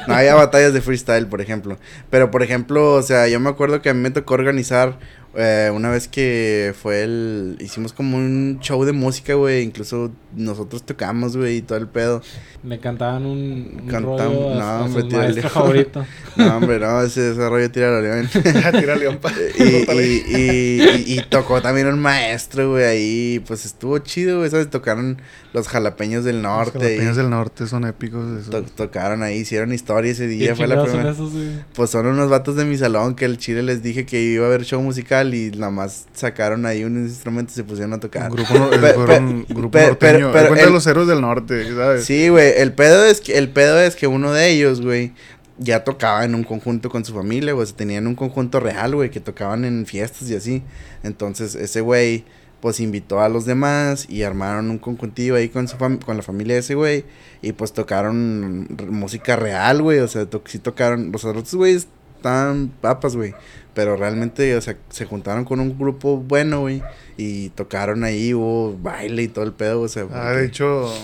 no 0.09 0.15
había 0.15 0.35
batallas 0.35 0.75
de 0.75 0.83
freestyle, 0.83 1.27
por 1.27 1.41
ejemplo. 1.41 1.79
Pero, 2.11 2.31
por 2.31 2.43
ejemplo, 2.43 2.95
o 2.95 3.03
sea, 3.03 3.27
yo 3.29 3.41
me 3.41 3.49
acuerdo 3.49 3.81
que 3.81 3.89
a 3.89 3.95
mí 3.95 4.01
me 4.01 4.11
tocó 4.11 4.35
organizar 4.35 4.99
eh, 5.35 5.71
una 5.73 5.91
vez 5.91 6.09
que 6.09 6.75
fue 6.81 7.03
el... 7.03 7.57
Hicimos 7.61 7.93
como 7.93 8.17
un 8.17 8.59
show 8.61 8.85
de 8.85 8.93
música, 8.93 9.35
güey. 9.35 9.63
Incluso 9.63 10.11
nosotros 10.35 10.85
tocamos, 10.85 11.37
güey, 11.37 11.59
y 11.59 11.63
todo 11.63 11.79
el 11.79 11.87
pedo. 11.89 12.23
Me 12.63 12.79
cantaban 12.79 13.25
un, 13.25 13.81
un 13.85 13.91
rollo 14.03 14.51
a, 14.53 14.55
no, 14.55 14.61
a 14.61 14.85
hombre, 14.85 15.05
tírale. 15.05 15.29
maestro 15.29 15.49
favorito. 15.51 16.07
No, 16.37 16.57
hombre, 16.57 16.79
no, 16.79 17.03
ese, 17.03 17.33
ese 17.33 17.49
rollo 17.49 17.71
tira 17.71 17.91
la 17.91 18.01
león. 18.01 18.29
Tira 18.33 18.97
león 18.97 19.19
pa. 19.21 19.33
y, 19.59 19.63
y, 19.63 20.25
y, 20.29 20.83
y- 21.07 21.19
y 21.19 21.23
tocó 21.29 21.61
también 21.61 21.87
un 21.89 21.99
maestro, 21.99 22.71
güey, 22.71 22.85
ahí. 22.85 23.45
Pues 23.47 23.65
estuvo 23.67 23.99
chido, 23.99 24.39
güey, 24.39 24.49
¿sabes? 24.51 24.71
Tocaron 24.71 25.21
los 25.53 25.67
jalapeños 25.69 26.25
del 26.25 26.41
norte. 26.43 26.79
Los 26.79 26.85
y 26.85 26.89
jalapeños 26.91 27.17
del 27.17 27.31
norte 27.31 27.67
son 27.67 27.85
épicos. 27.85 28.41
eso. 28.43 28.51
to- 28.51 28.63
tocaron 28.63 29.23
ahí, 29.23 29.39
hicieron 29.39 29.73
historia 29.73 30.13
ese 30.13 30.25
¿Qué 30.25 30.29
día. 30.29 30.55
Fue 30.57 30.67
la 30.69 30.77
chingados 30.85 30.91
son 30.91 30.99
primera. 31.01 31.13
esos, 31.15 31.33
güey? 31.33 31.65
Pues 31.75 31.91
son 31.91 32.07
unos 32.07 32.31
vatos 32.31 32.57
de 32.57 32.65
mi 32.65 32.77
salón 32.79 33.15
que 33.17 33.25
el 33.25 33.37
chile 33.39 33.63
les 33.63 33.83
dije 33.83 34.07
que 34.07 34.23
iba 34.23 34.45
a 34.45 34.49
haber 34.49 34.65
show 34.65 34.81
musical 34.81 35.20
y 35.35 35.51
nada 35.51 35.71
más 35.71 36.07
sacaron 36.15 36.65
ahí 36.67 36.85
unos 36.85 37.09
instrumentos 37.11 37.55
y 37.55 37.57
se 37.57 37.65
pusieron 37.65 37.93
a 37.93 38.01
tocar. 38.01 38.31
Un 38.31 38.37
grupo, 38.37 38.55
no- 38.55 38.71
Pe- 38.71 38.93
fueron 38.95 39.45
grupo 39.49 39.79
norteño. 39.79 40.31
pero- 40.33 40.33
pero 40.33 40.55
de 40.55 40.71
los 40.71 40.87
héroes 40.87 41.07
del 41.09 41.21
norte, 41.21 41.75
¿sabes? 41.75 42.05
Sí, 42.05 42.29
güey, 42.29 42.53
el 42.57 42.73
pedo 42.73 43.05
es 43.05 43.21
que 43.21 43.37
el 43.39 43.49
pedo 43.51 43.79
es 43.81 43.97
que 43.97 44.07
uno 44.07 44.33
de 44.33 44.49
ellos, 44.49 44.81
güey, 44.81 45.13
ya 45.59 45.85
tocaba 45.85 46.25
en 46.25 46.35
un 46.35 46.43
conjunto 46.45 46.89
con 46.89 47.05
su 47.05 47.13
familia, 47.13 47.53
güey, 47.53 47.65
o 47.65 47.67
sea, 47.67 47.77
tenían 47.77 48.07
un 48.07 48.15
conjunto 48.15 48.61
real, 48.61 48.95
güey, 48.95 49.11
que 49.11 49.21
tocaban 49.21 49.65
en 49.67 49.85
fiestas 49.85 50.31
y 50.31 50.35
así. 50.37 50.63
Entonces, 51.03 51.55
ese 51.55 51.81
güey 51.83 52.25
pues 52.61 52.79
invitó 52.81 53.21
a 53.23 53.29
los 53.31 53.47
demás 53.47 54.05
y 54.11 54.23
armaron 54.23 54.71
un 54.71 54.77
conjuntillo 54.79 55.35
ahí 55.35 55.49
con 55.49 55.67
su 55.67 55.79
con 55.79 56.17
la 56.19 56.23
familia 56.23 56.55
de 56.57 56.61
ese 56.61 56.75
güey 56.75 57.07
y 57.41 57.53
pues 57.53 57.73
tocaron 57.73 58.69
música 58.91 59.35
real, 59.37 59.81
güey, 59.81 59.99
o 60.01 60.09
sea, 60.09 60.27
to 60.27 60.43
sí 60.45 60.59
tocaron, 60.59 61.11
los 61.11 61.25
otros 61.25 61.55
güeyes 61.55 61.89
estaban 62.17 62.71
papas, 62.83 63.17
güey, 63.17 63.33
pero 63.81 63.97
realmente, 63.97 64.55
o 64.57 64.61
sea, 64.61 64.77
se 64.91 65.07
juntaron 65.07 65.47
con 65.47 65.59
un 65.59 65.79
grupo 65.79 66.19
bueno, 66.19 66.61
güey, 66.61 66.83
y 67.17 67.49
tocaron 67.49 68.05
ahí, 68.05 68.35
hubo 68.35 68.77
baile 68.77 69.23
y 69.23 69.29
todo 69.29 69.47
el 69.47 69.55
pedo, 69.55 69.81
o 69.81 69.89
sea, 69.89 70.03
Ah, 70.03 70.07
porque- 70.27 70.37
de 70.37 70.45
hecho, 70.45 70.95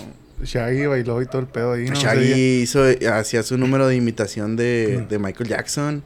Shaggy 0.43 0.85
bailó 0.85 1.19
y 1.23 1.25
todo 1.25 1.39
el 1.41 1.47
pedo 1.47 1.73
ahí, 1.73 1.89
¿no? 1.89 1.95
Shaggy 1.95 2.25
día. 2.33 2.61
hizo, 2.61 2.83
hacía 3.11 3.41
su 3.41 3.57
número 3.57 3.87
de 3.87 3.95
imitación 3.95 4.55
de, 4.55 5.07
de 5.09 5.17
Michael 5.17 5.49
Jackson 5.49 6.03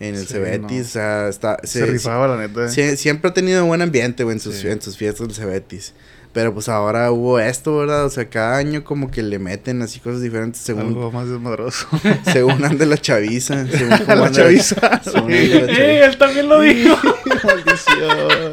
en 0.00 0.16
el 0.16 0.26
Sí, 0.26 0.32
Cebetis, 0.32 0.78
no. 0.78 0.80
o 0.80 0.84
sea, 0.84 1.28
está, 1.28 1.58
Se, 1.62 1.86
rifaba, 1.86 2.26
la 2.26 2.36
neta. 2.38 2.62
Sie- 2.68 2.96
siempre 2.96 3.30
ha 3.30 3.32
tenido 3.34 3.64
buen 3.66 3.82
ambiente, 3.82 4.24
güey, 4.24 4.34
en 4.34 4.40
sus, 4.40 4.56
Sí. 4.56 4.66
en 4.66 4.82
sus 4.82 4.96
fiestas 4.96 5.28
del 5.28 5.36
Cebetis. 5.36 5.94
Pero 6.32 6.54
pues 6.54 6.68
ahora 6.68 7.10
hubo 7.10 7.40
esto, 7.40 7.76
¿verdad? 7.78 8.04
O 8.04 8.10
sea, 8.10 8.28
cada 8.28 8.56
año 8.56 8.84
como 8.84 9.10
que 9.10 9.20
le 9.22 9.40
meten 9.40 9.82
así 9.82 9.98
cosas 9.98 10.20
diferentes 10.22 10.60
según, 10.60 10.86
Algo 10.86 11.10
más 11.10 11.28
desmadroso. 11.28 11.88
según 12.32 12.64
ande 12.64 12.86
la 12.86 12.96
chaviza. 12.98 13.66
Según 13.70 13.98
cómo 14.06 14.24
la 14.26 14.30
chaviza. 14.30 15.00
según 15.02 15.30
la 15.32 15.66
chaviza. 15.66 15.72
¡Eh! 15.82 16.04
Él 16.04 16.16
también 16.18 16.48
lo 16.48 16.60
dijo. 16.60 16.96
Maldición. 17.44 18.52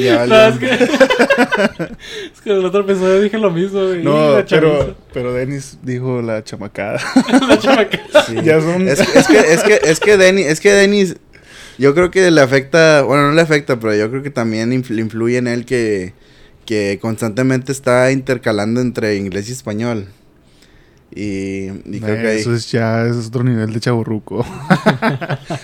Ya 0.00 0.16
valió. 0.18 0.34
No, 0.34 0.46
es 0.48 0.58
que... 0.58 0.74
es 0.74 2.40
que 2.42 2.50
en 2.50 2.56
el 2.58 2.64
otro 2.64 2.80
episodio 2.80 3.20
dije 3.20 3.38
lo 3.38 3.50
mismo, 3.50 3.84
güey. 3.84 4.02
No, 4.02 4.38
La 4.38 4.44
pero, 4.44 4.96
pero 5.12 5.32
Dennis 5.32 5.78
dijo 5.82 6.22
la 6.22 6.42
chamacada. 6.44 7.00
La 7.48 7.58
chamaca. 7.58 7.98
Sí. 8.26 8.36
ya 8.42 8.60
son- 8.60 8.88
Es, 8.88 9.00
que- 9.00 9.18
es 9.18 9.26
que, 9.28 9.38
es 9.38 9.62
que, 9.62 9.80
es 9.84 10.00
que 10.00 10.16
Denny, 10.16 10.42
es 10.42 10.60
que 10.60 10.72
Dennis, 10.72 11.16
yo 11.78 11.94
creo 11.94 12.10
que 12.10 12.30
le 12.30 12.40
afecta, 12.40 13.02
bueno, 13.02 13.28
no 13.28 13.32
le 13.34 13.42
afecta, 13.42 13.78
pero 13.80 13.94
yo 13.94 14.10
creo 14.10 14.22
que 14.22 14.30
también 14.30 14.70
influ- 14.72 14.98
influye 15.00 15.38
en 15.38 15.46
él 15.48 15.64
que, 15.64 16.12
que 16.66 16.98
constantemente 17.00 17.72
está 17.72 18.10
intercalando 18.12 18.80
entre 18.80 19.16
inglés 19.16 19.48
y 19.48 19.52
español. 19.52 20.08
Y, 21.14 21.64
y 21.84 22.00
creo 22.00 22.22
que 22.22 22.26
ahí, 22.28 22.38
Eso 22.40 22.54
es 22.54 22.72
ya 22.72 23.04
es 23.04 23.26
otro 23.26 23.44
nivel 23.44 23.70
de 23.74 23.80
chaburruco. 23.80 24.46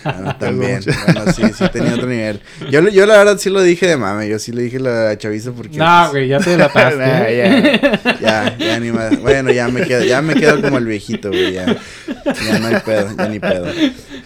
bueno, 0.05 0.37
también, 0.39 0.75
mucho. 0.77 0.91
bueno, 1.07 1.33
sí, 1.33 1.43
sí 1.57 1.65
tenía 1.73 1.95
otro 1.95 2.07
nivel. 2.07 2.41
Yo, 2.71 2.87
yo 2.91 3.07
la 3.07 3.17
verdad 3.17 3.39
sí 3.39 3.49
lo 3.49 3.63
dije 3.63 3.87
de 3.87 3.97
mame, 3.97 4.29
yo 4.29 4.39
sí 4.39 4.53
le 4.53 4.61
dije 4.61 4.79
la 4.79 5.17
chaviza 5.17 5.53
porque... 5.53 5.79
No, 5.79 6.01
pues, 6.03 6.11
güey, 6.11 6.29
ya 6.29 6.39
te 6.39 6.51
delataste. 6.51 6.99
Nah, 6.99 7.31
ya. 7.31 8.19
Ya, 8.21 8.59
ya 8.59 8.79
ni 8.81 8.93
más. 8.93 9.19
Bueno, 9.23 9.51
ya 9.51 9.69
me 9.69 9.87
quedo, 9.87 10.05
ya 10.05 10.21
me 10.21 10.35
quedo 10.35 10.61
como 10.61 10.77
el 10.77 10.85
viejito, 10.85 11.29
güey, 11.31 11.55
ya. 11.55 11.65
Ya 12.45 12.59
no 12.59 12.67
hay 12.67 12.77
pedo, 12.85 13.09
ya 13.17 13.29
ni 13.29 13.41
pedo. 13.41 13.67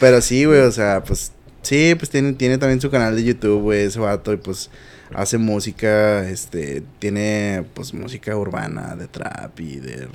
Pero 0.01 0.21
sí, 0.21 0.45
güey, 0.45 0.61
o 0.63 0.73
sea, 0.73 1.05
pues, 1.05 1.31
sí, 1.63 1.95
pues 1.97 2.11
tiene, 2.11 2.35
tiene 2.35 2.59
también 2.59 2.81
su 2.81 2.91
canal 2.91 3.17
de 3.17 3.25
YouTube, 3.25 3.63
güey, 3.63 3.83
ese 3.83 3.99
vato, 4.01 4.33
y 4.33 4.37
pues 4.37 4.71
hace 5.15 5.39
música, 5.39 6.29
este, 6.29 6.83
tiene, 6.99 7.65
pues, 7.75 7.95
música 7.95 8.37
urbana, 8.37 8.97
de 8.97 9.09
trap 9.09 9.59
y 9.61 9.77
de... 9.77 10.09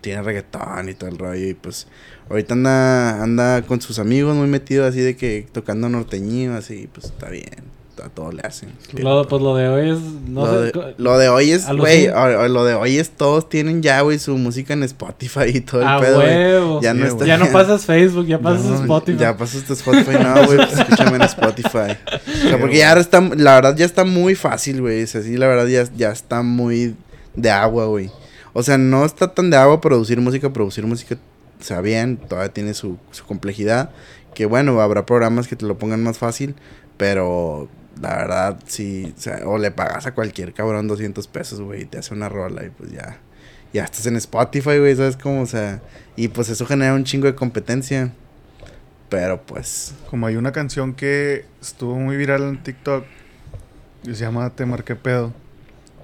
Tiene 0.00 0.20
reggaetón 0.20 0.90
y 0.90 0.94
todo 0.94 1.08
el 1.08 1.18
rollo, 1.18 1.48
y 1.48 1.54
pues, 1.54 1.86
ahorita 2.28 2.52
anda, 2.52 3.22
anda 3.22 3.62
con 3.62 3.80
sus 3.80 3.98
amigos 3.98 4.36
muy 4.36 4.48
metido 4.48 4.86
así 4.86 5.00
de 5.00 5.16
que 5.16 5.46
tocando 5.50 5.88
norteño, 5.88 6.54
así, 6.54 6.90
pues, 6.92 7.06
está 7.06 7.30
bien, 7.30 7.64
a 8.02 8.08
todo 8.08 8.32
le 8.32 8.40
hacen. 8.42 8.70
Lo, 8.94 9.26
pues 9.28 9.40
lo 9.42 9.54
de 9.56 9.68
hoy 9.68 9.90
es. 9.90 9.98
No 10.28 10.46
lo, 10.46 10.52
sé. 10.58 10.64
de, 10.66 10.72
co- 10.72 10.84
lo 10.98 11.18
de 11.18 11.28
hoy 11.28 11.50
es, 11.52 11.66
güey, 11.68 12.06
lo 12.08 12.64
de 12.64 12.74
hoy 12.74 12.98
es 12.98 13.10
todos 13.10 13.48
tienen 13.48 13.82
ya, 13.82 14.00
güey, 14.00 14.18
su 14.18 14.36
música 14.36 14.72
en 14.72 14.82
Spotify 14.82 15.44
y 15.54 15.60
todo 15.60 15.82
el 15.82 15.86
A 15.88 16.00
pedo, 16.00 16.18
huevo. 16.18 16.80
Ya 16.80 16.92
Sí, 16.92 16.98
no 16.98 17.06
está. 17.06 17.26
Ya 17.26 17.36
no 17.38 17.46
pasas 17.52 17.84
Facebook, 17.84 18.26
ya 18.26 18.38
pasas 18.38 18.64
no, 18.64 18.74
Spotify. 18.80 19.18
Ya 19.18 19.36
pasas 19.36 19.62
tu 19.64 19.72
Spotify, 19.74 20.16
no, 20.22 20.44
güey, 20.46 20.56
pues 20.56 20.72
escúchame 20.78 21.16
en 21.16 21.22
Spotify. 21.22 21.96
O 22.44 22.48
sea, 22.48 22.58
porque 22.60 22.78
ya 22.78 22.88
ahora 22.90 23.00
está, 23.00 23.20
la 23.20 23.54
verdad 23.54 23.76
ya 23.76 23.86
está 23.86 24.04
muy 24.04 24.34
fácil, 24.34 24.80
güey. 24.80 25.02
O 25.02 25.06
sea, 25.06 25.22
sí, 25.22 25.36
la 25.36 25.46
verdad 25.46 25.66
ya, 25.66 25.84
ya 25.96 26.10
está 26.10 26.42
muy 26.42 26.94
de 27.34 27.50
agua, 27.50 27.86
güey. 27.86 28.10
O 28.52 28.62
sea, 28.62 28.76
no 28.78 29.04
está 29.04 29.32
tan 29.34 29.50
de 29.50 29.56
agua 29.56 29.80
producir 29.80 30.20
música, 30.20 30.52
producir 30.52 30.84
música, 30.86 31.16
o 31.60 31.64
sea, 31.64 31.80
bien, 31.80 32.16
todavía 32.18 32.52
tiene 32.52 32.74
su, 32.74 32.98
su 33.12 33.24
complejidad. 33.24 33.90
Que 34.34 34.46
bueno, 34.46 34.80
habrá 34.80 35.06
programas 35.06 35.46
que 35.48 35.56
te 35.56 35.64
lo 35.64 35.78
pongan 35.78 36.02
más 36.02 36.18
fácil, 36.18 36.54
pero 36.96 37.68
la 38.00 38.16
verdad, 38.16 38.58
sí, 38.66 39.12
o, 39.16 39.20
sea, 39.20 39.40
o 39.46 39.58
le 39.58 39.70
pagas 39.70 40.06
a 40.06 40.14
cualquier 40.14 40.52
cabrón 40.52 40.88
200 40.88 41.26
pesos, 41.28 41.60
güey, 41.60 41.82
y 41.82 41.84
te 41.84 41.98
hace 41.98 42.14
una 42.14 42.28
rola 42.28 42.64
y 42.64 42.70
pues 42.70 42.90
ya, 42.90 43.18
ya 43.72 43.84
estás 43.84 44.06
en 44.06 44.16
Spotify, 44.16 44.78
güey, 44.78 44.94
¿sabes 44.96 45.16
cómo? 45.16 45.42
O 45.42 45.46
sea, 45.46 45.80
y 46.16 46.28
pues 46.28 46.48
eso 46.48 46.66
genera 46.66 46.94
un 46.94 47.04
chingo 47.04 47.26
de 47.26 47.34
competencia. 47.34 48.12
Pero 49.08 49.40
pues, 49.42 49.94
Como 50.10 50.26
hay 50.26 50.36
una 50.36 50.52
canción 50.52 50.94
que 50.94 51.44
estuvo 51.60 51.96
muy 51.96 52.16
viral 52.16 52.42
en 52.42 52.62
TikTok. 52.62 53.04
Que 54.02 54.14
se 54.14 54.24
llama 54.24 54.50
Te 54.50 54.66
marqué 54.66 54.96
pedo. 54.96 55.32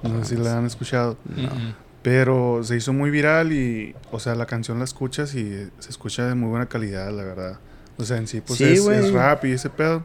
No 0.02 0.24
sé 0.24 0.36
si 0.36 0.42
la 0.42 0.58
han 0.58 0.66
escuchado. 0.66 1.16
Mm. 1.24 1.72
Pero 2.02 2.62
se 2.62 2.76
hizo 2.76 2.92
muy 2.92 3.10
viral 3.10 3.52
y, 3.52 3.94
o 4.10 4.20
sea, 4.20 4.34
la 4.34 4.46
canción 4.46 4.78
la 4.78 4.84
escuchas 4.84 5.34
y 5.34 5.68
se 5.80 5.90
escucha 5.90 6.26
de 6.26 6.34
muy 6.34 6.48
buena 6.48 6.66
calidad, 6.66 7.10
la 7.12 7.24
verdad. 7.24 7.58
O 7.98 8.04
sea, 8.04 8.16
en 8.16 8.26
sí, 8.26 8.40
pues 8.40 8.58
Sí, 8.58 8.64
es, 8.64 8.86
es 8.86 9.12
rap 9.12 9.44
y 9.44 9.52
ese 9.52 9.68
pedo. 9.68 10.02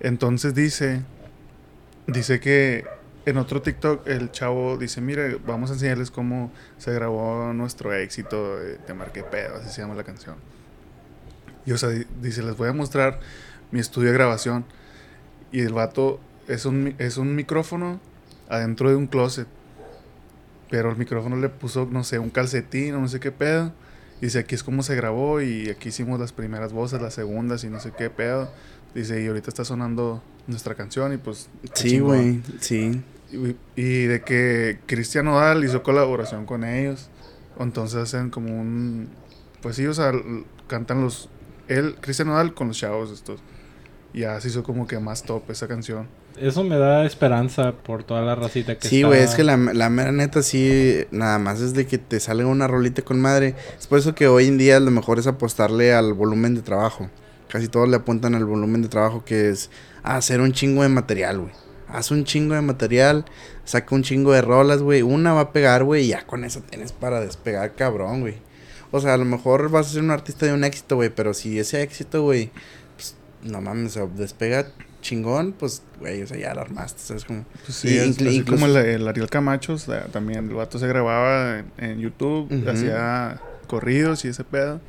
Entonces 0.00 0.54
dice, 0.54 1.02
dice 2.06 2.40
que 2.40 2.84
en 3.26 3.36
otro 3.36 3.60
TikTok 3.60 4.06
el 4.08 4.32
chavo 4.32 4.78
dice, 4.78 5.00
mire, 5.00 5.36
vamos 5.46 5.70
a 5.70 5.74
enseñarles 5.74 6.10
cómo 6.10 6.50
se 6.78 6.92
grabó 6.92 7.52
nuestro 7.52 7.92
éxito, 7.92 8.58
de 8.58 8.76
Te 8.76 8.94
marqué 8.94 9.22
pedo, 9.22 9.56
así 9.56 9.68
se 9.68 9.82
llama 9.82 9.94
la 9.94 10.04
canción. 10.04 10.36
Y 11.66 11.72
o 11.72 11.78
sea, 11.78 11.90
di- 11.90 12.06
dice, 12.22 12.42
les 12.42 12.56
voy 12.56 12.68
a 12.68 12.72
mostrar 12.72 13.20
mi 13.70 13.80
estudio 13.80 14.08
de 14.08 14.14
grabación. 14.14 14.64
Y 15.52 15.60
el 15.60 15.72
vato 15.72 16.18
es 16.48 16.64
un, 16.64 16.94
es 16.98 17.16
un 17.18 17.34
micrófono 17.36 18.00
adentro 18.48 18.88
de 18.88 18.96
un 18.96 19.06
closet. 19.06 19.46
Pero 20.70 20.90
el 20.90 20.96
micrófono 20.96 21.36
le 21.36 21.48
puso, 21.48 21.86
no 21.90 22.04
sé, 22.04 22.18
un 22.18 22.30
calcetín 22.30 22.94
o 22.94 23.00
no 23.00 23.08
sé 23.08 23.20
qué 23.20 23.32
pedo. 23.32 23.72
Dice, 24.20 24.38
aquí 24.38 24.54
es 24.54 24.62
como 24.62 24.82
se 24.82 24.94
grabó 24.94 25.40
y 25.40 25.68
aquí 25.68 25.88
hicimos 25.88 26.20
las 26.20 26.32
primeras 26.32 26.72
voces, 26.72 27.02
las 27.02 27.14
segundas 27.14 27.64
y 27.64 27.68
no 27.68 27.80
sé 27.80 27.92
qué 27.96 28.08
pedo. 28.08 28.50
Dice, 28.94 29.22
y 29.22 29.26
ahorita 29.28 29.48
está 29.50 29.64
sonando 29.64 30.22
nuestra 30.46 30.74
canción 30.74 31.12
y 31.12 31.16
pues... 31.16 31.48
sí, 31.74 31.90
chingón". 31.90 32.06
güey, 32.08 32.42
sí. 32.60 33.02
Y, 33.32 33.56
y 33.80 34.04
de 34.06 34.22
que 34.22 34.78
Cristian 34.86 35.26
Nodal 35.26 35.64
hizo 35.64 35.82
colaboración 35.82 36.44
con 36.46 36.64
ellos. 36.64 37.08
Entonces 37.58 37.98
hacen 38.00 38.30
como 38.30 38.58
un... 38.60 39.08
Pues 39.62 39.76
sí, 39.76 39.86
o 39.86 39.94
sea, 39.94 40.12
cantan 40.66 41.02
los... 41.02 41.28
Él, 41.68 41.96
Cristian 42.00 42.28
Nodal 42.28 42.54
con 42.54 42.68
los 42.68 42.78
chavos 42.78 43.10
estos. 43.12 43.40
Y 44.12 44.20
ya 44.20 44.40
se 44.40 44.48
hizo 44.48 44.64
como 44.64 44.88
que 44.88 44.98
más 44.98 45.22
top 45.22 45.48
esa 45.50 45.68
canción. 45.68 46.08
Eso 46.36 46.64
me 46.64 46.76
da 46.78 47.04
esperanza 47.04 47.72
por 47.72 48.02
toda 48.02 48.22
la 48.22 48.34
racita 48.34 48.76
que 48.76 48.88
Sí, 48.88 48.96
está- 48.98 49.08
güey, 49.08 49.20
es 49.22 49.34
que 49.34 49.44
la, 49.44 49.56
la 49.56 49.90
mera 49.90 50.10
neta 50.10 50.42
sí, 50.42 51.04
nada 51.10 51.38
más 51.38 51.60
es 51.60 51.74
de 51.74 51.86
que 51.86 51.98
te 51.98 52.18
salga 52.18 52.46
una 52.46 52.66
rolita 52.66 53.02
con 53.02 53.20
madre. 53.20 53.54
Es 53.78 53.86
por 53.86 53.98
eso 53.98 54.14
que 54.14 54.26
hoy 54.26 54.46
en 54.46 54.56
día 54.58 54.80
lo 54.80 54.90
mejor 54.90 55.18
es 55.20 55.26
apostarle 55.28 55.92
al 55.92 56.14
volumen 56.14 56.54
de 56.54 56.62
trabajo. 56.62 57.08
Casi 57.50 57.68
todos 57.68 57.88
le 57.88 57.96
apuntan 57.96 58.34
al 58.34 58.44
volumen 58.44 58.82
de 58.82 58.88
trabajo 58.88 59.24
que 59.24 59.50
es 59.50 59.70
hacer 60.02 60.40
un 60.40 60.52
chingo 60.52 60.82
de 60.82 60.88
material, 60.88 61.38
güey. 61.40 61.52
Haz 61.88 62.12
un 62.12 62.22
chingo 62.24 62.54
de 62.54 62.60
material, 62.62 63.24
saca 63.64 63.94
un 63.94 64.02
chingo 64.04 64.32
de 64.32 64.42
rolas, 64.42 64.80
güey. 64.82 65.02
Una 65.02 65.32
va 65.32 65.40
a 65.40 65.52
pegar, 65.52 65.82
güey, 65.82 66.04
y 66.04 66.08
ya 66.08 66.24
con 66.26 66.44
eso 66.44 66.60
tienes 66.60 66.92
para 66.92 67.20
despegar, 67.20 67.74
cabrón, 67.74 68.20
güey. 68.20 68.36
O 68.92 69.00
sea, 69.00 69.14
a 69.14 69.16
lo 69.16 69.24
mejor 69.24 69.70
vas 69.70 69.88
a 69.88 69.90
ser 69.94 70.02
un 70.02 70.10
artista 70.12 70.46
de 70.46 70.52
un 70.52 70.62
éxito, 70.64 70.94
güey, 70.96 71.10
pero 71.10 71.34
si 71.34 71.58
ese 71.58 71.82
éxito, 71.82 72.22
güey, 72.22 72.50
pues, 72.96 73.16
no 73.42 73.60
mames, 73.60 73.96
o 73.96 74.08
despega 74.16 74.66
chingón, 75.02 75.52
pues, 75.52 75.82
güey, 75.98 76.22
o 76.22 76.26
sea, 76.28 76.36
ya 76.36 76.54
la 76.54 76.60
armaste, 76.62 77.00
¿sabes? 77.02 77.24
Como, 77.24 77.44
Pues 77.64 77.76
sí, 77.78 77.96
es- 77.98 78.16
así 78.20 78.36
incluso- 78.36 78.60
como 78.62 78.66
el, 78.66 78.76
el 78.86 79.08
Ariel 79.08 79.28
Camacho, 79.30 79.72
o 79.74 79.78
sea, 79.78 80.04
también 80.06 80.48
el 80.48 80.54
vato 80.54 80.78
se 80.78 80.86
grababa 80.86 81.58
en, 81.58 81.72
en 81.78 81.98
YouTube, 81.98 82.48
hacía 82.68 83.40
corridos 83.66 84.24
y 84.24 84.28
ese 84.28 84.44
pedo. 84.44 84.80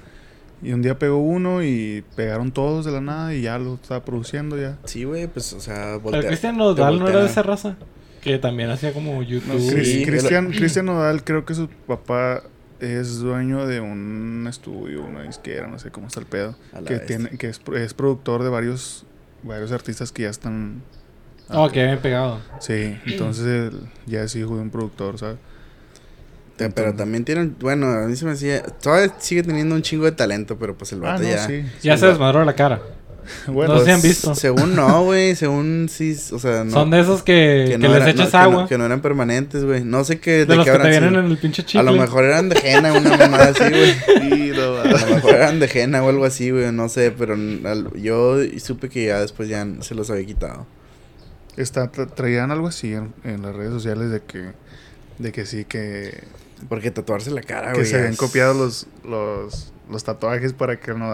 Y 0.64 0.74
un 0.74 0.82
día 0.82 0.98
pegó 1.00 1.18
uno 1.18 1.64
y 1.64 2.04
pegaron 2.16 2.52
todos 2.52 2.86
de 2.86 2.92
la 2.92 3.02
nada 3.02 3.34
y 3.34 3.42
ya 3.42 3.58
lo 3.58 3.76
estaba 3.76 4.04
produciendo 4.06 4.58
ya. 4.60 4.78
Sí, 4.86 5.04
güey, 5.06 5.28
pues, 5.28 5.54
o 5.54 5.60
sea, 5.60 5.98
Pero 5.98 6.02
voltea- 6.02 6.28
Cristian 6.28 6.54
te 6.54 6.60
Nodal 6.60 7.00
no 7.00 7.08
era 7.08 7.22
de 7.22 7.26
esa 7.28 7.42
raza. 7.44 7.76
Que 8.22 8.38
también 8.38 8.70
hacía 8.70 8.94
como 8.94 9.24
YouTube. 9.24 9.48
No, 9.54 9.60
Sí, 9.60 10.04
Cristian, 10.06 10.52
Cristian 10.52 10.86
Nodal, 10.86 11.24
creo 11.24 11.44
que 11.46 11.56
su 11.56 11.68
papá 11.88 12.44
es 12.80 13.20
dueño 13.20 13.66
de 13.66 13.80
un 13.80 14.46
estudio, 14.48 15.04
una 15.04 15.24
disquera, 15.24 15.68
no 15.68 15.80
sé 15.80 15.90
cómo 15.90 16.08
está 16.08 16.20
el 16.20 16.28
pedo. 16.28 16.56
Que, 16.86 17.00
tiene, 17.00 17.30
que 17.38 17.48
es, 17.50 17.60
es 17.76 17.94
productor 17.96 18.44
de 18.44 18.50
varios, 18.50 19.06
varios 19.44 19.72
artistas 19.72 20.12
que 20.12 20.24
ya 20.24 20.30
están... 20.30 20.84
Oh, 21.50 21.70
que 21.70 21.82
habían 21.82 22.00
pegado. 22.00 22.40
Sí, 22.60 22.96
entonces 23.08 23.46
él 23.46 23.82
ya 24.06 24.22
es 24.24 24.36
hijo 24.36 24.56
de 24.56 24.62
un 24.62 24.70
productor, 24.70 25.18
¿sabes? 25.18 25.38
Pero 26.58 26.94
también 26.94 27.26
tienen, 27.26 27.56
bueno, 27.60 27.88
a 27.90 28.02
mí 28.08 28.16
se 28.16 28.26
me 28.26 28.32
hacía, 28.32 28.62
todavía 28.64 29.14
sigue 29.20 29.42
teniendo 29.42 29.74
un 29.74 29.82
chingo 29.82 30.06
de 30.06 30.12
talento, 30.12 30.58
pero 30.60 30.78
pues 30.78 30.92
el 30.92 31.00
Ah, 31.00 31.14
vato 31.14 31.24
no, 31.24 31.30
ya. 31.30 31.48
sí. 31.48 31.64
Ya 31.82 31.98
se 31.98 32.06
desmadró 32.08 32.44
la 32.46 32.54
cara. 32.56 32.82
Bueno, 33.48 33.76
No 33.76 33.86
si 33.86 33.92
han 33.92 34.02
visto. 34.02 34.34
Según 34.36 34.76
no, 34.76 35.04
güey, 35.06 35.36
según 35.36 35.88
sí, 35.90 36.18
o 36.34 36.40
sea, 36.40 36.64
no. 36.64 36.72
Son 36.72 36.90
de 36.90 37.00
esos 37.00 37.22
que, 37.24 37.66
que, 37.70 37.78
no 37.78 37.88
les 37.88 37.98
era- 37.98 38.10
echas 38.10 38.26
no, 38.26 38.32
que 38.32 38.38
agua. 38.38 38.62
no- 38.64 38.68
Que 38.68 38.78
no, 38.80 38.86
eran 38.86 39.02
permanentes, 39.02 39.64
güey. 39.64 39.84
No 39.86 40.04
sé 40.04 40.20
qué, 40.20 40.32
de 40.32 40.46
de, 40.48 40.56
los 40.58 40.66
qué 40.66 40.72
que 40.74 40.80
te 40.80 40.90
vienen 40.90 41.16
en 41.16 41.26
el 41.28 41.38
pinche 41.38 41.64
chicle. 41.64 41.80
A 41.80 41.84
lo 41.84 41.94
mejor 41.94 42.26
eran 42.26 42.50
de 42.50 42.60
henna, 42.64 42.92
una 42.94 43.18
mamada 43.18 43.50
así, 43.50 43.64
güey. 43.70 43.94
sí, 44.32 44.52
no, 44.56 44.76
A 44.78 44.86
lo 44.88 45.16
mejor 45.16 45.36
eran 45.36 45.60
de 45.60 45.70
henna 45.74 46.04
o 46.04 46.10
algo 46.10 46.26
así, 46.26 46.50
güey. 46.52 46.72
No 46.72 46.90
sé, 46.90 47.12
pero 47.12 47.36
al- 47.36 47.92
yo 48.02 48.38
supe 48.60 48.90
que 48.90 49.06
ya 49.06 49.20
después 49.22 49.48
ya 49.48 49.66
se 49.82 49.96
los 49.96 50.10
había 50.10 50.26
quitado. 50.26 50.66
Está, 51.58 51.92
tra- 51.92 52.12
traían 52.14 52.50
algo 52.52 52.68
así 52.68 52.94
en, 52.94 53.14
en 53.24 53.44
las 53.44 53.56
redes 53.56 53.72
sociales 53.72 54.10
de 54.10 54.22
que, 54.22 54.52
de 55.22 55.32
que 55.32 55.46
sí, 55.46 55.66
que, 55.66 56.24
Porque 56.70 56.92
tatuarse 56.92 57.32
la 57.32 57.42
cara, 57.42 57.70
que 57.74 57.80
güey. 57.80 57.86
se 57.86 57.96
habían 57.98 58.14
es- 58.14 58.18
copiado 58.18 58.54
los, 58.54 58.88
los, 59.04 59.74
los 59.90 60.04
tatuajes 60.04 60.54
para 60.54 60.80
que 60.80 60.94
no 60.94 61.12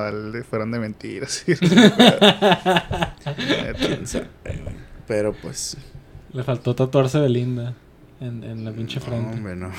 fueran 0.50 0.72
de 0.72 0.80
mentiras. 0.80 1.44
sí. 1.46 1.54
Pero 5.08 5.34
pues. 5.34 5.78
Le 6.34 6.44
faltó 6.44 6.76
tatuarse 6.76 7.20
Belinda 7.20 7.74
en, 8.20 8.44
en 8.44 8.66
la 8.66 8.72
pinche 8.72 9.00
No, 9.00 9.06
frente. 9.06 9.38
hombre, 9.38 9.56
no. 9.56 9.72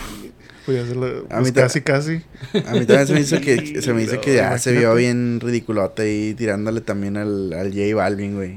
Pues 0.65 0.79
ya 0.83 0.87
se 0.87 0.95
lo- 0.95 1.07
A 1.07 1.29
pues 1.29 1.45
mí 1.47 1.53
ta- 1.53 1.63
casi, 1.63 1.81
casi. 1.83 2.23
A 2.67 2.73
mí 2.73 2.87
también 2.87 3.07
se 3.07 3.15
me 3.15 3.21
hizo 3.21 3.41
que, 3.41 3.83
se 3.89 3.93
me 3.93 4.03
hizo 4.03 4.21
que 4.21 4.35
ya 4.37 4.51
No, 4.51 4.59
se 4.59 4.73
vio 4.73 4.95
bien 4.95 5.41
ridiculote 5.41 6.03
ahí 6.03 6.35
tirándole 6.35 6.81
también 6.81 7.17
al, 7.17 7.53
al 7.53 7.71
J 7.73 7.95
Balvin, 7.95 8.35
güey. 8.37 8.57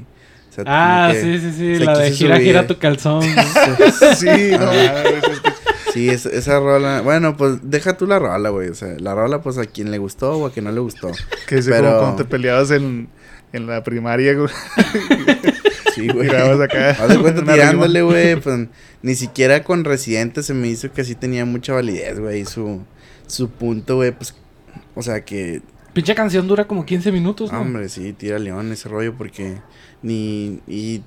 O 0.50 0.54
sea, 0.54 0.64
ah, 0.66 1.12
sí, 1.18 1.38
sí, 1.38 1.52
sí. 1.52 1.74
La 1.78 1.96
de 1.98 2.10
gira, 2.12 2.36
subir. 2.36 2.46
gira 2.48 2.66
tu 2.66 2.78
calzón. 2.78 3.22
sí, 4.16 4.26
no, 4.58 4.70
que- 4.70 5.52
Sí, 5.92 6.08
es- 6.08 6.26
esa 6.26 6.58
rola. 6.60 7.00
Bueno, 7.02 7.36
pues 7.36 7.58
deja 7.62 7.96
tú 7.96 8.06
la 8.06 8.18
rola, 8.18 8.48
güey. 8.50 8.68
O 8.68 8.74
sea, 8.74 8.94
la 8.98 9.14
rola, 9.14 9.42
pues 9.42 9.58
a 9.58 9.66
quien 9.66 9.90
le 9.90 9.98
gustó 9.98 10.32
o 10.38 10.46
a 10.46 10.52
quien 10.52 10.64
no 10.64 10.72
le 10.72 10.80
gustó. 10.80 11.10
que 11.46 11.58
es 11.58 11.66
Pero- 11.66 11.88
como 11.88 11.98
cuando 12.00 12.16
te 12.16 12.24
peleabas 12.24 12.70
en, 12.70 13.08
en 13.52 13.66
la 13.66 13.82
primaria, 13.82 14.34
güey. 14.34 14.48
Sí, 15.94 16.08
güey. 16.08 16.26
Acá 16.30 16.90
Haz 16.92 17.08
de 17.10 17.18
cuenta 17.18 17.42
tirándole, 17.44 18.00
güey. 18.02 18.36
Pues 18.36 18.66
ni 19.02 19.14
siquiera 19.14 19.62
con 19.62 19.84
Residente 19.84 20.42
se 20.42 20.54
me 20.54 20.68
hizo 20.68 20.90
que 20.90 21.04
sí 21.04 21.14
tenía 21.14 21.44
mucha 21.44 21.74
validez, 21.74 22.18
güey. 22.18 22.46
Su, 22.46 22.80
su 23.26 23.50
punto, 23.50 23.96
güey, 23.96 24.12
pues. 24.12 24.34
O 24.94 25.02
sea 25.02 25.22
que. 25.22 25.60
pinche 25.92 26.14
canción 26.14 26.48
dura 26.48 26.66
como 26.66 26.86
15 26.86 27.12
minutos, 27.12 27.52
¿no? 27.52 27.60
Hombre, 27.60 27.90
sí, 27.90 28.14
tira 28.14 28.38
león 28.38 28.72
ese 28.72 28.88
rollo 28.88 29.14
porque. 29.18 29.56
Ni. 30.02 30.60
Y. 30.66 31.02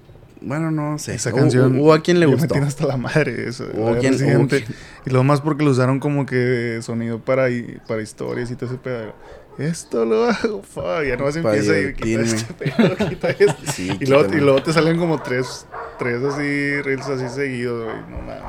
Bueno, 0.46 0.70
no 0.72 0.98
sé. 1.00 1.16
Esa 1.16 1.32
canción. 1.32 1.78
Hubo 1.80 1.94
a 1.94 2.02
quien 2.02 2.20
le 2.20 2.28
gustó. 2.28 2.42
Me 2.44 2.48
tiene 2.48 2.68
hasta 2.68 2.86
la 2.86 2.98
madre 2.98 3.48
eso. 3.50 3.66
Quien- 3.70 3.82
hubo 3.82 3.94
Residente. 3.96 4.64
quien- 4.64 4.78
Y 5.08 5.10
lo 5.10 5.24
más 5.24 5.42
porque 5.42 5.64
lo 5.66 5.72
usaron 5.72 6.00
como 6.00 6.26
que 6.26 6.80
sonido 6.82 7.20
para, 7.20 7.48
para 7.88 8.02
historias 8.02 8.52
y 8.52 8.56
todo 8.56 8.70
ese 8.70 8.78
pedo. 8.78 9.14
Esto 9.58 10.04
lo 10.06 10.26
hago, 10.26 10.62
fuck, 10.64 11.04
ya 11.08 11.16
no 11.16 11.32
se 11.32 11.40
empieza 11.40 11.80
y 11.80 11.94
quita 11.94 12.06
divertirme. 12.06 12.24
este 12.26 12.54
pedo, 12.98 13.10
quita 13.10 13.30
esto. 13.30 13.56
Sí, 13.74 13.90
y, 14.02 14.06
luego, 14.06 14.34
y 14.34 14.42
luego 14.42 14.62
te 14.62 14.74
salen 14.74 14.98
como 15.00 15.22
tres, 15.22 15.66
tres 15.98 16.22
así, 16.24 16.82
reels 16.82 17.08
así 17.08 17.30
seguidos, 17.34 17.86
güey. 17.86 17.96
No 18.10 18.18
mames. 18.18 18.44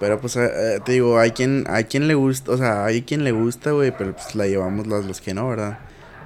Pero 0.00 0.18
pues 0.20 0.34
eh, 0.36 0.44
eh, 0.46 0.80
te 0.84 0.92
digo, 0.92 1.18
hay 1.18 1.30
quien, 1.32 1.64
hay 1.68 1.84
quien 1.84 2.08
le 2.08 2.14
gusta, 2.14 2.52
o 2.52 2.56
sea, 2.56 2.84
hay 2.86 3.02
quien 3.02 3.22
le 3.22 3.32
gusta, 3.32 3.70
güey, 3.72 3.92
pero 3.96 4.14
pues 4.14 4.34
la 4.34 4.46
llevamos 4.46 4.86
los, 4.86 5.04
los 5.04 5.20
que 5.20 5.32
no, 5.34 5.48
¿verdad? 5.48 5.78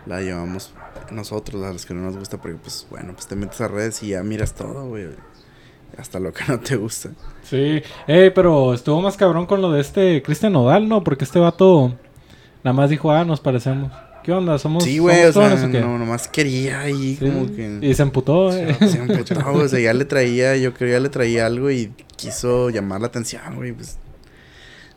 La 0.07 0.21
llevamos 0.23 0.73
nosotros, 1.11 1.63
a 1.65 1.73
los 1.73 1.85
que 1.87 1.95
no 1.95 2.03
nos 2.03 2.17
gusta, 2.17 2.39
porque 2.41 2.57
pues 2.57 2.87
bueno, 2.91 3.13
pues 3.15 3.27
te 3.27 3.37
metes 3.37 3.61
a 3.61 3.69
redes 3.69 4.03
y 4.03 4.09
ya 4.09 4.23
miras 4.23 4.55
todo, 4.55 4.87
güey. 4.89 5.09
Hasta 5.99 6.21
lo 6.21 6.33
que 6.33 6.45
no 6.49 6.61
te 6.61 6.77
gusta. 6.77 7.11
Sí. 7.43 7.83
Eh, 8.07 8.31
pero 8.35 8.75
estuvo 8.75 9.01
más 9.03 9.17
cabrón 9.17 9.47
con 9.47 9.61
lo 9.61 9.73
de 9.73 9.81
este 9.81 10.23
Cristian 10.23 10.53
Nodal, 10.53 10.89
¿no? 10.89 11.03
Porque 11.03 11.25
este 11.25 11.39
vato 11.41 11.95
nada 12.63 12.73
más 12.75 12.91
dijo, 12.91 13.11
ah, 13.11 13.25
nos 13.25 13.41
parecemos. 13.41 13.93
¿Qué 14.23 14.33
onda? 14.33 14.59
¿Somos, 14.59 14.85
Sí, 14.85 14.99
güey, 14.99 15.25
o 15.25 15.33
sea, 15.33 15.55
o 15.55 15.71
qué? 15.71 15.81
no, 15.81 15.99
nomás 15.99 16.29
quería 16.29 16.81
ahí 16.81 17.17
Sí. 17.19 17.27
como 17.27 17.47
que... 17.47 17.79
Y 17.81 17.95
se 17.95 18.03
emputó, 18.03 18.55
eh. 18.55 18.77
Se 18.81 18.99
emputó, 18.99 19.35
güey, 19.51 19.65
o 19.65 19.69
sea, 19.69 19.81
ya 19.81 19.95
le 19.95 20.05
traía, 20.07 20.57
yo 20.57 20.75
creo 20.75 20.93
ya 20.93 21.01
le 21.01 21.09
traía 21.09 21.47
algo 21.47 21.71
y 21.71 21.91
quiso 22.17 22.69
llamar 22.71 23.01
la 23.01 23.07
atención, 23.09 23.57
güey, 23.57 23.73
pues... 23.73 23.99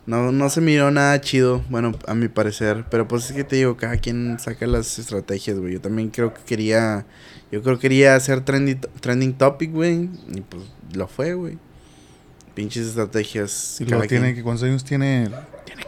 No, 0.06 0.32
no 0.32 0.50
se 0.50 0.60
miró 0.60 0.90
nada 0.90 1.18
chido, 1.20 1.62
bueno, 1.70 1.92
a 2.06 2.14
mi 2.14 2.28
parecer. 2.28 2.84
Pero 2.90 3.08
pues 3.08 3.30
es 3.30 3.36
que 3.36 3.44
te 3.44 3.56
digo, 3.56 3.76
cada 3.76 3.96
quien 3.96 4.38
saca 4.38 4.66
las 4.66 4.98
estrategias, 4.98 5.58
güey. 5.58 5.72
Yo 5.74 5.80
también 5.80 6.10
creo 6.10 6.34
que 6.34 6.42
quería... 6.42 7.06
Yo 7.50 7.62
creo 7.62 7.76
que 7.76 7.82
quería 7.82 8.14
hacer 8.16 8.40
trending, 8.44 8.80
trending 9.00 9.32
topic, 9.34 9.72
güey. 9.72 10.10
Y 10.34 10.40
pues 10.42 10.64
lo 10.94 11.06
fue, 11.08 11.34
güey. 11.34 11.56
Pinches 12.54 12.86
estrategias. 12.88 13.80
Y 13.80 13.84
cada 13.86 14.02
tiene 14.06 14.32
quien- 14.34 14.44
¿cuántos 14.44 14.64
años 14.64 14.84
tiene? 14.84 15.30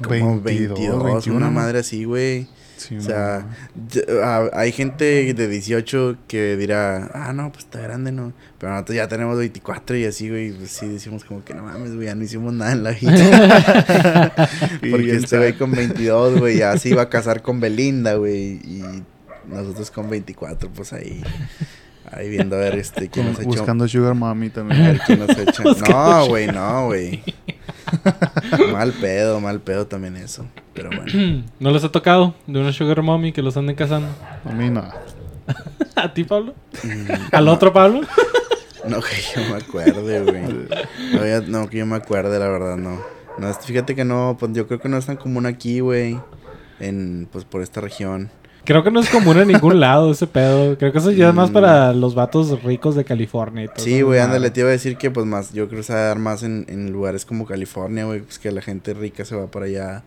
como 0.03 0.41
22, 0.41 1.05
21, 1.05 1.37
una 1.37 1.51
madre 1.51 1.81
así, 1.81 2.05
güey. 2.05 2.49
Sí, 2.77 2.97
O 2.99 3.01
sea, 3.01 3.47
no. 3.75 3.93
ah, 4.23 4.51
hay 4.53 4.71
gente 4.71 5.33
de 5.33 5.49
18 5.49 6.17
que 6.29 6.57
dirá, 6.57 7.11
ah, 7.15 7.33
no, 7.33 7.51
pues 7.51 7.65
está 7.65 7.81
grande, 7.81 8.13
¿no? 8.13 8.33
Pero 8.59 8.73
nosotros 8.73 8.97
ya 8.97 9.09
tenemos 9.09 9.39
24 9.39 9.97
y 9.97 10.05
así, 10.05 10.29
güey, 10.29 10.53
pues 10.53 10.71
sí 10.73 10.87
decimos 10.87 11.25
como 11.25 11.43
que 11.45 11.55
no 11.55 11.63
mames, 11.63 11.95
güey, 11.95 12.07
ya 12.07 12.15
no 12.15 12.23
hicimos 12.25 12.53
nada 12.53 12.73
en 12.73 12.83
la 12.85 12.91
vida. 12.91 14.33
Y 14.83 15.11
este 15.11 15.39
güey 15.39 15.53
con 15.55 15.73
22, 15.73 16.39
güey, 16.39 16.59
ya 16.59 16.77
se 16.79 16.91
iba 16.91 17.03
a 17.03 17.09
casar 17.09 17.43
con 17.43 17.61
Belinda, 17.61 18.15
güey, 18.15 18.61
y 18.65 18.83
nosotros 19.49 19.91
con 19.91 20.11
24, 20.11 20.71
pues 20.71 20.93
ahí, 20.93 21.23
ahí 22.11 22.29
viendo 22.29 22.57
a 22.57 22.61
ver 22.61 22.77
este, 22.77 23.09
quién 23.09 23.27
nos 23.27 23.37
Como 23.37 23.53
echó. 23.53 23.61
Buscando 23.61 23.89
Sugar 23.89 24.15
Mami 24.15 24.49
A 24.49 24.53
también. 24.53 24.83
ver 24.85 25.01
quién 25.07 25.19
nos 25.21 25.31
echa. 25.37 25.63
No, 25.89 26.27
güey, 26.27 26.47
no, 26.49 26.87
güey. 26.87 27.23
mal 28.73 28.93
pedo, 28.93 29.41
mal 29.41 29.61
pedo 29.61 29.87
también 29.87 30.17
eso. 30.17 30.47
Pero 30.75 30.91
bueno. 30.91 31.45
¿No 31.61 31.71
les 31.71 31.85
ha 31.85 31.91
tocado 31.91 32.35
de 32.47 32.61
una 32.61 32.73
sugar 32.73 33.03
mommy 33.03 33.33
que 33.33 33.43
los 33.43 33.57
anden 33.57 33.77
casando? 33.77 34.09
A 34.45 34.51
mí 34.53 34.71
no. 34.71 34.85
¿A 35.97 36.13
ti, 36.13 36.25
Pablo? 36.25 36.55
Mm, 36.83 37.11
¿Al 37.33 37.49
otro 37.49 37.73
Pablo? 37.73 38.01
No, 38.87 39.01
que 39.01 39.17
yo 39.35 39.43
me 39.51 39.57
acuerde, 39.57 40.23
güey. 40.23 40.43
No, 41.13 41.41
no, 41.63 41.69
que 41.69 41.79
yo 41.79 41.87
me 41.87 41.97
acuerde, 41.97 42.39
la 42.39 42.47
verdad, 42.47 42.77
no. 42.77 43.01
No, 43.37 43.51
es- 43.51 43.59
fíjate 43.59 43.97
que 43.97 44.05
no, 44.05 44.37
pues 44.39 44.53
yo 44.53 44.69
creo 44.69 44.79
que 44.79 44.89
no 44.89 44.97
es 44.97 45.07
tan 45.07 45.17
común 45.17 45.45
aquí, 45.45 45.81
güey. 45.81 46.21
En, 46.81 47.29
pues 47.31 47.45
por 47.45 47.63
esta 47.63 47.81
región. 47.81 48.31
Creo 48.65 48.83
que 48.83 48.91
no 48.91 48.99
es 49.01 49.09
común 49.09 49.39
en 49.39 49.49
ningún 49.49 49.79
lado 49.79 50.11
ese 50.13 50.27
pedo. 50.27 50.77
Creo 50.77 50.91
que 50.93 50.99
eso 50.99 51.13
ya 51.13 51.29
es 51.29 51.35
más 51.35 51.51
Mm. 51.51 51.53
para 51.53 51.93
los 51.93 52.15
vatos 52.15 52.63
ricos 52.65 52.95
de 52.97 53.05
California 53.05 53.65
y 53.65 53.69
todo 53.69 53.79
Sí, 53.85 54.03
güey, 54.03 54.19
ándale, 54.21 54.51
te 54.51 54.61
iba 54.61 54.69
a 54.69 54.73
decir 54.73 54.97
que 54.97 55.11
pues 55.11 55.25
más, 55.25 55.53
yo 55.53 55.69
creo 55.69 55.81
que 55.81 55.85
se 55.87 55.93
va 55.95 56.01
a 56.01 56.03
dar 56.09 56.19
más 56.19 56.43
en, 56.43 56.67
en 56.69 56.91
lugares 56.93 57.25
como 57.25 57.47
California, 57.47 58.05
güey, 58.05 58.21
pues 58.21 58.39
que 58.39 58.51
la 58.51 58.61
gente 58.63 58.93
rica 58.95 59.25
se 59.25 59.37
va 59.37 59.47
para 59.47 59.67
allá 59.67 60.03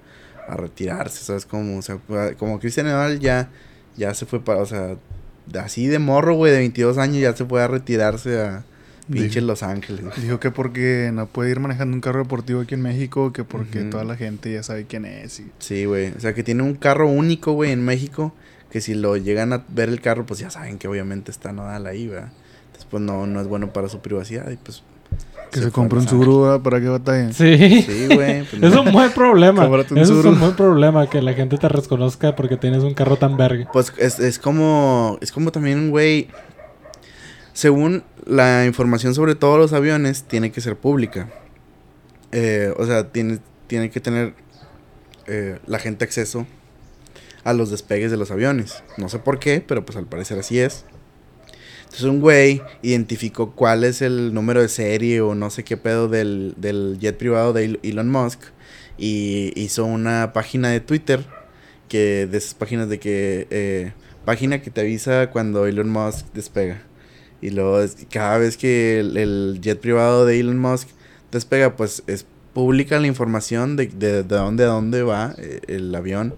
a 0.48 0.56
retirarse, 0.58 1.24
¿sabes? 1.24 1.46
Como, 1.46 1.78
o 1.78 1.82
sea, 1.82 2.00
como 2.38 2.60
Cristian 2.60 2.88
Nodal 2.88 3.20
ya, 3.20 3.50
ya 3.96 4.14
se 4.14 4.26
fue 4.26 4.42
para, 4.44 4.62
o 4.62 4.66
sea, 4.66 4.96
así 5.60 5.88
de 5.88 6.00
morro, 6.00 6.36
güey, 6.36 6.52
de 6.52 6.58
22 6.60 6.98
años 6.98 7.18
ya 7.22 7.34
se 7.36 7.46
fue 7.46 7.62
a 7.64 7.68
retirarse 7.68 8.42
a 8.42 8.64
pinches 9.10 9.36
Dijo- 9.36 9.48
Los 9.48 9.64
Ángeles. 9.64 10.04
Dijo 10.22 10.40
que 10.40 10.52
porque 10.52 11.12
no 11.14 11.28
puede 11.28 11.52
ir 11.52 11.60
manejando 11.60 11.96
un 11.96 12.02
carro 12.02 12.20
deportivo 12.20 12.62
aquí 12.62 12.76
en 12.76 12.82
México, 12.82 13.34
que 13.34 13.44
porque 13.44 13.82
toda 13.82 14.04
la 14.04 14.16
gente 14.16 14.52
ya 14.54 14.64
sabe 14.64 14.86
quién 14.86 15.06
es. 15.06 15.40
Y... 15.40 15.52
Sí, 15.60 15.86
güey, 15.86 16.14
o 16.16 16.20
sea, 16.20 16.34
que 16.34 16.44
tiene 16.44 16.64
un 16.64 16.76
carro 16.76 17.08
único, 17.10 17.54
güey, 17.54 17.72
en 17.72 17.84
México, 17.84 18.34
que 18.72 18.82
si 18.82 18.94
lo 18.94 19.18
llegan 19.18 19.54
a 19.54 19.64
ver 19.70 19.90
el 19.90 20.02
carro, 20.02 20.26
pues 20.26 20.40
ya 20.40 20.50
saben 20.50 20.78
que 20.78 20.88
obviamente 20.88 21.32
está 21.32 21.52
Nodal 21.52 21.88
ahí, 21.88 22.08
¿verdad? 22.08 22.32
Entonces, 22.68 22.88
pues 22.90 23.02
no, 23.04 23.26
no 23.28 23.42
es 23.42 23.48
bueno 23.48 23.74
para 23.74 23.90
su 23.90 24.00
privacidad 24.00 24.50
y 24.50 24.58
pues... 24.58 24.84
Que 25.52 25.62
se, 25.62 25.72
compre 25.72 25.98
un. 25.98 26.08
Subaru 26.08 26.62
para 26.62 26.80
que 26.80 26.88
batallen. 26.88 27.34
Sí. 27.34 27.82
Sí, 27.82 28.06
güey. 28.14 28.44
pues, 28.44 28.54
Es 28.62 28.76
un 28.76 28.92
buen 28.92 29.12
problema. 29.12 29.66
Un 29.66 29.98
Eso 29.98 30.20
es 30.20 30.26
un 30.26 30.40
buen 30.40 30.56
problema 30.56 31.10
que 31.10 31.24
la 31.24 31.34
gente 31.34 31.58
te 31.58 31.68
reconozca 31.68 32.36
porque 32.36 32.56
tienes 32.58 32.84
un 32.84 32.94
carro 32.94 33.16
tan 33.16 33.36
verga. 33.36 33.68
Pues 33.74 33.92
es, 33.98 34.20
es 34.20 34.38
como. 34.38 35.18
Es 35.22 35.32
como 35.32 35.52
también 35.52 35.80
un 35.80 35.90
güey. 35.90 36.28
Según 37.60 38.04
la 38.26 38.66
información 38.66 39.14
sobre 39.14 39.36
todos 39.36 39.58
los 39.60 39.74
aviones, 39.74 40.24
tiene 40.24 40.50
que 40.50 40.62
ser 40.62 40.78
pública. 40.78 41.30
Eh, 42.32 42.74
o 42.78 42.86
sea, 42.86 43.12
tiene, 43.12 43.40
tiene 43.68 43.90
que 43.90 44.00
tener 44.00 44.34
eh, 45.28 45.60
la 45.68 45.78
gente 45.78 46.06
acceso 46.06 46.48
a 47.44 47.52
los 47.52 47.70
despegues 47.70 48.12
de 48.12 48.16
los 48.16 48.32
aviones. 48.32 48.82
No 48.98 49.10
sé 49.10 49.20
por 49.20 49.40
qué, 49.40 49.60
pero 49.60 49.86
pues 49.86 49.98
al 49.98 50.06
parecer 50.06 50.40
así 50.40 50.58
es. 50.58 50.86
Entonces 51.82 52.04
un 52.04 52.22
güey 52.22 52.62
identificó 52.82 53.52
cuál 53.52 53.84
es 53.84 54.02
el 54.02 54.34
número 54.34 54.62
de 54.62 54.70
serie 54.70 55.20
o 55.20 55.36
no 55.36 55.50
sé 55.50 55.66
qué 55.66 55.76
pedo 55.76 56.08
del, 56.08 56.54
del 56.56 56.98
jet 57.02 57.18
privado 57.18 57.52
de 57.52 57.66
El- 57.66 57.80
Elon 57.84 58.10
Musk 58.10 58.40
y 58.98 59.52
hizo 59.62 59.84
una 59.84 60.32
página 60.32 60.70
de 60.70 60.80
Twitter 60.80 61.26
que 61.90 62.26
de 62.26 62.38
esas 62.38 62.54
páginas 62.54 62.88
de 62.88 63.00
que 63.02 63.48
eh, 63.50 63.92
página 64.24 64.62
que 64.62 64.72
te 64.72 64.80
avisa 64.80 65.30
cuando 65.30 65.68
Elon 65.68 65.90
Musk 65.90 66.26
despega 66.34 66.84
y 67.42 67.52
luego 67.52 67.80
cada 68.10 68.38
vez 68.38 68.58
que 68.58 69.00
el, 69.00 69.60
jet 69.62 69.80
privado 69.80 70.26
de 70.26 70.40
Elon 70.40 70.60
Musk 70.60 70.90
despega 71.32 71.76
pues 71.76 72.04
es 72.08 72.26
publica 72.54 73.00
la 73.00 73.08
información 73.08 73.76
de, 73.76 73.88
de, 73.88 74.24
de 74.24 74.36
dónde 74.36 74.64
a 74.64 74.68
dónde 74.68 75.04
va 75.04 75.36
eh, 75.38 75.62
el 75.68 75.94
avión 75.94 76.34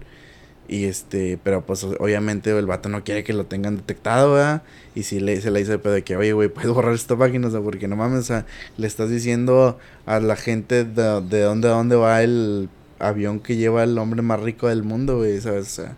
y 0.68 0.84
este, 0.84 1.38
pero 1.42 1.66
pues 1.66 1.84
obviamente 1.84 2.56
el 2.56 2.66
vato 2.66 2.88
no 2.88 3.04
quiere 3.04 3.24
que 3.24 3.34
lo 3.34 3.44
tengan 3.44 3.76
detectado, 3.76 4.32
¿verdad? 4.32 4.62
Y 4.94 5.02
si 5.02 5.20
le, 5.20 5.40
se 5.40 5.50
le 5.50 5.58
dice 5.60 5.78
pedo 5.78 5.92
de 5.92 6.02
que, 6.02 6.16
oye, 6.16 6.32
güey, 6.32 6.48
puedes 6.48 6.70
borrar 6.70 6.94
esta 6.94 7.14
página, 7.16 7.48
o 7.48 7.50
sea, 7.50 7.60
porque 7.60 7.88
no 7.88 7.96
mames, 7.96 8.20
o 8.20 8.22
sea, 8.22 8.46
le 8.78 8.86
estás 8.86 9.10
diciendo 9.10 9.78
a 10.06 10.20
la 10.20 10.36
gente 10.36 10.84
de, 10.84 11.20
de 11.20 11.40
dónde 11.42 11.68
a 11.68 11.72
dónde 11.72 11.96
va 11.96 12.22
el 12.22 12.70
avión 12.98 13.40
que 13.40 13.56
lleva 13.56 13.84
el 13.84 13.98
hombre 13.98 14.22
más 14.22 14.40
rico 14.40 14.68
del 14.68 14.82
mundo, 14.82 15.18
güey, 15.18 15.40
¿sabes? 15.40 15.66
O 15.66 15.82
sea, 15.82 15.96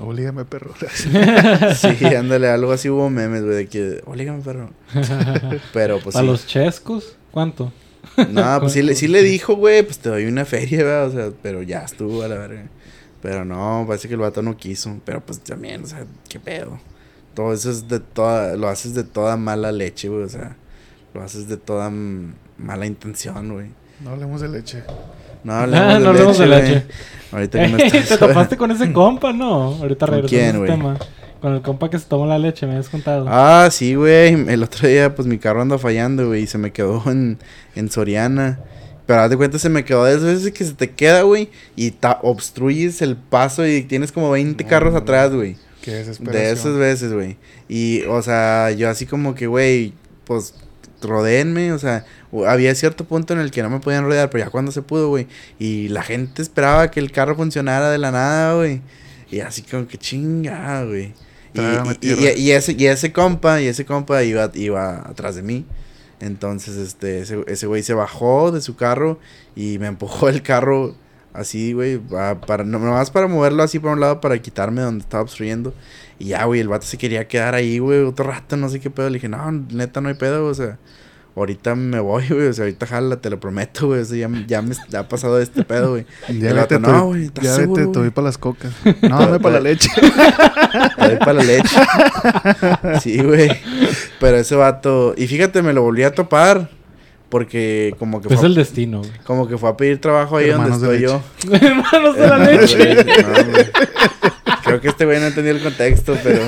Oblígame, 0.00 0.44
perro. 0.44 0.74
sí, 1.76 2.04
ándale, 2.06 2.48
algo 2.48 2.72
así 2.72 2.90
hubo 2.90 3.10
memes, 3.10 3.44
güey, 3.44 3.56
de 3.56 3.66
que, 3.68 4.02
olígame, 4.06 4.42
perro. 4.42 4.70
Pero 5.72 6.00
pues 6.00 6.16
¿A 6.16 6.20
sí. 6.20 6.26
los 6.26 6.46
chescos? 6.46 7.16
¿Cuánto? 7.30 7.72
No, 8.30 8.60
pues 8.60 8.72
sí 8.72 8.82
le, 8.82 8.94
sí 8.94 9.08
le 9.08 9.22
dijo, 9.22 9.54
güey, 9.56 9.82
pues 9.82 9.98
te 9.98 10.08
doy 10.08 10.26
una 10.26 10.44
feria, 10.44 10.84
¿verdad? 10.84 11.08
O 11.08 11.12
sea, 11.12 11.30
pero 11.42 11.62
ya 11.62 11.80
estuvo 11.80 12.22
a 12.22 12.28
la 12.28 12.36
verga. 12.36 12.66
Pero 13.22 13.44
no, 13.44 13.84
parece 13.88 14.08
que 14.08 14.14
el 14.14 14.20
vato 14.20 14.42
no 14.42 14.56
quiso. 14.56 15.00
Pero 15.04 15.24
pues 15.24 15.40
también, 15.40 15.82
o 15.82 15.86
sea, 15.86 16.06
qué 16.28 16.38
pedo. 16.38 16.78
Todo 17.34 17.52
eso 17.52 17.70
es 17.70 17.88
de 17.88 18.00
toda, 18.00 18.56
lo 18.56 18.68
haces 18.68 18.94
de 18.94 19.02
toda 19.02 19.36
mala 19.36 19.72
leche, 19.72 20.08
güey, 20.08 20.22
o 20.22 20.28
sea, 20.28 20.56
lo 21.14 21.22
haces 21.22 21.48
de 21.48 21.56
toda 21.56 21.90
mala 22.58 22.86
intención, 22.86 23.52
güey. 23.52 23.70
No 24.04 24.10
hablemos 24.10 24.40
de 24.40 24.48
leche. 24.48 24.82
No 25.42 25.52
Ah, 25.52 25.62
hablemos 25.64 25.94
de 25.94 26.00
no 26.00 26.08
hablemos 26.10 26.38
de 26.38 26.46
güey. 26.46 26.62
leche. 26.62 26.82
Ahorita 27.32 27.58
que 27.60 27.68
no 27.68 27.78
estás, 27.78 28.08
Te 28.08 28.18
topaste 28.18 28.56
con 28.56 28.70
ese 28.70 28.92
compa, 28.92 29.32
¿no? 29.32 29.74
Ahorita 29.80 30.06
¿Con 30.06 30.14
regresamos 30.16 30.30
quién, 30.30 30.44
a 30.44 30.48
ese 30.50 30.58
güey? 30.58 30.70
tema. 30.70 30.98
Con 31.40 31.52
el 31.54 31.62
compa 31.62 31.90
que 31.90 31.98
se 31.98 32.06
tomó 32.06 32.24
la 32.26 32.38
leche, 32.38 32.64
me 32.66 32.72
habías 32.72 32.88
contado. 32.88 33.26
Ah, 33.28 33.68
sí, 33.70 33.94
güey. 33.96 34.32
El 34.48 34.62
otro 34.62 34.88
día, 34.88 35.14
pues 35.14 35.26
mi 35.28 35.38
carro 35.38 35.60
anda 35.60 35.76
fallando, 35.78 36.28
güey. 36.28 36.42
Y 36.44 36.46
se 36.46 36.56
me 36.58 36.72
quedó 36.72 37.02
en, 37.06 37.38
en 37.74 37.90
Soriana. 37.90 38.60
Pero 39.06 39.20
haz 39.20 39.28
de 39.28 39.36
cuenta, 39.36 39.58
se 39.58 39.68
me 39.68 39.84
quedó 39.84 40.04
de 40.06 40.12
esas 40.12 40.24
veces 40.24 40.52
que 40.52 40.64
se 40.64 40.72
te 40.72 40.92
queda, 40.92 41.20
güey. 41.22 41.50
Y 41.76 41.90
ta- 41.90 42.18
obstruyes 42.22 43.02
el 43.02 43.16
paso 43.16 43.66
y 43.66 43.82
tienes 43.82 44.10
como 44.12 44.30
20 44.30 44.64
No, 44.64 44.70
carros 44.70 44.92
no. 44.94 45.00
atrás, 45.00 45.32
güey. 45.34 45.56
Qué 45.82 45.90
desesperación. 45.90 46.42
De 46.46 46.52
esas 46.52 46.76
veces, 46.78 47.12
güey. 47.12 47.36
Y, 47.68 48.02
o 48.08 48.22
sea, 48.22 48.70
yo 48.70 48.88
así 48.88 49.04
como 49.04 49.34
que, 49.34 49.46
güey, 49.46 49.92
pues 50.24 50.54
rodéenme, 51.02 51.72
o 51.74 51.78
sea, 51.78 52.06
había 52.46 52.74
cierto 52.74 53.04
punto 53.04 53.32
en 53.32 53.40
el 53.40 53.50
que 53.50 53.62
no 53.62 53.70
me 53.70 53.80
podían 53.80 54.04
rodear, 54.04 54.30
pero 54.30 54.44
ya 54.44 54.50
cuando 54.50 54.72
se 54.72 54.82
pudo, 54.82 55.08
güey. 55.08 55.26
Y 55.58 55.88
la 55.88 56.02
gente 56.02 56.42
esperaba 56.42 56.90
que 56.90 57.00
el 57.00 57.12
carro 57.12 57.36
funcionara 57.36 57.90
de 57.90 57.98
la 57.98 58.10
nada, 58.10 58.54
güey. 58.56 58.80
Y 59.30 59.40
así 59.40 59.62
como 59.62 59.86
que 59.86 59.98
chinga, 59.98 60.84
güey. 60.84 61.12
Y, 61.54 61.60
y- 62.40 62.50
ese, 62.52 62.72
y 62.76 62.86
ese 62.86 63.12
compa, 63.12 63.60
y 63.60 63.66
ese 63.68 63.84
compa 63.84 64.22
iba, 64.24 64.50
iba 64.54 65.08
atrás 65.08 65.36
de 65.36 65.42
mí. 65.42 65.64
Entonces, 66.20 66.76
este, 66.76 67.20
ese, 67.20 67.44
ese 67.46 67.66
güey 67.66 67.82
se 67.82 67.94
bajó 67.94 68.50
de 68.52 68.60
su 68.60 68.76
carro 68.76 69.18
y 69.54 69.78
me 69.78 69.86
empujó 69.88 70.28
el 70.28 70.42
carro 70.42 70.94
así, 71.32 71.72
güey, 71.72 71.98
pa- 71.98 72.40
para, 72.40 72.64
no, 72.64 72.78
nomás 72.78 73.10
para 73.10 73.26
moverlo 73.26 73.62
así 73.62 73.78
por 73.78 73.90
un 73.92 74.00
lado 74.00 74.20
para 74.20 74.38
quitarme 74.40 74.80
donde 74.80 75.02
estaba 75.02 75.22
obstruyendo. 75.22 75.74
Y 76.18 76.26
ya, 76.26 76.44
güey, 76.44 76.60
el 76.60 76.68
vato 76.68 76.86
se 76.86 76.96
quería 76.96 77.26
quedar 77.26 77.54
ahí, 77.54 77.78
güey, 77.78 78.00
otro 78.02 78.26
rato, 78.26 78.56
no 78.56 78.68
sé 78.68 78.78
qué 78.80 78.88
pedo. 78.90 79.08
Le 79.10 79.14
dije, 79.14 79.28
no, 79.28 79.50
neta, 79.50 80.00
no 80.00 80.08
hay 80.08 80.14
pedo, 80.14 80.46
o 80.46 80.54
sea, 80.54 80.78
ahorita 81.36 81.74
me 81.74 81.98
voy, 82.00 82.28
güey, 82.28 82.46
o 82.48 82.52
sea, 82.52 82.64
ahorita 82.64 82.86
jala, 82.86 83.16
te 83.16 83.28
lo 83.30 83.40
prometo, 83.40 83.88
güey, 83.88 84.00
o 84.00 84.04
sea, 84.04 84.16
ya, 84.16 84.28
me- 84.28 84.44
ya 84.46 84.62
me 84.62 84.74
ya 84.88 85.00
ha 85.00 85.08
pasado 85.08 85.40
este 85.40 85.64
pedo, 85.64 85.90
güey. 85.90 86.06
Ya 86.28 86.32
El 86.34 86.38
vete, 86.40 86.54
vato, 86.54 86.68
te 86.68 86.78
no, 86.80 87.04
güey, 87.06 87.24
¿estás 87.24 87.44
ya 87.44 87.54
seguro, 87.56 87.80
vete, 87.82 87.92
te 87.92 87.98
doy 88.00 88.10
para 88.10 88.24
las 88.26 88.38
cocas. 88.38 88.72
No, 89.02 89.18
dame 89.18 89.40
para 89.40 89.54
la 89.60 89.60
leche. 89.60 89.88
Te 90.96 91.06
doy 91.08 91.16
para 91.18 91.32
la 91.34 91.42
leche. 91.42 91.76
Sí, 93.02 93.22
güey. 93.22 93.50
Pero 94.20 94.36
ese 94.38 94.54
vato, 94.56 95.14
y 95.16 95.26
fíjate, 95.26 95.62
me 95.62 95.72
lo 95.72 95.82
volví 95.82 96.02
a 96.02 96.14
topar. 96.14 96.70
Porque 97.30 97.96
como 97.98 98.20
que 98.20 98.32
es 98.32 98.38
fue, 98.38 98.46
el 98.48 98.54
destino, 98.54 98.98
güey. 99.00 99.10
como 99.24 99.48
que 99.48 99.58
fue 99.58 99.68
a 99.68 99.76
pedir 99.76 100.00
trabajo 100.00 100.36
ahí 100.36 100.50
Hermanos 100.50 100.80
donde 100.80 100.98
de 100.98 101.04
estoy 101.04 101.20
yo. 101.50 101.56
Hermanos 101.66 102.16
de 102.16 102.26
la 102.28 102.38
leche, 102.38 102.94
no, 102.94 103.50
güey. 103.50 103.66
Creo 104.74 104.80
que 104.82 104.88
este 104.88 105.04
güey 105.04 105.20
no 105.20 105.26
entendió 105.26 105.52
el 105.52 105.62
contexto, 105.62 106.16
pero 106.22 106.40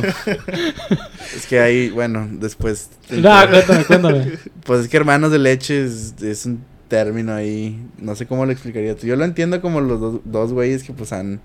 es 1.37 1.47
que 1.47 1.61
ahí, 1.61 1.91
bueno, 1.91 2.29
después. 2.33 2.91
No, 3.11 3.31
cuéntame, 3.49 3.85
cuéntame. 3.85 4.33
Pues 4.65 4.81
es 4.81 4.89
que 4.89 4.97
hermanos 4.97 5.31
de 5.31 5.39
leche 5.39 5.85
es, 5.85 6.15
es 6.23 6.45
un 6.47 6.65
término 6.89 7.35
ahí, 7.35 7.81
no 7.99 8.15
sé 8.17 8.27
cómo 8.27 8.45
lo 8.47 8.53
explicaría 8.53 8.97
tú. 8.97 9.07
Yo 9.07 9.17
lo 9.17 9.25
entiendo 9.25 9.61
como 9.61 9.81
los 9.81 10.01
dos, 10.01 10.21
dos 10.25 10.53
güeyes 10.53 10.83
que 10.83 10.93
pues 10.93 11.13
han 11.13 11.41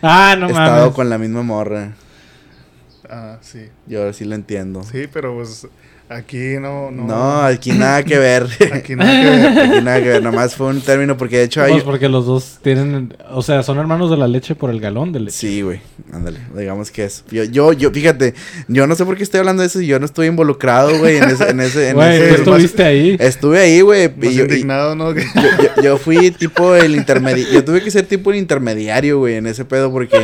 Ah, 0.00 0.36
no 0.38 0.46
estado 0.46 0.80
mames. 0.80 0.94
con 0.94 1.08
la 1.10 1.18
misma 1.18 1.42
morra. 1.42 1.92
Ah, 3.10 3.38
sí. 3.42 3.68
Yo 3.86 4.10
sí 4.12 4.24
lo 4.24 4.34
entiendo. 4.34 4.82
Sí, 4.84 5.06
pero 5.12 5.34
pues 5.34 5.66
aquí 6.16 6.54
no. 6.60 6.90
No, 6.90 7.04
No, 7.06 7.40
aquí 7.42 7.72
nada 7.72 8.02
que 8.02 8.18
ver. 8.18 8.46
aquí 8.72 8.94
nada 8.96 9.22
que 9.22 9.30
ver. 9.30 9.58
aquí 9.70 9.80
nada 9.82 10.02
que 10.02 10.08
ver, 10.08 10.22
nomás 10.22 10.54
fue 10.54 10.68
un 10.68 10.80
término 10.80 11.16
porque 11.16 11.38
de 11.38 11.44
hecho 11.44 11.62
hay... 11.62 11.72
Pues 11.72 11.84
porque 11.84 12.08
los 12.08 12.26
dos 12.26 12.58
tienen, 12.62 13.14
o 13.30 13.42
sea, 13.42 13.62
son 13.62 13.78
hermanos 13.78 14.10
de 14.10 14.16
la 14.16 14.28
leche 14.28 14.54
por 14.54 14.70
el 14.70 14.80
galón 14.80 15.12
de 15.12 15.20
leche. 15.20 15.36
Sí, 15.36 15.62
güey, 15.62 15.80
ándale, 16.12 16.40
digamos 16.56 16.90
que 16.90 17.04
es. 17.04 17.24
Yo, 17.30 17.44
yo, 17.44 17.72
yo, 17.72 17.90
fíjate, 17.90 18.34
yo 18.68 18.86
no 18.86 18.94
sé 18.94 19.04
por 19.04 19.16
qué 19.16 19.22
estoy 19.22 19.40
hablando 19.40 19.62
de 19.62 19.66
eso 19.68 19.80
y 19.80 19.86
yo 19.86 19.98
no 19.98 20.06
estoy 20.06 20.26
involucrado, 20.28 20.98
güey, 20.98 21.16
en 21.18 21.24
ese, 21.24 21.50
en 21.50 21.60
ese, 21.60 21.88
en 21.90 21.96
Güey, 21.96 22.16
ese- 22.22 22.34
estuviste 22.34 22.82
ahí. 22.84 23.16
Estuve 23.18 23.60
ahí, 23.60 23.80
güey, 23.80 24.10
y 24.20 24.26
y- 24.26 24.40
indignado, 24.40 24.94
¿no? 24.94 25.12
Yo, 25.14 25.22
yo- 25.76 25.82
yo 25.82 25.98
fui 25.98 26.30
tipo 26.30 26.74
el 26.74 26.94
intermediario, 26.96 27.52
yo 27.54 27.64
tuve 27.64 27.82
que 27.82 27.90
ser 27.90 28.06
tipo 28.06 28.30
el 28.30 28.36
intermediario, 28.38 29.18
güey, 29.18 29.36
en 29.36 29.46
ese 29.46 29.64
pedo 29.64 29.90
porque, 29.90 30.18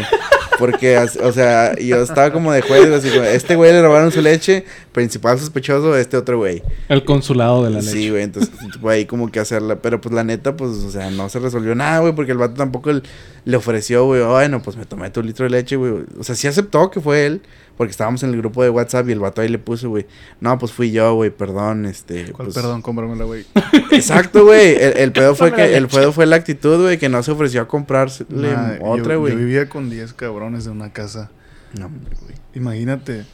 porque, 0.58 0.98
o 0.98 1.32
sea, 1.32 1.76
yo 1.78 2.02
estaba 2.02 2.32
como 2.32 2.52
de 2.52 2.62
juez, 2.62 2.86
así, 2.90 3.08
como, 3.10 3.22
este 3.22 3.54
güey 3.56 3.72
le 3.72 3.80
robaron 3.82 4.10
su 4.10 4.20
leche, 4.20 4.64
principal 4.92 5.38
sospechoso, 5.38 5.96
este 5.96 6.16
otro 6.16 6.38
güey. 6.38 6.62
El 6.88 7.04
consulado 7.04 7.64
de 7.64 7.70
la 7.70 7.78
leche. 7.80 7.92
Sí, 7.92 8.10
güey, 8.10 8.22
entonces 8.24 8.52
fue 8.80 8.94
ahí 8.94 9.04
como 9.06 9.30
que 9.30 9.40
hacerla. 9.40 9.76
Pero 9.76 10.00
pues 10.00 10.14
la 10.14 10.24
neta, 10.24 10.56
pues, 10.56 10.70
o 10.84 10.90
sea, 10.90 11.10
no 11.10 11.28
se 11.28 11.38
resolvió 11.38 11.74
nada, 11.74 12.00
güey, 12.00 12.14
porque 12.14 12.32
el 12.32 12.38
vato 12.38 12.54
tampoco 12.54 12.90
el- 12.90 13.02
le 13.44 13.56
ofreció, 13.56 14.04
güey, 14.04 14.22
bueno, 14.22 14.60
pues 14.62 14.76
me 14.76 14.84
tomé 14.84 15.10
tu 15.10 15.22
litro 15.22 15.44
de 15.44 15.50
leche, 15.50 15.76
güey. 15.76 15.92
O 16.18 16.24
sea, 16.24 16.34
sí 16.34 16.46
aceptó 16.48 16.90
que 16.90 17.00
fue 17.00 17.24
él, 17.26 17.40
porque 17.78 17.92
estábamos 17.92 18.22
en 18.24 18.30
el 18.30 18.36
grupo 18.36 18.62
de 18.62 18.70
WhatsApp 18.70 19.08
y 19.08 19.12
el 19.12 19.20
vato 19.20 19.40
ahí 19.40 19.48
le 19.48 19.58
puso, 19.58 19.88
güey, 19.88 20.04
no, 20.40 20.58
pues 20.58 20.72
fui 20.72 20.90
yo, 20.90 21.14
güey, 21.14 21.30
perdón, 21.30 21.86
este. 21.86 22.32
¿Cuál 22.32 22.48
pues, 22.48 22.56
perdón? 22.56 22.82
Cómpramela, 22.82 23.24
güey. 23.24 23.46
Exacto, 23.92 24.44
güey. 24.44 24.74
El, 24.74 24.98
el 24.98 25.12
pedo 25.12 25.36
fue 25.36 25.54
que, 25.54 25.76
el 25.76 25.86
pedo 25.86 26.12
fue 26.12 26.26
la 26.26 26.36
actitud, 26.36 26.82
güey, 26.82 26.98
que 26.98 27.08
no 27.08 27.22
se 27.22 27.30
ofreció 27.30 27.62
a 27.62 27.68
comprarle 27.68 28.08
Nah, 28.28 28.78
otra, 28.80 29.14
güey. 29.14 29.32
Yo 29.32 29.38
vivía 29.38 29.68
con 29.68 29.88
10 29.88 30.12
cabrones 30.14 30.66
en 30.66 30.72
una 30.72 30.92
casa. 30.92 31.30
No, 31.78 31.88
güey. 31.88 32.34
Imagínate. 32.54 33.24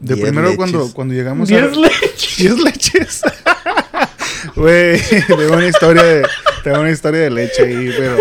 De 0.00 0.14
Diez 0.14 0.20
primero 0.20 0.48
leches. 0.48 0.56
cuando, 0.56 0.92
cuando 0.92 1.14
llegamos 1.14 1.48
Diez 1.48 1.62
a... 1.62 1.66
leches. 1.68 2.36
10 2.38 2.58
leches. 2.58 3.22
Güey, 4.54 5.00
tengo 5.26 5.54
una 5.54 5.66
historia 5.66 6.02
de... 6.02 6.26
Tengo 6.62 6.80
una 6.80 6.90
historia 6.90 7.20
de 7.22 7.30
leche 7.30 7.64
ahí, 7.64 7.92
pero... 7.96 8.16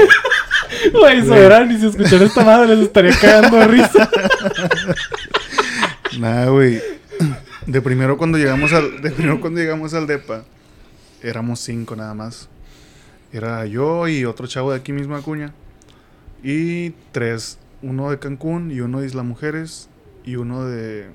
Güey, 0.94 1.26
soberano, 1.26 1.72
y 1.72 1.80
si 1.80 1.88
escucharan 1.88 2.28
esta 2.28 2.44
madre 2.44 2.76
les 2.76 2.86
estaría 2.86 3.16
cagando 3.18 3.58
de 3.58 3.68
risa. 3.68 4.10
Nada, 6.20 6.50
güey. 6.50 6.82
De 7.66 7.82
primero 7.82 8.18
cuando 8.18 8.38
llegamos 8.38 8.74
al... 8.74 9.02
De 9.02 9.12
primero 9.12 9.42
cuando 9.42 9.60
llegamos 9.60 9.94
al 9.94 10.08
DEPA, 10.08 10.44
éramos 11.22 11.60
cinco 11.60 11.96
nada 11.96 12.14
más. 12.14 12.50
Era 13.32 13.66
yo 13.66 14.08
y 14.08 14.26
otro 14.26 14.48
chavo 14.48 14.72
de 14.72 14.78
aquí 14.78 14.94
mismo, 14.94 15.16
Acuña. 15.16 15.54
Y 16.44 16.92
tres. 17.12 17.58
Uno 17.82 18.10
de 18.10 18.20
Cancún 18.20 18.72
y 18.72 18.82
uno 18.82 19.02
de 19.02 19.08
Isla 19.08 19.24
Mujeres 19.24 19.90
y 20.24 20.38
uno 20.38 20.66
de 20.66 21.08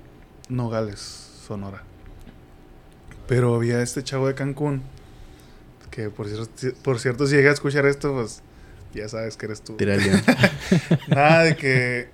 Nogales, 0.48 1.00
Sonora. 1.46 1.82
Pero 3.26 3.54
había 3.54 3.82
este 3.82 4.02
chavo 4.02 4.28
de 4.28 4.34
Cancún 4.34 4.82
que 5.90 6.08
por 6.08 6.28
cierto, 6.28 6.82
por 6.82 6.98
cierto 6.98 7.26
si 7.26 7.36
llega 7.36 7.50
a 7.50 7.54
escuchar 7.54 7.84
esto, 7.86 8.14
pues 8.14 8.42
ya 8.94 9.08
sabes 9.08 9.36
que 9.36 9.46
eres 9.46 9.62
tú. 9.62 9.76
Tira. 9.76 9.96
Nada 11.08 11.42
de 11.42 11.56
que 11.56 12.08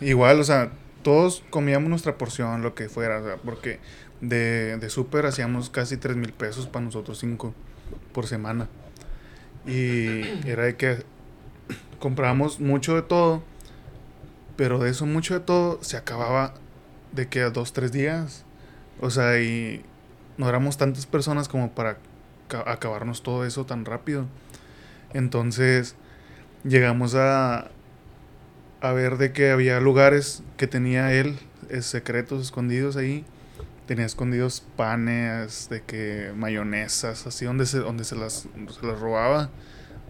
igual, 0.00 0.40
o 0.40 0.44
sea, 0.44 0.70
todos 1.02 1.42
comíamos 1.50 1.88
nuestra 1.88 2.16
porción, 2.18 2.62
lo 2.62 2.74
que 2.74 2.88
fuera, 2.88 3.36
porque 3.44 3.80
de, 4.20 4.76
de 4.76 4.90
súper 4.90 5.26
hacíamos 5.26 5.70
casi 5.70 5.96
3 5.96 6.16
mil 6.16 6.32
pesos 6.32 6.66
para 6.66 6.84
nosotros 6.84 7.18
cinco 7.18 7.54
por 8.12 8.26
semana. 8.26 8.68
Y 9.66 10.20
era 10.48 10.64
de 10.64 10.76
que 10.76 11.04
comprábamos 11.98 12.60
mucho 12.60 12.94
de 12.94 13.02
todo, 13.02 13.42
pero 14.56 14.78
de 14.78 14.90
eso 14.90 15.06
mucho 15.06 15.34
de 15.34 15.40
todo 15.40 15.82
se 15.82 15.96
acababa 15.96 16.54
de 17.12 17.28
que 17.28 17.42
a 17.42 17.50
dos, 17.50 17.72
tres 17.72 17.92
días. 17.92 18.44
O 19.00 19.10
sea, 19.10 19.40
y 19.40 19.82
no 20.36 20.48
éramos 20.48 20.76
tantas 20.76 21.06
personas 21.06 21.48
como 21.48 21.70
para 21.72 21.98
ca- 22.48 22.64
acabarnos 22.70 23.22
todo 23.22 23.44
eso 23.44 23.64
tan 23.66 23.84
rápido. 23.84 24.26
Entonces 25.14 25.96
llegamos 26.64 27.14
a, 27.14 27.70
a 28.80 28.92
ver 28.92 29.18
de 29.18 29.32
que 29.32 29.50
había 29.50 29.80
lugares 29.80 30.42
que 30.56 30.66
tenía 30.66 31.12
él, 31.12 31.38
eh, 31.68 31.82
secretos 31.82 32.42
escondidos 32.42 32.96
ahí, 32.96 33.24
tenía 33.86 34.06
escondidos 34.06 34.62
panes, 34.76 35.68
de 35.70 35.82
que 35.82 36.32
mayonesas, 36.36 37.26
así 37.26 37.44
donde 37.44 37.66
se, 37.66 37.78
donde 37.78 38.04
se 38.04 38.16
las, 38.16 38.46
se 38.80 38.86
las 38.86 38.98
robaba. 39.00 39.50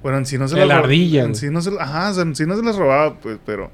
Bueno, 0.02 0.18
en 0.18 0.26
sí 0.26 0.38
no 0.38 0.48
se 0.48 0.54
De 0.54 0.60
las 0.60 0.68
la 0.68 0.78
ro- 0.78 0.84
ardilla, 0.84 1.24
En 1.24 1.34
sí 1.34 1.50
no 1.50 1.60
se, 1.60 1.70
ajá, 1.78 2.10
o 2.10 2.14
sea, 2.14 2.22
en 2.22 2.34
sí 2.36 2.46
no 2.46 2.56
se 2.56 2.62
las 2.62 2.76
robaba, 2.76 3.18
pues, 3.20 3.38
pero. 3.44 3.70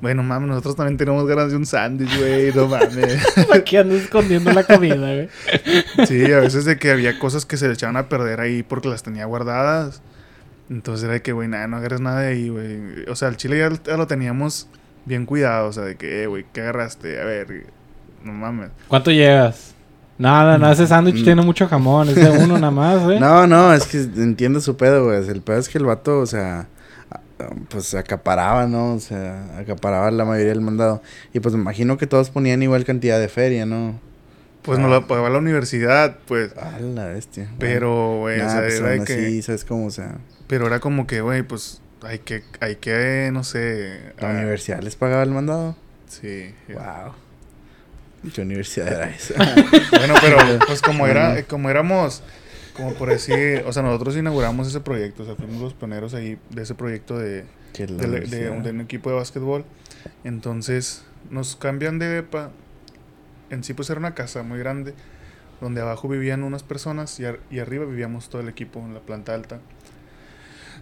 Bueno, 0.00 0.22
mames, 0.22 0.48
nosotros 0.48 0.76
también 0.76 0.98
tenemos 0.98 1.26
ganas 1.26 1.50
de 1.50 1.56
un 1.56 1.64
sándwich, 1.64 2.18
güey, 2.18 2.52
no 2.52 2.66
mames. 2.68 3.24
¿Para 3.48 3.62
qué 3.64 3.78
andas 3.78 4.02
escondiendo 4.02 4.52
la 4.52 4.64
comida, 4.64 4.96
güey? 5.14 5.28
Sí, 6.06 6.30
a 6.32 6.40
veces 6.40 6.64
de 6.64 6.76
que 6.78 6.90
había 6.90 7.18
cosas 7.18 7.46
que 7.46 7.56
se 7.56 7.68
le 7.68 7.74
echaban 7.74 7.96
a 7.96 8.08
perder 8.08 8.40
ahí 8.40 8.62
porque 8.62 8.88
las 8.88 9.02
tenía 9.02 9.24
guardadas. 9.26 10.02
Entonces 10.70 11.04
era 11.04 11.12
de 11.14 11.22
que, 11.22 11.32
güey, 11.32 11.48
nada, 11.48 11.66
no 11.68 11.76
agarres 11.76 12.00
nada 12.00 12.20
de 12.20 12.28
ahí, 12.28 12.48
güey. 12.48 13.04
O 13.08 13.16
sea, 13.16 13.28
el 13.28 13.36
chile 13.36 13.58
ya, 13.58 13.70
ya 13.84 13.96
lo 13.96 14.06
teníamos 14.06 14.68
bien 15.04 15.26
cuidado. 15.26 15.68
O 15.68 15.72
sea, 15.72 15.84
de 15.84 15.96
que, 15.96 16.22
eh, 16.22 16.26
güey, 16.26 16.46
¿qué 16.52 16.62
agarraste? 16.62 17.20
A 17.20 17.24
ver, 17.24 17.66
no 18.22 18.32
mames. 18.32 18.70
¿Cuánto 18.88 19.10
llevas? 19.10 19.74
Nada, 20.16 20.58
no, 20.58 20.70
ese 20.70 20.86
sándwich 20.86 21.20
Mm. 21.20 21.24
tiene 21.24 21.42
mucho 21.42 21.66
jamón, 21.66 22.08
es 22.08 22.14
de 22.14 22.30
uno 22.30 22.54
nada 22.54 22.70
más, 22.70 23.02
güey. 23.02 23.18
No, 23.20 23.46
no, 23.46 23.74
es 23.74 23.84
que 23.86 23.98
entiendo 23.98 24.60
su 24.60 24.76
pedo, 24.76 25.04
güey. 25.06 25.28
El 25.28 25.42
pedo 25.42 25.58
es 25.58 25.68
que 25.68 25.76
el 25.78 25.84
vato, 25.84 26.20
o 26.20 26.26
sea, 26.26 26.68
pues 27.68 27.92
acaparaba, 27.94 28.66
¿no? 28.66 28.94
O 28.94 29.00
sea, 29.00 29.58
acaparaba 29.58 30.10
la 30.12 30.24
mayoría 30.24 30.52
del 30.52 30.60
mandado. 30.60 31.02
Y 31.32 31.40
pues 31.40 31.54
me 31.54 31.60
imagino 31.60 31.98
que 31.98 32.06
todos 32.06 32.30
ponían 32.30 32.62
igual 32.62 32.84
cantidad 32.84 33.18
de 33.18 33.28
feria, 33.28 33.66
¿no? 33.66 33.98
Pues 34.62 34.78
nos 34.78 34.90
la 34.90 35.06
pagaba 35.06 35.28
la 35.28 35.38
universidad, 35.38 36.16
pues. 36.26 36.52
Ah, 36.56 36.78
la 36.80 37.06
bestia. 37.06 37.50
Pero, 37.58 38.20
güey, 38.20 38.38
Nah, 38.38 38.46
o 38.46 38.50
sea, 38.50 38.60
pues 38.60 38.74
era 38.80 38.88
de 38.90 39.04
que... 39.04 39.12
así, 39.12 39.42
¿sabes 39.42 39.64
cómo? 39.64 39.86
O 39.86 39.90
sea, 39.90 40.16
Pero 40.46 40.66
era 40.66 40.80
como 40.80 41.06
que, 41.06 41.20
güey, 41.20 41.42
pues 41.42 41.80
hay 42.02 42.18
que, 42.20 42.42
hay 42.60 42.76
que, 42.76 43.30
no 43.32 43.44
sé. 43.44 44.12
la 44.20 44.28
ah, 44.30 44.32
universidad 44.32 44.82
les 44.82 44.96
pagaba 44.96 45.22
el 45.22 45.30
mandado. 45.30 45.76
Sí. 46.08 46.54
Wow. 46.68 47.14
¿Qué 48.34 48.40
universidad 48.42 48.88
era 48.88 49.10
esa? 49.10 49.34
Bueno, 49.90 50.14
pero 50.20 50.36
pues 50.66 50.80
como 50.82 51.06
era, 51.06 51.42
como 51.44 51.68
éramos, 51.70 52.22
como 52.76 52.94
por 52.94 53.08
decir, 53.10 53.62
o 53.66 53.72
sea, 53.72 53.82
nosotros 53.82 54.16
inauguramos 54.16 54.68
ese 54.68 54.80
proyecto, 54.80 55.22
o 55.22 55.26
sea, 55.26 55.36
fuimos 55.36 55.60
los 55.60 55.74
pioneros 55.74 56.14
ahí 56.14 56.38
de 56.50 56.62
ese 56.62 56.74
proyecto 56.74 57.18
de, 57.18 57.44
de, 57.76 58.50
un, 58.50 58.62
de 58.62 58.70
un 58.70 58.80
equipo 58.80 59.10
de 59.10 59.16
básquetbol. 59.16 59.64
Entonces 60.24 61.02
nos 61.30 61.56
cambian 61.56 61.98
de 61.98 62.06
depa. 62.08 62.50
En 63.50 63.62
sí 63.62 63.74
pues 63.74 63.90
era 63.90 63.98
una 64.00 64.14
casa 64.14 64.42
muy 64.42 64.58
grande, 64.58 64.94
donde 65.60 65.80
abajo 65.82 66.08
vivían 66.08 66.42
unas 66.42 66.62
personas 66.62 67.18
y, 67.20 67.24
ar- 67.26 67.40
y 67.50 67.58
arriba 67.60 67.84
vivíamos 67.84 68.28
todo 68.30 68.40
el 68.40 68.48
equipo 68.48 68.80
en 68.80 68.94
la 68.94 69.00
planta 69.00 69.34
alta. 69.34 69.60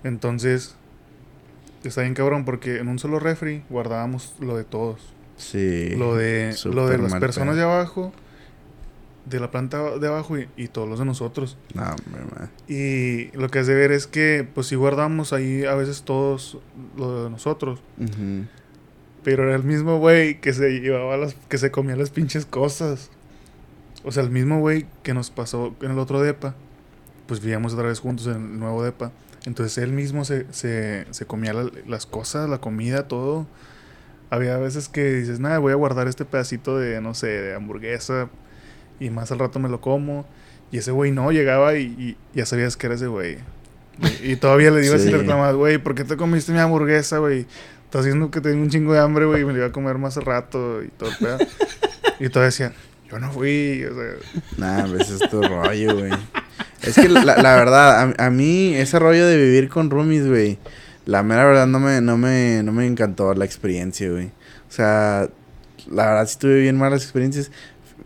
Entonces 0.04 0.76
está 1.84 2.02
bien 2.02 2.14
cabrón 2.14 2.44
porque 2.44 2.78
en 2.78 2.88
un 2.88 2.98
solo 2.98 3.18
refri 3.18 3.64
guardábamos 3.68 4.34
lo 4.40 4.56
de 4.56 4.64
todos. 4.64 5.00
Sí. 5.36 5.90
Lo 5.96 6.14
de, 6.16 6.54
lo 6.64 6.86
de 6.86 6.98
las 6.98 7.14
personas 7.16 7.56
de 7.56 7.62
abajo, 7.62 8.12
de 9.24 9.40
la 9.40 9.50
planta 9.50 9.98
de 9.98 10.06
abajo 10.06 10.38
y, 10.38 10.48
y 10.56 10.68
todos 10.68 10.88
los 10.88 10.98
de 10.98 11.04
nosotros. 11.04 11.56
No, 11.74 11.82
man. 11.82 12.50
Y 12.68 13.36
lo 13.36 13.48
que 13.48 13.60
has 13.60 13.66
de 13.66 13.74
ver 13.74 13.92
es 13.92 14.06
que, 14.06 14.46
pues 14.54 14.68
si 14.68 14.76
guardamos 14.76 15.32
ahí 15.32 15.64
a 15.64 15.74
veces 15.74 16.02
todos 16.02 16.58
lo 16.96 17.24
de 17.24 17.30
nosotros. 17.30 17.80
Ujú. 17.98 18.46
Pero 19.24 19.44
era 19.44 19.54
el 19.54 19.62
mismo 19.62 19.98
güey 19.98 20.40
que 20.40 20.52
se 20.52 20.80
llevaba 20.80 21.16
las, 21.16 21.34
que 21.48 21.58
se 21.58 21.70
comía 21.70 21.96
las 21.96 22.10
pinches 22.10 22.44
cosas. 22.44 23.10
O 24.04 24.10
sea, 24.10 24.24
el 24.24 24.30
mismo 24.30 24.58
güey 24.58 24.86
que 25.02 25.14
nos 25.14 25.30
pasó 25.30 25.74
en 25.80 25.92
el 25.92 25.98
otro 25.98 26.20
depa. 26.20 26.54
Pues 27.26 27.40
vivíamos 27.40 27.74
otra 27.74 27.86
vez 27.86 28.00
juntos 28.00 28.26
en 28.26 28.34
el 28.34 28.58
nuevo 28.58 28.82
depa. 28.82 29.12
Entonces 29.46 29.78
él 29.78 29.92
mismo 29.92 30.24
se, 30.24 30.46
se, 30.52 31.06
se 31.10 31.26
comía 31.26 31.52
la- 31.52 31.70
las 31.86 32.06
cosas, 32.06 32.48
la 32.48 32.58
comida, 32.58 33.08
todo. 33.08 33.46
Había 34.30 34.56
veces 34.56 34.88
que 34.88 35.12
dices, 35.12 35.40
nada, 35.40 35.58
voy 35.58 35.72
a 35.72 35.76
guardar 35.76 36.08
este 36.08 36.24
pedacito 36.24 36.78
de, 36.78 37.00
no 37.00 37.12
sé, 37.14 37.26
de 37.26 37.54
hamburguesa. 37.54 38.28
Y 39.00 39.10
más 39.10 39.30
al 39.32 39.40
rato 39.40 39.58
me 39.58 39.68
lo 39.68 39.80
como. 39.80 40.24
Y 40.70 40.78
ese 40.78 40.90
güey 40.90 41.10
no, 41.10 41.32
llegaba 41.32 41.74
y, 41.76 41.82
y 41.82 42.16
ya 42.34 42.46
sabías 42.46 42.76
que 42.76 42.86
era 42.86 42.94
ese 42.94 43.08
güey. 43.08 43.38
Y, 44.22 44.32
y 44.32 44.36
todavía 44.36 44.70
le 44.70 44.86
iba 44.86 44.96
Sí. 44.96 45.08
así 45.08 45.12
reclamar, 45.16 45.54
güey, 45.56 45.76
¿por 45.78 45.94
qué 45.94 46.04
te 46.04 46.16
comiste 46.16 46.52
mi 46.52 46.58
hamburguesa, 46.60 47.18
güey? 47.18 47.46
Está 47.84 47.98
haciendo 47.98 48.30
que 48.30 48.40
tengo 48.40 48.62
un 48.62 48.70
chingo 48.70 48.94
de 48.94 49.00
hambre, 49.00 49.26
güey, 49.26 49.42
y 49.42 49.44
me 49.44 49.52
lo 49.52 49.58
iba 49.58 49.66
a 49.66 49.72
comer 49.72 49.98
más 49.98 50.16
al 50.16 50.24
rato 50.24 50.82
y 50.82 50.88
todo 50.88 51.10
el 51.10 51.16
pedo. 51.18 51.38
y 52.20 52.28
todavía 52.30 52.46
decía, 52.46 52.72
yo 53.10 53.18
no 53.18 53.30
fui, 53.32 53.84
o 53.84 53.94
sea, 53.94 54.12
Nah, 54.56 54.86
pues 54.88 55.10
es 55.10 55.28
tu 55.28 55.42
rollo, 55.42 55.98
güey. 55.98 56.12
Es 56.82 56.96
que 56.96 57.08
la, 57.08 57.24
la 57.24 57.56
verdad, 57.56 58.14
a, 58.18 58.26
a 58.26 58.30
mí 58.30 58.74
ese 58.74 58.98
rollo 58.98 59.26
de 59.26 59.36
vivir 59.36 59.68
con 59.68 59.90
roomies, 59.90 60.26
güey, 60.26 60.58
la 61.06 61.22
mera 61.22 61.44
verdad 61.44 61.66
no 61.66 61.80
me, 61.80 62.00
no 62.00 62.16
me, 62.16 62.62
no 62.62 62.72
me 62.72 62.86
encantó 62.86 63.34
la 63.34 63.44
experiencia, 63.44 64.10
güey. 64.10 64.26
O 64.26 64.72
sea, 64.72 65.28
la 65.90 66.06
verdad 66.06 66.26
sí 66.26 66.38
tuve 66.38 66.60
bien 66.60 66.76
malas 66.76 67.02
experiencias. 67.02 67.50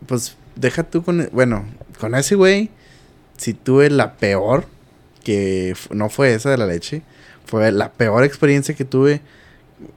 Pues 0.05 0.35
deja 0.55 0.83
tú 0.83 1.03
con, 1.03 1.29
bueno, 1.31 1.65
con 1.99 2.15
ese 2.15 2.35
güey, 2.35 2.69
sí 3.37 3.53
tuve 3.53 3.89
la 3.89 4.15
peor, 4.15 4.65
que 5.23 5.75
no 5.91 6.09
fue 6.09 6.33
esa 6.33 6.49
de 6.49 6.57
la 6.57 6.65
leche, 6.65 7.01
fue 7.45 7.71
la 7.71 7.91
peor 7.91 8.23
experiencia 8.23 8.75
que 8.75 8.85
tuve 8.85 9.21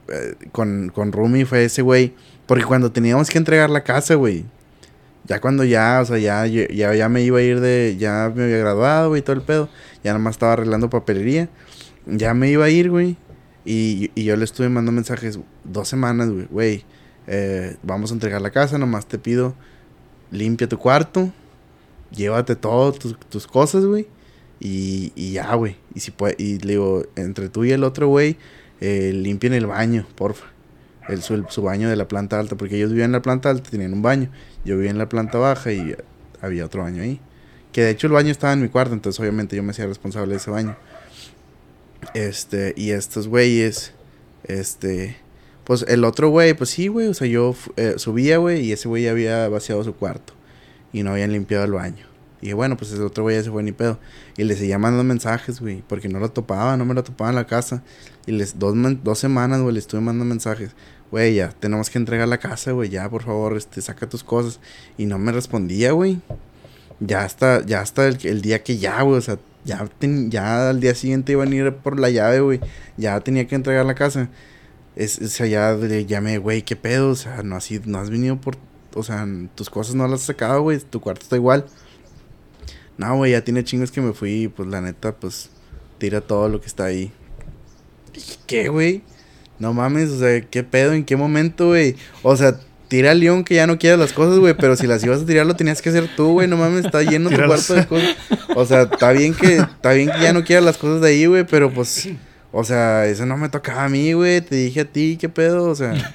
eh, 0.09 0.35
con, 0.51 0.91
con 0.93 1.11
roomie 1.11 1.45
fue 1.45 1.65
ese 1.65 1.81
güey. 1.81 2.13
Porque 2.45 2.65
cuando 2.65 2.91
teníamos 2.91 3.29
que 3.29 3.37
entregar 3.37 3.69
la 3.69 3.83
casa, 3.83 4.15
güey. 4.15 4.45
Ya 5.25 5.39
cuando 5.39 5.63
ya, 5.63 5.99
o 6.01 6.05
sea, 6.05 6.17
ya, 6.17 6.45
ya, 6.47 6.95
ya 6.95 7.09
me 7.09 7.21
iba 7.21 7.39
a 7.39 7.41
ir 7.41 7.59
de, 7.59 7.95
ya 7.99 8.31
me 8.35 8.43
había 8.43 8.57
graduado, 8.57 9.09
güey, 9.09 9.21
todo 9.21 9.35
el 9.35 9.41
pedo. 9.41 9.69
Ya 10.03 10.13
nomás 10.13 10.35
estaba 10.35 10.53
arreglando 10.53 10.89
papelería. 10.89 11.49
Ya 12.05 12.33
me 12.33 12.49
iba 12.49 12.65
a 12.65 12.69
ir, 12.69 12.89
güey. 12.89 13.17
Y, 13.63 14.11
y 14.15 14.23
yo 14.23 14.35
le 14.35 14.43
estuve 14.43 14.69
mandando 14.69 14.91
mensajes 14.91 15.39
dos 15.63 15.87
semanas, 15.87 16.29
güey. 16.29 16.47
Güey, 16.49 16.85
eh, 17.27 17.77
vamos 17.83 18.11
a 18.11 18.13
entregar 18.13 18.41
la 18.41 18.49
casa, 18.49 18.77
nomás 18.77 19.05
te 19.05 19.19
pido, 19.19 19.55
limpia 20.31 20.67
tu 20.67 20.77
cuarto, 20.77 21.31
llévate 22.11 22.55
todo 22.55 22.91
tus, 22.93 23.17
tus 23.29 23.47
cosas, 23.47 23.85
güey. 23.85 24.07
Y, 24.59 25.11
y 25.15 25.33
ya, 25.33 25.53
güey. 25.55 25.77
Y 25.95 25.99
si 26.01 26.11
puede, 26.11 26.35
y 26.37 26.59
le 26.59 26.73
digo, 26.73 27.03
entre 27.15 27.49
tú 27.49 27.63
y 27.65 27.71
el 27.71 27.83
otro, 27.83 28.07
güey, 28.07 28.37
eh, 28.79 29.11
limpien 29.13 29.53
el 29.53 29.65
baño, 29.67 30.07
porfa. 30.15 30.47
El, 31.11 31.21
su, 31.21 31.61
baño 31.61 31.89
de 31.89 31.95
la 31.95 32.07
planta 32.07 32.39
alta, 32.39 32.55
porque 32.55 32.77
ellos 32.77 32.89
vivían 32.89 33.09
en 33.09 33.11
la 33.13 33.21
planta 33.21 33.49
alta, 33.49 33.69
tenían 33.69 33.93
un 33.93 34.01
baño. 34.01 34.29
Yo 34.65 34.75
vivía 34.75 34.91
en 34.91 34.97
la 34.97 35.09
planta 35.09 35.37
baja 35.37 35.71
y 35.71 35.95
había 36.41 36.65
otro 36.65 36.83
baño 36.83 37.03
ahí. 37.03 37.19
Que 37.71 37.81
de 37.83 37.91
hecho 37.91 38.07
el 38.07 38.13
baño 38.13 38.31
estaba 38.31 38.53
en 38.53 38.61
mi 38.61 38.69
cuarto, 38.69 38.93
entonces 38.93 39.19
obviamente 39.19 39.55
yo 39.55 39.63
me 39.63 39.71
hacía 39.71 39.85
responsable 39.85 40.31
de 40.31 40.37
ese 40.37 40.51
baño. 40.51 40.75
Este, 42.13 42.73
y 42.75 42.91
estos 42.91 43.27
güeyes, 43.27 43.93
este, 44.43 45.17
pues 45.63 45.85
el 45.87 46.03
otro 46.03 46.29
güey, 46.29 46.53
pues 46.53 46.71
sí, 46.71 46.87
güey, 46.87 47.07
o 47.07 47.13
sea, 47.13 47.27
yo 47.27 47.55
eh, 47.77 47.93
subía, 47.97 48.37
güey, 48.37 48.61
y 48.65 48.71
ese 48.71 48.87
güey 48.87 49.07
había 49.07 49.47
vaciado 49.47 49.83
su 49.83 49.93
cuarto 49.95 50.33
y 50.91 51.03
no 51.03 51.11
habían 51.11 51.31
limpiado 51.31 51.63
el 51.65 51.71
baño. 51.71 52.05
Y 52.41 52.45
dije, 52.45 52.53
bueno, 52.55 52.75
pues 52.75 52.91
ese 52.91 53.01
otro 53.03 53.23
güey 53.23 53.35
ya 53.35 53.43
se 53.43 53.51
fue 53.51 53.61
ni 53.61 53.71
pedo. 53.71 53.99
Y 54.35 54.43
le 54.43 54.55
seguía 54.55 54.79
mandando 54.79 55.03
mensajes, 55.03 55.61
güey, 55.61 55.83
porque 55.87 56.09
no 56.09 56.19
lo 56.19 56.31
topaba, 56.31 56.75
no 56.75 56.85
me 56.85 56.95
lo 56.95 57.03
topaba 57.03 57.29
en 57.29 57.35
la 57.35 57.45
casa. 57.45 57.83
Y 58.25 58.31
les, 58.31 58.57
dos, 58.57 58.75
dos 59.03 59.19
semanas, 59.19 59.61
güey, 59.61 59.73
le 59.73 59.79
estuve 59.79 60.01
mandando 60.01 60.25
mensajes. 60.25 60.71
Güey, 61.11 61.35
ya, 61.35 61.49
tenemos 61.49 61.89
que 61.89 61.97
entregar 61.97 62.27
la 62.27 62.37
casa, 62.37 62.71
güey, 62.71 62.89
ya, 62.89 63.09
por 63.09 63.23
favor, 63.23 63.57
este, 63.57 63.81
saca 63.81 64.07
tus 64.07 64.23
cosas. 64.23 64.59
Y 64.97 65.05
no 65.05 65.19
me 65.19 65.31
respondía, 65.33 65.91
güey. 65.91 66.21
Ya 67.01 67.23
hasta, 67.25 67.65
ya 67.65 67.81
hasta 67.81 68.07
el, 68.07 68.17
el 68.25 68.41
día 68.41 68.63
que 68.63 68.77
ya, 68.77 69.01
güey, 69.01 69.17
o 69.17 69.21
sea, 69.21 69.37
ya, 69.65 69.87
ten- 69.99 70.31
ya 70.31 70.69
al 70.69 70.79
día 70.79 70.95
siguiente 70.95 71.33
iban 71.33 71.51
a 71.51 71.55
ir 71.55 71.73
por 71.75 71.99
la 71.99 72.09
llave, 72.09 72.39
güey. 72.39 72.59
Ya 72.97 73.19
tenía 73.19 73.45
que 73.47 73.55
entregar 73.55 73.85
la 73.85 73.95
casa. 73.95 74.29
Es, 74.95 75.19
o 75.19 75.27
sea, 75.27 75.47
ya 75.47 75.73
le 75.73 76.05
llamé, 76.05 76.37
güey, 76.37 76.61
¿qué 76.63 76.75
pedo? 76.75 77.09
O 77.11 77.15
sea, 77.15 77.43
no, 77.43 77.55
así, 77.57 77.81
no 77.85 77.99
has 77.99 78.09
venido 78.09 78.39
por... 78.39 78.57
O 78.93 79.03
sea, 79.03 79.25
tus 79.55 79.69
cosas 79.69 79.95
no 79.95 80.07
las 80.07 80.21
has 80.21 80.25
sacado, 80.27 80.61
güey. 80.61 80.79
Tu 80.79 80.99
cuarto 81.01 81.23
está 81.23 81.35
igual. 81.37 81.65
No, 82.97 83.15
güey, 83.17 83.31
ya 83.31 83.43
tiene 83.43 83.63
chingos 83.63 83.91
que 83.91 84.01
me 84.01 84.13
fui. 84.13 84.47
Pues 84.49 84.67
la 84.69 84.81
neta, 84.81 85.13
pues 85.15 85.49
tira 85.97 86.21
todo 86.21 86.49
lo 86.49 86.59
que 86.61 86.67
está 86.67 86.85
ahí. 86.85 87.11
¿Qué, 88.47 88.67
güey? 88.69 89.01
No 89.61 89.75
mames, 89.75 90.09
o 90.09 90.17
sea, 90.17 90.41
¿qué 90.41 90.63
pedo? 90.63 90.93
¿En 90.93 91.05
qué 91.05 91.15
momento, 91.15 91.67
güey? 91.67 91.95
O 92.23 92.35
sea, 92.35 92.59
tira 92.87 93.11
al 93.11 93.19
león 93.19 93.43
que 93.43 93.53
ya 93.53 93.67
no 93.67 93.77
quieras 93.77 93.99
las 93.99 94.11
cosas, 94.11 94.39
güey. 94.39 94.55
Pero 94.55 94.75
si 94.75 94.87
las 94.87 95.03
ibas 95.03 95.21
a 95.21 95.25
tirar, 95.27 95.45
lo 95.45 95.55
tenías 95.55 95.83
que 95.83 95.89
hacer 95.89 96.09
tú, 96.15 96.31
güey. 96.31 96.47
No 96.47 96.57
mames, 96.57 96.85
está 96.85 97.03
lleno 97.03 97.29
tu 97.29 97.35
cuarto 97.35 97.75
de 97.75 97.85
cosas. 97.85 98.15
O 98.55 98.65
sea, 98.65 98.81
está 98.81 99.11
bien 99.11 99.35
que, 99.35 99.57
está 99.57 99.93
bien 99.93 100.09
que 100.09 100.19
ya 100.19 100.33
no 100.33 100.43
quieras 100.43 100.65
las 100.65 100.77
cosas 100.77 100.99
de 101.01 101.09
ahí, 101.09 101.27
güey. 101.27 101.45
Pero 101.45 101.71
pues, 101.71 102.09
o 102.51 102.63
sea, 102.63 103.05
eso 103.05 103.27
no 103.27 103.37
me 103.37 103.49
tocaba 103.49 103.85
a 103.85 103.89
mí, 103.89 104.13
güey. 104.13 104.41
Te 104.41 104.55
dije 104.55 104.81
a 104.81 104.85
ti, 104.85 105.15
¿qué 105.21 105.29
pedo? 105.29 105.65
O 105.65 105.75
sea. 105.75 105.93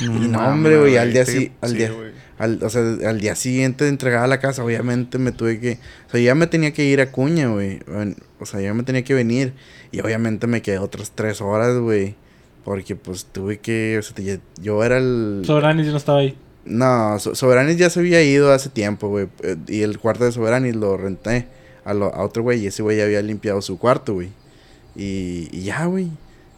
Y 0.00 0.08
no, 0.08 0.48
hombre, 0.48 0.78
güey, 0.78 0.96
al 0.96 1.12
día, 1.12 1.24
sí, 1.24 1.52
al 1.60 1.74
día, 1.74 1.92
al, 2.38 2.58
o 2.62 2.70
sea, 2.70 2.82
al 3.08 3.20
día 3.20 3.36
siguiente 3.36 3.84
de 3.84 3.90
entregar 3.90 4.28
la 4.28 4.40
casa, 4.40 4.64
obviamente 4.64 5.18
me 5.18 5.30
tuve 5.30 5.60
que, 5.60 5.78
o 6.08 6.10
sea, 6.10 6.20
ya 6.20 6.34
me 6.34 6.48
tenía 6.48 6.72
que 6.72 6.84
ir 6.84 7.00
a 7.00 7.12
Cuña, 7.12 7.46
güey, 7.48 7.78
o 8.40 8.46
sea, 8.46 8.60
ya 8.60 8.74
me 8.74 8.82
tenía 8.82 9.04
que 9.04 9.14
venir, 9.14 9.52
y 9.92 10.00
obviamente 10.00 10.48
me 10.48 10.60
quedé 10.60 10.78
otras 10.78 11.12
tres 11.14 11.40
horas, 11.40 11.78
güey, 11.78 12.16
porque 12.64 12.96
pues 12.96 13.24
tuve 13.26 13.58
que, 13.58 13.98
o 13.98 14.02
sea, 14.02 14.14
te- 14.14 14.40
yo 14.60 14.82
era 14.84 14.98
el... 14.98 15.42
Sobranis 15.46 15.86
no 15.88 15.96
estaba 15.96 16.18
ahí. 16.20 16.36
No, 16.64 17.18
So- 17.18 17.34
Soberanis 17.34 17.76
ya 17.76 17.90
se 17.90 18.00
había 18.00 18.22
ido 18.22 18.52
hace 18.52 18.68
tiempo, 18.68 19.08
güey. 19.08 19.26
eh, 19.42 19.56
Y 19.66 19.82
el 19.82 19.98
cuarto 19.98 20.24
de 20.24 20.32
Soberanis 20.32 20.76
lo 20.76 20.96
renté 20.96 21.46
a, 21.84 21.92
lo- 21.94 22.14
a 22.14 22.22
otro 22.22 22.42
güey. 22.44 22.60
Y 22.62 22.66
ese 22.68 22.82
güey 22.82 22.98
ya 22.98 23.04
había 23.04 23.20
limpiado 23.22 23.60
su 23.62 23.78
cuarto, 23.78 24.14
güey. 24.14 24.28
Y, 24.94 25.48
y 25.50 25.62
ya, 25.64 25.86
güey. 25.86 26.08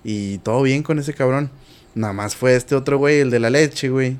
Y 0.03 0.39
todo 0.39 0.61
bien 0.63 0.83
con 0.83 0.99
ese 0.99 1.15
cabrón. 1.15 1.51
Nada 1.95 2.13
más 2.13 2.37
fue 2.37 2.55
este 2.57 2.75
otro 2.75 2.99
güey, 2.99 3.21
el 3.21 3.31
de 3.31 3.41
la 3.41 3.49
leche, 3.51 3.89
güey. 3.89 4.17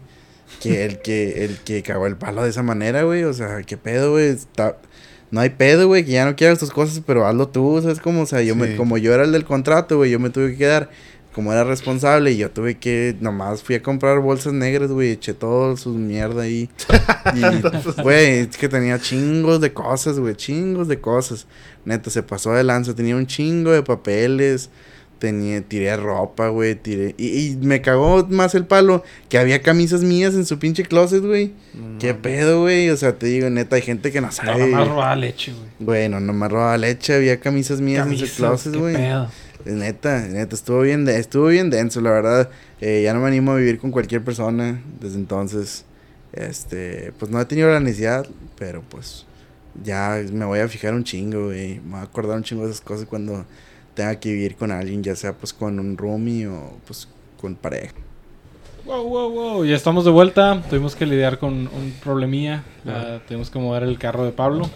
que 0.63 0.85
el 0.87 1.01
que 1.01 1.45
el 1.45 1.59
que 1.59 1.83
cagó 1.83 2.07
el 2.07 2.17
palo 2.17 2.43
de 2.45 2.51
esa 2.51 2.63
manera, 2.63 3.03
güey. 3.03 3.25
O 3.25 3.35
sea, 3.35 3.63
qué 3.63 3.77
pedo, 3.77 4.13
güey. 4.13 4.29
Está... 4.29 4.79
No 5.31 5.41
hay 5.41 5.51
pedo, 5.51 5.89
güey, 5.89 6.05
que 6.05 6.13
ya 6.13 6.25
no 6.27 6.37
quieras 6.37 6.61
tus 6.61 6.71
cosas, 6.71 7.03
pero 7.05 7.27
hazlo 7.27 7.49
tú, 7.49 7.81
¿sabes 7.83 7.99
cómo? 7.99 8.23
O 8.23 8.27
sea, 8.27 8.41
yo 8.43 8.55
me, 8.55 8.77
como 8.77 8.99
yo 8.99 9.13
era 9.13 9.25
el 9.25 9.33
del 9.33 9.45
contrato, 9.45 9.97
güey, 9.97 10.11
yo 10.13 10.21
me 10.21 10.31
tuve 10.31 10.53
que 10.53 10.57
quedar 10.59 10.91
como 11.35 11.53
era 11.53 11.65
responsable 11.65 12.31
y 12.33 12.37
yo 12.37 12.51
tuve 12.51 12.79
que, 12.79 13.17
nomás 13.21 13.63
fui 13.63 13.75
a 13.75 13.83
comprar 13.83 14.21
bolsas 14.21 14.53
negras, 14.53 14.91
güey, 14.91 15.11
eché 15.11 15.35
todo 15.35 15.77
su 15.77 15.91
mierda 15.91 16.43
ahí. 16.43 16.71
Y, 17.35 18.03
güey, 18.03 18.39
es 18.41 18.57
que 18.57 18.69
tenía 18.69 18.99
chingos 19.01 19.61
de 19.61 19.73
cosas, 19.73 20.19
güey, 20.19 20.35
chingos 20.37 20.89
de 20.89 21.01
cosas. 21.01 21.47
Neta, 21.85 22.11
se 22.11 22.23
pasó 22.23 22.53
de 22.53 22.63
lanza, 22.63 22.95
tenía 22.95 23.17
un 23.17 23.27
chingo 23.27 23.73
de 23.73 23.83
papeles, 23.83 24.69
tenía, 25.19 25.63
tiré 25.63 25.97
ropa, 25.97 26.49
güey, 26.49 26.75
tiré... 26.75 27.15
Y, 27.17 27.47
y 27.53 27.57
me 27.57 27.81
cagó 27.81 28.27
más 28.29 28.55
el 28.55 28.67
palo 28.67 29.03
que 29.31 29.39
había 29.39 29.63
camisas 29.63 30.03
mías 30.03 30.35
en 30.35 30.45
su 30.45 30.59
pinche 30.59 30.85
closet, 30.85 31.25
güey. 31.25 31.53
¿Qué 31.99 32.13
pedo, 32.15 32.61
güey? 32.61 32.91
O 32.91 32.97
sea, 32.97 33.17
te 33.19 33.27
digo, 33.27 33.49
neta, 33.51 33.77
hay 33.77 33.83
gente 33.83 34.13
que 34.13 34.21
no 34.21 34.27
No, 34.29 34.33
sabe. 34.33 34.67
nomás 34.69 34.87
robaba 34.89 35.17
leche, 35.17 35.53
güey. 35.53 35.65
Bueno, 35.79 36.21
no 36.21 36.33
me 36.35 36.47
robaba 36.49 36.77
leche, 36.77 37.15
había 37.15 37.41
camisas 37.41 37.81
mías 37.81 38.07
en 38.07 38.19
su 38.19 38.27
closet, 38.37 38.73
qué 38.73 38.79
güey. 38.79 38.97
Neta, 39.65 40.21
neta, 40.29 40.55
estuvo 40.55 40.81
bien, 40.83 41.05
de- 41.07 41.19
estuvo 41.19 41.47
bien 41.47 41.71
denso, 41.71 42.01
la 42.01 42.11
verdad. 42.11 42.51
Eh, 42.81 43.01
ya 43.03 43.15
no 43.15 43.21
me 43.21 43.29
animo 43.29 43.53
a 43.53 43.57
vivir 43.57 43.79
con 43.79 43.91
cualquier 43.91 44.23
persona 44.23 44.83
desde 45.01 45.17
entonces. 45.17 45.85
Este, 46.33 47.13
pues 47.19 47.31
no 47.31 47.41
he 47.41 47.45
tenido 47.47 47.71
la 47.71 47.81
necesidad, 47.81 48.27
pero 48.59 48.83
pues 48.83 49.25
ya 49.83 50.21
me 50.33 50.45
voy 50.45 50.59
a 50.61 50.69
fijar 50.69 50.93
un 50.95 51.05
chingo, 51.05 51.47
güey. 51.47 51.81
Me 51.81 51.93
voy 51.93 52.01
a 52.01 52.03
acordar 52.03 52.37
un 52.37 52.43
chingo 52.43 52.65
de 52.65 52.73
esas 52.73 52.83
cosas 52.83 53.07
cuando 53.07 53.47
tenga 53.95 54.17
que 54.21 54.33
vivir 54.33 54.57
con 54.57 54.71
alguien, 54.71 55.03
ya 55.03 55.17
sea 55.17 55.33
pues 55.33 55.53
con 55.53 55.79
un 55.79 55.97
roomie 55.97 56.47
o 56.49 56.73
pues 56.87 57.09
con 57.41 57.55
pareja. 57.55 57.95
Wow, 58.85 59.03
wow, 59.09 59.31
wow. 59.31 59.65
Ya 59.65 59.77
estamos 59.77 60.05
de 60.05 60.11
vuelta. 60.11 60.63
Tuvimos 60.69 60.95
que 60.95 61.07
lidiar 61.07 61.39
con 61.39 61.53
un 61.53 61.95
problemilla. 62.03 62.65
Ah, 62.87 63.21
tuvimos 63.27 63.49
que 63.49 63.59
mover 63.59 63.85
el 63.85 63.99
carro 63.99 64.25
de 64.27 64.33
Pablo. 64.33 64.69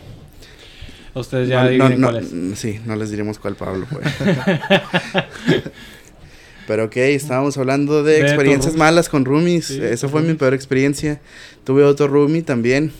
Ustedes 1.20 1.49
ya 1.49 1.57
no, 1.57 1.62
no, 1.62 1.69
adivinen 1.69 2.01
no, 2.01 2.11
cuál 2.11 2.24
es. 2.24 2.32
mm, 2.32 2.53
Sí, 2.55 2.81
no 2.86 2.97
les 2.97 3.11
diremos 3.11 3.39
cuál 3.39 3.55
Pablo 3.57 3.86
fue. 3.86 4.03
Pero 6.66 6.85
ok, 6.85 6.97
estábamos 6.97 7.57
hablando 7.57 8.03
de, 8.03 8.20
experiencias 8.20 8.77
malas 8.77 9.09
con 9.09 9.24
roomies. 9.24 9.66
Sí, 9.66 9.81
Esa 9.82 10.09
fue 10.09 10.20
mi 10.20 10.35
peor 10.35 10.53
experiencia. 10.53 11.20
Tuve 11.65 11.82
otro 11.82 12.09
roomie 12.09 12.43
también 12.43 12.93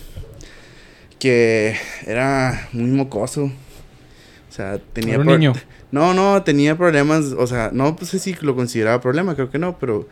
que 1.19 1.77
era 2.07 2.69
muy 2.73 2.91
mocoso. 2.91 3.45
O 3.45 4.53
sea, 4.53 4.79
tenía... 4.93 5.15
Era 5.15 5.23
un 5.23 5.27
niño. 5.27 5.53
No, 5.91 6.15
no, 6.15 6.43
tenía 6.43 6.77
problemas. 6.77 7.35
O 7.37 7.47
sea, 7.47 7.71
no 7.73 7.97
pues, 7.97 8.11
sé 8.11 8.19
si 8.19 8.35
lo 8.41 8.55
consideraba 8.55 9.01
problema, 9.01 9.35
creo 9.35 9.51
que 9.51 9.59
no, 9.59 9.79
pero 9.79 10.09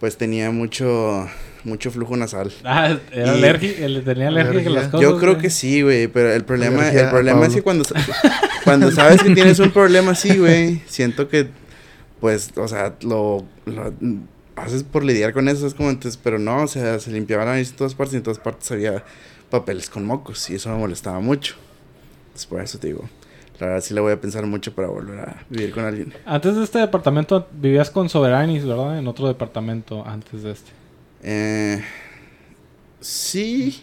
pues 0.00 0.16
tenía 0.16 0.50
mucho, 0.50 1.28
mucho 1.68 1.90
flujo 1.90 2.16
nasal. 2.16 2.50
Ah, 2.64 2.96
era 3.12 3.26
Y- 3.26 3.38
alérgico. 3.38 3.74
Él 3.84 4.02
tenía 4.04 4.28
alergia 4.28 4.52
a 4.52 4.54
las 4.54 4.66
Alergia. 4.66 4.90
cosas. 4.90 5.00
Yo 5.02 5.18
creo 5.18 5.32
güey. 5.34 5.42
que 5.42 5.50
sí, 5.50 5.82
güey, 5.82 6.08
pero 6.08 6.32
el 6.32 6.44
problema, 6.44 6.80
Alergia 6.82 7.00
el 7.02 7.06
a 7.06 7.10
problema 7.10 7.46
es 7.46 7.54
que 7.54 7.62
cuando, 7.62 7.84
sa- 7.84 7.94
cuando 8.64 8.90
sabes 8.90 9.22
que 9.22 9.34
tienes 9.34 9.58
un 9.60 9.70
problema 9.70 10.12
así, 10.12 10.36
güey, 10.38 10.82
siento 10.86 11.28
que, 11.28 11.48
pues, 12.20 12.50
o 12.56 12.66
sea, 12.68 12.94
lo, 13.02 13.44
lo 13.66 13.92
haces 14.56 14.82
por 14.82 15.04
lidiar 15.04 15.32
con 15.32 15.48
eso, 15.48 15.66
es 15.66 15.74
como 15.74 15.90
entonces, 15.90 16.18
pero 16.22 16.38
no, 16.38 16.62
o 16.62 16.66
sea, 16.66 16.98
se 16.98 17.12
limpiaba 17.12 17.44
la 17.44 17.52
nariz 17.52 17.70
en 17.70 17.76
todas 17.76 17.94
partes 17.94 18.14
y 18.14 18.16
en 18.16 18.22
todas 18.24 18.38
partes 18.40 18.70
había 18.72 19.04
papeles 19.50 19.88
con 19.88 20.04
mocos 20.04 20.50
y 20.50 20.56
eso 20.56 20.68
me 20.70 20.76
molestaba 20.78 21.20
mucho. 21.20 21.54
Entonces, 22.26 22.46
por 22.46 22.60
eso 22.60 22.78
te 22.78 22.88
digo, 22.88 23.08
la 23.60 23.66
verdad 23.68 23.82
sí 23.82 23.94
la 23.94 24.00
voy 24.00 24.12
a 24.12 24.20
pensar 24.20 24.44
mucho 24.46 24.74
para 24.74 24.88
volver 24.88 25.20
a 25.20 25.44
vivir 25.48 25.70
con 25.72 25.84
alguien. 25.84 26.12
Antes 26.26 26.56
de 26.56 26.64
este 26.64 26.78
departamento 26.80 27.46
vivías 27.52 27.90
con 27.90 28.08
Soberanis, 28.08 28.66
¿verdad? 28.66 28.98
En 28.98 29.06
otro 29.08 29.26
departamento 29.28 30.04
antes 30.06 30.42
de 30.42 30.50
este. 30.52 30.70
Eh, 31.22 31.82
sí, 33.00 33.82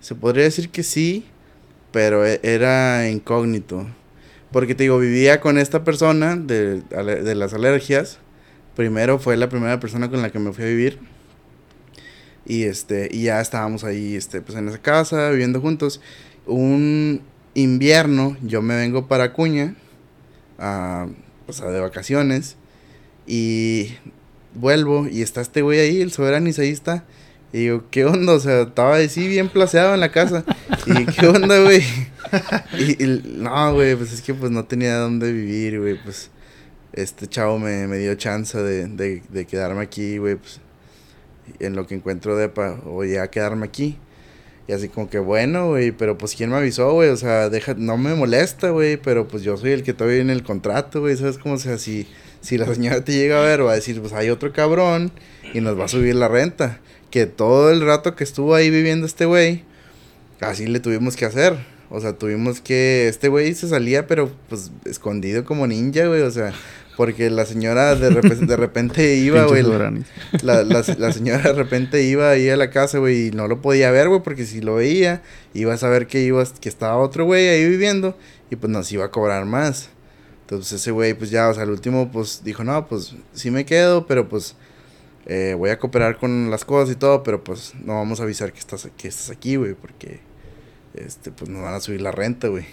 se 0.00 0.14
podría 0.14 0.44
decir 0.44 0.70
que 0.70 0.82
sí, 0.82 1.24
pero 1.92 2.26
e- 2.26 2.40
era 2.42 3.08
incógnito. 3.08 3.86
Porque 4.52 4.74
te 4.74 4.84
digo, 4.84 4.98
vivía 4.98 5.40
con 5.40 5.58
esta 5.58 5.84
persona 5.84 6.36
de, 6.36 6.80
de 6.82 7.34
las 7.34 7.54
alergias. 7.54 8.18
Primero 8.76 9.18
fue 9.18 9.36
la 9.36 9.48
primera 9.48 9.78
persona 9.80 10.10
con 10.10 10.22
la 10.22 10.30
que 10.30 10.38
me 10.38 10.52
fui 10.52 10.64
a 10.64 10.68
vivir. 10.68 10.98
Y 12.46 12.64
este, 12.64 13.08
y 13.12 13.24
ya 13.24 13.40
estábamos 13.40 13.84
ahí, 13.84 14.16
este, 14.16 14.40
pues 14.40 14.58
en 14.58 14.68
esa 14.68 14.78
casa, 14.78 15.30
viviendo 15.30 15.60
juntos. 15.60 16.00
Un 16.46 17.22
invierno, 17.54 18.36
yo 18.42 18.62
me 18.62 18.76
vengo 18.76 19.06
para 19.06 19.24
Acuña, 19.24 19.74
a, 20.58 21.06
o 21.46 21.52
sea, 21.52 21.68
de 21.70 21.80
vacaciones. 21.80 22.56
Y 23.26 23.94
vuelvo 24.54 25.08
y 25.08 25.22
está 25.22 25.40
este 25.40 25.62
güey 25.62 25.80
ahí, 25.80 26.00
el 26.00 26.12
Soberanis 26.12 26.58
ahí 26.58 26.70
está. 26.70 27.04
Y 27.52 27.58
digo, 27.58 27.84
¿qué 27.90 28.04
onda? 28.04 28.34
O 28.34 28.40
sea, 28.40 28.62
estaba 28.62 28.96
así 28.96 29.26
bien 29.26 29.48
placeado 29.48 29.94
en 29.94 30.00
la 30.00 30.12
casa. 30.12 30.44
Y 30.86 31.04
¿qué 31.06 31.26
onda, 31.26 31.60
güey? 31.60 31.82
Y, 32.78 33.22
no, 33.24 33.74
güey, 33.74 33.96
pues 33.96 34.12
es 34.12 34.22
que 34.22 34.34
pues 34.34 34.52
no 34.52 34.64
tenía 34.64 34.96
dónde 34.98 35.32
vivir, 35.32 35.80
güey. 35.80 36.00
Pues 36.00 36.30
este 36.92 37.26
chavo 37.26 37.58
me, 37.58 37.88
me 37.88 37.98
dio 37.98 38.14
chance 38.14 38.56
de, 38.56 38.86
de, 38.86 39.22
de 39.28 39.46
quedarme 39.46 39.82
aquí, 39.82 40.18
güey. 40.18 40.36
Pues 40.36 40.60
en 41.58 41.74
lo 41.74 41.86
que 41.86 41.94
encuentro 41.94 42.36
depa, 42.36 42.80
o 42.86 43.04
ya 43.04 43.28
quedarme 43.28 43.66
aquí. 43.66 43.98
Y 44.68 44.72
así 44.72 44.88
como 44.88 45.10
que 45.10 45.18
bueno, 45.18 45.70
güey, 45.70 45.90
pero 45.90 46.16
pues 46.16 46.36
quién 46.36 46.50
me 46.50 46.56
avisó, 46.56 46.92
güey, 46.92 47.08
o 47.08 47.16
sea, 47.16 47.48
deja, 47.48 47.74
no 47.74 47.96
me 47.96 48.14
molesta, 48.14 48.70
güey, 48.70 48.96
pero 48.96 49.26
pues 49.26 49.42
yo 49.42 49.56
soy 49.56 49.72
el 49.72 49.82
que 49.82 49.94
todavía 49.94 50.20
en 50.20 50.30
el 50.30 50.44
contrato, 50.44 51.00
güey, 51.00 51.16
¿sabes 51.16 51.38
cómo? 51.38 51.56
O 51.56 51.58
sea, 51.58 51.76
si, 51.76 52.06
si 52.40 52.58
la 52.58 52.66
señora 52.72 53.04
te 53.04 53.12
llega 53.12 53.40
a 53.42 53.44
ver, 53.46 53.64
va 53.64 53.72
a 53.72 53.76
decir, 53.76 54.00
pues 54.00 54.12
hay 54.12 54.30
otro 54.30 54.52
cabrón 54.52 55.10
y 55.54 55.60
nos 55.60 55.78
va 55.78 55.84
a 55.84 55.88
subir 55.88 56.14
la 56.14 56.28
renta. 56.28 56.80
Que 57.10 57.26
todo 57.26 57.70
el 57.70 57.80
rato 57.84 58.14
que 58.14 58.24
estuvo 58.24 58.54
ahí 58.54 58.70
viviendo 58.70 59.06
este 59.06 59.24
güey, 59.24 59.64
así 60.40 60.66
le 60.66 60.80
tuvimos 60.80 61.16
que 61.16 61.24
hacer. 61.24 61.56
O 61.92 62.00
sea, 62.00 62.12
tuvimos 62.12 62.60
que, 62.60 63.08
este 63.08 63.26
güey 63.28 63.52
se 63.54 63.68
salía, 63.68 64.06
pero 64.06 64.30
pues 64.48 64.70
escondido 64.84 65.44
como 65.44 65.66
ninja, 65.66 66.06
güey, 66.06 66.22
o 66.22 66.30
sea, 66.30 66.52
porque 66.96 67.30
la 67.30 67.46
señora 67.46 67.96
de, 67.96 68.10
repe- 68.10 68.46
de 68.46 68.56
repente 68.56 69.16
iba, 69.16 69.42
güey. 69.48 69.64
La, 70.42 70.62
la, 70.62 70.84
la 70.98 71.12
señora 71.12 71.42
de 71.42 71.52
repente 71.52 72.04
iba 72.04 72.30
ahí 72.30 72.48
a 72.48 72.56
la 72.56 72.70
casa, 72.70 72.98
güey, 72.98 73.26
y 73.26 73.30
no 73.32 73.48
lo 73.48 73.60
podía 73.60 73.90
ver, 73.90 74.08
güey, 74.08 74.22
porque 74.22 74.46
si 74.46 74.60
lo 74.60 74.76
veía, 74.76 75.20
iba 75.52 75.74
a 75.74 75.78
saber 75.78 76.06
que, 76.06 76.20
iba, 76.22 76.44
que 76.60 76.68
estaba 76.68 76.96
otro 76.98 77.24
güey 77.24 77.48
ahí 77.48 77.68
viviendo 77.68 78.16
y 78.52 78.56
pues 78.56 78.70
nos 78.70 78.90
iba 78.92 79.06
a 79.06 79.10
cobrar 79.10 79.44
más. 79.46 79.88
Entonces 80.50 80.80
ese 80.80 80.90
güey, 80.90 81.14
pues 81.14 81.30
ya, 81.30 81.48
o 81.48 81.54
sea, 81.54 81.62
al 81.62 81.70
último, 81.70 82.10
pues 82.10 82.42
dijo, 82.42 82.64
no, 82.64 82.84
pues 82.88 83.14
sí 83.32 83.52
me 83.52 83.64
quedo, 83.64 84.08
pero 84.08 84.28
pues 84.28 84.56
eh, 85.26 85.54
voy 85.56 85.70
a 85.70 85.78
cooperar 85.78 86.18
con 86.18 86.50
las 86.50 86.64
cosas 86.64 86.92
y 86.92 86.98
todo, 86.98 87.22
pero 87.22 87.44
pues 87.44 87.72
no 87.76 87.94
vamos 87.94 88.18
a 88.18 88.24
avisar 88.24 88.52
que 88.52 88.58
estás, 88.58 88.88
que 88.96 89.06
estás 89.06 89.30
aquí, 89.30 89.54
güey, 89.54 89.74
porque 89.74 90.18
este, 90.94 91.30
pues 91.30 91.48
nos 91.48 91.62
van 91.62 91.74
a 91.74 91.80
subir 91.80 92.00
la 92.00 92.10
renta, 92.10 92.48
güey. 92.48 92.64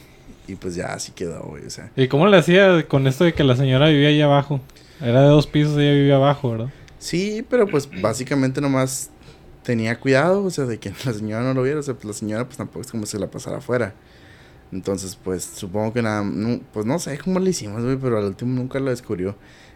Y 0.47 0.55
pues 0.55 0.73
ya 0.73 0.87
así 0.87 1.11
quedó, 1.11 1.43
güey, 1.43 1.65
o 1.65 1.69
sea. 1.69 1.91
¿Y 1.95 2.07
cómo 2.07 2.25
le 2.25 2.37
hacía 2.37 2.87
con 2.87 3.05
esto 3.05 3.25
de 3.25 3.33
que 3.35 3.43
la 3.43 3.55
señora 3.55 3.89
vivía 3.89 4.07
ahí 4.07 4.21
abajo? 4.21 4.59
Era 4.99 5.21
de 5.21 5.27
dos 5.27 5.45
pisos 5.45 5.77
y 5.77 5.81
ella 5.81 5.93
vivía 5.93 6.15
abajo, 6.15 6.49
¿verdad? 6.49 6.73
Sí, 6.97 7.45
pero 7.47 7.67
pues 7.67 7.87
básicamente 8.01 8.59
nomás 8.59 9.11
tenía 9.61 9.99
cuidado, 9.99 10.43
o 10.43 10.49
sea, 10.49 10.65
de 10.65 10.79
que 10.79 10.91
la 11.05 11.13
señora 11.13 11.43
no 11.43 11.53
lo 11.53 11.61
viera, 11.61 11.79
o 11.79 11.83
sea, 11.83 11.93
pues 11.93 12.05
la 12.05 12.13
señora 12.13 12.45
pues 12.45 12.57
tampoco 12.57 12.81
es 12.81 12.89
como 12.89 13.05
si 13.05 13.19
la 13.19 13.27
pasara 13.29 13.57
afuera. 13.57 13.93
Entonces, 14.71 15.17
pues 15.23 15.43
supongo 15.43 15.93
que 15.93 16.01
nada, 16.01 16.23
no- 16.23 16.59
pues 16.73 16.85
no 16.85 16.99
sé 16.99 17.17
cómo 17.17 17.39
le 17.39 17.49
hicimos, 17.51 17.83
güey, 17.83 17.97
pero 17.97 18.17
al 18.17 18.25
último 18.25 18.53
nunca 18.53 18.79
lo 18.79 18.89
descubrió. 18.89 19.35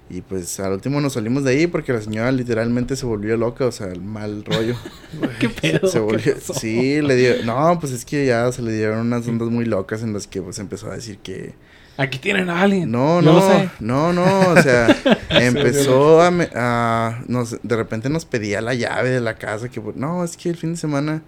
Y 0.09 0.22
pues 0.22 0.59
al 0.59 0.73
último 0.73 0.99
nos 0.99 1.13
salimos 1.13 1.45
de 1.45 1.51
ahí 1.51 1.68
porque 1.68 1.93
la 1.93 2.01
señora 2.01 2.30
literalmente 2.34 2.97
se 2.97 3.05
volvió 3.05 3.38
loca, 3.38 3.65
o 3.65 3.72
sea, 3.72 3.88
el 3.88 4.01
mal 4.01 4.43
rollo. 4.43 4.76
¿Qué 5.39 5.47
pedo? 5.47 5.88
se 5.88 5.93
¿Qué 5.99 6.03
volvió, 6.03 6.35
sí, 6.53 7.01
le 7.01 7.15
dio, 7.15 7.45
no, 7.45 7.80
pues 7.80 7.93
es 7.93 8.03
que 8.03 8.26
ya 8.26 8.51
se 8.51 8.61
le 8.61 8.73
dieron 8.73 8.99
unas 9.07 9.26
ondas 9.27 9.47
muy 9.47 9.63
locas 9.63 10.03
en 10.03 10.11
las 10.11 10.27
que 10.27 10.41
pues 10.41 10.59
empezó 10.59 10.91
a 10.91 10.95
decir 10.95 11.19
que, 11.19 11.53
Aquí 11.97 12.19
tienen 12.19 12.49
a 12.49 12.61
alguien. 12.61 12.89
no, 12.91 13.22
no, 13.22 13.41
sé. 13.41 13.69
no, 13.80 14.11
no, 14.11 14.26
o 14.49 14.61
sea, 14.61 14.88
empezó 15.30 16.22
a, 16.22 16.31
me- 16.31 16.49
a- 16.55 17.23
nos, 17.27 17.57
de 17.63 17.76
repente 17.77 18.09
nos 18.09 18.26
pedía 18.26 18.59
la 18.59 18.73
llave 18.73 19.09
de 19.11 19.22
la 19.22 19.35
casa, 19.35 19.69
que 19.69 19.80
pues, 19.80 19.95
no, 19.95 20.23
es 20.26 20.35
que 20.35 20.49
el 20.49 20.57
fin 20.57 20.72
de 20.72 20.77
semana, 20.77 21.22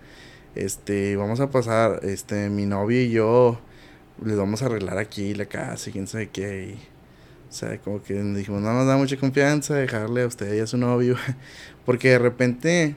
este, 0.55 1.15
vamos 1.15 1.39
a 1.39 1.49
pasar, 1.49 1.99
este, 2.03 2.49
mi 2.49 2.65
novio 2.65 3.01
y 3.01 3.09
yo, 3.11 3.59
les 4.23 4.37
vamos 4.37 4.61
a 4.61 4.67
arreglar 4.67 4.97
aquí 4.97 5.33
la 5.33 5.45
casa 5.45 5.89
y 5.89 5.93
quién 5.93 6.07
sabe 6.07 6.29
qué, 6.29 6.75
y, 6.75 6.87
o 7.49 7.53
sea, 7.55 7.77
como 7.79 8.01
que 8.03 8.13
dijimos, 8.15 8.61
no 8.61 8.73
nos 8.73 8.87
da 8.87 8.97
mucha 8.97 9.17
confianza 9.17 9.75
dejarle 9.75 10.23
a 10.23 10.27
usted 10.27 10.53
y 10.53 10.59
a 10.59 10.67
su 10.67 10.77
novio, 10.77 11.15
porque 11.85 12.09
de 12.11 12.19
repente, 12.19 12.95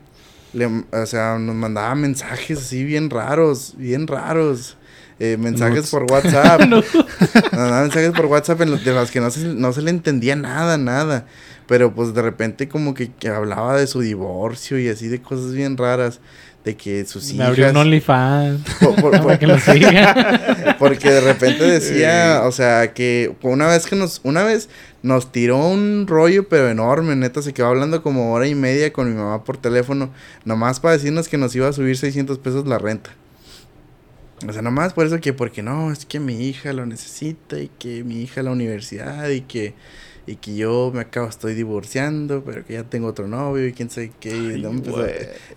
le, 0.52 0.66
o 0.66 1.06
sea, 1.06 1.38
nos 1.38 1.54
mandaba 1.54 1.94
mensajes 1.94 2.58
así 2.58 2.84
bien 2.84 3.10
raros, 3.10 3.74
bien 3.76 4.06
raros, 4.06 4.76
eh, 5.18 5.38
mensajes 5.38 5.90
por 5.90 6.04
WhatsApp. 6.10 6.60
No. 6.68 6.76
Nos 6.94 7.52
mandaba 7.52 7.80
mensajes 7.82 8.10
por 8.10 8.26
WhatsApp 8.26 8.60
en 8.60 8.70
los- 8.72 8.84
de 8.84 8.92
los 8.92 9.10
que 9.10 9.20
no 9.20 9.30
se, 9.30 9.46
no 9.54 9.72
se 9.72 9.80
le 9.80 9.88
entendía 9.90 10.36
nada, 10.36 10.76
nada. 10.76 11.26
Pero 11.66 11.94
pues 11.94 12.12
de 12.12 12.20
repente 12.20 12.68
como 12.68 12.92
que, 12.92 13.10
que 13.10 13.28
hablaba 13.28 13.76
de 13.78 13.86
su 13.86 14.00
divorcio 14.02 14.78
y 14.78 14.88
así 14.88 15.08
de 15.08 15.22
cosas 15.22 15.52
bien 15.52 15.78
raras. 15.78 16.20
De 16.66 16.76
que 16.76 17.04
sus 17.06 17.28
Me 17.28 17.34
hijas... 17.36 17.48
abrió 17.48 17.70
un 17.70 17.76
OnlyFans. 17.76 18.60
por- 18.80 18.96
por- 18.96 19.20
por- 19.22 19.38
que 19.38 19.46
lo 19.46 19.58
siga. 19.58 20.76
porque 20.78 21.08
de 21.10 21.20
repente 21.20 21.64
decía, 21.64 22.42
o 22.44 22.50
sea, 22.52 22.92
que 22.92 23.32
una 23.42 23.68
vez 23.68 23.86
que 23.86 23.94
nos, 23.96 24.20
una 24.24 24.42
vez 24.42 24.68
nos 25.02 25.30
tiró 25.30 25.58
un 25.68 26.06
rollo, 26.08 26.48
pero 26.48 26.68
enorme, 26.68 27.14
neta, 27.14 27.40
se 27.40 27.54
quedó 27.54 27.68
hablando 27.68 28.02
como 28.02 28.32
hora 28.32 28.48
y 28.48 28.56
media 28.56 28.92
con 28.92 29.08
mi 29.08 29.14
mamá 29.16 29.44
por 29.44 29.56
teléfono, 29.58 30.10
nomás 30.44 30.80
para 30.80 30.94
decirnos 30.96 31.28
que 31.28 31.38
nos 31.38 31.54
iba 31.54 31.68
a 31.68 31.72
subir 31.72 31.96
600 31.96 32.36
pesos 32.38 32.66
la 32.66 32.78
renta. 32.78 33.10
O 34.46 34.52
sea, 34.52 34.60
nomás 34.60 34.92
por 34.92 35.06
eso 35.06 35.20
que, 35.20 35.32
porque 35.32 35.62
no, 35.62 35.92
es 35.92 36.04
que 36.04 36.18
mi 36.20 36.48
hija 36.48 36.72
lo 36.72 36.84
necesita 36.84 37.58
y 37.60 37.70
que 37.78 38.02
mi 38.04 38.20
hija 38.22 38.42
la 38.42 38.50
universidad 38.50 39.28
y 39.30 39.40
que, 39.42 39.72
y 40.28 40.36
que 40.36 40.56
yo 40.56 40.90
me 40.92 41.00
acabo, 41.02 41.28
estoy 41.28 41.54
divorciando, 41.54 42.42
pero 42.44 42.64
que 42.64 42.72
ya 42.72 42.82
tengo 42.82 43.06
otro 43.06 43.28
novio 43.28 43.68
y 43.68 43.72
quién 43.72 43.90
sabe 43.90 44.10
qué. 44.18 44.36
y 44.36 44.50
Ay, 44.54 44.60
no, 44.60 44.70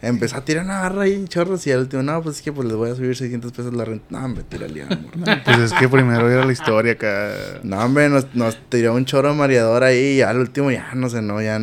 empezó, 0.04 0.38
a 0.38 0.46
tirar 0.46 0.64
una 0.64 0.82
barra 0.82 1.04
ahí, 1.04 1.26
chorros, 1.28 1.66
y 1.66 1.72
al 1.72 1.80
último, 1.80 2.04
no, 2.04 2.22
pues 2.22 2.38
es 2.38 2.42
que 2.44 2.52
pues 2.54 2.68
les 2.68 2.78
voy 2.78 2.92
a 2.92 2.96
subir 2.96 3.16
600 3.16 3.52
pesos 3.52 3.74
la 3.74 3.84
renta. 3.84 4.06
No, 4.10 4.24
hombre, 4.24 4.44
tírale, 4.48 4.84
amor. 4.84 5.00
Pues 5.44 5.58
es 5.58 5.74
que 5.74 5.90
primero 5.90 6.30
era 6.30 6.46
la 6.46 6.52
historia 6.52 6.94
acá. 6.94 7.34
No, 7.64 7.80
hombre, 7.80 8.10
nos, 8.10 8.34
nos 8.36 8.58
tiró 8.70 8.94
un 8.94 9.06
choro 9.06 9.34
mareador 9.34 9.84
ahí 9.84 10.18
y 10.18 10.22
al 10.22 10.38
último 10.38 10.70
ya 10.70 10.92
no 10.94 11.10
sé, 11.10 11.24
no, 11.24 11.42
ya, 11.42 11.60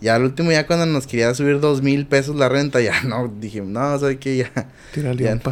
ya 0.00 0.14
al 0.14 0.24
último 0.24 0.50
ya 0.50 0.66
cuando 0.66 0.86
nos 0.86 1.06
quería 1.06 1.34
subir 1.34 1.60
dos 1.60 1.82
mil 1.82 2.06
pesos 2.06 2.36
la 2.36 2.48
renta, 2.48 2.80
ya 2.80 3.02
no, 3.02 3.30
dije, 3.38 3.60
no, 3.60 3.98
¿sabes 3.98 4.16
qué? 4.18 4.36
Ya. 4.38 4.50
Tira 4.94 5.12
Ya. 5.12 5.34
León. 5.34 5.42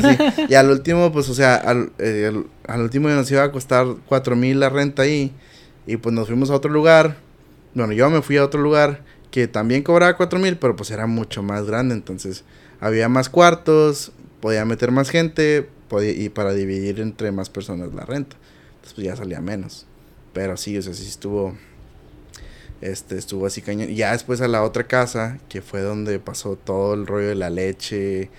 neta, 0.00 0.32
sí. 0.36 0.44
Y 0.48 0.54
al 0.54 0.70
último, 0.70 1.12
pues, 1.12 1.28
o 1.28 1.34
sea, 1.34 1.56
al, 1.56 1.90
eh, 1.98 2.26
al, 2.28 2.46
al 2.72 2.82
último 2.82 3.08
ya 3.08 3.16
nos 3.16 3.28
iba 3.32 3.42
a 3.42 3.50
costar 3.50 3.86
cuatro 4.06 4.36
mil 4.36 4.60
la 4.60 4.68
renta 4.68 5.02
ahí 5.02 5.32
y 5.88 5.96
pues 5.96 6.14
nos 6.14 6.28
fuimos 6.28 6.50
a 6.50 6.54
otro 6.54 6.70
lugar, 6.70 7.16
bueno, 7.74 7.92
yo 7.94 8.08
me 8.10 8.22
fui 8.22 8.36
a 8.36 8.44
otro 8.44 8.60
lugar 8.60 9.04
que 9.30 9.48
también 9.48 9.82
cobraba 9.82 10.16
cuatro 10.16 10.38
mil, 10.38 10.58
pero 10.58 10.76
pues 10.76 10.90
era 10.90 11.06
mucho 11.06 11.42
más 11.42 11.64
grande, 11.64 11.94
entonces 11.94 12.44
había 12.78 13.08
más 13.08 13.30
cuartos, 13.30 14.12
podía 14.40 14.64
meter 14.66 14.92
más 14.92 15.08
gente 15.08 15.68
podía, 15.88 16.12
y 16.12 16.28
para 16.28 16.52
dividir 16.52 17.00
entre 17.00 17.32
más 17.32 17.48
personas 17.48 17.94
la 17.94 18.04
renta. 18.04 18.36
Entonces 18.76 18.92
pues 18.94 19.06
ya 19.06 19.16
salía 19.16 19.40
menos. 19.40 19.86
Pero 20.34 20.56
sí, 20.56 20.76
o 20.76 20.82
sea, 20.82 20.92
sí 20.92 21.06
estuvo 21.06 21.56
este 22.80 23.16
estuvo 23.16 23.46
así 23.46 23.62
cañón. 23.62 23.88
Ya 23.88 24.12
después 24.12 24.40
a 24.42 24.48
la 24.48 24.62
otra 24.62 24.86
casa, 24.86 25.38
que 25.48 25.62
fue 25.62 25.80
donde 25.80 26.18
pasó 26.20 26.56
todo 26.56 26.94
el 26.94 27.06
rollo 27.06 27.28
de 27.28 27.34
la 27.34 27.50
leche 27.50 28.30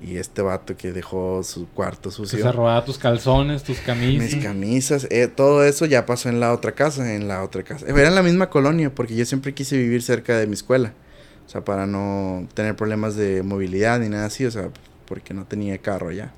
y 0.00 0.18
este 0.18 0.42
vato 0.42 0.76
que 0.76 0.92
dejó 0.92 1.42
su 1.42 1.68
cuarto 1.68 2.10
sucio. 2.10 2.38
se 2.38 2.52
robaba 2.52 2.84
tus 2.84 2.98
calzones, 2.98 3.62
tus 3.62 3.78
camisas. 3.78 4.34
Mis 4.34 4.44
camisas, 4.44 5.06
eh, 5.10 5.26
todo 5.28 5.64
eso 5.64 5.86
ya 5.86 6.04
pasó 6.04 6.28
en 6.28 6.38
la 6.38 6.52
otra 6.52 6.72
casa, 6.72 7.14
en 7.14 7.28
la 7.28 7.42
otra 7.42 7.62
casa. 7.62 7.86
Era 7.86 8.08
en 8.08 8.14
la 8.14 8.22
misma 8.22 8.50
colonia, 8.50 8.94
porque 8.94 9.16
yo 9.16 9.24
siempre 9.24 9.54
quise 9.54 9.76
vivir 9.76 10.02
cerca 10.02 10.36
de 10.36 10.46
mi 10.46 10.54
escuela. 10.54 10.92
O 11.46 11.48
sea, 11.48 11.64
para 11.64 11.86
no 11.86 12.46
tener 12.54 12.76
problemas 12.76 13.16
de 13.16 13.42
movilidad 13.42 14.00
ni 14.00 14.08
nada 14.08 14.26
así, 14.26 14.44
o 14.44 14.50
sea, 14.50 14.70
porque 15.06 15.32
no 15.32 15.46
tenía 15.46 15.78
carro 15.78 16.10
ya. 16.12 16.34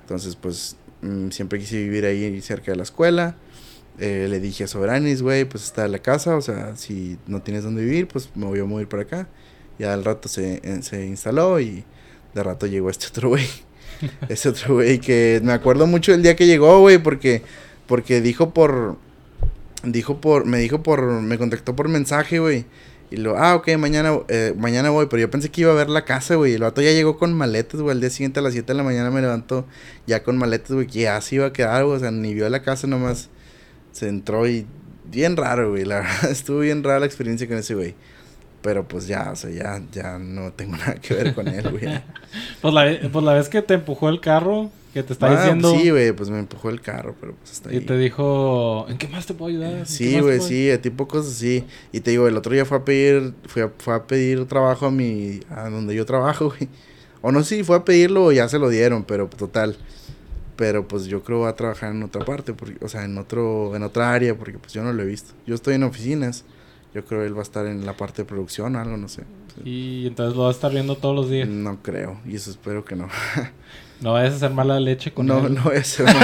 Entonces, 0.00 0.34
pues, 0.34 0.76
mm, 1.02 1.30
siempre 1.30 1.58
quise 1.58 1.76
vivir 1.76 2.06
ahí 2.06 2.40
cerca 2.40 2.72
de 2.72 2.76
la 2.76 2.82
escuela. 2.82 3.36
Eh, 3.98 4.26
le 4.28 4.40
dije 4.40 4.64
a 4.64 4.68
Soberanis, 4.68 5.22
güey, 5.22 5.44
pues 5.44 5.64
está 5.64 5.86
la 5.88 6.00
casa, 6.00 6.36
o 6.36 6.42
sea, 6.42 6.76
si 6.76 7.18
no 7.26 7.40
tienes 7.40 7.64
dónde 7.64 7.82
vivir, 7.82 8.08
pues 8.08 8.30
me 8.34 8.46
voy 8.46 8.60
a 8.60 8.64
mover 8.64 8.88
para 8.88 9.02
acá. 9.02 9.28
Ya 9.78 9.92
al 9.92 10.04
rato 10.04 10.28
se, 10.28 10.60
eh, 10.64 10.82
se 10.82 11.06
instaló 11.06 11.60
y 11.60 11.84
de 12.36 12.42
rato 12.44 12.66
llegó 12.66 12.90
este 12.90 13.06
otro 13.08 13.30
güey. 13.30 13.48
Ese 14.28 14.50
otro 14.50 14.74
güey 14.74 15.00
que 15.00 15.40
me 15.42 15.52
acuerdo 15.52 15.86
mucho 15.86 16.12
del 16.12 16.22
día 16.22 16.36
que 16.36 16.46
llegó, 16.46 16.80
güey, 16.80 16.98
porque 16.98 17.42
porque 17.86 18.20
dijo 18.20 18.52
por 18.52 18.98
dijo 19.82 20.20
por 20.20 20.44
me 20.44 20.58
dijo 20.58 20.82
por 20.82 21.02
me 21.22 21.38
contactó 21.38 21.74
por 21.74 21.88
mensaje, 21.88 22.38
güey. 22.38 22.66
Y 23.08 23.18
lo, 23.18 23.38
ah, 23.38 23.54
ok, 23.54 23.68
mañana, 23.78 24.18
eh, 24.28 24.52
mañana 24.58 24.90
voy, 24.90 25.06
pero 25.06 25.20
yo 25.20 25.30
pensé 25.30 25.48
que 25.48 25.60
iba 25.60 25.70
a 25.70 25.74
ver 25.74 25.88
la 25.88 26.04
casa, 26.04 26.34
güey. 26.34 26.54
El 26.54 26.62
vato 26.62 26.82
ya 26.82 26.90
llegó 26.90 27.16
con 27.18 27.32
maletas, 27.34 27.80
güey. 27.80 27.92
Al 27.92 28.00
día 28.00 28.10
siguiente 28.10 28.40
a 28.40 28.42
las 28.42 28.52
7 28.52 28.72
de 28.72 28.76
la 28.76 28.82
mañana 28.82 29.12
me 29.12 29.20
levantó 29.20 29.64
ya 30.08 30.24
con 30.24 30.36
maletas, 30.36 30.72
güey, 30.72 30.88
que 30.88 31.00
ya 31.02 31.20
se 31.20 31.36
iba 31.36 31.46
a 31.46 31.52
quedar, 31.52 31.84
güey. 31.84 31.96
O 31.96 32.00
sea, 32.00 32.10
ni 32.10 32.34
vio 32.34 32.48
la 32.48 32.62
casa 32.62 32.88
nomás. 32.88 33.28
Se 33.92 34.08
entró 34.08 34.48
y 34.48 34.66
bien 35.04 35.36
raro, 35.36 35.70
güey. 35.70 35.84
La 35.84 35.96
verdad, 36.00 36.30
estuvo 36.30 36.60
bien 36.60 36.82
rara 36.82 36.98
la 37.00 37.06
experiencia 37.06 37.46
con 37.46 37.58
ese 37.58 37.74
güey. 37.76 37.94
Pero 38.66 38.82
pues 38.88 39.06
ya, 39.06 39.30
o 39.32 39.36
sea, 39.36 39.48
ya, 39.50 39.80
ya 39.92 40.18
no 40.18 40.52
tengo 40.52 40.76
nada 40.76 40.96
que 40.96 41.14
ver 41.14 41.34
con 41.34 41.46
él, 41.46 41.70
güey. 41.70 41.84
Pues 42.60 42.74
la, 42.74 42.84
pues 43.12 43.24
la 43.24 43.32
vez 43.34 43.48
que 43.48 43.62
te 43.62 43.74
empujó 43.74 44.08
el 44.08 44.20
carro, 44.20 44.70
que 44.92 45.04
te 45.04 45.12
está 45.12 45.28
Ah, 45.28 45.36
diciendo. 45.36 45.72
Sí, 45.78 45.90
güey, 45.90 46.10
pues 46.10 46.30
me 46.30 46.40
empujó 46.40 46.68
el 46.68 46.80
carro, 46.80 47.14
pero 47.20 47.34
pues 47.34 47.52
está 47.52 47.70
ahí. 47.70 47.76
y 47.76 47.80
te 47.80 47.96
dijo, 47.96 48.86
¿en 48.88 48.98
qué 48.98 49.06
más 49.06 49.24
te 49.24 49.34
puedo 49.34 49.50
ayudar? 49.50 49.72
¿En 49.72 49.78
qué 49.80 49.86
Sí, 49.86 50.18
güey, 50.18 50.38
puedo-?" 50.38 50.48
sí, 50.48 50.70
tipo 50.82 51.06
cosas 51.06 51.34
así. 51.36 51.64
Y 51.92 52.00
te 52.00 52.10
digo, 52.10 52.26
el 52.26 52.36
otro 52.36 52.52
día 52.52 52.64
fue 52.64 52.78
a 52.78 52.84
pedir, 52.84 53.34
fue 53.46 53.62
a, 53.62 53.70
fue 53.78 53.94
a 53.94 54.02
pedir 54.02 54.44
trabajo 54.46 54.86
a 54.86 54.90
mi, 54.90 55.38
a 55.48 55.70
donde 55.70 55.94
yo 55.94 56.04
trabajo, 56.04 56.46
güey. 56.58 56.68
O 57.22 57.30
no 57.30 57.44
sé 57.44 57.56
si 57.58 57.62
fue 57.62 57.76
a 57.76 57.84
pedirlo 57.84 58.24
o 58.24 58.32
ya 58.32 58.48
se 58.48 58.58
lo 58.58 58.68
dieron, 58.68 59.04
pero 59.04 59.28
total. 59.28 59.76
Pero 60.56 60.88
pues 60.88 61.04
yo 61.06 61.22
creo 61.22 61.40
va 61.40 61.50
a 61.50 61.56
trabajar 61.56 61.92
en 61.92 62.02
otra 62.02 62.24
parte, 62.24 62.54
porque, 62.54 62.84
o 62.84 62.88
sea, 62.88 63.04
en 63.04 63.16
otro, 63.18 63.76
en 63.76 63.82
otra 63.84 64.12
área, 64.12 64.34
porque 64.34 64.58
pues 64.58 64.72
yo 64.72 64.82
no 64.82 64.92
lo 64.92 65.02
he 65.02 65.06
visto. 65.06 65.32
Yo 65.46 65.54
estoy 65.54 65.74
en 65.76 65.84
oficinas. 65.84 66.44
Yo 66.94 67.04
creo 67.04 67.22
él 67.24 67.34
va 67.34 67.40
a 67.40 67.42
estar 67.42 67.66
en 67.66 67.84
la 67.84 67.92
parte 67.94 68.22
de 68.22 68.26
producción 68.26 68.74
o 68.76 68.80
algo, 68.80 68.96
no 68.96 69.08
sé. 69.08 69.24
Y 69.64 70.06
entonces 70.06 70.36
lo 70.36 70.44
vas 70.44 70.54
a 70.54 70.58
estar 70.58 70.72
viendo 70.72 70.96
todos 70.96 71.14
los 71.14 71.28
días. 71.30 71.46
No 71.48 71.82
creo, 71.82 72.18
y 72.26 72.36
eso 72.36 72.50
espero 72.50 72.84
que 72.84 72.96
no. 72.96 73.08
No 73.98 74.12
vayas 74.12 74.34
a 74.34 74.36
hacer 74.36 74.50
mala 74.50 74.78
leche 74.78 75.10
con 75.10 75.24
No, 75.24 75.46
él. 75.46 75.54
no 75.54 75.62
voy 75.62 75.76
a 75.76 75.80
hacer 75.80 76.04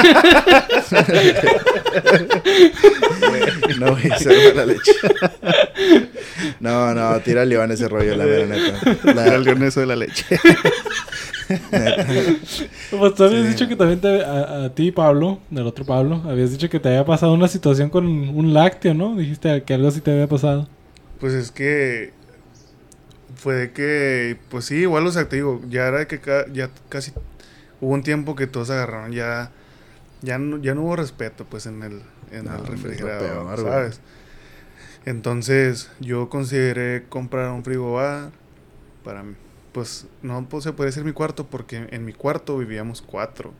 No 3.78 3.92
voy 3.92 4.10
a 4.10 4.14
hacer 4.14 4.54
mala 4.54 4.66
leche. 4.66 4.92
No, 6.60 6.92
no, 6.94 7.18
tira 7.20 7.44
León 7.46 7.72
ese 7.72 7.88
rollo, 7.88 8.14
la 8.16 8.24
verdad, 8.26 8.56
neta. 8.56 9.14
La- 9.14 9.26
Era 9.26 9.36
el 9.36 9.44
leoneso 9.44 9.80
de 9.80 9.86
la 9.86 9.96
leche. 9.96 10.24
Pues 12.90 13.14
tú 13.14 13.24
habías 13.24 13.44
Sí. 13.44 13.48
dicho 13.48 13.66
que 13.68 13.76
también 13.76 14.00
te, 14.00 14.22
a, 14.24 14.64
a 14.64 14.74
ti, 14.74 14.92
Pablo, 14.92 15.38
del 15.50 15.66
otro 15.66 15.84
Pablo, 15.86 16.22
habías 16.26 16.50
dicho 16.50 16.68
que 16.68 16.78
te 16.78 16.88
había 16.90 17.04
pasado 17.06 17.32
una 17.32 17.48
situación 17.48 17.88
con 17.90 18.06
un 18.06 18.52
lácteo, 18.52 18.94
¿no? 18.94 19.16
Dijiste 19.16 19.62
que 19.64 19.74
algo 19.74 19.88
así 19.88 20.00
te 20.00 20.12
había 20.12 20.28
pasado. 20.28 20.68
Pues 21.20 21.34
es 21.34 21.50
que 21.52 22.12
fue 23.36 23.54
de 23.54 23.72
que, 23.72 24.38
pues 24.50 24.66
sí, 24.66 24.76
igual, 24.76 25.06
o 25.06 25.10
sea, 25.12 25.28
te 25.28 25.36
digo, 25.36 25.60
ya 25.68 25.88
era 25.88 26.06
que 26.06 26.20
ca- 26.20 26.46
ya 26.52 26.70
casi 26.88 27.12
hubo 27.80 27.92
un 27.94 28.02
tiempo 28.02 28.36
que 28.36 28.46
todos 28.46 28.70
agarraron, 28.70 29.12
ya, 29.12 29.50
ya, 30.22 30.38
no, 30.38 30.58
ya 30.58 30.74
no 30.74 30.82
hubo 30.82 30.96
respeto, 30.96 31.46
pues, 31.50 31.66
en 31.66 31.82
el, 31.82 32.02
en 32.32 32.46
No, 32.46 32.56
el 32.56 32.66
refrigerador, 32.66 33.58
peor. 33.58 33.58
¿sabes? 33.58 34.00
Entonces, 35.04 35.90
yo 36.00 36.28
consideré 36.28 37.04
comprar 37.08 37.50
un 37.50 37.64
frigobar 37.64 38.30
para, 39.04 39.22
mí. 39.22 39.34
Pues, 39.72 40.06
no 40.22 40.46
pues, 40.48 40.64
se 40.64 40.72
puede 40.72 40.90
decir 40.90 41.04
mi 41.04 41.12
cuarto, 41.12 41.46
porque 41.46 41.86
en 41.90 42.04
mi 42.04 42.12
cuarto 42.12 42.58
vivíamos 42.58 43.02
cuatro, 43.02 43.52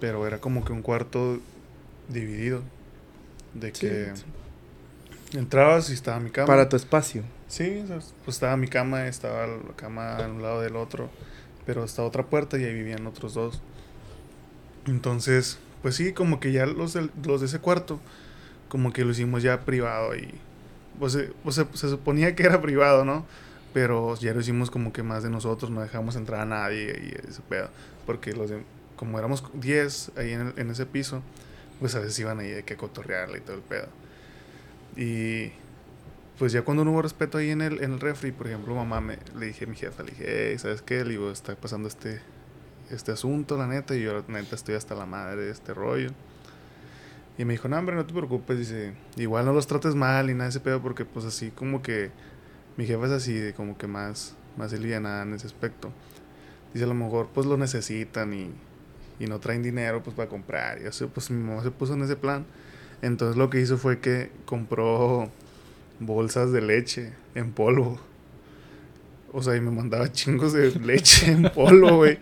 pero 0.00 0.26
era 0.26 0.38
como 0.40 0.64
que 0.64 0.72
un 0.72 0.82
cuarto 0.82 1.38
dividido, 2.08 2.62
de 3.54 3.72
que... 3.72 4.12
sí. 4.14 4.24
Entrabas 5.34 5.90
y 5.90 5.94
estaba 5.94 6.20
mi 6.20 6.30
cama. 6.30 6.46
Para 6.46 6.68
tu 6.68 6.76
espacio. 6.76 7.22
Sí, 7.48 7.84
pues 8.24 8.36
estaba 8.36 8.56
mi 8.56 8.68
cama, 8.68 9.06
estaba 9.06 9.46
la 9.46 9.74
cama 9.76 10.16
a 10.18 10.28
un 10.28 10.42
lado 10.42 10.60
del 10.60 10.76
otro, 10.76 11.10
pero 11.64 11.84
estaba 11.84 12.08
otra 12.08 12.24
puerta 12.24 12.58
y 12.58 12.64
ahí 12.64 12.74
vivían 12.74 13.06
otros 13.06 13.34
dos. 13.34 13.60
Entonces, 14.86 15.58
pues 15.82 15.96
sí, 15.96 16.12
como 16.12 16.40
que 16.40 16.52
ya 16.52 16.66
los, 16.66 16.92
del- 16.92 17.10
los 17.24 17.40
de 17.40 17.46
ese 17.46 17.58
cuarto, 17.58 18.00
como 18.68 18.92
que 18.92 19.04
lo 19.04 19.12
hicimos 19.12 19.42
ya 19.42 19.60
privado 19.60 20.16
y, 20.16 20.30
pues, 20.98 21.18
pues, 21.42 21.56
se, 21.56 21.66
se 21.74 21.88
suponía 21.88 22.34
que 22.34 22.44
era 22.44 22.60
privado, 22.60 23.04
¿no? 23.04 23.26
Pero 23.76 24.16
ya 24.16 24.32
lo 24.32 24.40
hicimos 24.40 24.70
como 24.70 24.90
que 24.90 25.02
más 25.02 25.22
de 25.22 25.28
nosotros, 25.28 25.70
no 25.70 25.82
dejamos 25.82 26.16
entrar 26.16 26.40
a 26.40 26.46
nadie 26.46 26.98
y 26.98 27.28
ese 27.28 27.42
pedo, 27.42 27.68
porque 28.06 28.32
los 28.32 28.48
de- 28.48 28.62
como 28.96 29.18
éramos 29.18 29.44
10 29.52 30.10
ahí 30.16 30.32
en, 30.32 30.40
el- 30.48 30.54
en 30.58 30.70
ese 30.70 30.86
piso, 30.86 31.20
pues 31.78 31.94
a 31.94 31.98
veces 32.00 32.18
iban 32.20 32.38
ahí 32.38 32.48
de 32.48 32.62
que 32.62 32.78
cotorrearle 32.78 33.36
y 33.36 33.40
todo 33.42 33.56
el 33.56 33.60
pedo. 33.62 33.88
Y 34.96 35.52
pues 36.38 36.52
ya 36.52 36.62
cuando 36.62 36.86
no 36.86 36.92
hubo 36.92 37.02
respeto 37.02 37.36
ahí 37.36 37.50
en 37.50 37.60
el, 37.60 37.82
en 37.82 37.92
el 37.92 38.00
refri, 38.00 38.32
por 38.32 38.46
ejemplo, 38.46 38.74
mamá 38.74 39.02
me 39.02 39.18
le 39.38 39.46
dije 39.46 39.66
a 39.66 39.68
mi 39.68 39.76
jefa, 39.76 40.02
le 40.02 40.12
dije, 40.12 40.24
hey, 40.52 40.58
¿sabes 40.58 40.80
qué? 40.80 41.04
Le 41.04 41.10
digo, 41.10 41.30
está 41.30 41.54
pasando 41.54 41.86
este, 41.86 42.20
este 42.90 43.12
asunto, 43.12 43.58
la 43.58 43.66
neta, 43.66 43.94
y 43.94 44.02
yo 44.02 44.14
la 44.14 44.24
neta 44.40 44.54
estoy 44.54 44.74
hasta 44.74 44.94
la 44.94 45.04
madre 45.04 45.42
de 45.42 45.50
este 45.50 45.74
rollo. 45.74 46.12
Y 47.38 47.44
me 47.44 47.52
dijo, 47.52 47.68
no, 47.68 47.78
hombre, 47.78 47.94
no 47.94 48.06
te 48.06 48.14
preocupes, 48.14 48.58
dice, 48.58 48.94
igual 49.16 49.44
no 49.44 49.52
los 49.52 49.66
trates 49.66 49.94
mal 49.94 50.30
y 50.30 50.32
nada 50.32 50.44
de 50.44 50.50
ese 50.50 50.60
pedo, 50.60 50.80
porque 50.80 51.04
pues 51.04 51.26
así 51.26 51.50
como 51.50 51.82
que 51.82 52.10
mi 52.76 52.86
jefa 52.86 53.06
es 53.06 53.12
así, 53.12 53.32
de 53.32 53.54
como 53.54 53.78
que 53.78 53.86
más, 53.86 54.34
más 54.56 54.72
alivianada 54.72 55.22
en 55.22 55.34
ese 55.34 55.46
aspecto. 55.46 55.90
Dice, 56.72 56.84
a 56.84 56.88
lo 56.88 56.94
mejor 56.94 57.28
pues 57.32 57.46
lo 57.46 57.56
necesitan 57.56 58.34
y, 58.34 58.50
y 59.18 59.26
no 59.26 59.38
traen 59.38 59.62
dinero 59.62 60.02
pues 60.02 60.14
para 60.14 60.28
comprar. 60.28 60.80
Y 60.82 60.86
así, 60.86 61.06
pues 61.06 61.30
mi 61.30 61.42
mamá 61.42 61.62
se 61.62 61.70
puso 61.70 61.94
en 61.94 62.02
ese 62.02 62.16
plan. 62.16 62.44
Entonces 63.02 63.36
lo 63.36 63.50
que 63.50 63.60
hizo 63.60 63.78
fue 63.78 64.00
que 64.00 64.30
compró 64.44 65.30
bolsas 66.00 66.52
de 66.52 66.60
leche 66.60 67.12
en 67.34 67.52
polvo. 67.52 67.98
O 69.32 69.42
sea, 69.42 69.56
y 69.56 69.60
me 69.60 69.70
mandaba 69.70 70.10
chingos 70.12 70.52
de 70.52 70.70
leche 70.80 71.30
en 71.30 71.42
polvo, 71.54 71.96
güey. 71.96 72.18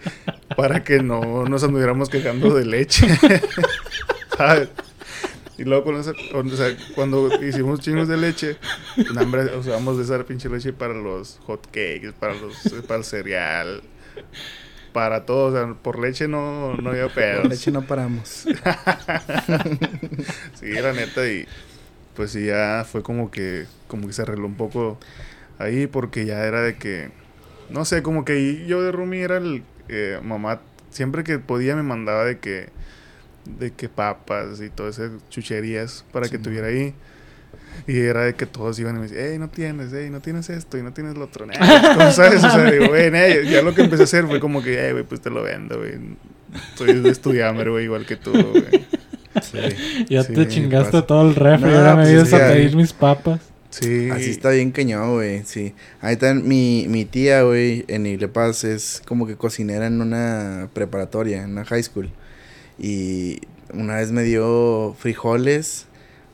Para 0.56 0.82
que 0.82 1.02
no 1.02 1.44
nos 1.44 1.62
anduviéramos 1.62 2.08
quejando 2.08 2.54
de 2.54 2.64
leche. 2.64 3.06
¿Sabes? 4.36 4.68
Y 5.56 5.64
luego 5.64 5.84
con 5.84 5.96
esa, 5.96 6.12
o 6.32 6.48
sea, 6.48 6.76
cuando 6.94 7.28
hicimos 7.44 7.80
chingos 7.80 8.08
de 8.08 8.16
leche, 8.16 8.56
no, 9.14 9.20
hombre, 9.20 9.56
usamos 9.56 9.98
esa 9.98 10.24
pinche 10.24 10.48
leche 10.48 10.72
para 10.72 10.94
los 10.94 11.38
hot 11.46 11.66
cakes, 11.66 12.12
para 12.18 12.34
los 12.34 12.56
para 12.86 12.98
el 12.98 13.04
cereal, 13.04 13.82
para 14.92 15.26
todo, 15.26 15.46
o 15.46 15.52
sea, 15.52 15.74
por 15.74 16.00
leche 16.00 16.26
no, 16.26 16.74
no 16.74 16.90
había 16.90 17.08
pedos. 17.08 17.42
Por 17.42 17.50
leche 17.50 17.70
no 17.70 17.82
paramos. 17.82 18.28
sí, 20.54 20.72
la 20.72 20.92
neta, 20.92 21.28
y 21.28 21.46
pues 22.16 22.32
sí, 22.32 22.46
ya 22.46 22.84
fue 22.90 23.02
como 23.02 23.30
que, 23.30 23.66
como 23.86 24.06
que 24.06 24.12
se 24.12 24.22
arregló 24.22 24.46
un 24.46 24.56
poco 24.56 24.98
ahí, 25.58 25.86
porque 25.86 26.26
ya 26.26 26.44
era 26.44 26.62
de 26.62 26.76
que, 26.76 27.10
no 27.70 27.84
sé, 27.84 28.02
como 28.02 28.24
que 28.24 28.66
yo 28.66 28.82
de 28.82 28.90
Rumi 28.92 29.18
era 29.18 29.36
el, 29.36 29.62
eh, 29.88 30.18
mamá, 30.22 30.60
siempre 30.90 31.22
que 31.24 31.38
podía 31.38 31.76
me 31.76 31.82
mandaba 31.82 32.24
de 32.24 32.38
que, 32.38 32.70
de 33.44 33.72
que 33.72 33.88
papas 33.88 34.60
y 34.60 34.70
todas 34.70 34.98
esas 34.98 35.12
chucherías 35.30 36.04
para 36.12 36.28
que 36.28 36.38
tuviera 36.38 36.68
ahí. 36.68 36.94
Y 37.86 37.98
era 37.98 38.22
de 38.22 38.34
que 38.34 38.46
todos 38.46 38.78
iban 38.78 38.96
y 38.96 38.98
me 39.00 39.08
decían, 39.08 39.26
hey, 39.30 39.38
no 39.38 39.48
tienes, 39.48 39.90
hey, 39.92 40.08
no 40.10 40.20
tienes 40.20 40.48
esto 40.48 40.78
y 40.78 40.82
no 40.82 40.92
tienes 40.92 41.16
lo 41.16 41.24
otro. 41.24 41.46
¿Cómo 41.96 42.12
sabes? 42.12 42.42
O 42.44 42.50
sea, 42.50 42.70
digo, 42.70 42.88
güey, 42.88 43.10
ya 43.50 43.62
lo 43.62 43.74
que 43.74 43.82
empecé 43.82 44.02
a 44.02 44.04
hacer 44.04 44.26
fue 44.26 44.40
como 44.40 44.62
que, 44.62 44.78
hey, 44.80 44.92
güey, 44.92 45.04
pues 45.04 45.20
te 45.20 45.30
lo 45.30 45.42
vendo, 45.42 45.78
güey. 45.78 45.94
Soy 46.76 47.00
de 47.00 47.10
estudiambre, 47.10 47.70
güey, 47.70 47.84
igual 47.84 48.06
que 48.06 48.16
tú, 48.16 48.30
güey. 48.32 48.86
Sí. 49.42 50.06
Ya 50.08 50.22
Sí, 50.22 50.32
te 50.32 50.46
chingaste 50.46 50.92
pasa. 50.92 51.06
todo 51.06 51.28
el 51.28 51.34
refri, 51.34 51.70
No, 51.70 51.76
ahora 51.78 51.96
me 51.96 52.02
pues 52.02 52.12
vienes 52.12 52.28
es 52.28 52.34
a 52.34 52.38
pedir 52.52 52.76
mis 52.76 52.92
papas. 52.92 53.40
Sí. 53.70 54.08
Así 54.08 54.30
está 54.30 54.50
bien 54.50 54.70
cañón, 54.70 55.14
güey, 55.14 55.42
sí. 55.44 55.74
Ahí 56.00 56.12
está 56.12 56.32
mi, 56.32 56.86
mi 56.88 57.04
tía, 57.04 57.42
güey, 57.42 57.84
en 57.88 58.06
Iglepaz 58.06 58.62
es 58.62 59.02
como 59.04 59.26
que 59.26 59.34
cocinera 59.34 59.88
en 59.88 60.00
una 60.00 60.68
preparatoria, 60.72 61.42
en 61.42 61.50
una 61.50 61.64
high 61.64 61.82
school. 61.82 62.08
Y 62.78 63.40
una 63.72 63.96
vez 63.96 64.12
me 64.12 64.22
dio 64.22 64.94
frijoles, 64.98 65.86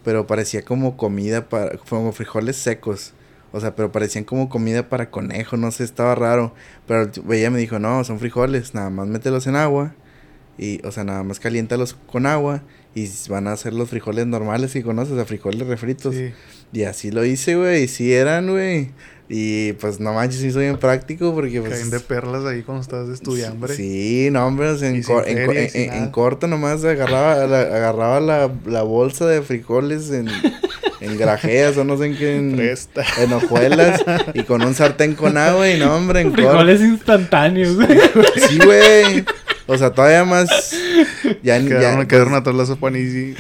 pero 0.04 0.26
parecía 0.26 0.62
como 0.62 0.96
comida 0.96 1.48
para... 1.48 1.76
como 1.78 2.12
frijoles 2.12 2.56
secos. 2.56 3.12
O 3.52 3.60
sea, 3.60 3.74
pero 3.74 3.90
parecían 3.90 4.24
como 4.24 4.48
comida 4.48 4.88
para 4.88 5.10
conejo, 5.10 5.56
no 5.56 5.70
sé, 5.72 5.84
estaba 5.84 6.14
raro. 6.14 6.54
Pero 6.86 7.10
ella 7.32 7.50
me 7.50 7.58
dijo, 7.58 7.78
no, 7.78 8.04
son 8.04 8.18
frijoles, 8.18 8.74
nada 8.74 8.90
más 8.90 9.08
mételos 9.08 9.46
en 9.46 9.56
agua. 9.56 9.94
Y, 10.58 10.84
o 10.86 10.92
sea, 10.92 11.04
nada 11.04 11.22
más 11.24 11.40
caliéntalos 11.40 11.94
con 11.94 12.26
agua. 12.26 12.62
Y 12.94 13.08
van 13.28 13.46
a 13.46 13.56
ser 13.56 13.72
los 13.72 13.88
frijoles 13.88 14.26
normales 14.26 14.72
que 14.72 14.82
conoces, 14.82 15.14
sea, 15.14 15.24
frijoles 15.24 15.66
refritos. 15.66 16.14
Sí. 16.14 16.32
Y 16.72 16.82
así 16.84 17.10
lo 17.10 17.24
hice, 17.24 17.56
güey. 17.56 17.84
Y 17.84 17.88
sí 17.88 18.12
eran, 18.12 18.50
güey. 18.50 18.90
Y 19.28 19.74
pues 19.74 20.00
no 20.00 20.12
manches, 20.12 20.40
sí 20.40 20.50
soy 20.50 20.64
bien 20.64 20.76
práctico 20.76 21.32
porque 21.32 21.60
pues... 21.60 21.74
Caen 21.74 21.90
de 21.90 22.00
perlas 22.00 22.44
ahí 22.46 22.62
cuando 22.62 22.82
estás 22.82 23.06
de 23.06 23.14
estudiambre. 23.14 23.74
Sí, 23.76 24.28
no, 24.32 24.44
hombre, 24.44 24.70
en, 24.70 25.02
cor- 25.04 25.28
en, 25.28 25.46
co- 25.46 25.52
en- 25.52 25.92
en- 25.92 26.10
corto 26.10 26.48
nomás 26.48 26.82
agarraba 26.84 27.46
la, 27.46 27.60
agarraba 27.60 28.18
la, 28.18 28.50
la 28.66 28.82
bolsa 28.82 29.26
de 29.28 29.42
frijoles 29.42 30.10
en, 30.10 30.28
en 31.00 31.16
grajeas 31.16 31.76
o 31.76 31.84
no 31.84 31.96
sé 31.96 32.06
en 32.06 32.16
qué, 32.16 32.36
en, 32.38 33.32
hojuelas 33.32 34.02
y 34.34 34.42
con 34.42 34.62
un 34.62 34.74
sartén 34.74 35.14
con 35.14 35.36
agua 35.38 35.70
y 35.70 35.78
no, 35.78 35.94
hombre, 35.94 36.22
en 36.22 36.30
corto. 36.30 36.42
Frijoles 36.48 36.80
instantáneos, 36.80 37.76
güey. 37.76 37.88
Sí, 38.48 38.58
güey. 38.64 39.24
O 39.72 39.78
sea, 39.78 39.90
todavía 39.90 40.24
más... 40.24 40.48
Ya, 41.42 41.58
ni- 41.58 41.68
ya, 41.70 41.78
Quedaron, 41.78 42.06
quedaron 42.06 42.34
atrás 42.34 42.56
la 42.56 42.66
sopa 42.66 42.90
y 42.90 43.36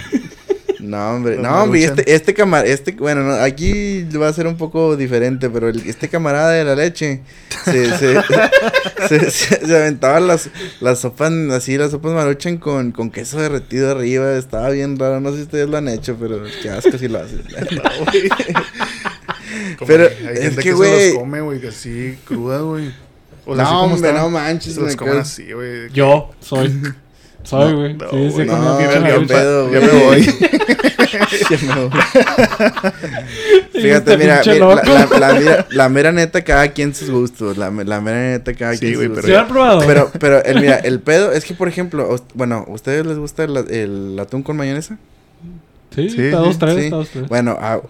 No, 0.78 1.10
hombre, 1.16 1.34
Los 1.34 1.42
no, 1.42 1.62
hombre, 1.64 1.84
este, 1.84 2.14
este 2.14 2.34
camarada, 2.34 2.68
este, 2.72 2.92
bueno, 2.92 3.22
no, 3.22 3.32
aquí 3.34 4.04
va 4.16 4.28
a 4.28 4.32
ser 4.32 4.46
un 4.46 4.56
poco 4.56 4.96
diferente, 4.96 5.50
pero 5.50 5.68
el- 5.68 5.82
este 5.88 6.08
camarada 6.08 6.50
de 6.52 6.64
la 6.64 6.74
leche 6.76 7.20
se, 7.64 7.98
se, 7.98 8.14
se, 9.08 9.30
se- 9.30 9.66
se 9.66 9.76
aventaba 9.76 10.20
las, 10.20 10.48
las 10.80 11.00
sopas, 11.00 11.32
así, 11.52 11.76
las 11.76 11.90
sopas 11.90 12.12
maruchan 12.12 12.56
con, 12.58 12.92
con 12.92 13.10
queso 13.10 13.40
derretido 13.40 13.90
arriba, 13.90 14.32
estaba 14.36 14.70
bien 14.70 14.98
raro, 14.98 15.20
no 15.20 15.30
sé 15.30 15.36
si 15.38 15.42
ustedes 15.42 15.68
lo 15.68 15.76
han 15.78 15.88
hecho, 15.88 16.16
pero 16.18 16.42
qué 16.62 16.70
asco 16.70 16.96
si 16.96 17.08
lo 17.08 17.18
hacen. 17.18 17.42
Pero, 19.86 20.04
hay 20.04 20.34
es 20.34 20.40
gente 20.42 20.62
que, 20.62 20.76
se 20.76 21.08
los 21.10 21.18
come, 21.18 21.40
güey, 21.40 21.60
que 21.60 21.68
así 21.68 22.16
crudas, 22.24 22.62
güey. 22.62 22.90
O 23.46 23.54
sea, 23.54 23.64
así 23.64 23.72
no, 23.74 23.80
como 23.80 23.94
hombre, 23.94 24.08
están, 24.10 24.22
no 24.22 24.30
manches, 24.30 24.74
Se 24.74 24.80
los 24.80 24.90
me 24.90 24.96
comen 24.96 25.18
así, 25.18 25.52
güey. 25.52 25.90
Yo 25.92 26.30
soy. 26.40 26.80
Soy, 27.42 27.72
güey. 27.72 27.94
No, 27.94 28.10
sí, 28.10 28.30
sí, 28.36 28.44
no, 28.44 29.26
pedo, 29.26 29.70
Ya 29.72 29.78
güey. 29.80 29.92
me 29.94 30.04
voy. 30.04 30.22
Ya 30.24 31.58
me 31.74 31.80
voy. 31.86 31.90
Fíjate, 33.72 34.12
este 34.12 34.16
mira, 34.18 34.42
mira, 34.44 34.54
la, 34.54 34.58
loco. 34.58 34.82
la- 34.84 35.18
la 35.18 35.34
mera- 35.40 35.66
la 35.70 35.88
mera 35.88 36.12
neta, 36.12 36.42
cada 36.44 36.68
quien 36.72 36.94
sus 36.94 37.10
gustos, 37.10 37.56
la, 37.56 37.70
la 37.70 38.00
mera 38.00 38.20
neta, 38.32 38.52
cada 38.54 38.74
Sí, 38.74 38.80
quien 38.80 38.94
güey, 38.96 39.06
sus 39.08 39.16
pero 39.16 39.22
gustos. 39.22 39.24
¿Sí 39.26 39.32
lo 39.32 39.38
han 39.38 39.48
probado? 39.48 39.80
Pero, 39.86 40.10
pero, 40.20 40.44
el, 40.44 40.60
mira, 40.60 40.76
el 40.76 41.00
pedo 41.00 41.32
es 41.32 41.44
que, 41.44 41.54
por 41.54 41.68
ejemplo, 41.68 42.08
os- 42.08 42.22
bueno, 42.34 42.64
¿ustedes 42.68 43.06
les 43.06 43.16
gusta 43.18 43.44
el, 43.44 43.56
el 43.56 44.18
atún 44.20 44.42
con 44.42 44.56
mayonesa? 44.56 44.98
Sí, 45.94 46.10
Sí, 46.10 46.22
está 46.22 46.36
dos, 46.38 46.58
tres, 46.58 46.74
sí. 46.76 46.84
está 46.84 46.96
dos, 46.96 47.08
tres. 47.08 47.28
Bueno, 47.28 47.56
a, 47.60 47.72
a- 47.74 47.80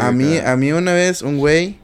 a- 0.00 0.08
a 0.08 0.12
mí, 0.12 0.36
a 0.38 0.56
mí 0.56 0.72
una 0.72 0.92
vez 0.92 1.22
un 1.22 1.38
güey, 1.38 1.78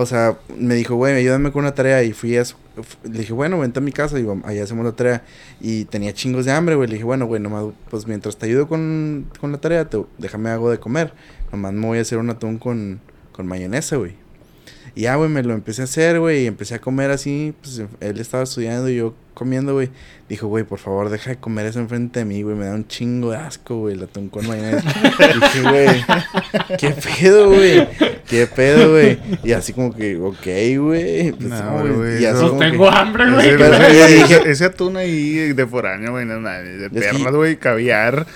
o 0.00 0.06
sea, 0.06 0.38
me 0.56 0.76
dijo, 0.76 0.94
güey, 0.94 1.14
ayúdame 1.16 1.50
con 1.50 1.64
una 1.64 1.74
tarea 1.74 2.04
y 2.04 2.12
fui 2.12 2.36
a 2.36 2.44
su- 2.44 2.54
le 3.02 3.18
dije, 3.18 3.32
bueno, 3.32 3.58
vente 3.58 3.80
a 3.80 3.82
mi 3.82 3.90
casa 3.90 4.16
y 4.18 4.22
vam- 4.22 4.44
allá 4.44 4.62
hacemos 4.62 4.84
la 4.84 4.92
tarea 4.92 5.24
y 5.60 5.86
tenía 5.86 6.14
chingos 6.14 6.44
de 6.44 6.52
hambre, 6.52 6.76
güey, 6.76 6.86
le 6.88 6.94
dije, 6.94 7.04
bueno, 7.04 7.26
güey, 7.26 7.42
nomás, 7.42 7.64
pues 7.90 8.06
mientras 8.06 8.36
te 8.36 8.46
ayudo 8.46 8.68
con, 8.68 9.26
con 9.40 9.50
la 9.50 9.58
tarea, 9.58 9.90
te, 9.90 10.00
déjame 10.18 10.50
algo 10.50 10.70
de 10.70 10.78
comer, 10.78 11.12
nomás 11.50 11.72
me 11.72 11.84
voy 11.84 11.98
a 11.98 12.02
hacer 12.02 12.18
un 12.18 12.30
atún 12.30 12.58
con, 12.58 13.00
con 13.32 13.48
mayonesa, 13.48 13.96
güey. 13.96 14.12
Y 14.94 15.02
ya, 15.02 15.16
güey, 15.16 15.28
me 15.30 15.42
lo 15.42 15.52
empecé 15.54 15.82
a 15.82 15.84
hacer, 15.84 16.20
güey, 16.20 16.44
y 16.44 16.46
empecé 16.46 16.76
a 16.76 16.80
comer 16.80 17.10
así, 17.10 17.52
pues 17.60 17.82
él 18.00 18.20
estaba 18.20 18.44
estudiando 18.44 18.88
y 18.88 18.96
yo 18.96 19.14
comiendo, 19.38 19.72
güey. 19.74 19.88
Dijo, 20.28 20.46
güey, 20.46 20.62
por 20.64 20.78
favor, 20.78 21.08
deja 21.08 21.30
de 21.30 21.36
comer 21.36 21.64
eso 21.64 21.78
enfrente 21.78 22.18
de 22.18 22.24
mí, 22.26 22.42
güey, 22.42 22.54
me 22.54 22.66
da 22.66 22.74
un 22.74 22.86
chingo 22.86 23.30
de 23.30 23.38
asco, 23.38 23.78
güey, 23.78 23.94
el 23.94 24.02
atún 24.02 24.28
con 24.28 24.46
mayonesa. 24.46 24.82
Dije, 25.40 25.62
güey, 25.62 26.04
¿qué 26.78 26.90
pedo, 26.90 27.48
güey? 27.48 27.88
¿Qué 28.28 28.46
pedo, 28.46 28.90
güey? 28.90 29.18
Y 29.42 29.52
así 29.52 29.72
como 29.72 29.94
que, 29.94 30.16
ok, 30.18 30.46
güey. 30.84 31.32
Pues, 31.32 31.48
No, 31.48 31.62
no, 31.62 31.80
güey, 31.80 31.92
güey, 31.94 32.22
y 32.22 32.26
así 32.26 32.36
eso- 32.36 32.40
Pues 32.40 32.48
como 32.50 32.60
que- 32.60 32.70
tengo 32.70 32.90
hambre, 32.90 33.30
güey. 33.32 33.48
Ese, 33.48 34.04
ese- 34.04 34.14
dije- 34.16 34.50
ese 34.50 34.64
atún 34.66 34.96
ahí 34.98 35.52
de 35.54 35.66
foráneo, 35.66 36.10
güey, 36.12 36.26
no, 36.26 36.38
mames, 36.40 36.78
de 36.80 36.90
perlas, 36.90 37.34
güey, 37.34 37.56
caviar. 37.56 38.26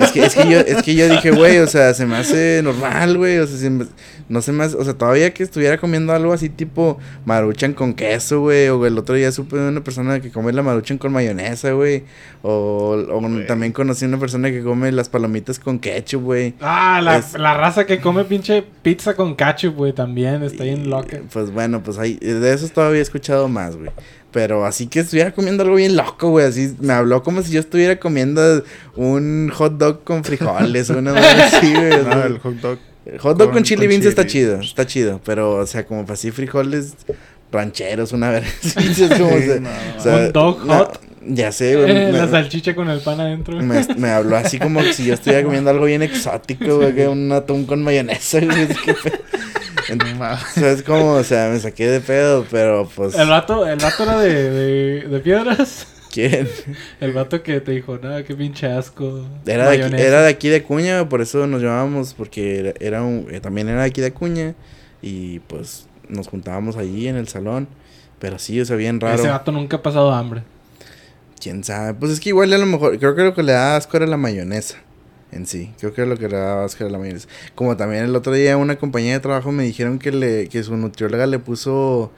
Es 0.00 0.12
que, 0.12 0.24
es 0.24 0.34
que 0.36 0.48
yo, 0.48 0.60
es 0.60 0.82
que 0.84 0.94
yo 0.94 1.08
dije, 1.08 1.32
güey, 1.32 1.58
o 1.58 1.66
sea, 1.66 1.94
se 1.94 2.06
me 2.06 2.16
hace 2.16 2.60
normal, 2.62 3.16
güey, 3.18 3.38
o 3.38 3.46
sea, 3.48 3.58
se 3.58 3.70
me- 3.70 3.86
no 4.28 4.40
se 4.40 4.52
me 4.52 4.64
hace, 4.64 4.76
o 4.76 4.84
sea, 4.84 4.94
todavía 4.94 5.34
que 5.34 5.42
estuviera 5.42 5.76
comiendo 5.78 6.12
algo 6.14 6.32
así 6.32 6.48
tipo 6.48 6.98
maruchan 7.26 7.74
con 7.74 7.92
queso, 7.92 8.40
güey, 8.40 8.68
o 8.68 8.86
el 8.86 8.96
otro 8.96 9.14
día 9.16 9.30
supe 9.32 9.56
de 9.56 9.68
una 9.68 9.82
persona 9.84 10.20
que 10.20 10.30
come 10.34 10.52
la 10.52 10.62
maruchan 10.62 10.98
con 10.98 11.12
mayonesa, 11.12 11.70
güey, 11.72 12.02
o, 12.42 13.02
también 13.46 13.72
conocí 13.72 14.04
una 14.04 14.18
persona 14.18 14.50
que 14.50 14.62
come 14.62 14.92
las 14.92 15.08
palomitas 15.08 15.58
con 15.58 15.78
ketchup, 15.78 16.22
güey. 16.22 16.54
Ah, 16.60 17.00
la, 17.02 17.16
Es- 17.18 17.32
la 17.38 17.54
raza 17.54 17.86
que 17.86 18.00
come 18.00 18.24
pinche 18.24 18.62
pizza 18.82 19.14
con 19.14 19.36
ketchup, 19.36 19.76
güey, 19.76 19.92
también 19.94 20.42
está 20.42 20.64
bien 20.64 20.90
loca. 20.90 21.20
Pues 21.32 21.50
bueno, 21.50 21.82
pues 21.82 21.96
ahí, 21.98 22.16
de 22.16 22.52
esos 22.52 22.72
todavía 22.72 22.98
he 22.98 23.02
escuchado 23.02 23.48
más, 23.48 23.76
güey. 23.76 23.90
Pero 24.32 24.66
así 24.66 24.88
que 24.88 24.98
estuviera 25.00 25.30
comiendo 25.32 25.62
algo 25.62 25.76
bien 25.76 25.94
loco, 25.96 26.30
güey. 26.30 26.44
Así 26.46 26.74
me 26.80 26.92
habló 26.92 27.22
como 27.22 27.40
si 27.42 27.52
yo 27.52 27.60
estuviera 27.60 28.00
comiendo 28.00 28.64
un 28.96 29.48
hot 29.54 29.78
dog 29.78 30.02
con 30.02 30.24
frijoles 30.24 30.90
o 30.90 30.98
una 30.98 31.12
madre 31.14 31.42
así, 31.44 31.72
güey. 31.72 32.02
No, 32.04 32.24
el 32.24 32.38
hot 32.40 32.54
dog. 32.56 32.78
hot 33.20 33.36
dog 33.38 33.46
con, 33.48 33.54
con- 33.58 33.62
chili 33.62 33.82
con 33.82 33.88
beans 33.90 34.06
está 34.06 34.26
chido, 34.26 34.58
está 34.60 34.84
chido. 34.86 35.20
Pero, 35.24 35.52
o 35.58 35.66
sea, 35.66 35.86
como 35.86 36.04
así 36.08 36.32
frijoles 36.32 36.94
rancheros, 37.54 38.12
una 38.12 38.30
vez. 38.30 38.44
así, 38.76 39.04
es 39.04 39.10
como, 39.18 39.30
Sí, 39.30 39.42
se- 39.44 39.60
no, 39.60 39.70
o 39.96 40.00
sea, 40.02 40.16
Un 40.16 40.32
dog 40.32 40.64
no, 40.66 40.74
hot. 40.78 41.00
Ya 41.26 41.50
sé, 41.52 41.74
güey. 41.76 41.90
Eh, 41.90 42.12
la 42.12 42.28
salchicha 42.28 42.74
con 42.74 42.90
el 42.90 43.00
pan 43.00 43.18
adentro. 43.18 43.56
me, 43.56 43.82
me 43.96 44.10
habló 44.10 44.36
así 44.36 44.58
como 44.58 44.82
si 44.82 45.06
yo 45.06 45.14
estuviera 45.14 45.42
comiendo 45.44 45.70
algo 45.70 45.86
bien 45.86 46.02
exótico, 46.02 46.76
güey, 46.76 46.94
que 46.94 47.08
un 47.08 47.32
atún 47.32 47.64
con 47.64 47.82
mayonesa, 47.82 48.40
güey. 48.40 48.62
es 48.64 48.78
que- 48.78 48.94
No 49.96 50.04
mames. 50.18 50.42
O 50.56 50.60
sea, 50.60 50.70
es 50.72 50.82
como, 50.82 51.12
o 51.12 51.24
sea, 51.24 51.50
me 51.50 51.58
saqué 51.60 51.86
de 51.88 52.00
pedo, 52.00 52.44
pero 52.50 52.88
pues. 52.94 53.14
El 53.14 53.28
vato, 53.28 53.66
el 53.66 53.78
vato 53.78 54.02
era 54.02 54.18
de, 54.18 54.50
de, 54.50 55.00
de 55.08 55.20
piedras. 55.20 55.86
¿Quién? 56.10 56.48
El 57.00 57.12
vato 57.12 57.42
que 57.42 57.60
te 57.60 57.72
dijo, 57.72 57.98
nada, 58.02 58.22
qué 58.22 58.34
pinche 58.34 58.66
asco. 58.66 59.26
Era 59.46 59.64
de, 59.64 59.70
aquí, 59.72 59.82
mayonesa". 59.82 60.04
era 60.08 60.22
de 60.22 60.28
aquí 60.28 60.48
de 60.48 60.56
Acuña, 60.56 61.08
por 61.08 61.20
eso 61.22 61.46
nos 61.46 61.60
llamábamos, 61.60 62.14
porque 62.14 62.58
era, 62.60 62.72
era 62.80 63.02
un, 63.02 63.26
eh, 63.30 63.40
también 63.40 63.68
era 63.68 63.80
de 63.80 63.86
aquí 63.88 64.00
de 64.00 64.06
Acuña. 64.08 64.54
Y 65.02 65.40
pues 65.40 65.86
nos 66.08 66.28
juntábamos 66.28 66.76
allí 66.76 67.08
en 67.08 67.16
el 67.16 67.28
salón. 67.28 67.68
Pero 68.18 68.38
sí, 68.38 68.60
o 68.60 68.64
sea, 68.64 68.76
bien 68.76 69.00
raro. 69.00 69.16
Ese 69.18 69.28
vato 69.28 69.52
nunca 69.52 69.76
ha 69.78 69.82
pasado 69.82 70.12
hambre. 70.12 70.42
Quién 71.40 71.62
sabe. 71.64 71.94
Pues 71.94 72.12
es 72.12 72.20
que 72.20 72.30
igual 72.30 72.52
a 72.52 72.58
lo 72.58 72.66
mejor, 72.66 72.98
creo 72.98 73.14
que 73.14 73.22
lo 73.22 73.34
que 73.34 73.42
le 73.42 73.52
daba 73.52 73.76
asco 73.76 73.96
era 73.96 74.06
la 74.06 74.16
mayonesa. 74.16 74.76
En 75.32 75.46
sí, 75.46 75.72
creo 75.80 75.92
que 75.92 76.06
lo 76.06 76.16
que 76.16 76.28
le 76.28 76.36
daba 76.36 76.64
asco 76.64 76.84
era 76.84 76.92
la 76.92 76.98
mayonesa. 76.98 77.28
Como 77.54 77.76
también 77.76 78.04
el 78.04 78.14
otro 78.16 78.32
día 78.32 78.56
una 78.56 78.76
compañía 78.76 79.14
de 79.14 79.20
trabajo 79.20 79.52
me 79.52 79.64
dijeron 79.64 79.98
que 79.98 80.12
le 80.12 80.48
que 80.48 80.62
su 80.62 80.76
nutrióloga 80.76 81.26
le 81.26 81.38
puso, 81.40 82.12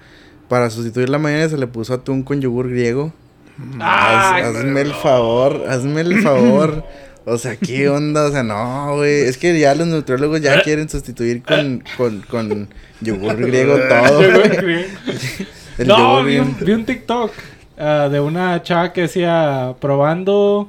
para 0.48 0.70
sustituir 0.70 1.08
la 1.08 1.18
mayonesa, 1.18 1.56
le 1.56 1.66
puso 1.66 1.94
atún 1.94 2.22
con 2.22 2.40
yogur 2.40 2.68
griego. 2.70 3.12
Ah, 3.80 4.36
Haz- 4.36 4.56
hazme 4.56 4.82
el 4.82 4.92
favor, 4.92 5.64
hazme 5.68 6.02
el 6.02 6.22
favor. 6.22 6.84
O 7.28 7.38
sea, 7.38 7.56
¿qué 7.56 7.88
onda? 7.88 8.24
O 8.26 8.30
sea, 8.30 8.44
no, 8.44 8.94
güey. 8.98 9.22
Es 9.22 9.36
que 9.36 9.58
ya 9.58 9.74
los 9.74 9.88
nutriólogos 9.88 10.40
ya 10.42 10.62
quieren 10.62 10.88
sustituir 10.88 11.42
con, 11.42 11.82
con, 11.96 12.20
con 12.20 12.68
yogur 13.00 13.36
griego 13.36 13.76
todo. 13.88 14.20
El 15.78 15.88
no, 15.88 16.24
vi 16.24 16.38
un, 16.38 16.56
vi 16.60 16.72
un 16.72 16.84
TikTok 16.84 17.32
ah, 17.78 18.08
de 18.10 18.20
una 18.20 18.62
chava 18.62 18.92
que 18.92 19.02
decía 19.02 19.74
probando 19.80 20.68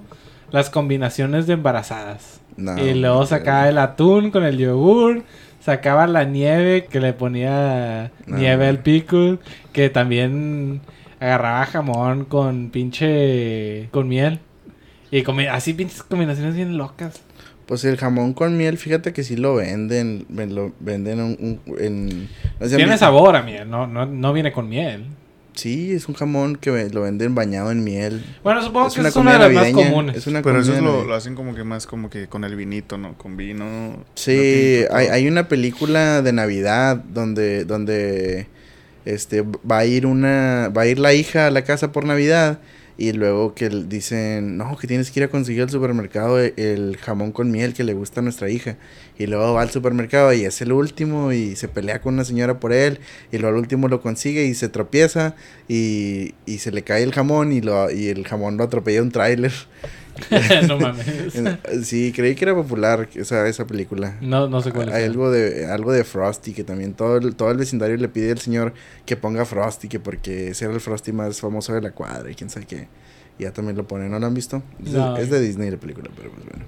las 0.51 0.69
combinaciones 0.69 1.47
de 1.47 1.53
embarazadas. 1.53 2.41
No, 2.57 2.77
y 2.77 2.93
luego 2.93 3.25
sacaba 3.25 3.69
el 3.69 3.77
atún 3.77 4.31
con 4.31 4.43
el 4.43 4.57
yogur. 4.57 5.23
Sacaba 5.61 6.07
la 6.07 6.23
nieve 6.23 6.85
que 6.85 6.99
le 6.99 7.13
ponía 7.13 8.11
No. 8.25 8.37
nieve 8.37 8.67
al 8.67 8.79
pickle. 8.79 9.37
Que 9.73 9.89
también 9.89 10.81
agarraba 11.19 11.65
jamón 11.65 12.25
con 12.25 12.69
pinche... 12.69 13.89
con 13.91 14.07
miel. 14.07 14.39
Y 15.11 15.23
así 15.49 15.73
pinches 15.73 16.03
combinaciones 16.03 16.55
bien 16.55 16.77
locas. 16.77 17.21
Pues 17.67 17.83
el 17.83 17.97
jamón 17.97 18.33
con 18.33 18.57
miel, 18.57 18.77
fíjate 18.77 19.13
que 19.13 19.23
sí 19.23 19.35
lo 19.35 19.55
venden. 19.55 20.25
Lo 20.29 20.71
venden 20.79 21.19
un- 21.19 21.59
un- 21.65 21.79
en... 21.79 22.29
¿no 22.59 22.67
se 22.67 22.73
han 22.75 22.77
Tiene 22.77 22.97
sabor 22.97 23.35
a 23.35 23.43
miel, 23.43 23.69
no, 23.69 23.85
no, 23.87 24.05
no 24.05 24.33
viene 24.33 24.51
con 24.51 24.69
miel. 24.69 25.05
Sí, 25.53 25.91
es 25.91 26.07
un 26.07 26.13
jamón 26.13 26.55
que 26.55 26.87
lo 26.93 27.01
venden 27.01 27.33
bañado 27.33 27.71
en 27.71 27.83
miel. 27.83 28.23
Bueno, 28.43 28.61
supongo 28.61 28.87
es 28.87 28.93
que 28.93 28.99
una 28.99 29.09
es 29.09 29.15
una 29.15 29.33
de 29.33 29.39
las 29.39 29.51
más 29.51 29.71
comunes. 29.71 30.15
Es 30.15 30.27
una 30.27 30.43
Pero 30.43 30.61
eso 30.61 30.79
lo, 30.79 31.13
hacen 31.13 31.33
como 31.33 31.55
que 31.55 31.63
más 31.63 31.87
como 31.87 32.11
que 32.11 32.27
con 32.27 32.43
el 32.43 32.55
vinito, 32.55 32.97
¿no? 32.99 33.17
Con 33.17 33.35
vino. 33.37 34.05
Sí, 34.13 34.83
hay, 34.91 35.07
hay 35.07 35.27
una 35.27 35.47
película 35.47 36.21
de 36.21 36.31
Navidad 36.31 36.97
donde, 36.97 37.65
donde 37.65 38.47
este 39.03 39.41
va 39.41 39.79
a 39.79 39.85
ir 39.85 40.05
una, 40.05 40.71
va 40.77 40.83
a 40.83 40.87
ir 40.87 40.99
la 40.99 41.13
hija 41.13 41.47
a 41.47 41.51
la 41.51 41.63
casa 41.63 41.91
por 41.91 42.05
Navidad 42.05 42.59
y 42.97 43.11
luego 43.13 43.53
que 43.53 43.69
dicen, 43.69 44.57
no, 44.57 44.75
que 44.77 44.87
tienes 44.87 45.11
que 45.11 45.19
ir 45.19 45.23
a 45.25 45.29
conseguir 45.29 45.61
al 45.61 45.69
supermercado 45.69 46.41
e- 46.41 46.53
el 46.57 46.97
jamón 46.97 47.31
con 47.31 47.51
miel 47.51 47.73
que 47.73 47.83
le 47.83 47.93
gusta 47.93 48.21
a 48.21 48.23
nuestra 48.23 48.49
hija. 48.49 48.77
Y 49.19 49.27
luego 49.27 49.53
va 49.53 49.61
al 49.61 49.69
supermercado 49.69 50.33
y 50.33 50.45
es 50.45 50.61
el 50.61 50.71
último 50.71 51.31
y 51.31 51.55
se 51.55 51.67
pelea 51.67 52.01
con 52.01 52.15
una 52.15 52.25
señora 52.25 52.59
por 52.59 52.73
él 52.73 52.99
y 53.31 53.37
luego 53.37 53.55
al 53.55 53.61
último 53.61 53.87
lo 53.87 54.01
consigue 54.01 54.45
y 54.45 54.53
se 54.55 54.69
tropieza 54.69 55.35
y, 55.67 56.33
y 56.45 56.57
se 56.59 56.71
le 56.71 56.83
cae 56.83 57.03
el 57.03 57.13
jamón 57.13 57.51
y, 57.51 57.61
lo, 57.61 57.91
y 57.91 58.07
el 58.07 58.27
jamón 58.27 58.57
lo 58.57 58.63
atropella 58.63 59.01
un 59.01 59.11
tráiler. 59.11 59.53
no 60.67 60.77
mames. 60.79 61.05
Sí, 61.83 62.11
creí 62.15 62.35
que 62.35 62.45
era 62.45 62.55
popular 62.55 63.07
esa, 63.15 63.47
esa 63.47 63.65
película. 63.67 64.17
No, 64.21 64.47
no 64.49 64.61
sé 64.61 64.71
cuál 64.71 64.89
es. 64.89 64.95
Hay 64.95 65.03
algo 65.03 65.29
de, 65.31 65.65
algo 65.71 65.91
de 65.91 66.03
Frosty 66.03 66.53
que 66.53 66.63
también 66.63 66.93
todo 66.93 67.17
el, 67.17 67.35
todo 67.35 67.51
el 67.51 67.57
vecindario 67.57 67.97
le 67.97 68.09
pide 68.09 68.31
al 68.31 68.39
señor 68.39 68.73
que 69.05 69.15
ponga 69.17 69.45
Frosty, 69.45 69.87
que 69.87 69.99
porque 69.99 70.49
ese 70.49 70.65
era 70.65 70.73
el 70.73 70.79
Frosty 70.81 71.11
más 71.11 71.39
famoso 71.39 71.73
de 71.73 71.81
la 71.81 71.91
cuadra 71.91 72.29
y 72.31 72.35
quién 72.35 72.49
sabe 72.49 72.65
qué. 72.65 72.87
Ya 73.39 73.51
también 73.53 73.77
lo 73.77 73.87
ponen, 73.87 74.09
¿no 74.11 74.19
lo 74.19 74.25
han 74.25 74.33
visto? 74.33 74.63
Es, 74.83 74.91
de- 74.93 74.97
No. 74.99 75.17
es 75.17 75.29
de 75.29 75.39
Disney 75.39 75.69
la 75.69 75.77
película, 75.77 76.09
pero 76.15 76.31
pues 76.31 76.43
bueno. 76.49 76.65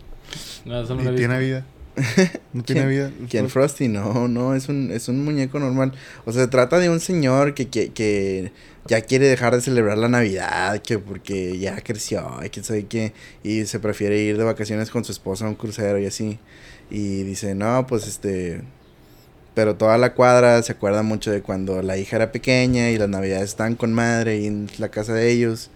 No, 0.65 0.81
eso 0.83 0.93
no 0.95 1.01
¿Y 1.01 1.05
lo 1.05 1.11
he 1.11 1.15
tiene 1.15 1.39
vida? 1.39 1.65
¿No 2.53 2.63
tiene 2.63 2.87
vida? 2.87 3.11
¿Quién 3.29 3.49
Frosty? 3.49 3.87
No, 3.89 4.27
no, 4.27 4.55
es 4.55 4.69
un, 4.69 4.91
es 4.91 5.09
un 5.09 5.23
muñeco 5.23 5.59
normal. 5.59 5.93
O 6.25 6.31
sea, 6.31 6.43
se 6.43 6.47
trata 6.47 6.79
de 6.79 6.89
un 6.89 6.99
señor 6.99 7.53
que, 7.53 7.67
que, 7.69 7.91
que 7.91 8.53
ya 8.85 9.01
quiere 9.01 9.27
dejar 9.27 9.53
de 9.55 9.61
celebrar 9.61 9.97
la 9.97 10.07
Navidad, 10.07 10.81
que 10.81 10.97
porque 10.99 11.57
ya 11.59 11.81
creció 11.81 12.39
y 12.45 12.49
quién 12.49 12.63
sabe 12.63 12.85
qué, 12.87 13.13
y 13.43 13.65
se 13.65 13.79
prefiere 13.79 14.19
ir 14.21 14.37
de 14.37 14.43
vacaciones 14.45 14.89
con 14.91 15.03
su 15.03 15.11
esposa 15.11 15.45
a 15.45 15.49
un 15.49 15.55
crucero 15.55 15.99
y 15.99 16.05
así. 16.05 16.39
Y 16.89 17.23
dice, 17.23 17.55
no, 17.55 17.85
pues 17.87 18.07
este... 18.07 18.61
Pero 19.55 19.75
toda 19.75 19.97
la 19.97 20.13
cuadra 20.13 20.61
se 20.63 20.71
acuerda 20.71 21.03
mucho 21.03 21.31
de 21.31 21.41
cuando 21.41 21.81
la 21.81 21.97
hija 21.97 22.15
era 22.15 22.31
pequeña 22.31 22.91
y 22.91 22.97
las 22.97 23.09
navidades 23.09 23.49
estaban 23.49 23.75
con 23.75 23.93
madre 23.93 24.37
y 24.39 24.45
en 24.47 24.69
la 24.77 24.89
casa 24.89 25.13
de 25.13 25.31
ellos. 25.31 25.69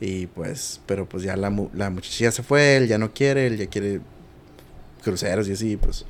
Y 0.00 0.26
pues, 0.26 0.80
pero 0.86 1.08
pues 1.08 1.22
ya 1.22 1.36
la, 1.36 1.48
mu- 1.50 1.70
la 1.72 1.88
muchachilla 1.90 2.32
se 2.32 2.42
fue, 2.42 2.76
él 2.76 2.88
ya 2.88 2.98
no 2.98 3.14
quiere, 3.14 3.46
él 3.46 3.56
ya 3.56 3.66
quiere 3.68 4.00
cruceros 5.02 5.48
y 5.48 5.52
así, 5.52 5.76
pues. 5.76 6.04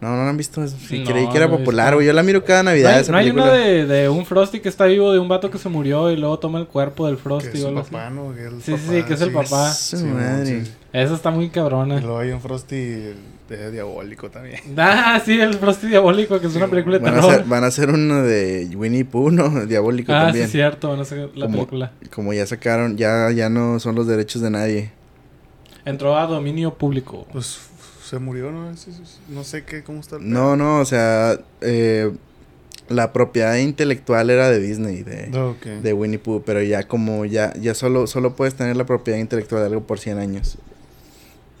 No, 0.00 0.10
no 0.10 0.22
lo 0.22 0.28
han 0.30 0.36
visto. 0.36 0.62
eso. 0.62 0.76
Sí, 0.78 1.00
No, 1.00 1.10
creí 1.10 1.28
que 1.28 1.36
era 1.38 1.48
no 1.48 1.58
popular, 1.58 1.94
güey. 1.94 2.06
Yo 2.06 2.12
la 2.12 2.22
miro 2.22 2.44
cada 2.44 2.62
¿No 2.62 2.70
Navidad. 2.70 2.94
hay, 2.94 3.00
esa 3.00 3.10
no 3.10 3.18
hay 3.18 3.24
película. 3.32 3.46
uno 3.52 3.52
de, 3.60 3.84
de 3.86 4.08
un 4.08 4.24
Frosty 4.24 4.60
que 4.60 4.68
está 4.68 4.84
vivo, 4.86 5.12
de 5.12 5.18
un 5.18 5.26
vato 5.26 5.50
que 5.50 5.58
se 5.58 5.68
murió 5.68 6.12
y 6.12 6.16
luego 6.16 6.38
toma 6.38 6.60
el 6.60 6.68
cuerpo 6.68 7.06
del 7.08 7.16
Que 7.16 7.22
Frosty 7.22 7.58
es 7.58 7.64
o 7.64 7.68
algo 7.68 7.82
papá, 7.82 8.06
así? 8.06 8.14
¿no? 8.14 8.32
Que 8.32 8.44
el 8.44 8.62
Sí, 8.62 8.76
sí, 8.78 8.82
sí, 8.96 9.02
que 9.02 9.14
es 9.14 9.20
el 9.22 9.32
papá. 9.32 9.72
Su 9.74 9.96
Sí, 9.96 10.04
madre. 10.04 10.64
sí. 10.64 10.70
Esa 10.92 11.14
está 11.14 11.30
muy 11.32 11.46
Y 11.46 11.48
cabrona. 11.50 11.98
luego 12.00 12.18
hay 12.20 12.30
un 12.30 12.40
Frosty 12.40 12.76
de 13.48 13.70
diabólico 13.72 14.30
también. 14.30 14.60
Ah, 14.78 15.20
sí, 15.24 15.40
el 15.40 15.54
Frosty 15.54 15.88
Diabólico, 15.88 16.38
que 16.40 16.46
es 16.46 16.54
una 16.54 16.66
Sí, 16.66 16.70
película 16.70 16.98
de 16.98 17.02
Van 17.04 17.14
a, 17.14 17.16
terror. 17.16 17.32
hacer, 17.32 17.44
van 17.46 17.64
a 17.64 17.66
hacer 17.66 17.90
uno 17.90 18.22
de 18.22 18.70
Winnie 18.76 19.04
Pooh, 19.04 19.30
¿no? 19.32 19.66
Diabólico 19.66 20.12
ah, 20.12 20.20
sí, 20.20 20.24
también. 20.26 20.44
es 20.44 20.52
cierto, 20.52 20.90
van 20.90 21.00
a 21.00 21.02
hacer 21.02 21.30
la 21.34 21.46
Como- 21.46 21.56
película. 21.56 21.90
Como 22.14 22.32
ya 22.32 22.46
sacaron, 22.46 22.96
ya, 22.96 23.32
ya 23.32 23.48
no 23.50 23.80
son 23.80 23.96
los 23.96 24.06
derechos 24.06 24.42
de 24.42 24.50
nadie. 24.50 24.92
Entró 25.84 26.16
a 26.16 26.26
dominio 26.26 26.74
público. 26.74 27.26
Pues 27.32 27.58
se 28.08 28.18
murió, 28.18 28.50
¿no? 28.50 28.72
No 29.28 29.44
sé 29.44 29.64
qué, 29.64 29.82
cómo 29.82 30.00
está 30.00 30.16
el 30.16 30.28
No, 30.30 30.56
no, 30.56 30.80
o 30.80 30.84
sea, 30.84 31.38
eh, 31.60 32.10
la 32.88 33.12
propiedad 33.12 33.56
intelectual 33.56 34.30
era 34.30 34.48
de 34.50 34.60
Disney, 34.60 35.02
de. 35.02 35.38
Ok. 35.38 35.66
de 35.82 35.92
Winnie 35.92 36.18
Pooh, 36.18 36.42
pero 36.44 36.62
ya 36.62 36.88
como 36.88 37.24
ya, 37.26 37.52
ya 37.54 37.74
solo, 37.74 38.06
solo 38.06 38.34
puedes 38.34 38.54
tener 38.54 38.76
la 38.76 38.86
propiedad 38.86 39.18
intelectual 39.18 39.60
de 39.62 39.66
algo 39.68 39.86
por 39.86 39.98
100 39.98 40.18
años. 40.18 40.58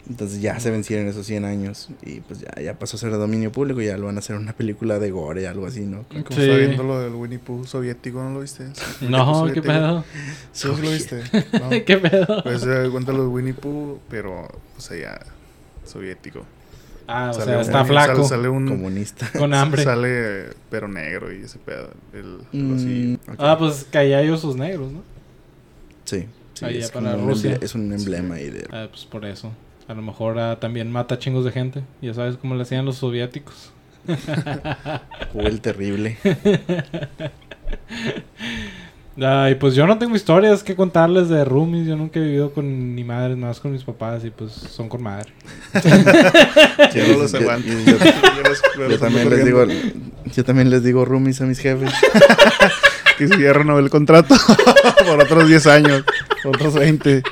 Entonces 0.08 0.40
ya 0.40 0.58
se 0.58 0.70
vencieron 0.70 1.06
esos 1.06 1.26
100 1.26 1.44
años 1.44 1.90
y 2.02 2.20
pues 2.20 2.40
ya, 2.40 2.62
ya 2.62 2.78
pasó 2.78 2.96
a 2.96 3.00
ser 3.00 3.10
de 3.10 3.18
dominio 3.18 3.52
público, 3.52 3.82
ya 3.82 3.98
lo 3.98 4.06
van 4.06 4.16
a 4.16 4.20
hacer 4.20 4.36
una 4.36 4.54
película 4.54 4.98
de 4.98 5.10
gore, 5.10 5.46
algo 5.46 5.66
así, 5.66 5.80
¿no? 5.82 6.04
Como 6.08 6.24
Sí. 6.30 6.40
está 6.44 6.56
viendo 6.56 6.82
lo 6.82 6.98
del 6.98 7.12
Winnie 7.14 7.38
Pooh 7.38 7.66
soviético, 7.66 8.22
¿no 8.22 8.30
lo 8.32 8.40
viste? 8.40 8.64
No, 9.02 9.44
¿qué 9.52 9.60
pedo? 9.60 10.02
¿Sí 10.52 10.66
lo 10.68 10.76
viste? 10.90 11.20
No. 11.60 11.68
¿Qué 11.84 11.98
pedo? 11.98 12.42
Pues 12.42 12.62
se 12.62 12.88
cuenta 12.90 13.12
lo 13.12 13.24
de 13.24 13.28
Winnie 13.28 13.52
Pooh, 13.52 13.98
pero, 14.08 14.44
o 14.44 14.80
sea, 14.80 14.96
ya 14.98 15.20
soviético. 15.88 16.44
ah, 17.08 17.28
o 17.30 17.32
Sale 17.32 17.44
sea, 17.46 17.54
un- 17.56 17.62
está 17.62 17.84
flaco, 17.84 18.14
Sale, 18.24 18.28
sale 18.28 18.48
un... 18.48 18.68
Comunista. 18.68 19.28
con 19.38 19.52
hambre. 19.54 19.82
Sale, 19.82 20.50
pero 20.70 20.86
negro 20.88 21.32
y 21.32 21.42
ese 21.42 21.58
pedo. 21.58 21.90
El, 22.12 22.38
Mm, 22.52 22.74
así. 22.74 23.18
Ah, 23.38 23.56
pues 23.58 23.86
caía 23.90 24.20
ellos 24.22 24.40
sus 24.40 24.56
negros, 24.56 24.92
¿no? 24.92 25.02
Sí, 26.04 26.26
sí, 26.54 26.64
es, 26.66 26.88
ya 26.88 26.92
para 26.92 27.16
un 27.16 27.26
Rusia. 27.28 27.56
emble- 27.58 27.62
es 27.64 27.74
un 27.74 27.92
emblema 27.92 28.36
ahí 28.36 28.50
de... 28.50 28.66
Ah, 28.70 28.86
pues 28.90 29.04
por 29.04 29.24
eso. 29.24 29.52
A 29.88 29.94
lo 29.94 30.02
mejor 30.02 30.38
ah, 30.38 30.58
también 30.60 30.90
mata 30.92 31.18
chingos 31.18 31.44
de 31.46 31.50
gente. 31.52 31.82
Ya 32.02 32.12
sabes 32.14 32.36
cómo 32.36 32.54
le 32.54 32.62
hacían 32.62 32.84
los 32.84 32.96
soviéticos. 32.96 33.72
el 35.34 35.60
terrible. 35.60 36.16
Ay, 39.20 39.56
pues 39.56 39.74
yo 39.74 39.86
no 39.86 39.98
tengo 39.98 40.14
historias 40.14 40.62
que 40.62 40.76
contarles 40.76 41.28
de 41.28 41.44
roomies. 41.44 41.86
Yo 41.86 41.96
nunca 41.96 42.20
he 42.20 42.22
vivido 42.22 42.52
con 42.52 42.94
ni 42.94 43.02
madres, 43.02 43.36
más 43.36 43.58
con 43.58 43.72
mis 43.72 43.82
papás 43.82 44.24
y 44.24 44.30
pues 44.30 44.52
son 44.52 44.88
con 44.88 45.02
madre. 45.02 45.32
Yo 46.94 47.06
no 47.08 47.18
los 47.22 47.34
aguanto. 47.34 47.66
yo- 47.68 47.78
yo- 47.80 47.96
Yo 47.98 48.42
los- 48.48 48.62
Yo 48.76 48.88
los 48.88 49.00
también 49.00 49.28
les 49.30 49.44
digo, 49.44 49.66
yo 50.34 50.44
también 50.44 50.70
les 50.70 50.84
digo 50.84 51.04
roomies 51.04 51.40
a 51.40 51.44
mis 51.46 51.58
jefes. 51.58 51.90
Que 53.18 53.26
si 53.26 53.42
ya 53.42 53.52
renové 53.52 53.82
el 53.82 53.90
contrato 53.90 54.36
por 55.04 55.20
otros 55.20 55.48
10 55.48 55.66
años. 55.66 56.04
Otros 56.44 56.74
20. 56.74 57.24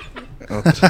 Otros. 0.51 0.81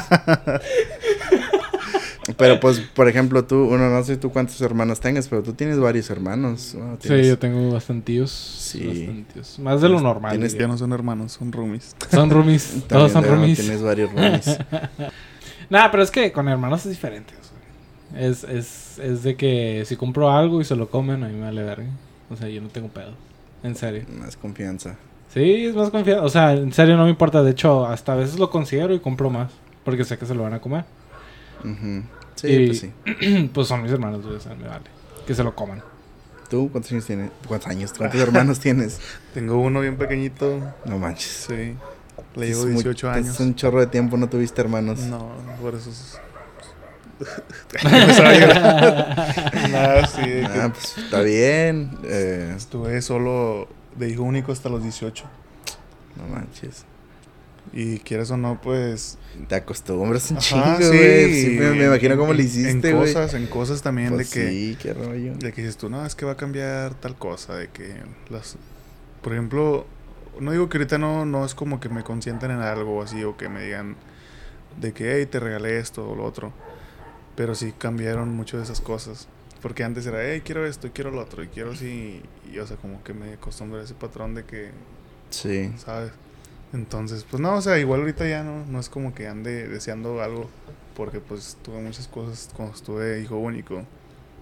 Pero 2.37 2.59
pues, 2.59 2.79
por 2.79 3.07
ejemplo, 3.09 3.43
tú, 3.45 3.65
bueno, 3.65 3.89
no 3.89 4.03
sé 4.03 4.15
tú 4.17 4.31
cuántos 4.31 4.61
hermanos 4.61 4.99
tengas, 4.99 5.27
pero 5.27 5.41
tú 5.41 5.53
tienes 5.53 5.79
varios 5.79 6.09
hermanos. 6.09 6.75
¿no? 6.77 6.97
Sí, 7.01 7.27
yo 7.27 7.37
tengo 7.39 7.71
bastantíos. 7.73 8.29
Sí. 8.31 8.85
bastantíos. 8.85 9.59
Más 9.59 9.81
de 9.81 9.89
lo 9.89 9.99
normal. 9.99 10.31
Tienes-. 10.37 10.55
Ya 10.57 10.67
no 10.67 10.77
son 10.77 10.93
hermanos, 10.93 11.31
son 11.33 11.51
roomies. 11.51 11.95
Son 12.11 12.29
roomies. 12.29 12.63
también 12.69 12.87
Todos 12.87 13.11
son 13.11 13.23
roomies. 13.23 13.59
Tienes 13.59 13.81
varios 13.81 14.11
roomies. 14.13 14.57
Nah, 15.69 15.89
pero 15.89 16.03
es 16.03 16.11
que 16.11 16.31
con 16.31 16.47
hermanos 16.47 16.85
es 16.85 16.91
diferente. 16.91 17.33
o 17.39 17.43
sea. 17.43 18.27
Es, 18.27 18.43
es, 18.43 18.99
es 18.99 19.23
de 19.23 19.35
que 19.35 19.83
si 19.85 19.95
compro 19.95 20.29
algo 20.31 20.61
y 20.61 20.65
se 20.65 20.75
lo 20.75 20.89
comen, 20.89 21.23
a 21.23 21.27
mí 21.27 21.33
me 21.33 21.41
vale 21.45 21.63
verga. 21.63 21.87
O 22.29 22.35
sea, 22.35 22.47
yo 22.49 22.61
no 22.61 22.69
tengo 22.69 22.87
pedo. 22.89 23.13
En 23.63 23.75
serio. 23.75 24.03
Más 24.19 24.37
confianza. 24.37 24.95
Sí, 25.33 25.65
es 25.65 25.75
más 25.75 25.89
confiado. 25.89 26.23
O 26.23 26.29
sea, 26.29 26.53
en 26.53 26.71
serio 26.71 26.95
no 26.97 27.03
me 27.05 27.09
importa. 27.09 27.41
De 27.43 27.51
hecho, 27.51 27.85
hasta 27.85 28.13
a 28.13 28.15
veces 28.15 28.37
lo 28.39 28.49
considero 28.49 28.93
y 28.93 28.99
compro 28.99 29.29
más. 29.29 29.51
Porque 29.83 30.03
sé 30.05 30.17
que 30.17 30.25
se 30.25 30.35
lo 30.35 30.43
van 30.43 30.53
a 30.53 30.59
comer. 30.59 30.85
Ujú. 31.63 32.03
Sí, 32.37 32.47
Y- 32.47 32.67
pues 32.67 32.79
sí. 32.79 33.49
pues 33.53 33.67
son 33.67 33.83
mis 33.83 33.91
hermanos, 33.91 34.23
güey, 34.23 34.37
o 34.37 34.39
sea, 34.39 34.55
me 34.55 34.67
vale. 34.67 34.85
Que 35.27 35.35
se 35.35 35.43
lo 35.43 35.53
coman. 35.53 35.81
¿Tú 36.49 36.69
cuántos 36.71 36.91
años 36.93 37.05
tienes? 37.05 37.29
¿Cuántos 37.45 37.69
años? 37.69 37.93
¿Cuántos 37.97 38.21
hermanos 38.21 38.59
tienes? 38.61 38.99
Tengo 39.33 39.59
uno 39.59 39.81
bien 39.81 39.97
pequeñito. 39.97 40.61
No 40.85 40.97
manches. 40.97 41.45
Sí. 41.49 41.75
Le 42.35 42.47
llevo 42.47 42.61
Es 42.61 42.65
muy- 42.67 42.73
18 42.83 43.11
Es 43.11 43.17
años. 43.17 43.39
un 43.41 43.55
chorro 43.55 43.79
de 43.81 43.87
tiempo 43.87 44.15
no 44.15 44.29
tuviste 44.29 44.61
hermanos. 44.61 44.99
No, 44.99 45.29
por 45.61 45.75
eso 45.75 45.89
es... 45.89 46.17
Nada, 49.71 50.05
sí, 50.07 50.21
de 50.29 50.41
que 50.41 50.59
Ah, 50.61 50.71
pues 50.73 50.97
está 50.97 51.21
bien. 51.21 51.97
Eh, 52.03 52.53
Estuve 52.55 53.01
solo 53.01 53.67
de 53.95 54.09
hijo 54.09 54.23
único 54.23 54.51
hasta 54.51 54.69
los 54.69 54.83
18. 54.83 55.25
no 56.15 56.27
manches. 56.35 56.85
Y 57.73 57.99
quieres 57.99 58.31
o 58.31 58.37
no, 58.37 58.59
pues... 58.61 59.17
Te 59.47 59.55
acostumbras 59.55 60.31
un 60.31 60.37
Ajá, 60.37 60.45
chingo, 60.77 60.87
güey. 60.91 61.33
Sí, 61.43 61.49
me, 61.59 61.69
me 61.71 61.77
en- 61.81 61.85
imagino 61.87 62.17
cómo 62.17 62.33
le 62.33 62.43
hiciste, 62.43 62.89
En 62.89 62.97
cosas, 62.97 63.33
en 63.33 63.47
cosas 63.47 63.81
también 63.81 64.13
Pues 64.13 64.31
de 64.31 64.39
que... 64.41 64.49
Sí, 64.49 64.77
qué 64.81 64.93
rollo. 64.93 65.33
De 65.35 65.51
que 65.53 65.61
dices 65.61 65.77
tú, 65.77 65.89
no, 65.89 66.05
es 66.05 66.15
que 66.15 66.25
va 66.25 66.33
a 66.33 66.37
cambiar 66.37 66.93
tal 66.95 67.15
cosa, 67.15 67.55
de 67.55 67.67
que 67.69 67.95
las... 68.29 68.57
Por 69.21 69.33
ejemplo, 69.33 69.85
no 70.39 70.51
digo 70.51 70.69
que 70.69 70.77
ahorita 70.77 70.97
no, 70.97 71.25
no 71.25 71.45
es 71.45 71.53
como 71.55 71.79
que 71.79 71.89
me 71.89 72.03
consientan 72.03 72.51
en 72.51 72.59
algo 72.61 73.01
así 73.03 73.23
o 73.23 73.35
que 73.37 73.49
me 73.49 73.63
digan 73.63 73.95
de 74.79 74.93
que, 74.93 75.15
hey, 75.17 75.25
te 75.25 75.39
regalé 75.39 75.79
esto 75.79 76.09
o 76.09 76.15
lo 76.15 76.23
otro. 76.23 76.53
Pero 77.35 77.53
sí 77.53 77.73
cambiaron 77.77 78.29
mucho 78.33 78.57
de 78.57 78.63
esas 78.63 78.79
cosas. 78.81 79.27
Porque 79.61 79.83
antes 79.83 80.05
era, 80.05 80.19
hey, 80.23 80.41
quiero 80.45 80.65
esto 80.65 80.87
y 80.87 80.91
quiero 80.91 81.11
lo 81.11 81.19
otro 81.21 81.43
y 81.43 81.47
quiero 81.47 81.71
así. 81.71 82.21
Y, 82.51 82.57
o 82.59 82.65
sea, 82.67 82.77
como 82.77 83.03
que 83.03 83.13
me 83.13 83.33
acostumbré 83.33 83.81
a 83.81 83.83
ese 83.83 83.93
patrón 83.95 84.33
de 84.35 84.43
que, 84.45 84.69
Sí. 85.31 85.71
¿sabes? 85.77 86.11
Entonces, 86.77 87.25
pues 87.29 87.41
no, 87.41 87.55
o 87.55 87.61
sea, 87.61 87.79
igual 87.79 88.01
ahorita 88.01 88.27
ya 88.29 88.43
no, 88.43 88.63
no 88.67 88.79
es 88.79 88.87
como 88.87 89.15
que 89.15 89.27
ande 89.27 89.67
deseando 89.67 90.21
algo, 90.21 90.47
porque 90.95 91.19
pues 91.19 91.57
tuve 91.63 91.81
muchas 91.81 92.07
cosas 92.07 92.51
cuando 92.55 92.75
estuve 92.75 93.19
hijo 93.19 93.35
único, 93.37 93.83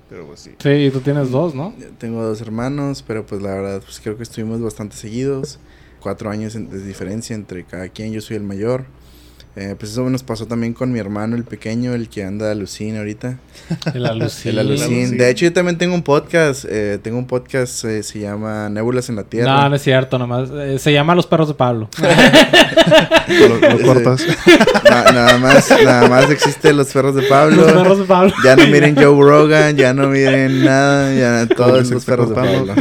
pero 0.09 0.27
pues 0.27 0.41
sí. 0.41 0.51
Sí, 0.59 0.69
y 0.69 0.91
tú 0.91 0.99
tienes 0.99 1.31
dos, 1.31 1.55
¿no? 1.55 1.73
Tengo 1.97 2.21
dos 2.21 2.41
hermanos, 2.41 3.03
pero 3.07 3.25
pues 3.25 3.41
la 3.41 3.55
verdad, 3.55 3.81
pues 3.81 4.01
creo 4.01 4.17
que 4.17 4.23
estuvimos 4.23 4.61
bastante 4.61 4.97
seguidos. 4.97 5.59
Cuatro 6.01 6.29
años 6.29 6.53
de 6.53 6.83
diferencia 6.83 7.35
entre 7.35 7.63
cada 7.63 7.87
quien, 7.89 8.11
yo 8.11 8.21
soy 8.21 8.35
el 8.35 8.43
mayor. 8.43 8.85
Eh, 9.57 9.73
pues 9.79 9.93
eso 9.93 10.09
nos 10.09 10.21
pasó 10.21 10.47
también 10.47 10.73
con 10.73 10.91
mi 10.91 10.99
hermano, 10.99 11.35
el 11.37 11.45
pequeño, 11.45 11.93
el 11.93 12.09
que 12.09 12.25
anda 12.25 12.51
alucina 12.51 12.99
ahorita. 12.99 13.37
El 13.93 14.05
alucín. 14.05 14.51
El 14.51 14.59
alucin. 14.59 14.83
Alucin. 14.83 15.17
De 15.17 15.29
hecho, 15.29 15.45
yo 15.45 15.53
también 15.53 15.77
tengo 15.77 15.95
un 15.95 16.03
podcast. 16.03 16.65
eh, 16.67 16.99
tengo 17.01 17.17
un 17.17 17.25
podcast, 17.25 17.85
eh, 17.85 18.03
se 18.03 18.19
llama 18.19 18.67
Nébulas 18.69 19.07
en 19.07 19.15
la 19.15 19.23
Tierra. 19.23 19.61
No, 19.61 19.69
no 19.69 19.75
es 19.77 19.81
cierto, 19.81 20.19
nomás. 20.19 20.49
eh, 20.53 20.77
se 20.77 20.91
llama 20.91 21.15
Los 21.15 21.25
Perros 21.25 21.47
de 21.47 21.53
Pablo. 21.53 21.87
Lo, 23.27 23.69
lo 23.69 23.81
cortas. 23.85 24.23
Na- 24.89 25.11
nada 25.11 25.37
más, 25.39 25.69
nada 25.83 26.07
más 26.07 26.29
existe 26.29 26.71
los 26.73 26.91
perros 26.93 27.15
de 27.15 27.23
Pablo. 27.23 27.55
Los 27.63 27.71
Perros 27.71 27.97
de 27.99 28.03
Pablo. 28.05 28.33
Ya 28.43 28.55
no 28.55 28.67
miren 28.67 28.95
Joe 28.95 29.05
Rogan, 29.19 29.75
ya 29.75 29.93
no 29.93 30.07
miren 30.07 30.63
nada, 30.63 31.13
ya 31.13 31.47
todos 31.55 31.89
los 31.89 31.91
está 31.91 32.11
perros 32.11 32.29
de. 32.29 32.35
Pablo. 32.35 32.73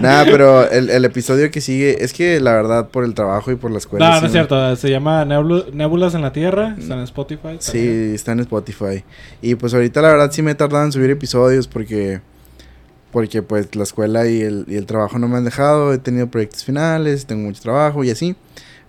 nada, 0.00 0.24
pero 0.24 0.68
el, 0.70 0.88
el 0.90 1.04
episodio 1.04 1.50
que 1.50 1.60
sigue, 1.60 2.02
es 2.02 2.12
que 2.14 2.40
la 2.40 2.52
verdad 2.54 2.88
por 2.88 3.04
el 3.04 3.12
trabajo 3.14 3.50
y 3.52 3.56
por 3.56 3.70
la 3.70 3.78
escuela. 3.78 4.08
No, 4.14 4.20
no 4.20 4.26
es 4.26 4.32
cierto. 4.32 4.76
Se 4.76 4.88
llama 4.90 5.24
Nebul- 5.26 5.70
Nébulas 5.80 6.14
en 6.14 6.20
la 6.20 6.30
Tierra. 6.30 6.76
Está 6.78 6.92
en 6.92 7.00
Spotify. 7.00 7.42
también. 7.42 7.60
Sí, 7.62 8.14
está 8.14 8.32
en 8.32 8.40
Spotify. 8.40 9.02
Y 9.40 9.54
pues 9.54 9.72
ahorita 9.72 10.02
la 10.02 10.10
verdad 10.10 10.30
sí 10.30 10.42
me 10.42 10.50
he 10.50 10.54
tardado 10.54 10.84
en 10.84 10.92
subir 10.92 11.08
episodios 11.08 11.66
porque 11.66 12.20
porque 13.10 13.40
pues 13.42 13.74
la 13.74 13.84
escuela 13.84 14.28
y 14.28 14.42
el, 14.42 14.66
y 14.68 14.76
el 14.76 14.84
trabajo 14.84 15.18
no 15.18 15.26
me 15.26 15.38
han 15.38 15.44
dejado, 15.44 15.94
he 15.94 15.98
tenido 15.98 16.30
proyectos 16.30 16.64
finales, 16.64 17.24
tengo 17.24 17.44
mucho 17.44 17.62
trabajo 17.62 18.04
y 18.04 18.10
así. 18.10 18.36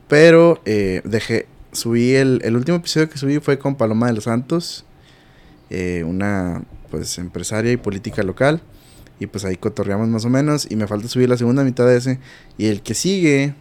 Pero 0.10 0.62
eh, 0.66 1.02
dejé, 1.06 1.48
subí 1.72 2.14
el, 2.16 2.42
el 2.44 2.58
último 2.58 2.78
episodio 2.80 3.10
que 3.10 3.18
subí 3.18 3.40
fue 3.40 3.58
con 3.58 3.76
Paloma 3.76 4.08
de 4.08 4.14
los 4.14 4.26
Santos, 4.26 4.84
eh, 5.70 6.04
una 6.06 6.62
pues 6.90 7.18
empresaria 7.20 7.72
y 7.72 7.78
política 7.78 8.22
local. 8.22 8.62
Y 9.18 9.28
pues 9.28 9.46
ahí 9.46 9.56
cotorreamos 9.56 10.10
más 10.10 10.26
o 10.26 10.30
menos. 10.30 10.68
Y 10.70 10.76
me 10.76 10.88
falta 10.88 11.08
subir 11.08 11.30
la 11.30 11.38
segunda 11.38 11.64
mitad 11.64 11.88
de 11.88 11.96
ese. 11.96 12.20
Y 12.58 12.66
el 12.66 12.82
que 12.82 12.96
sigue 12.96 13.54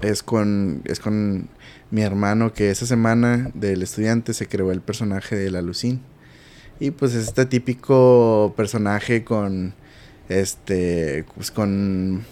es 0.00 0.22
con, 0.22 0.80
es 0.86 0.98
con 0.98 1.48
mi 1.90 2.02
hermano 2.02 2.52
que 2.52 2.70
esa 2.70 2.86
semana 2.86 3.50
del 3.54 3.82
estudiante 3.82 4.32
se 4.34 4.46
creó 4.46 4.70
el 4.72 4.80
personaje 4.80 5.36
de 5.36 5.50
la 5.50 5.62
Lucín. 5.62 6.00
Y 6.78 6.92
pues 6.92 7.14
es 7.14 7.28
este 7.28 7.46
típico 7.46 8.54
personaje 8.56 9.22
con 9.24 9.74
este 10.28 11.24
pues 11.34 11.50
con 11.50 12.24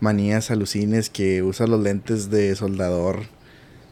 manías 0.00 0.50
alucines 0.50 1.10
que 1.10 1.42
usa 1.42 1.66
los 1.66 1.82
lentes 1.82 2.30
de 2.30 2.54
soldador 2.54 3.24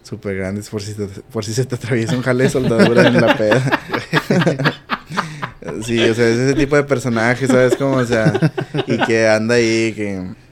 súper 0.02 0.36
grandes 0.36 0.68
por 0.68 0.82
si, 0.82 0.94
te- 0.94 1.06
por 1.32 1.44
si 1.44 1.52
se 1.54 1.64
te 1.64 1.74
atraviesa 1.74 2.14
un 2.16 2.22
jale 2.22 2.44
de 2.44 2.50
soldadura 2.50 3.08
en 3.08 3.20
la 3.20 3.36
peda. 3.36 3.80
sí, 5.82 5.98
o 6.08 6.14
sea, 6.14 6.28
es 6.28 6.38
ese 6.38 6.54
tipo 6.54 6.76
de 6.76 6.84
personaje, 6.84 7.46
¿sabes 7.46 7.74
cómo? 7.76 8.04
Sea, 8.04 8.32
y 8.86 8.98
que 8.98 9.28
anda 9.28 9.54
ahí, 9.56 9.92
que... 9.94 10.43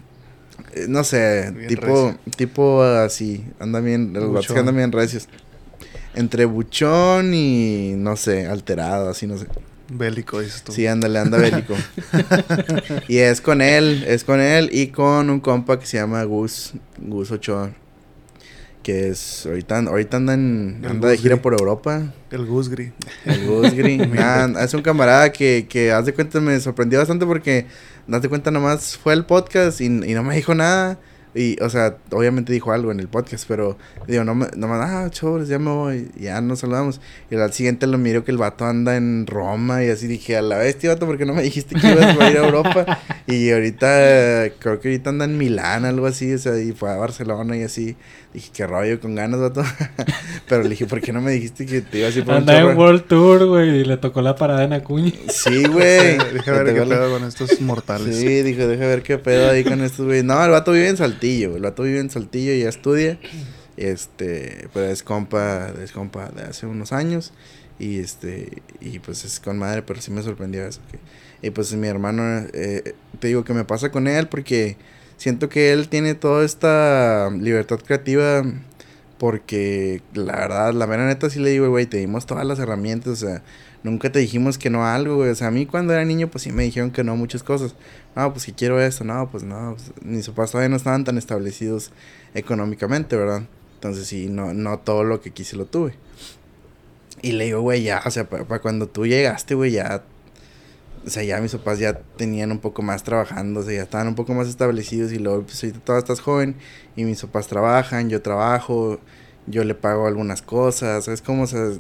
eh, 0.73 0.87
No 0.89 1.05
sé, 1.05 1.51
Bien 1.55 1.69
tipo, 1.69 1.83
recio. 1.87 2.19
tipo 2.37 2.83
así, 2.83 3.45
anda 3.59 3.81
bien, 3.81 4.13
los 4.13 4.33
vatos 4.33 4.53
que 4.53 4.59
andan 4.59 4.77
bien 4.77 4.93
recios. 4.93 5.29
Entre 6.15 6.45
buchón 6.45 7.33
y, 7.35 7.95
no 7.97 8.17
sé, 8.17 8.47
alterado, 8.47 9.09
así, 9.09 9.27
no 9.27 9.39
sé. 9.39 9.47
Bélico, 9.89 10.41
dices 10.41 10.63
tú. 10.63 10.73
Sí, 10.73 10.87
ándale, 10.87 11.19
anda 11.19 11.39
bélico. 11.39 11.75
y 13.09 13.19
es 13.19 13.41
con 13.41 13.61
él, 13.63 14.05
es 14.07 14.25
con 14.25 14.41
él 14.41 14.69
y 14.73 14.89
con 14.89 15.31
un 15.31 15.41
compa 15.41 15.79
que 15.79 15.87
se 15.87 15.99
llama 15.99 16.23
Gus, 16.25 16.73
Gus 16.99 17.31
Ochoa. 17.31 17.73
Que 18.83 19.11
es, 19.11 19.47
ahorita, 19.47 19.79
ahorita 19.79 20.17
anda, 20.17 20.35
en- 20.35 20.85
anda 20.89 21.09
de 21.09 21.17
gira 21.17 21.37
por 21.41 21.53
Europa. 21.53 22.13
El 22.33 22.47
Gusgri. 22.47 22.93
El 23.25 23.47
Gus 23.47 23.73
Gri. 23.75 23.99
Nah, 23.99 24.47
es 24.65 24.75
un 24.75 24.83
camarada 24.83 25.31
que, 25.31 25.67
que, 25.69 25.93
haz 25.93 26.07
de 26.07 26.13
cuenta, 26.13 26.41
me 26.41 26.59
sorprendió 26.59 26.99
bastante 26.99 27.25
porque, 27.25 27.67
de 28.07 28.29
cuenta, 28.29 28.51
nomás 28.51 28.97
fue 28.97 29.15
el 29.15 29.25
podcast 29.25 29.81
y, 29.81 29.87
y 29.87 30.15
no 30.15 30.23
me 30.23 30.37
dijo 30.37 30.55
nada. 30.55 30.99
Y, 31.35 31.61
o 31.63 31.71
sea, 31.71 31.97
obviamente 32.11 32.53
dijo 32.53 32.73
algo 32.73 32.93
en 32.93 33.01
el 33.01 33.09
podcast, 33.09 33.47
pero 33.49 33.79
digo, 34.07 34.23
no 34.25 34.35
me, 34.35 34.47
nomás, 34.57 34.91
ah, 34.91 35.11
chavos, 35.11 35.49
ya 35.49 35.59
me 35.59 35.71
voy, 35.71 36.11
ya 36.19 36.41
nos 36.41 36.61
saludamos. 36.61 37.01
Y 37.31 37.37
al 37.37 37.51
día 37.51 37.77
lo 37.81 37.99
miro 37.99 38.25
que 38.25 38.33
el 38.33 38.39
vato 38.39 38.67
anda 38.67 38.97
en 38.97 39.27
Roma 39.27 39.83
y 39.83 39.89
así 39.89 40.07
dije, 40.07 40.37
a 40.37 40.43
la 40.43 40.59
vez, 40.59 40.79
tío, 40.79 40.91
vato, 40.91 41.07
¿por 41.07 41.17
qué 41.17 41.25
no 41.25 41.33
me 41.33 41.43
dijiste 41.43 41.75
que 41.75 41.91
ibas 41.91 42.19
a 42.19 42.31
ir 42.31 42.39
a 42.39 42.47
Europa? 42.47 42.99
Y 43.25 43.51
ahorita, 43.51 44.51
creo 44.59 44.81
que 44.81 44.89
ahorita 44.89 45.11
anda 45.11 45.25
en 45.25 45.39
Milán, 45.39 45.85
algo 45.85 46.07
así, 46.07 46.35
o 46.35 46.39
sea, 46.39 46.59
y 46.59 46.73
fue 46.73 46.91
a 46.91 46.97
Barcelona 46.97 47.57
y 47.57 47.63
así. 47.63 47.97
Dije, 48.35 48.51
qué 48.53 48.67
rollo, 48.67 48.99
con 48.99 49.15
ganas, 49.15 49.41
vato. 49.41 49.63
pero 50.49 50.63
le 50.63 50.71
dije, 50.71 50.87
¿por 50.87 51.01
qué 51.01 51.13
no 51.13 51.21
me 51.21 51.33
dijiste 51.33 51.67
que 51.67 51.83
te 51.83 51.99
ibas 51.99 52.17
a 52.17 52.19
ir 52.19 52.25
por 52.25 52.35
un 52.35 52.41
Anda 52.41 52.59
en? 52.59 52.77
World 52.77 53.05
Tour, 53.05 53.47
güey, 53.47 53.81
y 53.81 53.85
le 53.85 53.99
tocó 53.99 54.23
la 54.23 54.35
parada 54.37 54.65
en 54.65 54.73
Acuña. 54.73 55.13
Sí, 55.29 55.65
güey. 55.67 56.17
Deja 56.33 56.53
ver 56.53 56.75
qué 56.75 56.83
pedo 56.83 57.11
con 57.11 57.29
estos 57.29 57.61
mortales. 57.61 58.17
Sí, 58.17 58.43
dijo, 58.43 58.67
deja 58.67 58.87
ver 58.87 59.03
qué 59.03 59.19
pedo 59.19 59.51
ahí 59.51 59.65
con 59.65 59.83
estos 59.83 60.07
güey. 60.07 60.23
No, 60.23 60.43
el 60.43 60.51
vato 60.51 60.73
vive 60.73 60.89
en 60.89 60.97
Saltillo, 60.97 61.22
el 61.23 61.63
vato 61.63 61.85
vive 61.85 62.01
en 62.01 62.11
Saltillo 62.11 62.53
y 62.53 62.63
ya 62.63 62.69
estudia. 62.69 63.19
Este, 63.77 64.69
pero 64.75 64.87
es 64.87 65.03
compa, 65.03 65.73
es 65.83 65.93
compa 65.93 66.29
de 66.31 66.43
hace 66.43 66.67
unos 66.67 66.93
años. 66.93 67.33
Y 67.79 67.99
este, 67.99 68.63
y 68.81 68.99
pues 68.99 69.25
es 69.25 69.41
con 69.41 69.59
madre, 69.59 69.83
pero 69.83 70.01
sí 70.01 70.11
me 70.11 70.23
sorprendió 70.23 70.67
eso. 70.67 70.81
Que, 70.91 70.99
y 71.47 71.51
pues 71.51 71.73
mi 71.75 71.89
hermano, 71.89 72.47
eh, 72.53 72.95
te 73.19 73.29
digo 73.29 73.45
que 73.45 73.55
me 73.55 73.65
pasa 73.65 73.91
con 73.91 74.07
él 74.07 74.29
porque 74.29 74.77
siento 75.17 75.49
que 75.49 75.73
él 75.73 75.89
tiene 75.89 76.15
toda 76.15 76.45
esta 76.45 77.31
libertad 77.31 77.79
creativa. 77.79 78.45
Porque 79.19 80.03
la 80.15 80.35
verdad, 80.35 80.75
la 80.75 80.89
mera 80.89 81.07
neta 81.07 81.31
sí 81.31 81.39
le 81.39 81.51
digo, 81.51 81.69
güey, 81.69 81.87
te 81.87 81.99
dimos 81.99 82.27
todas 82.27 82.45
las 82.45 82.59
herramientas, 82.59 83.13
o 83.13 83.17
sea, 83.17 83.43
nunca 83.83 84.11
te 84.11 84.19
dijimos 84.19 84.59
que 84.59 84.71
no 84.71 84.85
a 84.85 84.95
algo, 84.95 85.17
güey. 85.17 85.31
O 85.31 85.35
sea, 85.35 85.49
a 85.49 85.51
mí 85.51 85.67
cuando 85.67 85.93
era 85.93 86.05
niño, 86.05 86.29
pues 86.29 86.45
sí 86.45 86.53
me 86.53 86.65
dijeron 86.65 86.91
que 86.91 87.05
no 87.05 87.13
a 87.13 87.17
muchas 87.17 87.43
cosas. 87.43 87.75
No, 88.17 88.31
pues 88.33 88.45
si 88.45 88.53
quiero 88.53 88.81
esto, 88.81 89.05
no, 89.05 89.29
pues 89.31 89.45
no. 89.45 89.77
pues, 89.77 89.93
mis 90.03 90.29
papás 90.29 90.53
todavía 90.53 90.69
no 90.69 90.77
estaban 90.77 91.05
tan 91.05 91.19
establecidos 91.19 91.91
económicamente, 92.35 93.17
¿verdad? 93.17 93.43
Entonces 93.75 94.07
sí, 94.07 94.29
no, 94.29 94.55
no 94.55 94.79
todo 94.79 95.05
lo 95.05 95.21
que 95.21 95.31
quise 95.33 95.57
lo 95.57 95.67
tuve. 95.67 95.95
Y 97.23 97.33
le 97.33 97.45
digo, 97.47 97.61
güey, 97.61 97.83
ya, 97.83 98.03
o 98.05 98.11
sea, 98.11 98.29
para 98.29 98.61
cuando 98.61 98.89
tú 98.89 99.07
llegaste, 99.07 99.55
güey, 99.55 99.73
ya. 99.73 100.03
O 101.05 101.11
sea, 101.11 101.25
ya 101.25 101.41
mis 101.41 101.53
papás 101.53 101.81
ya 101.81 102.01
tenían 102.17 102.53
un 102.53 102.61
poco 102.61 102.83
más 102.83 103.03
trabajando, 103.03 103.61
o 103.61 103.63
sea, 103.65 103.75
ya 103.75 103.83
estaban 103.83 104.07
un 104.07 104.15
poco 104.15 104.35
más 104.35 104.47
establecidos 104.47 105.13
y 105.13 105.19
luego, 105.19 105.43
pues 105.43 105.63
ahorita 105.63 105.81
todavía 105.81 106.03
estás 106.05 106.21
joven 106.21 106.55
y 106.95 107.05
mis 107.05 107.21
papás 107.23 107.49
trabajan, 107.49 108.09
yo 108.09 108.23
trabajo, 108.23 109.01
yo 109.49 109.65
le 109.65 109.75
pago 109.75 110.07
algunas 110.07 110.43
cosas, 110.43 111.07
¿sabes 111.07 111.21
cómo? 111.21 111.43
O 111.43 111.47
sea, 111.49 111.73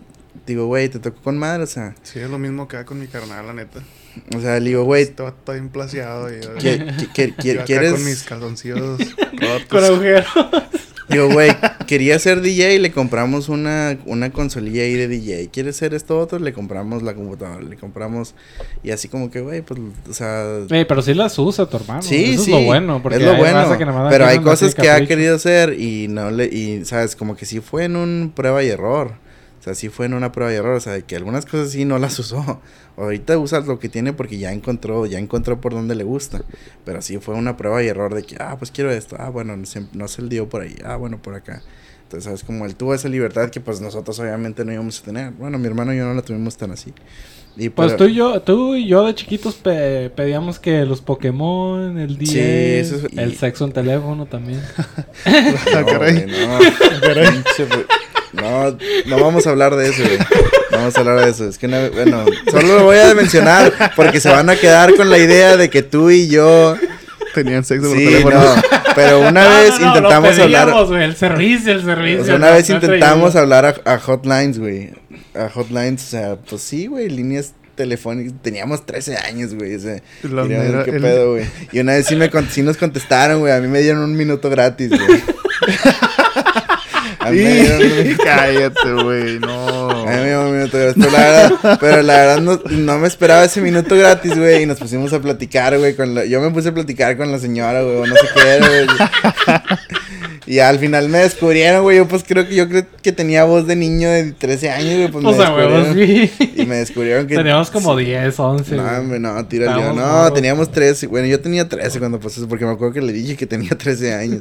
digo, 0.46 0.66
güey, 0.66 0.88
te 0.88 0.98
tocó 0.98 1.20
con 1.22 1.38
madre, 1.38 1.64
o 1.64 1.66
sea, 1.66 1.94
Sí, 2.02 2.18
es 2.20 2.30
lo 2.30 2.38
mismo 2.38 2.68
que 2.68 2.76
hago 2.76 2.86
con 2.86 3.00
mi 3.00 3.06
carnal, 3.06 3.46
la 3.46 3.52
neta. 3.54 3.80
o 4.36 4.40
sea, 4.40 4.58
le 4.60 4.70
digo, 4.70 4.84
güey, 4.84 5.02
Este 5.04 5.22
vato 5.22 5.36
está 5.38 5.52
bien 5.52 5.68
plaseado. 5.68 6.28
Y, 6.30 6.40
¿qui- 6.40 6.86
qui- 6.96 7.12
qui- 7.12 7.36
qui- 7.36 7.44
yo 7.44 7.52
acá 7.54 7.64
¿quieres...? 7.64 7.92
con 7.92 8.04
mis 8.04 8.22
calzoncillos 8.24 8.78
Con 9.68 9.80
rotos. 9.80 9.84
agujero. 9.84 10.24
Digo, 11.08 11.28
güey, 11.28 11.50
quería 11.86 12.18
ser 12.18 12.40
DJ 12.40 12.76
y 12.76 12.78
le 12.78 12.90
compramos 12.90 13.50
una, 13.50 13.98
una 14.06 14.30
consolilla 14.32 14.82
ahí 14.82 14.94
de 14.94 15.08
DJ. 15.08 15.50
¿Quieres 15.52 15.76
ser 15.76 15.92
esto 15.92 16.18
otro? 16.18 16.38
Le 16.38 16.54
compramos 16.54 17.02
la 17.02 17.12
computadora, 17.12 17.60
le 17.60 17.76
compramos... 17.76 18.34
Y 18.82 18.92
así 18.92 19.08
como 19.08 19.30
que, 19.30 19.40
güey, 19.42 19.60
pues, 19.60 19.78
o 20.08 20.14
sea... 20.14 20.60
Ey, 20.70 20.86
pero 20.86 21.02
sí 21.02 21.12
las 21.12 21.38
usa 21.38 21.66
tu 21.66 21.76
hermano. 21.76 22.00
Sí, 22.00 22.32
Eso 22.34 22.44
sí. 22.44 22.52
es 22.54 22.60
lo 22.60 22.64
bueno. 22.64 23.02
Porque 23.02 23.18
es 23.18 23.24
lo 23.24 23.36
bueno. 23.36 23.76
Pero 24.08 24.24
hay 24.26 24.38
cosas 24.38 24.74
que 24.74 24.88
ha 24.88 25.04
querido 25.06 25.36
hacer 25.36 25.78
y 25.78 26.06
no 26.08 26.30
le... 26.30 26.46
Y, 26.46 26.84
¿sabes? 26.86 27.14
Como 27.14 27.36
que 27.36 27.44
sí 27.44 27.60
fue 27.60 27.84
en 27.84 27.96
un 27.96 28.32
prueba 28.34 28.62
y 28.62 28.68
error. 28.68 29.12
O 29.62 29.64
sea, 29.64 29.74
sí 29.76 29.88
fue 29.90 30.06
en 30.06 30.14
una 30.14 30.32
prueba 30.32 30.52
y 30.52 30.56
error. 30.56 30.74
O 30.74 30.80
sea, 30.80 31.00
que 31.02 31.14
algunas 31.14 31.46
cosas 31.46 31.70
sí 31.70 31.84
no 31.84 31.98
las 32.00 32.18
usó. 32.18 32.60
Ahorita 32.96 33.38
usa 33.38 33.60
lo 33.60 33.78
que 33.78 33.88
tiene 33.88 34.12
porque 34.12 34.36
ya 34.36 34.52
encontró, 34.52 35.06
ya 35.06 35.20
encontró 35.20 35.60
por 35.60 35.72
dónde 35.72 35.94
le 35.94 36.02
gusta. 36.02 36.42
Pero 36.84 37.00
sí 37.00 37.18
fue 37.18 37.36
una 37.36 37.56
prueba 37.56 37.80
y 37.82 37.86
error 37.86 38.12
de 38.12 38.24
que, 38.24 38.36
ah, 38.40 38.56
pues 38.58 38.72
quiero 38.72 38.90
esto. 38.90 39.14
Ah, 39.20 39.28
bueno, 39.30 39.56
no 39.56 39.64
se, 39.64 39.86
no 39.92 40.08
se 40.08 40.20
el 40.22 40.28
dio 40.28 40.48
por 40.48 40.62
ahí. 40.62 40.74
Ah, 40.84 40.96
bueno, 40.96 41.22
por 41.22 41.36
acá. 41.36 41.62
Entonces, 42.02 42.24
¿sabes? 42.24 42.42
Como 42.44 42.66
él 42.66 42.74
tuvo 42.74 42.92
esa 42.92 43.08
libertad 43.08 43.50
que 43.50 43.60
pues 43.60 43.80
nosotros 43.80 44.18
obviamente 44.18 44.64
no 44.64 44.72
íbamos 44.72 45.00
a 45.00 45.04
tener. 45.04 45.30
Bueno, 45.30 45.58
mi 45.58 45.66
hermano 45.68 45.94
y 45.94 45.98
yo 45.98 46.04
no 46.06 46.12
la 46.14 46.22
tuvimos 46.22 46.56
tan 46.56 46.72
así. 46.72 46.92
Y 47.56 47.68
Pues 47.68 47.92
pero- 47.92 47.98
tú 48.04 48.10
y 48.10 48.14
yo, 48.14 48.42
tú 48.42 48.74
y 48.74 48.88
yo 48.88 49.06
de 49.06 49.14
chiquitos 49.14 49.54
pe- 49.54 50.10
pedíamos 50.10 50.58
que 50.58 50.84
los 50.86 51.00
Pokémon, 51.02 51.98
el 51.98 52.18
10, 52.18 52.30
Sí, 52.30 52.38
eso 52.40 53.06
es- 53.06 53.12
y- 53.12 53.18
el 53.20 53.36
sexo 53.36 53.64
en 53.64 53.72
teléfono 53.72 54.26
también. 54.26 54.60
Ah, 55.26 55.84
caray. 55.86 56.14
güey, 56.14 56.26
no, 56.26 56.58
pinche, 56.58 57.64
güey. 57.66 57.84
No, 58.32 58.76
no 59.06 59.20
vamos 59.22 59.46
a 59.46 59.50
hablar 59.50 59.76
de 59.76 59.88
eso, 59.90 60.02
güey. 60.02 60.18
No 60.70 60.78
vamos 60.78 60.96
a 60.96 61.00
hablar 61.00 61.24
de 61.24 61.30
eso. 61.30 61.48
Es 61.48 61.58
que, 61.58 61.68
no- 61.68 61.90
bueno, 61.90 62.24
solo 62.50 62.78
lo 62.78 62.84
voy 62.84 62.98
a 62.98 63.14
mencionar 63.14 63.92
porque 63.96 64.20
se 64.20 64.28
van 64.30 64.48
a 64.50 64.56
quedar 64.56 64.94
con 64.94 65.10
la 65.10 65.18
idea 65.18 65.56
de 65.56 65.68
que 65.70 65.82
tú 65.82 66.10
y 66.10 66.28
yo. 66.28 66.76
Tenían 67.34 67.64
sexo 67.64 67.88
por 67.88 67.96
Sí, 67.98 68.04
teléfono. 68.04 68.40
no. 68.56 68.62
Pero 68.94 69.20
una 69.20 69.44
No, 69.44 69.48
vez 69.56 69.70
no, 69.70 69.78
no, 69.80 69.86
intentamos 69.96 70.38
hablar. 70.38 70.68
el 71.00 71.16
servicio, 71.16 71.72
el 71.72 71.82
servicio. 71.82 72.22
O 72.22 72.24
sea, 72.26 72.34
una 72.36 72.48
no, 72.50 72.54
vez 72.56 72.68
intentamos 72.68 73.36
hablar 73.36 73.80
a, 73.84 73.90
a 73.94 73.98
hotlines, 73.98 74.58
güey. 74.58 74.90
A 75.34 75.48
hotlines, 75.54 76.02
o 76.04 76.06
sea, 76.10 76.36
pues 76.36 76.60
sí, 76.60 76.88
güey, 76.88 77.08
líneas 77.08 77.52
telefónicas. 77.74 78.34
Teníamos 78.42 78.84
13 78.84 79.16
años, 79.16 79.54
güey. 79.54 79.76
O 79.76 79.80
sea, 79.80 80.02
mera- 80.24 80.84
qué 80.84 80.90
el- 80.90 81.00
pedo, 81.00 81.30
güey. 81.32 81.44
Y 81.72 81.80
una 81.80 81.92
vez 81.94 82.04
sí, 82.06 82.16
me 82.16 82.30
sí 82.50 82.60
nos 82.62 82.76
contestaron, 82.76 83.40
güey. 83.40 83.52
A 83.54 83.60
mí 83.60 83.68
me 83.68 83.80
dieron 83.80 84.02
un 84.02 84.14
minuto 84.14 84.50
gratis, 84.50 84.90
güey. 84.90 85.22
Cállate, 88.24 88.92
güey, 88.92 89.38
no. 89.38 89.90
A 89.90 90.04
mí 90.04 90.16
me 90.16 90.28
dio 90.28 90.40
un 90.42 90.56
minuto 90.56 90.78
gratis. 90.78 91.04
Pero 91.04 91.10
la 91.12 91.20
verdad, 91.20 91.78
pero 91.80 92.02
la 92.02 92.16
verdad 92.16 92.40
no, 92.40 92.60
no 92.70 92.98
me 92.98 93.08
esperaba 93.08 93.44
ese 93.44 93.60
minuto 93.60 93.96
gratis, 93.96 94.36
güey. 94.38 94.62
Y 94.62 94.66
nos 94.66 94.78
pusimos 94.78 95.12
a 95.12 95.20
platicar, 95.20 95.76
güey. 95.78 95.94
Con 95.94 96.14
la, 96.14 96.24
yo 96.24 96.40
me 96.40 96.50
puse 96.50 96.70
a 96.70 96.74
platicar 96.74 97.16
con 97.16 97.30
la 97.32 97.38
señora, 97.38 97.82
güey. 97.82 98.08
No 98.08 98.14
sé 98.16 98.28
qué 98.34 98.48
era, 98.48 98.68
güey. 98.68 98.86
Y 100.46 100.58
al 100.58 100.78
final 100.78 101.08
me 101.08 101.18
descubrieron, 101.18 101.82
güey. 101.82 101.98
Yo 101.98 102.08
pues 102.08 102.24
creo 102.26 102.46
que 102.48 102.54
yo 102.54 102.68
creo 102.68 102.84
que 103.00 103.12
tenía 103.12 103.44
voz 103.44 103.66
de 103.66 103.76
niño 103.76 104.08
de 104.10 104.32
13 104.32 104.70
años, 104.70 104.94
güey. 104.96 105.08
Pues 105.08 105.24
O 105.24 105.30
me 105.30 105.36
sea, 105.36 105.92
sí. 105.94 106.32
Y 106.56 106.66
me 106.66 106.76
descubrieron 106.76 107.26
que... 107.26 107.36
Teníamos 107.36 107.70
como 107.70 107.96
10, 107.96 108.38
11. 108.40 108.74
No, 108.76 108.82
hombre, 108.98 109.18
no, 109.20 109.44
tira. 109.46 109.76
No, 109.92 110.32
teníamos 110.32 110.72
13. 110.72 111.06
Bueno, 111.06 111.26
yo 111.28 111.40
tenía 111.40 111.68
13 111.68 111.98
cuando 112.00 112.18
pasó 112.18 112.40
eso, 112.40 112.48
porque 112.48 112.64
me 112.64 112.72
acuerdo 112.72 112.94
que 112.94 113.02
le 113.02 113.12
dije 113.12 113.36
que 113.36 113.46
tenía 113.46 113.70
13 113.78 114.14
años. 114.14 114.40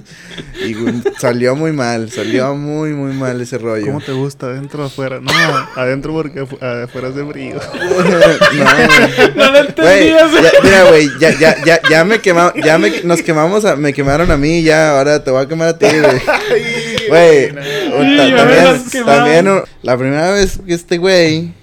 Y 0.66 0.74
güey, 0.74 0.96
salió 1.20 1.56
muy 1.56 1.72
mal, 1.72 2.10
salió 2.12 2.56
muy, 2.56 2.92
muy 2.94 3.14
mal 3.14 3.40
ese 3.40 3.58
rollo. 3.58 3.86
¿Cómo 3.86 4.02
te 4.02 4.12
gusta? 4.14 4.48
¿Adentro 4.48 4.84
o 4.84 4.88
afuera? 4.88 5.20
No, 5.22 5.32
adentro 5.76 6.14
porque 6.14 6.42
afu- 6.42 6.84
afuera 6.84 7.12
de 7.12 7.26
frío. 7.26 7.56
no, 7.74 8.06
güey. 8.06 9.36
No 9.36 9.52
lo 9.52 9.58
entendías. 9.60 10.32
ya- 10.32 10.52
mira, 10.64 10.84
güey, 10.90 11.10
ya, 11.20 11.32
ya, 11.40 11.56
ya, 11.64 11.80
ya 11.90 12.04
me 12.06 12.20
quemamos, 12.20 12.54
ya 12.64 12.78
me, 12.78 13.02
nos 13.04 13.22
quemamos, 13.22 13.66
a- 13.66 13.76
me 13.76 13.94
quemaron 13.94 14.32
a 14.32 14.38
mí, 14.38 14.64
ya, 14.64 14.98
ahora 14.98 15.24
te 15.24 15.32
voy 15.32 15.44
a 15.44 15.48
quemar 15.48 15.70
a 15.70 15.78
ti, 15.78 15.86
güey. 17.08 17.52
Güey, 17.52 17.54
también, 17.54 19.06
también, 19.06 19.64
la 19.82 19.98
primera 19.98 20.32
vez 20.32 20.60
que 20.66 20.74
este 20.74 20.98
güey 20.98 21.54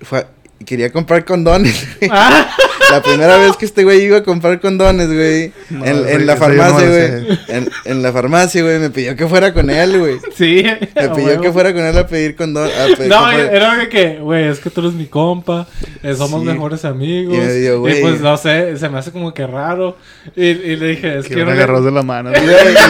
fue, 0.00 0.26
quería 0.64 0.90
comprar 0.90 1.24
condones. 1.24 1.86
Ah, 2.10 2.54
La 2.92 3.02
primera 3.02 3.36
vez 3.38 3.56
que 3.56 3.64
este 3.64 3.84
güey 3.84 4.02
iba 4.02 4.18
a 4.18 4.22
comprar 4.22 4.60
condones, 4.60 5.08
güey, 5.08 5.52
No, 5.70 5.84
en, 5.84 6.26
la 6.26 6.36
farmacia, 6.36 6.88
güey, 6.88 7.38
en, 7.48 7.68
en 7.84 8.02
la 8.02 8.12
farmacia, 8.12 8.62
güey, 8.62 8.78
me 8.78 8.90
pidió 8.90 9.16
que 9.16 9.26
fuera 9.26 9.52
con 9.52 9.70
él, 9.70 9.98
güey. 9.98 10.16
sí. 10.36 10.62
Me 10.94 11.08
pidió 11.10 11.26
huevo. 11.26 11.42
que 11.42 11.52
fuera 11.52 11.72
con 11.72 11.82
él 11.82 11.96
a 11.98 12.06
pedir 12.06 12.36
condones. 12.36 12.72
No, 13.08 13.30
era 13.30 13.88
que, 13.88 14.18
güey, 14.20 14.48
es 14.48 14.58
que 14.60 14.70
tú 14.70 14.80
eres 14.82 14.92
mi 14.92 15.06
compa, 15.06 15.66
eh, 16.02 16.14
somos 16.16 16.42
Sí. 16.42 16.46
mejores 16.48 16.84
amigos. 16.84 17.34
Y 17.34 17.38
me 17.38 17.54
Y, 17.58 17.70
güey. 17.70 18.00
pues 18.00 18.20
no 18.20 18.36
sé, 18.36 18.76
se 18.76 18.88
me 18.88 18.98
hace 18.98 19.10
como 19.10 19.32
que 19.34 19.46
raro. 19.46 19.96
Y, 20.36 20.46
y 20.46 20.76
le 20.76 20.86
dije, 20.88 21.18
es 21.18 21.26
Que 21.26 21.34
que 21.36 21.44
me 21.44 21.52
agarró 21.52 21.80
de 21.82 21.90
la 21.90 22.02
mano. 22.02 22.30
Y 22.30 22.34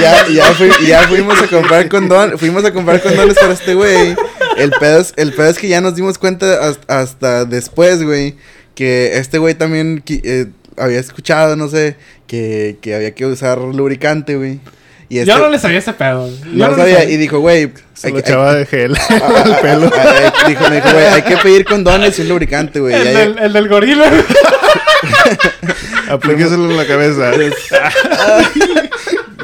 ya, 0.01 0.27
y 0.29 0.35
ya, 0.35 0.45
fui- 0.55 0.71
y 0.83 0.87
ya 0.87 1.03
fuimos 1.09 1.41
a 1.41 1.47
comprar 1.47 1.89
condones, 1.89 2.39
fuimos 2.41 2.65
a 2.65 2.73
comprar 2.73 3.01
condones 3.03 3.37
para 3.39 3.53
este 3.53 3.75
güey. 3.75 4.15
El 4.57 4.71
pedo 4.73 5.01
es, 5.01 5.15
el 5.17 5.33
pedo 5.33 5.49
es 5.49 5.59
que 5.59 5.69
ya 5.69 5.81
nos 5.81 5.95
dimos 5.95 6.19
cuenta 6.19 6.67
hasta, 6.69 7.01
hasta 7.01 7.45
después, 7.45 8.03
güey, 8.03 8.35
que 8.75 9.17
este 9.19 9.39
güey 9.39 9.55
también 9.55 10.03
eh, 10.09 10.47
había 10.77 10.99
escuchado, 11.01 11.57
no 11.57 11.69
sé, 11.69 11.97
que, 12.27 12.77
que 12.81 12.95
había 12.95 13.15
que 13.15 13.27
usar 13.27 13.59
lubricante, 13.59 14.37
güey. 14.37 14.61
Y 15.09 15.19
este, 15.19 15.31
Yo 15.31 15.39
no 15.39 15.51
le 15.51 15.59
sabía 15.59 15.79
ese 15.79 15.93
pedo. 15.93 16.27
Yo 16.31 16.69
no 16.69 16.75
sabía, 16.75 17.01
sabía. 17.01 17.11
y 17.11 17.17
dijo, 17.19 17.39
güey, 17.41 17.71
Se 17.93 18.07
hay 18.07 18.13
lo 18.15 18.23
que- 18.23 18.29
echaba 18.31 18.55
de 18.55 18.65
gel 18.65 18.97
al 19.45 19.61
pelo. 19.61 19.91
hay- 19.95 20.09
hay- 20.09 20.49
dijo, 20.49 20.69
me 20.71 20.77
dijo, 20.77 20.91
güey, 20.91 21.05
hay 21.05 21.23
que 21.23 21.37
pedir 21.37 21.65
condones 21.67 22.19
y 22.19 22.23
un 22.23 22.29
lubricante, 22.31 22.81
güey. 22.81 22.95
El, 22.95 23.05
del, 23.15 23.39
el 23.39 23.53
del 23.53 23.69
gorila. 23.69 24.11
Aplíqueselo 26.09 26.71
en 26.71 26.77
la 26.77 26.87
cabeza. 26.87 27.31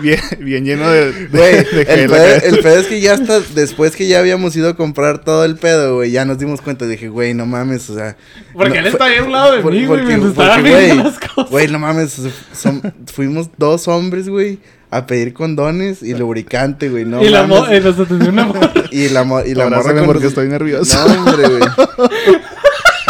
Bien, 0.00 0.20
bien 0.40 0.64
lleno 0.64 0.88
de, 0.90 1.12
de, 1.28 1.58
el, 1.58 2.08
pedo, 2.10 2.24
el 2.44 2.58
pedo 2.60 2.78
es 2.80 2.86
que 2.86 3.00
ya 3.00 3.14
hasta 3.14 3.40
después 3.54 3.94
que 3.96 4.06
ya 4.08 4.18
habíamos 4.18 4.54
ido 4.56 4.68
a 4.68 4.76
comprar 4.76 5.18
todo 5.24 5.44
el 5.44 5.56
pedo, 5.56 5.96
güey, 5.96 6.10
ya 6.10 6.24
nos 6.24 6.38
dimos 6.38 6.60
cuenta. 6.60 6.86
Dije, 6.86 7.08
güey, 7.08 7.34
no 7.34 7.46
mames, 7.46 7.88
o 7.90 7.94
sea. 7.94 8.16
Porque 8.52 8.80
no, 8.80 8.80
él 8.80 8.86
está 8.86 9.04
ahí 9.06 9.18
a 9.18 9.24
un 9.24 9.32
lado 9.32 9.52
de 9.56 9.60
por- 9.62 9.72
mí, 9.72 9.86
güey, 9.86 10.04
mientras 10.04 10.30
estaba 10.32 10.56
viendo 10.58 10.94
güey, 10.94 10.96
las 11.12 11.18
cosas. 11.18 11.50
Güey, 11.50 11.68
no 11.68 11.78
mames, 11.78 12.16
son- 12.52 12.82
fuimos 13.12 13.50
dos 13.56 13.88
hombres, 13.88 14.28
güey, 14.28 14.58
a 14.90 15.06
pedir 15.06 15.34
condones 15.34 16.02
y 16.02 16.14
lubricante, 16.14 16.88
güey, 16.88 17.04
no 17.04 17.22
y 17.22 17.28
la 17.28 17.42
mo- 17.46 17.60
mames. 17.62 17.80
y 17.80 17.84
nos 17.84 17.98
atendió 17.98 18.30
una 18.30 18.44
morra. 18.46 18.72
y 18.90 19.08
la, 19.10 19.24
mo- 19.24 19.40
y 19.44 19.54
la 19.54 19.64
morra 19.64 19.76
Abrázame 19.78 19.98
con 20.00 20.06
porque 20.06 20.24
los- 20.24 20.32
estoy 20.32 20.48
nervioso. 20.48 20.96
No, 21.06 21.14
hombre, 21.30 21.48
güey. 21.48 21.60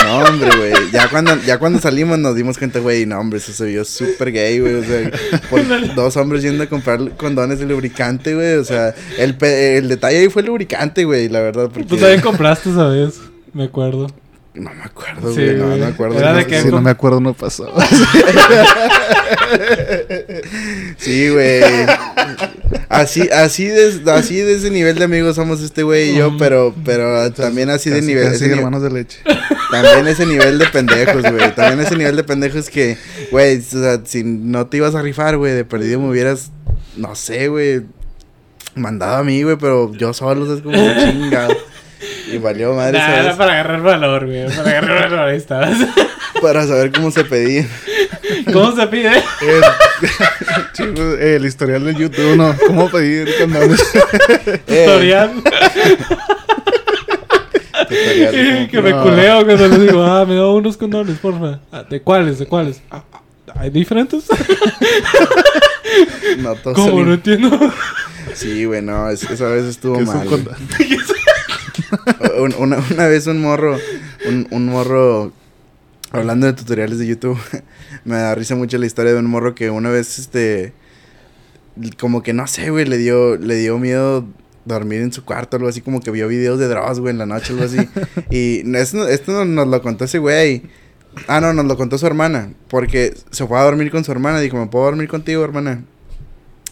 No, 0.05 0.19
hombre, 0.20 0.51
güey. 0.56 0.68
Ya 0.99 1.09
cuando, 1.09 1.37
ya 1.47 1.59
cuando 1.61 1.79
salimos 1.79 2.19
nos 2.19 2.35
dimos 2.35 2.59
cuenta, 2.59 2.81
güey, 2.81 3.07
no, 3.07 3.20
hombre, 3.20 3.39
eso 3.39 3.53
se 3.53 3.66
vio 3.66 3.85
súper 3.85 4.33
gay, 4.33 4.59
güey. 4.59 4.75
O 4.75 4.83
sea, 4.83 5.12
por 5.49 5.61
dos 5.95 6.16
hombres 6.16 6.43
yendo 6.43 6.65
a 6.65 6.66
comprar 6.66 7.16
condones 7.16 7.61
de 7.61 7.66
lubricante, 7.66 8.35
güey. 8.35 8.55
O 8.55 8.65
sea, 8.65 8.93
el, 9.16 9.37
el 9.41 9.89
detalle 9.89 10.19
ahí 10.19 10.29
fue 10.29 10.43
el 10.43 10.49
lubricante, 10.49 11.05
güey, 11.05 11.29
la 11.29 11.41
verdad. 11.41 11.70
Porque... 11.73 11.85
Tú 11.89 11.97
también 11.99 12.20
compraste 12.20 12.70
esa 12.70 12.89
vez, 12.89 13.20
me 13.53 13.62
acuerdo. 13.65 14.09
No 14.59 14.74
me 14.74 14.82
acuerdo, 14.82 15.30
Sí, 15.32 15.40
güey. 15.44 15.55
no, 15.56 15.76
me 15.76 15.86
acuerdo. 15.86 16.18
Era 16.18 16.30
No 16.32 16.36
de 16.39 16.43
sé 16.43 16.48
que- 16.48 16.62
Si 16.62 16.68
no 16.68 16.80
me 16.82 16.90
acuerdo, 16.90 17.20
no 17.20 17.32
pasó. 17.35 17.72
Sí, 20.98 21.28
güey. 21.30 21.62
Así, 22.89 23.28
así 23.30 23.66
de, 23.66 24.02
así 24.12 24.36
de 24.36 24.55
ese 24.55 24.70
nivel 24.70 24.97
de 24.98 25.05
amigos 25.05 25.36
somos 25.36 25.60
este 25.62 25.82
güey 25.82 26.10
y 26.10 26.16
yo, 26.16 26.28
Ujú. 26.28 26.39
pero, 26.39 26.74
pero 26.85 27.30
también 27.32 27.70
así 27.70 27.90
de 27.90 27.97
Casi- 27.97 28.06
nivel. 28.09 28.32
nivel- 28.32 28.51
hermanos 28.59 28.82
de 28.82 28.90
leche. 28.90 29.18
También 29.70 30.06
ese 30.09 30.26
nivel 30.26 30.59
de 30.59 30.66
pendejos, 30.66 31.22
güey. 31.22 31.55
También 31.55 31.80
ese 31.86 31.97
nivel 31.97 32.16
de 32.16 32.24
pendejos 32.24 32.68
que, 32.70 32.97
güey, 33.30 33.59
o 33.59 33.62
sea, 33.62 34.01
si 34.05 34.24
no 34.24 34.66
te 34.66 34.78
ibas 34.78 34.94
a 34.94 35.02
rifar, 35.02 35.36
güey, 35.36 35.52
de 35.52 35.64
perdido 35.64 36.01
me 36.01 36.09
hubieras, 36.10 36.51
no 36.97 37.14
sé, 37.14 37.48
güey, 37.48 37.82
mandado 38.74 39.16
a 39.16 39.24
mí, 39.24 39.43
güey, 39.43 39.56
pero 39.56 39.93
yo 39.94 40.12
solo, 40.14 40.47
¿sabes? 40.47 40.62
Como 40.62 40.76
chingado. 40.76 41.55
Y 42.33 42.39
valió 42.39 42.75
madre, 42.75 42.99
era 42.99 43.37
para 43.37 43.53
agarrar 43.55 43.81
valor, 43.83 44.27
güey. 44.27 44.47
Para 44.49 44.71
agarrar 44.71 45.03
valor, 45.11 45.29
ahí 45.29 45.37
estabas. 45.37 45.77
Para 46.43 46.67
saber 46.67 46.93
cómo 46.93 47.11
se 47.11 47.25
pedía. 47.25 47.67
¿Cómo 48.53 48.75
se 48.77 48.87
pide? 48.87 49.11
El, 49.17 49.63
chicos, 50.75 51.19
el 51.21 51.45
historial 51.47 51.85
del 51.85 51.97
YouTube, 51.97 52.37
¿no? 52.37 52.55
¿Cómo 52.67 52.91
pedir 52.91 53.29
condones? 53.39 53.83
Tutorial. 54.67 55.31
como 57.89 58.69
que 58.71 58.81
me 58.83 58.91
No. 58.91 59.03
culeo 59.03 59.45
cuando 59.47 59.69
le 59.69 59.79
digo, 59.79 60.03
ah, 60.05 60.25
me 60.27 60.35
da 60.37 60.47
unos 60.49 60.77
condones, 60.77 61.19
porfa. 61.19 61.61
Ah, 61.73 61.85
¿De 61.89 62.01
cuáles? 62.03 62.39
¿De 62.39 62.47
cuáles? 62.47 62.83
Ah, 62.91 63.03
ah, 63.13 63.21
¿Hay 63.57 63.71
diferentes? 63.71 64.25
no 66.39 66.55
todos 66.57 66.77
¿Cómo? 66.77 67.03
No 67.03 67.15
entiendo. 67.15 67.59
Sí, 68.35 68.67
güey, 68.67 68.83
no, 68.83 69.09
es- 69.09 69.23
esa 69.29 69.47
vez 69.47 69.65
estuvo 69.65 69.97
Que 69.97 70.03
es 70.03 70.09
un 70.09 70.17
mal. 70.17 70.29
una, 72.59 72.79
una 72.91 73.07
vez 73.07 73.27
un 73.27 73.41
morro, 73.41 73.77
un, 74.29 74.47
un 74.51 74.67
morro, 74.67 75.33
hablando 76.11 76.47
de 76.47 76.53
tutoriales 76.53 76.99
de 76.99 77.07
YouTube, 77.07 77.39
me 78.05 78.17
da 78.17 78.35
risa 78.35 78.55
mucho 78.55 78.79
la 78.79 78.87
historia 78.87 79.13
de 79.13 79.19
un 79.19 79.27
morro 79.27 79.55
que 79.55 79.71
una 79.71 79.91
vez, 79.91 80.19
este, 80.19 80.73
como 81.99 82.23
que 82.23 82.33
no 82.33 82.47
sé, 82.47 82.71
güey, 82.71 82.85
le 82.87 82.97
dio, 82.99 83.37
le 83.37 83.57
dio 83.57 83.79
miedo 83.79 84.25
dormir 84.65 85.01
en 85.01 85.13
su 85.13 85.25
cuarto, 85.25 85.57
algo 85.57 85.69
así, 85.69 85.81
como 85.81 86.01
que 86.01 86.11
vio 86.11 86.29
videos 86.29 86.59
de 86.59 86.69
Dross, 86.69 87.01
güey, 87.01 87.13
en 87.13 87.19
la 87.19 87.27
noche, 87.27 87.53
algo 87.53 87.65
así. 87.65 87.89
y 88.31 88.77
esto, 88.77 89.09
esto 89.09 89.33
no- 89.33 89.45
nos 89.45 89.69
lo 89.69 89.83
contó 89.83 90.05
ese 90.05 90.19
güey. 90.19 90.63
Ah, 91.27 91.41
no, 91.41 91.53
nos 91.53 91.65
lo 91.65 91.77
contó 91.77 91.99
su 91.99 92.07
hermana, 92.07 92.53
porque 92.69 93.15
se 93.31 93.47
fue 93.47 93.59
a 93.59 93.63
dormir 93.63 93.91
con 93.91 94.05
su 94.05 94.13
hermana, 94.13 94.41
dijo, 94.41 94.57
¿me 94.57 94.67
puedo 94.67 94.85
dormir 94.85 95.09
contigo, 95.09 95.43
hermana? 95.43 95.83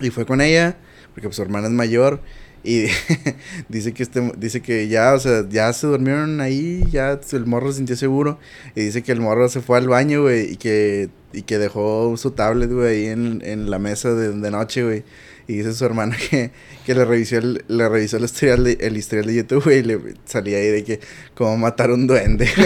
Y 0.01 0.11
fue 0.11 0.27
con 0.27 0.41
ella, 0.41 0.77
porque 1.15 1.29
pues, 1.29 1.37
su 1.37 1.43
hermana 1.43 1.69
es 1.69 1.73
mayor. 1.73 2.21
Y 2.67 2.87
dice 3.69 3.95
que 3.95 4.03
este 4.03 4.33
dice 4.37 4.61
que 4.61 4.89
ya, 4.89 5.15
o 5.15 5.21
sea, 5.21 5.49
ya 5.49 5.73
se 5.73 5.87
durmieron 5.87 6.41
ahí, 6.41 6.85
ya 6.91 7.21
el 7.33 7.47
morro 7.47 7.71
se 7.71 7.77
sintió 7.77 7.95
seguro. 7.97 8.41
Y 8.75 8.81
dice 8.83 9.03
que 9.03 9.13
el 9.13 9.21
morro 9.21 9.49
se 9.49 9.61
fue 9.61 9.79
al 9.79 9.87
baño, 9.87 10.23
güey, 10.23 10.53
y 10.53 10.57
que, 10.57 11.09
y 11.33 11.43
que 11.43 11.59
dejó 11.59 12.17
su 12.17 12.33
tablet, 12.33 12.73
güey, 12.73 12.89
ahí 12.89 13.07
en, 13.07 13.41
en 13.45 13.71
la 13.71 13.79
mesa 13.79 14.13
de, 14.15 14.33
de 14.33 14.51
noche, 14.51 14.83
güey. 14.83 15.05
Y 15.49 15.59
dice 15.59 15.75
su 15.75 15.85
hermana 15.85 16.17
que, 16.31 16.51
que 16.85 16.95
le 16.95 17.05
revisó 17.05 17.39
el, 17.39 17.65
le 17.69 17.89
revisó 17.89 18.17
el 18.17 18.25
historial 18.25 18.65
de, 18.65 18.79
el 18.81 18.97
historial 18.97 19.27
de 19.27 19.35
YouTube, 19.37 19.65
güey, 19.65 19.79
y 19.79 19.83
le 19.83 19.99
salía 20.25 20.59
ahí 20.59 20.69
de 20.69 20.85
que 20.85 21.01
cómo 21.35 21.57
matar 21.57 21.91
un 21.91 22.07
duende. 22.07 22.49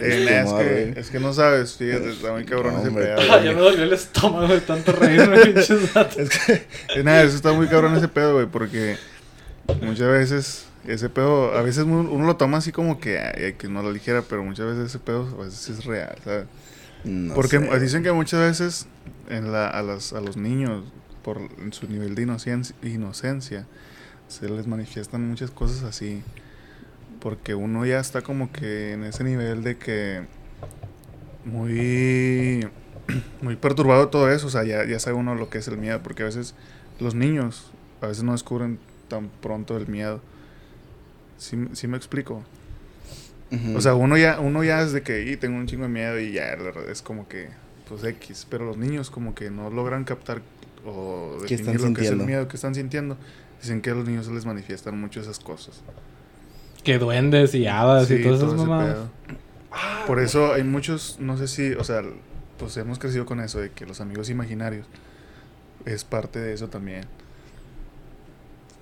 Eh, 0.00 0.42
es, 0.44 0.52
que, 0.52 1.00
es 1.00 1.10
que 1.10 1.18
no 1.20 1.32
sabes, 1.32 1.76
fíjate, 1.76 2.10
está 2.10 2.32
muy 2.32 2.44
cabrón 2.44 2.74
No, 2.74 2.78
ese 2.80 2.88
hombre. 2.88 3.06
pedo. 3.06 3.32
Ah, 3.32 3.42
ya 3.42 3.52
me 3.52 3.60
dolió 3.60 3.82
el 3.82 3.92
estómago 3.92 4.48
de 4.48 4.60
tanto 4.60 4.92
reírme, 4.92 5.38
pinches 5.38 5.92
datos. 5.92 6.16
Es 6.18 6.28
que, 6.30 6.52
eh, 6.94 7.02
nada, 7.02 7.22
eso 7.22 7.36
está 7.36 7.52
muy 7.52 7.66
cabrón 7.66 7.96
ese 7.96 8.08
pedo, 8.08 8.34
güey, 8.34 8.46
porque 8.46 8.96
muchas 9.82 10.08
veces 10.08 10.66
ese 10.86 11.08
pedo, 11.08 11.54
a 11.56 11.62
veces 11.62 11.84
uno, 11.84 12.08
uno 12.10 12.26
lo 12.26 12.36
toma 12.36 12.58
así 12.58 12.72
como 12.72 13.00
que, 13.00 13.18
ay, 13.18 13.54
que 13.54 13.68
no 13.68 13.82
lo 13.82 13.92
ligera, 13.92 14.22
pero 14.22 14.44
muchas 14.44 14.66
veces 14.66 14.90
ese 14.90 14.98
pedo 14.98 15.28
a 15.40 15.44
veces 15.44 15.68
es 15.70 15.84
real, 15.84 16.16
¿sabes? 16.24 16.44
No 17.06 17.34
porque 17.34 17.60
sé. 17.60 17.80
dicen 17.80 18.02
que 18.02 18.12
muchas 18.12 18.40
veces 18.40 18.86
en 19.28 19.52
la, 19.52 19.68
a, 19.68 19.82
las, 19.82 20.12
a 20.12 20.20
los 20.20 20.36
niños, 20.36 20.84
por 21.22 21.38
en 21.38 21.72
su 21.72 21.88
nivel 21.88 22.14
de 22.16 22.22
inocencia, 22.22 22.74
inocencia, 22.82 23.66
se 24.28 24.48
les 24.48 24.66
manifiestan 24.66 25.26
muchas 25.28 25.50
cosas 25.50 25.84
así. 25.84 26.22
Porque 27.20 27.54
uno 27.54 27.86
ya 27.86 28.00
está 28.00 28.22
como 28.22 28.52
que 28.52 28.92
en 28.92 29.04
ese 29.04 29.24
nivel 29.24 29.62
de 29.62 29.78
que 29.78 30.26
muy 31.44 32.68
muy 33.40 33.56
perturbado 33.56 34.08
todo 34.08 34.30
eso, 34.30 34.48
o 34.48 34.50
sea, 34.50 34.64
ya, 34.64 34.84
ya 34.84 34.98
sabe 34.98 35.16
uno 35.16 35.34
lo 35.36 35.48
que 35.48 35.58
es 35.58 35.68
el 35.68 35.78
miedo, 35.78 36.02
porque 36.02 36.22
a 36.22 36.26
veces 36.26 36.54
los 36.98 37.14
niños 37.14 37.70
a 38.00 38.08
veces 38.08 38.24
no 38.24 38.32
descubren 38.32 38.78
tan 39.08 39.28
pronto 39.28 39.76
el 39.76 39.86
miedo. 39.86 40.20
¿Sí, 41.38 41.56
sí 41.72 41.86
me 41.86 41.96
explico? 41.96 42.42
O 43.76 43.80
sea, 43.80 43.94
uno 43.94 44.16
ya, 44.16 44.40
uno 44.40 44.64
ya 44.64 44.82
es 44.82 44.92
de 44.92 45.02
que 45.02 45.24
"Y 45.30 45.36
tengo 45.36 45.56
un 45.56 45.66
chingo 45.66 45.84
de 45.84 45.88
miedo 45.88 46.18
y 46.18 46.32
ya 46.32 46.56
es 46.90 47.00
como 47.02 47.28
que, 47.28 47.48
pues 47.88 48.02
X. 48.04 48.46
Pero 48.50 48.64
los 48.64 48.76
niños 48.76 49.08
como 49.10 49.34
que 49.34 49.50
no 49.50 49.70
logran 49.70 50.04
captar 50.04 50.42
o 50.84 51.36
¿Qué 51.46 51.54
están 51.54 51.72
definir 51.74 51.90
lo 51.90 51.94
que 51.94 52.00
es 52.02 52.06
el 52.08 52.12
sintiendo? 52.14 52.24
miedo 52.26 52.48
que 52.48 52.56
están 52.56 52.74
sintiendo, 52.74 53.16
dicen 53.62 53.80
que 53.82 53.90
a 53.90 53.94
los 53.94 54.06
niños 54.06 54.26
se 54.26 54.32
les 54.32 54.44
manifiestan 54.46 55.00
mucho 55.00 55.20
esas 55.20 55.38
cosas. 55.38 55.80
Que 56.82 56.98
duendes 56.98 57.54
y 57.54 57.66
hadas 57.66 58.10
y 58.10 58.22
todas 58.22 58.38
esas 58.38 58.54
todo 58.54 58.66
mamadas. 58.66 58.98
Por 60.06 60.20
eso 60.20 60.52
hay 60.52 60.62
muchos, 60.64 61.16
no 61.20 61.36
sé 61.36 61.48
si, 61.48 61.72
o 61.72 61.84
sea, 61.84 62.02
pues 62.58 62.76
hemos 62.76 62.98
crecido 62.98 63.26
con 63.26 63.40
eso 63.40 63.60
de 63.60 63.70
que 63.70 63.86
los 63.86 64.00
amigos 64.00 64.30
imaginarios 64.30 64.86
es 65.84 66.04
parte 66.04 66.38
de 66.40 66.52
eso 66.54 66.68
también. 66.68 67.02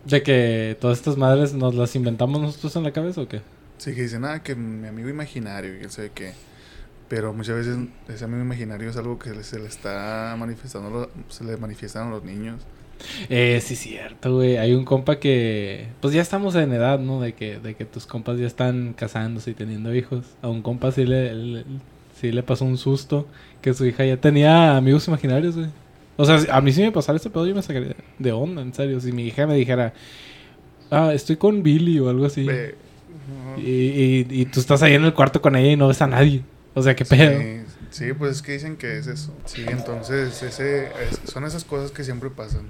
De 0.05 0.23
que 0.23 0.77
todas 0.81 0.99
estas 0.99 1.17
madres 1.17 1.55
nos 1.55 1.75
las 1.75 1.97
inventamos 1.97 2.41
nosotros 2.41 2.77
en 2.77 2.83
la 2.83 2.93
cabeza 2.93 3.23
o 3.23 3.29
qué? 3.29 3.41
Sí, 3.79 3.95
que 3.95 4.03
dicen, 4.03 4.25
ah, 4.25 4.43
que 4.43 4.55
mi 4.55 4.89
amigo 4.89 5.09
imaginario 5.09 5.77
y 5.79 5.83
él 5.83 5.91
sabe 5.91 6.11
qué. 6.15 6.33
Pero 7.09 7.33
muchas 7.35 7.57
veces 7.57 7.77
ese 8.09 8.25
amigo 8.25 8.43
imaginario 8.43 8.91
es 8.91 8.97
algo 8.97 9.19
que 9.19 9.43
se 9.45 9.59
le, 9.59 9.67
está 9.67 10.35
manifestando, 10.39 11.11
se 11.29 11.45
le 11.45 11.57
manifiestan 11.57 12.09
a 12.09 12.11
los 12.11 12.25
niños. 12.25 12.63
Eh, 13.29 13.61
sí, 13.63 13.77
cierto, 13.77 14.35
güey. 14.37 14.57
Hay 14.57 14.75
un 14.75 14.85
compa 14.85 15.19
que. 15.21 15.89
Pues 16.01 16.15
ya 16.15 16.23
estamos 16.23 16.55
en 16.57 16.73
edad, 16.73 16.99
¿no? 16.99 17.21
De 17.21 17.35
que, 17.35 17.59
de 17.61 17.75
que 17.75 17.85
tus 17.85 18.07
compas 18.07 18.39
ya 18.39 18.47
están 18.47 18.95
casándose 18.95 19.51
y 19.51 19.55
teniendo 19.55 19.95
hijos. 19.95 20.25
A 20.43 20.49
un 20.49 20.63
compa 20.63 20.93
sí 20.93 21.05
le, 21.05 21.35
le- 21.35 21.65
sí 22.21 22.33
le 22.33 22.43
pasó 22.43 22.65
un 22.65 22.79
susto 22.79 23.27
que 23.61 23.75
su 23.75 23.85
hija 23.87 24.05
ya 24.07 24.17
tenía 24.19 24.77
amigos 24.77 25.09
imaginarios, 25.09 25.57
güey. 25.57 25.69
O 26.17 26.25
sea, 26.25 26.39
a 26.57 26.61
mí 26.61 26.73
sí 26.73 26.83
me 26.83 26.93
pasara 26.93 27.17
ese 27.17 27.31
pedo, 27.31 27.47
yo 27.47 27.55
me 27.55 27.63
sacaría 27.63 27.97
de 28.19 28.33
onda, 28.33 28.63
en 28.63 28.73
serio. 28.73 29.01
Si 29.01 29.13
mi 29.13 29.25
hija 29.27 29.47
me 29.47 29.57
dijera, 29.57 29.93
ah, 30.91 31.13
estoy 31.15 31.37
con 31.37 31.63
Billy 31.63 31.99
o 31.99 32.09
algo 32.09 32.27
así. 32.27 32.63
Y, 33.57 33.63
y, 33.71 34.27
y 34.31 34.47
tú 34.47 34.61
estás 34.61 34.83
ahí 34.83 34.95
en 34.95 35.05
el 35.05 35.15
cuarto 35.15 35.41
con 35.41 35.57
ella 35.57 35.71
y 35.73 35.77
no 35.77 35.89
ves 35.89 36.03
a 36.03 36.07
nadie. 36.07 36.43
O 36.75 36.83
sea, 36.83 36.97
qué 36.97 37.05
pedo. 37.05 37.39
Sí, 37.41 37.63
sí, 37.91 38.13
pues 38.13 38.33
es 38.37 38.43
que 38.43 38.53
dicen 38.53 38.77
que 38.77 38.99
es 38.99 39.07
eso. 39.07 39.33
Sí, 39.45 39.65
entonces 39.69 40.43
ese, 40.43 40.87
es- 40.87 41.21
son 41.31 41.45
esas 41.45 41.65
cosas 41.65 41.91
que 41.93 42.03
siempre 42.05 42.31
pasan. 42.31 42.63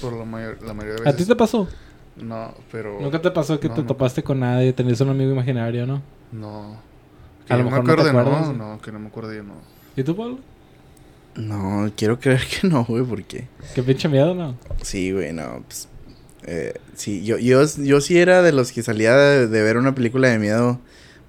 Por 0.00 0.12
la, 0.12 0.24
mayor, 0.24 0.58
la 0.62 0.74
mayoría 0.74 0.96
de 0.96 1.08
¿A 1.08 1.12
veces. 1.12 1.26
ti 1.26 1.32
te 1.32 1.36
pasó? 1.36 1.68
No, 2.16 2.54
pero... 2.70 3.00
¿Nunca 3.00 3.20
te 3.20 3.30
pasó 3.30 3.58
que 3.58 3.68
No, 3.68 3.74
te 3.74 3.80
no. 3.82 3.86
topaste 3.88 4.22
con 4.22 4.40
nadie, 4.40 4.72
tenías 4.72 5.00
un 5.00 5.08
amigo 5.10 5.32
imaginario, 5.32 5.86
no? 5.86 6.02
No. 6.30 6.74
A 6.74 7.46
Que 7.46 7.52
lo 7.54 7.58
yo 7.58 7.64
me 7.64 7.70
mejor 7.70 7.84
no 7.84 8.04
te 8.04 8.12
no, 8.56 8.80
que 8.80 8.92
no 8.92 8.98
me 9.00 9.08
acuerdo 9.08 9.34
yo, 9.34 9.42
no. 9.42 9.54
¿Y 9.96 10.02
tú, 10.04 10.14
Pablo? 10.16 10.38
No, 11.36 11.90
quiero 11.96 12.18
creer 12.20 12.42
que 12.46 12.68
no, 12.68 12.84
güey, 12.84 13.04
porque... 13.04 13.48
Qué 13.74 13.82
pinche 13.82 14.08
miedo, 14.08 14.34
¿no? 14.34 14.56
Sí, 14.82 15.10
güey, 15.12 15.32
no, 15.32 15.62
pues... 15.66 15.88
eh, 16.46 16.74
sí, 16.94 17.24
yo, 17.24 17.38
yo, 17.38 17.64
yo 17.78 18.00
sí 18.00 18.18
era 18.18 18.42
de 18.42 18.52
los 18.52 18.72
que 18.72 18.82
salía 18.82 19.16
de, 19.16 19.46
ver 19.46 19.76
una 19.76 19.94
película 19.94 20.28
de 20.28 20.38
miedo. 20.38 20.80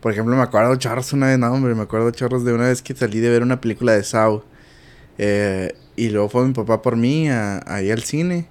Por 0.02 0.12
ejemplo, 0.12 0.36
me 0.36 0.42
acuerdo 0.42 0.76
chorros 0.76 1.14
una 1.14 1.28
vez, 1.28 1.40
no, 1.40 1.52
hombre, 1.52 1.74
me 1.74 1.84
acuerdo 1.84 2.12
chorros 2.12 2.46
de 2.46 2.54
una 2.54 2.68
vez 2.68 2.82
que 2.82 2.94
salí 2.96 3.20
de 3.20 3.30
ver 3.30 3.42
una 3.42 3.62
película 3.62 3.94
de 3.94 4.04
Saw. 4.04 4.44
Eh, 5.18 5.74
y 5.96 6.10
luego 6.10 6.30
fue 6.30 6.46
mi 6.46 6.54
papá 6.54 6.82
por 6.82 6.96
mí 6.98 7.30
ahí 7.30 7.92
al 7.92 8.04
cine. 8.04 8.48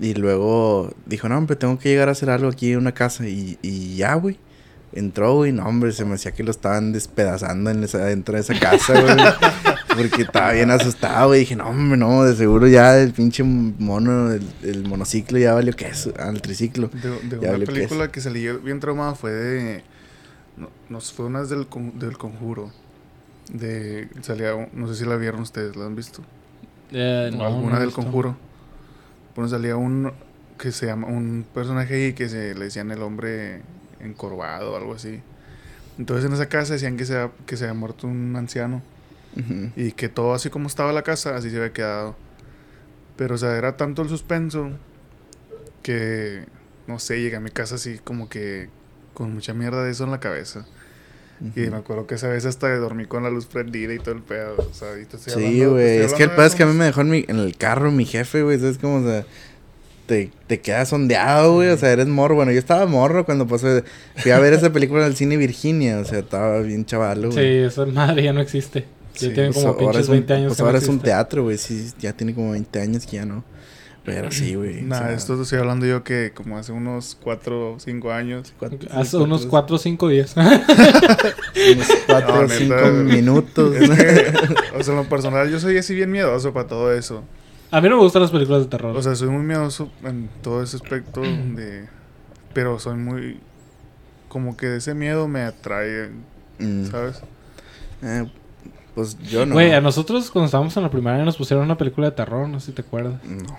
Y 0.00 0.14
luego 0.14 0.92
dijo, 1.06 1.28
no, 1.28 1.38
hombre, 1.38 1.56
tengo 1.56 1.78
que 1.78 1.90
llegar 1.90 2.08
a 2.08 2.12
hacer 2.12 2.30
algo 2.30 2.48
aquí 2.48 2.72
en 2.72 2.78
una 2.78 2.92
casa. 2.92 3.28
Y, 3.28 3.58
y 3.62 3.96
ya, 3.96 4.14
güey. 4.14 4.38
Entró, 4.92 5.34
güey, 5.34 5.52
no, 5.52 5.66
hombre, 5.66 5.92
se 5.92 6.04
me 6.04 6.14
hacía 6.14 6.32
que 6.32 6.44
lo 6.44 6.52
estaban 6.52 6.92
despedazando 6.92 7.68
en 7.70 7.82
esa, 7.82 7.98
dentro 7.98 8.36
de 8.36 8.40
esa 8.42 8.58
casa, 8.58 9.00
güey. 9.00 9.16
Porque 9.96 10.22
estaba 10.22 10.52
bien 10.52 10.70
asustado, 10.70 11.28
güey. 11.28 11.40
Dije, 11.40 11.56
no, 11.56 11.68
hombre, 11.68 11.96
no, 11.96 12.24
de 12.24 12.34
seguro 12.34 12.66
ya 12.66 12.98
el 12.98 13.12
pinche 13.12 13.42
mono, 13.42 14.32
el, 14.32 14.42
el 14.62 14.84
monociclo 14.88 15.38
ya 15.38 15.54
valió 15.54 15.74
queso, 15.74 16.12
al 16.18 16.40
triciclo. 16.42 16.88
De, 16.88 17.10
de 17.10 17.28
Ya 17.30 17.38
una 17.38 17.50
valió 17.52 17.66
película 17.66 18.10
que 18.10 18.20
salí 18.20 18.42
yo 18.42 18.58
bien 18.60 18.80
traumado 18.80 19.14
fue 19.14 19.30
de... 19.32 19.84
No, 20.56 20.70
no, 20.88 21.00
fue 21.00 21.26
una 21.26 21.42
del, 21.44 21.66
con- 21.66 21.98
del 21.98 22.16
conjuro. 22.18 22.70
De... 23.52 24.08
Salía... 24.22 24.54
un- 24.54 24.68
No 24.72 24.86
sé 24.88 24.94
si 24.96 25.04
la 25.04 25.16
vieron 25.16 25.40
ustedes, 25.40 25.76
¿la 25.76 25.86
han 25.86 25.96
visto? 25.96 26.22
Eh, 26.92 27.30
no, 27.34 27.44
alguna 27.44 27.74
no 27.74 27.78
del 27.80 27.86
visto. 27.88 28.02
conjuro. 28.02 28.36
Bueno, 29.34 29.48
salía 29.48 29.76
un... 29.76 30.12
Que 30.58 30.70
se 30.72 30.86
llama... 30.86 31.08
Un 31.08 31.44
personaje 31.52 31.94
ahí 31.94 32.12
que 32.14 32.28
se 32.28 32.54
le 32.54 32.64
decían 32.66 32.90
el 32.90 33.02
hombre 33.02 33.62
encorvado 34.00 34.72
o 34.72 34.76
algo 34.76 34.94
así. 34.94 35.20
Entonces 35.98 36.24
en 36.26 36.32
esa 36.32 36.46
casa 36.46 36.72
decían 36.74 36.96
que 36.96 37.04
se, 37.04 37.28
que 37.46 37.56
se 37.56 37.64
había 37.64 37.74
muerto 37.74 38.06
un 38.06 38.34
anciano. 38.36 38.82
Ujú. 39.36 39.70
Y 39.76 39.92
que 39.92 40.08
todo 40.08 40.34
así 40.34 40.50
como 40.50 40.68
estaba 40.68 40.92
la 40.92 41.02
casa, 41.02 41.36
así 41.36 41.50
se 41.50 41.56
había 41.56 41.72
quedado. 41.72 42.16
Pero, 43.16 43.34
o 43.36 43.38
sea, 43.38 43.56
era 43.56 43.76
tanto 43.76 44.02
el 44.02 44.08
suspenso 44.08 44.70
que, 45.82 46.44
no 46.86 46.98
sé, 46.98 47.20
llegué 47.20 47.36
a 47.36 47.40
mi 47.40 47.50
casa 47.50 47.74
así 47.76 47.98
como 48.02 48.28
que 48.28 48.68
con 49.12 49.32
mucha 49.34 49.54
mierda 49.54 49.84
de 49.84 49.90
eso 49.92 50.04
en 50.04 50.10
la 50.10 50.20
cabeza. 50.20 50.66
Y 51.56 51.60
me 51.68 51.76
acuerdo 51.76 52.06
que 52.06 52.14
esa 52.14 52.28
vez 52.28 52.46
hasta 52.46 52.74
dormí 52.78 53.04
con 53.06 53.22
la 53.24 53.28
luz 53.28 53.46
prendida 53.46 53.92
y 53.92 53.98
todo 53.98 54.14
el 54.14 54.22
pedo. 54.22 54.54
O 54.56 54.72
sea, 54.72 54.98
y 54.98 55.04
te 55.04 55.16
estoy 55.16 55.34
Sí, 55.34 55.64
güey. 55.64 55.98
Es 55.98 56.14
que 56.14 56.22
el 56.22 56.30
pedo 56.30 56.46
es 56.46 56.54
que 56.54 56.62
a 56.62 56.66
mí 56.66 56.72
me 56.72 56.84
dejó 56.86 57.02
en, 57.02 57.10
mi- 57.10 57.24
en 57.28 57.36
el 57.38 57.56
carro 57.56 57.90
mi 57.90 58.06
jefe, 58.06 58.42
güey. 58.42 58.58
¿Sabes 58.58 58.78
cómo? 58.78 59.04
O 59.04 59.06
sea, 59.06 59.26
te, 60.06 60.30
te 60.46 60.60
quedas 60.60 60.90
ondeado, 60.92 61.54
güey. 61.54 61.68
O 61.68 61.76
sea, 61.76 61.90
eres 61.90 62.06
morro. 62.06 62.36
Bueno, 62.36 62.52
yo 62.52 62.58
estaba 62.58 62.86
morro 62.86 63.26
cuando 63.26 63.46
pasó. 63.46 63.66
Fui 64.16 64.30
a 64.30 64.38
ver 64.38 64.54
esa 64.54 64.72
película 64.72 65.02
en 65.02 65.08
el 65.08 65.16
cine 65.16 65.36
Virginia. 65.36 65.98
O 65.98 66.04
sea, 66.04 66.20
estaba 66.20 66.60
bien 66.60 66.86
chavalo, 66.86 67.30
Sí, 67.32 67.36
güey. 67.38 67.64
esa 67.64 67.84
madre 67.84 68.22
ya 68.22 68.32
no 68.32 68.40
existe. 68.40 68.86
Ya 69.14 69.20
Sí, 69.20 69.30
tiene 69.30 69.52
Pues 69.52 69.64
como 69.64 69.68
ahora 69.68 69.78
pinches 69.80 70.02
es 70.02 70.08
un, 70.08 70.12
20 70.14 70.32
años 70.34 70.46
pues 70.48 70.56
que 70.56 70.62
no 70.62 70.66
ahora 70.68 70.78
es 70.78 70.88
un 70.88 70.98
teatro, 71.00 71.42
güey. 71.44 71.56
Sí, 71.58 71.90
ya 72.00 72.12
tiene 72.12 72.34
como 72.34 72.50
20 72.52 72.80
años 72.80 73.06
que 73.06 73.16
ya 73.16 73.24
no. 73.26 73.44
Pero 74.04 74.30
sí, 74.30 74.54
güey. 74.54 74.80
o 74.84 74.86
Nah, 74.86 74.98
sea, 74.98 75.12
esto 75.14 75.34
te 75.36 75.42
estoy 75.44 75.58
hablando 75.60 75.86
yo 75.86 76.04
que 76.04 76.32
como 76.34 76.58
hace 76.58 76.72
unos 76.72 77.16
4 77.22 77.72
o 77.74 77.80
5 77.80 78.12
años. 78.12 78.52
cuatro- 78.58 78.78
Hace 78.92 79.16
unos 79.16 79.46
4 79.46 79.76
o 79.76 79.78
5 79.78 80.08
días. 80.08 80.34
unos 80.36 81.88
cuatro 82.06 82.34
No, 82.34 82.40
o 82.40 82.42
neta, 82.42 82.54
cinco 82.54 82.74
güey. 82.80 83.02
minutos. 83.04 83.74
Es 83.76 83.90
que, 83.90 84.32
o 84.78 84.82
sea, 84.82 84.92
en 84.94 85.00
lo 85.00 85.08
personal, 85.08 85.48
yo 85.50 85.58
soy 85.58 85.78
así 85.78 85.94
bien 85.94 86.10
miedoso 86.10 86.52
para 86.52 86.66
todo 86.68 86.92
eso. 86.92 87.24
A 87.70 87.80
mí 87.80 87.88
no 87.88 87.96
me 87.96 88.02
gustan 88.02 88.22
las 88.22 88.30
películas 88.30 88.62
de 88.62 88.68
terror. 88.68 88.94
O 88.96 89.02
sea, 89.02 89.14
soy 89.14 89.28
muy 89.28 89.42
miedoso 89.42 89.90
en 90.04 90.28
todo 90.42 90.62
ese 90.62 90.76
aspecto 90.76 91.22
de... 91.22 91.88
Pero 92.52 92.78
soy 92.78 92.96
muy... 92.96 93.40
Como 94.28 94.56
que 94.56 94.76
ese 94.76 94.94
miedo 94.94 95.28
me 95.28 95.42
atrae, 95.42 96.10
Mm, 96.58 96.84
¿sabes? 96.90 97.20
eh, 98.02 98.30
pues 98.94 99.18
yo 99.18 99.44
no. 99.46 99.54
Güey, 99.54 99.72
a 99.72 99.80
nosotros 99.80 100.30
cuando 100.30 100.46
estábamos 100.46 100.76
en 100.76 100.82
la 100.82 100.90
primaria 100.90 101.24
nos 101.24 101.36
pusieron 101.36 101.64
una 101.64 101.76
película 101.76 102.10
de 102.10 102.16
terror, 102.16 102.48
no 102.48 102.60
sé 102.60 102.66
si 102.66 102.72
te 102.72 102.82
acuerdas. 102.82 103.22
No. 103.24 103.56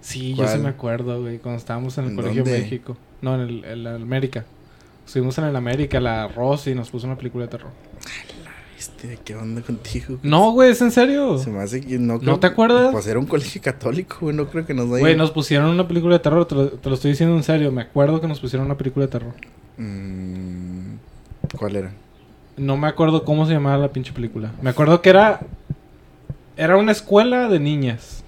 Sí, 0.00 0.34
yo 0.34 0.48
sí 0.48 0.58
me 0.58 0.70
acuerdo, 0.70 1.20
güey, 1.20 1.38
cuando 1.38 1.58
estábamos 1.58 1.98
en 1.98 2.04
el 2.04 2.10
¿En 2.10 2.16
Colegio 2.16 2.42
dónde? 2.42 2.58
México. 2.58 2.96
No, 3.20 3.34
en 3.34 3.40
el, 3.42 3.64
en 3.64 3.84
la 3.84 3.94
América. 3.96 4.44
Estuvimos 5.06 5.36
en 5.38 5.44
el 5.44 5.56
América, 5.56 6.00
la 6.00 6.28
Rosy 6.28 6.74
nos 6.74 6.90
puso 6.90 7.06
una 7.06 7.16
película 7.16 7.44
de 7.44 7.50
terror. 7.50 7.70
Este, 8.78 9.18
¿Qué 9.22 9.34
onda 9.34 9.60
contigo? 9.60 10.18
No, 10.22 10.52
güey, 10.52 10.70
es 10.70 10.80
en 10.80 10.90
serio. 10.90 11.36
Se 11.36 11.50
me 11.50 11.60
hace 11.60 11.82
que 11.82 11.98
no 11.98 12.18
¿No 12.22 12.40
te 12.40 12.46
acuerdas? 12.46 12.92
Pues 12.92 13.06
era 13.06 13.18
un 13.18 13.26
colegio 13.26 13.60
católico, 13.60 14.16
güey. 14.22 14.34
No 14.34 14.48
creo 14.48 14.64
que 14.64 14.72
nos 14.72 14.86
haya... 14.86 15.00
Güey, 15.00 15.16
nos 15.16 15.32
pusieron 15.32 15.68
una 15.68 15.86
película 15.86 16.14
de 16.14 16.20
terror, 16.20 16.46
te 16.46 16.54
lo, 16.54 16.68
te 16.70 16.88
lo 16.88 16.94
estoy 16.94 17.10
diciendo 17.10 17.36
en 17.36 17.42
serio. 17.42 17.70
Me 17.72 17.82
acuerdo 17.82 18.20
que 18.22 18.26
nos 18.26 18.40
pusieron 18.40 18.64
una 18.66 18.78
película 18.78 19.04
de 19.04 19.12
terror. 19.12 19.34
Mm, 19.76 20.94
¿Cuál 21.58 21.76
era? 21.76 21.92
No 22.56 22.76
me 22.76 22.88
acuerdo 22.88 23.24
cómo 23.24 23.46
se 23.46 23.52
llamaba 23.52 23.78
la 23.78 23.92
pinche 23.92 24.12
película. 24.12 24.52
Me 24.62 24.70
acuerdo 24.70 25.00
que 25.02 25.10
era. 25.10 25.40
Era 26.56 26.76
una 26.76 26.92
escuela 26.92 27.48
de 27.48 27.58
niñas. 27.58 28.22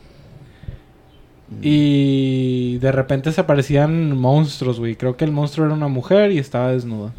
Mm. 1.51 1.61
Y 1.61 2.78
de 2.78 2.93
repente 2.93 3.31
se 3.32 3.40
aparecían 3.40 4.16
monstruos, 4.16 4.78
güey. 4.78 4.97
Creo 4.97 5.16
que 5.16 5.24
el 5.24 5.32
monstruo 5.32 5.66
era 5.66 5.74
una 5.74 5.89
mujer 5.89 6.32
y 6.32 6.39
estaba 6.39 6.73
desnuda. 6.73 7.12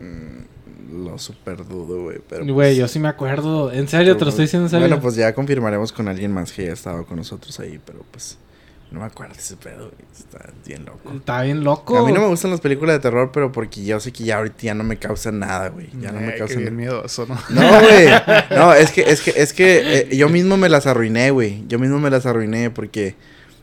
Mm, 0.00 1.04
lo 1.04 1.18
super 1.18 1.66
dudo, 1.66 2.02
güey. 2.02 2.18
Pero 2.28 2.44
Güey, 2.44 2.54
pues, 2.54 2.76
yo 2.76 2.88
sí 2.88 2.98
me 2.98 3.08
acuerdo. 3.08 3.72
En 3.72 3.88
serio, 3.88 4.16
te 4.16 4.24
lo 4.24 4.30
estoy 4.30 4.44
diciendo 4.44 4.66
en 4.66 4.70
serio. 4.70 4.86
Bueno, 4.86 5.00
pues 5.00 5.14
ya 5.16 5.34
confirmaremos 5.34 5.92
con 5.92 6.08
alguien 6.08 6.32
más 6.32 6.52
que 6.52 6.62
haya 6.62 6.72
estado 6.74 7.06
con 7.06 7.16
nosotros 7.16 7.58
ahí, 7.60 7.80
pero 7.84 8.04
pues 8.10 8.38
no 8.94 9.00
me 9.00 9.06
acuerdo 9.06 9.34
de 9.34 9.40
ese 9.40 9.56
pedo, 9.56 9.90
güey. 9.90 10.04
Está 10.16 10.38
bien 10.64 10.84
loco. 10.84 11.12
Estaba 11.12 11.42
bien 11.42 11.64
loco. 11.64 11.98
A 11.98 12.06
mí 12.06 12.12
no 12.12 12.20
me 12.20 12.28
gustan 12.28 12.52
las 12.52 12.60
películas 12.60 12.94
de 12.96 13.00
terror, 13.00 13.30
pero 13.32 13.50
porque 13.52 13.84
yo 13.84 13.98
sé 14.00 14.12
que 14.12 14.24
ya 14.24 14.36
ahorita 14.38 14.56
ya 14.62 14.74
no 14.74 14.84
me 14.84 14.96
causa 14.98 15.32
nada, 15.32 15.68
güey. 15.70 15.88
Ya 16.00 16.12
no 16.12 16.20
Eh, 16.20 16.22
me 16.26 16.32
que 16.32 16.38
causa 16.38 16.54
bien 16.54 16.76
nada. 16.76 16.76
miedoso, 16.76 17.26
¿no? 17.26 17.36
No, 17.50 17.80
güey. 17.80 18.06
No, 18.56 18.72
es 18.72 18.92
que, 18.92 19.02
es 19.02 19.20
que, 19.20 19.32
es 19.36 19.52
que 19.52 19.98
eh, 20.10 20.16
yo 20.16 20.28
mismo 20.28 20.56
me 20.56 20.68
las 20.68 20.86
arruiné, 20.86 21.30
güey. 21.32 21.64
Yo 21.66 21.78
mismo 21.78 21.98
me 21.98 22.08
las 22.10 22.24
arruiné 22.24 22.70
porque 22.70 23.16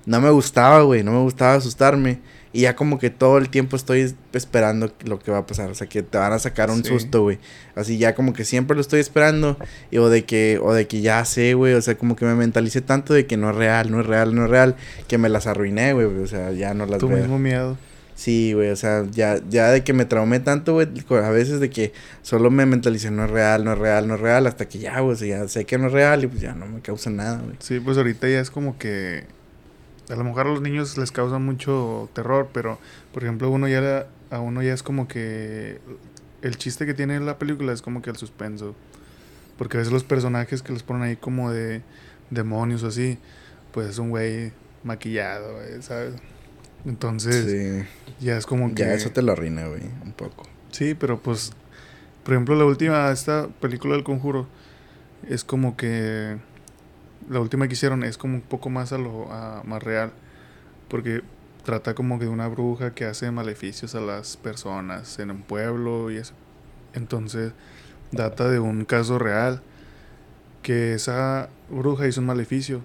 no 0.06 0.20
me 0.22 0.30
gustaba, 0.30 0.82
güey. 0.82 1.04
No 1.04 1.12
me 1.14 1.20
gustaba 1.22 1.54
asustarme. 1.54 2.20
Y 2.54 2.62
ya 2.62 2.76
como 2.76 3.00
que 3.00 3.10
todo 3.10 3.38
el 3.38 3.48
tiempo 3.50 3.76
estoy 3.78 4.14
esperando 4.34 4.92
lo 5.06 5.20
que 5.20 5.32
va 5.32 5.38
a 5.40 5.46
pasar. 5.46 5.70
O 5.70 5.76
sea, 5.76 5.88
que 5.88 6.04
te 6.04 6.18
van 6.18 6.34
a 6.34 6.40
sacar 6.40 6.70
un 6.70 6.84
Sí. 6.84 6.90
susto, 6.90 7.22
güey. 7.24 7.40
Así 7.76 7.98
ya 7.98 8.14
como 8.14 8.34
que 8.34 8.44
siempre 8.44 8.76
lo 8.76 8.82
estoy 8.82 9.00
esperando. 9.00 9.58
Y, 9.90 9.98
o 10.00 10.10
de 10.10 10.26
que, 10.26 10.60
o 10.62 10.74
de 10.74 10.86
que 10.88 11.00
ya 11.02 11.24
sé, 11.24 11.54
güey. 11.54 11.74
O 11.76 11.82
sea, 11.82 11.96
como 11.98 12.16
que 12.18 12.26
me 12.26 12.36
mentalicé 12.36 12.82
tanto 12.82 13.14
de 13.14 13.26
que 13.26 13.38
no 13.38 13.52
es 13.52 13.56
real, 13.56 13.90
no 13.90 14.02
es 14.02 14.06
real, 14.06 14.36
no 14.36 14.44
es 14.46 14.50
real. 14.52 14.76
Que 15.08 15.18
me 15.18 15.30
las 15.30 15.48
arruiné, 15.48 15.94
güey. 15.94 16.06
O 16.08 16.28
sea, 16.28 16.52
ya 16.52 16.74
no 16.74 16.86
las 16.86 17.00
Tu 17.00 17.08
veo. 17.08 17.18
mismo 17.20 17.40
miedo. 17.40 17.78
Sí, 18.14 18.54
güey, 18.54 18.70
o 18.70 18.76
sea, 18.76 19.04
ya, 19.10 19.40
ya 19.50 19.70
de 19.72 19.84
que 19.84 19.94
me 19.94 20.06
traumé 20.06 20.40
tanto, 20.40 20.74
güey, 20.74 20.88
a 21.10 21.30
veces 21.32 21.60
de 21.60 21.72
que 21.72 21.92
solo 22.22 22.52
me 22.52 22.68
mentalicé, 22.68 23.10
no 23.10 23.26
es 23.26 23.32
real, 23.32 23.64
no 23.66 23.74
es 23.74 23.80
real, 23.80 24.08
no 24.08 24.14
es 24.14 24.20
real, 24.22 24.46
hasta 24.46 24.68
que 24.68 24.78
ya, 24.78 25.00
güey, 25.00 25.14
o 25.14 25.16
sea, 25.16 25.28
ya 25.28 25.48
sé 25.48 25.66
que 25.66 25.80
no 25.80 25.88
es 25.88 25.94
real 25.94 26.24
y 26.24 26.28
pues 26.28 26.40
ya 26.40 26.54
no 26.54 26.68
me 26.68 26.82
causa 26.82 27.10
nada, 27.10 27.40
güey. 27.44 27.56
Sí, 27.58 27.80
pues 27.80 27.98
ahorita 27.98 28.28
ya 28.30 28.40
es 28.40 28.52
como 28.52 28.78
que 28.78 29.24
a 30.12 30.16
lo 30.16 30.24
mejor 30.24 30.48
a 30.48 30.50
los 30.50 30.62
niños 30.62 30.98
les 30.98 31.12
causa 31.12 31.40
mucho 31.40 32.10
terror, 32.14 32.50
pero 32.54 32.80
por 33.14 33.24
ejemplo 33.24 33.50
uno 33.50 33.68
ya 33.68 34.08
a 34.30 34.40
uno 34.40 34.62
ya 34.62 34.74
es 34.74 34.84
como 34.84 35.08
que 35.08 35.80
el 36.42 36.58
chiste 36.58 36.86
que 36.86 36.94
tiene 36.94 37.20
la 37.20 37.38
película 37.38 37.72
es 37.74 37.82
como 37.82 38.02
que 38.02 38.10
el 38.10 38.16
suspenso, 38.18 38.76
porque 39.58 39.78
a 39.78 39.80
veces 39.80 39.94
los 39.94 40.04
personajes 40.04 40.62
que 40.64 40.74
les 40.74 40.84
ponen 40.84 41.04
ahí 41.04 41.16
como 41.16 41.52
de 41.52 41.82
demonios 42.30 42.84
o 42.84 42.88
así, 42.88 43.18
pues 43.72 43.88
es 43.90 43.98
un 44.00 44.10
güey 44.10 44.52
maquillado, 44.84 45.54
güey, 45.56 45.82
¿sabes? 45.82 46.14
Entonces, 46.86 47.46
Sí. 47.46 48.26
ya 48.26 48.38
es 48.38 48.46
como 48.48 48.74
que... 48.74 48.82
Ya 48.84 48.94
eso 48.94 49.12
te 49.12 49.22
lo 49.22 49.34
arruina, 49.34 49.68
güey, 49.68 49.84
un 50.04 50.14
poco. 50.14 50.48
Sí, 50.72 50.96
pero 50.96 51.20
pues, 51.20 51.52
por 52.24 52.34
ejemplo, 52.34 52.56
la 52.56 52.66
última, 52.66 53.12
esta 53.12 53.48
película 53.60 53.94
del 53.94 54.04
conjuro, 54.04 54.48
es 55.30 55.44
como 55.44 55.78
que 55.78 56.38
la 57.30 57.40
última 57.40 57.68
que 57.68 57.74
hicieron 57.74 58.04
es 58.04 58.18
como 58.18 58.36
un 58.36 58.42
poco 58.42 58.70
más 58.70 58.92
a 58.94 58.98
lo 58.98 59.32
a- 59.32 59.64
más 59.64 59.82
real, 59.84 60.12
porque 60.90 61.22
trata 61.66 61.94
como 61.94 62.20
que 62.20 62.26
de 62.26 62.32
una 62.32 62.48
bruja 62.48 62.94
que 62.94 63.06
hace 63.06 63.30
maleficios 63.32 63.96
a 63.96 64.02
las 64.02 64.38
personas 64.38 65.20
en 65.20 65.32
un 65.32 65.42
pueblo 65.44 66.12
y 66.12 66.18
eso. 66.18 66.34
Entonces, 66.94 67.54
data 68.12 68.50
de 68.50 68.60
un 68.60 68.86
caso 68.86 69.20
real 69.20 69.62
que 70.64 70.94
esa 70.94 71.50
bruja 71.70 72.08
hizo 72.08 72.22
un 72.22 72.28
maleficio 72.28 72.82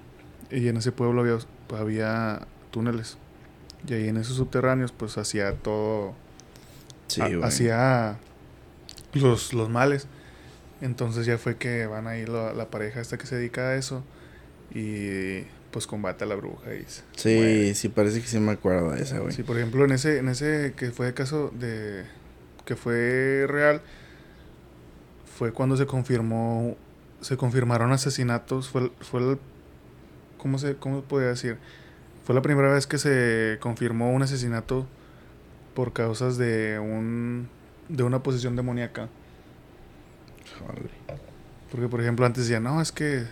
y 0.50 0.68
en 0.68 0.76
ese 0.78 0.92
pueblo 0.92 1.22
había, 1.22 1.38
había 1.78 2.46
túneles. 2.70 3.18
Y 3.86 3.94
ahí 3.94 4.08
en 4.08 4.16
esos 4.16 4.36
subterráneos 4.36 4.92
pues 4.92 5.18
hacía 5.18 5.54
todo 5.54 6.14
Sí, 7.08 7.20
ha- 7.22 7.46
hacía 7.46 8.18
los, 9.14 9.52
los 9.52 9.68
males. 9.68 10.06
Entonces 10.80 11.26
ya 11.26 11.38
fue 11.38 11.56
que 11.56 11.86
van 11.86 12.06
ahí 12.06 12.26
la, 12.26 12.52
la 12.52 12.70
pareja 12.70 13.00
esta 13.00 13.16
que 13.18 13.26
se 13.26 13.36
dedica 13.36 13.70
a 13.70 13.76
eso 13.76 14.02
y 14.74 15.42
pues 15.70 15.86
combate 15.86 16.24
a 16.24 16.26
la 16.26 16.34
bruja 16.36 16.74
y 16.74 16.84
Sí, 17.16 17.34
muere. 17.34 17.74
sí, 17.74 17.88
parece 17.88 18.20
que 18.20 18.26
sí 18.26 18.38
me 18.38 18.52
acuerdo 18.52 18.90
de 18.92 19.02
esa, 19.02 19.18
güey. 19.18 19.32
Sí, 19.32 19.42
por 19.42 19.56
ejemplo, 19.58 19.84
en 19.84 19.92
ese, 19.92 20.18
en 20.18 20.28
ese 20.28 20.72
que 20.76 20.90
fue 20.90 21.08
el 21.08 21.14
caso 21.14 21.50
de 21.58 22.04
que 22.64 22.76
fue 22.76 23.44
real, 23.48 23.80
fue 25.38 25.52
cuando 25.52 25.76
se 25.76 25.86
confirmó, 25.86 26.76
se 27.20 27.36
confirmaron 27.36 27.92
asesinatos, 27.92 28.68
fue, 28.70 28.82
el- 28.82 28.92
fue 29.00 29.20
el, 29.20 29.38
¿cómo 30.38 30.58
se, 30.58 30.76
cómo 30.76 31.02
podría 31.02 31.28
decir? 31.28 31.58
Fue 32.24 32.34
la 32.34 32.42
primera 32.42 32.72
vez 32.72 32.86
que 32.86 32.98
se 32.98 33.58
confirmó 33.60 34.12
un 34.12 34.22
asesinato 34.22 34.86
por 35.74 35.92
causas 35.92 36.38
de 36.38 36.78
un, 36.80 37.48
de 37.88 38.02
una 38.02 38.22
posesión 38.22 38.56
demoníaca. 38.56 39.08
Joder. 40.58 40.90
Porque, 41.70 41.88
por 41.88 42.00
ejemplo, 42.00 42.24
antes 42.24 42.44
decían, 42.44 42.62
no, 42.62 42.80
es 42.80 42.90
que 42.92 43.24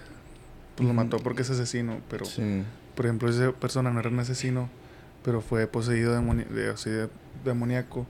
pues, 0.77 0.87
lo 0.87 0.95
mató 0.95 1.19
porque 1.19 1.43
es 1.43 1.51
asesino, 1.51 1.99
pero 2.11 2.25
Sí. 2.25 2.63
por 2.95 3.07
ejemplo, 3.07 3.29
esa 3.29 3.53
persona 3.53 3.91
no 3.91 4.01
era 4.01 4.09
un 4.09 4.19
asesino, 4.21 4.69
pero 5.25 5.41
fue 5.41 5.67
poseído 5.67 6.13
de, 6.13 6.71
así 6.71 6.91
de- 6.91 7.09
demoníaco. 7.45 8.07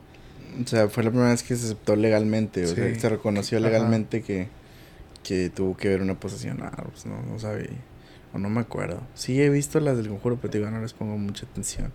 O 0.63 0.67
sea, 0.67 0.89
fue 0.89 1.03
la 1.03 1.11
primera 1.11 1.31
vez 1.31 1.43
que 1.43 1.57
se 1.57 1.67
aceptó 1.67 1.97
legalmente, 1.97 2.65
o 2.65 2.67
sea, 2.69 2.87
que 2.93 2.99
se 3.01 3.09
reconoció 3.09 3.59
Ajá. 3.59 3.67
legalmente 3.67 4.23
que, 4.23 4.49
que 5.23 5.51
tuvo 5.51 5.77
que 5.77 5.89
ver 5.89 6.03
una 6.03 6.15
posesión. 6.19 6.63
Ah, 6.63 6.85
pues 6.91 7.07
no, 7.07 7.21
no 7.23 7.39
sabía. 7.39 7.69
O 8.33 8.39
no 8.39 8.51
me 8.51 8.61
acuerdo. 8.61 9.01
Sí 9.15 9.41
he 9.41 9.49
visto 9.49 9.79
las 9.81 9.97
del 9.97 10.09
conjuro, 10.09 10.39
pero 10.41 10.53
digo, 10.53 10.71
no 10.71 10.81
les 10.81 10.93
pongo 10.93 11.17
mucha 11.19 11.47
atención. 11.47 11.93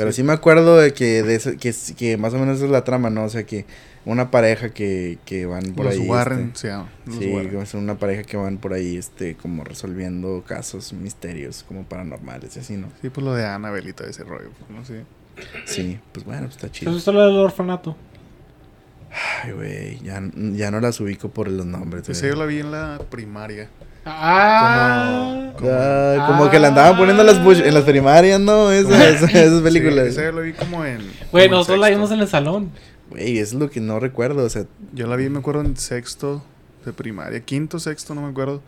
Pero 0.00 0.12
sí, 0.12 0.16
Sí. 0.16 0.22
me 0.22 0.32
acuerdo 0.32 0.76
de 0.78 0.92
que, 0.92 1.22
de 1.22 1.34
eso- 1.34 1.52
que, 1.58 1.74
que 1.96 2.16
más 2.16 2.32
o 2.34 2.38
menos 2.38 2.56
esa 2.56 2.66
es 2.66 2.70
la 2.70 2.84
trama, 2.84 3.10
¿no? 3.10 3.24
O 3.24 3.28
sea, 3.28 3.44
que 3.44 3.66
una 4.04 4.30
pareja 4.30 4.70
que, 4.70 5.18
que 5.24 5.46
van 5.46 5.74
por 5.74 5.84
los 5.86 5.94
ahí. 5.94 6.08
Warren, 6.08 6.46
este, 6.48 6.58
se 6.58 6.68
llama. 6.68 6.90
Los 7.06 7.16
sí, 7.16 7.26
Warren. 7.32 7.66
son 7.66 7.82
una 7.82 7.98
pareja 7.98 8.22
que 8.22 8.36
van 8.36 8.58
por 8.58 8.72
ahí, 8.72 8.96
este, 8.96 9.34
como 9.36 9.62
resolviendo 9.64 10.42
casos, 10.46 10.92
misterios, 10.92 11.64
como 11.68 11.84
paranormales 11.84 12.56
y 12.56 12.60
así, 12.60 12.76
¿no? 12.76 12.88
Sí, 13.02 13.10
pues 13.10 13.24
lo 13.24 13.34
de 13.34 13.44
Annabelita, 13.46 14.04
ese 14.04 14.24
rollo. 14.24 14.50
Pues, 14.58 14.70
¿no? 14.70 14.84
Sí. 14.84 15.02
Sí, 15.66 15.98
pues 16.12 16.24
bueno, 16.24 16.42
pues 16.42 16.56
está 16.56 16.66
¿Has 16.66 16.72
chido. 16.72 16.92
visto 16.94 17.12
la 17.12 17.26
del 17.26 17.36
orfanato? 17.36 17.96
Ay, 19.42 19.52
güey, 19.52 19.98
ya, 20.00 20.22
ya 20.34 20.70
no 20.70 20.80
las 20.80 21.00
ubico 21.00 21.30
por 21.30 21.48
los 21.48 21.66
nombres. 21.66 22.06
Güey. 22.06 22.20
yo 22.20 22.36
la 22.36 22.46
vi 22.46 22.60
en 22.60 22.70
la 22.70 23.00
primaria. 23.10 23.68
Ah, 24.04 25.52
Como- 25.58 26.26
como 26.26 26.50
que 26.50 26.58
la 26.58 26.68
andaban 26.68 26.96
poniendo 26.96 27.22
en 27.22 27.26
las, 27.26 27.40
bush- 27.42 27.64
en 27.64 27.74
las 27.74 27.84
primarias, 27.84 28.40
¿no? 28.40 28.70
Esa- 28.70 29.08
esas, 29.08 29.34
esas 29.34 29.62
películas. 29.62 30.04
Sí, 30.06 30.10
esa 30.12 30.24
yo 30.24 30.32
la 30.32 30.40
vi 30.40 30.52
como 30.52 30.84
en. 30.84 31.00
Güey, 31.32 31.48
nosotros 31.48 31.78
la 31.78 31.90
vimos 31.90 32.10
en 32.10 32.20
el 32.20 32.28
salón. 32.28 32.70
Güey, 33.10 33.38
eso 33.38 33.56
es 33.56 33.60
lo 33.60 33.70
que 33.70 33.80
no 33.80 33.98
recuerdo, 34.00 34.44
o 34.44 34.48
sea, 34.48 34.64
Yo 34.92 35.06
la 35.06 35.16
vi, 35.16 35.28
me 35.28 35.38
acuerdo, 35.40 35.60
en 35.62 35.76
sexto 35.76 36.42
de 36.84 36.92
primaria. 36.92 37.40
Quinto, 37.40 37.78
sexto, 37.78 38.14
no 38.14 38.22
me 38.22 38.28
acuerdo. 38.30 38.62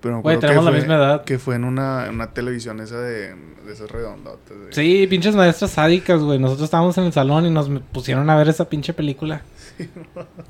Pero 0.00 0.16
me 0.16 0.22
Güey, 0.22 0.36
acuerdo 0.36 0.40
que 0.40 0.46
tenemos 0.46 0.64
la 0.64 0.70
fue- 0.70 0.80
misma 0.80 0.94
edad. 0.96 1.24
Que 1.24 1.38
fue 1.38 1.54
en 1.56 1.64
una, 1.64 2.06
en 2.06 2.14
una 2.14 2.30
televisión 2.32 2.80
esa 2.80 2.98
de, 3.00 3.34
de 3.34 3.72
esas 3.72 3.90
redondotas. 3.90 4.56
de- 4.66 4.72
Sí, 4.72 5.06
pinches 5.08 5.34
maestras 5.34 5.70
sádicas, 5.72 6.20
güey. 6.20 6.38
Nosotros 6.38 6.64
estábamos 6.66 6.96
en 6.98 7.04
el 7.04 7.12
salón 7.12 7.46
y 7.46 7.50
nos 7.50 7.68
pusieron 7.92 8.28
a 8.30 8.36
ver 8.36 8.48
esa 8.48 8.68
pinche 8.68 8.92
película. 8.92 9.42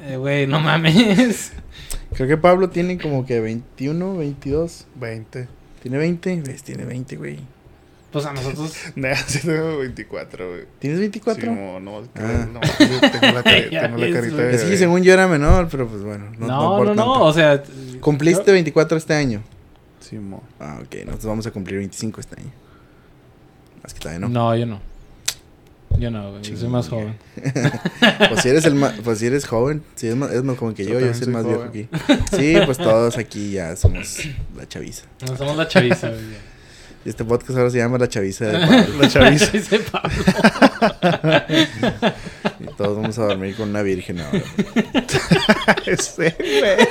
Eh, 0.00 0.16
Güey, 0.16 0.46
no 0.46 0.60
mames. 0.60 1.52
creo 2.14 2.28
que 2.28 2.36
Pablo 2.36 2.70
tiene 2.70 2.98
como 2.98 3.26
que 3.26 3.40
21, 3.40 4.16
22. 4.16 4.86
20. 4.96 5.48
¿Tiene 5.82 5.98
20? 5.98 6.42
¿Ves? 6.42 6.62
Tiene 6.62 6.84
20, 6.84 7.16
güey. 7.16 7.38
Pues 8.12 8.24
a 8.24 8.32
nosotros. 8.32 8.72
Nah, 8.96 9.14
sí 9.14 9.40
tengo 9.40 9.78
24, 9.78 10.48
güey. 10.48 10.62
¿Tienes 10.78 11.00
24? 11.00 11.42
Sí, 11.44 11.50
no, 11.50 11.80
no, 11.80 11.98
Ah. 12.14 12.46
no, 12.52 12.60
tengo 12.60 13.00
la, 13.00 13.10
tengo 13.12 13.26
la 13.32 13.42
carita 13.42 13.88
güey. 13.88 14.12
de... 14.12 14.54
es 14.54 14.64
que 14.64 14.76
según 14.76 15.02
yo 15.02 15.12
era 15.12 15.26
menor, 15.28 15.68
pero 15.70 15.86
pues 15.88 16.02
bueno, 16.02 16.26
no, 16.38 16.46
No, 16.46 16.84
no, 16.84 16.94
no. 16.94 17.22
O 17.24 17.32
sea. 17.32 17.62
¿Cumpliste 18.00 18.52
24 18.52 18.96
este 18.96 19.14
año? 19.14 19.42
Sí, 20.00 20.16
mo. 20.18 20.42
Ah, 20.60 20.78
ok, 20.80 20.94
nosotros 21.04 21.26
vamos 21.26 21.46
a 21.46 21.50
cumplir 21.50 21.78
25 21.78 22.20
este 22.20 22.40
año. 22.40 22.50
Más 23.82 23.92
que 23.92 24.00
todavía 24.00 24.20
no. 24.20 24.28
No, 24.28 24.54
yo 24.56 24.66
no. 24.66 24.80
Yo 25.98 26.10
no, 26.10 26.30
güey. 26.30 26.42
Yo 26.42 26.56
soy 26.56 26.68
más 26.68 26.88
joven. 26.88 27.16
Pues 28.28 28.42
si 28.42 28.48
eres 28.48 28.64
el 28.66 28.74
más, 28.74 28.94
pues 29.02 29.18
si 29.18 29.26
eres 29.26 29.46
joven, 29.46 29.82
si 29.94 30.06
eres 30.06 30.18
más, 30.18 30.30
es 30.32 30.42
más 30.42 30.58
joven 30.58 30.74
que 30.74 30.84
Yo 30.84 30.98
yo, 31.00 31.12
soy 31.14 31.24
soy 31.24 31.32
más 31.32 31.46
viejo 31.46 31.62
aquí. 31.62 31.88
Sí, 32.36 32.54
pues 32.64 32.78
todos 32.78 33.16
aquí 33.18 33.52
ya 33.52 33.76
somos 33.76 34.18
la 34.56 34.68
chaviza. 34.68 35.04
No 35.26 35.36
somos 35.36 35.56
la 35.56 35.68
chaviza, 35.68 36.08
güey. 36.08 36.56
Y 37.06 37.08
este 37.08 37.24
podcast 37.24 37.56
ahora 37.56 37.70
se 37.70 37.78
llama 37.78 37.98
La 37.98 38.08
Chaviza 38.08 38.46
de 38.46 38.58
Pablo. 38.66 38.98
La 39.00 39.08
chaviza. 39.08 39.46
Dice 39.52 39.78
Pablo. 39.78 40.10
y 42.58 42.64
todos 42.76 42.96
vamos 42.96 43.16
a 43.18 43.26
dormir 43.26 43.54
con 43.54 43.68
una 43.70 43.82
virgen 43.82 44.20
ahora. 44.20 44.42
Ese, 45.86 46.34
güey. 46.36 46.88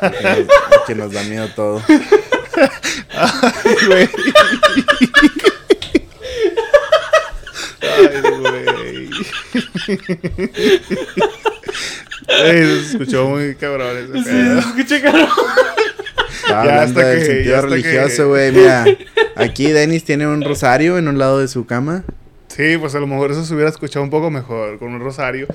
Que 0.00 0.22
nos, 0.22 0.86
que 0.86 0.94
nos 0.94 1.12
da 1.12 1.22
miedo 1.24 1.48
todo. 1.54 1.82
Güey. 3.86 4.08
Ay, 7.98 8.20
güey. 8.40 9.10
Ey, 12.28 12.66
se 12.84 12.90
escuchó 12.92 13.26
muy 13.28 13.54
cabrón 13.54 13.96
ese 13.96 14.18
Sí, 14.24 14.30
se 14.30 14.58
escucha 14.58 15.02
caro. 15.02 15.28
Estaba 16.42 16.64
Ya 16.64 16.82
hasta 16.82 17.06
del 17.06 17.18
que- 17.20 17.24
sentido 17.26 17.50
ya 17.50 17.56
hasta 17.58 17.68
religioso, 17.70 18.16
que- 18.16 18.24
güey. 18.24 18.52
Mira, 18.52 18.84
aquí 19.36 19.66
Denis 19.72 20.04
tiene 20.04 20.26
un 20.26 20.42
rosario 20.42 20.98
en 20.98 21.08
un 21.08 21.18
lado 21.18 21.38
de 21.40 21.48
su 21.48 21.66
cama. 21.66 22.04
Sí, 22.48 22.76
pues 22.78 22.94
a 22.94 23.00
lo 23.00 23.06
mejor 23.06 23.30
eso 23.30 23.44
se 23.44 23.54
hubiera 23.54 23.70
escuchado 23.70 24.02
un 24.02 24.10
poco 24.10 24.30
mejor 24.30 24.78
con 24.78 24.92
un 24.92 25.00
rosario. 25.00 25.46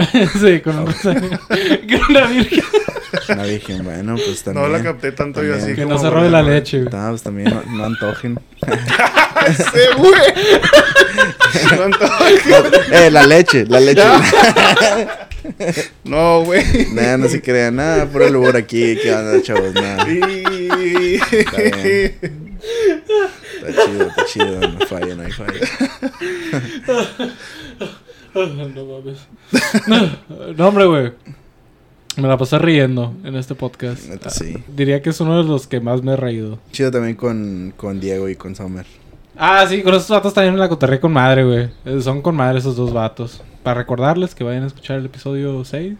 Sí, 0.40 0.60
con 0.60 0.78
un 0.78 0.86
rosario. 0.86 1.30
Con 1.48 2.00
una 2.16 2.26
virgen. 2.26 2.64
Una 3.28 3.42
virgen, 3.44 3.84
bueno, 3.84 4.14
pues 4.16 4.42
también. 4.42 4.66
No 4.70 4.76
la 4.76 4.82
capté 4.82 5.12
tanto 5.12 5.42
yo 5.42 5.54
así. 5.54 5.74
Que 5.74 5.82
como 5.82 5.94
no 5.96 6.00
se 6.00 6.10
robe 6.10 6.30
la 6.30 6.42
leche, 6.42 6.82
güey. 6.82 6.92
No, 6.94 7.08
pues 7.10 7.22
también 7.22 7.50
no, 7.50 7.62
no 7.76 7.84
antojen. 7.84 8.38
Ese, 9.46 9.94
güey. 9.96 10.12
No, 11.76 11.82
antoje. 11.84 12.34
eh, 12.92 13.10
la 13.10 13.26
leche, 13.26 13.64
la 13.66 13.80
leche. 13.80 14.02
No, 16.04 16.42
güey. 16.44 16.64
Nada, 16.92 17.16
no 17.18 17.28
se 17.28 17.40
crean, 17.40 17.76
nada, 17.76 18.06
puro 18.06 18.28
lubor 18.28 18.56
aquí, 18.56 18.96
¿qué 19.02 19.12
onda, 19.14 19.40
chavos? 19.42 19.72
Nada. 19.74 20.06
Y- 20.08 20.20
bien. 20.20 21.20
Está 23.60 23.84
chido, 23.84 24.06
está 24.08 24.24
chido, 24.26 24.60
no 24.60 24.86
falla, 24.86 25.14
no 25.14 25.22
hay 25.22 25.32
falla. 25.32 25.60
No 28.34 28.84
mames. 28.84 29.26
No, 29.86 30.52
no, 30.56 30.68
hombre, 30.68 30.86
güey. 30.86 31.12
Me 32.16 32.28
la 32.28 32.36
pasé 32.36 32.58
riendo 32.58 33.14
en 33.24 33.36
este 33.36 33.54
podcast. 33.54 34.08
Neta, 34.08 34.30
sí. 34.30 34.56
Diría 34.74 35.00
que 35.00 35.10
es 35.10 35.20
uno 35.20 35.42
de 35.42 35.48
los 35.48 35.66
que 35.66 35.80
más 35.80 36.02
me 36.02 36.12
he 36.12 36.16
reído. 36.16 36.58
Chido 36.72 36.90
también 36.90 37.16
con, 37.16 37.72
con 37.76 38.00
Diego 38.00 38.28
y 38.28 38.36
con 38.36 38.54
Sommer. 38.54 38.84
Ah, 39.36 39.64
sí, 39.68 39.82
con 39.82 39.94
esos 39.94 40.10
vatos 40.10 40.34
también 40.34 40.52
me 40.52 40.60
la 40.60 40.68
cotorré 40.68 41.00
con 41.00 41.12
madre, 41.12 41.44
güey. 41.44 41.70
Eh, 41.84 42.00
Son 42.02 42.20
con 42.20 42.34
madre 42.36 42.58
esos 42.58 42.76
dos 42.76 42.92
vatos. 42.92 43.40
Para 43.62 43.78
recordarles 43.80 44.34
que 44.34 44.44
vayan 44.44 44.64
a 44.64 44.66
escuchar 44.66 44.98
el 44.98 45.06
episodio 45.06 45.64
6. 45.64 45.94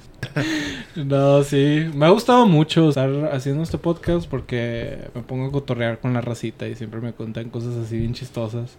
no, 0.97 1.43
sí. 1.45 1.87
Me 1.95 2.07
ha 2.07 2.11
gustado 2.11 2.45
mucho 2.47 2.89
estar 2.89 3.31
haciendo 3.33 3.63
este 3.63 3.79
podcast 3.79 4.29
porque 4.29 4.99
me 5.15 5.23
pongo 5.23 5.47
a 5.47 5.53
cotorrear 5.53 6.01
con 6.01 6.13
la 6.13 6.21
racita 6.21 6.67
y 6.69 6.75
siempre 6.75 7.01
me 7.01 7.13
cuentan 7.13 7.51
cosas 7.51 7.77
así 7.77 7.99
bien 7.99 8.15
chistosas. 8.15 8.77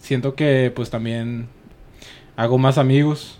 Siento 0.00 0.34
que 0.34 0.72
pues 0.74 0.90
también 0.90 1.48
hago 2.36 2.58
más 2.58 2.78
amigos 2.78 3.38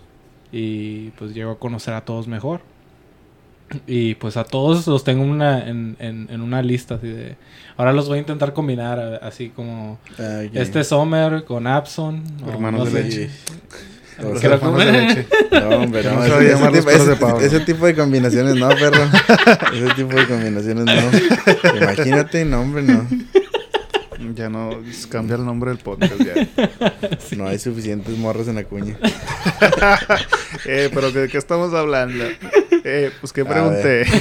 y 0.51 1.09
pues 1.11 1.33
llego 1.33 1.51
a 1.51 1.59
conocer 1.59 1.93
a 1.93 2.01
todos 2.01 2.27
mejor. 2.27 2.61
Y 3.87 4.15
pues 4.15 4.37
a 4.37 4.43
todos 4.43 4.85
los 4.85 5.03
tengo 5.03 5.23
una, 5.23 5.67
en, 5.67 5.95
en, 5.99 6.27
en 6.29 6.41
una 6.41 6.61
lista 6.61 6.95
así 6.95 7.07
de... 7.07 7.35
Ahora 7.75 7.91
los 7.91 8.07
voy 8.07 8.17
a 8.17 8.21
intentar 8.21 8.53
combinar 8.53 9.19
así 9.23 9.49
como... 9.49 9.97
Ah, 10.19 10.41
ok. 10.47 10.51
Este 10.55 10.83
Sommer 10.83 11.43
con 11.43 11.65
Abson. 11.65 12.21
Hermanos 12.47 12.81
no 12.81 12.85
de 12.85 12.91
sé. 12.91 13.03
leche. 13.03 13.29
Los 14.21 14.43
hermanos 14.43 14.77
de 14.85 14.91
leche. 14.91 15.27
No, 15.53 15.69
hombre, 15.77 16.03
no. 16.03 16.13
no 16.15 16.23
se 16.23 16.51
ese, 16.51 16.53
ese 16.53 17.13
tipo, 17.15 17.37
ese- 17.39 17.45
ese 17.47 17.59
tipo 17.61 17.85
de 17.87 17.95
combinaciones 17.95 18.55
no, 18.55 18.69
perro. 18.69 19.03
ese 19.73 19.93
tipo 19.95 20.15
de 20.15 20.27
combinaciones 20.27 20.85
no. 20.85 21.77
Imagínate, 21.81 22.45
no, 22.45 22.61
hombre, 22.61 22.83
no. 22.83 23.07
Ya 24.33 24.49
no, 24.49 24.81
cambia 25.09 25.35
el 25.35 25.45
nombre 25.45 25.69
del 25.69 25.79
podcast 25.79 26.13
ya. 26.19 26.33
No 27.37 27.47
hay 27.47 27.59
suficientes 27.59 28.17
morros 28.17 28.47
en 28.47 28.55
la 28.55 28.63
cuña. 28.63 28.97
Eh, 30.65 30.89
pero 30.93 31.11
¿de 31.11 31.27
qué 31.27 31.37
estamos 31.37 31.73
hablando? 31.73 32.23
Eh, 32.85 33.11
pues 33.19 33.33
que 33.33 33.43
pregunté. 33.43 34.05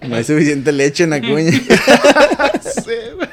No 0.00 0.14
hay 0.14 0.22
suficiente 0.22 0.70
leche 0.70 1.04
en 1.04 1.10
la 1.10 1.20
cuña. 1.20 1.50
Sí, 1.50 2.94
güey. 3.16 3.28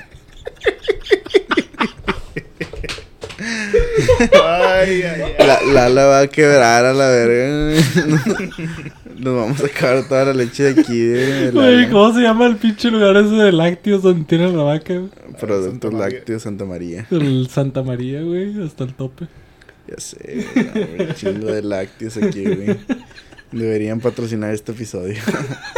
ay, 4.34 5.04
ay, 5.04 5.22
ay. 5.22 5.36
La, 5.46 5.62
la, 5.62 5.90
la 5.90 6.06
va 6.06 6.20
a 6.22 6.28
quebrar 6.28 6.86
a 6.86 6.94
la 6.94 7.08
verga. 7.10 7.82
Nos 9.18 9.36
vamos 9.36 9.62
a 9.62 9.66
acabar 9.68 10.08
toda 10.08 10.26
la 10.26 10.34
leche 10.34 10.64
de 10.74 10.82
aquí. 10.82 11.00
De 11.00 11.52
Güey, 11.52 11.76
Lala. 11.82 11.90
¿cómo 11.92 12.14
se 12.14 12.22
llama 12.22 12.46
el 12.48 12.58
pinche 12.58 12.92
lugar 12.92 13.16
ese 13.18 13.36
de 13.36 13.52
lácteos 13.52 14.04
donde 14.04 14.26
tienen 14.26 14.56
la 14.58 14.64
vaca? 14.64 15.02
Productos 15.40 15.72
Santa 15.82 15.90
María. 15.92 16.10
lácteos 16.18 16.42
Santa 16.44 16.66
María. 16.66 17.08
El 17.12 17.48
Santa 17.50 17.84
María, 17.84 18.22
güey, 18.22 18.62
hasta 18.64 18.84
el 18.84 18.94
tope. 18.94 19.28
Ya 19.88 19.98
sé, 20.00 20.46
güey, 20.54 20.96
güey, 20.98 21.14
chingo 21.16 21.48
de 21.48 21.62
lácteos 21.62 22.18
aquí, 22.18 22.44
güey. 22.44 22.78
Deberían 23.52 24.00
patrocinar 24.00 24.54
este 24.54 24.72
episodio. 24.74 25.16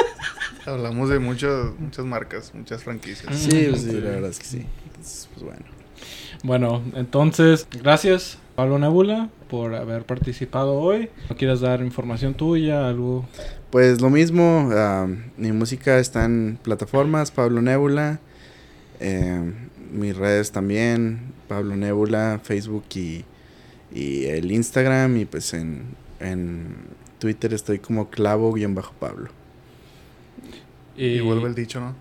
Hablamos 0.66 1.10
de 1.10 1.20
muchas 1.20 1.72
muchas 1.80 2.06
marcas, 2.06 2.52
muchas 2.54 2.84
franquicias. 2.84 3.36
Sí, 3.38 3.68
pues 3.70 3.82
sí, 3.84 3.92
la 3.94 4.10
verdad 4.10 4.30
es 4.32 4.40
que 4.40 4.46
sí. 4.46 4.66
Entonces, 4.88 5.30
pues 5.34 5.46
bueno. 5.46 5.66
Bueno, 6.44 6.84
entonces, 6.96 7.68
gracias, 7.82 8.38
Pablo 8.58 8.80
Nebula, 8.80 9.30
por 9.52 9.76
haber 9.76 10.04
participado 10.04 10.80
hoy. 10.80 11.12
¿No 11.30 11.38
quieres 11.38 11.60
dar 11.60 11.82
información 11.82 12.34
tuya, 12.34 12.90
algo? 12.90 13.24
Pues 13.70 14.02
lo 14.02 14.10
mismo, 14.10 14.72
mi 15.38 15.52
música 15.52 16.00
está 16.00 16.26
en 16.26 16.58
plataformas, 16.64 17.30
Pablo 17.30 17.62
Nebula. 17.62 18.20
eh, 19.00 19.54
mis 19.94 20.18
redes 20.18 20.52
también, 20.52 21.20
Pablo 21.48 21.76
Nebula, 21.76 22.40
Facebook 22.44 22.86
y, 22.96 23.26
y 23.94 24.26
el 24.26 24.52
Instagram. 24.52 25.18
Y 25.18 25.26
pues 25.26 25.54
en, 25.54 25.84
en 26.20 26.78
Twitter 27.20 27.54
estoy 27.54 27.78
como 27.78 28.10
clavo-pablo. 28.10 29.30
Y 30.96 31.20
vuelve 31.20 31.48
el 31.48 31.54
dicho, 31.54 31.80
¿no? 31.80 31.94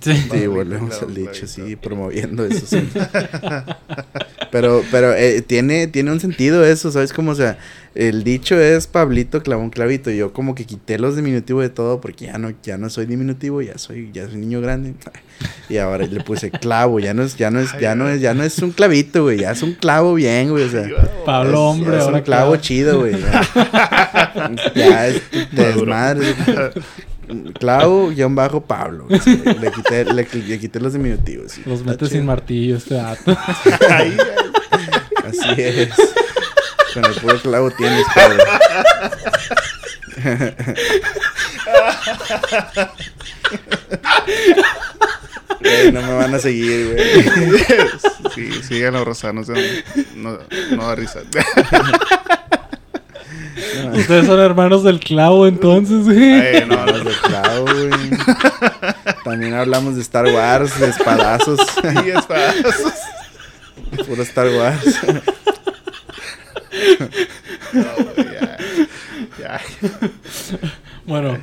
Sí. 0.00 0.46
Volvemos 0.46 1.00
al 1.02 1.14
dicho, 1.14 1.46
sí, 1.46 1.76
promoviendo 1.76 2.44
eso. 2.44 2.66
sí. 2.66 2.88
pero 4.50 4.82
pero 4.90 5.12
eh, 5.14 5.42
tiene, 5.42 5.86
tiene 5.86 6.12
un 6.12 6.20
sentido 6.20 6.64
eso, 6.64 6.90
¿sabes? 6.90 7.12
Como, 7.12 7.32
o 7.32 7.34
sea, 7.34 7.58
el 7.94 8.24
dicho 8.24 8.58
es 8.60 8.86
Pablito 8.86 9.42
clavó 9.42 9.62
un 9.62 9.70
clavito. 9.70 10.10
Y 10.10 10.18
yo 10.18 10.32
como 10.32 10.54
que 10.54 10.64
quité 10.64 10.98
los 10.98 11.16
diminutivos 11.16 11.62
de 11.62 11.70
todo 11.70 12.00
porque 12.00 12.26
ya 12.26 12.38
no, 12.38 12.52
ya 12.62 12.76
no 12.78 12.90
soy 12.90 13.06
diminutivo, 13.06 13.62
ya 13.62 13.78
soy, 13.78 14.10
ya 14.12 14.26
soy 14.28 14.36
niño 14.36 14.60
grande. 14.60 14.94
Y 15.68 15.76
ahora 15.78 16.06
le 16.06 16.22
puse 16.22 16.50
clavo, 16.50 16.98
ya 17.00 17.12
no 17.12 17.22
es, 17.22 17.36
ya 17.36 17.50
no 17.50 17.60
es, 17.60 17.70
ya 17.78 17.94
no 17.94 18.08
es, 18.08 18.20
ya 18.22 18.32
no 18.32 18.42
es 18.42 18.56
un 18.60 18.70
clavito, 18.70 19.24
güey, 19.24 19.40
ya 19.40 19.50
es 19.50 19.62
un 19.62 19.74
clavo 19.74 20.14
bien, 20.14 20.48
güey, 20.48 20.64
o 20.64 20.70
sea. 20.70 20.88
Pablo, 21.26 21.50
es- 21.50 21.56
hombre, 21.58 21.96
es 21.98 22.02
ahora 22.04 22.18
un 22.18 22.22
clavo 22.22 22.50
clavo. 22.52 22.56
chido, 22.62 23.00
güey. 23.00 23.12
Ya, 23.20 24.52
Ya 24.74 25.08
es 25.08 25.20
desmadre. 25.52 26.26
Clavo, 27.58 28.08
guion 28.10 28.34
bajo 28.34 28.60
Pablo. 28.60 29.06
Sí, 29.22 29.42
Le 29.60 29.70
quité, 29.72 30.04
le, 30.04 30.26
le 30.32 30.58
quité 30.58 30.80
los 30.80 30.92
diminutivos. 30.92 31.52
sí. 31.52 31.62
Los 31.66 31.80
Está 31.80 31.90
metes 31.92 32.08
sin 32.10 32.24
martillo 32.26 32.76
este 32.76 32.94
dato. 32.94 33.32
Así 35.26 35.54
es. 35.62 35.90
Con 36.94 37.04
el 37.04 37.14
puro 37.14 37.38
clavo 37.40 37.70
tienes, 37.72 38.06
Pablo. 38.14 38.42
Güey, 45.60 45.92
no 45.92 46.02
me 46.02 46.12
van 46.14 46.34
a 46.34 46.38
seguir, 46.38 46.92
güey. 46.92 47.24
Sí, 48.34 48.62
síganlo, 48.62 49.04
Rosa, 49.04 49.32
no, 49.32 49.42
no, 50.14 50.38
no 50.72 50.86
da 50.86 50.94
risa. 50.94 51.20
Ustedes 53.94 54.26
son 54.26 54.40
hermanos 54.40 54.82
del 54.84 55.00
clavo, 55.00 55.46
entonces, 55.46 56.04
güey. 56.04 56.32
Ay, 56.34 56.66
no, 56.66 56.84
Los 56.86 57.04
no, 57.04 57.10
de 57.10 57.16
clavo, 57.22 57.64
güey. 57.64 58.10
También 59.24 59.54
hablamos 59.54 59.96
de 59.96 60.02
Star 60.02 60.26
Wars, 60.26 60.78
de 60.78 60.88
espadazos. 60.88 61.60
sí, 61.60 62.10
espadazos. 62.10 62.92
Puro 64.06 64.22
Star 64.22 64.48
Wars. 64.48 65.00
No, 67.72 67.84
güey, 68.14 68.26
ya, 68.32 68.56
ya. 69.38 69.60
Bueno, 71.06 71.38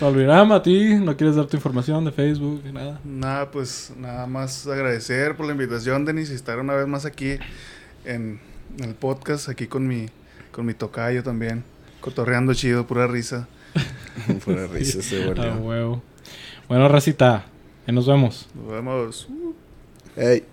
Pablo 0.00 0.20
Irama, 0.22 0.56
a 0.56 0.62
ti, 0.62 0.94
¿no 0.94 1.16
quieres 1.16 1.36
dar 1.36 1.46
tu 1.46 1.56
información 1.56 2.04
de 2.04 2.12
Facebook? 2.12 2.62
Nada. 2.72 3.00
Nada, 3.04 3.50
pues 3.50 3.92
nada 3.96 4.26
más 4.26 4.66
agradecer 4.66 5.36
por 5.36 5.46
la 5.46 5.52
invitación, 5.52 6.04
Denis, 6.04 6.30
y 6.30 6.34
estar 6.34 6.58
una 6.58 6.74
vez 6.74 6.86
más 6.86 7.04
aquí 7.04 7.38
en, 8.04 8.40
en 8.78 8.84
el 8.84 8.94
podcast, 8.94 9.48
aquí 9.48 9.66
con 9.66 9.86
mi, 9.86 10.08
con 10.52 10.66
mi 10.66 10.74
tocayo 10.74 11.22
también, 11.22 11.64
cotorreando 12.00 12.54
chido, 12.54 12.86
pura 12.86 13.06
risa. 13.06 13.48
Pura 14.44 14.66
risa 14.66 15.00
se 15.00 15.22
Ah, 15.22 15.26
volvió. 15.28 15.54
huevo. 15.54 16.02
Bueno, 16.68 16.88
Racita, 16.88 17.44
nos 17.86 18.06
vemos. 18.06 18.48
Nos 18.54 18.72
vemos. 18.72 19.28
Ey. 20.16 20.44